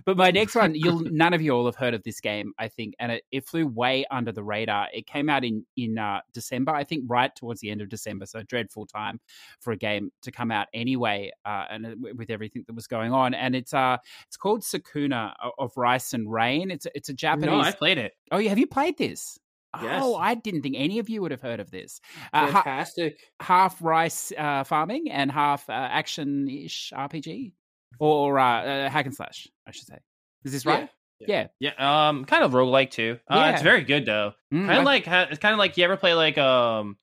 but 0.05 0.17
my 0.17 0.31
next 0.31 0.55
one, 0.55 0.73
you'll 0.75 1.01
none 1.01 1.33
of 1.33 1.41
you 1.41 1.51
all 1.51 1.65
have 1.65 1.75
heard 1.75 1.93
of 1.93 2.03
this 2.03 2.19
game, 2.21 2.53
I 2.57 2.67
think, 2.67 2.93
and 2.99 3.11
it, 3.11 3.23
it 3.31 3.45
flew 3.47 3.67
way 3.67 4.05
under 4.09 4.31
the 4.31 4.43
radar. 4.43 4.87
It 4.93 5.07
came 5.07 5.29
out 5.29 5.43
in 5.43 5.65
in 5.77 5.97
uh, 5.97 6.21
December, 6.33 6.71
I 6.73 6.83
think, 6.83 7.03
right 7.07 7.35
towards 7.35 7.61
the 7.61 7.69
end 7.71 7.81
of 7.81 7.89
December. 7.89 8.25
So 8.25 8.43
dreadful 8.43 8.85
time 8.85 9.19
for 9.59 9.71
a 9.73 9.77
game 9.77 10.11
to 10.21 10.31
come 10.31 10.51
out 10.51 10.67
anyway, 10.73 11.31
uh, 11.45 11.65
and 11.69 11.85
it- 11.85 12.15
with 12.17 12.29
everything 12.29 12.63
that 12.67 12.73
was 12.73 12.87
going 12.87 13.11
on. 13.13 13.33
And 13.33 13.55
it's 13.55 13.73
uh, 13.73 13.97
it's 14.27 14.37
called 14.37 14.61
Sakuna 14.61 15.33
of 15.57 15.75
Rice 15.77 16.13
and 16.13 16.31
Ruin. 16.31 16.71
It's 16.71 16.85
a, 16.85 16.95
it's 16.95 17.09
a 17.09 17.13
Japanese. 17.13 17.47
No, 17.51 17.59
I 17.61 17.71
played 17.71 17.97
it. 17.97 18.13
oh, 18.31 18.37
yeah, 18.37 18.49
have 18.49 18.59
you 18.59 18.67
played 18.67 18.97
this? 18.97 19.37
Yes. 19.81 20.01
Oh, 20.03 20.15
I 20.15 20.35
didn't 20.35 20.61
think 20.61 20.75
any 20.77 20.99
of 20.99 21.09
you 21.09 21.23
would 21.23 21.31
have 21.31 21.41
heard 21.41 21.59
of 21.59 21.71
this. 21.71 21.99
Uh, 22.31 22.45
ha- 22.51 22.61
Fantastic. 22.61 23.17
half 23.39 23.81
rice 23.81 24.31
uh, 24.37 24.63
farming 24.63 25.09
and 25.09 25.31
half 25.31 25.67
uh, 25.67 25.73
action 25.73 26.47
ish 26.47 26.93
RPG 26.95 27.53
or 27.99 28.37
uh, 28.37 28.61
uh, 28.63 28.89
hack 28.89 29.07
and 29.07 29.15
slash, 29.15 29.47
I 29.67 29.71
should 29.71 29.87
say. 29.87 29.97
Is 30.43 30.51
this 30.51 30.65
right? 30.67 30.89
Yeah. 31.27 31.47
Yeah, 31.59 32.07
um, 32.09 32.25
kind 32.25 32.43
of 32.43 32.51
roguelike 32.51 32.91
too. 32.91 33.19
Uh, 33.27 33.51
It's 33.53 33.61
very 33.63 33.83
good 33.83 34.05
though. 34.05 34.33
Mm, 34.53 34.65
Kind 34.67 34.79
of 34.79 34.85
like 34.85 35.07
it's 35.07 35.39
kind 35.39 35.53
of 35.53 35.59
like 35.59 35.77
you 35.77 35.83
ever 35.85 35.97
play 35.97 36.13
like 36.13 36.37
um, 36.37 36.97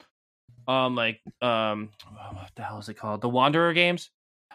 um, 0.69 0.95
like 0.95 1.21
um, 1.43 1.91
what 2.33 2.51
the 2.55 2.63
hell 2.63 2.79
is 2.79 2.89
it 2.89 2.95
called? 2.95 3.21
The 3.23 3.29
Wanderer 3.29 3.73
games. 3.73 4.11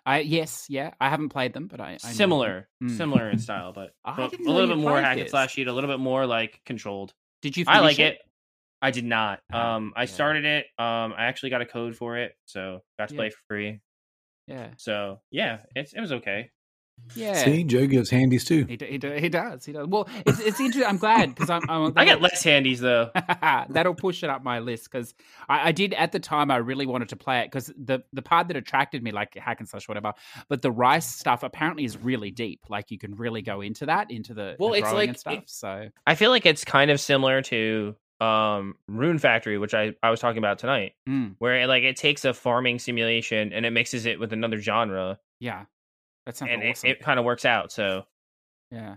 I 0.06 0.20
yes, 0.20 0.68
yeah. 0.70 0.94
I 1.02 1.10
haven't 1.10 1.30
played 1.30 1.54
them, 1.54 1.68
but 1.68 1.80
I, 1.82 1.94
I. 1.94 1.98
Similar, 1.98 2.70
Mm. 2.84 2.96
similar 2.96 3.30
in 3.32 3.40
style, 3.40 3.74
but, 3.74 3.94
but 4.06 4.34
a 4.38 4.52
little 4.52 4.68
bit 4.68 4.78
more 4.78 5.02
hack 5.02 5.14
and 5.18 5.22
this. 5.22 5.32
slash 5.32 5.54
sheet, 5.54 5.68
a 5.68 5.74
little 5.74 5.90
bit 5.90 6.00
more 6.00 6.26
like 6.28 6.62
controlled. 6.66 7.14
Did 7.42 7.58
you? 7.58 7.66
I 7.68 7.80
like 7.80 7.98
it. 8.00 8.20
I 8.82 8.92
did 8.92 9.06
not. 9.06 9.42
Ah, 9.52 9.76
Um, 9.78 9.94
I 9.96 10.02
yeah. 10.02 10.06
started 10.08 10.46
it. 10.46 10.66
Um, 10.78 11.14
I 11.18 11.26
actually 11.26 11.50
got 11.50 11.62
a 11.62 11.66
code 11.66 11.96
for 11.96 12.18
it, 12.18 12.36
so 12.46 12.82
got 13.00 13.10
to 13.10 13.16
Yeah. 13.16 13.18
play 13.20 13.30
for 13.32 13.40
free. 13.48 13.82
Yeah, 14.48 14.70
So 14.78 15.22
yeah, 15.32 15.62
it's 15.76 15.94
it 15.94 16.02
was 16.02 16.12
okay. 16.12 16.52
Yeah. 17.16 17.34
See, 17.34 17.64
Joe 17.64 17.86
gives 17.88 18.10
handies 18.10 18.46
too. 18.46 18.66
He, 18.66 18.78
he, 18.80 19.00
he 19.20 19.30
does. 19.30 19.64
He 19.66 19.72
does. 19.72 19.88
Well, 19.88 20.08
it's 20.26 20.40
it's 20.40 20.60
interesting. 20.60 20.86
I'm 20.90 20.98
glad 20.98 21.34
because 21.36 21.50
I'm, 21.50 21.62
I'm. 21.70 21.94
I 21.96 22.06
get 22.06 22.22
less 22.22 22.44
handies 22.44 22.80
though. 22.80 23.12
That'll 23.70 23.94
push 23.96 24.24
it 24.24 24.30
up 24.30 24.44
my 24.44 24.60
list 24.60 24.92
because 24.92 25.14
I, 25.48 25.70
I 25.70 25.72
did 25.72 25.94
at 25.94 26.12
the 26.12 26.20
time. 26.20 26.50
I 26.52 26.58
really 26.58 26.86
wanted 26.86 27.10
to 27.10 27.16
play 27.16 27.40
it 27.42 27.46
because 27.52 27.72
the 27.78 28.00
the 28.14 28.22
part 28.22 28.48
that 28.48 28.58
attracted 28.58 29.04
me, 29.04 29.12
like 29.12 29.36
hack 29.36 29.60
and 29.60 29.70
slash, 29.70 29.88
whatever. 29.88 30.14
But 30.50 30.62
the 30.62 30.72
rice 30.72 31.06
stuff 31.08 31.44
apparently 31.44 31.86
is 31.86 31.98
really 31.98 32.32
deep. 32.32 32.62
Like 32.70 32.92
you 32.92 32.98
can 32.98 33.16
really 33.16 33.42
go 33.42 33.62
into 33.62 33.86
that, 33.86 34.10
into 34.12 34.34
the, 34.34 34.56
Well, 34.60 34.72
the 34.72 34.78
it's 34.80 34.92
like- 34.94 35.10
and 35.10 35.18
stuff. 35.20 35.34
it- 35.34 35.50
so 35.50 35.90
I 36.08 36.16
feel 36.16 36.32
like 36.32 36.46
it's 36.46 36.66
kind 36.66 36.92
of 36.92 37.00
similar 37.00 37.42
to 37.44 37.96
um 38.22 38.76
Rune 38.88 39.20
Factory, 39.20 39.58
which 39.58 39.74
I 39.74 39.94
I 40.02 40.10
was 40.10 40.20
talking 40.22 40.38
about 40.38 40.58
tonight, 40.60 40.94
mm, 41.08 41.36
where 41.40 41.60
it, 41.62 41.68
like 41.68 41.84
it 41.84 41.98
takes 41.98 42.24
a 42.26 42.34
farming 42.34 42.80
simulation 42.80 43.52
and 43.54 43.66
it 43.66 43.72
mixes 43.72 44.06
it 44.06 44.20
with 44.20 44.32
another 44.34 44.58
genre, 44.58 45.20
yeah, 45.40 45.66
that 46.26 46.38
sounds 46.38 46.52
and 46.54 46.64
awesome. 46.64 46.90
it, 46.90 46.92
it 46.98 47.00
kind 47.02 47.20
of 47.20 47.26
works 47.26 47.46
out. 47.46 47.72
So 47.72 48.06
Yeah. 48.72 48.96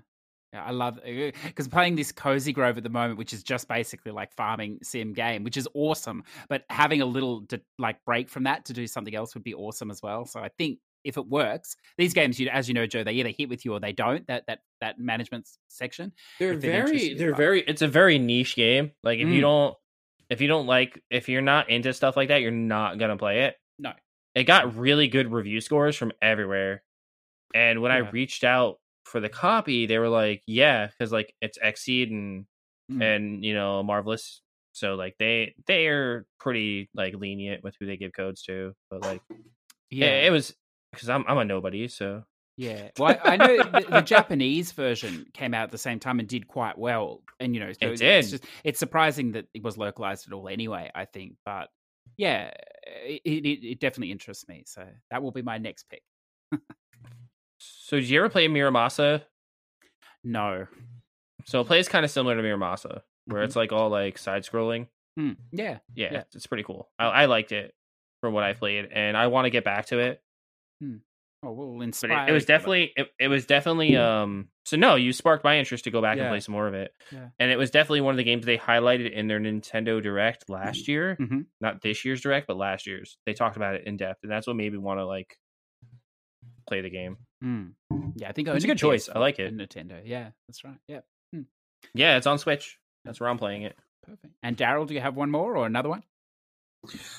Yeah, 0.55 0.65
I 0.65 0.71
love 0.71 0.99
because 1.05 1.69
playing 1.69 1.97
this 1.97 2.11
Cozy 2.11 2.55
Grove 2.55 2.79
at 2.79 2.83
the 2.83 2.89
moment, 2.89 3.19
which 3.19 3.35
is 3.35 3.43
just 3.43 3.69
basically 3.69 4.13
like 4.13 4.33
farming 4.33 4.79
sim 4.83 5.13
game, 5.13 5.45
which 5.45 5.59
is 5.59 5.69
awesome. 5.75 6.25
But 6.49 6.65
having 6.71 7.03
a 7.03 7.05
little 7.07 7.43
to, 7.49 7.61
like 7.79 8.03
break 8.07 8.31
from 8.31 8.45
that 8.45 8.65
to 8.65 8.73
do 8.73 8.87
something 8.87 9.15
else 9.15 9.35
would 9.35 9.45
be 9.45 9.53
awesome 9.53 9.91
as 9.91 10.03
well. 10.03 10.25
So 10.25 10.41
I 10.41 10.49
think 10.57 10.79
if 11.05 11.19
it 11.19 11.27
works, 11.29 11.77
these 11.99 12.15
games, 12.15 12.41
you 12.41 12.49
as 12.49 12.67
you 12.67 12.73
know, 12.73 12.87
Joe, 12.87 13.05
they 13.05 13.13
either 13.13 13.29
hit 13.29 13.51
with 13.51 13.67
you 13.67 13.75
or 13.75 13.81
they 13.81 13.93
don't. 13.93 14.27
That 14.29 14.45
that 14.47 14.61
that 14.81 14.99
management 14.99 15.47
section. 15.69 16.15
They're 16.39 16.55
if 16.55 16.65
it 16.65 16.75
interests 16.75 17.07
very. 17.09 17.15
They're 17.19 17.33
but- 17.33 17.37
very. 17.37 17.61
it's 17.61 17.83
a 17.83 17.89
very 17.89 18.19
niche 18.19 18.57
game. 18.57 18.93
Like 19.03 19.19
if 19.19 19.29
you 19.29 19.41
Mm. 19.41 19.43
don't 19.43 19.77
if 20.31 20.41
you 20.41 20.49
don't 20.49 20.67
like 20.67 20.99
if 21.11 21.29
you're 21.29 21.43
not 21.43 21.69
into 21.69 21.93
stuff 21.93 22.17
like 22.17 22.29
that, 22.29 22.41
you're 22.41 22.51
not 22.53 22.97
gonna 22.99 23.19
play 23.19 23.43
it. 23.45 23.57
No. 23.79 23.93
It 24.35 24.45
got 24.45 24.77
really 24.77 25.09
good 25.09 25.31
review 25.31 25.61
scores 25.61 25.95
from 25.95 26.11
everywhere. 26.23 26.83
And 27.55 27.81
when 27.83 27.93
I 27.93 27.99
reached 27.99 28.45
out 28.45 28.77
for 29.05 29.20
the 29.20 29.29
copy, 29.29 29.87
they 29.87 29.99
were 29.99 30.09
like, 30.09 30.43
"Yeah, 30.47 30.87
because 30.89 31.12
like 31.12 31.35
it's 31.41 31.59
Xseed 31.59 32.11
and 32.11 32.47
Mm. 32.91 33.03
and 33.03 33.45
you 33.45 33.53
know 33.53 33.83
Marvelous, 33.83 34.41
so 34.73 34.95
like 34.95 35.15
they 35.19 35.55
they're 35.66 36.25
pretty 36.41 36.89
like 36.95 37.15
lenient 37.15 37.62
with 37.62 37.77
who 37.79 37.85
they 37.85 37.99
give 37.99 38.15
codes 38.15 38.43
to. 38.45 38.73
But 38.91 39.03
like, 39.03 39.20
yeah, 39.91 40.07
Yeah, 40.07 40.27
it, 40.27 40.31
was 40.31 40.55
because 40.93 41.11
I'm 41.11 41.25
I'm 41.29 41.37
a 41.37 41.45
nobody, 41.45 41.89
so 41.89 42.25
Yeah, 42.57 42.91
well, 42.99 43.19
I, 43.25 43.35
I 43.35 43.37
know 43.37 43.57
the, 43.59 43.87
the 43.91 44.03
Japanese 44.03 44.73
version 44.73 45.27
came 45.35 45.55
out 45.55 45.65
at 45.65 45.70
the 45.70 45.79
same 45.79 46.01
time 46.01 46.19
and 46.19 46.29
did 46.29 46.49
quite 46.49 46.79
well, 46.79 47.23
and 47.39 47.55
you 47.55 47.61
know, 47.61 47.73
so 47.73 47.79
It 47.89 48.01
It's, 48.01 48.01
did. 48.01 48.25
just, 48.31 48.45
it's 48.65 48.79
surprising 48.79 49.33
that 49.33 49.47
it 49.55 49.62
was 49.62 49.77
localized 49.79 50.27
at 50.27 50.33
all, 50.33 50.49
anyway. 50.49 50.91
I 50.95 51.05
think, 51.05 51.37
but 51.45 51.69
yeah, 52.16 52.51
it, 52.87 53.20
it, 53.25 53.65
it 53.65 53.81
definitely 53.81 54.12
interests 54.12 54.49
me. 54.49 54.65
So 54.66 54.87
that 55.11 55.23
will 55.23 55.31
be 55.31 55.43
my 55.43 55.59
next 55.59 55.85
pick. 55.89 56.03
so 57.59 57.99
did 57.99 58.09
you 58.09 58.19
ever 58.21 58.29
play 58.29 58.49
Muramasa? 58.49 59.23
No, 60.25 60.67
So 61.45 61.61
it 61.61 61.67
plays 61.67 61.89
kind 61.89 62.05
of 62.05 62.11
similar 62.11 62.37
to 62.37 62.43
Muramasa, 62.43 63.03
where 63.27 63.43
Mhm. 63.43 63.45
it's 63.47 63.57
like 63.57 63.73
all 63.73 63.89
like 63.89 64.19
side 64.19 64.43
scrolling. 64.43 64.89
Hmm, 65.17 65.33
yeah, 65.53 65.79
Yeah, 65.95 66.13
Yeah. 66.13 66.23
it's 66.35 66.47
pretty 66.47 66.63
cool. 66.65 66.91
I, 66.99 67.07
I 67.07 67.25
liked 67.27 67.53
it 67.53 67.75
from 68.21 68.35
what 68.35 68.45
I 68.45 68.53
played, 68.53 68.87
and 68.93 69.17
I 69.17 69.29
want 69.29 69.47
to 69.47 69.51
get 69.51 69.65
back 69.65 69.87
to 69.87 69.99
it. 70.01 70.23
oh, 71.43 71.53
we'll 71.53 71.81
inspire. 71.83 72.27
it, 72.27 72.31
it 72.31 72.33
was 72.33 72.45
definitely 72.45 72.93
it, 72.97 73.09
it 73.19 73.29
was 73.29 73.47
definitely 73.47 73.97
um. 73.97 74.49
So 74.67 74.77
no, 74.77 74.97
you 74.97 75.13
sparked 75.13 75.45
my 75.45 75.59
interest 75.59 75.85
to 75.85 75.91
go 75.91 76.03
back 76.03 76.19
and 76.19 76.29
play 76.29 76.41
some 76.41 76.53
more 76.53 76.69
of 76.69 76.75
it. 76.75 76.93
Yeah. 77.11 77.29
And 77.39 77.51
it 77.51 77.57
was 77.57 77.71
definitely 77.71 78.03
one 78.03 78.13
of 78.13 78.19
the 78.19 78.25
games 78.25 78.45
they 78.45 78.59
highlighted 78.59 79.11
in 79.13 79.29
their 79.29 79.41
Nintendo 79.41 80.03
Direct 80.03 80.51
last 80.51 80.89
year. 80.89 81.17
Mhm. 81.19 81.47
Not 81.61 81.81
this 81.81 82.05
year's 82.05 82.21
Direct, 82.21 82.47
but 82.47 82.57
last 82.59 82.87
year's. 82.87 83.17
They 83.25 83.33
talked 83.33 83.57
about 83.57 83.77
it 83.77 83.87
in 83.87 83.97
depth, 83.97 84.25
and 84.25 84.31
that's 84.31 84.47
what 84.47 84.57
made 84.57 84.73
me 84.73 84.79
want 84.79 85.01
to 85.01 85.07
like 85.07 85.39
play 86.69 86.81
the 86.82 86.90
game. 86.90 87.16
Mm. 87.45 87.73
Yeah, 88.16 88.28
I 88.28 88.32
think 88.32 88.47
It's 88.49 88.53
a 88.53 88.57
only 88.57 88.66
good 88.66 88.78
choice. 88.78 89.09
I 89.09 89.19
like 89.19 89.39
it. 89.39 89.57
Nintendo. 89.57 90.01
Yeah, 90.05 90.31
that's 90.47 90.62
right. 90.65 90.78
Yeah, 90.86 91.01
Yeah, 91.95 92.16
it's 92.16 92.27
on 92.27 92.39
Switch. 92.39 92.78
That's 93.05 93.20
where 93.20 93.28
I'm 93.31 93.39
playing 93.39 93.62
it. 93.62 93.77
perfect. 94.05 94.35
And 94.43 94.57
Darrell, 94.57 94.85
do 94.86 94.95
you 94.95 95.01
have 95.01 95.16
one 95.16 95.31
more 95.31 95.57
or 95.57 95.66
another 95.66 95.89
one? 95.89 96.03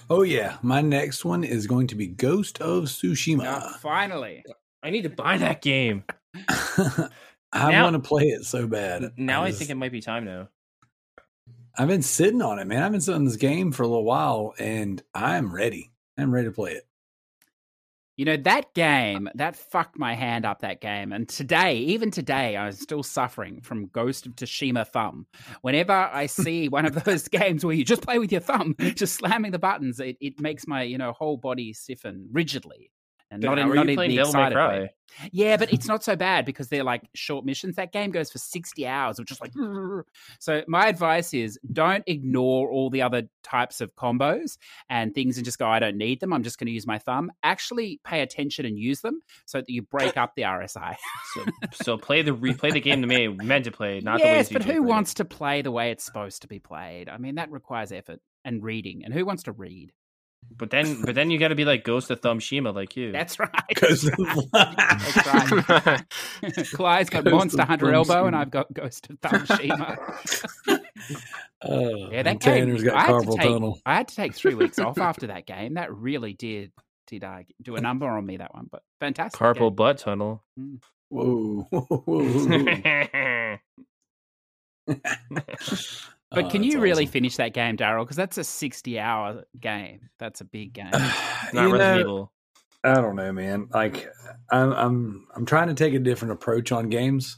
Oh 0.10 0.22
yeah, 0.24 0.58
my 0.62 0.82
next 0.82 1.26
one 1.26 1.44
is 1.44 1.68
going 1.68 1.88
to 1.88 1.96
be 1.96 2.08
Ghost 2.08 2.62
of 2.62 2.86
Tsushima. 2.86 3.44
Ah, 3.46 3.78
finally. 3.82 4.44
I 4.84 4.90
need 4.90 5.02
to 5.04 5.10
buy 5.10 5.38
that 5.38 5.62
game. 5.62 6.04
I 7.52 7.82
want 7.82 7.96
to 7.96 8.00
play 8.08 8.26
it 8.26 8.46
so 8.46 8.68
bad. 8.68 9.12
Now 9.18 9.44
I 9.44 9.48
just- 9.48 9.60
think 9.60 9.72
it 9.72 9.76
might 9.76 9.92
be 9.92 10.02
time 10.02 10.26
now. 10.26 10.50
I've 11.78 11.88
been 11.88 12.02
sitting 12.02 12.42
on 12.42 12.60
it, 12.60 12.66
man. 12.68 12.84
I've 12.84 12.92
been 12.92 13.00
sitting 13.00 13.20
on 13.22 13.26
this 13.26 13.38
game 13.38 13.72
for 13.72 13.84
a 13.84 13.88
little 13.88 14.04
while, 14.04 14.54
and 14.60 15.02
I'm 15.14 15.54
ready. 15.54 15.92
I'm 16.18 16.34
ready 16.34 16.48
to 16.48 16.52
play 16.52 16.72
it. 16.74 16.86
You 18.20 18.26
know, 18.26 18.36
that 18.36 18.74
game, 18.74 19.30
that 19.36 19.56
fucked 19.56 19.98
my 19.98 20.14
hand 20.14 20.46
up, 20.46 20.60
that 20.60 20.82
game. 20.82 21.14
And 21.14 21.30
today, 21.30 21.78
even 21.78 22.12
today, 22.12 22.58
I'm 22.58 22.74
still 22.74 23.02
suffering 23.02 23.62
from 23.62 23.88
Ghost 23.88 24.26
of 24.26 24.36
Tsushima 24.36 24.86
thumb. 24.86 25.26
Whenever 25.62 25.94
I 25.94 26.26
see 26.26 26.68
one 26.68 26.86
of 26.86 27.02
those 27.06 27.28
games 27.30 27.64
where 27.64 27.74
you 27.74 27.86
just 27.86 28.02
play 28.02 28.20
with 28.20 28.30
your 28.30 28.42
thumb, 28.42 28.76
just 28.80 29.16
slamming 29.16 29.54
the 29.54 29.58
buttons, 29.58 30.02
it, 30.02 30.18
it 30.20 30.38
makes 30.38 30.68
my, 30.68 30.82
you 30.82 30.98
know, 30.98 31.14
whole 31.14 31.38
body 31.38 31.72
stiffen 31.72 32.28
rigidly. 32.30 32.92
And 33.32 33.44
not 33.44 33.60
in, 33.60 33.74
not 33.74 33.90
in 33.90 33.96
the 33.96 34.20
excited 34.20 34.58
way. 34.58 34.90
Yeah, 35.32 35.58
but 35.58 35.72
it's 35.72 35.88
not 35.88 36.04
so 36.04 36.16
bad 36.16 36.46
because 36.46 36.70
they're 36.70 36.84
like 36.84 37.08
short 37.14 37.46
missions. 37.46 37.76
That 37.76 37.92
game 37.92 38.12
goes 38.12 38.32
for 38.32 38.38
60 38.38 38.88
hours 38.88 39.20
of 39.20 39.26
just 39.26 39.42
like. 39.42 39.54
So, 40.40 40.64
my 40.68 40.88
advice 40.88 41.34
is 41.34 41.60
don't 41.72 42.04
ignore 42.08 42.70
all 42.70 42.90
the 42.90 43.02
other 43.02 43.24
types 43.44 43.82
of 43.82 43.96
combos 43.96 44.58
and 44.90 45.14
things 45.14 45.38
and 45.38 45.46
just 45.46 45.60
go, 45.60 45.68
I 45.68 45.80
don't 45.80 45.98
need 45.98 46.20
them. 46.20 46.34
I'm 46.34 46.44
just 46.44 46.58
going 46.58 46.68
to 46.68 46.72
use 46.72 46.88
my 46.88 46.98
thumb. 46.98 47.32
Actually, 47.44 48.00
pay 48.04 48.22
attention 48.22 48.66
and 48.66 48.78
use 48.78 49.02
them 49.02 49.22
so 49.46 49.60
that 49.60 49.70
you 49.70 49.82
break 49.82 50.18
up 50.18 50.36
the 50.36 50.44
RSI. 50.44 50.96
So, 51.34 51.46
so 51.74 51.98
play 51.98 52.22
the 52.22 52.32
replay 52.32 52.72
the 52.72 52.82
game 52.82 53.02
the 53.02 53.08
way 53.08 53.28
meant 53.28 53.66
to 53.66 53.72
play, 53.72 54.00
not 54.00 54.20
the 54.20 54.26
way 54.26 54.36
yes, 54.38 54.50
but 54.50 54.64
who 54.64 54.74
it. 54.74 54.84
wants 54.84 55.16
to 55.16 55.26
play 55.26 55.62
the 55.62 55.72
way 55.72 55.92
it's 55.92 56.04
supposed 56.04 56.42
to 56.44 56.48
be 56.48 56.60
played? 56.60 57.10
I 57.10 57.18
mean, 57.18 57.36
that 57.36 57.52
requires 57.52 57.92
effort 57.92 58.20
and 58.46 58.64
reading. 58.64 59.04
And 59.04 59.14
who 59.14 59.26
wants 59.26 59.44
to 59.44 59.52
read? 59.52 59.92
But 60.52 60.72
then, 60.72 61.02
but 61.04 61.16
then 61.16 61.30
you 61.30 61.38
got 61.40 61.50
to 61.50 61.56
be 61.56 61.64
like 61.64 61.84
Ghost 61.86 62.12
of 62.12 62.20
Thumb 62.20 62.40
Shima, 62.40 62.72
like 62.72 62.98
you. 62.98 63.12
That's 63.14 63.40
right. 63.40 63.50
Because 63.70 64.02
That's 64.54 65.28
right. 65.28 66.04
Clyde's 66.74 67.10
got 67.10 67.24
Ghost 67.24 67.34
Monster 67.36 67.62
of 67.62 67.68
Hunter 67.70 67.86
Thumb 67.86 67.96
Elbow, 67.96 68.26
and 68.28 68.36
I've 68.36 68.52
got 68.52 68.74
Ghost 68.74 69.10
of 69.10 69.20
Thumb 69.20 69.46
Shima. 69.46 69.98
uh, 70.68 70.78
Yeah, 72.12 72.24
that 72.24 72.28
and 72.28 72.40
game. 72.42 72.68
Tanner's 72.68 72.84
I 72.84 72.86
got 72.88 72.98
had 72.98 73.08
to 73.08 73.14
carpal 73.14 73.36
take- 73.38 73.48
tunnel. 73.52 73.80
I 73.86 73.96
had 73.96 74.08
to 74.10 74.16
take 74.16 74.34
three 74.34 74.54
weeks 74.56 74.80
off 74.80 74.98
after 75.00 75.28
that 75.28 75.46
game. 75.46 75.76
That 75.76 75.94
really 75.96 76.34
did 76.34 76.72
did 77.08 77.24
uh, 77.24 77.40
do 77.62 77.76
a 77.76 77.82
number 77.82 78.08
on 78.08 78.26
me. 78.26 78.38
That 78.38 78.54
one, 78.54 78.68
but 78.72 78.84
fantastic. 79.00 79.40
Carpal 79.40 79.70
game. 79.70 79.76
butt 79.76 79.98
tunnel. 80.00 80.44
Whoa. 81.10 81.68
whoa, 81.70 81.82
whoa, 81.82 83.58
whoa. 84.88 86.00
But 86.32 86.46
Oh, 86.46 86.50
can 86.50 86.64
you 86.64 86.80
really 86.80 87.04
awesome. 87.06 87.12
finish 87.12 87.36
that 87.38 87.54
game, 87.54 87.76
Darrell? 87.76 88.06
Because 88.06 88.18
that's 88.18 88.38
a 88.38 88.44
sixty-hour 88.44 89.46
game. 89.60 90.10
That's 90.20 90.42
a 90.42 90.46
big 90.46 90.74
game. 90.74 90.92
Not 90.92 91.54
You 91.54 91.60
Resident 91.74 91.80
know, 91.80 92.00
Evil. 92.00 92.32
I 92.84 92.94
don't 92.96 93.16
know, 93.16 93.32
man. 93.34 93.68
Like 93.74 94.08
I'm 94.52 94.72
I'm 94.74 95.28
I'm 95.36 95.46
trying 95.46 95.68
to 95.70 95.74
take 95.74 95.94
a 95.96 96.00
different 96.00 96.34
approach 96.34 96.72
on 96.72 96.90
games. 96.90 97.38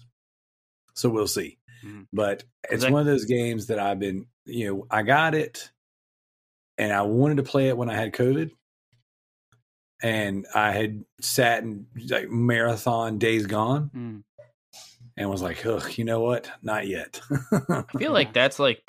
So 0.94 1.10
we'll 1.10 1.28
see. 1.28 1.58
Mhm. 1.86 2.08
But 2.12 2.44
it's 2.70 2.84
that- 2.84 2.92
one 2.92 3.00
of 3.02 3.08
those 3.08 3.26
games 3.26 3.68
that 3.68 3.80
I've 3.80 3.98
been, 4.00 4.26
you 4.46 4.68
know, 4.68 4.88
I 4.92 5.04
got 5.04 5.34
it 5.36 5.72
and 6.78 6.92
I 6.92 7.02
wanted 7.04 7.38
to 7.38 7.44
play 7.44 7.70
it 7.70 7.78
when 7.78 7.90
I 7.90 7.96
had 7.96 8.12
COVID. 8.14 8.52
And 10.04 10.48
I 10.56 10.72
had 10.72 11.06
sat 11.22 11.64
and 11.64 11.86
like 12.10 12.30
marathon 12.30 13.20
days 13.20 13.46
gone 13.46 13.92
Mm. 13.96 14.24
And 15.18 15.30
was 15.30 15.42
like, 15.42 15.66
ugh, 15.66 15.98
you 15.98 16.06
know 16.06 16.22
what? 16.22 16.50
Not 16.62 16.88
yet. 16.88 17.22
I 17.52 17.84
feel 17.98 18.12
like 18.14 18.34
that's 18.34 18.60
like 18.60 18.84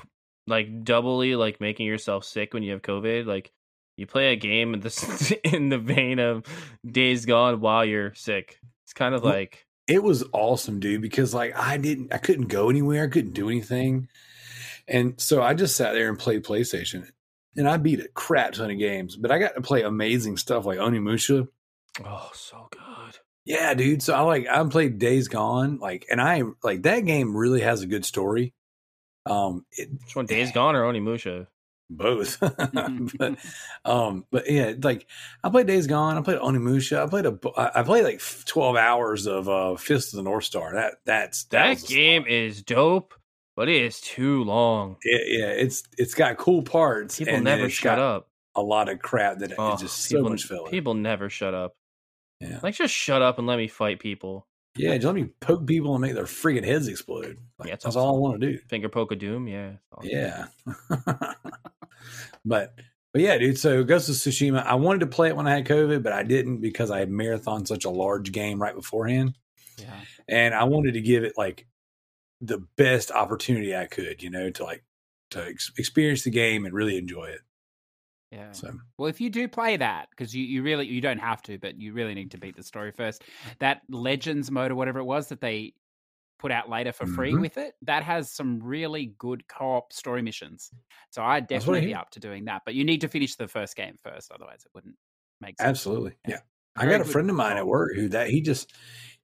like 0.46 0.84
doubly 0.84 1.36
like 1.36 1.60
making 1.60 1.86
yourself 1.86 2.24
sick 2.24 2.54
when 2.54 2.62
you 2.62 2.72
have 2.72 2.82
COVID. 2.82 3.26
Like 3.26 3.52
you 3.96 4.06
play 4.06 4.32
a 4.32 4.36
game 4.36 4.74
in 4.74 4.80
the 4.80 5.38
in 5.44 5.68
the 5.68 5.78
vein 5.78 6.18
of 6.18 6.44
Days 6.86 7.26
Gone 7.26 7.60
while 7.60 7.84
you're 7.84 8.14
sick. 8.14 8.58
It's 8.84 8.92
kind 8.92 9.14
of 9.14 9.24
like 9.24 9.66
it 9.86 10.02
was 10.02 10.24
awesome, 10.32 10.80
dude, 10.80 11.02
because 11.02 11.34
like 11.34 11.56
I 11.56 11.76
didn't 11.76 12.12
I 12.12 12.18
couldn't 12.18 12.48
go 12.48 12.70
anywhere, 12.70 13.04
I 13.04 13.08
couldn't 13.08 13.34
do 13.34 13.48
anything. 13.48 14.08
And 14.88 15.20
so 15.20 15.42
I 15.42 15.54
just 15.54 15.76
sat 15.76 15.92
there 15.92 16.08
and 16.08 16.18
played 16.18 16.44
PlayStation. 16.44 17.08
And 17.56 17.68
I 17.68 17.76
beat 17.76 18.00
a 18.00 18.08
crap 18.08 18.54
ton 18.54 18.70
of 18.70 18.78
games, 18.78 19.14
but 19.14 19.30
I 19.30 19.38
got 19.38 19.54
to 19.54 19.60
play 19.60 19.82
amazing 19.82 20.38
stuff 20.38 20.64
like 20.64 20.78
Onimusha. 20.78 21.48
oh 22.04 22.30
so 22.32 22.68
good. 22.70 22.80
Yeah, 23.44 23.74
dude. 23.74 24.02
So 24.02 24.14
I 24.14 24.20
like 24.20 24.46
I 24.48 24.62
played 24.64 24.98
Days 24.98 25.28
Gone, 25.28 25.78
like, 25.78 26.06
and 26.10 26.20
I 26.20 26.42
like 26.62 26.82
that 26.82 27.00
game 27.00 27.36
really 27.36 27.60
has 27.60 27.82
a 27.82 27.86
good 27.86 28.04
story. 28.04 28.54
Um, 29.26 29.64
it, 29.72 29.90
Which 29.90 30.16
one? 30.16 30.26
Days 30.26 30.52
Gone 30.52 30.74
or 30.76 30.82
Onimusha? 30.84 31.46
both, 31.90 32.38
but 32.40 33.36
um, 33.84 34.24
but 34.30 34.50
yeah, 34.50 34.72
like 34.82 35.06
I 35.44 35.50
played 35.50 35.66
Days 35.66 35.86
Gone, 35.86 36.16
I 36.16 36.22
played 36.22 36.38
Onimusha, 36.38 37.02
I 37.02 37.06
played 37.08 37.26
a, 37.26 37.38
I 37.78 37.82
played 37.82 38.04
like 38.04 38.22
twelve 38.46 38.76
hours 38.76 39.26
of 39.26 39.48
uh 39.48 39.76
Fist 39.76 40.12
of 40.14 40.18
the 40.18 40.22
North 40.22 40.44
Star. 40.44 40.74
That 40.74 40.94
that's 41.04 41.44
That 41.44 41.82
a 41.82 41.86
game 41.86 42.24
is 42.26 42.62
dope, 42.62 43.12
but 43.56 43.68
it 43.68 43.82
is 43.82 44.00
too 44.00 44.44
long. 44.44 44.96
it, 45.02 45.38
yeah, 45.40 45.48
it's 45.48 45.82
it's 45.98 46.14
got 46.14 46.38
cool 46.38 46.62
parts. 46.62 47.18
People 47.18 47.40
never 47.40 47.68
shut 47.68 47.98
up. 47.98 48.28
A 48.54 48.62
lot 48.62 48.88
of 48.88 48.98
crap 49.00 49.38
that 49.38 49.52
Oh, 49.58 49.72
it's 49.72 49.82
just 49.82 49.98
so 50.04 50.22
much 50.22 50.44
filler. 50.44 50.70
people 50.70 50.94
never 50.94 51.28
shut 51.28 51.54
up. 51.54 51.74
Yeah, 52.42 52.60
Like 52.62 52.74
just 52.74 52.92
shut 52.94 53.22
up 53.22 53.38
and 53.38 53.46
let 53.46 53.56
me 53.58 53.68
fight 53.68 53.98
people. 54.00 54.46
yeah. 54.76 54.94
Just 54.94 55.06
let 55.06 55.14
me 55.14 55.24
poke 55.40 55.66
people 55.66 55.94
and 55.94 56.02
make 56.02 56.14
their 56.14 56.24
freaking 56.24 56.64
heads 56.64 56.88
explode. 56.88 57.38
Like, 57.58 57.68
Yeah, 57.68 57.76
that's 57.82 57.96
all 57.96 58.14
I 58.16 58.18
want 58.18 58.40
to 58.40 58.52
do. 58.52 58.58
Finger 58.68 58.88
poke 58.88 59.12
a 59.12 59.16
doom, 59.16 59.46
yeah. 59.48 59.72
awesome. 59.92 60.10
Yeah, 60.10 60.46
but 62.44 62.74
but 63.12 63.20
yeah, 63.22 63.36
dude. 63.38 63.58
So 63.58 63.84
Ghost 63.84 64.08
of 64.08 64.14
Tsushima. 64.14 64.64
I 64.64 64.74
wanted 64.74 65.00
to 65.00 65.06
play 65.06 65.28
it 65.28 65.36
when 65.36 65.46
I 65.46 65.54
had 65.54 65.66
COVID, 65.66 66.02
but 66.02 66.12
I 66.12 66.22
didn't 66.22 66.60
because 66.60 66.90
I 66.90 66.98
had 66.98 67.10
marathon 67.10 67.66
such 67.66 67.84
a 67.84 67.90
large 67.90 68.32
game 68.32 68.60
right 68.60 68.74
beforehand, 68.74 69.36
Yeah. 69.78 69.92
and 70.28 70.54
I 70.54 70.64
wanted 70.64 70.94
to 70.94 71.00
give 71.00 71.24
it 71.24 71.34
like 71.36 71.66
the 72.40 72.58
best 72.76 73.10
opportunity 73.10 73.76
I 73.76 73.86
could, 73.86 74.22
you 74.22 74.30
know, 74.30 74.50
to 74.50 74.64
like 74.64 74.84
to 75.30 75.46
ex- 75.46 75.72
experience 75.78 76.24
the 76.24 76.30
game 76.30 76.64
and 76.64 76.74
really 76.74 76.96
enjoy 76.96 77.26
it. 77.26 77.40
Yeah. 78.32 78.52
So 78.52 78.72
Well, 78.98 79.08
if 79.08 79.20
you 79.20 79.30
do 79.30 79.46
play 79.46 79.76
that, 79.76 80.08
because 80.10 80.34
you, 80.34 80.42
you 80.44 80.62
really 80.62 80.86
you 80.88 81.00
don't 81.02 81.18
have 81.18 81.42
to, 81.42 81.58
but 81.58 81.78
you 81.78 81.92
really 81.92 82.14
need 82.14 82.30
to 82.32 82.38
beat 82.38 82.56
the 82.56 82.62
story 82.62 82.90
first. 82.90 83.24
That 83.60 83.82
Legends 83.90 84.50
mode 84.50 84.70
or 84.72 84.74
whatever 84.74 84.98
it 85.00 85.04
was 85.04 85.28
that 85.28 85.40
they 85.42 85.74
put 86.38 86.50
out 86.50 86.68
later 86.70 86.92
for 86.92 87.06
free 87.06 87.32
Mhm. 87.34 87.40
with 87.42 87.58
it, 87.58 87.74
that 87.82 88.02
has 88.04 88.32
some 88.32 88.60
really 88.62 89.14
good 89.18 89.46
co-op 89.48 89.92
story 89.92 90.22
missions. 90.22 90.70
So 91.10 91.22
I'd 91.22 91.46
That's 91.48 91.66
what 91.66 91.76
I 91.76 91.80
definitely 91.80 91.86
be 91.90 91.94
up 91.94 92.10
to 92.10 92.20
doing 92.20 92.46
that. 92.46 92.62
But 92.66 92.74
you 92.74 92.84
need 92.84 93.02
to 93.02 93.08
finish 93.08 93.36
the 93.36 93.48
first 93.48 93.76
game 93.76 93.96
first, 94.02 94.32
otherwise 94.32 94.62
it 94.64 94.72
wouldn't 94.74 94.96
make 95.40 95.58
sense. 95.60 95.68
absolutely, 95.68 96.16
Yeah. 96.26 96.36
yeah. 96.36 96.40
I 96.76 96.86
got 96.86 97.00
a 97.02 97.04
friend 97.04 97.28
of 97.30 97.36
mine 97.36 97.58
at 97.58 97.66
work 97.66 97.94
who 97.94 98.08
that 98.08 98.30
he 98.30 98.40
just 98.40 98.72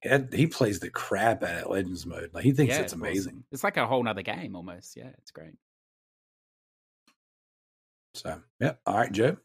had, 0.03 0.33
he 0.33 0.47
plays 0.47 0.79
the 0.79 0.89
crap 0.91 1.43
out 1.43 1.63
of 1.65 1.71
Legends 1.71 2.05
mode. 2.05 2.31
Like 2.33 2.43
he 2.45 2.51
thinks 2.53 2.75
Yeah, 2.75 2.81
it's 2.83 2.93
awesome. 2.93 3.01
amazing. 3.01 3.43
It's 3.51 3.63
like 3.63 3.77
a 3.77 3.87
whole 3.87 4.07
other 4.07 4.21
game 4.21 4.55
almost. 4.55 4.95
Yeah, 4.95 5.09
it's 5.17 5.31
great. 5.31 5.55
So 8.13 8.41
yeah. 8.59 8.73
All 8.85 8.97
right, 8.97 9.11
Joe. 9.11 9.37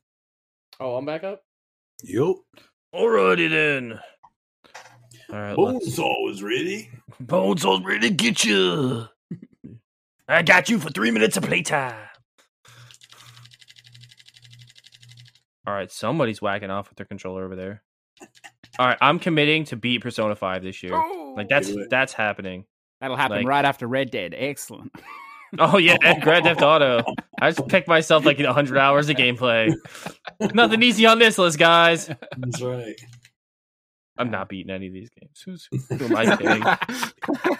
Oh, 0.80 0.96
I'm 0.96 1.04
back 1.04 1.24
up. 1.24 1.42
Yup. 2.02 2.36
Alrighty 2.94 3.50
then. 3.50 3.98
All 5.30 5.36
right, 5.40 5.58
let's- 5.58 5.98
Bonesaw 5.98 6.30
is 6.30 6.42
ready. 6.42 6.90
Bones 7.20 7.64
all 7.64 7.82
ready 7.82 8.08
to 8.08 8.14
get 8.14 8.44
you. 8.44 9.06
I 10.28 10.42
got 10.42 10.68
you 10.68 10.78
for 10.78 10.90
three 10.90 11.10
minutes 11.10 11.36
of 11.36 11.44
playtime. 11.44 11.94
All 15.66 15.74
right, 15.74 15.90
somebody's 15.90 16.42
whacking 16.42 16.70
off 16.70 16.88
with 16.90 16.96
their 16.96 17.06
controller 17.06 17.44
over 17.44 17.56
there. 17.56 17.82
All 18.78 18.86
right, 18.86 18.98
I'm 19.00 19.18
committing 19.18 19.64
to 19.66 19.76
beat 19.76 20.02
Persona 20.02 20.34
5 20.34 20.62
this 20.62 20.82
year. 20.82 20.92
Like 20.92 21.46
oh. 21.46 21.46
that's 21.48 21.72
that's 21.88 22.12
happening. 22.12 22.64
That'll 23.00 23.16
happen 23.16 23.38
like- 23.38 23.46
right 23.46 23.64
after 23.64 23.86
Red 23.86 24.10
Dead. 24.10 24.34
Excellent. 24.36 24.92
Oh 25.58 25.78
yeah, 25.78 25.96
Grand 26.20 26.44
Theft 26.44 26.62
Auto. 26.62 27.02
I 27.40 27.50
just 27.50 27.68
picked 27.68 27.88
myself 27.88 28.24
like 28.24 28.38
100 28.38 28.76
hours 28.78 29.08
of 29.08 29.16
gameplay. 29.16 29.74
Nothing 30.54 30.82
easy 30.82 31.06
on 31.06 31.18
this 31.18 31.38
list, 31.38 31.58
guys. 31.58 32.06
That's 32.36 32.62
right. 32.62 32.94
I'm 34.16 34.30
not 34.30 34.48
beating 34.48 34.70
any 34.70 34.86
of 34.86 34.92
these 34.92 35.10
games. 35.10 35.42
Who's 35.44 35.68
who 35.88 36.04
am 36.04 36.16
I 36.16 36.36
kidding? 36.36 36.62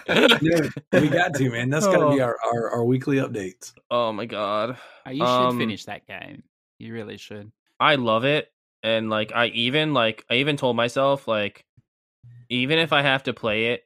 Yeah, 0.41 0.69
we 1.01 1.09
got 1.09 1.33
to 1.35 1.49
man. 1.49 1.69
That's 1.69 1.85
got 1.85 1.97
to 2.09 2.15
be 2.15 2.21
Oh. 2.21 2.25
our, 2.25 2.37
our 2.45 2.69
our 2.71 2.83
weekly 2.85 3.17
updates. 3.17 3.73
Oh 3.91 4.11
my 4.13 4.25
god. 4.25 4.77
Oh, 5.05 5.09
you 5.09 5.17
should 5.17 5.25
Um, 5.25 5.57
finish 5.57 5.85
that 5.85 6.05
game. 6.07 6.43
You 6.79 6.93
really 6.93 7.17
should. 7.17 7.51
I 7.79 7.95
love 7.95 8.23
it. 8.23 8.51
And 8.83 9.09
like 9.09 9.31
I 9.35 9.47
even 9.47 9.93
like 9.93 10.25
I 10.29 10.35
even 10.35 10.55
told 10.57 10.75
myself 10.75 11.27
like 11.27 11.65
even 12.49 12.77
if 12.79 12.93
I 12.93 13.01
have 13.01 13.23
to 13.23 13.33
play 13.33 13.73
it 13.73 13.84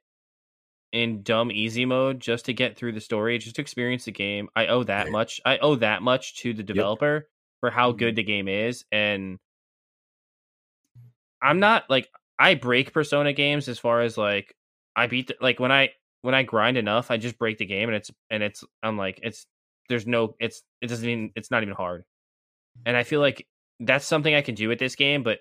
in 0.91 1.23
dumb 1.23 1.51
easy 1.51 1.85
mode 1.85 2.19
just 2.19 2.45
to 2.45 2.53
get 2.53 2.77
through 2.77 2.93
the 2.93 3.01
story, 3.01 3.37
just 3.37 3.55
to 3.57 3.61
experience 3.61 4.05
the 4.05 4.11
game, 4.11 4.49
I 4.55 4.67
owe 4.67 4.83
that 4.83 5.07
Right. 5.07 5.09
much. 5.09 5.39
I 5.45 5.57
owe 5.59 5.75
that 5.75 6.01
much 6.01 6.37
to 6.41 6.53
the 6.53 6.63
developer 6.63 7.29
for 7.61 7.69
how 7.71 7.91
Mhm. 7.91 7.93
good 7.93 8.15
the 8.15 8.23
game 8.23 8.47
is 8.47 8.85
and 8.91 9.37
I'm 11.41 11.59
not 11.59 11.89
like 11.89 12.09
I 12.37 12.55
break 12.55 12.93
Persona 12.93 13.33
games 13.33 13.67
as 13.67 13.79
far 13.79 14.01
as 14.01 14.17
like 14.17 14.55
I 14.95 15.07
beat 15.07 15.27
the, 15.27 15.35
like 15.41 15.59
when 15.59 15.71
I 15.71 15.89
when 16.21 16.35
I 16.35 16.43
grind 16.43 16.77
enough, 16.77 17.11
I 17.11 17.17
just 17.17 17.37
break 17.37 17.57
the 17.57 17.65
game 17.65 17.89
and 17.89 17.95
it's 17.95 18.11
and 18.29 18.43
it's 18.43 18.63
I'm 18.83 18.97
like 18.97 19.19
it's 19.23 19.45
there's 19.87 20.07
no 20.07 20.35
it's 20.39 20.61
it 20.81 20.87
doesn't 20.87 21.07
even 21.07 21.31
it's 21.35 21.51
not 21.51 21.63
even 21.63 21.75
hard. 21.75 22.03
And 22.85 22.97
I 22.97 23.03
feel 23.03 23.21
like 23.21 23.47
that's 23.81 24.05
something 24.05 24.35
I 24.35 24.41
can 24.41 24.55
do 24.55 24.69
with 24.69 24.79
this 24.79 24.95
game, 24.95 25.23
but 25.23 25.39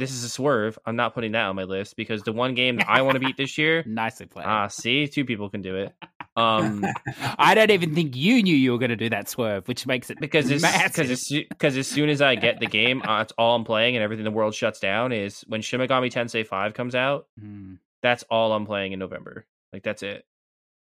this 0.00 0.10
is 0.10 0.24
a 0.24 0.28
swerve. 0.28 0.78
I'm 0.86 0.96
not 0.96 1.14
putting 1.14 1.32
that 1.32 1.44
on 1.44 1.54
my 1.56 1.64
list 1.64 1.94
because 1.94 2.22
the 2.22 2.32
one 2.32 2.54
game 2.54 2.76
that 2.76 2.88
I 2.88 3.02
want 3.02 3.14
to 3.14 3.20
beat 3.20 3.36
this 3.36 3.56
year, 3.58 3.84
Nicely 3.86 4.26
played. 4.26 4.46
ah, 4.46 4.66
see, 4.66 5.06
two 5.06 5.24
people 5.24 5.48
can 5.50 5.62
do 5.62 5.76
it. 5.76 5.94
Um, 6.36 6.84
I 7.38 7.54
don't 7.54 7.70
even 7.70 7.94
think 7.94 8.16
you 8.16 8.42
knew 8.42 8.56
you 8.56 8.72
were 8.72 8.78
going 8.78 8.90
to 8.90 8.96
do 8.96 9.10
that 9.10 9.28
swerve, 9.28 9.68
which 9.68 9.86
makes 9.86 10.10
it 10.10 10.18
because 10.18 10.50
as, 10.50 10.62
because 10.62 11.76
as, 11.76 11.86
soon 11.86 12.08
as 12.08 12.22
I 12.22 12.34
get 12.34 12.58
the 12.58 12.66
game, 12.66 13.02
uh, 13.02 13.20
it's 13.20 13.32
all 13.38 13.54
I'm 13.54 13.64
playing, 13.64 13.96
and 13.96 14.02
everything 14.02 14.24
the 14.24 14.30
world 14.30 14.54
shuts 14.54 14.80
down. 14.80 15.12
Is 15.12 15.44
when 15.46 15.60
Shin 15.60 15.80
Megami 15.80 16.10
Tensei 16.10 16.46
Five 16.46 16.74
comes 16.74 16.94
out. 16.94 17.26
Hmm. 17.38 17.74
That's 18.02 18.24
all 18.30 18.52
I'm 18.52 18.64
playing 18.64 18.92
in 18.92 18.98
November. 18.98 19.46
Like 19.72 19.82
that's 19.82 20.02
it. 20.02 20.24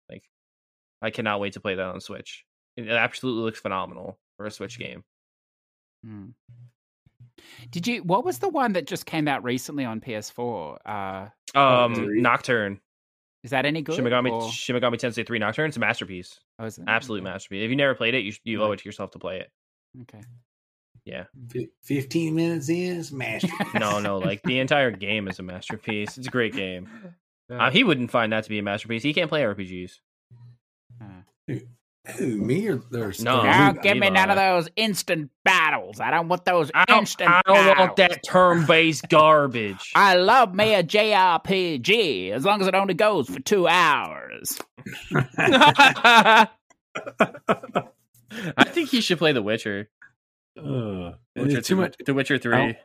Like 0.09 0.23
I 1.03 1.11
cannot 1.11 1.41
wait 1.41 1.55
to 1.55 1.61
play 1.61 1.75
that 1.75 1.85
on 1.85 2.01
Switch. 2.01 2.45
It 2.77 2.89
absolutely 2.89 3.43
looks 3.43 3.59
phenomenal 3.59 4.19
for 4.37 4.47
a 4.47 4.51
Switch 4.51 4.79
game. 4.79 5.03
Hmm. 6.05 6.29
Did 7.71 7.87
you? 7.87 8.03
What 8.03 8.25
was 8.25 8.39
the 8.39 8.49
one 8.49 8.73
that 8.75 8.87
just 8.87 9.07
came 9.07 9.29
out 9.29 9.43
recently 9.45 9.85
on 9.85 10.01
PS4? 10.01 10.77
Uh, 10.85 11.59
Um. 11.59 12.23
Nocturne, 12.23 12.81
is 13.45 13.51
that 13.51 13.67
any 13.67 13.83
good? 13.83 13.95
Shin 13.97 14.05
Megami, 14.05 14.31
or- 14.33 14.51
Shin 14.51 14.77
Megami 14.77 14.95
Tensei 14.95 15.27
Three 15.27 15.39
Nocturne. 15.39 15.69
It's 15.69 15.77
a 15.77 15.81
masterpiece. 15.81 16.39
oh, 16.59 16.65
is 16.67 16.79
it? 16.79 16.85
Absolute 16.87 17.23
masterpiece. 17.23 17.65
If 17.65 17.71
you 17.71 17.77
never 17.77 17.95
played 17.95 18.15
it, 18.15 18.21
you 18.25 18.33
you 18.45 18.63
owe 18.63 18.73
it 18.73 18.79
to 18.81 18.85
yourself 18.85 19.11
to 19.13 19.19
play 19.19 19.41
it. 19.41 19.51
Okay. 20.03 20.21
Yeah. 21.05 21.25
Fif- 21.51 21.71
Fifteen 21.83 22.35
minutes 22.35 22.69
in, 22.69 23.03
smash. 23.03 23.43
No, 23.75 23.99
no, 24.01 24.19
like 24.19 24.43
the 24.43 24.59
entire 24.61 24.91
game 24.91 25.29
is 25.29 25.39
a 25.39 25.43
masterpiece. 25.43 26.19
It's 26.19 26.27
a 26.27 26.31
great 26.31 26.55
game. 26.55 26.89
Uh, 27.53 27.69
he 27.69 27.83
wouldn't 27.83 28.13
find 28.13 28.33
that 28.33 28.45
to 28.45 28.49
be 28.49 28.61
a 28.61 28.63
masterpiece. 28.63 29.03
He 29.03 29.13
can't 29.13 29.29
play 29.29 29.43
RPGs. 29.43 29.95
Uh, 31.03 31.55
Who 32.19 32.37
me 32.37 32.69
or 32.69 32.77
there's 32.91 33.23
No. 33.23 33.43
Now 33.43 33.69
Levi. 33.69 33.83
give 33.83 33.97
me 33.99 34.11
none 34.11 34.31
of 34.31 34.37
those 34.37 34.69
instant 34.77 35.31
battles. 35.45 36.01
I 36.01 36.11
don't 36.11 36.29
want 36.29 36.45
those 36.45 36.71
I 36.75 36.85
don't, 36.87 36.99
instant 37.01 37.31
I 37.31 37.43
don't 37.47 37.79
want 37.79 37.97
that 37.97 38.23
turn-based 38.25 39.09
garbage. 39.09 39.93
I 39.95 40.17
love 40.17 40.55
me 40.55 40.75
a 40.75 40.83
JRPG 40.83 42.31
as 42.33 42.45
long 42.45 42.61
as 42.61 42.67
it 42.67 42.75
only 42.75 42.95
goes 42.95 43.29
for 43.29 43.41
two 43.41 43.67
hours. 43.69 44.59
I 45.17 46.49
think 48.65 48.91
he 48.91 49.01
should 49.01 49.19
play 49.19 49.33
The 49.33 49.43
Witcher. 49.43 49.89
Uh, 50.59 51.13
Witcher 51.37 51.61
too 51.63 51.77
much. 51.77 51.97
The 52.05 52.15
Witcher 52.15 52.39
Three. 52.39 52.57
don't- 52.57 52.77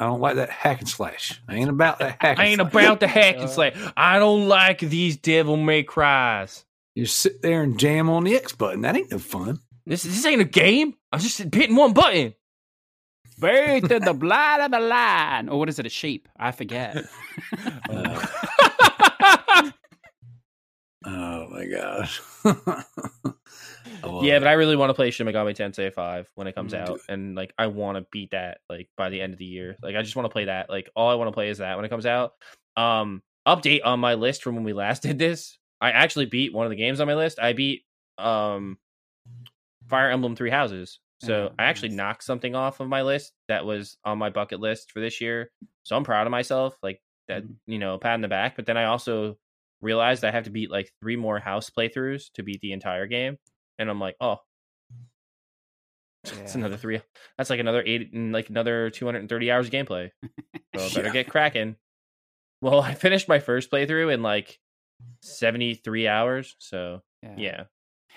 I 0.00 0.04
don't 0.04 0.20
like 0.20 0.36
that 0.36 0.48
hack 0.50 0.78
and 0.78 0.88
slash. 0.88 1.42
I 1.48 1.56
ain't 1.56 1.68
about 1.70 1.98
that 1.98 2.18
hack. 2.20 2.38
And 2.38 2.40
I 2.40 2.44
ain't 2.50 2.60
slash. 2.60 2.84
about 2.84 3.00
the 3.00 3.08
hack 3.08 3.34
and 3.34 3.44
Uh, 3.46 3.48
slay. 3.48 3.74
I 3.96 4.20
don't 4.20 4.46
like 4.46 4.78
these 4.78 5.16
devil 5.16 5.56
may 5.56 5.82
cries. 5.82 6.64
You 6.98 7.06
sit 7.06 7.42
there 7.42 7.62
and 7.62 7.78
jam 7.78 8.10
on 8.10 8.24
the 8.24 8.34
X 8.34 8.50
button. 8.50 8.80
That 8.80 8.96
ain't 8.96 9.12
no 9.12 9.20
fun. 9.20 9.60
This 9.86 10.02
this 10.02 10.26
ain't 10.26 10.40
a 10.40 10.44
game. 10.44 10.94
I'm 11.12 11.20
just 11.20 11.38
hitting 11.38 11.76
one 11.76 11.92
button. 11.92 12.34
Bathed 13.38 13.92
in 13.92 14.02
the 14.02 14.14
blood 14.14 14.62
of 14.62 14.72
the 14.72 14.80
lion. 14.80 15.48
Or 15.48 15.60
what 15.60 15.68
is 15.68 15.78
it, 15.78 15.86
a 15.86 15.90
sheep? 15.90 16.28
I 16.36 16.50
forget. 16.50 16.96
Uh, 17.88 18.26
oh 21.06 21.48
my 21.50 21.66
gosh. 21.66 22.20
Yeah, 24.22 24.38
but 24.38 24.46
I 24.48 24.52
really 24.52 24.76
want 24.76 24.90
to 24.90 24.94
play 24.94 25.10
Shin 25.10 25.26
Megami 25.26 25.56
Tensei 25.56 25.92
5 25.92 26.30
when 26.34 26.46
it 26.46 26.54
comes 26.54 26.72
out, 26.72 27.00
and 27.08 27.34
like 27.34 27.52
I 27.58 27.66
want 27.66 27.96
to 27.96 28.06
beat 28.12 28.30
that 28.30 28.58
like 28.68 28.88
by 28.96 29.08
the 29.08 29.20
end 29.20 29.32
of 29.32 29.38
the 29.38 29.44
year. 29.44 29.76
Like 29.82 29.96
I 29.96 30.02
just 30.02 30.14
want 30.14 30.26
to 30.26 30.32
play 30.32 30.44
that. 30.44 30.70
Like 30.70 30.90
all 30.94 31.10
I 31.10 31.14
want 31.14 31.28
to 31.28 31.32
play 31.32 31.48
is 31.48 31.58
that 31.58 31.76
when 31.76 31.84
it 31.84 31.88
comes 31.88 32.06
out. 32.06 32.32
Um, 32.76 33.22
update 33.46 33.80
on 33.84 33.98
my 33.98 34.14
list 34.14 34.42
from 34.42 34.54
when 34.54 34.64
we 34.64 34.72
last 34.72 35.02
did 35.02 35.18
this. 35.18 35.57
I 35.80 35.90
actually 35.92 36.26
beat 36.26 36.52
one 36.52 36.66
of 36.66 36.70
the 36.70 36.76
games 36.76 37.00
on 37.00 37.06
my 37.06 37.14
list. 37.14 37.38
I 37.38 37.52
beat 37.52 37.84
um 38.18 38.78
Fire 39.88 40.10
Emblem 40.10 40.36
Three 40.36 40.50
Houses. 40.50 41.00
So 41.20 41.48
Oh, 41.50 41.54
I 41.58 41.64
actually 41.64 41.90
nice. 41.90 41.96
knocked 41.96 42.24
something 42.24 42.54
off 42.54 42.80
of 42.80 42.88
my 42.88 43.02
list 43.02 43.32
that 43.48 43.64
was 43.64 43.96
on 44.04 44.18
my 44.18 44.30
bucket 44.30 44.60
list 44.60 44.92
for 44.92 45.00
this 45.00 45.20
year. 45.20 45.50
So 45.84 45.96
I'm 45.96 46.04
proud 46.04 46.26
of 46.26 46.30
myself. 46.30 46.76
Like 46.82 47.00
that, 47.28 47.42
Mhm. 47.44 47.56
you 47.66 47.78
know, 47.78 47.98
pat 47.98 48.14
in 48.14 48.20
the 48.20 48.28
back. 48.28 48.54
But 48.56 48.66
then 48.66 48.76
I 48.76 48.84
also 48.84 49.38
realized 49.80 50.24
I 50.24 50.30
have 50.30 50.44
to 50.44 50.50
beat 50.50 50.70
like 50.70 50.92
three 51.00 51.16
more 51.16 51.38
house 51.38 51.70
playthroughs 51.70 52.32
to 52.34 52.42
beat 52.42 52.60
the 52.60 52.72
entire 52.72 53.06
game. 53.06 53.38
And 53.78 53.88
I'm 53.90 54.00
like, 54.00 54.16
oh, 54.20 54.38
it's 56.24 56.54
Yeah. 56.54 56.58
another 56.60 56.76
three. 56.76 57.00
That's 57.36 57.50
like 57.50 57.60
another 57.60 57.82
eight, 57.84 58.12
and 58.12 58.32
like 58.32 58.48
another 58.50 58.90
230 58.90 59.50
hours 59.50 59.66
of 59.66 59.72
gameplay. 59.72 60.10
So 60.76 60.84
I 60.84 60.88
better 60.90 61.04
Yeah. 61.08 61.12
get 61.14 61.30
cracking. 61.30 61.76
Well, 62.60 62.80
I 62.82 62.94
finished 62.94 63.28
my 63.28 63.38
first 63.38 63.70
playthrough 63.70 64.12
in 64.12 64.22
like 64.22 64.58
73 65.22 66.08
hours. 66.08 66.56
So 66.58 67.02
yeah. 67.22 67.60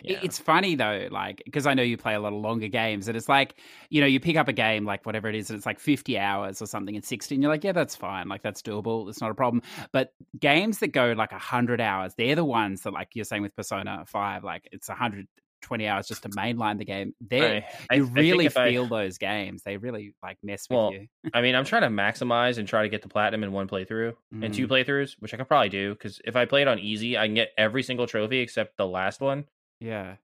It- 0.03 0.13
yeah. 0.13 0.19
It's 0.23 0.39
funny 0.39 0.73
though, 0.73 1.09
like 1.11 1.43
because 1.45 1.67
I 1.67 1.75
know 1.75 1.83
you 1.83 1.95
play 1.95 2.15
a 2.15 2.19
lot 2.19 2.33
of 2.33 2.41
longer 2.41 2.69
games, 2.69 3.07
and 3.07 3.15
it's 3.15 3.29
like 3.29 3.55
you 3.91 4.01
know 4.01 4.07
you 4.07 4.19
pick 4.19 4.35
up 4.35 4.47
a 4.47 4.53
game 4.53 4.83
like 4.83 5.05
whatever 5.05 5.27
it 5.29 5.35
is, 5.35 5.51
and 5.51 5.57
it's 5.57 5.65
like 5.65 5.79
fifty 5.79 6.17
hours 6.17 6.59
or 6.59 6.65
something 6.65 6.95
in 6.95 7.03
sixty, 7.03 7.35
and 7.35 7.43
you're 7.43 7.51
like, 7.51 7.63
yeah, 7.63 7.71
that's 7.71 7.95
fine, 7.95 8.27
like 8.27 8.41
that's 8.41 8.63
doable, 8.63 9.07
it's 9.09 9.21
not 9.21 9.29
a 9.29 9.35
problem. 9.35 9.61
But 9.91 10.13
games 10.39 10.79
that 10.79 10.87
go 10.87 11.13
like 11.15 11.31
hundred 11.31 11.81
hours, 11.81 12.15
they're 12.17 12.35
the 12.35 12.45
ones 12.45 12.81
that 12.81 12.93
like 12.93 13.09
you're 13.13 13.25
saying 13.25 13.43
with 13.43 13.55
Persona 13.55 14.03
Five, 14.07 14.43
like 14.43 14.67
it's 14.71 14.87
hundred 14.87 15.27
twenty 15.61 15.87
hours 15.87 16.07
just 16.07 16.23
to 16.23 16.29
mainline 16.29 16.77
the 16.77 16.85
game. 16.85 17.13
there 17.21 17.65
I- 17.89 17.95
you 17.95 18.05
I 18.05 18.09
really 18.09 18.47
I- 18.47 18.49
feel 18.69 18.87
those 18.87 19.17
games; 19.17 19.63
they 19.63 19.77
really 19.77 20.13
like 20.23 20.37
mess 20.43 20.67
with 20.69 20.75
Well, 20.77 20.93
you. 20.93 21.07
I 21.33 21.41
mean, 21.41 21.55
I'm 21.55 21.65
trying 21.71 21.83
to 21.83 21.87
maximize 21.89 22.57
and 22.57 22.67
try 22.67 22.83
to 22.83 22.89
get 22.89 23.01
the 23.01 23.09
platinum 23.09 23.43
in 23.43 23.51
one 23.51 23.67
playthrough 23.67 24.13
and 24.41 24.53
two 24.53 24.67
Mm. 24.67 24.71
playthroughs, 24.71 25.15
which 25.19 25.33
I 25.33 25.37
could 25.37 25.47
probably 25.47 25.69
do 25.69 25.93
because 25.93 26.19
if 26.25 26.35
I 26.35 26.45
play 26.45 26.61
it 26.61 26.67
on 26.67 26.79
easy, 26.79 27.17
I 27.17 27.25
can 27.27 27.35
get 27.35 27.51
every 27.57 27.83
single 27.83 28.07
trophy 28.07 28.39
except 28.39 28.77
the 28.77 28.87
last 28.87 29.21
one, 29.21 29.45
Yeah, 29.79 30.15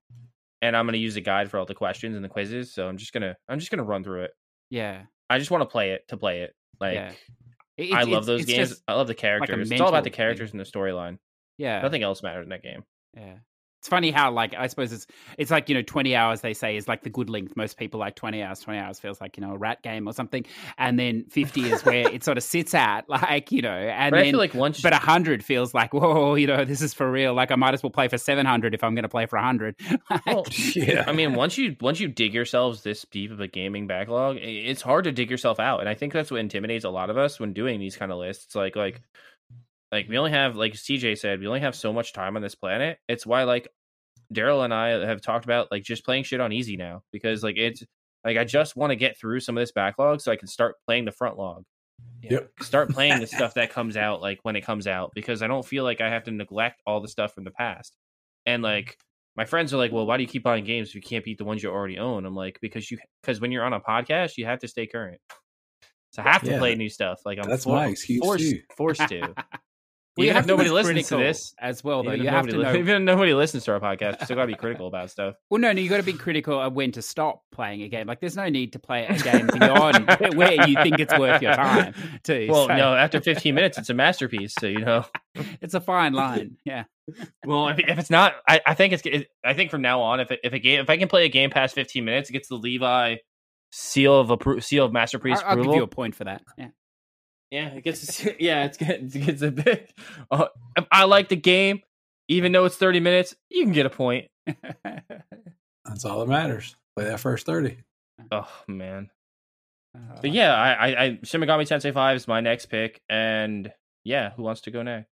and 0.62 0.76
I'm 0.76 0.86
gonna 0.86 0.98
use 0.98 1.16
a 1.16 1.20
guide 1.20 1.50
for 1.50 1.58
all 1.58 1.66
the 1.66 1.74
questions 1.74 2.16
and 2.16 2.24
the 2.24 2.28
quizzes. 2.28 2.72
So 2.72 2.88
I'm 2.88 2.96
just 2.96 3.12
gonna 3.12 3.36
I'm 3.48 3.58
just 3.58 3.70
gonna 3.70 3.84
run 3.84 4.04
through 4.04 4.22
it. 4.24 4.32
yeah, 4.70 5.02
I 5.30 5.38
just 5.38 5.50
want 5.50 5.62
to 5.62 5.66
play 5.66 5.90
it 5.92 6.06
to 6.08 6.16
play 6.16 6.40
it. 6.42 6.54
Like 6.80 6.94
yeah. 6.94 7.12
It- 7.76 7.92
I 7.94 8.02
love 8.02 8.26
those 8.26 8.44
games. 8.44 8.82
I 8.88 8.94
love 8.94 9.06
the 9.06 9.14
characters. 9.14 9.70
it's 9.70 9.80
all 9.80 9.88
about 9.88 10.02
the 10.02 10.10
mental 10.10 10.10
thing. 10.10 10.12
characters 10.14 10.50
and 10.50 10.58
the 10.58 10.64
storyline. 10.64 11.18
yeah, 11.58 11.80
Nothing 11.80 12.02
else 12.02 12.24
matters 12.24 12.42
in 12.44 12.48
that 12.50 12.62
game. 12.62 12.82
Yeah. 13.16 13.34
It's 13.88 13.90
funny 13.90 14.10
how 14.10 14.30
like 14.30 14.54
I 14.54 14.66
suppose 14.66 14.92
it's 14.92 15.06
it's 15.38 15.50
like, 15.50 15.70
you 15.70 15.74
know, 15.74 15.80
20 15.80 16.14
hours 16.14 16.42
they 16.42 16.52
say 16.52 16.76
is 16.76 16.86
like 16.86 17.04
the 17.04 17.08
good 17.08 17.30
length. 17.30 17.56
Most 17.56 17.78
people 17.78 17.98
like 17.98 18.16
20 18.16 18.42
hours. 18.42 18.60
20 18.60 18.78
hours 18.78 18.98
feels 18.98 19.18
like, 19.18 19.38
you 19.38 19.40
know, 19.40 19.54
a 19.54 19.56
rat 19.56 19.80
game 19.82 20.06
or 20.06 20.12
something. 20.12 20.44
And 20.76 20.98
then 20.98 21.24
50 21.30 21.62
is 21.70 21.82
where 21.86 22.06
it 22.06 22.22
sort 22.22 22.36
of 22.36 22.44
sits 22.44 22.74
at, 22.74 23.08
like, 23.08 23.50
you 23.50 23.62
know, 23.62 23.70
and 23.70 24.10
But 24.10 24.18
I 24.18 24.22
then 24.24 24.32
feel 24.32 24.40
like 24.40 24.52
once 24.52 24.82
but 24.82 24.92
100 24.92 25.42
feels 25.42 25.72
like, 25.72 25.94
whoa, 25.94 26.34
you 26.34 26.46
know, 26.46 26.66
this 26.66 26.82
is 26.82 26.92
for 26.92 27.10
real. 27.10 27.32
Like 27.32 27.50
I 27.50 27.56
might 27.56 27.72
as 27.72 27.82
well 27.82 27.88
play 27.88 28.08
for 28.08 28.18
700 28.18 28.74
if 28.74 28.84
I'm 28.84 28.94
going 28.94 29.04
to 29.04 29.08
play 29.08 29.24
for 29.24 29.36
100. 29.38 29.76
Like, 30.10 30.26
Well, 30.26 30.44
yeah. 30.74 31.04
I 31.06 31.12
mean, 31.12 31.32
once 31.32 31.56
you 31.56 31.74
once 31.80 31.98
you 31.98 32.08
dig 32.08 32.34
yourselves 32.34 32.82
this 32.82 33.06
deep 33.10 33.30
of 33.30 33.40
a 33.40 33.48
gaming 33.48 33.86
backlog, 33.86 34.36
it's 34.36 34.82
hard 34.82 35.04
to 35.04 35.12
dig 35.12 35.30
yourself 35.30 35.58
out, 35.58 35.80
and 35.80 35.88
I 35.88 35.94
think 35.94 36.12
that's 36.12 36.30
what 36.30 36.40
intimidates 36.40 36.84
a 36.84 36.90
lot 36.90 37.08
of 37.08 37.16
us 37.16 37.40
when 37.40 37.54
doing 37.54 37.80
these 37.80 37.96
kind 37.96 38.12
of 38.12 38.18
lists. 38.18 38.54
Like, 38.54 38.76
like, 38.76 39.00
like 39.90 40.08
we 40.08 40.18
only 40.18 40.32
have, 40.32 40.56
like 40.56 40.74
CJ 40.74 41.18
said, 41.18 41.40
we 41.40 41.46
only 41.46 41.60
have 41.60 41.74
so 41.74 41.92
much 41.92 42.12
time 42.12 42.36
on 42.36 42.42
this 42.42 42.54
planet. 42.54 42.98
It's 43.08 43.26
why, 43.26 43.44
like, 43.44 43.68
Darrell 44.32 44.62
and 44.62 44.74
I 44.74 44.88
have 45.06 45.20
talked 45.20 45.44
about 45.44 45.68
like 45.70 45.82
just 45.82 46.04
playing 46.04 46.24
shit 46.24 46.40
on 46.40 46.52
easy 46.52 46.76
now 46.76 47.02
because, 47.12 47.42
like, 47.42 47.56
it's 47.56 47.82
like 48.24 48.36
I 48.36 48.44
just 48.44 48.76
want 48.76 48.90
to 48.90 48.96
get 48.96 49.18
through 49.18 49.40
some 49.40 49.56
of 49.56 49.62
this 49.62 49.72
backlog 49.72 50.20
so 50.20 50.30
I 50.32 50.36
can 50.36 50.48
start 50.48 50.76
playing 50.86 51.04
the 51.04 51.12
front 51.12 51.38
log. 51.38 51.64
Yep. 52.22 52.50
Start 52.62 52.90
playing 52.90 53.20
the 53.20 53.26
stuff 53.26 53.54
that 53.54 53.72
comes 53.72 53.96
out 53.96 54.20
like 54.20 54.38
when 54.42 54.54
it 54.56 54.64
comes 54.64 54.86
out 54.86 55.12
because 55.14 55.42
I 55.42 55.46
don't 55.46 55.66
feel 55.66 55.82
like 55.84 56.00
I 56.00 56.08
have 56.08 56.24
to 56.24 56.30
neglect 56.30 56.80
all 56.86 57.00
the 57.00 57.08
stuff 57.08 57.34
from 57.34 57.44
the 57.44 57.50
past. 57.50 57.96
And 58.46 58.62
mm-hmm. 58.62 58.72
like 58.72 58.96
my 59.36 59.44
friends 59.44 59.72
are 59.72 59.78
like, 59.78 59.92
"Well, 59.92 60.06
why 60.06 60.16
do 60.16 60.22
you 60.22 60.28
keep 60.28 60.42
buying 60.42 60.64
games 60.64 60.88
if 60.88 60.94
you 60.94 61.00
can't 61.00 61.24
beat 61.24 61.38
the 61.38 61.44
ones 61.44 61.62
you 61.62 61.70
already 61.70 61.98
own?" 61.98 62.24
I'm 62.24 62.34
like, 62.34 62.58
"Because 62.60 62.90
you 62.90 62.98
because 63.22 63.40
when 63.40 63.52
you're 63.52 63.64
on 63.64 63.72
a 63.72 63.80
podcast, 63.80 64.36
you 64.36 64.46
have 64.46 64.58
to 64.60 64.68
stay 64.68 64.86
current. 64.86 65.20
So 66.12 66.22
I 66.22 66.30
have 66.32 66.42
to 66.42 66.50
Yeah. 66.52 66.58
play 66.58 66.74
new 66.74 66.88
stuff. 66.88 67.20
Like 67.24 67.38
I'm 67.38 67.48
That's 67.48 67.64
for- 67.64 67.76
my 67.76 67.86
excuse, 67.86 68.20
forced 68.24 68.50
too. 68.50 68.60
forced 68.76 69.08
to. 69.08 69.34
Even 70.24 70.34
have 70.34 70.44
if 70.44 70.48
nobody 70.48 70.70
listens 70.70 71.08
to 71.08 71.16
this, 71.16 71.54
as 71.60 71.82
well, 71.84 72.02
though. 72.02 72.12
even, 72.12 72.24
You 72.24 72.30
have 72.30 72.46
to 72.46 72.56
li- 72.56 72.62
know. 72.64 72.74
even 72.74 72.96
if 72.96 73.02
nobody 73.02 73.34
listens 73.34 73.64
to 73.64 73.72
our 73.72 73.80
podcast, 73.80 74.18
you 74.20 74.24
still 74.24 74.36
gotta 74.36 74.46
be 74.48 74.54
critical 74.54 74.86
about 74.86 75.10
stuff. 75.10 75.36
Well, 75.50 75.60
no, 75.60 75.72
no, 75.72 75.80
you 75.80 75.88
got 75.88 75.98
to 75.98 76.02
be 76.02 76.12
critical 76.12 76.60
of 76.60 76.72
when 76.72 76.92
to 76.92 77.02
stop 77.02 77.42
playing 77.52 77.82
a 77.82 77.88
game. 77.88 78.06
Like, 78.06 78.20
there's 78.20 78.36
no 78.36 78.48
need 78.48 78.72
to 78.72 78.78
play 78.78 79.06
a 79.06 79.16
game 79.16 79.46
beyond 79.46 80.08
where 80.36 80.66
you 80.66 80.76
think 80.82 80.98
it's 80.98 81.16
worth 81.18 81.40
your 81.42 81.54
time. 81.54 81.94
Too. 82.24 82.48
Well, 82.50 82.66
So, 82.66 82.76
no, 82.76 82.94
after 82.94 83.20
15 83.20 83.54
minutes, 83.54 83.78
it's 83.78 83.90
a 83.90 83.94
masterpiece. 83.94 84.54
So 84.58 84.66
you 84.66 84.80
know. 84.80 85.04
it's 85.60 85.74
a 85.74 85.80
fine 85.80 86.12
line. 86.12 86.56
Yeah. 86.64 86.84
Well, 87.46 87.68
if, 87.68 87.78
if 87.78 87.98
it's 87.98 88.10
not, 88.10 88.34
I, 88.46 88.60
I 88.66 88.74
think 88.74 88.92
it's. 88.92 89.02
It, 89.06 89.28
I 89.44 89.54
think 89.54 89.70
from 89.70 89.82
now 89.82 90.00
on, 90.02 90.20
if 90.20 90.30
it, 90.30 90.40
if 90.44 90.52
a 90.52 90.58
game, 90.58 90.80
if 90.80 90.90
I 90.90 90.96
can 90.96 91.08
play 91.08 91.24
a 91.24 91.28
game 91.28 91.50
past 91.50 91.74
15 91.74 92.04
minutes, 92.04 92.28
it 92.28 92.32
gets 92.34 92.48
the 92.48 92.56
Levi 92.56 93.16
seal 93.70 94.18
of 94.18 94.28
appro- 94.28 94.62
seal 94.62 94.86
of 94.86 94.92
masterpiece 94.92 95.40
I'll, 95.40 95.58
I'll 95.58 95.64
give 95.64 95.74
you 95.74 95.82
a 95.82 95.86
point 95.86 96.14
for 96.14 96.24
that. 96.24 96.42
Yeah. 96.56 96.68
Yeah, 97.50 97.68
it 97.68 97.82
gets 97.84 98.24
yeah, 98.38 98.64
it's 98.64 98.78
it 98.80 99.24
gets 99.24 99.42
a 99.42 99.50
bit. 99.50 99.92
Uh, 100.30 100.46
I 100.92 101.04
like 101.04 101.28
the 101.30 101.36
game, 101.36 101.80
even 102.28 102.52
though 102.52 102.64
it's 102.66 102.76
thirty 102.76 103.00
minutes, 103.00 103.34
you 103.48 103.62
can 103.64 103.72
get 103.72 103.86
a 103.86 103.90
point. 103.90 104.28
That's 105.84 106.04
all 106.04 106.20
that 106.20 106.28
matters. 106.28 106.76
Play 106.96 107.06
that 107.06 107.20
first 107.20 107.46
30. 107.46 107.78
Oh 108.32 108.48
man, 108.66 109.10
Uh, 109.94 110.00
but 110.20 110.30
yeah, 110.32 110.54
I 110.54 110.72
I, 110.72 111.02
I 111.04 111.18
Shin 111.22 111.40
Megami 111.40 111.62
Tensei 111.66 111.94
Five 111.94 112.16
is 112.16 112.28
my 112.28 112.40
next 112.40 112.66
pick, 112.66 113.00
and 113.08 113.72
yeah, 114.04 114.30
who 114.32 114.42
wants 114.42 114.60
to 114.62 114.70
go 114.70 114.82
next? 114.82 115.08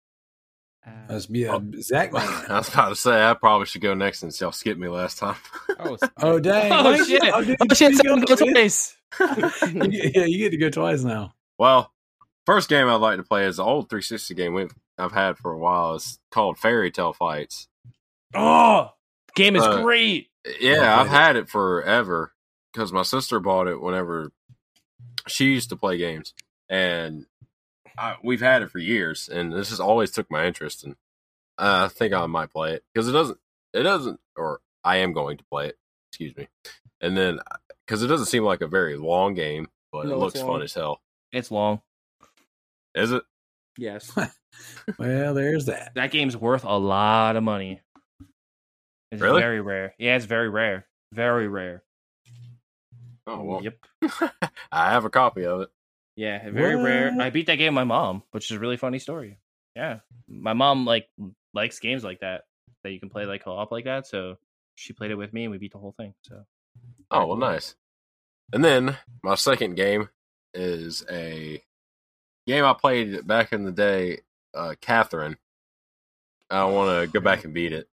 uh, 0.87 0.91
Must 1.13 1.33
be 1.33 1.45
a 1.45 1.55
Oh. 1.55 1.63
Zack 1.81 2.13
I 2.15 2.59
was 2.59 2.69
about 2.69 2.89
to 2.91 2.97
say 2.97 3.23
I 3.25 3.35
probably 3.35 3.67
should 3.67 3.81
go 3.83 3.95
next 3.95 4.19
since 4.21 4.41
y'all 4.41 4.53
skipped 4.53 4.79
me 4.81 4.89
last 4.89 5.19
time. 5.19 5.37
oh, 5.79 5.97
Oh, 6.19 6.39
dang. 6.41 6.73
Oh, 6.73 6.85
Why 6.85 6.97
did 6.99 7.09
you- 7.09 7.19
shit. 7.21 7.47
did 7.47 7.57
Oh 7.71 7.75
shit, 7.75 7.91
you 7.93 7.97
someone 7.99 8.21
go 8.21 8.37
go 8.37 8.45
twice? 8.53 8.97
twice. 9.17 9.63
You 9.73 10.11
yeah, 10.15 10.25
you 10.25 10.39
get 10.39 10.51
to 10.51 10.57
go 10.59 10.69
twice 10.71 11.03
now. 11.05 11.33
well, 11.59 11.93
first 12.47 12.69
game 12.69 12.89
I'd 12.89 12.95
like 12.97 13.17
to 13.19 13.23
play 13.25 13.45
is 13.45 13.57
the 13.57 13.65
old 13.65 13.91
360 13.91 14.35
game 14.35 14.55
we've 14.55 14.73
I've 14.99 15.13
had 15.13 15.37
for 15.37 15.53
a 15.53 15.59
while. 15.59 15.97
It's 15.97 16.19
called 16.31 16.59
Fairy 16.59 16.91
Tale 16.91 17.13
Fights. 17.13 17.69
Oh, 18.35 18.91
game 19.35 19.57
is 19.57 19.63
Uh, 19.63 19.83
great. 19.83 20.29
Yeah, 20.61 20.97
I 20.97 21.01
I've 21.01 21.07
it. 21.07 21.11
had 21.11 21.37
it 21.37 21.49
forever 21.49 22.33
because 22.73 22.93
my 22.93 23.03
sister 23.03 23.41
bought 23.41 23.67
it 23.69 23.81
whenever 23.81 24.31
she 25.27 25.47
used 25.47 25.69
to 25.71 25.77
play 25.77 25.99
games, 25.99 26.35
and 26.69 27.27
I, 27.99 28.17
we've 28.23 28.41
had 28.41 28.63
it 28.63 28.71
for 28.71 28.79
years. 28.79 29.29
And 29.29 29.53
this 29.53 29.71
has 29.71 29.81
always 29.81 30.11
took 30.13 30.31
my 30.31 30.47
interest, 30.47 30.85
and 30.85 30.95
I 31.59 31.89
think 31.89 32.15
I 32.15 32.25
might 32.27 32.53
play 32.53 32.75
it 32.75 32.85
because 32.95 33.09
it 33.09 33.13
doesn't. 33.13 33.39
It 33.75 33.83
doesn't, 33.83 34.21
or 34.37 34.61
I 34.85 34.99
am 34.99 35.13
going 35.13 35.37
to 35.39 35.45
play 35.45 35.69
it. 35.69 35.79
Excuse 36.11 36.37
me. 36.37 36.49
And 37.01 37.17
then 37.17 37.41
because 37.87 38.03
it 38.03 38.07
doesn't 38.07 38.27
seem 38.27 38.45
like 38.45 38.61
a 38.61 38.67
very 38.69 38.97
long 38.97 39.35
game, 39.35 39.69
but 39.93 40.07
No, 40.07 40.13
it 40.15 40.19
looks 40.19 40.41
fun 40.41 40.63
as 40.63 40.75
hell. 40.75 41.01
It's 41.33 41.51
long. 41.51 41.83
Is 42.97 43.13
it? 43.13 43.23
Yes. 43.79 44.11
Well, 44.99 45.35
there's 45.35 45.67
that. 45.67 45.93
That 45.97 46.11
game's 46.13 46.35
worth 46.35 46.65
a 46.65 46.79
lot 46.79 47.37
of 47.37 47.43
money. 47.43 47.83
It's 49.13 49.21
Really? 49.21 49.43
very 49.43 49.61
rare. 49.61 49.95
Yeah, 49.99 50.17
it's 50.17 50.25
very 50.25 50.49
rare. 50.49 50.87
Very 51.13 51.47
rare. 51.47 51.83
Oh 53.27 53.43
well, 53.43 53.63
Yep. 53.63 53.75
I 54.73 54.93
have 54.93 55.05
a 55.05 55.11
copy 55.11 55.45
of 55.45 55.61
it. 55.63 55.69
Yeah, 56.17 56.49
very 56.51 56.77
rare. 56.83 57.15
I 57.21 57.29
beat 57.29 57.47
that 57.49 57.57
game 57.57 57.75
with 57.75 57.81
my 57.81 57.85
mom, 57.85 58.23
which 58.31 58.51
is 58.51 58.57
a 58.57 58.61
really 58.61 58.79
funny 58.79 58.99
story. 58.99 59.39
Yeah. 59.75 59.99
My 60.27 60.55
mom 60.55 60.87
like 60.87 61.07
likes 61.53 61.79
games 61.81 62.03
like 62.03 62.21
that 62.21 62.45
that 62.83 62.93
you 62.93 63.01
can 63.01 63.11
play 63.11 63.27
like 63.27 63.45
co-op 63.45 63.71
like 63.71 63.85
that, 63.85 64.07
so 64.07 64.37
she 64.77 64.95
played 64.95 65.11
it 65.11 65.17
with 65.17 65.35
me 65.35 65.43
and 65.45 65.53
we 65.53 65.59
beat 65.59 65.73
the 65.73 65.79
whole 65.79 65.95
thing. 65.99 66.15
So 66.23 66.45
Oh 67.11 67.27
well, 67.27 67.37
nice. 67.37 67.75
And 68.55 68.65
then 68.65 68.97
my 69.23 69.35
second 69.35 69.75
game 69.75 70.09
is 70.55 71.05
a 71.11 71.63
game 72.47 72.65
I 72.65 72.73
played 72.75 73.27
back 73.27 73.53
in 73.53 73.65
the 73.65 73.73
day, 73.73 74.21
uh, 74.55 74.75
Catherine. 74.81 75.37
I 76.51 76.65
want 76.65 77.01
to 77.07 77.13
go 77.13 77.21
back 77.21 77.45
and 77.45 77.53
beat 77.53 77.73
it. 77.73 77.89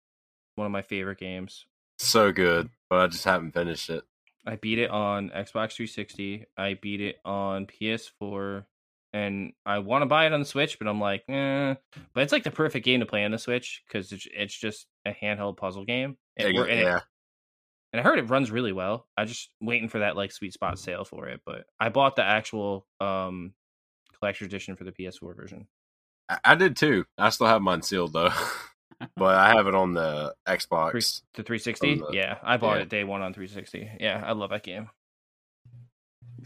one 0.56 0.66
of 0.66 0.72
my 0.72 0.82
favorite 0.82 1.18
games. 1.20 1.66
So 2.00 2.32
good, 2.32 2.70
but 2.90 3.00
I 3.00 3.08
just 3.08 3.24
haven't 3.24 3.54
finished 3.54 3.90
it. 3.90 4.04
I 4.46 4.56
beat 4.56 4.80
it 4.80 4.90
on 4.90 5.30
Xbox 5.30 5.74
360. 5.76 6.46
I 6.58 6.74
beat 6.82 7.00
it 7.00 7.18
on 7.24 7.68
PS4, 7.68 8.66
and 9.14 9.54
I 9.66 9.80
want 9.80 10.02
to 10.02 10.08
buy 10.08 10.26
it 10.26 10.34
on 10.34 10.40
the 10.40 10.46
Switch, 10.46 10.80
but 10.80 10.88
I'm 10.88 11.00
like, 11.00 11.24
eh. 11.30 11.76
But 12.14 12.24
it's 12.24 12.34
like 12.34 12.44
the 12.44 12.52
perfect 12.52 12.84
game 12.84 13.02
to 13.02 13.06
play 13.06 13.24
on 13.24 13.32
the 13.32 13.38
Switch 13.38 13.84
because 13.88 14.12
it's, 14.12 14.28
it's 14.34 14.58
just 14.58 14.88
a 15.06 15.12
handheld 15.12 15.58
puzzle 15.58 15.86
game. 15.86 16.18
Wor- 16.40 16.64
and, 16.68 16.80
it- 16.80 16.84
yeah, 16.84 17.02
and 17.94 18.00
I 18.00 18.04
heard 18.04 18.18
it 18.20 18.30
runs 18.30 18.50
really 18.52 18.74
well. 18.74 19.08
I 19.16 19.26
just 19.26 19.50
waiting 19.62 19.90
for 19.90 20.00
that 20.00 20.16
like 20.18 20.32
sweet 20.32 20.54
spot 20.54 20.80
sale 20.80 21.06
for 21.06 21.28
it. 21.28 21.42
But 21.46 21.66
I 21.80 21.90
bought 21.90 22.16
the 22.16 22.24
actual 22.24 22.88
um 23.00 23.54
collector's 24.22 24.46
edition 24.48 24.76
for 24.76 24.84
the 24.84 24.92
PS4 24.92 25.36
version. 25.36 25.68
I, 26.30 26.40
I 26.46 26.56
did 26.56 26.76
too. 26.78 27.06
I 27.18 27.30
still 27.30 27.48
have 27.48 27.62
mine 27.62 27.82
sealed 27.82 28.14
though, 28.14 28.30
but 29.18 29.36
I 29.36 29.54
have 29.56 29.68
it 29.68 29.76
on 29.76 29.94
the 29.94 30.34
Xbox. 30.48 31.22
The 31.34 31.44
360? 31.44 31.96
The- 31.96 32.08
yeah, 32.14 32.38
I 32.44 32.58
bought 32.58 32.78
yeah. 32.78 32.84
it 32.84 32.90
day 32.90 33.04
one 33.04 33.22
on 33.22 33.34
360. 33.34 33.98
Yeah, 34.00 34.22
I 34.26 34.34
love 34.34 34.52
that 34.52 34.64
game. 34.64 34.90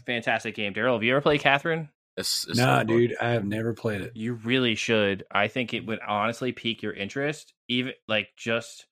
Fantastic 0.04 0.54
game. 0.54 0.72
Darrell, 0.72 0.96
have 0.96 1.02
you 1.02 1.12
ever 1.12 1.20
played 1.20 1.40
Catherine? 1.40 1.88
It's, 2.16 2.46
it's 2.48 2.58
Nah, 2.58 2.76
so 2.76 2.78
fun. 2.78 2.86
dude, 2.86 3.16
I 3.20 3.30
have 3.30 3.44
never 3.44 3.74
played 3.74 4.00
it. 4.00 4.12
You 4.14 4.34
really 4.34 4.74
should. 4.74 5.24
I 5.30 5.48
think 5.48 5.74
it 5.74 5.86
would 5.86 6.00
honestly 6.06 6.52
pique 6.52 6.82
your 6.82 6.92
interest. 6.92 7.52
Even 7.68 7.92
like 8.08 8.28
just 8.36 8.86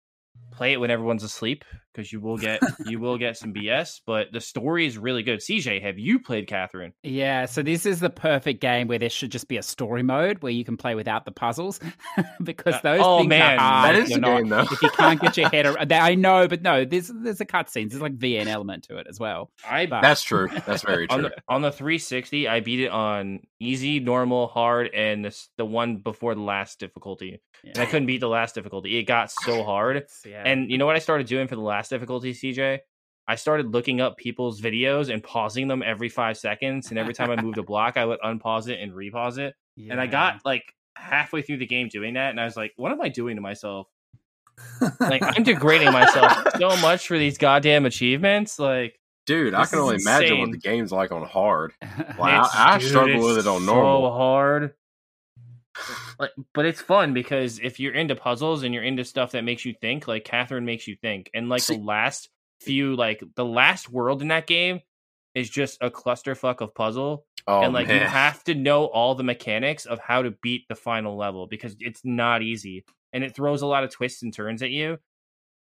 play 0.53 0.73
it 0.73 0.81
when 0.81 0.91
everyone's 0.91 1.23
asleep 1.23 1.65
because 1.95 2.13
you 2.13 2.21
will 2.21 2.37
get 2.37 2.61
you 2.87 2.99
will 2.99 3.17
get 3.19 3.37
some 3.37 3.53
BS. 3.53 4.01
But 4.07 4.33
the 4.33 4.41
story 4.41 4.87
is 4.87 4.99
really 4.99 5.23
good. 5.23 5.41
CJ, 5.41 5.83
have 5.83 5.99
you 5.99 6.19
played 6.19 6.47
Catherine? 6.47 6.93
Yeah, 7.03 7.47
so 7.47 7.63
this 7.63 7.87
is 7.87 8.01
the 8.01 8.11
perfect 8.11 8.61
game 8.61 8.89
where 8.89 8.99
there 8.99 9.11
should 9.11 9.31
just 9.31 9.49
be 9.49 9.57
a 9.57 9.63
story 9.63 10.03
mode 10.03 10.43
where 10.43 10.53
you 10.53 10.65
can 10.65 10.77
play 10.77 10.95
without 10.95 11.25
the 11.25 11.33
puzzles 11.33 11.81
because 12.43 12.75
Uh, 12.75 12.81
those 12.83 13.01
oh, 13.03 13.19
things 13.19 13.29
man, 13.29 13.59
are 13.59 13.61
hard. 13.61 13.95
that 13.97 14.03
if 14.03 14.09
you're 14.11 14.19
the 14.19 14.21
not- 14.21 14.37
game 14.39 14.49
though. 14.49 14.61
If 14.61 14.83
you 14.83 14.91
can't 14.91 15.21
get 15.21 15.37
your 15.37 15.49
head 15.49 15.67
around, 15.67 15.93
I 15.93 16.15
know, 16.15 16.49
but 16.49 16.63
no, 16.63 16.85
there's 16.85 17.09
there's 17.15 17.41
a 17.41 17.47
cutscenes. 17.47 17.91
There's 17.91 18.03
like 18.03 18.19
VN 18.19 18.47
element 18.47 18.85
to 18.89 18.97
it 18.99 19.07
as 19.09 19.21
well. 19.21 19.51
I 19.69 19.87
But- 19.87 20.03
That's 20.03 20.23
true. 20.23 20.49
That's 20.67 20.83
very 20.83 21.09
on 21.09 21.21
true. 21.21 21.29
the 21.29 21.43
on 21.49 21.63
the 21.63 21.71
360, 21.73 22.49
I 22.49 22.61
beat 22.61 22.81
it 22.81 22.89
on 22.91 23.41
easy, 23.61 24.01
normal, 24.01 24.49
hard, 24.49 24.91
and 24.95 25.25
this 25.25 25.49
the 25.57 25.65
one 25.65 25.97
before 25.99 26.35
the 26.35 26.41
last 26.43 26.79
difficulty. 26.81 27.41
And 27.65 27.79
I 27.79 27.87
couldn't 27.87 28.05
beat 28.07 28.19
the 28.21 28.29
last 28.29 28.55
difficulty. 28.55 28.99
It 28.99 29.05
got 29.05 29.31
so 29.31 29.63
hard. 29.65 30.05
Yeah. 30.27 30.43
And 30.45 30.71
you 30.71 30.77
know 30.77 30.85
what 30.85 30.97
I 30.97 30.99
started 30.99 31.27
doing 31.27 31.49
for 31.49 31.55
the 31.57 31.63
last 31.63 31.84
difficulty, 31.89 32.33
CJ? 32.33 32.79
I 33.27 33.35
started 33.37 33.73
looking 33.73 34.01
up 34.01 34.19
people's 34.19 34.61
videos 34.61 35.13
and 35.13 35.23
pausing 35.23 35.67
them 35.69 35.83
every 35.83 36.09
five 36.11 36.37
seconds. 36.37 36.91
And 36.91 36.99
every 36.99 37.15
time 37.15 37.31
I 37.31 37.41
moved 37.41 37.59
a 37.59 37.63
block, 37.65 37.97
I 37.97 38.05
would 38.05 38.21
unpause 38.21 38.69
it 38.69 38.81
and 38.81 38.95
repause 38.95 39.39
it. 39.39 39.55
And 39.91 40.01
I 40.01 40.07
got 40.07 40.41
like 40.45 40.63
halfway 40.97 41.43
through 41.43 41.57
the 41.59 41.67
game 41.67 41.89
doing 41.89 42.15
that. 42.15 42.31
And 42.31 42.41
I 42.41 42.45
was 42.45 42.57
like, 42.57 42.73
what 42.77 42.93
am 42.93 43.01
I 43.01 43.09
doing 43.09 43.37
to 43.37 43.43
myself? 43.43 43.89
Like, 45.01 45.23
I'm 45.23 45.43
degrading 45.45 45.93
myself 45.93 46.33
so 46.59 46.77
much 46.77 47.09
for 47.09 47.19
these 47.19 47.39
goddamn 47.39 47.87
achievements. 47.87 48.59
Like, 48.59 48.99
Dude, 49.27 49.55
I 49.55 49.65
can 49.65 49.79
is 49.79 49.83
only 49.83 49.97
imagine 50.01 50.39
what 50.41 50.51
the 50.51 50.59
game's 50.59 50.93
like 50.93 51.11
on 51.11 51.25
hard. 51.25 51.73
Like, 51.83 52.19
I, 52.19 52.75
I 52.75 52.79
dude, 52.79 52.89
struggle 52.91 53.25
with 53.27 53.39
it 53.39 53.47
on 53.47 53.61
so 53.61 53.75
normal. 53.75 54.13
hard. 54.13 54.75
Like, 56.19 56.31
but 56.53 56.65
it's 56.65 56.81
fun 56.81 57.13
because 57.13 57.59
if 57.59 57.81
you're 57.81 57.93
into 57.93 58.15
puzzles 58.15 58.63
and 58.63 58.73
you're 58.73 58.85
into 58.85 59.05
stuff 59.05 59.33
that 59.33 59.43
makes 59.43 59.65
you 59.65 59.75
think, 59.81 60.07
like 60.07 60.25
Catherine 60.25 60.65
makes 60.65 60.87
you 60.87 60.95
think, 60.95 61.29
and 61.35 61.49
like 61.49 61.63
See- 61.63 61.77
the 61.77 61.83
last 61.83 62.29
few, 62.61 62.95
like 62.95 63.23
the 63.35 63.45
last 63.45 63.91
world 63.91 64.23
in 64.23 64.29
that 64.29 64.47
game 64.47 64.81
is 65.35 65.51
just 65.51 65.79
a 65.81 65.91
clusterfuck 65.91 66.61
of 66.61 66.75
puzzle, 66.75 67.27
Oh 67.47 67.63
and 67.63 67.75
like 67.75 67.89
man, 67.89 68.01
you 68.01 68.07
have 68.07 68.43
to 68.45 68.55
know 68.55 68.87
all 68.87 69.15
the 69.15 69.25
mechanics 69.25 69.85
of 69.87 69.99
how 69.99 70.23
to 70.23 70.31
beat 70.31 70.67
the 70.69 70.75
final 70.75 71.17
level 71.17 71.47
because 71.47 71.77
it's 71.81 72.03
not 72.05 72.43
easy, 72.43 72.85
and 73.13 73.25
it 73.25 73.35
throws 73.35 73.63
a 73.63 73.67
lot 73.67 73.85
of 73.85 73.91
twists 73.91 74.23
and 74.23 74.33
turns 74.33 74.63
at 74.63 74.71
you. 74.71 74.99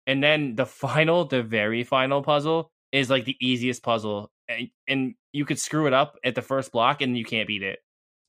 And 0.07 0.23
then 0.23 0.55
the 0.55 0.65
final, 0.85 1.25
the 1.25 1.43
very 1.43 1.83
final 1.83 2.23
puzzle 2.23 2.71
is 2.91 3.09
like 3.09 3.25
the 3.25 3.37
easiest 3.41 3.83
puzzle, 3.83 4.31
and, 4.47 4.69
and 4.87 5.15
you 5.33 5.43
could 5.43 5.59
screw 5.59 5.87
it 5.87 5.93
up 5.93 6.17
at 6.23 6.35
the 6.35 6.41
first 6.41 6.71
block, 6.71 7.01
and 7.01 7.17
you 7.17 7.25
can't 7.25 7.47
beat 7.47 7.63
it. 7.63 7.79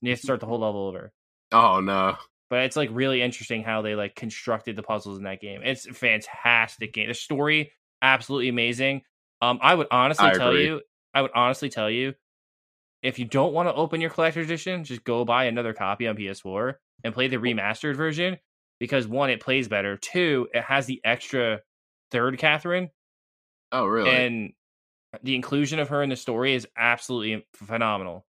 You 0.02 0.10
have 0.10 0.18
to 0.18 0.20
mm-hmm. 0.20 0.26
start 0.26 0.40
the 0.40 0.46
whole 0.46 0.60
level 0.60 0.86
over 0.86 1.12
oh 1.52 1.80
no, 1.80 2.16
but 2.50 2.64
it's 2.64 2.76
like 2.76 2.90
really 2.92 3.22
interesting 3.22 3.62
how 3.62 3.82
they 3.82 3.94
like 3.94 4.14
constructed 4.14 4.76
the 4.76 4.82
puzzles 4.82 5.18
in 5.18 5.24
that 5.24 5.40
game. 5.40 5.60
It's 5.64 5.86
a 5.86 5.92
fantastic 5.94 6.92
game. 6.92 7.08
The 7.08 7.14
story 7.14 7.72
absolutely 8.02 8.48
amazing. 8.48 9.02
Um, 9.42 9.58
I 9.62 9.74
would 9.74 9.86
honestly 9.90 10.26
I 10.26 10.32
tell 10.34 10.48
agree. 10.50 10.64
you, 10.66 10.80
I 11.14 11.22
would 11.22 11.30
honestly 11.34 11.68
tell 11.68 11.90
you, 11.90 12.14
if 13.02 13.18
you 13.18 13.24
don't 13.24 13.52
want 13.52 13.68
to 13.68 13.74
open 13.74 14.00
your 14.00 14.10
collector's 14.10 14.46
edition, 14.46 14.84
just 14.84 15.04
go 15.04 15.24
buy 15.24 15.44
another 15.44 15.72
copy 15.72 16.06
on 16.08 16.16
PS4 16.16 16.74
and 17.04 17.14
play 17.14 17.28
the 17.28 17.36
remastered 17.36 17.96
version 17.96 18.38
because 18.80 19.06
one, 19.06 19.30
it 19.30 19.40
plays 19.40 19.68
better. 19.68 19.96
Two, 19.96 20.48
it 20.52 20.62
has 20.64 20.86
the 20.86 21.00
extra 21.04 21.60
third 22.10 22.38
Catherine, 22.38 22.90
oh 23.72 23.86
really? 23.86 24.10
and 24.10 24.52
the 25.22 25.34
inclusion 25.34 25.78
of 25.78 25.88
her 25.88 26.02
in 26.02 26.10
the 26.10 26.16
story 26.16 26.54
is 26.54 26.66
absolutely 26.76 27.46
phenomenal. 27.54 28.26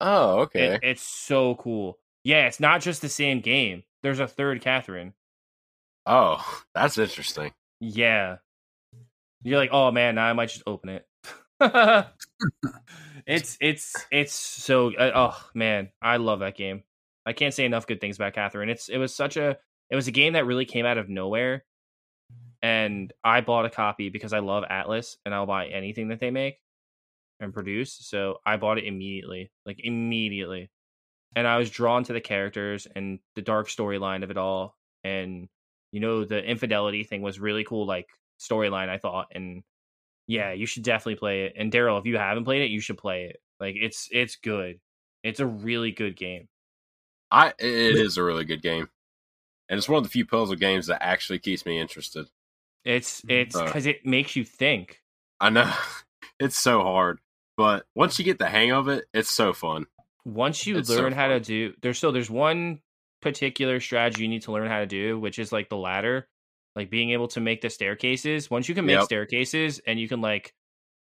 oh 0.00 0.40
okay. 0.40 0.74
It- 0.74 0.80
it's 0.82 1.02
so 1.02 1.54
cool. 1.56 1.98
Yeah, 2.28 2.46
it's 2.46 2.60
not 2.60 2.82
just 2.82 3.00
the 3.00 3.08
same 3.08 3.40
game. 3.40 3.84
There's 4.02 4.20
a 4.20 4.28
third 4.28 4.60
Catherine. 4.60 5.14
oh, 6.04 6.44
that's 6.74 6.98
interesting. 6.98 7.52
Yeah. 7.80 8.36
You're 9.42 9.56
like, 9.56 9.70
oh 9.72 9.90
man, 9.92 10.16
now 10.16 10.26
I 10.26 10.34
might 10.34 10.50
just 10.50 10.64
open 10.66 10.90
it. 10.90 11.06
it's 13.26 13.56
it's 13.62 13.96
it's 14.12 14.34
so 14.34 14.94
uh, 14.94 15.10
oh 15.14 15.48
man, 15.54 15.88
I 16.02 16.18
love 16.18 16.40
that 16.40 16.54
game. 16.54 16.82
I 17.24 17.32
can't 17.32 17.54
say 17.54 17.64
enough 17.64 17.86
good 17.86 17.98
things 17.98 18.16
about 18.16 18.34
Catherine. 18.34 18.68
It's 18.68 18.90
it 18.90 18.98
was 18.98 19.14
such 19.14 19.38
a 19.38 19.56
it 19.88 19.96
was 19.96 20.06
a 20.06 20.12
game 20.12 20.34
that 20.34 20.44
really 20.44 20.66
came 20.66 20.84
out 20.84 20.98
of 20.98 21.08
nowhere, 21.08 21.64
and 22.60 23.10
I 23.24 23.40
bought 23.40 23.64
a 23.64 23.70
copy 23.70 24.10
because 24.10 24.34
I 24.34 24.40
love 24.40 24.64
Atlus 24.70 25.16
and 25.24 25.34
I'll 25.34 25.46
buy 25.46 25.68
anything 25.68 26.08
that 26.08 26.20
they 26.20 26.30
make 26.30 26.58
and 27.40 27.54
produce. 27.54 27.94
So 27.94 28.36
I 28.44 28.58
bought 28.58 28.76
it 28.76 28.84
immediately, 28.84 29.50
like 29.64 29.80
immediately, 29.82 30.68
and 31.38 31.46
I 31.46 31.56
was 31.56 31.70
drawn 31.70 32.02
to 32.02 32.12
the 32.12 32.20
characters 32.20 32.88
and 32.96 33.20
the 33.36 33.42
dark 33.42 33.68
storyline 33.68 34.24
of 34.24 34.30
it 34.32 34.36
all, 34.36 34.76
and 35.04 35.48
you 35.92 36.00
know 36.00 36.24
the 36.24 36.42
infidelity 36.42 37.04
thing 37.04 37.22
was 37.22 37.38
really 37.38 37.62
cool, 37.62 37.86
like 37.86 38.08
storyline 38.40 38.88
I 38.88 38.98
thought, 38.98 39.28
and 39.32 39.62
yeah, 40.26 40.50
you 40.52 40.66
should 40.66 40.82
definitely 40.82 41.14
play 41.14 41.44
it. 41.44 41.52
And 41.56 41.70
Darrell, 41.70 41.98
if 41.98 42.06
you 42.06 42.18
haven't 42.18 42.42
played 42.44 42.62
it, 42.62 42.70
you 42.70 42.80
should 42.80 42.98
play 42.98 43.26
it. 43.26 43.36
Like 43.60 43.76
it's 43.78 44.08
it's 44.10 44.34
good. 44.34 44.80
It's 45.22 45.38
a 45.38 45.46
really 45.46 45.92
good 45.92 46.16
game. 46.16 46.48
I 47.30 47.50
it 47.50 47.96
is 47.96 48.16
a 48.16 48.24
really 48.24 48.44
good 48.44 48.62
game, 48.62 48.88
and 49.68 49.78
it's 49.78 49.88
one 49.88 49.98
of 49.98 50.04
the 50.04 50.10
few 50.10 50.26
puzzle 50.26 50.56
games 50.56 50.88
that 50.88 51.04
actually 51.04 51.38
keeps 51.38 51.64
me 51.64 51.78
interested. 51.78 52.26
It's 52.84 53.22
it's 53.28 53.54
Uh. 53.54 53.64
because 53.64 53.86
it 53.86 54.04
makes 54.04 54.34
you 54.34 54.44
think. 54.44 55.02
I 55.38 55.50
know 55.50 55.72
it's 56.40 56.58
so 56.58 56.82
hard, 56.82 57.20
but 57.56 57.86
once 57.94 58.18
you 58.18 58.24
get 58.24 58.40
the 58.40 58.48
hang 58.48 58.72
of 58.72 58.88
it, 58.88 59.04
it's 59.14 59.30
so 59.30 59.52
fun. 59.52 59.86
Once 60.24 60.66
you 60.66 60.76
It's 60.76 60.92
so 60.92 61.04
learn 61.04 61.12
how 61.12 61.28
to 61.28 61.40
do, 61.40 61.74
there's 61.82 61.98
so 61.98 62.10
there's 62.12 62.30
one 62.30 62.80
particular 63.22 63.80
strategy 63.80 64.22
you 64.22 64.28
need 64.28 64.42
to 64.42 64.52
learn 64.52 64.68
how 64.68 64.80
to 64.80 64.86
do, 64.86 65.18
which 65.18 65.38
is 65.38 65.52
like 65.52 65.68
the 65.68 65.76
ladder, 65.76 66.28
like 66.76 66.90
being 66.90 67.10
able 67.10 67.28
to 67.28 67.40
make 67.40 67.60
the 67.62 67.70
staircases. 67.70 68.50
Once 68.50 68.68
you 68.68 68.74
can 68.74 68.84
make 68.84 69.00
Yep. 69.00 69.02
staircases 69.02 69.80
and 69.86 69.98
you 69.98 70.08
can 70.08 70.20
like 70.20 70.54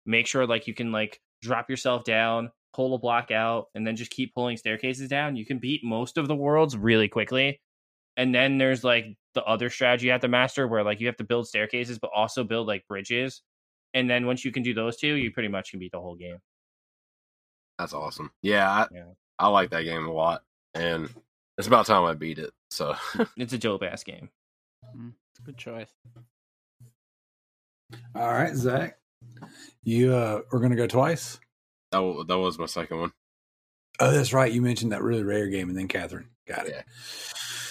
make 0.06 0.26
sure 0.26 0.46
like 0.46 0.66
you 0.66 0.74
can 0.74 0.92
like 0.92 1.20
drop 1.42 1.68
yourself 1.70 2.04
down, 2.04 2.50
pull 2.74 2.94
a 2.94 2.98
block 2.98 3.30
out, 3.30 3.66
and 3.74 3.86
then 3.86 3.96
just 3.96 4.10
keep 4.10 4.34
pulling 4.34 4.56
staircases 4.56 5.08
down, 5.08 5.36
you 5.36 5.46
can 5.46 5.58
beat 5.58 5.82
most 5.84 6.18
of 6.18 6.28
the 6.28 6.36
worlds 6.36 6.76
really 6.76 7.08
quickly. 7.08 7.60
And 8.16 8.34
then 8.34 8.58
there's 8.58 8.84
like 8.84 9.06
the 9.34 9.44
other 9.44 9.70
strategy 9.70 10.06
you 10.06 10.12
have 10.12 10.22
to 10.22 10.28
master, 10.28 10.68
where 10.68 10.84
like 10.84 11.00
you 11.00 11.06
have 11.08 11.16
to 11.18 11.24
build 11.24 11.48
staircases, 11.48 11.98
but 11.98 12.10
also 12.14 12.44
build 12.44 12.66
like 12.68 12.86
bridges. 12.88 13.42
And 13.94 14.10
then 14.10 14.26
once 14.26 14.44
you 14.44 14.52
can 14.52 14.62
do 14.62 14.74
those 14.74 14.96
two, 14.98 15.14
you 15.14 15.32
pretty 15.32 15.48
much 15.48 15.70
can 15.70 15.80
beat 15.80 15.92
the 15.92 16.00
whole 16.00 16.16
game. 16.16 16.38
That's 17.78 17.92
awesome. 17.92 18.30
Yeah, 18.42 18.70
I, 18.70 18.86
Yeah. 18.92 19.04
I 19.38 19.48
like 19.48 19.70
that 19.70 19.82
game 19.82 20.06
a 20.06 20.12
lot, 20.12 20.42
and 20.74 21.08
it's 21.58 21.66
about 21.68 21.86
time 21.86 22.04
I 22.04 22.14
beat 22.14 22.38
it. 22.38 22.52
So 22.70 22.94
It's 23.36 23.52
a 23.52 23.58
dope 23.58 23.82
ass 23.82 24.02
game. 24.02 24.30
Good 25.44 25.56
choice. 25.58 25.90
All 28.14 28.32
right, 28.32 28.54
Zack, 28.54 28.98
you 29.84 30.12
uh, 30.14 30.40
are 30.52 30.58
going 30.58 30.70
to 30.70 30.76
go 30.76 30.86
twice. 30.86 31.38
that 31.92 31.98
wa- 31.98 32.24
that 32.24 32.38
was 32.38 32.58
my 32.58 32.66
second 32.66 33.00
one. 33.00 33.12
Oh, 34.00 34.10
that's 34.10 34.32
right. 34.32 34.50
You 34.52 34.60
mentioned 34.62 34.92
that 34.92 35.02
really 35.02 35.22
rare 35.22 35.46
game, 35.48 35.68
and 35.68 35.78
then 35.78 35.88
Catherine 35.88 36.28
got 36.48 36.66
it. 36.66 36.72
Yeah. 36.74 36.82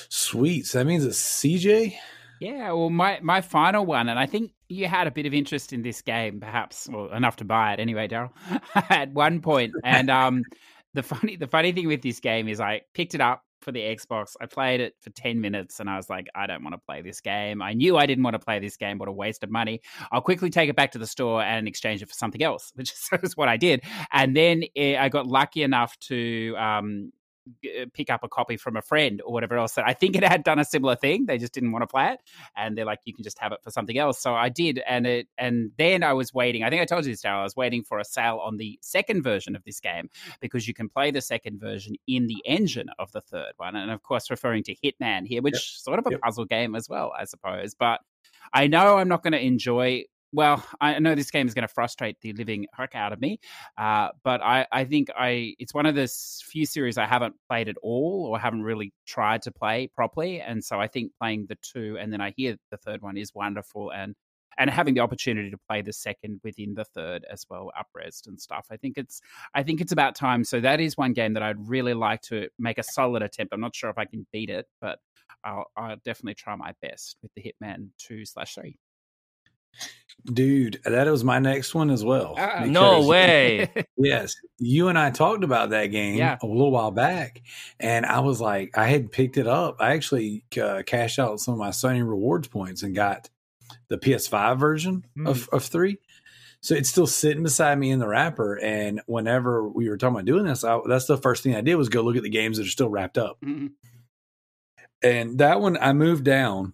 Sweet. 0.10 0.66
So 0.68 0.78
that 0.80 0.86
means 0.86 1.04
it's 1.06 1.20
CJ. 1.20 1.96
Yeah, 2.40 2.72
well, 2.72 2.90
my 2.90 3.20
my 3.22 3.42
final 3.42 3.86
one, 3.86 4.10
and 4.10 4.20
I 4.20 4.26
think 4.26 4.52
you 4.68 4.88
had 4.88 5.08
a 5.08 5.12
bit 5.12 5.26
of 5.26 5.34
interest 5.34 5.72
in 5.74 5.82
this 5.82 6.02
game, 6.02 6.40
perhaps, 6.40 6.88
well, 6.92 7.12
enough 7.12 7.38
to 7.38 7.46
buy 7.46 7.74
it 7.74 7.80
anyway, 7.80 8.08
Darrell. 8.08 8.34
at 8.90 9.12
one 9.12 9.42
point, 9.42 9.74
and 9.84 10.10
um, 10.10 10.44
the 10.94 11.04
funny 11.04 11.36
the 11.38 11.48
funny 11.48 11.72
thing 11.72 11.88
with 11.88 12.02
this 12.02 12.20
game 12.20 12.48
is 12.48 12.60
I 12.60 12.82
picked 12.94 13.16
it 13.16 13.22
up 13.22 13.44
for 13.62 13.72
the 13.72 13.80
Xbox. 13.80 14.34
I 14.42 14.48
played 14.48 14.82
it 14.82 14.96
for 15.02 15.12
ten 15.12 15.40
minutes, 15.40 15.80
and 15.80 15.90
I 15.90 15.96
was 15.96 16.10
like, 16.10 16.28
I 16.36 16.46
don't 16.46 16.64
want 16.64 16.74
to 16.74 16.82
play 16.86 17.02
this 17.02 17.22
game. 17.22 17.62
I 17.62 17.74
knew 17.74 17.96
I 17.98 18.06
didn't 18.06 18.24
want 18.24 18.34
to 18.34 18.40
play 18.40 18.60
this 18.60 18.76
game. 18.76 18.98
What 18.98 19.08
a 19.08 19.14
waste 19.14 19.44
of 19.44 19.50
money! 19.50 19.82
I'll 20.12 20.22
quickly 20.22 20.50
take 20.50 20.70
it 20.70 20.76
back 20.76 20.92
to 20.92 21.00
the 21.00 21.08
store 21.08 21.42
and 21.42 21.68
exchange 21.68 22.02
it 22.02 22.10
for 22.10 22.16
something 22.16 22.44
else, 22.44 22.72
which 22.76 22.94
is 23.24 23.38
what 23.38 23.48
I 23.48 23.56
did. 23.56 23.84
And 24.12 24.36
then 24.36 24.64
eh, 24.76 24.98
I 25.00 25.08
got 25.08 25.26
lucky 25.26 25.64
enough 25.64 25.98
to 26.02 26.56
um, 26.58 27.12
Uh, 27.64 27.86
pick 27.94 28.10
up 28.10 28.24
a 28.24 28.28
copy 28.28 28.58
from 28.58 28.76
a 28.76 28.82
friend 28.82 29.22
or 29.24 29.32
whatever 29.32 29.56
else. 29.58 29.74
That 29.74 29.86
I 29.88 29.94
think 29.94 30.16
it 30.16 30.24
had 30.24 30.44
done 30.44 30.58
a 30.58 30.66
similar 30.66 30.96
thing. 30.96 31.26
They 31.28 31.38
just 31.38 31.54
didn't 31.54 31.72
want 31.72 31.84
to 31.84 31.88
play 31.88 32.14
it, 32.14 32.20
and 32.56 32.78
they're 32.78 32.86
like, 32.86 33.00
"You 33.06 33.14
can 33.14 33.24
just 33.24 33.38
have 33.40 33.52
it 33.52 33.60
for 33.64 33.70
something 33.70 33.98
else." 33.98 34.20
So 34.20 34.34
I 34.34 34.50
did, 34.50 34.80
and 34.88 35.06
it, 35.06 35.28
and 35.38 35.72
then 35.78 36.02
I 36.04 36.14
was 36.14 36.34
waiting. 36.34 36.64
I 36.64 36.70
think 36.70 36.82
I 36.82 36.86
told 36.86 37.06
you 37.06 37.12
this, 37.12 37.22
Darrell. 37.22 37.42
I 37.42 37.44
was 37.44 37.56
waiting 37.56 37.84
for 37.84 38.00
a 38.00 38.06
sale 38.06 38.40
on 38.44 38.58
the 38.58 38.80
second 38.82 39.22
version 39.24 39.56
of 39.56 39.64
this 39.64 39.80
game 39.80 40.10
because 40.40 40.68
you 40.68 40.74
can 40.74 40.90
play 40.90 41.12
the 41.12 41.22
second 41.22 41.60
version 41.60 41.96
in 42.08 42.28
the 42.28 42.42
engine 42.46 42.90
of 42.98 43.12
the 43.12 43.22
third 43.22 43.54
one, 43.58 43.76
and 43.76 43.92
of 43.92 44.02
course, 44.04 44.32
referring 44.32 44.64
to 44.64 44.76
Hitman 44.76 45.28
here, 45.28 45.42
which 45.42 45.54
Yep. 45.54 45.62
sort 45.62 46.00
of 46.00 46.08
a 46.08 46.12
Yep. 46.12 46.22
puzzle 46.22 46.46
game 46.46 46.76
as 46.76 46.90
well, 46.90 47.14
I 47.18 47.26
suppose. 47.26 47.76
But 47.76 48.02
I 48.54 48.68
know 48.68 48.98
I'm 48.98 49.08
not 49.08 49.22
going 49.24 49.34
to 49.34 49.44
enjoy. 49.44 50.06
Well, 50.36 50.66
I 50.82 51.00
know 51.00 51.16
this 51.16 51.32
game 51.32 51.48
is 51.48 51.54
going 51.54 51.66
to 51.66 51.74
frustrate 51.74 52.20
the 52.20 52.34
living 52.34 52.66
heck 52.74 52.94
out 52.94 53.14
of 53.14 53.22
me, 53.22 53.40
uh, 53.78 54.10
but 54.22 54.42
I, 54.42 54.68
I 54.70 54.84
think 54.84 55.08
I 55.18 55.56
it's 55.60 55.74
one 55.74 55.86
of 55.86 55.96
the 55.96 56.10
few 56.44 56.66
series 56.66 56.98
I 56.98 57.06
haven't 57.06 57.36
played 57.48 57.70
at 57.70 57.78
all 57.82 58.26
or 58.30 58.38
haven't 58.38 58.64
really 58.64 58.92
tried 59.08 59.44
to 59.44 59.52
play 59.54 59.88
properly, 59.96 60.42
and 60.42 60.62
so 60.62 60.78
I 60.78 60.88
think 60.90 61.14
playing 61.22 61.46
the 61.48 61.58
two 61.62 61.98
and 62.02 62.12
then 62.12 62.20
I 62.20 62.34
hear 62.36 62.58
the 62.70 62.76
third 62.76 63.02
one 63.02 63.16
is 63.16 63.34
wonderful, 63.34 63.94
and 63.94 64.14
and 64.58 64.70
having 64.70 64.94
the 64.94 65.00
opportunity 65.00 65.50
to 65.52 65.58
play 65.70 65.82
the 65.82 65.94
second 65.94 66.42
within 66.44 66.74
the 66.74 66.84
third 66.84 67.26
as 67.32 67.46
well, 67.50 67.72
upresed 67.80 68.28
and 68.28 68.38
stuff. 68.40 68.68
I 68.70 68.76
think 68.76 68.98
it's 68.98 69.22
I 69.54 69.64
think 69.64 69.80
it's 69.80 69.94
about 69.94 70.16
time. 70.16 70.44
So 70.44 70.60
that 70.60 70.82
is 70.82 70.98
one 70.98 71.14
game 71.14 71.34
that 71.36 71.44
I'd 71.44 71.70
really 71.70 71.94
like 71.94 72.20
to 72.24 72.50
make 72.60 72.78
a 72.78 72.84
solid 72.84 73.24
attempt. 73.24 73.54
I'm 73.54 73.62
not 73.62 73.74
sure 73.74 73.90
if 73.90 73.98
I 73.98 74.04
can 74.06 74.28
beat 74.34 74.50
it, 74.50 74.66
but 74.82 75.00
I'll, 75.46 75.72
I'll 75.78 75.96
definitely 76.04 76.36
try 76.36 76.56
my 76.58 76.74
best 76.82 77.16
with 77.22 77.32
the 77.36 77.42
Hitman 77.42 77.90
two 77.98 78.26
slash 78.26 78.56
three. 78.56 78.78
Dude, 80.26 80.82
that 80.86 81.06
was 81.08 81.24
my 81.24 81.38
next 81.38 81.76
one 81.76 81.92
as 81.92 82.04
well. 82.04 82.34
Ah, 82.38 82.64
No 82.66 83.06
way. 83.08 83.70
Yes, 83.98 84.36
you 84.58 84.88
and 84.88 84.98
I 84.98 85.12
talked 85.12 85.44
about 85.44 85.70
that 85.70 85.88
game 85.88 86.16
Yeah. 86.18 86.38
a 86.42 86.46
little 86.48 86.72
while 86.72 86.92
back, 86.92 87.42
and 87.80 88.06
I 88.06 88.20
was 88.22 88.42
like, 88.42 88.76
I 88.78 88.88
had 88.88 89.12
picked 89.12 89.38
it 89.38 89.46
up. 89.48 89.78
I 89.80 89.94
actually 89.94 90.44
uh, 90.62 90.82
cashed 90.86 91.20
out 91.20 91.40
some 91.40 91.54
of 91.54 91.60
my 91.60 91.70
Sony 91.70 92.00
rewards 92.08 92.48
points 92.48 92.82
and 92.84 92.96
got 92.96 93.30
the 93.88 93.98
PS5 94.00 94.60
version 94.60 95.06
of, 95.26 95.48
of 95.52 95.64
three. 95.64 95.98
So 96.62 96.74
it's 96.74 96.90
still 96.90 97.06
sitting 97.08 97.44
beside 97.44 97.78
me 97.78 97.92
in 97.92 98.00
the 98.00 98.08
wrapper. 98.08 98.56
And 98.60 99.02
whenever 99.06 99.68
we 99.70 99.88
were 99.90 99.98
talking 99.98 100.16
about 100.16 100.26
doing 100.26 100.46
this, 100.46 100.64
I, 100.64 100.80
that's 100.88 101.06
the 101.06 101.18
first 101.18 101.44
thing 101.44 101.56
I 101.56 101.62
did 101.62 101.76
was 101.76 101.90
go 101.90 102.02
look 102.02 102.16
at 102.18 102.24
the 102.24 102.30
games 102.30 102.58
that 102.58 102.66
are 102.66 102.70
still 102.72 102.90
wrapped 102.90 103.20
up. 103.20 103.38
Mhm. 103.46 103.72
And 105.04 105.38
that 105.38 105.62
one 105.62 105.78
I 105.78 105.94
moved 105.94 106.24
down 106.24 106.74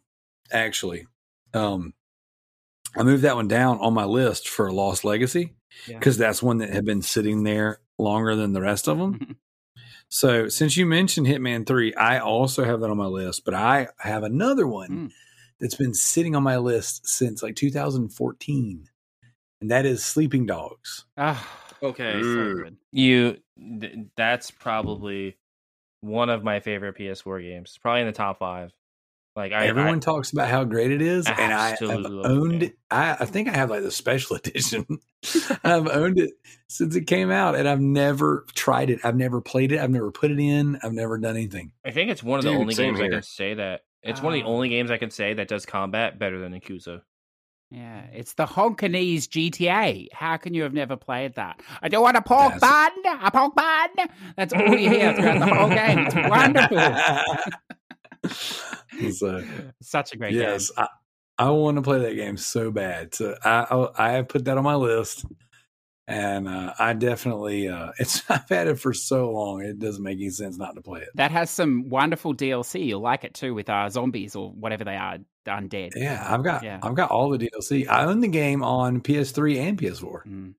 actually. 0.52 1.08
Um, 1.54 1.94
I 2.96 3.04
moved 3.04 3.24
that 3.24 3.36
one 3.36 3.48
down 3.48 3.80
on 3.80 3.94
my 3.94 4.06
list 4.06 4.50
for 4.50 4.72
Lost 4.72 5.04
Legacy 5.06 5.54
Yeah. 5.88 5.98
because 6.00 6.18
that's 6.18 6.44
one 6.44 6.58
that 6.60 6.70
had 6.70 6.86
been 6.86 7.02
sitting 7.02 7.44
there 7.44 7.80
longer 7.98 8.36
than 8.36 8.54
the 8.54 8.62
rest 8.62 8.88
of 8.88 8.98
them. 8.98 9.38
So 10.14 10.50
since 10.50 10.76
you 10.76 10.86
mentioned 10.86 11.26
Hitman 11.26 11.66
3, 11.66 11.94
I 11.96 12.20
also 12.20 12.66
have 12.66 12.82
that 12.82 12.90
on 12.90 12.98
my 12.98 13.06
list, 13.06 13.46
but 13.46 13.54
I 13.54 13.88
have 14.00 14.24
another 14.24 14.68
one 14.68 14.90
Mm. 14.90 15.12
that's 15.58 15.76
been 15.76 15.94
sitting 15.94 16.36
on 16.36 16.44
my 16.44 16.58
list 16.58 17.08
since 17.08 17.42
like 17.42 17.56
2014. 17.56 18.90
And 19.62 19.72
that 19.72 19.86
is 19.86 20.04
Sleeping 20.04 20.46
Dogs. 20.46 21.06
Ah, 21.18 21.48
Okay. 21.82 22.22
so 22.22 22.54
good. 22.56 22.78
You 22.92 23.38
th- 23.58 24.00
that's 24.18 24.52
probably 24.52 25.38
one 26.02 26.30
of 26.30 26.44
my 26.44 26.60
favorite 26.60 26.98
PS4 26.98 27.42
games. 27.42 27.80
Probably 27.82 28.02
in 28.02 28.08
the 28.08 28.12
top 28.12 28.40
five. 28.40 28.74
Like 29.36 29.54
I 29.54 29.68
Everyone 29.68 29.96
I, 29.96 30.00
talks 30.00 30.32
about 30.34 30.50
how 30.50 30.66
great 30.66 30.92
it 30.92 31.02
is, 31.02 31.26
and 31.26 31.54
I 31.54 31.70
have 31.70 31.72
Absolutely 31.74 32.12
love 32.12 32.24
the 32.24 32.30
owned 32.30 32.64
it. 32.64 32.78
I, 32.90 33.12
I 33.22 33.26
think 33.26 33.48
I 33.48 33.54
have 33.56 33.70
like 33.70 33.82
the 33.82 33.92
special 33.92 34.36
edition. 34.36 34.86
I've 35.64 35.88
owned 35.88 36.20
it 36.20 36.32
since 36.68 36.96
it 36.98 37.08
came 37.08 37.32
out, 37.32 37.56
and 37.56 37.66
I've 37.68 37.80
never 37.80 38.46
tried 38.56 38.90
it. 38.90 39.00
I've 39.06 39.16
never 39.16 39.40
played 39.40 39.72
it. 39.72 39.80
I've 39.80 39.90
never 39.90 40.12
put 40.12 40.32
it 40.32 40.40
in. 40.40 40.78
I've 40.84 40.92
never 40.94 41.18
done 41.18 41.38
anything. 41.38 41.72
I 41.86 41.92
think 41.92 42.12
it's 42.12 42.22
one 42.22 42.40
of 42.40 42.44
the 42.46 42.52
only 42.52 42.76
same 42.76 42.96
games 42.96 43.06
I 43.06 43.10
can 43.10 43.24
say 43.24 43.54
that 43.54 43.82
it's 44.04 44.22
one 44.22 44.34
of 44.34 44.40
the 44.40 44.46
Ah. 44.46 44.50
only 44.52 44.68
games 44.68 44.92
I 44.92 44.98
can 44.98 45.12
say 45.12 45.34
that 45.36 45.48
does 45.48 45.66
combat 45.66 46.20
better 46.20 46.38
than 46.40 46.52
Yakuza. 46.54 47.02
Yeah, 47.70 48.02
it's 48.12 48.34
the 48.34 48.46
Honkanese 48.46 49.30
GTA. 49.30 50.08
How 50.12 50.36
can 50.36 50.54
you 50.54 50.64
have 50.64 50.74
never 50.74 50.98
played 50.98 51.36
that? 51.36 51.62
I 51.82 51.88
don't 51.88 52.04
want 52.04 52.18
a 52.18 52.22
pork 52.22 52.60
That's- 52.60 52.92
bun, 53.06 53.22
a 53.24 53.32
pork 53.32 53.56
bun. 53.56 53.90
That's 54.36 54.52
all 54.54 54.76
you 54.78 54.90
hear 54.90 55.14
throughout 55.16 55.40
the 55.40 55.56
whole 55.56 55.70
game. 55.70 56.00
It's 56.00 56.16
wonderful. 58.26 58.68
So, 59.12 59.44
Such 59.82 60.14
a 60.14 60.18
great 60.18 60.34
game. 60.34 60.42
yes, 60.42 60.72
I, 60.78 60.88
I 61.38 61.50
want 61.50 61.78
to 61.78 61.82
play 61.82 62.00
that 62.00 62.16
game 62.16 62.38
so 62.38 62.72
bad. 62.72 63.16
So 63.16 63.36
I, 63.44 63.66
I, 63.70 64.08
I 64.08 64.12
have 64.14 64.28
put 64.28 64.46
that 64.46 64.58
on 64.58 64.64
my 64.64 64.76
list, 64.76 65.26
and 66.08 66.48
uh, 66.48 66.74
I 66.78 66.94
definitely 66.94 67.68
uh, 67.68 67.92
it's. 68.00 68.24
I've 68.30 68.48
had 68.50 68.68
it 68.68 68.80
for 68.80 68.94
so 68.94 69.32
long; 69.32 69.62
it 69.62 69.80
doesn't 69.80 70.04
make 70.04 70.18
any 70.18 70.30
sense 70.30 70.58
not 70.58 70.76
to 70.76 70.82
play 70.82 71.02
it. 71.02 71.10
That 71.16 71.32
has 71.32 71.50
some 71.50 71.90
wonderful 71.90 72.36
DLC. 72.36 72.86
You'll 72.86 73.02
like 73.02 73.24
it 73.24 73.34
too 73.34 73.54
with 73.54 73.70
uh, 73.70 73.90
zombies 73.90 74.36
or 74.36 74.52
whatever 74.52 74.84
they 74.84 74.98
are, 74.98 75.18
undead. 75.48 75.92
Yeah, 75.96 76.26
I've 76.28 76.44
got 76.44 76.64
Yeah. 76.64 76.80
I've 76.84 76.96
got 76.96 77.12
all 77.12 77.30
the 77.30 77.38
DLC. 77.38 77.88
I 77.88 78.06
own 78.06 78.20
the 78.20 78.28
game 78.28 78.64
on 78.64 79.02
PS3 79.02 79.58
and 79.60 79.78
PS4. 79.80 80.28
Mm. 80.28 80.54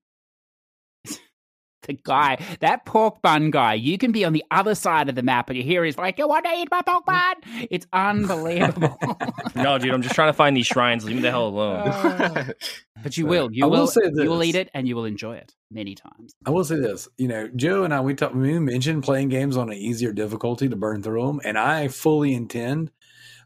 The 1.83 1.93
guy, 1.93 2.37
that 2.59 2.85
pork 2.85 3.21
bun 3.21 3.51
guy, 3.51 3.73
you 3.73 3.97
can 3.97 4.11
be 4.11 4.25
on 4.25 4.33
the 4.33 4.43
other 4.51 4.75
side 4.75 5.09
of 5.09 5.15
the 5.15 5.23
map 5.23 5.49
and 5.49 5.57
you 5.57 5.63
hear 5.63 5.83
he's 5.83 5.97
like, 5.97 6.17
You 6.17 6.27
want 6.27 6.45
to 6.45 6.51
eat 6.51 6.69
my 6.71 6.81
pork 6.81 7.05
bun? 7.05 7.35
It's 7.69 7.87
unbelievable. 7.93 8.97
No, 9.55 9.77
dude, 9.77 9.93
I'm 9.93 10.01
just 10.01 10.15
trying 10.15 10.29
to 10.29 10.33
find 10.33 10.57
these 10.57 10.65
shrines. 10.65 11.05
Leave 11.05 11.15
me 11.17 11.21
the 11.21 11.29
hell 11.29 11.47
alone. 11.47 11.87
Uh, 11.87 12.53
but 13.03 13.15
you 13.17 13.27
will. 13.27 13.49
You 13.51 13.65
I 13.65 13.67
will 13.67 13.81
will, 13.81 13.87
say 13.87 14.01
you 14.03 14.29
will 14.29 14.43
eat 14.43 14.55
it 14.55 14.69
and 14.73 14.87
you 14.87 14.95
will 14.95 15.05
enjoy 15.05 15.35
it 15.35 15.53
many 15.71 15.95
times. 15.95 16.33
I 16.45 16.49
will 16.49 16.63
say 16.63 16.77
this, 16.77 17.07
you 17.17 17.27
know, 17.27 17.49
Joe 17.55 17.83
and 17.83 17.93
I 17.93 18.01
we 18.01 18.15
talked 18.15 18.35
we 18.35 18.57
mentioned 18.59 19.03
playing 19.03 19.29
games 19.29 19.57
on 19.57 19.69
an 19.69 19.77
easier 19.77 20.11
difficulty 20.11 20.69
to 20.69 20.75
burn 20.75 21.03
through 21.03 21.25
them, 21.25 21.41
and 21.43 21.57
I 21.57 21.87
fully 21.87 22.33
intend 22.33 22.91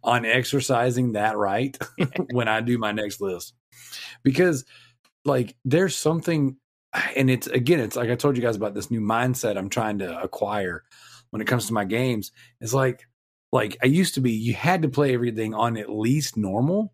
on 0.04 0.26
exercising 0.26 1.14
that 1.14 1.38
right 1.38 1.78
when 2.32 2.48
I 2.48 2.62
do 2.62 2.78
my 2.78 2.92
next 2.92 3.20
list, 3.20 3.54
because 4.24 4.66
like 5.26 5.56
there's 5.66 5.96
something, 5.96 6.58
and 7.16 7.30
it's 7.30 7.48
again, 7.48 7.80
it's 7.80 7.96
like 7.96 8.10
I 8.10 8.16
told 8.16 8.38
you 8.38 8.44
guys 8.44 8.56
about 8.56 8.74
this 8.74 8.92
new 8.92 9.02
mindset 9.02 9.58
I'm 9.58 9.70
trying 9.70 10.00
to 10.00 10.22
acquire 10.22 10.84
when 11.30 11.42
it 11.42 11.48
comes 11.48 11.68
to 11.68 11.74
my 11.74 11.86
games. 11.86 12.32
It's 12.62 12.74
like 12.74 13.08
like 13.52 13.78
I 13.82 13.86
used 13.88 14.16
to 14.16 14.22
be, 14.22 14.32
you 14.32 14.54
had 14.54 14.82
to 14.82 14.90
play 14.90 15.14
everything 15.14 15.54
on 15.54 15.78
at 15.78 15.90
least 15.90 16.38
normal. 16.38 16.94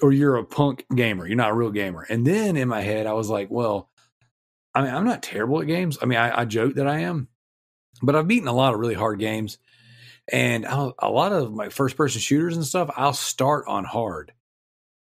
Or 0.00 0.10
you're 0.10 0.36
a 0.36 0.44
punk 0.44 0.86
gamer. 0.94 1.26
You're 1.26 1.36
not 1.36 1.50
a 1.50 1.54
real 1.54 1.70
gamer. 1.70 2.04
And 2.08 2.26
then 2.26 2.56
in 2.56 2.66
my 2.66 2.80
head, 2.80 3.06
I 3.06 3.12
was 3.12 3.28
like, 3.28 3.50
well, 3.50 3.90
I 4.74 4.82
mean, 4.82 4.92
I'm 4.92 5.04
not 5.04 5.22
terrible 5.22 5.60
at 5.60 5.66
games. 5.66 5.98
I 6.00 6.06
mean, 6.06 6.18
I, 6.18 6.40
I 6.40 6.44
joke 6.46 6.74
that 6.74 6.88
I 6.88 7.00
am, 7.00 7.28
but 8.02 8.16
I've 8.16 8.26
beaten 8.26 8.48
a 8.48 8.54
lot 8.54 8.72
of 8.72 8.80
really 8.80 8.94
hard 8.94 9.18
games. 9.18 9.58
And 10.26 10.64
I'll, 10.64 10.94
a 10.98 11.10
lot 11.10 11.32
of 11.32 11.52
my 11.52 11.68
first 11.68 11.96
person 11.96 12.20
shooters 12.20 12.56
and 12.56 12.64
stuff, 12.64 12.90
I'll 12.96 13.12
start 13.12 13.66
on 13.68 13.84
hard 13.84 14.32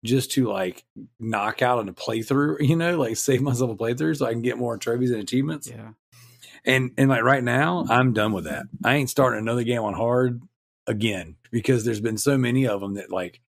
just 0.03 0.31
to 0.31 0.47
like 0.47 0.83
knock 1.19 1.61
out 1.61 1.79
on 1.79 1.89
a 1.89 1.93
playthrough, 1.93 2.57
you 2.67 2.75
know, 2.75 2.97
like 2.97 3.17
save 3.17 3.41
myself 3.41 3.71
a 3.71 3.75
playthrough 3.75 4.17
so 4.17 4.25
I 4.25 4.31
can 4.31 4.41
get 4.41 4.57
more 4.57 4.77
trophies 4.77 5.11
and 5.11 5.21
achievements. 5.21 5.69
Yeah. 5.69 5.91
And 6.65 6.91
and 6.97 7.09
like 7.09 7.23
right 7.23 7.43
now, 7.43 7.85
I'm 7.89 8.13
done 8.13 8.31
with 8.31 8.45
that. 8.45 8.65
I 8.85 8.95
ain't 8.95 9.09
starting 9.09 9.39
another 9.39 9.63
game 9.63 9.81
on 9.81 9.93
hard 9.93 10.41
again 10.87 11.35
because 11.51 11.83
there's 11.83 11.99
been 11.99 12.17
so 12.17 12.37
many 12.37 12.67
of 12.67 12.79
them 12.79 12.93
that 12.95 13.11
like 13.11 13.41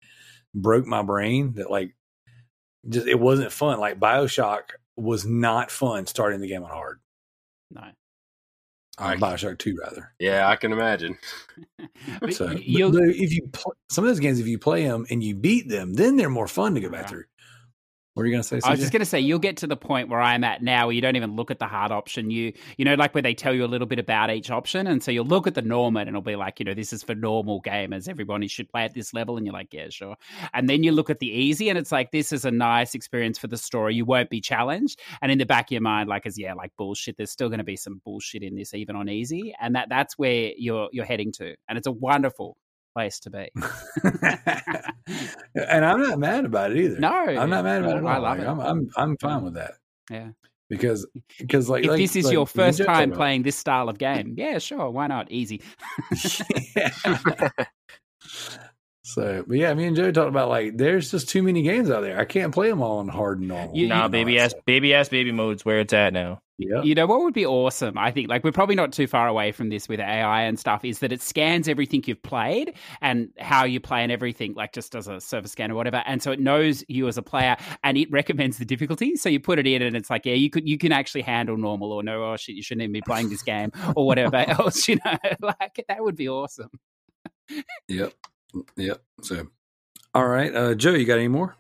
broke 0.54 0.86
my 0.86 1.02
brain 1.02 1.54
that 1.54 1.72
like 1.72 1.96
just 2.88 3.08
it 3.08 3.20
wasn't 3.20 3.54
fun. 3.54 3.80
Like 3.80 4.00
BioShock 4.00 4.62
was 4.98 5.26
not 5.26 5.72
fun 5.72 6.08
starting 6.08 6.42
the 6.42 6.48
game 6.48 6.64
on 6.64 6.70
hard. 6.70 7.00
No. 7.72 7.84
Uh, 8.98 9.14
Bioshock 9.16 9.58
Two, 9.58 9.78
rather. 9.82 10.12
Yeah, 10.20 10.48
I 10.48 10.56
can 10.56 10.72
imagine. 10.72 11.18
So, 12.32 12.48
but- 12.48 12.58
but 12.92 13.04
if 13.10 13.34
you 13.34 13.48
pl- 13.52 13.76
some 13.90 14.04
of 14.04 14.10
those 14.10 14.20
games, 14.20 14.40
if 14.40 14.48
you 14.48 14.58
play 14.58 14.84
them 14.86 15.06
and 15.10 15.24
you 15.24 15.36
beat 15.36 15.70
them, 15.70 15.94
then 15.94 16.16
they're 16.16 16.30
more 16.30 16.48
fun 16.48 16.74
to 16.76 16.82
go 16.82 16.90
back 16.90 17.04
Yeah. 17.04 17.08
through. 17.10 17.24
What 18.16 18.24
are 18.24 18.28
you 18.28 18.32
gonna 18.32 18.44
say? 18.44 18.62
I 18.64 18.72
was 18.72 18.80
just 18.80 18.94
going 18.94 19.02
to 19.02 19.06
say 19.06 19.20
you'll 19.20 19.40
get 19.40 19.58
to 19.58 19.68
the 19.68 19.76
point 19.76 20.08
where 20.08 20.22
I'm 20.22 20.46
at 20.46 20.64
now, 20.64 20.86
where 20.88 20.96
you 20.96 21.02
don't 21.02 21.18
even 21.18 21.36
look 21.36 21.52
at 21.52 21.60
the 21.60 21.68
hard 21.68 21.92
option. 21.92 22.32
You 22.32 22.54
you 22.78 22.86
know, 22.86 22.94
like 22.96 23.14
where 23.14 23.22
they 23.22 23.34
tell 23.34 23.54
you 23.54 23.66
a 23.66 23.68
little 23.68 23.88
bit 23.88 24.00
about 24.00 24.32
each 24.32 24.50
option, 24.50 24.88
and 24.88 25.04
so 25.04 25.12
you'll 25.12 25.26
look 25.26 25.48
at 25.48 25.54
the 25.54 25.62
normal, 25.62 26.00
and 26.00 26.08
it'll 26.08 26.22
be 26.22 26.38
like, 26.38 26.62
you 26.62 26.66
know, 26.66 26.74
this 26.74 26.94
is 26.94 27.04
for 27.04 27.14
normal 27.14 27.62
gamers. 27.62 28.08
Everybody 28.08 28.48
should 28.48 28.70
play 28.70 28.86
at 28.86 28.94
this 28.94 29.14
level, 29.14 29.36
and 29.36 29.46
you're 29.46 29.52
like, 29.52 29.74
yeah, 29.74 29.90
sure. 29.90 30.16
And 30.54 30.70
then 30.70 30.82
you 30.82 30.94
look 30.94 31.10
at 31.10 31.20
the 31.20 31.28
easy, 31.28 31.68
and 31.68 31.78
it's 31.78 31.92
like, 31.92 32.12
this 32.12 32.32
is 32.32 32.46
a 32.46 32.52
nice 32.52 32.96
experience 32.96 33.38
for 33.38 33.48
the 33.48 33.58
story. 33.58 33.96
You 33.96 34.06
won't 34.06 34.30
be 34.30 34.40
challenged, 34.40 34.98
and 35.22 35.30
in 35.30 35.38
the 35.38 35.46
back 35.46 35.66
of 35.66 35.72
your 35.72 35.82
mind, 35.82 36.08
like, 36.08 36.26
as 36.26 36.40
yeah, 36.40 36.54
like 36.54 36.72
bullshit. 36.78 37.18
There's 37.18 37.32
still 37.32 37.50
going 37.50 37.58
to 37.58 37.66
be 37.66 37.76
some 37.76 38.00
bullshit 38.06 38.44
in 38.44 38.56
this, 38.56 38.74
even 38.74 38.96
on 38.96 39.10
easy, 39.10 39.54
and 39.60 39.76
that 39.76 39.90
that's 39.90 40.18
where 40.18 40.54
you're 40.58 40.88
you're 40.94 41.04
heading 41.04 41.34
to, 41.34 41.54
and 41.68 41.78
it's 41.78 41.88
a 41.88 41.92
wonderful 41.92 42.56
place 42.96 43.20
to 43.20 43.30
be. 43.30 43.50
and 45.56 45.86
I'm 45.86 46.02
not 46.02 46.18
mad 46.18 46.46
about 46.46 46.72
it 46.72 46.78
either. 46.78 47.00
No, 47.00 47.12
I'm 47.12 47.50
not 47.50 47.64
mad 47.66 47.84
about 47.84 47.98
it. 47.98 48.00
At 48.00 48.04
all. 48.04 48.10
I 48.10 48.18
love 48.18 48.38
Like, 48.38 48.48
it. 48.48 48.50
I'm, 48.50 48.60
I'm 48.60 48.90
I'm 48.96 49.18
fine 49.18 49.44
with 49.44 49.56
that. 49.56 49.74
Yeah. 50.10 50.30
because 50.70 51.06
because 51.40 51.70
like 51.70 51.84
if 51.84 51.90
like- 51.92 52.00
this 52.00 52.16
is 52.16 52.26
like 52.26 52.34
your 52.34 52.48
first 52.48 52.84
time 52.84 53.12
playing 53.12 53.44
this 53.44 53.56
style 53.56 53.90
of 53.90 53.98
game, 53.98 54.36
yeah, 54.38 54.58
sure, 54.60 54.90
why 54.90 55.08
not? 55.08 55.32
Easy. 55.32 55.62
so, 59.08 59.44
but 59.48 59.58
yeah, 59.58 59.72
me 59.76 59.86
and 59.86 59.96
Joe 59.96 60.12
talked 60.12 60.30
about 60.30 60.50
like 60.50 60.78
there's 60.78 61.12
just 61.12 61.30
too 61.30 61.44
many 61.44 61.62
games 61.62 61.92
out 61.92 62.02
there. 62.02 62.20
I 62.20 62.26
can't 62.26 62.52
play 62.52 62.70
them 62.70 62.82
all 62.82 62.98
on 62.98 63.08
hard 63.08 63.38
and 63.40 63.48
normal. 63.50 63.76
You- 63.78 63.88
nah, 63.88 64.06
you- 64.06 64.10
baby 64.10 64.40
ass, 64.40 64.56
baby 64.66 64.96
ass, 64.96 65.10
baby 65.10 65.32
mode's 65.32 65.64
where 65.64 65.80
it's 65.80 65.94
at 65.94 66.12
now. 66.12 66.42
Yeah. 66.58 66.82
You 66.84 66.96
know 66.96 67.06
what 67.06 67.20
would 67.20 67.34
be 67.34 67.46
awesome? 67.46 67.98
I 67.98 68.12
think 68.12 68.30
like 68.30 68.44
we're 68.44 68.52
probably 68.54 68.76
not 68.76 68.94
too 68.94 69.06
far 69.08 69.28
away 69.28 69.52
from 69.52 69.70
this 69.70 69.88
with 69.88 70.00
AI 70.00 70.44
and 70.44 70.58
stuff. 70.58 70.84
Is 70.84 71.00
that 71.00 71.12
it 71.12 71.22
scans 71.22 71.68
everything 71.68 72.02
you've 72.08 72.24
played 72.24 72.74
and 73.02 73.28
how 73.38 73.66
you 73.66 73.80
play 73.80 74.02
and 74.02 74.12
everything, 74.12 74.54
like 74.56 74.72
just 74.74 74.96
as 74.96 75.08
a 75.08 75.20
surface 75.22 75.52
scan 75.52 75.70
or 75.70 75.76
whatever, 75.76 76.02
and 76.08 76.24
so 76.24 76.32
it 76.32 76.40
knows 76.40 76.84
you 76.88 77.08
as 77.08 77.18
a 77.18 77.22
player 77.22 77.58
and 77.84 77.98
it 77.98 78.10
recommends 78.10 78.58
the 78.58 78.66
difficulty. 78.66 79.18
So 79.18 79.30
you 79.30 79.40
put 79.40 79.60
it 79.60 79.68
in 79.68 79.82
and 79.84 79.96
it's 79.96 80.10
like, 80.10 80.26
yeah, 80.26 80.34
you 80.34 80.50
could 80.50 80.68
you 80.68 80.78
can 80.80 80.92
actually 80.94 81.24
handle 81.24 81.58
normal 81.58 81.92
or 81.92 82.02
no, 82.02 82.24
oh 82.24 82.38
shit, 82.38 82.56
you 82.56 82.64
shouldn't 82.64 82.84
even 82.84 82.94
be 82.94 83.02
playing 83.02 83.30
this 83.30 83.44
game 83.44 83.72
or 83.96 84.08
whatever 84.08 84.38
else. 84.48 84.88
You 84.88 84.98
know, 85.06 85.18
like 85.42 85.84
that 85.90 86.02
would 86.02 86.16
be 86.16 86.30
awesome. 86.30 86.70
Yep. 87.90 88.14
Yep. 88.78 89.02
So, 89.22 89.48
all 90.14 90.28
right, 90.28 90.54
uh, 90.56 90.76
Joe, 90.76 90.92
you 90.92 91.06
got 91.06 91.18
any 91.18 91.28
more? 91.28 91.56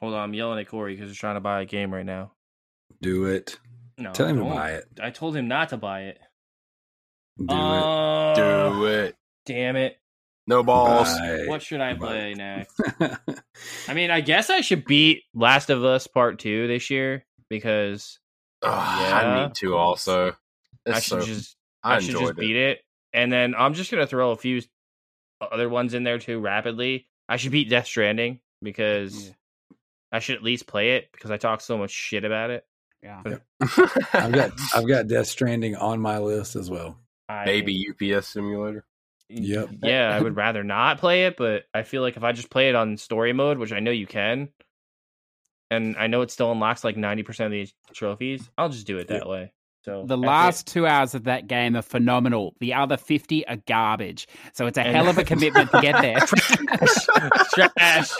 Hold 0.00 0.14
on, 0.14 0.20
I'm 0.20 0.34
yelling 0.34 0.58
at 0.60 0.68
Corey 0.68 0.94
because 0.94 1.10
he's 1.10 1.18
trying 1.18 1.36
to 1.36 1.40
buy 1.40 1.62
a 1.62 1.64
game 1.64 1.92
right 1.92 2.04
now. 2.06 2.32
Do 3.00 3.26
it. 3.26 3.58
No, 3.98 4.12
Tell 4.12 4.26
him 4.26 4.36
to 4.36 4.42
don't. 4.44 4.54
buy 4.54 4.70
it. 4.72 4.84
I 5.02 5.10
told 5.10 5.36
him 5.36 5.46
not 5.48 5.68
to 5.70 5.76
buy 5.76 6.02
it. 6.04 6.18
Do 7.38 7.54
Uh, 7.54 8.34
Do 8.34 8.86
it. 8.86 9.16
Damn 9.46 9.76
it! 9.76 9.98
No 10.46 10.62
balls. 10.62 11.08
Buy 11.18 11.44
What 11.46 11.62
should 11.62 11.80
I 11.80 11.92
Goodbye. 11.92 12.06
play 12.06 12.34
next? 12.34 12.80
I 13.88 13.94
mean, 13.94 14.10
I 14.10 14.20
guess 14.20 14.50
I 14.50 14.60
should 14.62 14.84
beat 14.84 15.22
Last 15.34 15.70
of 15.70 15.84
Us 15.84 16.06
Part 16.06 16.38
Two 16.38 16.66
this 16.66 16.90
year 16.90 17.24
because 17.50 18.18
Ugh, 18.62 18.70
I 18.72 19.42
need 19.46 19.54
to 19.56 19.74
also. 19.76 20.34
I 20.86 21.00
should 21.00 21.20
so, 21.22 21.26
just 21.26 21.56
I 21.82 21.96
I, 21.96 21.98
should 22.00 22.10
just 22.12 22.20
enjoyed 22.22 22.36
beat 22.36 22.56
it. 22.56 22.78
it. 22.78 22.84
And 23.12 23.32
then 23.32 23.54
I'm 23.56 23.74
just 23.74 23.90
gonna 23.90 24.06
throw 24.06 24.30
a 24.32 24.36
few 24.36 24.60
other 25.52 25.68
ones 25.68 25.94
in 25.94 26.04
there 26.04 26.18
too 26.18 26.38
rapidly. 26.40 27.06
I 27.28 27.36
should 27.36 27.52
beat 27.52 27.68
Death 27.70 27.86
Stranding 27.86 28.40
because 28.62 29.28
Yeah. 29.28 29.32
I 30.12 30.18
should 30.20 30.36
at 30.36 30.42
least 30.42 30.66
play 30.66 30.96
it 30.96 31.10
because 31.12 31.30
I 31.30 31.36
talk 31.36 31.60
so 31.60 31.76
much 31.78 31.90
shit 31.90 32.24
about 32.24 32.50
it. 32.50 32.64
Yeah. 33.02 33.22
I've 34.12 34.32
got 34.32 34.52
I've 34.74 34.88
got 34.88 35.08
Death 35.08 35.26
Stranding 35.26 35.76
on 35.76 36.00
my 36.00 36.18
list 36.18 36.56
as 36.56 36.70
well. 36.70 36.98
I, 37.28 37.44
Baby 37.44 37.86
UPS 37.90 38.28
simulator. 38.28 38.84
Yep. 39.28 39.70
Yeah, 39.82 40.14
I 40.14 40.20
would 40.20 40.36
rather 40.36 40.62
not 40.62 40.98
play 40.98 41.24
it, 41.26 41.36
but 41.36 41.64
I 41.72 41.82
feel 41.82 42.02
like 42.02 42.16
if 42.16 42.22
I 42.24 42.32
just 42.32 42.50
play 42.50 42.68
it 42.68 42.74
on 42.74 42.96
story 42.96 43.32
mode, 43.32 43.58
which 43.58 43.72
I 43.72 43.80
know 43.80 43.90
you 43.90 44.06
can, 44.06 44.50
and 45.70 45.96
I 45.96 46.06
know 46.06 46.22
it 46.22 46.30
still 46.30 46.52
unlocks 46.52 46.84
like 46.84 46.96
90% 46.96 47.46
of 47.46 47.50
these 47.50 47.72
trophies, 47.92 48.48
I'll 48.56 48.68
just 48.68 48.86
do 48.86 48.98
it 48.98 49.08
that 49.08 49.26
way. 49.28 49.52
So 49.84 50.00
The 50.06 50.16
that's 50.16 50.22
it. 50.22 50.26
last 50.26 50.66
two 50.66 50.86
hours 50.86 51.14
of 51.14 51.24
that 51.24 51.46
game 51.46 51.76
are 51.76 51.82
phenomenal. 51.82 52.54
The 52.60 52.72
other 52.72 52.96
50 52.96 53.46
are 53.48 53.56
garbage. 53.66 54.26
So 54.54 54.66
it's 54.66 54.78
a 54.78 54.82
hell 54.82 55.08
of 55.08 55.18
a 55.18 55.24
commitment 55.24 55.70
to 55.72 55.80
get 55.82 56.00
there. 56.00 56.18
Trash. 57.54 58.10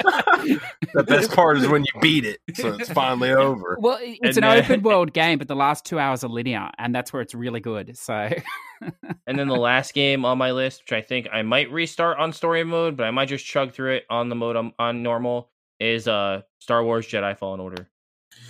The 0.94 1.05
best 1.07 1.33
part 1.33 1.57
is 1.59 1.67
when 1.67 1.83
you 1.84 2.01
beat 2.01 2.25
it, 2.25 2.41
so 2.55 2.75
it's 2.75 2.93
finally 2.93 3.33
over. 3.33 3.78
Well, 3.81 3.99
it's 4.01 4.36
And 4.36 4.44
an 4.44 4.51
then- 4.57 4.65
open 4.65 4.83
world 4.83 5.12
game, 5.12 5.39
but 5.39 5.49
the 5.49 5.57
last 5.57 5.84
two 5.84 5.99
hours 5.99 6.23
are 6.23 6.28
linear, 6.28 6.70
and 6.78 6.94
that's 6.94 7.12
where 7.12 7.23
it's 7.23 7.34
really 7.34 7.60
good. 7.60 7.97
So, 7.97 8.31
And 9.26 9.39
then 9.39 9.49
the 9.49 9.57
last 9.57 9.94
game 9.94 10.25
on 10.26 10.36
my 10.36 10.52
list, 10.52 10.83
which 10.83 10.93
I 10.93 11.01
think 11.01 11.28
I 11.33 11.41
might 11.43 11.70
restart 11.73 12.18
on 12.18 12.33
story 12.34 12.65
mode, 12.65 12.97
but 12.97 13.05
I 13.05 13.10
might 13.10 13.28
just 13.28 13.47
chug 13.47 13.73
through 13.73 13.94
it 13.94 14.05
on 14.10 14.28
the 14.28 14.34
mode 14.34 14.57
on, 14.57 14.75
on 14.78 15.02
normal, 15.02 15.49
is 15.81 16.07
uh 16.07 16.43
Star 16.59 16.84
Wars 16.84 17.07
Jedi 17.07 17.36
Fallen 17.39 17.60
Order. 17.60 17.89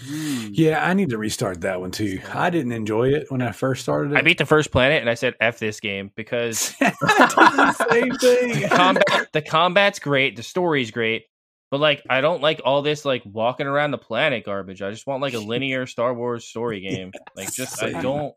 Hmm. 0.05 0.49
Yeah, 0.53 0.85
I 0.87 0.93
need 0.95 1.11
to 1.11 1.19
restart 1.19 1.63
that 1.63 1.81
one 1.81 1.91
too. 1.91 2.21
I 2.33 2.51
didn't 2.51 2.73
enjoy 2.73 3.11
it 3.11 3.27
when 3.31 3.41
I 3.43 3.53
first 3.53 3.83
started 3.83 4.13
it. 4.13 4.19
I 4.19 4.23
beat 4.23 4.39
the 4.39 4.47
first 4.47 4.71
planet 4.71 5.01
and 5.01 5.09
I 5.09 5.15
said 5.15 5.35
F 5.41 5.59
this 5.59 5.81
game 5.81 6.11
because 6.15 6.75
the 6.81 7.87
same 7.91 8.15
thing. 8.19 8.61
the 8.63 8.69
combat 8.69 9.29
the 9.33 9.43
combat's 9.43 9.99
great, 9.99 10.37
the 10.37 10.43
story's 10.43 10.91
great, 10.91 11.25
but 11.71 11.81
like 11.81 12.03
I 12.11 12.21
don't 12.21 12.43
like 12.43 12.61
all 12.65 12.83
this 12.83 13.05
like 13.05 13.23
walking 13.25 13.67
around 13.67 13.93
the 13.93 13.99
planet 13.99 14.45
garbage. 14.45 14.83
I 14.83 14.91
just 14.91 15.07
want 15.07 15.23
like 15.23 15.35
a 15.35 15.39
linear 15.53 15.87
Star 15.87 16.13
Wars 16.13 16.45
story 16.45 16.81
game. 16.81 17.13
Like 17.37 17.53
just 17.55 17.83
I 17.83 18.01
don't 18.01 18.35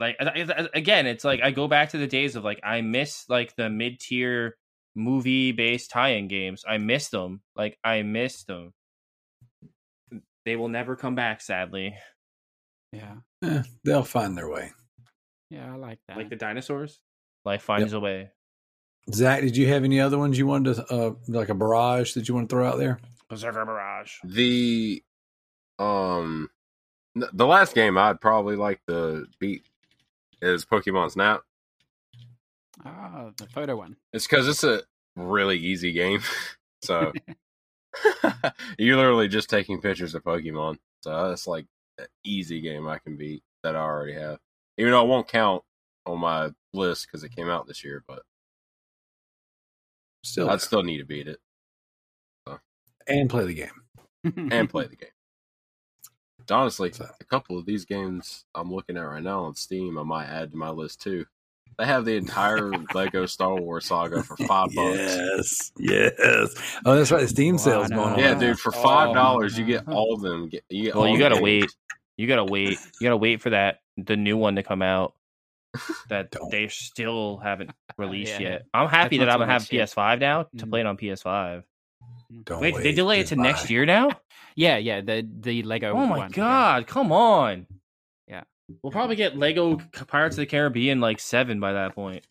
like 0.00 0.16
I- 0.20 0.46
I- 0.56 0.68
again, 0.74 1.06
it's 1.06 1.24
like 1.24 1.40
I 1.42 1.50
go 1.50 1.68
back 1.68 1.90
to 1.90 1.98
the 1.98 2.06
days 2.06 2.36
of 2.36 2.44
like 2.44 2.60
I 2.64 2.80
miss 2.80 3.24
like 3.28 3.54
the 3.56 3.68
mid-tier 3.70 4.56
movie 4.94 5.52
based 5.52 5.90
tie-in 5.90 6.28
games. 6.28 6.64
I 6.68 6.78
miss 6.78 7.08
them. 7.08 7.40
Like 7.56 7.78
I 7.84 8.02
miss 8.02 8.44
them. 8.44 8.72
They 10.44 10.56
will 10.56 10.68
never 10.68 10.96
come 10.96 11.14
back 11.14 11.40
sadly. 11.40 11.94
yeah, 12.92 13.16
Eh, 13.42 13.62
they'll 13.84 14.02
find 14.04 14.36
their 14.36 14.48
way. 14.48 14.72
yeah, 15.50 15.72
I 15.72 15.76
like 15.76 15.98
that. 16.08 16.16
Like 16.16 16.30
the 16.30 16.36
dinosaurs. 16.36 17.00
Life 17.44 17.62
finds 17.62 17.92
a 17.92 18.00
way. 18.00 18.30
Zack, 19.12 19.40
did 19.40 19.56
you 19.56 19.66
have 19.68 19.82
any 19.84 19.98
other 20.00 20.16
ones 20.18 20.38
you 20.38 20.46
wanted 20.46 20.76
to 20.76 20.86
uh 20.94 21.14
like 21.26 21.48
a 21.48 21.54
barrage 21.54 22.12
that 22.14 22.28
you 22.28 22.34
want 22.34 22.48
to 22.48 22.54
throw 22.54 22.66
out 22.68 22.78
there? 22.78 23.00
Berserker 23.28 23.64
Barrage. 23.64 24.18
The 24.24 25.02
um, 25.78 26.50
the 27.14 27.46
last 27.46 27.74
game 27.74 27.98
I'd 27.98 28.20
probably 28.20 28.54
like 28.56 28.80
to 28.88 29.26
beat 29.40 29.64
is 30.40 30.64
Pokemon 30.64 31.10
Snap. 31.12 31.40
Ah, 32.84 33.30
the 33.36 33.46
photo 33.46 33.76
one. 33.76 33.96
It's 34.12 34.26
because 34.26 34.48
it's 34.48 34.64
a 34.64 34.82
really 35.16 35.58
easy 35.58 35.92
game. 35.92 36.20
so 36.82 37.12
you're 38.78 38.96
literally 38.96 39.28
just 39.28 39.50
taking 39.50 39.80
pictures 39.80 40.14
of 40.14 40.24
Pokemon. 40.24 40.78
So 41.02 41.28
that's 41.28 41.46
like 41.46 41.66
an 41.98 42.06
easy 42.24 42.60
game 42.60 42.88
I 42.88 42.98
can 42.98 43.16
beat 43.16 43.42
that 43.62 43.76
I 43.76 43.80
already 43.80 44.14
have. 44.14 44.38
Even 44.78 44.92
though 44.92 45.04
it 45.04 45.08
won't 45.08 45.28
count 45.28 45.62
on 46.06 46.18
my 46.18 46.50
list 46.72 47.06
because 47.06 47.22
it 47.24 47.34
came 47.36 47.48
out 47.48 47.66
this 47.66 47.84
year, 47.84 48.02
but 48.08 48.22
Still, 50.24 50.48
I'd 50.50 50.60
still 50.60 50.82
need 50.84 50.98
to 50.98 51.04
beat 51.04 51.26
it 51.28 51.40
and 53.08 53.28
play 53.28 53.44
the 53.44 53.54
game. 53.54 54.50
and 54.52 54.70
play 54.70 54.86
the 54.86 54.96
game. 54.96 55.08
Honestly, 56.50 56.92
So- 56.92 57.08
a 57.20 57.24
couple 57.24 57.58
of 57.58 57.66
these 57.66 57.84
games 57.84 58.44
I'm 58.54 58.72
looking 58.72 58.96
at 58.96 59.00
right 59.02 59.22
now 59.22 59.44
on 59.44 59.54
Steam, 59.56 59.98
I 59.98 60.02
might 60.04 60.26
add 60.26 60.52
to 60.52 60.56
my 60.56 60.70
list 60.70 61.00
too. 61.02 61.26
They 61.78 61.86
have 61.86 62.04
the 62.04 62.16
entire 62.16 62.70
Lego 62.94 63.26
Star 63.26 63.54
Wars 63.56 63.86
saga 63.86 64.22
for 64.22 64.36
five 64.36 64.68
bucks. 64.74 64.98
Yes, 64.98 65.72
yes. 65.78 66.54
Oh, 66.84 66.94
that's 66.96 67.10
right. 67.10 67.22
The 67.22 67.28
Steam 67.28 67.54
Wow, 67.56 67.62
sales 67.62 67.90
no. 67.90 67.96
going 67.96 68.12
on. 68.14 68.18
Yeah, 68.18 68.34
dude, 68.34 68.58
for 68.60 68.72
five 68.72 69.14
dollars 69.14 69.58
you 69.58 69.64
get 69.64 69.88
all 69.88 70.14
of 70.14 70.20
them. 70.20 70.50
You 70.68 70.84
get 70.84 70.94
Well, 70.94 71.04
all 71.04 71.08
you 71.12 71.18
gotta 71.18 71.36
games. 71.36 71.42
wait. 71.44 71.70
You 72.16 72.26
gotta 72.26 72.44
wait. 72.44 72.78
You 73.00 73.06
gotta 73.06 73.16
wait 73.16 73.40
for 73.40 73.50
that 73.50 73.78
the 73.96 74.16
new 74.16 74.36
one 74.36 74.56
to 74.56 74.62
come 74.62 74.82
out 74.82 75.14
that 76.08 76.34
they 76.50 76.68
still 76.68 77.38
haven't 77.38 77.70
released 77.98 78.38
Yeah. 78.40 78.48
yet. 78.50 78.62
I'm 78.74 78.88
happy 78.88 79.18
that 79.18 79.28
I'm 79.30 79.38
gonna 79.38 79.50
have. 79.52 79.62
PS5 79.62 80.20
now 80.20 80.42
to 80.42 80.66
Mhm. 80.66 80.70
play 80.70 80.80
it 80.80 80.86
on 80.86 80.96
PS5. 80.96 81.64
Don't 82.44 82.60
Wait, 82.60 82.74
they 82.76 82.92
delay 82.92 83.20
it 83.20 83.24
to 83.28 83.34
just 83.34 83.38
next 83.42 83.70
year 83.70 83.84
now? 83.86 84.08
yeah, 84.56 84.76
yeah, 84.78 85.00
the 85.00 85.26
the 85.40 85.62
Lego. 85.62 85.92
Oh 85.92 86.06
my 86.06 86.18
one. 86.18 86.30
god, 86.30 86.86
come 86.86 87.12
on. 87.12 87.66
We'll 88.82 88.92
probably 88.92 89.16
get 89.16 89.36
Lego 89.36 89.76
Pirates 90.06 90.36
of 90.36 90.40
the 90.40 90.46
Caribbean 90.46 91.00
like 91.00 91.20
seven 91.20 91.60
by 91.60 91.72
that 91.72 91.94
point. 91.94 92.26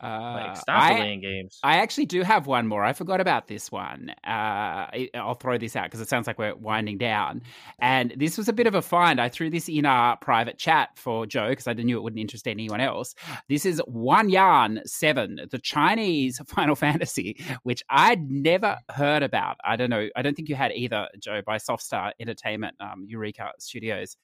Uh, 0.00 0.32
Like, 0.46 0.56
stop 0.56 0.80
I- 0.82 0.94
delaying 0.94 1.20
games. 1.20 1.58
I 1.62 1.78
actually 1.78 2.06
do 2.06 2.22
have 2.22 2.46
one 2.46 2.66
more. 2.66 2.84
I 2.84 2.92
forgot 2.92 3.20
about 3.20 3.46
this 3.48 3.70
one. 3.72 4.10
Uh, 4.26 4.86
I'll 5.14 5.34
throw 5.34 5.58
this 5.58 5.74
out 5.76 5.84
because 5.84 6.00
it 6.00 6.08
sounds 6.08 6.26
like 6.26 6.38
we're 6.38 6.54
winding 6.54 6.98
down. 6.98 7.42
And 7.78 8.14
this 8.16 8.38
was 8.38 8.48
a 8.48 8.52
bit 8.52 8.66
of 8.66 8.74
a 8.74 8.82
find. 8.82 9.20
I 9.20 9.28
threw 9.28 9.50
this 9.50 9.68
in 9.68 9.86
our 9.86 10.16
private 10.16 10.58
chat 10.58 10.90
for 10.96 11.26
Joe 11.26 11.48
because 11.50 11.66
I 11.66 11.72
knew 11.72 11.96
it 11.96 12.02
wouldn't 12.02 12.20
interest 12.20 12.46
anyone 12.48 12.80
else. 12.80 13.14
This 13.48 13.66
is 13.66 13.80
One 13.86 14.28
Yarn 14.28 14.80
7, 14.84 15.40
the 15.50 15.58
Chinese 15.58 16.40
Final 16.46 16.76
Fantasy, 16.76 17.40
which 17.62 17.82
I'd 17.90 18.30
never 18.30 18.78
heard 18.90 19.22
about. 19.22 19.56
I 19.64 19.76
don't 19.76 19.90
know. 19.90 20.08
I 20.16 20.22
don't 20.22 20.34
think 20.34 20.48
you 20.48 20.54
had 20.54 20.72
either, 20.72 21.08
Joe, 21.18 21.42
by 21.44 21.56
Softstar 21.56 22.12
Entertainment, 22.20 22.76
um, 22.80 23.04
Eureka 23.08 23.52
Studios. 23.58 24.16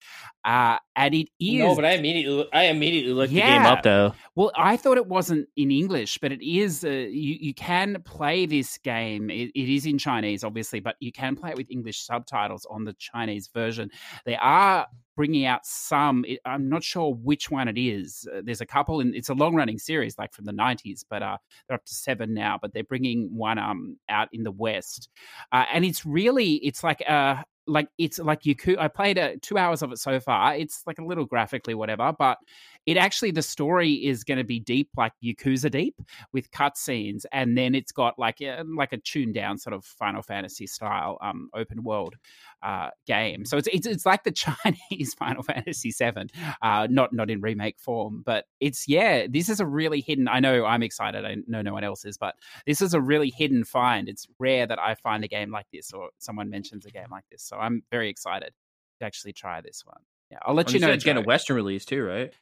Uh, 0.45 0.79
and 0.97 1.15
it 1.15 1.29
is. 1.41 1.59
no, 1.59 1.75
but 1.75 1.85
I 1.85 1.93
immediately 1.93 2.49
I 2.53 2.65
immediately 2.65 3.13
looked 3.13 3.33
the 3.33 3.41
game 3.41 3.63
up 3.63 3.83
though. 3.83 4.15
Well, 4.35 4.53
I 4.57 4.77
thought 4.77 4.97
it 4.97 5.07
wasn't 5.07 5.49
in 5.57 5.64
English, 5.71 6.19
but 6.19 6.33
it 6.33 6.43
is. 6.43 6.85
Uh, 6.85 6.89
you 6.89 7.37
you 7.41 7.55
can 7.55 8.03
play 8.05 8.47
this 8.47 8.79
game. 8.79 9.31
It, 9.31 9.51
it 9.55 9.69
is 9.69 9.87
in 9.87 9.99
Chinese, 9.99 10.45
obviously, 10.45 10.81
but 10.81 10.97
you 11.01 11.13
can 11.13 11.37
play 11.37 11.51
it 11.51 11.57
with 11.57 11.71
English 11.71 12.01
subtitles 12.03 12.67
on 12.71 12.85
the 12.85 12.95
Chinese 12.95 13.49
version. 13.49 13.91
They 14.25 14.37
are 14.37 14.87
bringing 15.17 15.47
out 15.47 15.65
some. 15.65 16.25
I'm 16.45 16.69
not 16.69 16.83
sure 16.83 17.15
which 17.15 17.51
one 17.51 17.69
it 17.69 17.79
is. 17.79 18.29
Uh, 18.33 18.43
there's 18.45 18.61
a 18.61 18.67
couple, 18.67 19.01
and 19.01 19.15
it's 19.15 19.29
a 19.29 19.35
long 19.35 19.55
running 19.55 19.79
series, 19.79 20.19
like 20.19 20.33
from 20.33 20.45
the 20.45 20.53
90s, 20.53 21.05
but 21.09 21.23
uh, 21.23 21.39
they're 21.69 21.77
up 21.77 21.85
to 21.85 21.95
seven 21.95 22.35
now. 22.35 22.59
But 22.61 22.73
they're 22.73 22.85
bringing 22.85 23.35
one 23.35 23.59
um 23.59 23.97
out 24.09 24.29
in 24.33 24.43
the 24.43 24.53
West, 24.53 25.09
uh, 25.53 25.65
and 25.73 25.85
it's 25.85 26.05
really 26.05 26.55
it's 26.57 26.83
like 26.83 27.03
uh 27.09 27.43
like 27.67 27.89
it's 27.99 28.19
like 28.19 28.43
Yaku. 28.43 28.79
I 28.79 28.89
played 28.89 29.19
uh, 29.19 29.33
two 29.41 29.59
hours 29.59 29.83
of 29.83 29.93
it 29.93 29.99
so 29.99 30.21
far. 30.21 30.55
It's 30.55 30.83
like 30.87 30.99
a 30.99 31.05
little 31.05 31.25
graphically 31.25 31.75
whatever, 31.75 32.13
but 32.19 32.39
it 32.87 32.97
actually 32.97 33.31
the 33.31 33.43
story 33.43 33.93
is 33.93 34.25
going 34.25 34.39
to 34.39 34.45
be 34.45 34.61
deep 34.61 34.91
like 34.97 35.13
Yakuza 35.23 35.71
deep 35.71 36.01
with 36.33 36.51
cutscenes, 36.51 37.25
and 37.33 37.57
then 37.57 37.75
it's 37.75 37.93
got 37.93 38.19
like 38.19 38.41
a, 38.41 38.65
like 38.77 38.93
a 38.93 38.99
tuned 38.99 39.35
down 39.35 39.59
sort 39.59 39.75
of 39.75 39.85
Final 39.85 40.23
Fantasy 40.23 40.67
style 40.67 41.19
um 41.21 41.49
open 41.55 41.83
world 41.83 42.17
uh 42.63 42.91
game. 43.07 43.45
So 43.45 43.57
it's 43.57 43.69
it's, 43.69 43.87
it's 43.87 44.07
like 44.07 44.25
the 44.25 44.33
Chinese 44.91 45.15
Final 45.15 45.43
Fantasy 45.43 45.91
Seven, 45.91 46.29
uh 46.63 46.87
not 46.91 47.13
not 47.13 47.31
in 47.31 47.41
remake 47.41 47.79
form, 47.79 48.23
but 48.25 48.45
it's 48.61 48.89
yeah. 48.89 49.27
This 49.29 49.49
is 49.49 49.61
a 49.61 49.67
really 49.67 50.01
hidden. 50.01 50.29
I 50.29 50.41
know 50.41 50.65
I'm 50.65 50.83
excited. 50.83 51.25
I 51.25 51.37
know 51.47 51.63
no 51.63 51.73
one 51.73 51.85
else 51.85 52.05
is, 52.05 52.17
but 52.19 52.35
this 52.67 52.81
is 52.83 52.95
a 52.95 53.01
really 53.01 53.31
hidden 53.31 53.65
find. 53.65 54.09
It's 54.09 54.27
rare 54.39 54.67
that 54.67 54.79
I 54.79 54.95
find 54.95 55.25
a 55.25 55.29
game 55.29 55.51
like 55.51 55.67
this 55.73 55.93
or 55.93 56.11
someone 56.19 56.51
mentions 56.51 56.85
a 56.87 56.91
game 56.91 57.09
like 57.11 57.25
this. 57.31 57.43
So 57.43 57.57
I'm 57.57 57.83
very 57.91 58.09
excited 58.11 58.53
to 59.01 59.05
actually 59.07 59.33
try 59.33 59.61
this 59.61 59.83
one. 59.85 60.01
Yeah, 60.31 60.39
I'll 60.43 60.55
let 60.55 60.67
And 60.67 60.75
you 60.75 60.81
know. 60.81 60.91
it's 60.93 61.05
getting 61.05 61.23
a 61.23 61.27
Western 61.27 61.57
release 61.57 61.85
too, 61.85 62.03
right? 62.03 62.33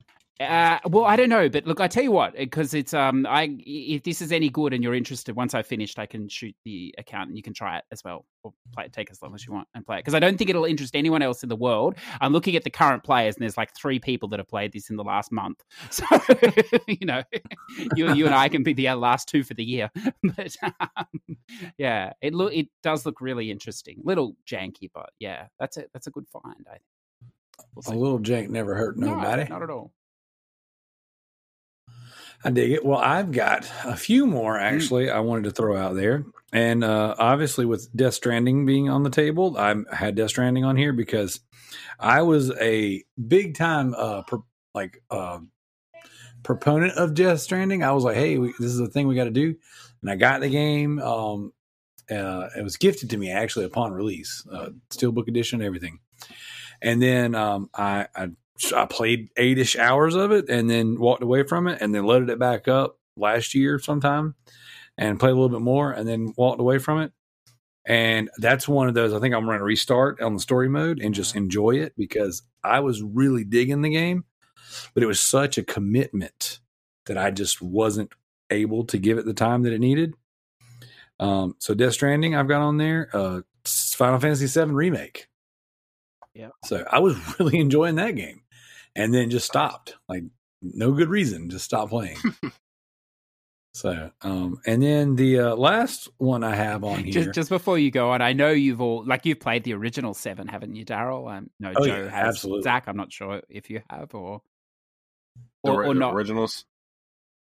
Uh, 0.40 0.78
well, 0.86 1.04
I 1.04 1.14
don't 1.14 1.28
know, 1.28 1.48
but 1.48 1.66
look, 1.66 1.80
I 1.80 1.86
tell 1.86 2.02
you 2.02 2.10
what, 2.10 2.34
because 2.34 2.74
it's 2.74 2.94
um, 2.94 3.26
I 3.28 3.56
if 3.60 4.02
this 4.02 4.20
is 4.22 4.32
any 4.32 4.48
good 4.48 4.72
and 4.72 4.82
you're 4.82 4.94
interested, 4.94 5.36
once 5.36 5.54
I've 5.54 5.66
finished, 5.66 5.98
I 5.98 6.06
can 6.06 6.26
shoot 6.28 6.54
the 6.64 6.94
account 6.98 7.28
and 7.28 7.36
you 7.36 7.42
can 7.42 7.52
try 7.52 7.78
it 7.78 7.84
as 7.92 8.02
well, 8.02 8.24
or 8.42 8.52
play 8.72 8.86
it, 8.86 8.92
take 8.92 9.10
as 9.10 9.20
long 9.22 9.34
as 9.34 9.46
you 9.46 9.52
want 9.52 9.68
and 9.74 9.84
play 9.84 9.98
it. 9.98 10.00
Because 10.00 10.14
I 10.14 10.20
don't 10.20 10.38
think 10.38 10.50
it'll 10.50 10.64
interest 10.64 10.96
anyone 10.96 11.22
else 11.22 11.42
in 11.42 11.48
the 11.48 11.56
world. 11.56 11.96
I'm 12.20 12.32
looking 12.32 12.56
at 12.56 12.64
the 12.64 12.70
current 12.70 13.04
players, 13.04 13.36
and 13.36 13.42
there's 13.42 13.56
like 13.56 13.74
three 13.76 13.98
people 13.98 14.28
that 14.30 14.40
have 14.40 14.48
played 14.48 14.72
this 14.72 14.90
in 14.90 14.96
the 14.96 15.04
last 15.04 15.30
month. 15.32 15.62
So 15.90 16.04
you 16.88 17.06
know, 17.06 17.22
you 17.96 18.12
you 18.14 18.26
and 18.26 18.34
I 18.34 18.48
can 18.48 18.62
be 18.62 18.72
the 18.72 18.88
last 18.94 19.28
two 19.28 19.42
for 19.42 19.54
the 19.54 19.64
year. 19.64 19.90
But 20.36 20.56
um, 20.62 21.36
yeah, 21.76 22.12
it 22.22 22.32
look 22.34 22.54
it 22.54 22.68
does 22.82 23.04
look 23.04 23.20
really 23.20 23.50
interesting, 23.50 24.00
little 24.02 24.34
janky, 24.46 24.90
but 24.92 25.10
yeah, 25.18 25.48
that's 25.58 25.76
a 25.76 25.84
that's 25.92 26.06
a 26.06 26.10
good 26.10 26.26
find. 26.28 26.66
I 26.66 26.72
think. 26.72 26.82
We'll 27.74 27.96
A 27.96 27.98
little 27.98 28.18
jank 28.18 28.48
never 28.48 28.74
hurt 28.74 28.96
No, 28.98 29.14
nobody. 29.14 29.48
not 29.48 29.62
at 29.62 29.70
all. 29.70 29.92
I 32.44 32.50
dig 32.50 32.72
it. 32.72 32.84
Well, 32.84 32.98
I've 32.98 33.30
got 33.32 33.70
a 33.84 33.96
few 33.96 34.26
more 34.26 34.54
Mm. 34.56 34.62
actually 34.62 35.10
I 35.10 35.20
wanted 35.20 35.44
to 35.44 35.50
throw 35.52 35.76
out 35.76 35.94
there. 35.94 36.24
And 36.52 36.84
uh, 36.84 37.14
obviously, 37.18 37.64
with 37.64 37.88
Death 37.96 38.14
Stranding 38.14 38.66
being 38.66 38.88
on 38.90 39.04
the 39.04 39.10
table, 39.10 39.56
I 39.56 39.74
had 39.90 40.16
Death 40.16 40.30
Stranding 40.30 40.64
on 40.64 40.76
here 40.76 40.92
because 40.92 41.40
I 41.98 42.22
was 42.22 42.50
a 42.60 43.02
big 43.26 43.56
time 43.56 43.94
uh, 43.96 44.22
pro- 44.22 44.44
like 44.74 45.02
uh, 45.10 45.38
proponent 46.42 46.94
of 46.98 47.14
Death 47.14 47.40
Stranding. 47.40 47.82
I 47.82 47.92
was 47.92 48.04
like, 48.04 48.16
hey, 48.16 48.36
we, 48.38 48.48
this 48.58 48.70
is 48.70 48.78
the 48.78 48.88
thing 48.88 49.06
we 49.06 49.14
got 49.14 49.24
to 49.24 49.30
do. 49.30 49.54
And 50.02 50.10
I 50.10 50.16
got 50.16 50.40
the 50.40 50.48
game. 50.50 50.98
Um, 51.00 51.52
uh, 52.10 52.48
it 52.58 52.62
was 52.62 52.76
gifted 52.76 53.10
to 53.10 53.16
me 53.16 53.30
actually 53.30 53.64
upon 53.64 53.92
release, 53.92 54.44
uh, 54.52 54.70
Steelbook 54.90 55.28
edition, 55.28 55.62
everything. 55.62 56.00
And 56.82 57.00
then 57.00 57.34
um, 57.34 57.70
I, 57.72 58.08
I 58.14 58.30
I 58.74 58.86
played 58.86 59.30
eight 59.36 59.58
ish 59.58 59.76
hours 59.76 60.14
of 60.14 60.30
it 60.30 60.48
and 60.48 60.68
then 60.68 60.98
walked 61.00 61.22
away 61.22 61.42
from 61.42 61.66
it 61.66 61.80
and 61.80 61.94
then 61.94 62.04
loaded 62.04 62.30
it 62.30 62.38
back 62.38 62.68
up 62.68 62.98
last 63.16 63.54
year 63.54 63.78
sometime 63.78 64.34
and 64.96 65.18
played 65.18 65.30
a 65.30 65.34
little 65.34 65.48
bit 65.48 65.60
more 65.60 65.90
and 65.92 66.08
then 66.08 66.32
walked 66.36 66.60
away 66.60 66.78
from 66.78 67.00
it. 67.00 67.12
And 67.84 68.30
that's 68.36 68.68
one 68.68 68.88
of 68.88 68.94
those 68.94 69.12
I 69.12 69.18
think 69.18 69.34
I'm 69.34 69.44
going 69.44 69.58
to 69.58 69.64
restart 69.64 70.20
on 70.20 70.34
the 70.34 70.40
story 70.40 70.68
mode 70.68 71.00
and 71.00 71.14
just 71.14 71.34
enjoy 71.34 71.72
it 71.76 71.94
because 71.96 72.42
I 72.62 72.80
was 72.80 73.02
really 73.02 73.44
digging 73.44 73.82
the 73.82 73.90
game, 73.90 74.24
but 74.94 75.02
it 75.02 75.06
was 75.06 75.20
such 75.20 75.58
a 75.58 75.64
commitment 75.64 76.60
that 77.06 77.18
I 77.18 77.32
just 77.32 77.60
wasn't 77.60 78.12
able 78.50 78.84
to 78.84 78.98
give 78.98 79.18
it 79.18 79.24
the 79.24 79.34
time 79.34 79.62
that 79.62 79.72
it 79.72 79.80
needed. 79.80 80.14
Um, 81.18 81.56
so 81.58 81.74
Death 81.74 81.94
Stranding 81.94 82.36
I've 82.36 82.48
got 82.48 82.62
on 82.62 82.76
there, 82.76 83.08
uh, 83.12 83.42
Final 83.64 84.20
Fantasy 84.20 84.46
VII 84.46 84.72
remake. 84.72 85.28
Yeah. 86.34 86.48
So 86.64 86.84
I 86.90 87.00
was 87.00 87.16
really 87.38 87.58
enjoying 87.58 87.96
that 87.96 88.16
game, 88.16 88.41
and 88.96 89.12
then 89.12 89.30
just 89.30 89.46
stopped. 89.46 89.96
Like 90.08 90.24
no 90.62 90.92
good 90.92 91.08
reason, 91.08 91.50
just 91.50 91.64
stopped 91.64 91.90
playing. 91.90 92.16
so, 93.74 94.10
um, 94.22 94.60
and 94.66 94.82
then 94.82 95.16
the 95.16 95.40
uh, 95.40 95.56
last 95.56 96.08
one 96.18 96.44
I 96.44 96.54
have 96.54 96.84
on 96.84 97.04
here. 97.04 97.12
Just, 97.12 97.32
just 97.34 97.48
before 97.48 97.78
you 97.78 97.90
go 97.90 98.10
on, 98.10 98.20
I 98.22 98.32
know 98.32 98.50
you've 98.50 98.80
all 98.80 99.04
like 99.04 99.24
you've 99.26 99.40
played 99.40 99.64
the 99.64 99.74
original 99.74 100.14
seven, 100.14 100.46
haven't 100.46 100.74
you, 100.76 100.84
Darrell? 100.84 101.26
Um, 101.28 101.50
no, 101.58 101.72
Oh, 101.74 101.86
Joe 101.86 102.02
yeah, 102.04 102.10
has. 102.10 102.28
absolutely. 102.36 102.62
Zack, 102.62 102.84
I'm 102.86 102.96
not 102.96 103.12
sure 103.12 103.40
if 103.48 103.70
you 103.70 103.80
have 103.90 104.14
or 104.14 104.42
or, 105.64 105.80
ri- 105.80 105.86
or 105.88 105.94
the 105.94 106.00
not. 106.00 106.14
originals. 106.14 106.64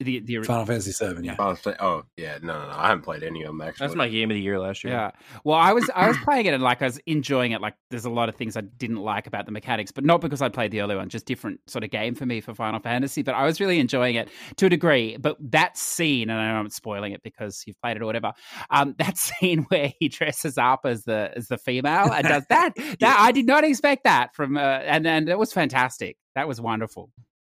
The 0.02 0.20
the 0.20 0.42
Final 0.44 0.66
Fantasy 0.66 0.92
Seven, 0.92 1.26
yeah. 1.26 1.36
Oh, 1.38 1.56
say- 1.56 1.76
oh, 1.80 2.04
yeah, 2.16 2.38
no, 2.42 2.54
no, 2.54 2.70
no. 2.70 2.74
I 2.78 2.88
haven't 2.88 3.04
played 3.04 3.22
any 3.22 3.44
of 3.44 3.48
them 3.50 3.60
actually. 3.60 3.88
That's 3.88 3.98
my 3.98 4.08
game 4.08 4.32
of 4.32 4.36
the 4.36 4.42
year 4.42 4.58
last 4.58 4.82
year. 4.86 4.94
Yeah. 4.94 5.12
Well, 5.44 5.58
I 5.58 5.74
was 5.74 5.90
I 5.94 6.08
was 6.08 6.16
playing 6.24 6.46
it 6.46 6.54
and 6.54 6.64
like 6.64 6.82
I 6.82 6.86
was 6.86 7.00
enjoying 7.06 7.52
it. 7.52 7.60
Like 7.60 7.76
there's 7.90 8.06
a 8.06 8.10
lot 8.10 8.30
of 8.30 8.36
things 8.36 8.56
I 8.56 8.62
didn't 8.62 8.98
like 8.98 9.28
about 9.28 9.46
the 9.46 9.52
mechanics, 9.52 9.92
but 9.92 10.06
not 10.06 10.22
because 10.22 10.42
I 10.42 10.48
played 10.48 10.72
the 10.72 10.80
early 10.80 10.96
one, 10.96 11.10
just 11.10 11.26
different 11.26 11.60
sort 11.68 11.84
of 11.84 11.90
game 11.90 12.16
for 12.16 12.26
me 12.26 12.40
for 12.40 12.56
Final 12.56 12.80
Fantasy. 12.80 13.24
But 13.24 13.36
I 13.36 13.44
was 13.44 13.60
really 13.60 13.78
enjoying 13.78 14.16
it 14.16 14.30
to 14.56 14.68
a 14.68 14.70
degree. 14.70 15.18
But 15.18 15.36
that 15.52 15.78
scene, 15.78 16.30
and 16.30 16.40
I 16.40 16.54
know 16.54 16.60
I'm 16.60 16.70
spoiling 16.70 17.12
it 17.12 17.22
because 17.22 17.64
you've 17.68 17.80
played 17.82 17.98
it 17.98 18.02
or 18.02 18.06
whatever. 18.06 18.32
Um, 18.70 18.96
that 19.00 19.18
scene 19.40 19.66
where 19.68 19.92
he 20.00 20.08
dresses 20.08 20.58
up 20.58 20.82
as 20.86 21.04
the 21.04 21.32
as 21.36 21.50
the 21.50 21.58
female 21.58 22.10
and 22.14 22.26
does 22.26 22.46
that, 22.48 22.74
that 23.02 23.18
I 23.20 23.34
did 23.34 23.46
not 23.46 23.66
expect 23.66 24.06
that 24.06 24.34
from 24.34 24.56
uh, 24.56 24.62
and 24.62 25.06
and 25.06 25.28
it 25.28 25.38
was 25.38 25.52
fantastic. 25.52 26.16
That 26.36 26.48
was 26.48 26.62
wonderful. 26.62 27.10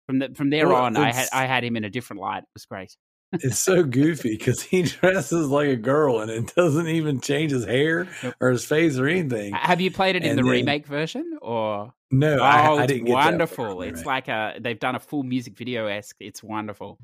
From 0.06 0.18
the, 0.18 0.30
from 0.34 0.50
there 0.50 0.68
Well, 0.68 0.82
on, 0.82 0.96
I 0.96 1.12
had 1.12 1.28
I 1.32 1.46
had 1.46 1.64
him 1.64 1.76
in 1.76 1.84
a 1.84 1.90
different 1.90 2.20
light. 2.20 2.42
It 2.42 2.48
was 2.54 2.66
great. 2.66 2.94
it's 3.32 3.58
so 3.58 3.82
goofy 3.82 4.36
because 4.36 4.62
he 4.62 4.82
dresses 5.00 5.48
like 5.48 5.68
a 5.68 5.76
girl 5.76 6.20
and 6.20 6.30
it 6.30 6.54
doesn't 6.54 6.86
even 6.88 7.20
change 7.20 7.50
his 7.52 7.64
hair 7.64 8.06
Nope. 8.22 8.34
or 8.40 8.50
his 8.50 8.64
face 8.64 8.96
or 8.98 9.08
anything. 9.08 9.52
Have 9.54 9.80
you 9.80 9.90
played 9.90 10.14
it 10.14 10.22
in 10.22 10.30
And 10.30 10.38
the 10.38 10.42
then- 10.42 10.52
remake 10.52 10.86
version 10.86 11.38
or? 11.42 11.92
No, 12.10 12.38
oh, 12.38 12.42
I, 12.42 12.60
I 12.68 12.82
it's 12.84 12.92
didn't 12.92 13.06
get 13.06 13.12
wonderful. 13.12 13.82
in 13.82 13.88
It's 13.88 14.04
like 14.06 14.28
a 14.28 14.54
they've 14.60 14.78
done 14.78 14.94
a 14.94 15.00
full 15.00 15.24
music 15.24 15.56
video 15.56 15.86
esque. 15.86 16.14
It's 16.20 16.44
wonderful. 16.44 16.98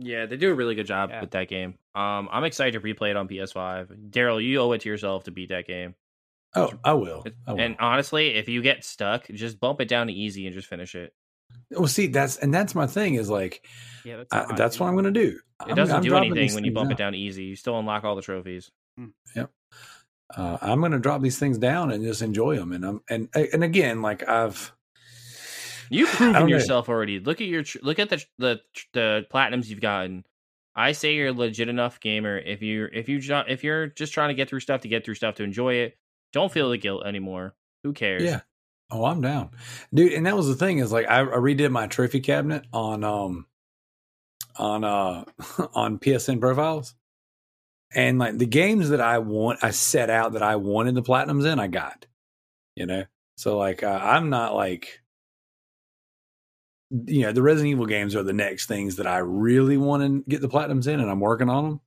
Yeah, 0.00 0.26
they 0.26 0.36
do 0.36 0.50
a 0.50 0.54
really 0.54 0.74
good 0.74 0.86
job 0.86 1.10
Yeah. 1.10 1.20
with 1.20 1.30
that 1.32 1.48
game. 1.48 1.74
Um, 1.94 2.28
I'm 2.32 2.42
excited 2.44 2.72
to 2.72 2.80
replay 2.80 3.10
it 3.10 3.16
on 3.16 3.28
PS5. 3.28 4.10
Darrell, 4.10 4.40
you 4.40 4.58
owe 4.60 4.72
it 4.72 4.80
to 4.80 4.88
yourself 4.88 5.24
to 5.24 5.30
beat 5.30 5.50
that 5.50 5.66
game. 5.68 5.94
oh, 6.56 6.72
I 6.82 6.94
will. 6.94 7.24
I 7.46 7.52
will. 7.52 7.60
And 7.60 7.76
honestly, 7.78 8.34
if 8.34 8.48
you 8.48 8.62
get 8.62 8.84
stuck, 8.84 9.28
just 9.28 9.60
bump 9.60 9.80
it 9.80 9.86
down 9.88 10.08
to 10.08 10.12
easy 10.12 10.46
and 10.46 10.54
just 10.54 10.66
finish 10.66 10.94
it. 10.96 11.12
Well, 11.70 11.86
see, 11.86 12.06
that's 12.08 12.36
and 12.36 12.52
that's 12.52 12.74
my 12.74 12.86
thing 12.86 13.14
is 13.14 13.28
like 13.30 13.64
Yeah, 14.04 14.18
that's, 14.18 14.32
I, 14.32 14.54
that's 14.56 14.78
what 14.80 14.86
I'm 14.88 14.94
going 14.94 15.04
to 15.04 15.10
do. 15.10 15.38
It 15.60 15.66
I'm- 15.68 15.76
doesn't 15.76 15.96
I'm 15.96 16.02
do 16.02 16.16
anything 16.16 16.54
when 16.54 16.64
you 16.64 16.72
bump 16.72 16.88
down. 16.90 16.92
it 16.92 16.98
down 16.98 17.14
easy. 17.14 17.44
You 17.44 17.56
still 17.56 17.78
unlock 17.78 18.04
all 18.04 18.14
the 18.16 18.22
trophies. 18.22 18.70
uh, 20.36 20.58
I'm 20.60 20.80
going 20.80 20.92
to 20.92 20.98
drop 20.98 21.22
these 21.22 21.38
things 21.38 21.58
down 21.58 21.90
and 21.90 22.04
just 22.04 22.22
enjoy 22.22 22.56
them. 22.56 22.72
And 22.72 22.84
I'm 22.84 23.00
and 23.08 23.28
and 23.34 23.64
again, 23.64 24.02
like 24.02 24.28
I've 24.28 24.72
You've 25.90 26.08
proven 26.16 26.34
don't 26.34 26.42
know. 26.50 26.56
yourself 26.56 26.88
already. 26.88 27.18
Look 27.20 27.40
at 27.40 27.46
your 27.46 27.64
look 27.82 27.98
at 27.98 28.10
the 28.10 28.22
the 28.38 28.60
the 28.92 29.26
platinums 29.32 29.68
you've 29.68 29.80
gotten. 29.80 30.24
I 30.76 30.92
say 30.92 31.14
you're 31.14 31.28
a 31.28 31.32
legit 31.32 31.68
enough 31.68 31.98
gamer. 31.98 32.38
If 32.38 32.62
you 32.62 32.88
if 32.92 33.08
you 33.08 33.18
ju- 33.20 33.42
if 33.48 33.64
you're 33.64 33.88
just 33.88 34.12
trying 34.12 34.28
to 34.28 34.34
get 34.34 34.48
through 34.48 34.60
stuff 34.60 34.82
to 34.82 34.88
get 34.88 35.04
through 35.04 35.14
stuff 35.14 35.36
to 35.36 35.42
enjoy 35.44 35.74
it, 35.74 35.96
don't 36.32 36.52
feel 36.52 36.70
the 36.70 36.78
guilt 36.78 37.04
anymore. 37.06 37.54
Who 37.84 37.92
cares? 37.94 38.22
yeah. 38.22 38.40
Oh, 38.90 39.04
I'm 39.04 39.20
down, 39.20 39.50
dude. 39.92 40.12
And 40.12 40.26
that 40.26 40.36
was 40.36 40.48
the 40.48 40.54
thing 40.54 40.78
is 40.78 40.92
like 40.92 41.06
I, 41.06 41.20
I 41.20 41.24
redid 41.24 41.70
my 41.70 41.86
trophy 41.86 42.20
cabinet 42.20 42.64
on 42.72 43.04
um 43.04 43.46
on 44.56 44.84
uh 44.84 45.24
on 45.74 45.98
PSN 45.98 46.40
profiles, 46.40 46.94
and 47.94 48.18
like 48.18 48.38
the 48.38 48.46
games 48.46 48.90
that 48.90 49.00
I 49.00 49.18
want, 49.18 49.62
I 49.62 49.70
set 49.70 50.10
out 50.10 50.32
that 50.32 50.42
I 50.42 50.56
wanted 50.56 50.94
the 50.94 51.02
platinums 51.02 51.50
in, 51.50 51.58
I 51.58 51.66
got, 51.66 52.06
you 52.76 52.86
know. 52.86 53.04
So 53.36 53.58
like 53.58 53.82
uh, 53.82 54.00
I'm 54.02 54.30
not 54.30 54.54
like 54.54 55.00
you 56.90 57.22
know, 57.22 57.32
the 57.32 57.42
Resident 57.42 57.72
Evil 57.72 57.86
games 57.86 58.16
are 58.16 58.22
the 58.22 58.32
next 58.32 58.66
things 58.66 58.96
that 58.96 59.06
I 59.06 59.18
really 59.18 59.76
want 59.76 60.02
to 60.02 60.30
get 60.30 60.40
the 60.40 60.48
platinums 60.48 60.86
in, 60.86 61.00
and 61.00 61.10
I'm 61.10 61.20
working 61.20 61.50
on 61.50 61.64
them. 61.64 61.80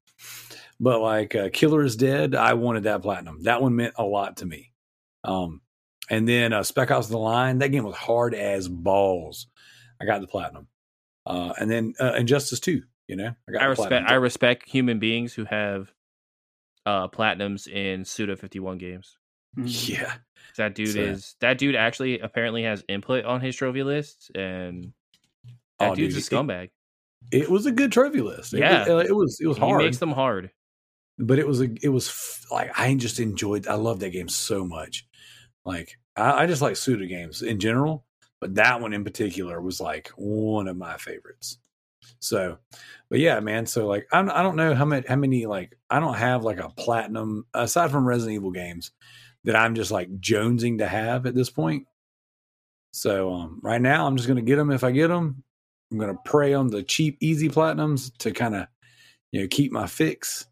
But 0.79 1.01
like 1.01 1.35
uh, 1.35 1.49
Killer 1.51 1.83
is 1.83 1.95
Dead, 1.95 2.35
I 2.35 2.53
wanted 2.53 2.83
that 2.83 3.01
platinum. 3.01 3.43
That 3.43 3.61
one 3.61 3.75
meant 3.75 3.95
a 3.97 4.03
lot 4.03 4.37
to 4.37 4.45
me. 4.45 4.71
Um, 5.23 5.61
and 6.11 6.27
then 6.27 6.53
uh, 6.53 6.61
Spec 6.61 6.91
Ops: 6.91 7.07
The 7.07 7.17
Line, 7.17 7.57
that 7.59 7.69
game 7.69 7.83
was 7.83 7.95
hard 7.95 8.35
as 8.35 8.67
balls. 8.67 9.47
I 9.99 10.05
got 10.05 10.21
the 10.21 10.27
platinum. 10.27 10.67
Uh, 11.25 11.53
and 11.59 11.69
then 11.71 11.93
uh, 11.99 12.13
Injustice 12.13 12.59
Two, 12.59 12.83
you 13.07 13.15
know, 13.15 13.33
I 13.47 13.51
got 13.51 13.61
I 13.61 13.65
respect 13.65 13.89
platinum. 13.89 14.11
I 14.11 14.15
respect 14.15 14.69
human 14.69 14.99
beings 14.99 15.33
who 15.33 15.45
have 15.45 15.91
uh 16.85 17.07
platinums 17.07 17.67
in 17.67 18.05
Suda 18.05 18.35
51 18.35 18.77
games. 18.79 19.17
yeah, 19.55 20.13
That 20.57 20.73
dude 20.75 20.89
So- 20.93 20.99
is 20.99 21.35
that 21.41 21.57
dude 21.59 21.75
actually 21.75 22.19
apparently 22.19 22.63
has 22.63 22.83
input 22.87 23.25
on 23.25 23.39
his 23.41 23.55
trophy 23.55 23.83
list 23.83 24.31
and 24.35 24.93
that 25.79 25.91
Oh, 25.91 25.95
dude's 25.95 26.15
dude, 26.15 26.23
a 26.23 26.25
scumbag. 26.43 26.69
it 27.31 27.49
was 27.51 27.65
a 27.67 27.71
good 27.71 27.91
trophy 27.91 28.21
list. 28.21 28.53
It 28.55 28.59
Yeah. 28.61 28.87
was, 28.91 29.09
it 29.09 29.15
was 29.15 29.39
it 29.41 29.45
was 29.47 29.57
He 29.57 29.61
hard. 29.63 29.83
makes 29.83 29.97
them 29.99 30.11
hard. 30.11 30.49
but 31.19 31.37
it 31.37 31.45
was 31.47 31.61
a 31.61 31.69
it 31.83 31.89
was 31.89 32.07
f- 32.07 32.45
like 32.49 32.71
I 32.79 32.95
just 32.95 33.19
enjoyed 33.19 33.67
I 33.67 33.75
love 33.75 33.99
that 33.99 34.09
game 34.09 34.29
so 34.29 34.65
much. 34.65 35.07
Like 35.65 35.99
I, 36.15 36.43
I 36.43 36.45
just 36.47 36.61
like 36.61 36.75
Suda 36.75 37.05
games 37.05 37.41
in 37.41 37.59
general, 37.59 38.05
but 38.39 38.55
that 38.55 38.81
one 38.81 38.93
in 38.93 39.03
particular 39.03 39.61
was 39.61 39.79
like 39.79 40.09
one 40.15 40.67
of 40.67 40.77
my 40.77 40.97
favorites. 40.97 41.57
So, 42.19 42.57
but 43.09 43.19
yeah, 43.19 43.39
man. 43.39 43.65
So 43.65 43.87
like 43.87 44.07
I'm, 44.11 44.29
I 44.29 44.43
don't 44.43 44.55
know 44.55 44.73
how 44.75 44.85
many 44.85 45.07
how 45.07 45.15
many 45.15 45.45
like 45.45 45.77
I 45.89 45.99
don't 45.99 46.15
have 46.15 46.43
like 46.43 46.59
a 46.59 46.69
platinum 46.69 47.45
aside 47.53 47.91
from 47.91 48.07
Resident 48.07 48.35
Evil 48.35 48.51
games 48.51 48.91
that 49.43 49.55
I'm 49.55 49.75
just 49.75 49.91
like 49.91 50.09
jonesing 50.19 50.79
to 50.79 50.87
have 50.87 51.25
at 51.25 51.35
this 51.35 51.49
point. 51.49 51.87
So 52.93 53.33
um, 53.33 53.59
right 53.63 53.81
now 53.81 54.05
I'm 54.05 54.17
just 54.17 54.27
gonna 54.27 54.41
get 54.41 54.57
them 54.57 54.71
if 54.71 54.83
I 54.83 54.91
get 54.91 55.07
them. 55.07 55.43
I'm 55.91 55.97
gonna 55.97 56.17
prey 56.25 56.53
on 56.53 56.67
the 56.67 56.83
cheap 56.83 57.17
easy 57.21 57.49
platinums 57.49 58.15
to 58.19 58.31
kind 58.31 58.55
of 58.55 58.67
you 59.31 59.41
know 59.41 59.47
keep 59.47 59.71
my 59.71 59.87
fix 59.87 60.45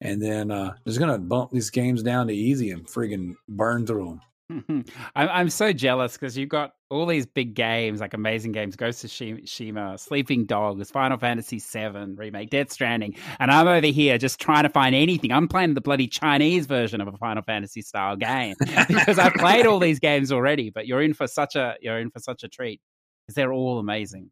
and 0.00 0.20
then 0.20 0.50
uh 0.50 0.74
just 0.86 0.98
gonna 0.98 1.18
bump 1.18 1.50
these 1.52 1.70
games 1.70 2.02
down 2.02 2.26
to 2.26 2.34
easy 2.34 2.70
and 2.70 2.86
friggin' 2.86 3.34
burn 3.48 3.86
through 3.86 4.06
them. 4.06 4.20
I'm 4.68 4.84
I'm 5.14 5.48
so 5.50 5.72
jealous 5.72 6.12
because 6.14 6.36
you've 6.36 6.50
got 6.50 6.72
all 6.90 7.06
these 7.06 7.26
big 7.26 7.54
games 7.54 8.00
like 8.00 8.14
amazing 8.14 8.52
games, 8.52 8.76
Ghost 8.76 9.02
of 9.04 9.10
Shima, 9.10 9.96
Sleeping 9.98 10.44
Dogs, 10.44 10.90
Final 10.90 11.16
Fantasy 11.18 11.58
VII 11.58 12.14
remake, 12.16 12.50
Death 12.50 12.70
Stranding, 12.70 13.16
and 13.40 13.50
I'm 13.50 13.66
over 13.66 13.86
here 13.86 14.18
just 14.18 14.38
trying 14.40 14.64
to 14.64 14.68
find 14.68 14.94
anything. 14.94 15.32
I'm 15.32 15.48
playing 15.48 15.74
the 15.74 15.80
bloody 15.80 16.06
Chinese 16.06 16.66
version 16.66 17.00
of 17.00 17.08
a 17.08 17.16
Final 17.16 17.42
Fantasy 17.42 17.80
style 17.82 18.16
game 18.16 18.54
because 18.88 19.18
I've 19.18 19.34
played 19.34 19.66
all 19.66 19.78
these 19.78 19.98
games 19.98 20.30
already. 20.30 20.70
But 20.70 20.86
you're 20.86 21.02
in 21.02 21.14
for 21.14 21.26
such 21.26 21.56
a 21.56 21.76
you're 21.80 21.98
in 21.98 22.10
for 22.10 22.18
such 22.20 22.44
a 22.44 22.48
treat 22.48 22.80
because 23.26 23.34
they're 23.36 23.52
all 23.52 23.78
amazing. 23.78 24.30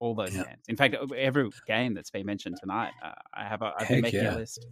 all 0.00 0.14
those 0.14 0.34
Yeah. 0.34 0.44
games. 0.44 0.62
In 0.68 0.76
fact, 0.76 0.96
every 1.16 1.48
game 1.66 1.94
that's 1.94 2.10
been 2.10 2.26
mentioned 2.26 2.56
tonight, 2.58 2.92
uh, 3.04 3.12
I 3.34 3.44
have 3.44 3.62
a 3.62 3.72
I've 3.78 3.86
been 3.88 3.96
Heck 3.96 4.02
making 4.02 4.24
yeah. 4.24 4.34
a 4.34 4.38
list. 4.38 4.66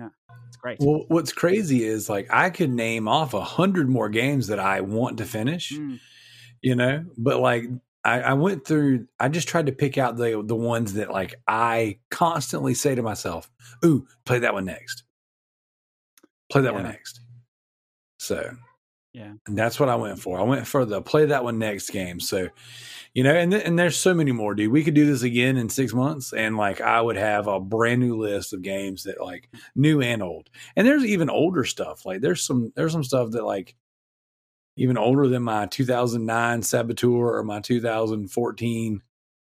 Yeah, 0.00 0.08
it's 0.48 0.56
great. 0.56 0.78
Well, 0.80 1.04
what's 1.08 1.32
crazy 1.32 1.84
is 1.84 2.08
like 2.08 2.26
I 2.30 2.50
could 2.50 2.70
name 2.70 3.06
off 3.06 3.34
a 3.34 3.42
hundred 3.44 3.88
more 3.88 4.08
games 4.08 4.46
that 4.46 4.58
I 4.58 4.80
want 4.80 5.18
to 5.18 5.24
finish, 5.24 5.72
Mm. 5.72 6.00
you 6.62 6.74
know, 6.74 7.04
but 7.18 7.40
like 7.40 7.64
I, 8.02 8.20
I 8.22 8.32
went 8.32 8.66
through, 8.66 9.06
I 9.18 9.28
just 9.28 9.46
tried 9.46 9.66
to 9.66 9.72
pick 9.72 9.98
out 9.98 10.16
the 10.16 10.42
the 10.44 10.56
ones 10.56 10.94
that 10.94 11.10
like 11.10 11.34
I 11.46 11.98
constantly 12.10 12.72
say 12.74 12.94
to 12.94 13.02
myself, 13.02 13.50
"Ooh, 13.84 14.06
play 14.24 14.38
that 14.38 14.54
one 14.54 14.64
next, 14.64 15.02
play 16.50 16.62
that 16.62 16.72
one 16.72 16.84
next." 16.84 17.20
So, 18.18 18.56
Yeah. 19.12 19.32
and 19.46 19.58
that's 19.58 19.80
what 19.80 19.88
I 19.88 19.96
went 19.96 20.18
for. 20.20 20.38
I 20.38 20.44
went 20.44 20.66
for 20.66 20.84
the 20.84 21.02
play 21.02 21.26
that 21.26 21.42
one 21.42 21.58
next 21.58 21.90
game. 21.90 22.20
So, 22.20 22.48
you 23.12 23.24
know, 23.24 23.34
and 23.34 23.50
th- 23.50 23.64
and 23.64 23.76
there's 23.76 23.96
so 23.96 24.14
many 24.14 24.30
more, 24.30 24.54
dude. 24.54 24.70
We 24.70 24.84
could 24.84 24.94
do 24.94 25.04
this 25.04 25.22
again 25.22 25.56
in 25.56 25.68
six 25.68 25.92
months, 25.92 26.32
and 26.32 26.56
like 26.56 26.80
I 26.80 27.00
would 27.00 27.16
have 27.16 27.48
a 27.48 27.58
brand 27.58 28.00
new 28.00 28.16
list 28.16 28.52
of 28.52 28.62
games 28.62 29.02
that 29.04 29.20
like 29.20 29.48
new 29.74 30.00
and 30.00 30.22
old. 30.22 30.48
And 30.76 30.86
there's 30.86 31.04
even 31.04 31.28
older 31.28 31.64
stuff. 31.64 32.06
Like 32.06 32.20
there's 32.20 32.42
some 32.44 32.72
there's 32.76 32.92
some 32.92 33.02
stuff 33.02 33.32
that 33.32 33.44
like 33.44 33.74
even 34.76 34.96
older 34.96 35.26
than 35.26 35.42
my 35.42 35.66
2009 35.66 36.62
Saboteur 36.62 37.08
or 37.36 37.42
my 37.42 37.58
2014 37.60 39.02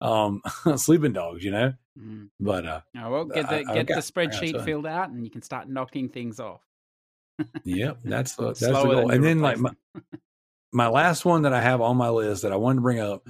um 0.01 0.41
Sleeping 0.75 1.13
Dogs, 1.13 1.43
you 1.45 1.51
know. 1.51 1.73
Mm. 1.97 2.27
But 2.41 2.65
uh, 2.65 2.81
Oh, 3.01 3.09
well, 3.09 3.25
get 3.25 3.47
the 3.49 3.55
I- 3.55 3.63
get 3.73 3.87
the 3.87 3.93
got- 3.93 3.95
got 3.95 4.03
spreadsheet 4.03 4.65
filled 4.65 4.85
out, 4.85 5.09
and 5.11 5.23
you 5.23 5.31
can 5.31 5.41
start 5.41 5.69
knocking 5.69 6.09
things 6.09 6.41
off. 6.41 6.59
Yep, 7.63 7.99
that's 8.03 8.35
the, 8.35 8.47
that's 8.47 8.59
the 8.59 8.67
Slower 8.67 8.95
goal. 8.95 9.11
And 9.11 9.23
then 9.23 9.39
like 9.39 9.57
my, 9.57 9.71
my 10.71 10.87
last 10.87 11.25
one 11.25 11.43
that 11.43 11.53
I 11.53 11.61
have 11.61 11.81
on 11.81 11.97
my 11.97 12.09
list 12.09 12.41
that 12.43 12.51
I 12.51 12.57
wanted 12.57 12.75
to 12.77 12.81
bring 12.81 12.99
up 12.99 13.27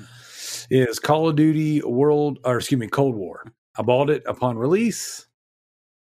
is 0.69 0.99
Call 0.99 1.29
of 1.29 1.35
Duty 1.35 1.81
World 1.81 2.39
or 2.43 2.57
excuse 2.57 2.79
me 2.79 2.87
Cold 2.87 3.15
War. 3.15 3.45
I 3.77 3.81
bought 3.81 4.09
it 4.09 4.23
upon 4.25 4.57
release 4.57 5.27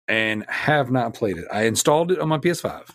and 0.08 0.46
have 0.48 0.90
not 0.92 1.14
played 1.14 1.38
it. 1.38 1.46
I 1.52 1.64
installed 1.64 2.12
it 2.12 2.20
on 2.20 2.30
my 2.30 2.38
PS5, 2.38 2.90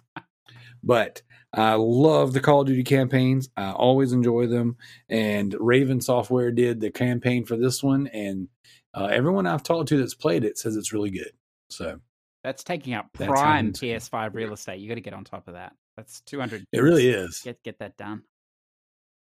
but 0.83 1.23
I 1.53 1.75
love 1.75 2.33
the 2.33 2.41
Call 2.41 2.63
of 2.63 2.67
Duty 2.67 2.85
campaigns. 2.85 3.51
I 3.57 3.73
always 3.73 4.13
enjoy 4.13 4.47
them. 4.47 4.77
And 5.09 5.55
Raven 5.61 6.01
Software 6.01 6.51
did 6.51 6.81
the 6.81 6.91
campaign 6.91 7.45
for 7.45 7.57
this 7.57 7.83
one, 7.83 8.07
and 8.09 8.49
uh, 8.95 9.07
everyone 9.07 9.47
I've 9.47 9.63
talked 9.63 9.89
to 9.91 9.99
that's 9.99 10.15
played 10.15 10.45
it 10.45 10.59
says 10.59 10.77
it's 10.77 10.93
really 10.93 11.11
good. 11.11 11.33
So 11.69 12.01
That's 12.45 12.65
taking 12.65 12.95
up 12.95 13.13
prime 13.13 13.73
PS5 13.73 14.35
real 14.35 14.53
estate. 14.53 14.81
You 14.81 14.89
got 14.89 14.97
to 14.97 15.01
get 15.01 15.15
on 15.15 15.25
top 15.25 15.47
of 15.49 15.55
that. 15.55 15.75
That's 15.97 16.21
two 16.23 16.41
hundred. 16.41 16.67
it 16.73 16.81
really 16.81 17.09
is. 17.09 17.41
Get 17.45 17.63
get 17.63 17.79
that 17.81 17.97
done. 17.97 18.23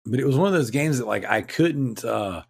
but 0.07 0.19
it 0.19 0.27
was 0.27 0.37
one 0.37 0.49
of 0.49 0.55
those 0.55 0.71
games 0.71 0.99
that 0.99 1.07
like 1.07 1.25
I 1.25 1.43
couldn't 1.43 2.05
uh 2.05 2.43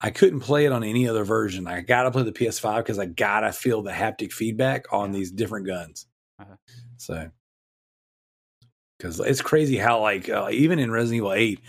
I 0.00 0.10
couldn't 0.10 0.40
play 0.40 0.66
it 0.66 0.72
on 0.72 0.84
any 0.84 1.08
other 1.08 1.24
version. 1.24 1.66
I 1.66 1.80
gotta 1.80 2.10
play 2.10 2.22
the 2.22 2.32
PS5 2.32 2.76
because 2.78 2.98
I 2.98 3.06
gotta 3.06 3.52
feel 3.52 3.82
the 3.82 3.92
haptic 3.92 4.32
feedback 4.32 4.92
on 4.92 5.10
these 5.12 5.30
different 5.32 5.66
guns. 5.66 6.06
Uh-huh. 6.38 6.56
So 6.98 7.30
because 8.98 9.18
it's 9.20 9.40
crazy 9.40 9.76
how 9.78 10.00
like 10.00 10.28
uh, 10.28 10.48
even 10.52 10.78
in 10.78 10.90
Resident 10.90 11.16
Evil 11.16 11.32
8, 11.32 11.60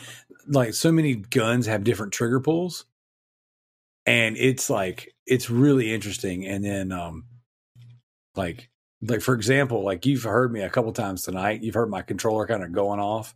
like 0.47 0.73
so 0.73 0.91
many 0.91 1.15
guns 1.15 1.65
have 1.67 1.83
different 1.85 2.13
trigger 2.13 2.39
pulls. 2.39 2.85
And 4.05 4.37
it's 4.37 4.69
like 4.69 5.13
it's 5.25 5.49
really 5.49 5.93
interesting. 5.93 6.45
And 6.45 6.63
then 6.63 6.91
um 6.91 7.25
like 8.37 8.69
like 9.01 9.21
for 9.21 9.33
example, 9.35 9.83
like 9.83 10.05
you've 10.05 10.23
heard 10.23 10.51
me 10.51 10.61
a 10.61 10.69
couple 10.69 10.91
times 10.91 11.23
tonight, 11.23 11.61
you've 11.63 11.75
heard 11.75 11.89
my 11.89 12.01
controller 12.01 12.47
kind 12.47 12.63
of 12.63 12.71
going 12.71 12.99
off 12.99 13.35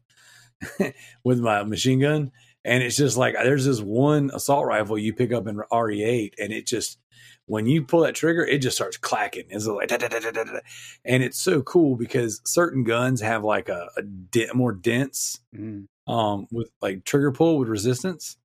with 1.23 1.39
my 1.39 1.63
machine 1.63 1.99
gun. 1.99 2.31
And 2.63 2.83
it's 2.83 2.95
just 2.97 3.17
like 3.17 3.33
there's 3.35 3.65
this 3.65 3.81
one 3.81 4.29
assault 4.33 4.67
rifle 4.67 4.97
you 4.97 5.13
pick 5.13 5.33
up 5.33 5.47
in 5.47 5.57
RE8, 5.71 6.33
and 6.39 6.53
it 6.53 6.67
just 6.67 6.99
when 7.47 7.65
you 7.65 7.83
pull 7.83 8.01
that 8.01 8.13
trigger, 8.15 8.45
it 8.45 8.59
just 8.59 8.77
starts 8.77 8.97
clacking. 8.97 9.45
It's 9.49 9.65
like 9.65 9.87
da, 9.87 9.97
da, 9.97 10.07
da, 10.07 10.59
and 11.03 11.23
it's 11.23 11.39
so 11.39 11.63
cool 11.63 11.95
because 11.95 12.39
certain 12.45 12.83
guns 12.83 13.19
have 13.21 13.43
like 13.43 13.67
a, 13.67 13.89
a 13.97 14.03
de- 14.03 14.53
more 14.53 14.73
dense 14.73 15.39
Mm. 15.55 15.87
um 16.07 16.47
with 16.51 16.69
like 16.81 17.03
trigger 17.03 17.31
pull 17.31 17.57
with 17.57 17.67
resistance, 17.67 18.37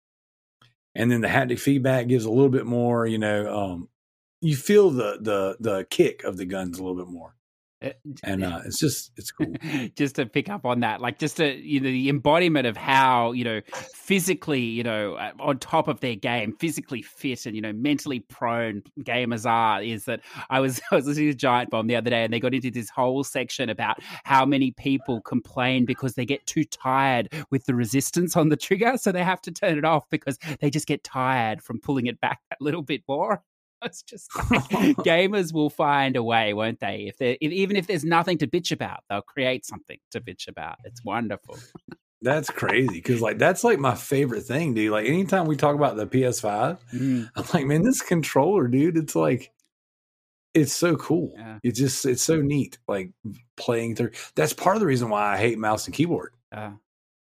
and 0.95 1.11
then 1.13 1.21
the 1.21 1.29
haptic 1.29 1.61
feedback 1.61 2.09
gives 2.09 2.25
a 2.25 2.31
little 2.31 2.49
bit 2.49 2.65
more. 2.67 3.07
You 3.07 3.19
know, 3.19 3.55
um, 3.55 3.89
you 4.41 4.57
feel 4.57 4.91
the 4.91 5.19
the 5.21 5.57
the 5.61 5.87
kick 5.91 6.25
of 6.25 6.37
the 6.37 6.47
guns 6.47 6.79
a 6.79 6.83
little 6.83 6.97
bit 6.97 7.11
more, 7.13 7.35
Uh, 7.83 7.91
and 8.23 8.45
uh, 8.45 8.61
it's 8.65 8.79
just 8.79 9.13
it's 9.17 9.31
cool. 9.31 9.53
just 9.97 10.17
to 10.17 10.27
pick 10.27 10.49
up 10.49 10.65
on 10.65 10.81
that, 10.81 11.01
like 11.01 11.19
just 11.19 11.37
to 11.39 11.55
you 11.57 11.81
know 11.81 11.89
the 11.89 12.09
embodiment 12.09 12.67
of 12.67 12.77
how 12.77 13.33
you 13.33 13.45
know 13.45 13.61
physically 13.95 14.61
you 14.61 14.83
know 14.83 15.15
uh, 15.15 15.33
on 15.41 15.59
top 15.59 15.89
of 15.89 16.01
their 16.01 16.15
game, 16.15 16.55
physically 16.59 17.03
fit 17.03 17.47
and 17.47 17.55
you 17.55 17.63
know 17.63 17.73
mentally 17.73 18.21
prone 18.21 18.83
gamers 19.01 19.47
are. 19.47 19.83
Is 19.83 20.05
that 20.05 20.21
I 20.51 20.61
was 20.61 20.81
I 20.91 20.97
was 20.97 21.07
listening 21.07 21.31
to 21.31 21.37
Giant 21.37 21.71
Bomb 21.71 21.87
the 21.87 21.97
other 21.97 22.11
day, 22.11 22.25
and 22.25 22.33
they 22.33 22.41
got 22.41 22.55
into 22.55 22.71
this 22.71 22.91
whole 22.91 23.25
section 23.25 23.69
about 23.69 23.99
how 24.25 24.45
many 24.47 24.71
people 24.71 25.21
complain 25.23 25.85
because 25.87 26.15
they 26.15 26.27
get 26.27 26.47
too 26.47 26.65
tired 26.65 27.33
with 27.51 27.65
the 27.67 27.75
resistance 27.75 28.37
on 28.37 28.49
the 28.49 28.57
trigger, 28.57 28.97
so 28.97 29.13
they 29.13 29.25
have 29.25 29.41
to 29.43 29.51
turn 29.51 29.79
it 29.79 29.85
off 29.85 30.09
because 30.11 30.39
they 30.61 30.71
just 30.71 30.87
get 30.87 31.05
tired 31.05 31.63
from 31.63 31.81
pulling 31.81 32.07
it 32.07 32.21
back 32.21 32.41
a 32.53 32.63
little 32.63 32.83
bit 32.83 33.03
more. 33.09 33.43
It's 33.85 34.03
just 34.03 34.29
like, 34.51 34.97
gamers 34.99 35.53
will 35.53 35.71
find 35.71 36.17
a 36.17 36.23
way, 36.23 36.55
won't 36.55 36.81
they? 36.81 37.07
If 37.09 37.19
they 37.19 37.39
if, 37.41 37.53
even 37.53 37.77
if 37.77 37.87
there's 37.87 38.05
nothing 38.05 38.39
to 38.39 38.47
bitch 38.47 38.73
about, 38.73 39.01
they'll 39.09 39.21
create 39.23 39.65
something 39.67 39.99
to 40.13 40.21
bitch 40.21 40.49
about. 40.49 40.77
It's 40.85 41.05
wonderful. 41.05 41.59
That's 42.23 42.49
crazy 42.51 42.89
because 42.95 43.21
like 43.21 43.39
that's 43.39 43.63
like 43.63 43.79
my 43.79 43.95
favorite 43.95 44.43
thing, 44.45 44.73
dude. 44.75 44.91
Like 44.91 45.07
anytime 45.07 45.45
we 45.47 45.57
talk 45.57 45.75
about 45.77 45.97
the 45.97 46.07
PS5, 46.07 46.79
Mm, 46.95 47.31
I'm 47.37 47.45
like, 47.53 47.67
man, 47.67 47.83
this 47.83 48.01
controller, 48.03 48.67
dude, 48.67 48.97
it's 48.97 49.15
like 49.15 49.53
it's 50.55 50.73
so 50.73 50.97
cool. 50.97 51.35
Yeah. 51.37 51.59
It's 51.63 51.79
just 51.79 52.07
it's 52.07 52.23
so 52.23 52.41
neat. 52.41 52.79
Like 52.89 53.11
playing 53.59 53.95
through. 53.97 54.13
That's 54.35 54.55
part 54.55 54.77
of 54.77 54.81
the 54.81 54.87
reason 54.87 55.11
why 55.11 55.35
I 55.35 55.37
hate 55.37 55.59
mouse 55.59 55.87
and 55.87 55.95
keyboard. 55.95 56.33
uh, 56.51 56.71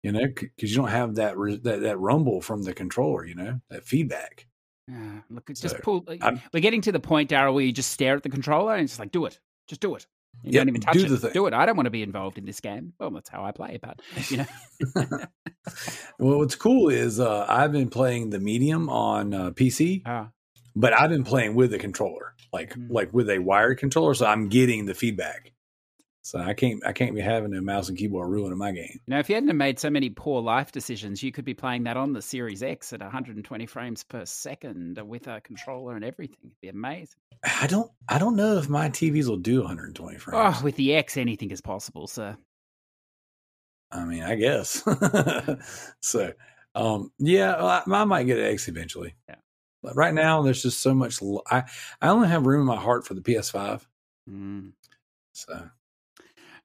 You 0.04 0.12
know, 0.12 0.28
because 0.28 0.70
you 0.72 0.76
don't 0.76 0.90
have 0.90 1.16
that, 1.16 1.36
that 1.64 1.82
that 1.82 1.98
rumble 1.98 2.42
from 2.42 2.64
the 2.64 2.74
controller. 2.74 3.26
You 3.26 3.36
know, 3.36 3.62
that 3.70 3.86
feedback. 3.86 4.48
Yeah, 4.92 5.22
look, 5.30 5.50
it's 5.50 5.62
just 5.62 5.80
pull. 5.82 6.04
I'm- 6.22 6.42
We're 6.54 6.60
getting 6.60 6.82
to 6.82 6.92
the 6.92 7.00
point, 7.00 7.30
Darrell, 7.30 7.54
where 7.56 7.64
you 7.64 7.72
just 7.72 7.92
stare 7.92 8.16
at 8.18 8.24
the 8.24 8.30
controller 8.30 8.74
and 8.76 8.84
it's 8.84 9.00
like, 9.00 9.12
do 9.12 9.26
it, 9.26 9.40
just 9.68 9.80
do 9.80 9.96
it. 9.96 10.06
You 10.44 10.52
Yep, 10.54 10.62
don't 10.62 10.70
even 10.70 10.82
touch 10.82 10.94
do 10.98 11.28
it. 11.28 11.34
Do 11.34 11.46
it. 11.48 11.54
I 11.54 11.66
don't 11.66 11.76
want 11.76 11.86
to 11.88 11.92
be 11.92 12.02
involved 12.04 12.38
in 12.38 12.46
this 12.46 12.60
game. 12.62 12.94
Well, 13.00 13.12
that's 13.12 13.30
how 13.30 13.44
I 13.44 13.52
play, 13.52 13.80
but 13.82 14.02
you 14.32 14.38
know, 14.38 14.46
well, 16.20 16.38
what's 16.40 16.56
cool 16.56 16.90
is 16.90 17.20
uh, 17.20 17.46
I've 17.48 17.72
been 17.72 17.90
playing 17.90 18.30
the 18.30 18.40
medium 18.40 18.90
on 18.90 19.34
uh, 19.34 19.52
PC, 19.52 20.02
uh, 20.08 20.26
but 20.76 20.94
I've 20.98 21.10
been 21.10 21.24
playing 21.24 21.56
with 21.56 21.74
a 21.74 21.78
controller, 21.80 22.34
like 22.54 22.74
Mm. 22.76 22.88
like 22.90 23.14
with 23.14 23.30
a 23.30 23.40
wired 23.40 23.78
controller, 23.78 24.14
so 24.14 24.26
I'm 24.26 24.48
getting 24.50 24.86
the 24.86 24.94
feedback. 24.94 25.52
So 26.24 26.40
I 26.40 26.54
can't 26.54 26.86
I 26.86 26.94
can't 26.94 27.16
be 27.16 27.22
having 27.22 27.54
a 27.56 27.62
mouse 27.62 27.90
and 27.90 27.98
keyboard 27.98 28.30
ruining 28.30 28.58
my 28.58 28.72
game. 28.72 28.90
you 28.92 29.00
know, 29.08 29.20
if 29.20 29.28
you 29.28 29.36
hadn't 29.36 29.50
have 29.50 29.58
made 29.58 29.80
so 29.80 29.90
many 29.90 30.10
poor 30.10 30.42
life 30.42 30.72
decisions, 30.72 31.24
you 31.24 31.32
could 31.32 31.46
be 31.46 31.56
playing 31.56 31.84
that 31.86 31.98
on 31.98 32.14
the 32.14 32.22
Series 32.22 32.62
X 32.62 32.94
at 32.94 33.02
120 33.02 33.66
frames 33.66 34.04
per 34.04 34.24
second 34.26 35.00
with 35.08 35.28
a 35.28 35.42
controller 35.42 35.96
and 35.96 36.06
everything. 36.06 36.38
It'd 36.44 36.62
be 36.62 36.70
amazing. 36.70 37.18
I 37.44 37.66
don't 37.66 37.90
I 38.08 38.20
don't 38.20 38.36
know 38.36 38.58
if 38.58 38.70
my 38.70 38.90
TVs 38.90 39.28
will 39.28 39.38
do 39.38 39.62
120 39.62 40.18
frames. 40.20 40.58
Oh, 40.58 40.64
with 40.64 40.76
the 40.76 40.94
X, 40.94 41.18
anything 41.18 41.50
is 41.50 41.62
possible, 41.62 42.08
sir. 42.08 42.38
I 43.92 44.06
mean, 44.06 44.24
I 44.24 44.36
guess. 44.36 44.84
so, 46.02 46.32
um, 46.76 47.12
yeah, 47.18 47.58
well, 47.58 47.68
I, 47.68 47.84
I 48.02 48.04
might 48.06 48.24
get 48.24 48.40
an 48.40 48.46
X 48.46 48.68
eventually. 48.68 49.16
Yeah. 49.28 49.36
But 49.84 49.96
right 49.96 50.14
now, 50.14 50.44
there's 50.44 50.62
just 50.62 50.80
so 50.82 50.94
much. 50.94 51.22
l- 51.22 51.42
I 51.50 51.64
I 52.00 52.10
only 52.10 52.28
have 52.30 52.46
room 52.46 52.62
in 52.62 52.68
my 52.68 52.80
heart 52.80 53.06
for 53.06 53.16
the 53.16 53.22
PS5. 53.22 53.86
Mm. 54.30 54.74
So 55.34 55.70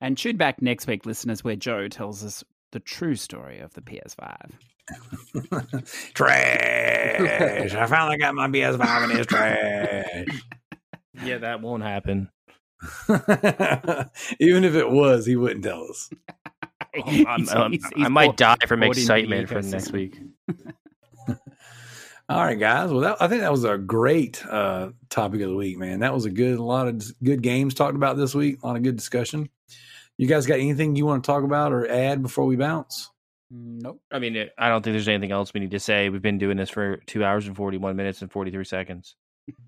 And 0.00 0.16
tune 0.18 0.36
back 0.36 0.60
next 0.60 0.86
week, 0.86 1.06
listeners, 1.06 1.42
where 1.42 1.56
Joe 1.56 1.88
tells 1.88 2.22
us 2.24 2.44
the 2.72 2.80
true 2.80 3.14
story 3.14 3.60
of 3.60 3.72
the 3.74 3.80
PS5. 3.80 4.50
trash. 6.14 7.74
I 7.74 7.86
finally 7.86 8.18
got 8.18 8.34
my 8.34 8.48
PS5 8.48 9.04
and 9.04 9.12
it's 9.18 9.26
trash. 9.26 10.26
Yeah, 11.24 11.38
that 11.38 11.60
won't 11.62 11.82
happen. 11.82 12.28
Even 14.38 14.64
if 14.64 14.74
it 14.74 14.90
was, 14.90 15.24
he 15.26 15.36
wouldn't 15.36 15.64
tell 15.64 15.84
us. 15.88 16.10
I'm- 16.94 17.04
He's- 17.06 17.28
I'm- 17.52 17.72
he's- 17.72 17.90
I 17.96 18.08
might 18.08 18.26
bought- 18.28 18.36
die 18.36 18.56
from 18.66 18.80
bought 18.80 18.86
into 18.96 18.96
the 18.96 19.02
excitement 19.02 19.48
for 19.48 19.62
next 19.62 19.92
week. 19.92 20.18
All 22.28 22.44
right, 22.44 22.58
guys. 22.58 22.90
Well, 22.90 23.00
that, 23.02 23.16
I 23.22 23.28
think 23.28 23.42
that 23.42 23.52
was 23.52 23.62
a 23.64 23.78
great 23.78 24.44
uh, 24.46 24.90
topic 25.10 25.40
of 25.42 25.50
the 25.50 25.54
week, 25.54 25.78
man. 25.78 26.00
That 26.00 26.12
was 26.12 26.24
a 26.24 26.30
good, 26.30 26.58
a 26.58 26.62
lot 26.62 26.88
of 26.88 27.00
good 27.22 27.40
games 27.40 27.72
talked 27.72 27.94
about 27.94 28.16
this 28.16 28.34
week. 28.34 28.58
A 28.62 28.66
lot 28.66 28.76
of 28.76 28.82
good 28.82 28.96
discussion. 28.96 29.48
You 30.18 30.26
guys 30.26 30.46
got 30.46 30.58
anything 30.58 30.96
you 30.96 31.04
want 31.06 31.22
to 31.24 31.26
talk 31.26 31.44
about 31.44 31.72
or 31.72 31.88
add 31.88 32.22
before 32.22 32.46
we 32.46 32.56
bounce? 32.56 33.10
Nope. 33.50 34.00
I 34.10 34.18
mean, 34.18 34.34
it- 34.36 34.52
I 34.58 34.68
don't 34.68 34.82
think 34.82 34.94
there's 34.94 35.08
anything 35.08 35.30
else 35.32 35.52
we 35.54 35.60
need 35.60 35.70
to 35.72 35.80
say. 35.80 36.08
We've 36.08 36.22
been 36.22 36.38
doing 36.38 36.56
this 36.56 36.70
for 36.70 36.96
two 37.06 37.24
hours 37.24 37.46
and 37.46 37.56
41 37.56 37.94
minutes 37.96 38.22
and 38.22 38.30
43 38.32 38.64
seconds. 38.64 39.14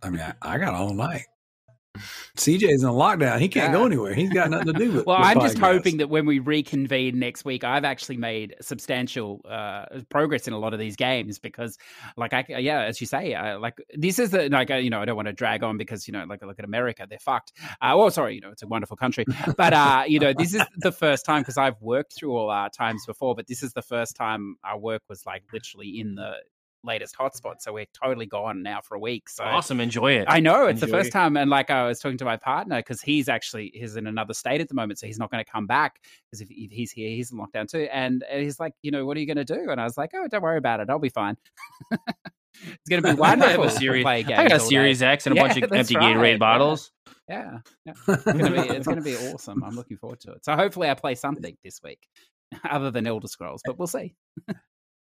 I 0.03 0.11
mean, 0.11 0.21
I, 0.21 0.35
I 0.43 0.59
got 0.59 0.75
all 0.75 0.93
night. 0.95 1.23
CJ's 2.37 2.83
in 2.83 2.91
lockdown. 2.91 3.41
He 3.41 3.49
can't 3.49 3.73
go 3.73 3.85
anywhere. 3.85 4.15
He's 4.15 4.33
got 4.33 4.51
nothing 4.51 4.73
to 4.73 4.73
do 4.73 4.93
with. 4.93 5.07
Well, 5.09 5.17
I'm 5.19 5.41
just 5.41 5.59
hoping 5.59 5.99
that 5.99 6.11
when 6.11 6.27
we 6.27 6.39
reconvene 6.39 7.19
next 7.19 7.45
week, 7.45 7.65
I've 7.65 7.85
actually 7.85 8.19
made 8.19 8.57
substantial 8.61 9.41
uh, 9.49 9.87
progress 10.11 10.47
in 10.47 10.53
a 10.53 10.59
lot 10.59 10.75
of 10.75 10.79
these 10.79 10.97
games 10.97 11.39
because, 11.39 11.79
like, 12.17 12.35
I, 12.35 12.45
yeah, 12.49 12.83
as 12.83 13.01
you 13.01 13.07
say, 13.07 13.33
uh, 13.33 13.59
like 13.59 13.75
this 13.95 14.19
is 14.19 14.31
the 14.31 14.51
like, 14.51 14.71
uh, 14.71 14.75
you 14.75 14.91
know, 14.91 15.01
I 15.01 15.07
don't 15.07 15.17
want 15.17 15.29
to 15.29 15.33
drag 15.33 15.63
on 15.63 15.79
because 15.79 16.07
you 16.07 16.13
know, 16.13 16.25
like, 16.29 16.43
look 16.43 16.59
at 16.59 16.65
America, 16.65 17.07
they're 17.09 17.19
fucked. 17.19 17.53
Uh, 17.81 17.95
well, 17.97 18.11
sorry, 18.11 18.35
you 18.35 18.41
know, 18.41 18.51
it's 18.51 18.63
a 18.63 18.67
wonderful 18.67 18.97
country, 18.97 19.25
but 19.57 19.73
uh, 19.73 20.05
you 20.07 20.19
know, 20.19 20.35
this 20.37 20.53
is 20.53 20.63
the 20.77 20.93
first 20.93 21.25
time 21.25 21.41
because 21.41 21.57
I've 21.57 21.81
worked 21.81 22.15
through 22.15 22.37
all 22.37 22.51
our 22.51 22.69
times 22.69 23.07
before, 23.07 23.35
but 23.35 23.47
this 23.47 23.63
is 23.63 23.73
the 23.73 23.83
first 23.83 24.15
time 24.15 24.57
our 24.65 24.79
work 24.79 25.03
was 25.09 25.25
like 25.25 25.45
literally 25.53 26.01
in 26.01 26.17
the 26.17 26.35
latest 26.85 27.17
hotspot, 27.17 27.61
so 27.61 27.73
we're 27.73 27.87
totally 27.93 28.27
gone 28.27 28.63
now 28.63 28.81
for 28.81 28.95
a 28.95 28.99
week. 28.99 29.29
So 29.29 29.45
Awesome. 29.45 29.81
Enjoy 29.81 30.13
it. 30.13 30.27
I 30.29 30.41
know 30.41 30.67
it's 30.67 30.81
the 30.81 30.87
first 30.87 31.13
time, 31.13 31.37
and 31.37 31.51
like 31.51 31.71
I 31.71 31.87
was 31.87 31.99
talking 32.01 32.19
to 32.19 32.25
my 32.25 32.37
partner 32.37 32.77
because 32.77 33.01
he's 33.03 33.29
actually 33.29 33.71
he's 33.75 33.97
in 33.97 34.07
another 34.07 34.35
state 34.35 34.61
at 34.61 34.69
the 34.69 34.75
moment, 34.75 34.99
so 34.99 35.07
he's 35.07 35.19
not 35.19 35.31
going 35.31 35.45
to 35.45 35.51
come 35.51 35.67
back 35.67 36.01
because 36.31 36.41
if, 36.41 36.49
if 36.51 36.71
he's 36.71 36.91
here, 36.93 37.09
he's 37.11 37.33
in 37.33 37.39
lockdown 37.39 37.69
too. 37.69 37.89
And 37.93 38.25
he's 38.33 38.61
like, 38.61 38.73
you 38.83 38.91
know, 38.91 39.05
what 39.07 39.17
are 39.17 39.21
you 39.21 39.27
going 39.27 39.37
to 39.37 39.45
do? 39.45 39.71
And 39.71 39.81
I 39.81 39.85
was 39.85 39.97
like, 39.99 40.11
oh, 40.15 40.27
don't 40.29 40.43
worry 40.43 40.59
about 40.59 40.81
it, 40.81 40.89
I'll 40.91 40.99
be 40.99 41.09
fine. 41.09 41.37
it's 41.91 42.89
going 42.89 43.03
to 43.03 43.15
be 43.15 43.21
I 43.23 43.29
have 43.31 43.39
wonderful. 43.41 43.65
a 43.65 43.71
series. 43.71 44.05
I 44.07 44.23
got 44.23 44.53
a. 44.53 44.61
Series 44.61 45.03
X 45.03 45.27
and 45.27 45.35
a 45.35 45.37
Yeah, 45.37 45.47
bunch 45.49 45.63
of 45.63 45.73
empty 45.73 45.97
right, 45.97 46.17
Gatorade 46.17 46.33
yeah. 46.33 46.37
bottles. 46.39 46.91
Yeah, 47.29 47.59
yeah. 47.85 47.93
It's 48.09 48.25
going 48.25 48.39
to 48.39 48.51
be 48.51 48.69
it's 48.69 48.87
going 48.87 48.99
to 48.99 49.05
be 49.05 49.17
awesome. 49.17 49.63
I'm 49.63 49.75
looking 49.77 49.97
forward 49.99 50.21
to 50.21 50.33
it. 50.33 50.45
So 50.45 50.55
hopefully, 50.57 50.89
I 50.89 50.95
play 50.95 51.15
something 51.15 51.57
this 51.63 51.81
week 51.85 52.07
other 52.69 52.91
than 52.91 53.07
Elder 53.07 53.29
Scrolls, 53.29 53.61
but 53.65 53.79
we'll 53.79 53.87
see. 53.87 54.15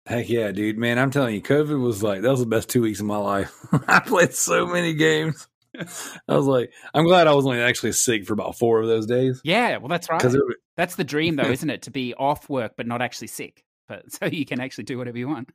Heck 0.06 0.30
yeah, 0.30 0.52
dude, 0.52 0.78
man! 0.78 1.00
I'm 1.00 1.10
telling 1.10 1.34
you, 1.34 1.42
COVID 1.42 1.82
was 1.82 2.04
like 2.04 2.22
that 2.22 2.30
was 2.30 2.40
the 2.40 2.46
best 2.46 2.70
two 2.70 2.82
weeks 2.82 3.00
of 3.00 3.08
my 3.08 3.18
life. 3.18 3.52
I 3.88 4.00
played 4.02 4.34
so 4.34 4.68
many 4.68 4.94
games. 4.94 5.48
I 6.28 6.36
was 6.36 6.46
like, 6.46 6.72
I'm 6.94 7.06
glad 7.06 7.28
I 7.28 7.34
was 7.34 7.46
only 7.46 7.60
actually 7.60 7.92
sick 7.94 8.26
for 8.26 8.34
about 8.34 8.58
four 8.58 8.80
of 8.82 8.88
those 8.88 9.06
days 9.06 9.42
Yeah, 9.44 9.78
well, 9.78 9.90
that's 9.90 10.10
right. 10.10 10.20
because 10.20 10.38
That's 10.78 10.96
the 10.96 11.04
dream, 11.04 11.36
though, 11.36 11.44
isn't 11.52 11.70
it? 11.70 11.82
To 11.84 11.92
be 11.92 12.14
off 12.14 12.48
work 12.50 12.74
but 12.78 12.88
not 12.88 13.02
actually 13.02 13.28
sick, 13.28 13.64
but 13.90 14.10
so 14.12 14.26
you 14.28 14.46
can 14.46 14.62
actually 14.62 14.86
do 14.86 14.98
whatever 14.98 15.18
you 15.18 15.28
want. 15.28 15.50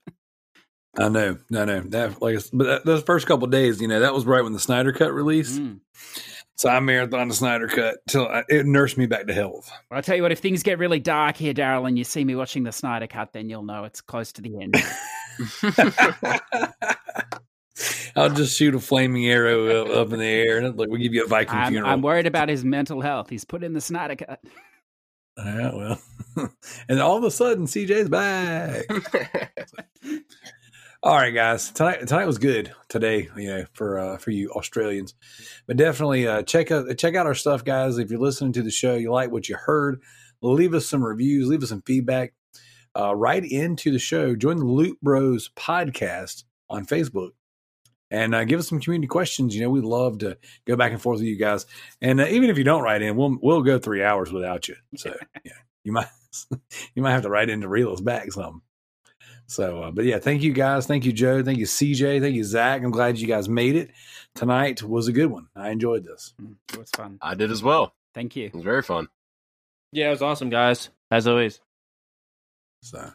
I 0.99 1.09
know, 1.09 1.39
I 1.55 1.65
know 1.65 1.81
that 1.81 2.21
like, 2.21 2.39
but 2.53 2.65
that, 2.65 2.85
those 2.85 3.03
first 3.05 3.27
couple 3.29 3.45
of 3.45 3.53
days, 3.53 3.81
you 3.81 3.87
know, 3.87 4.01
that 4.01 4.13
was 4.13 4.27
right 4.27 4.43
when 4.43 4.53
the 4.53 4.59
Snyder 4.59 4.93
Cut 4.93 5.15
released. 5.15 5.61
Mm. 5.61 5.79
So 6.61 6.69
I 6.69 6.79
marathon 6.79 7.29
the 7.29 7.35
Snyder 7.35 7.69
Cut 7.69 8.01
till 8.07 8.29
I, 8.29 8.45
it 8.51 8.67
nursed 8.67 8.99
me 8.99 9.07
back 9.07 9.27
to 9.29 9.33
health. 9.33 9.71
Well, 9.91 9.97
I'll 9.97 10.03
tell 10.03 10.15
you 10.15 10.21
what, 10.21 10.31
if 10.31 10.41
things 10.41 10.63
get 10.63 10.79
really 10.79 10.99
dark 11.01 11.39
here, 11.39 11.55
Darrell, 11.55 11.87
and 11.87 11.97
you 11.97 12.05
see 12.05 12.23
me 12.23 12.35
watching 12.35 12.65
the 12.65 12.71
Snyder 12.71 13.07
Cut, 13.07 13.33
then 13.33 13.49
you'll 13.49 13.63
know 13.63 13.85
it's 13.85 14.03
close 14.03 14.31
to 14.33 14.43
the 14.43 14.61
end. 14.61 14.77
I'll 18.15 18.29
just 18.29 18.59
shoot 18.59 18.75
a 18.75 18.79
flaming 18.79 19.25
arrow 19.27 19.87
up, 19.87 19.89
up 19.89 20.13
in 20.13 20.19
the 20.19 20.27
air, 20.27 20.59
and 20.59 20.77
like 20.77 20.91
we 20.91 20.99
give 20.99 21.15
you 21.15 21.25
a 21.25 21.27
Viking 21.27 21.57
I'm, 21.57 21.73
funeral. 21.73 21.91
I'm 21.91 22.03
worried 22.03 22.27
about 22.27 22.51
his 22.51 22.63
mental 22.63 23.01
health. 23.01 23.31
He's 23.31 23.47
put 23.47 23.65
in 23.65 23.73
the 23.73 23.81
Snyder 23.81 24.17
Cut. 24.17 24.45
Yeah, 25.39 25.75
well, 25.75 26.03
and 26.91 27.01
all 27.01 27.17
of 27.17 27.25
a 27.25 27.31
sudden, 27.31 27.65
CJ's 27.65 28.11
back. 28.11 28.85
All 31.03 31.17
right, 31.17 31.31
guys. 31.31 31.71
Tonight, 31.71 32.07
tonight 32.07 32.27
was 32.27 32.37
good. 32.37 32.75
Today, 32.91 33.31
you 33.35 33.49
know, 33.49 33.65
for 33.73 33.99
uh, 33.99 34.19
for 34.19 34.33
you 34.33 34.51
Australians, 34.51 35.15
but 35.67 35.79
definitely 35.79 36.29
uh, 36.29 36.43
check 36.43 36.71
out 36.71 36.95
check 36.99 37.15
out 37.15 37.25
our 37.25 37.35
stuff, 37.35 37.65
guys. 37.65 37.97
If 37.97 38.11
you're 38.11 38.21
listening 38.21 38.53
to 38.53 38.63
the 38.63 38.71
show, 38.71 38.97
you 38.97 39.11
like 39.11 39.31
what 39.31 39.49
you 39.49 39.57
heard, 39.57 40.03
leave 40.43 40.75
us 40.75 40.87
some 40.87 41.03
reviews, 41.03 41.49
leave 41.49 41.63
us 41.63 41.71
some 41.71 41.81
feedback. 41.87 42.35
Uh, 42.95 43.17
right 43.17 43.43
into 43.43 43.91
the 43.91 43.99
show. 43.99 44.37
Join 44.37 44.59
the 44.59 44.67
Loot 44.67 45.01
Bros 45.01 45.49
podcast 45.57 46.45
on 46.69 46.85
Facebook. 46.85 47.31
And 48.11 48.35
uh, 48.35 48.45
give 48.45 48.59
us 48.59 48.69
some 48.69 48.81
community 48.81 49.07
questions. 49.07 49.55
You 49.55 49.63
know, 49.63 49.71
we 49.71 49.81
love 49.81 50.19
to 50.19 50.37
go 50.67 50.77
back 50.77 50.93
and 50.93 51.01
forth 51.01 51.21
with 51.21 51.29
you 51.29 51.39
guys. 51.39 51.65
And 52.03 52.21
uh, 52.21 52.27
even 52.27 52.51
if 52.51 52.59
you 52.59 52.65
don't 52.65 52.83
write 52.83 53.01
in, 53.01 53.17
we'll 53.17 53.39
we'll 53.41 53.63
go 53.63 53.79
three 53.79 54.05
hours 54.05 54.33
without 54.33 54.69
you. 54.69 54.77
So 54.97 55.15
yeah, 55.45 55.53
you 55.83 55.93
might 55.93 56.09
you 56.95 57.03
might 57.03 57.13
have 57.13 57.23
to 57.23 57.31
write 57.31 57.49
in 57.49 57.63
to 57.63 57.69
reel 57.69 57.91
us 57.91 58.03
back 58.03 58.31
some. 58.33 58.61
So, 59.51 59.83
uh, 59.83 59.91
but 59.91 60.05
yeah, 60.05 60.21
thank 60.21 60.43
you 60.45 60.53
guys. 60.53 60.87
Thank 60.87 61.05
you, 61.05 61.13
Joe. 61.13 61.43
Thank 61.43 61.59
you, 61.59 61.67
CJ. 61.67 62.21
Thank 62.21 62.37
you, 62.37 62.45
Zack. 62.45 62.85
I'm 62.85 62.93
glad 62.93 63.19
you 63.19 63.27
guys 63.27 63.49
made 63.49 63.75
it. 63.75 63.91
Tonight 64.37 64.81
was 64.81 65.09
a 65.09 65.13
good 65.13 65.27
one. 65.27 65.49
I 65.57 65.71
enjoyed 65.71 66.05
this. 66.05 66.35
Mm, 66.41 66.55
it 66.73 66.79
was 66.79 66.89
fun. 66.91 67.19
I 67.21 67.35
did 67.35 67.51
as 67.51 67.61
well. 67.61 67.93
Thank 68.15 68.37
you. 68.37 68.47
It 68.47 68.55
was 68.55 68.63
very 68.63 68.83
fun. 68.83 69.09
Yeah, 69.91 70.07
it 70.07 70.11
was 70.11 70.23
awesome, 70.23 70.51
guys. 70.51 70.91
As 71.11 71.27
always. 71.27 71.59
So, 72.83 73.11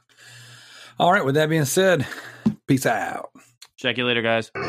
all 0.99 1.13
right. 1.13 1.23
With 1.23 1.35
that 1.35 1.47
being 1.47 1.63
said, 1.63 2.05
peace 2.67 2.85
out. 2.85 3.31
Check 3.77 3.97
you 3.97 4.03
later, 4.03 4.21
guys. 4.21 4.51
The 4.53 4.61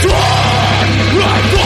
strong, 0.00 0.88
the 1.14 1.58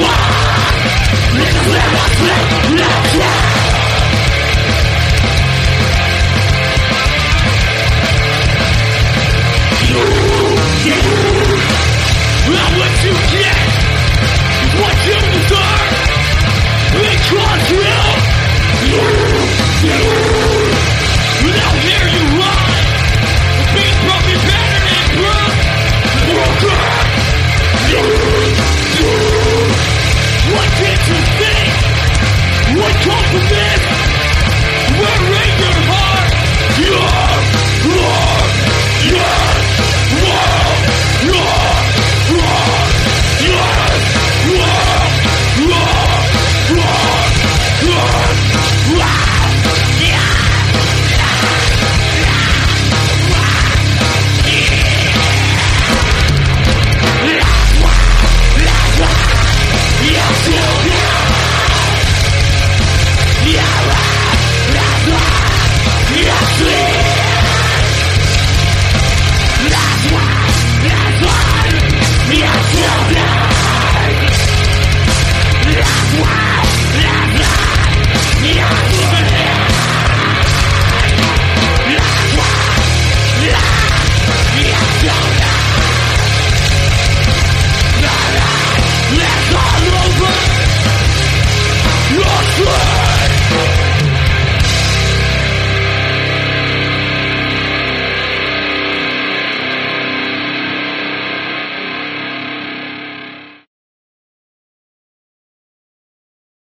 Let's 0.00 1.66
live, 1.66 1.92
let's 1.92 2.20
live, 2.20 2.78
let's 2.78 3.14
live 3.16 3.37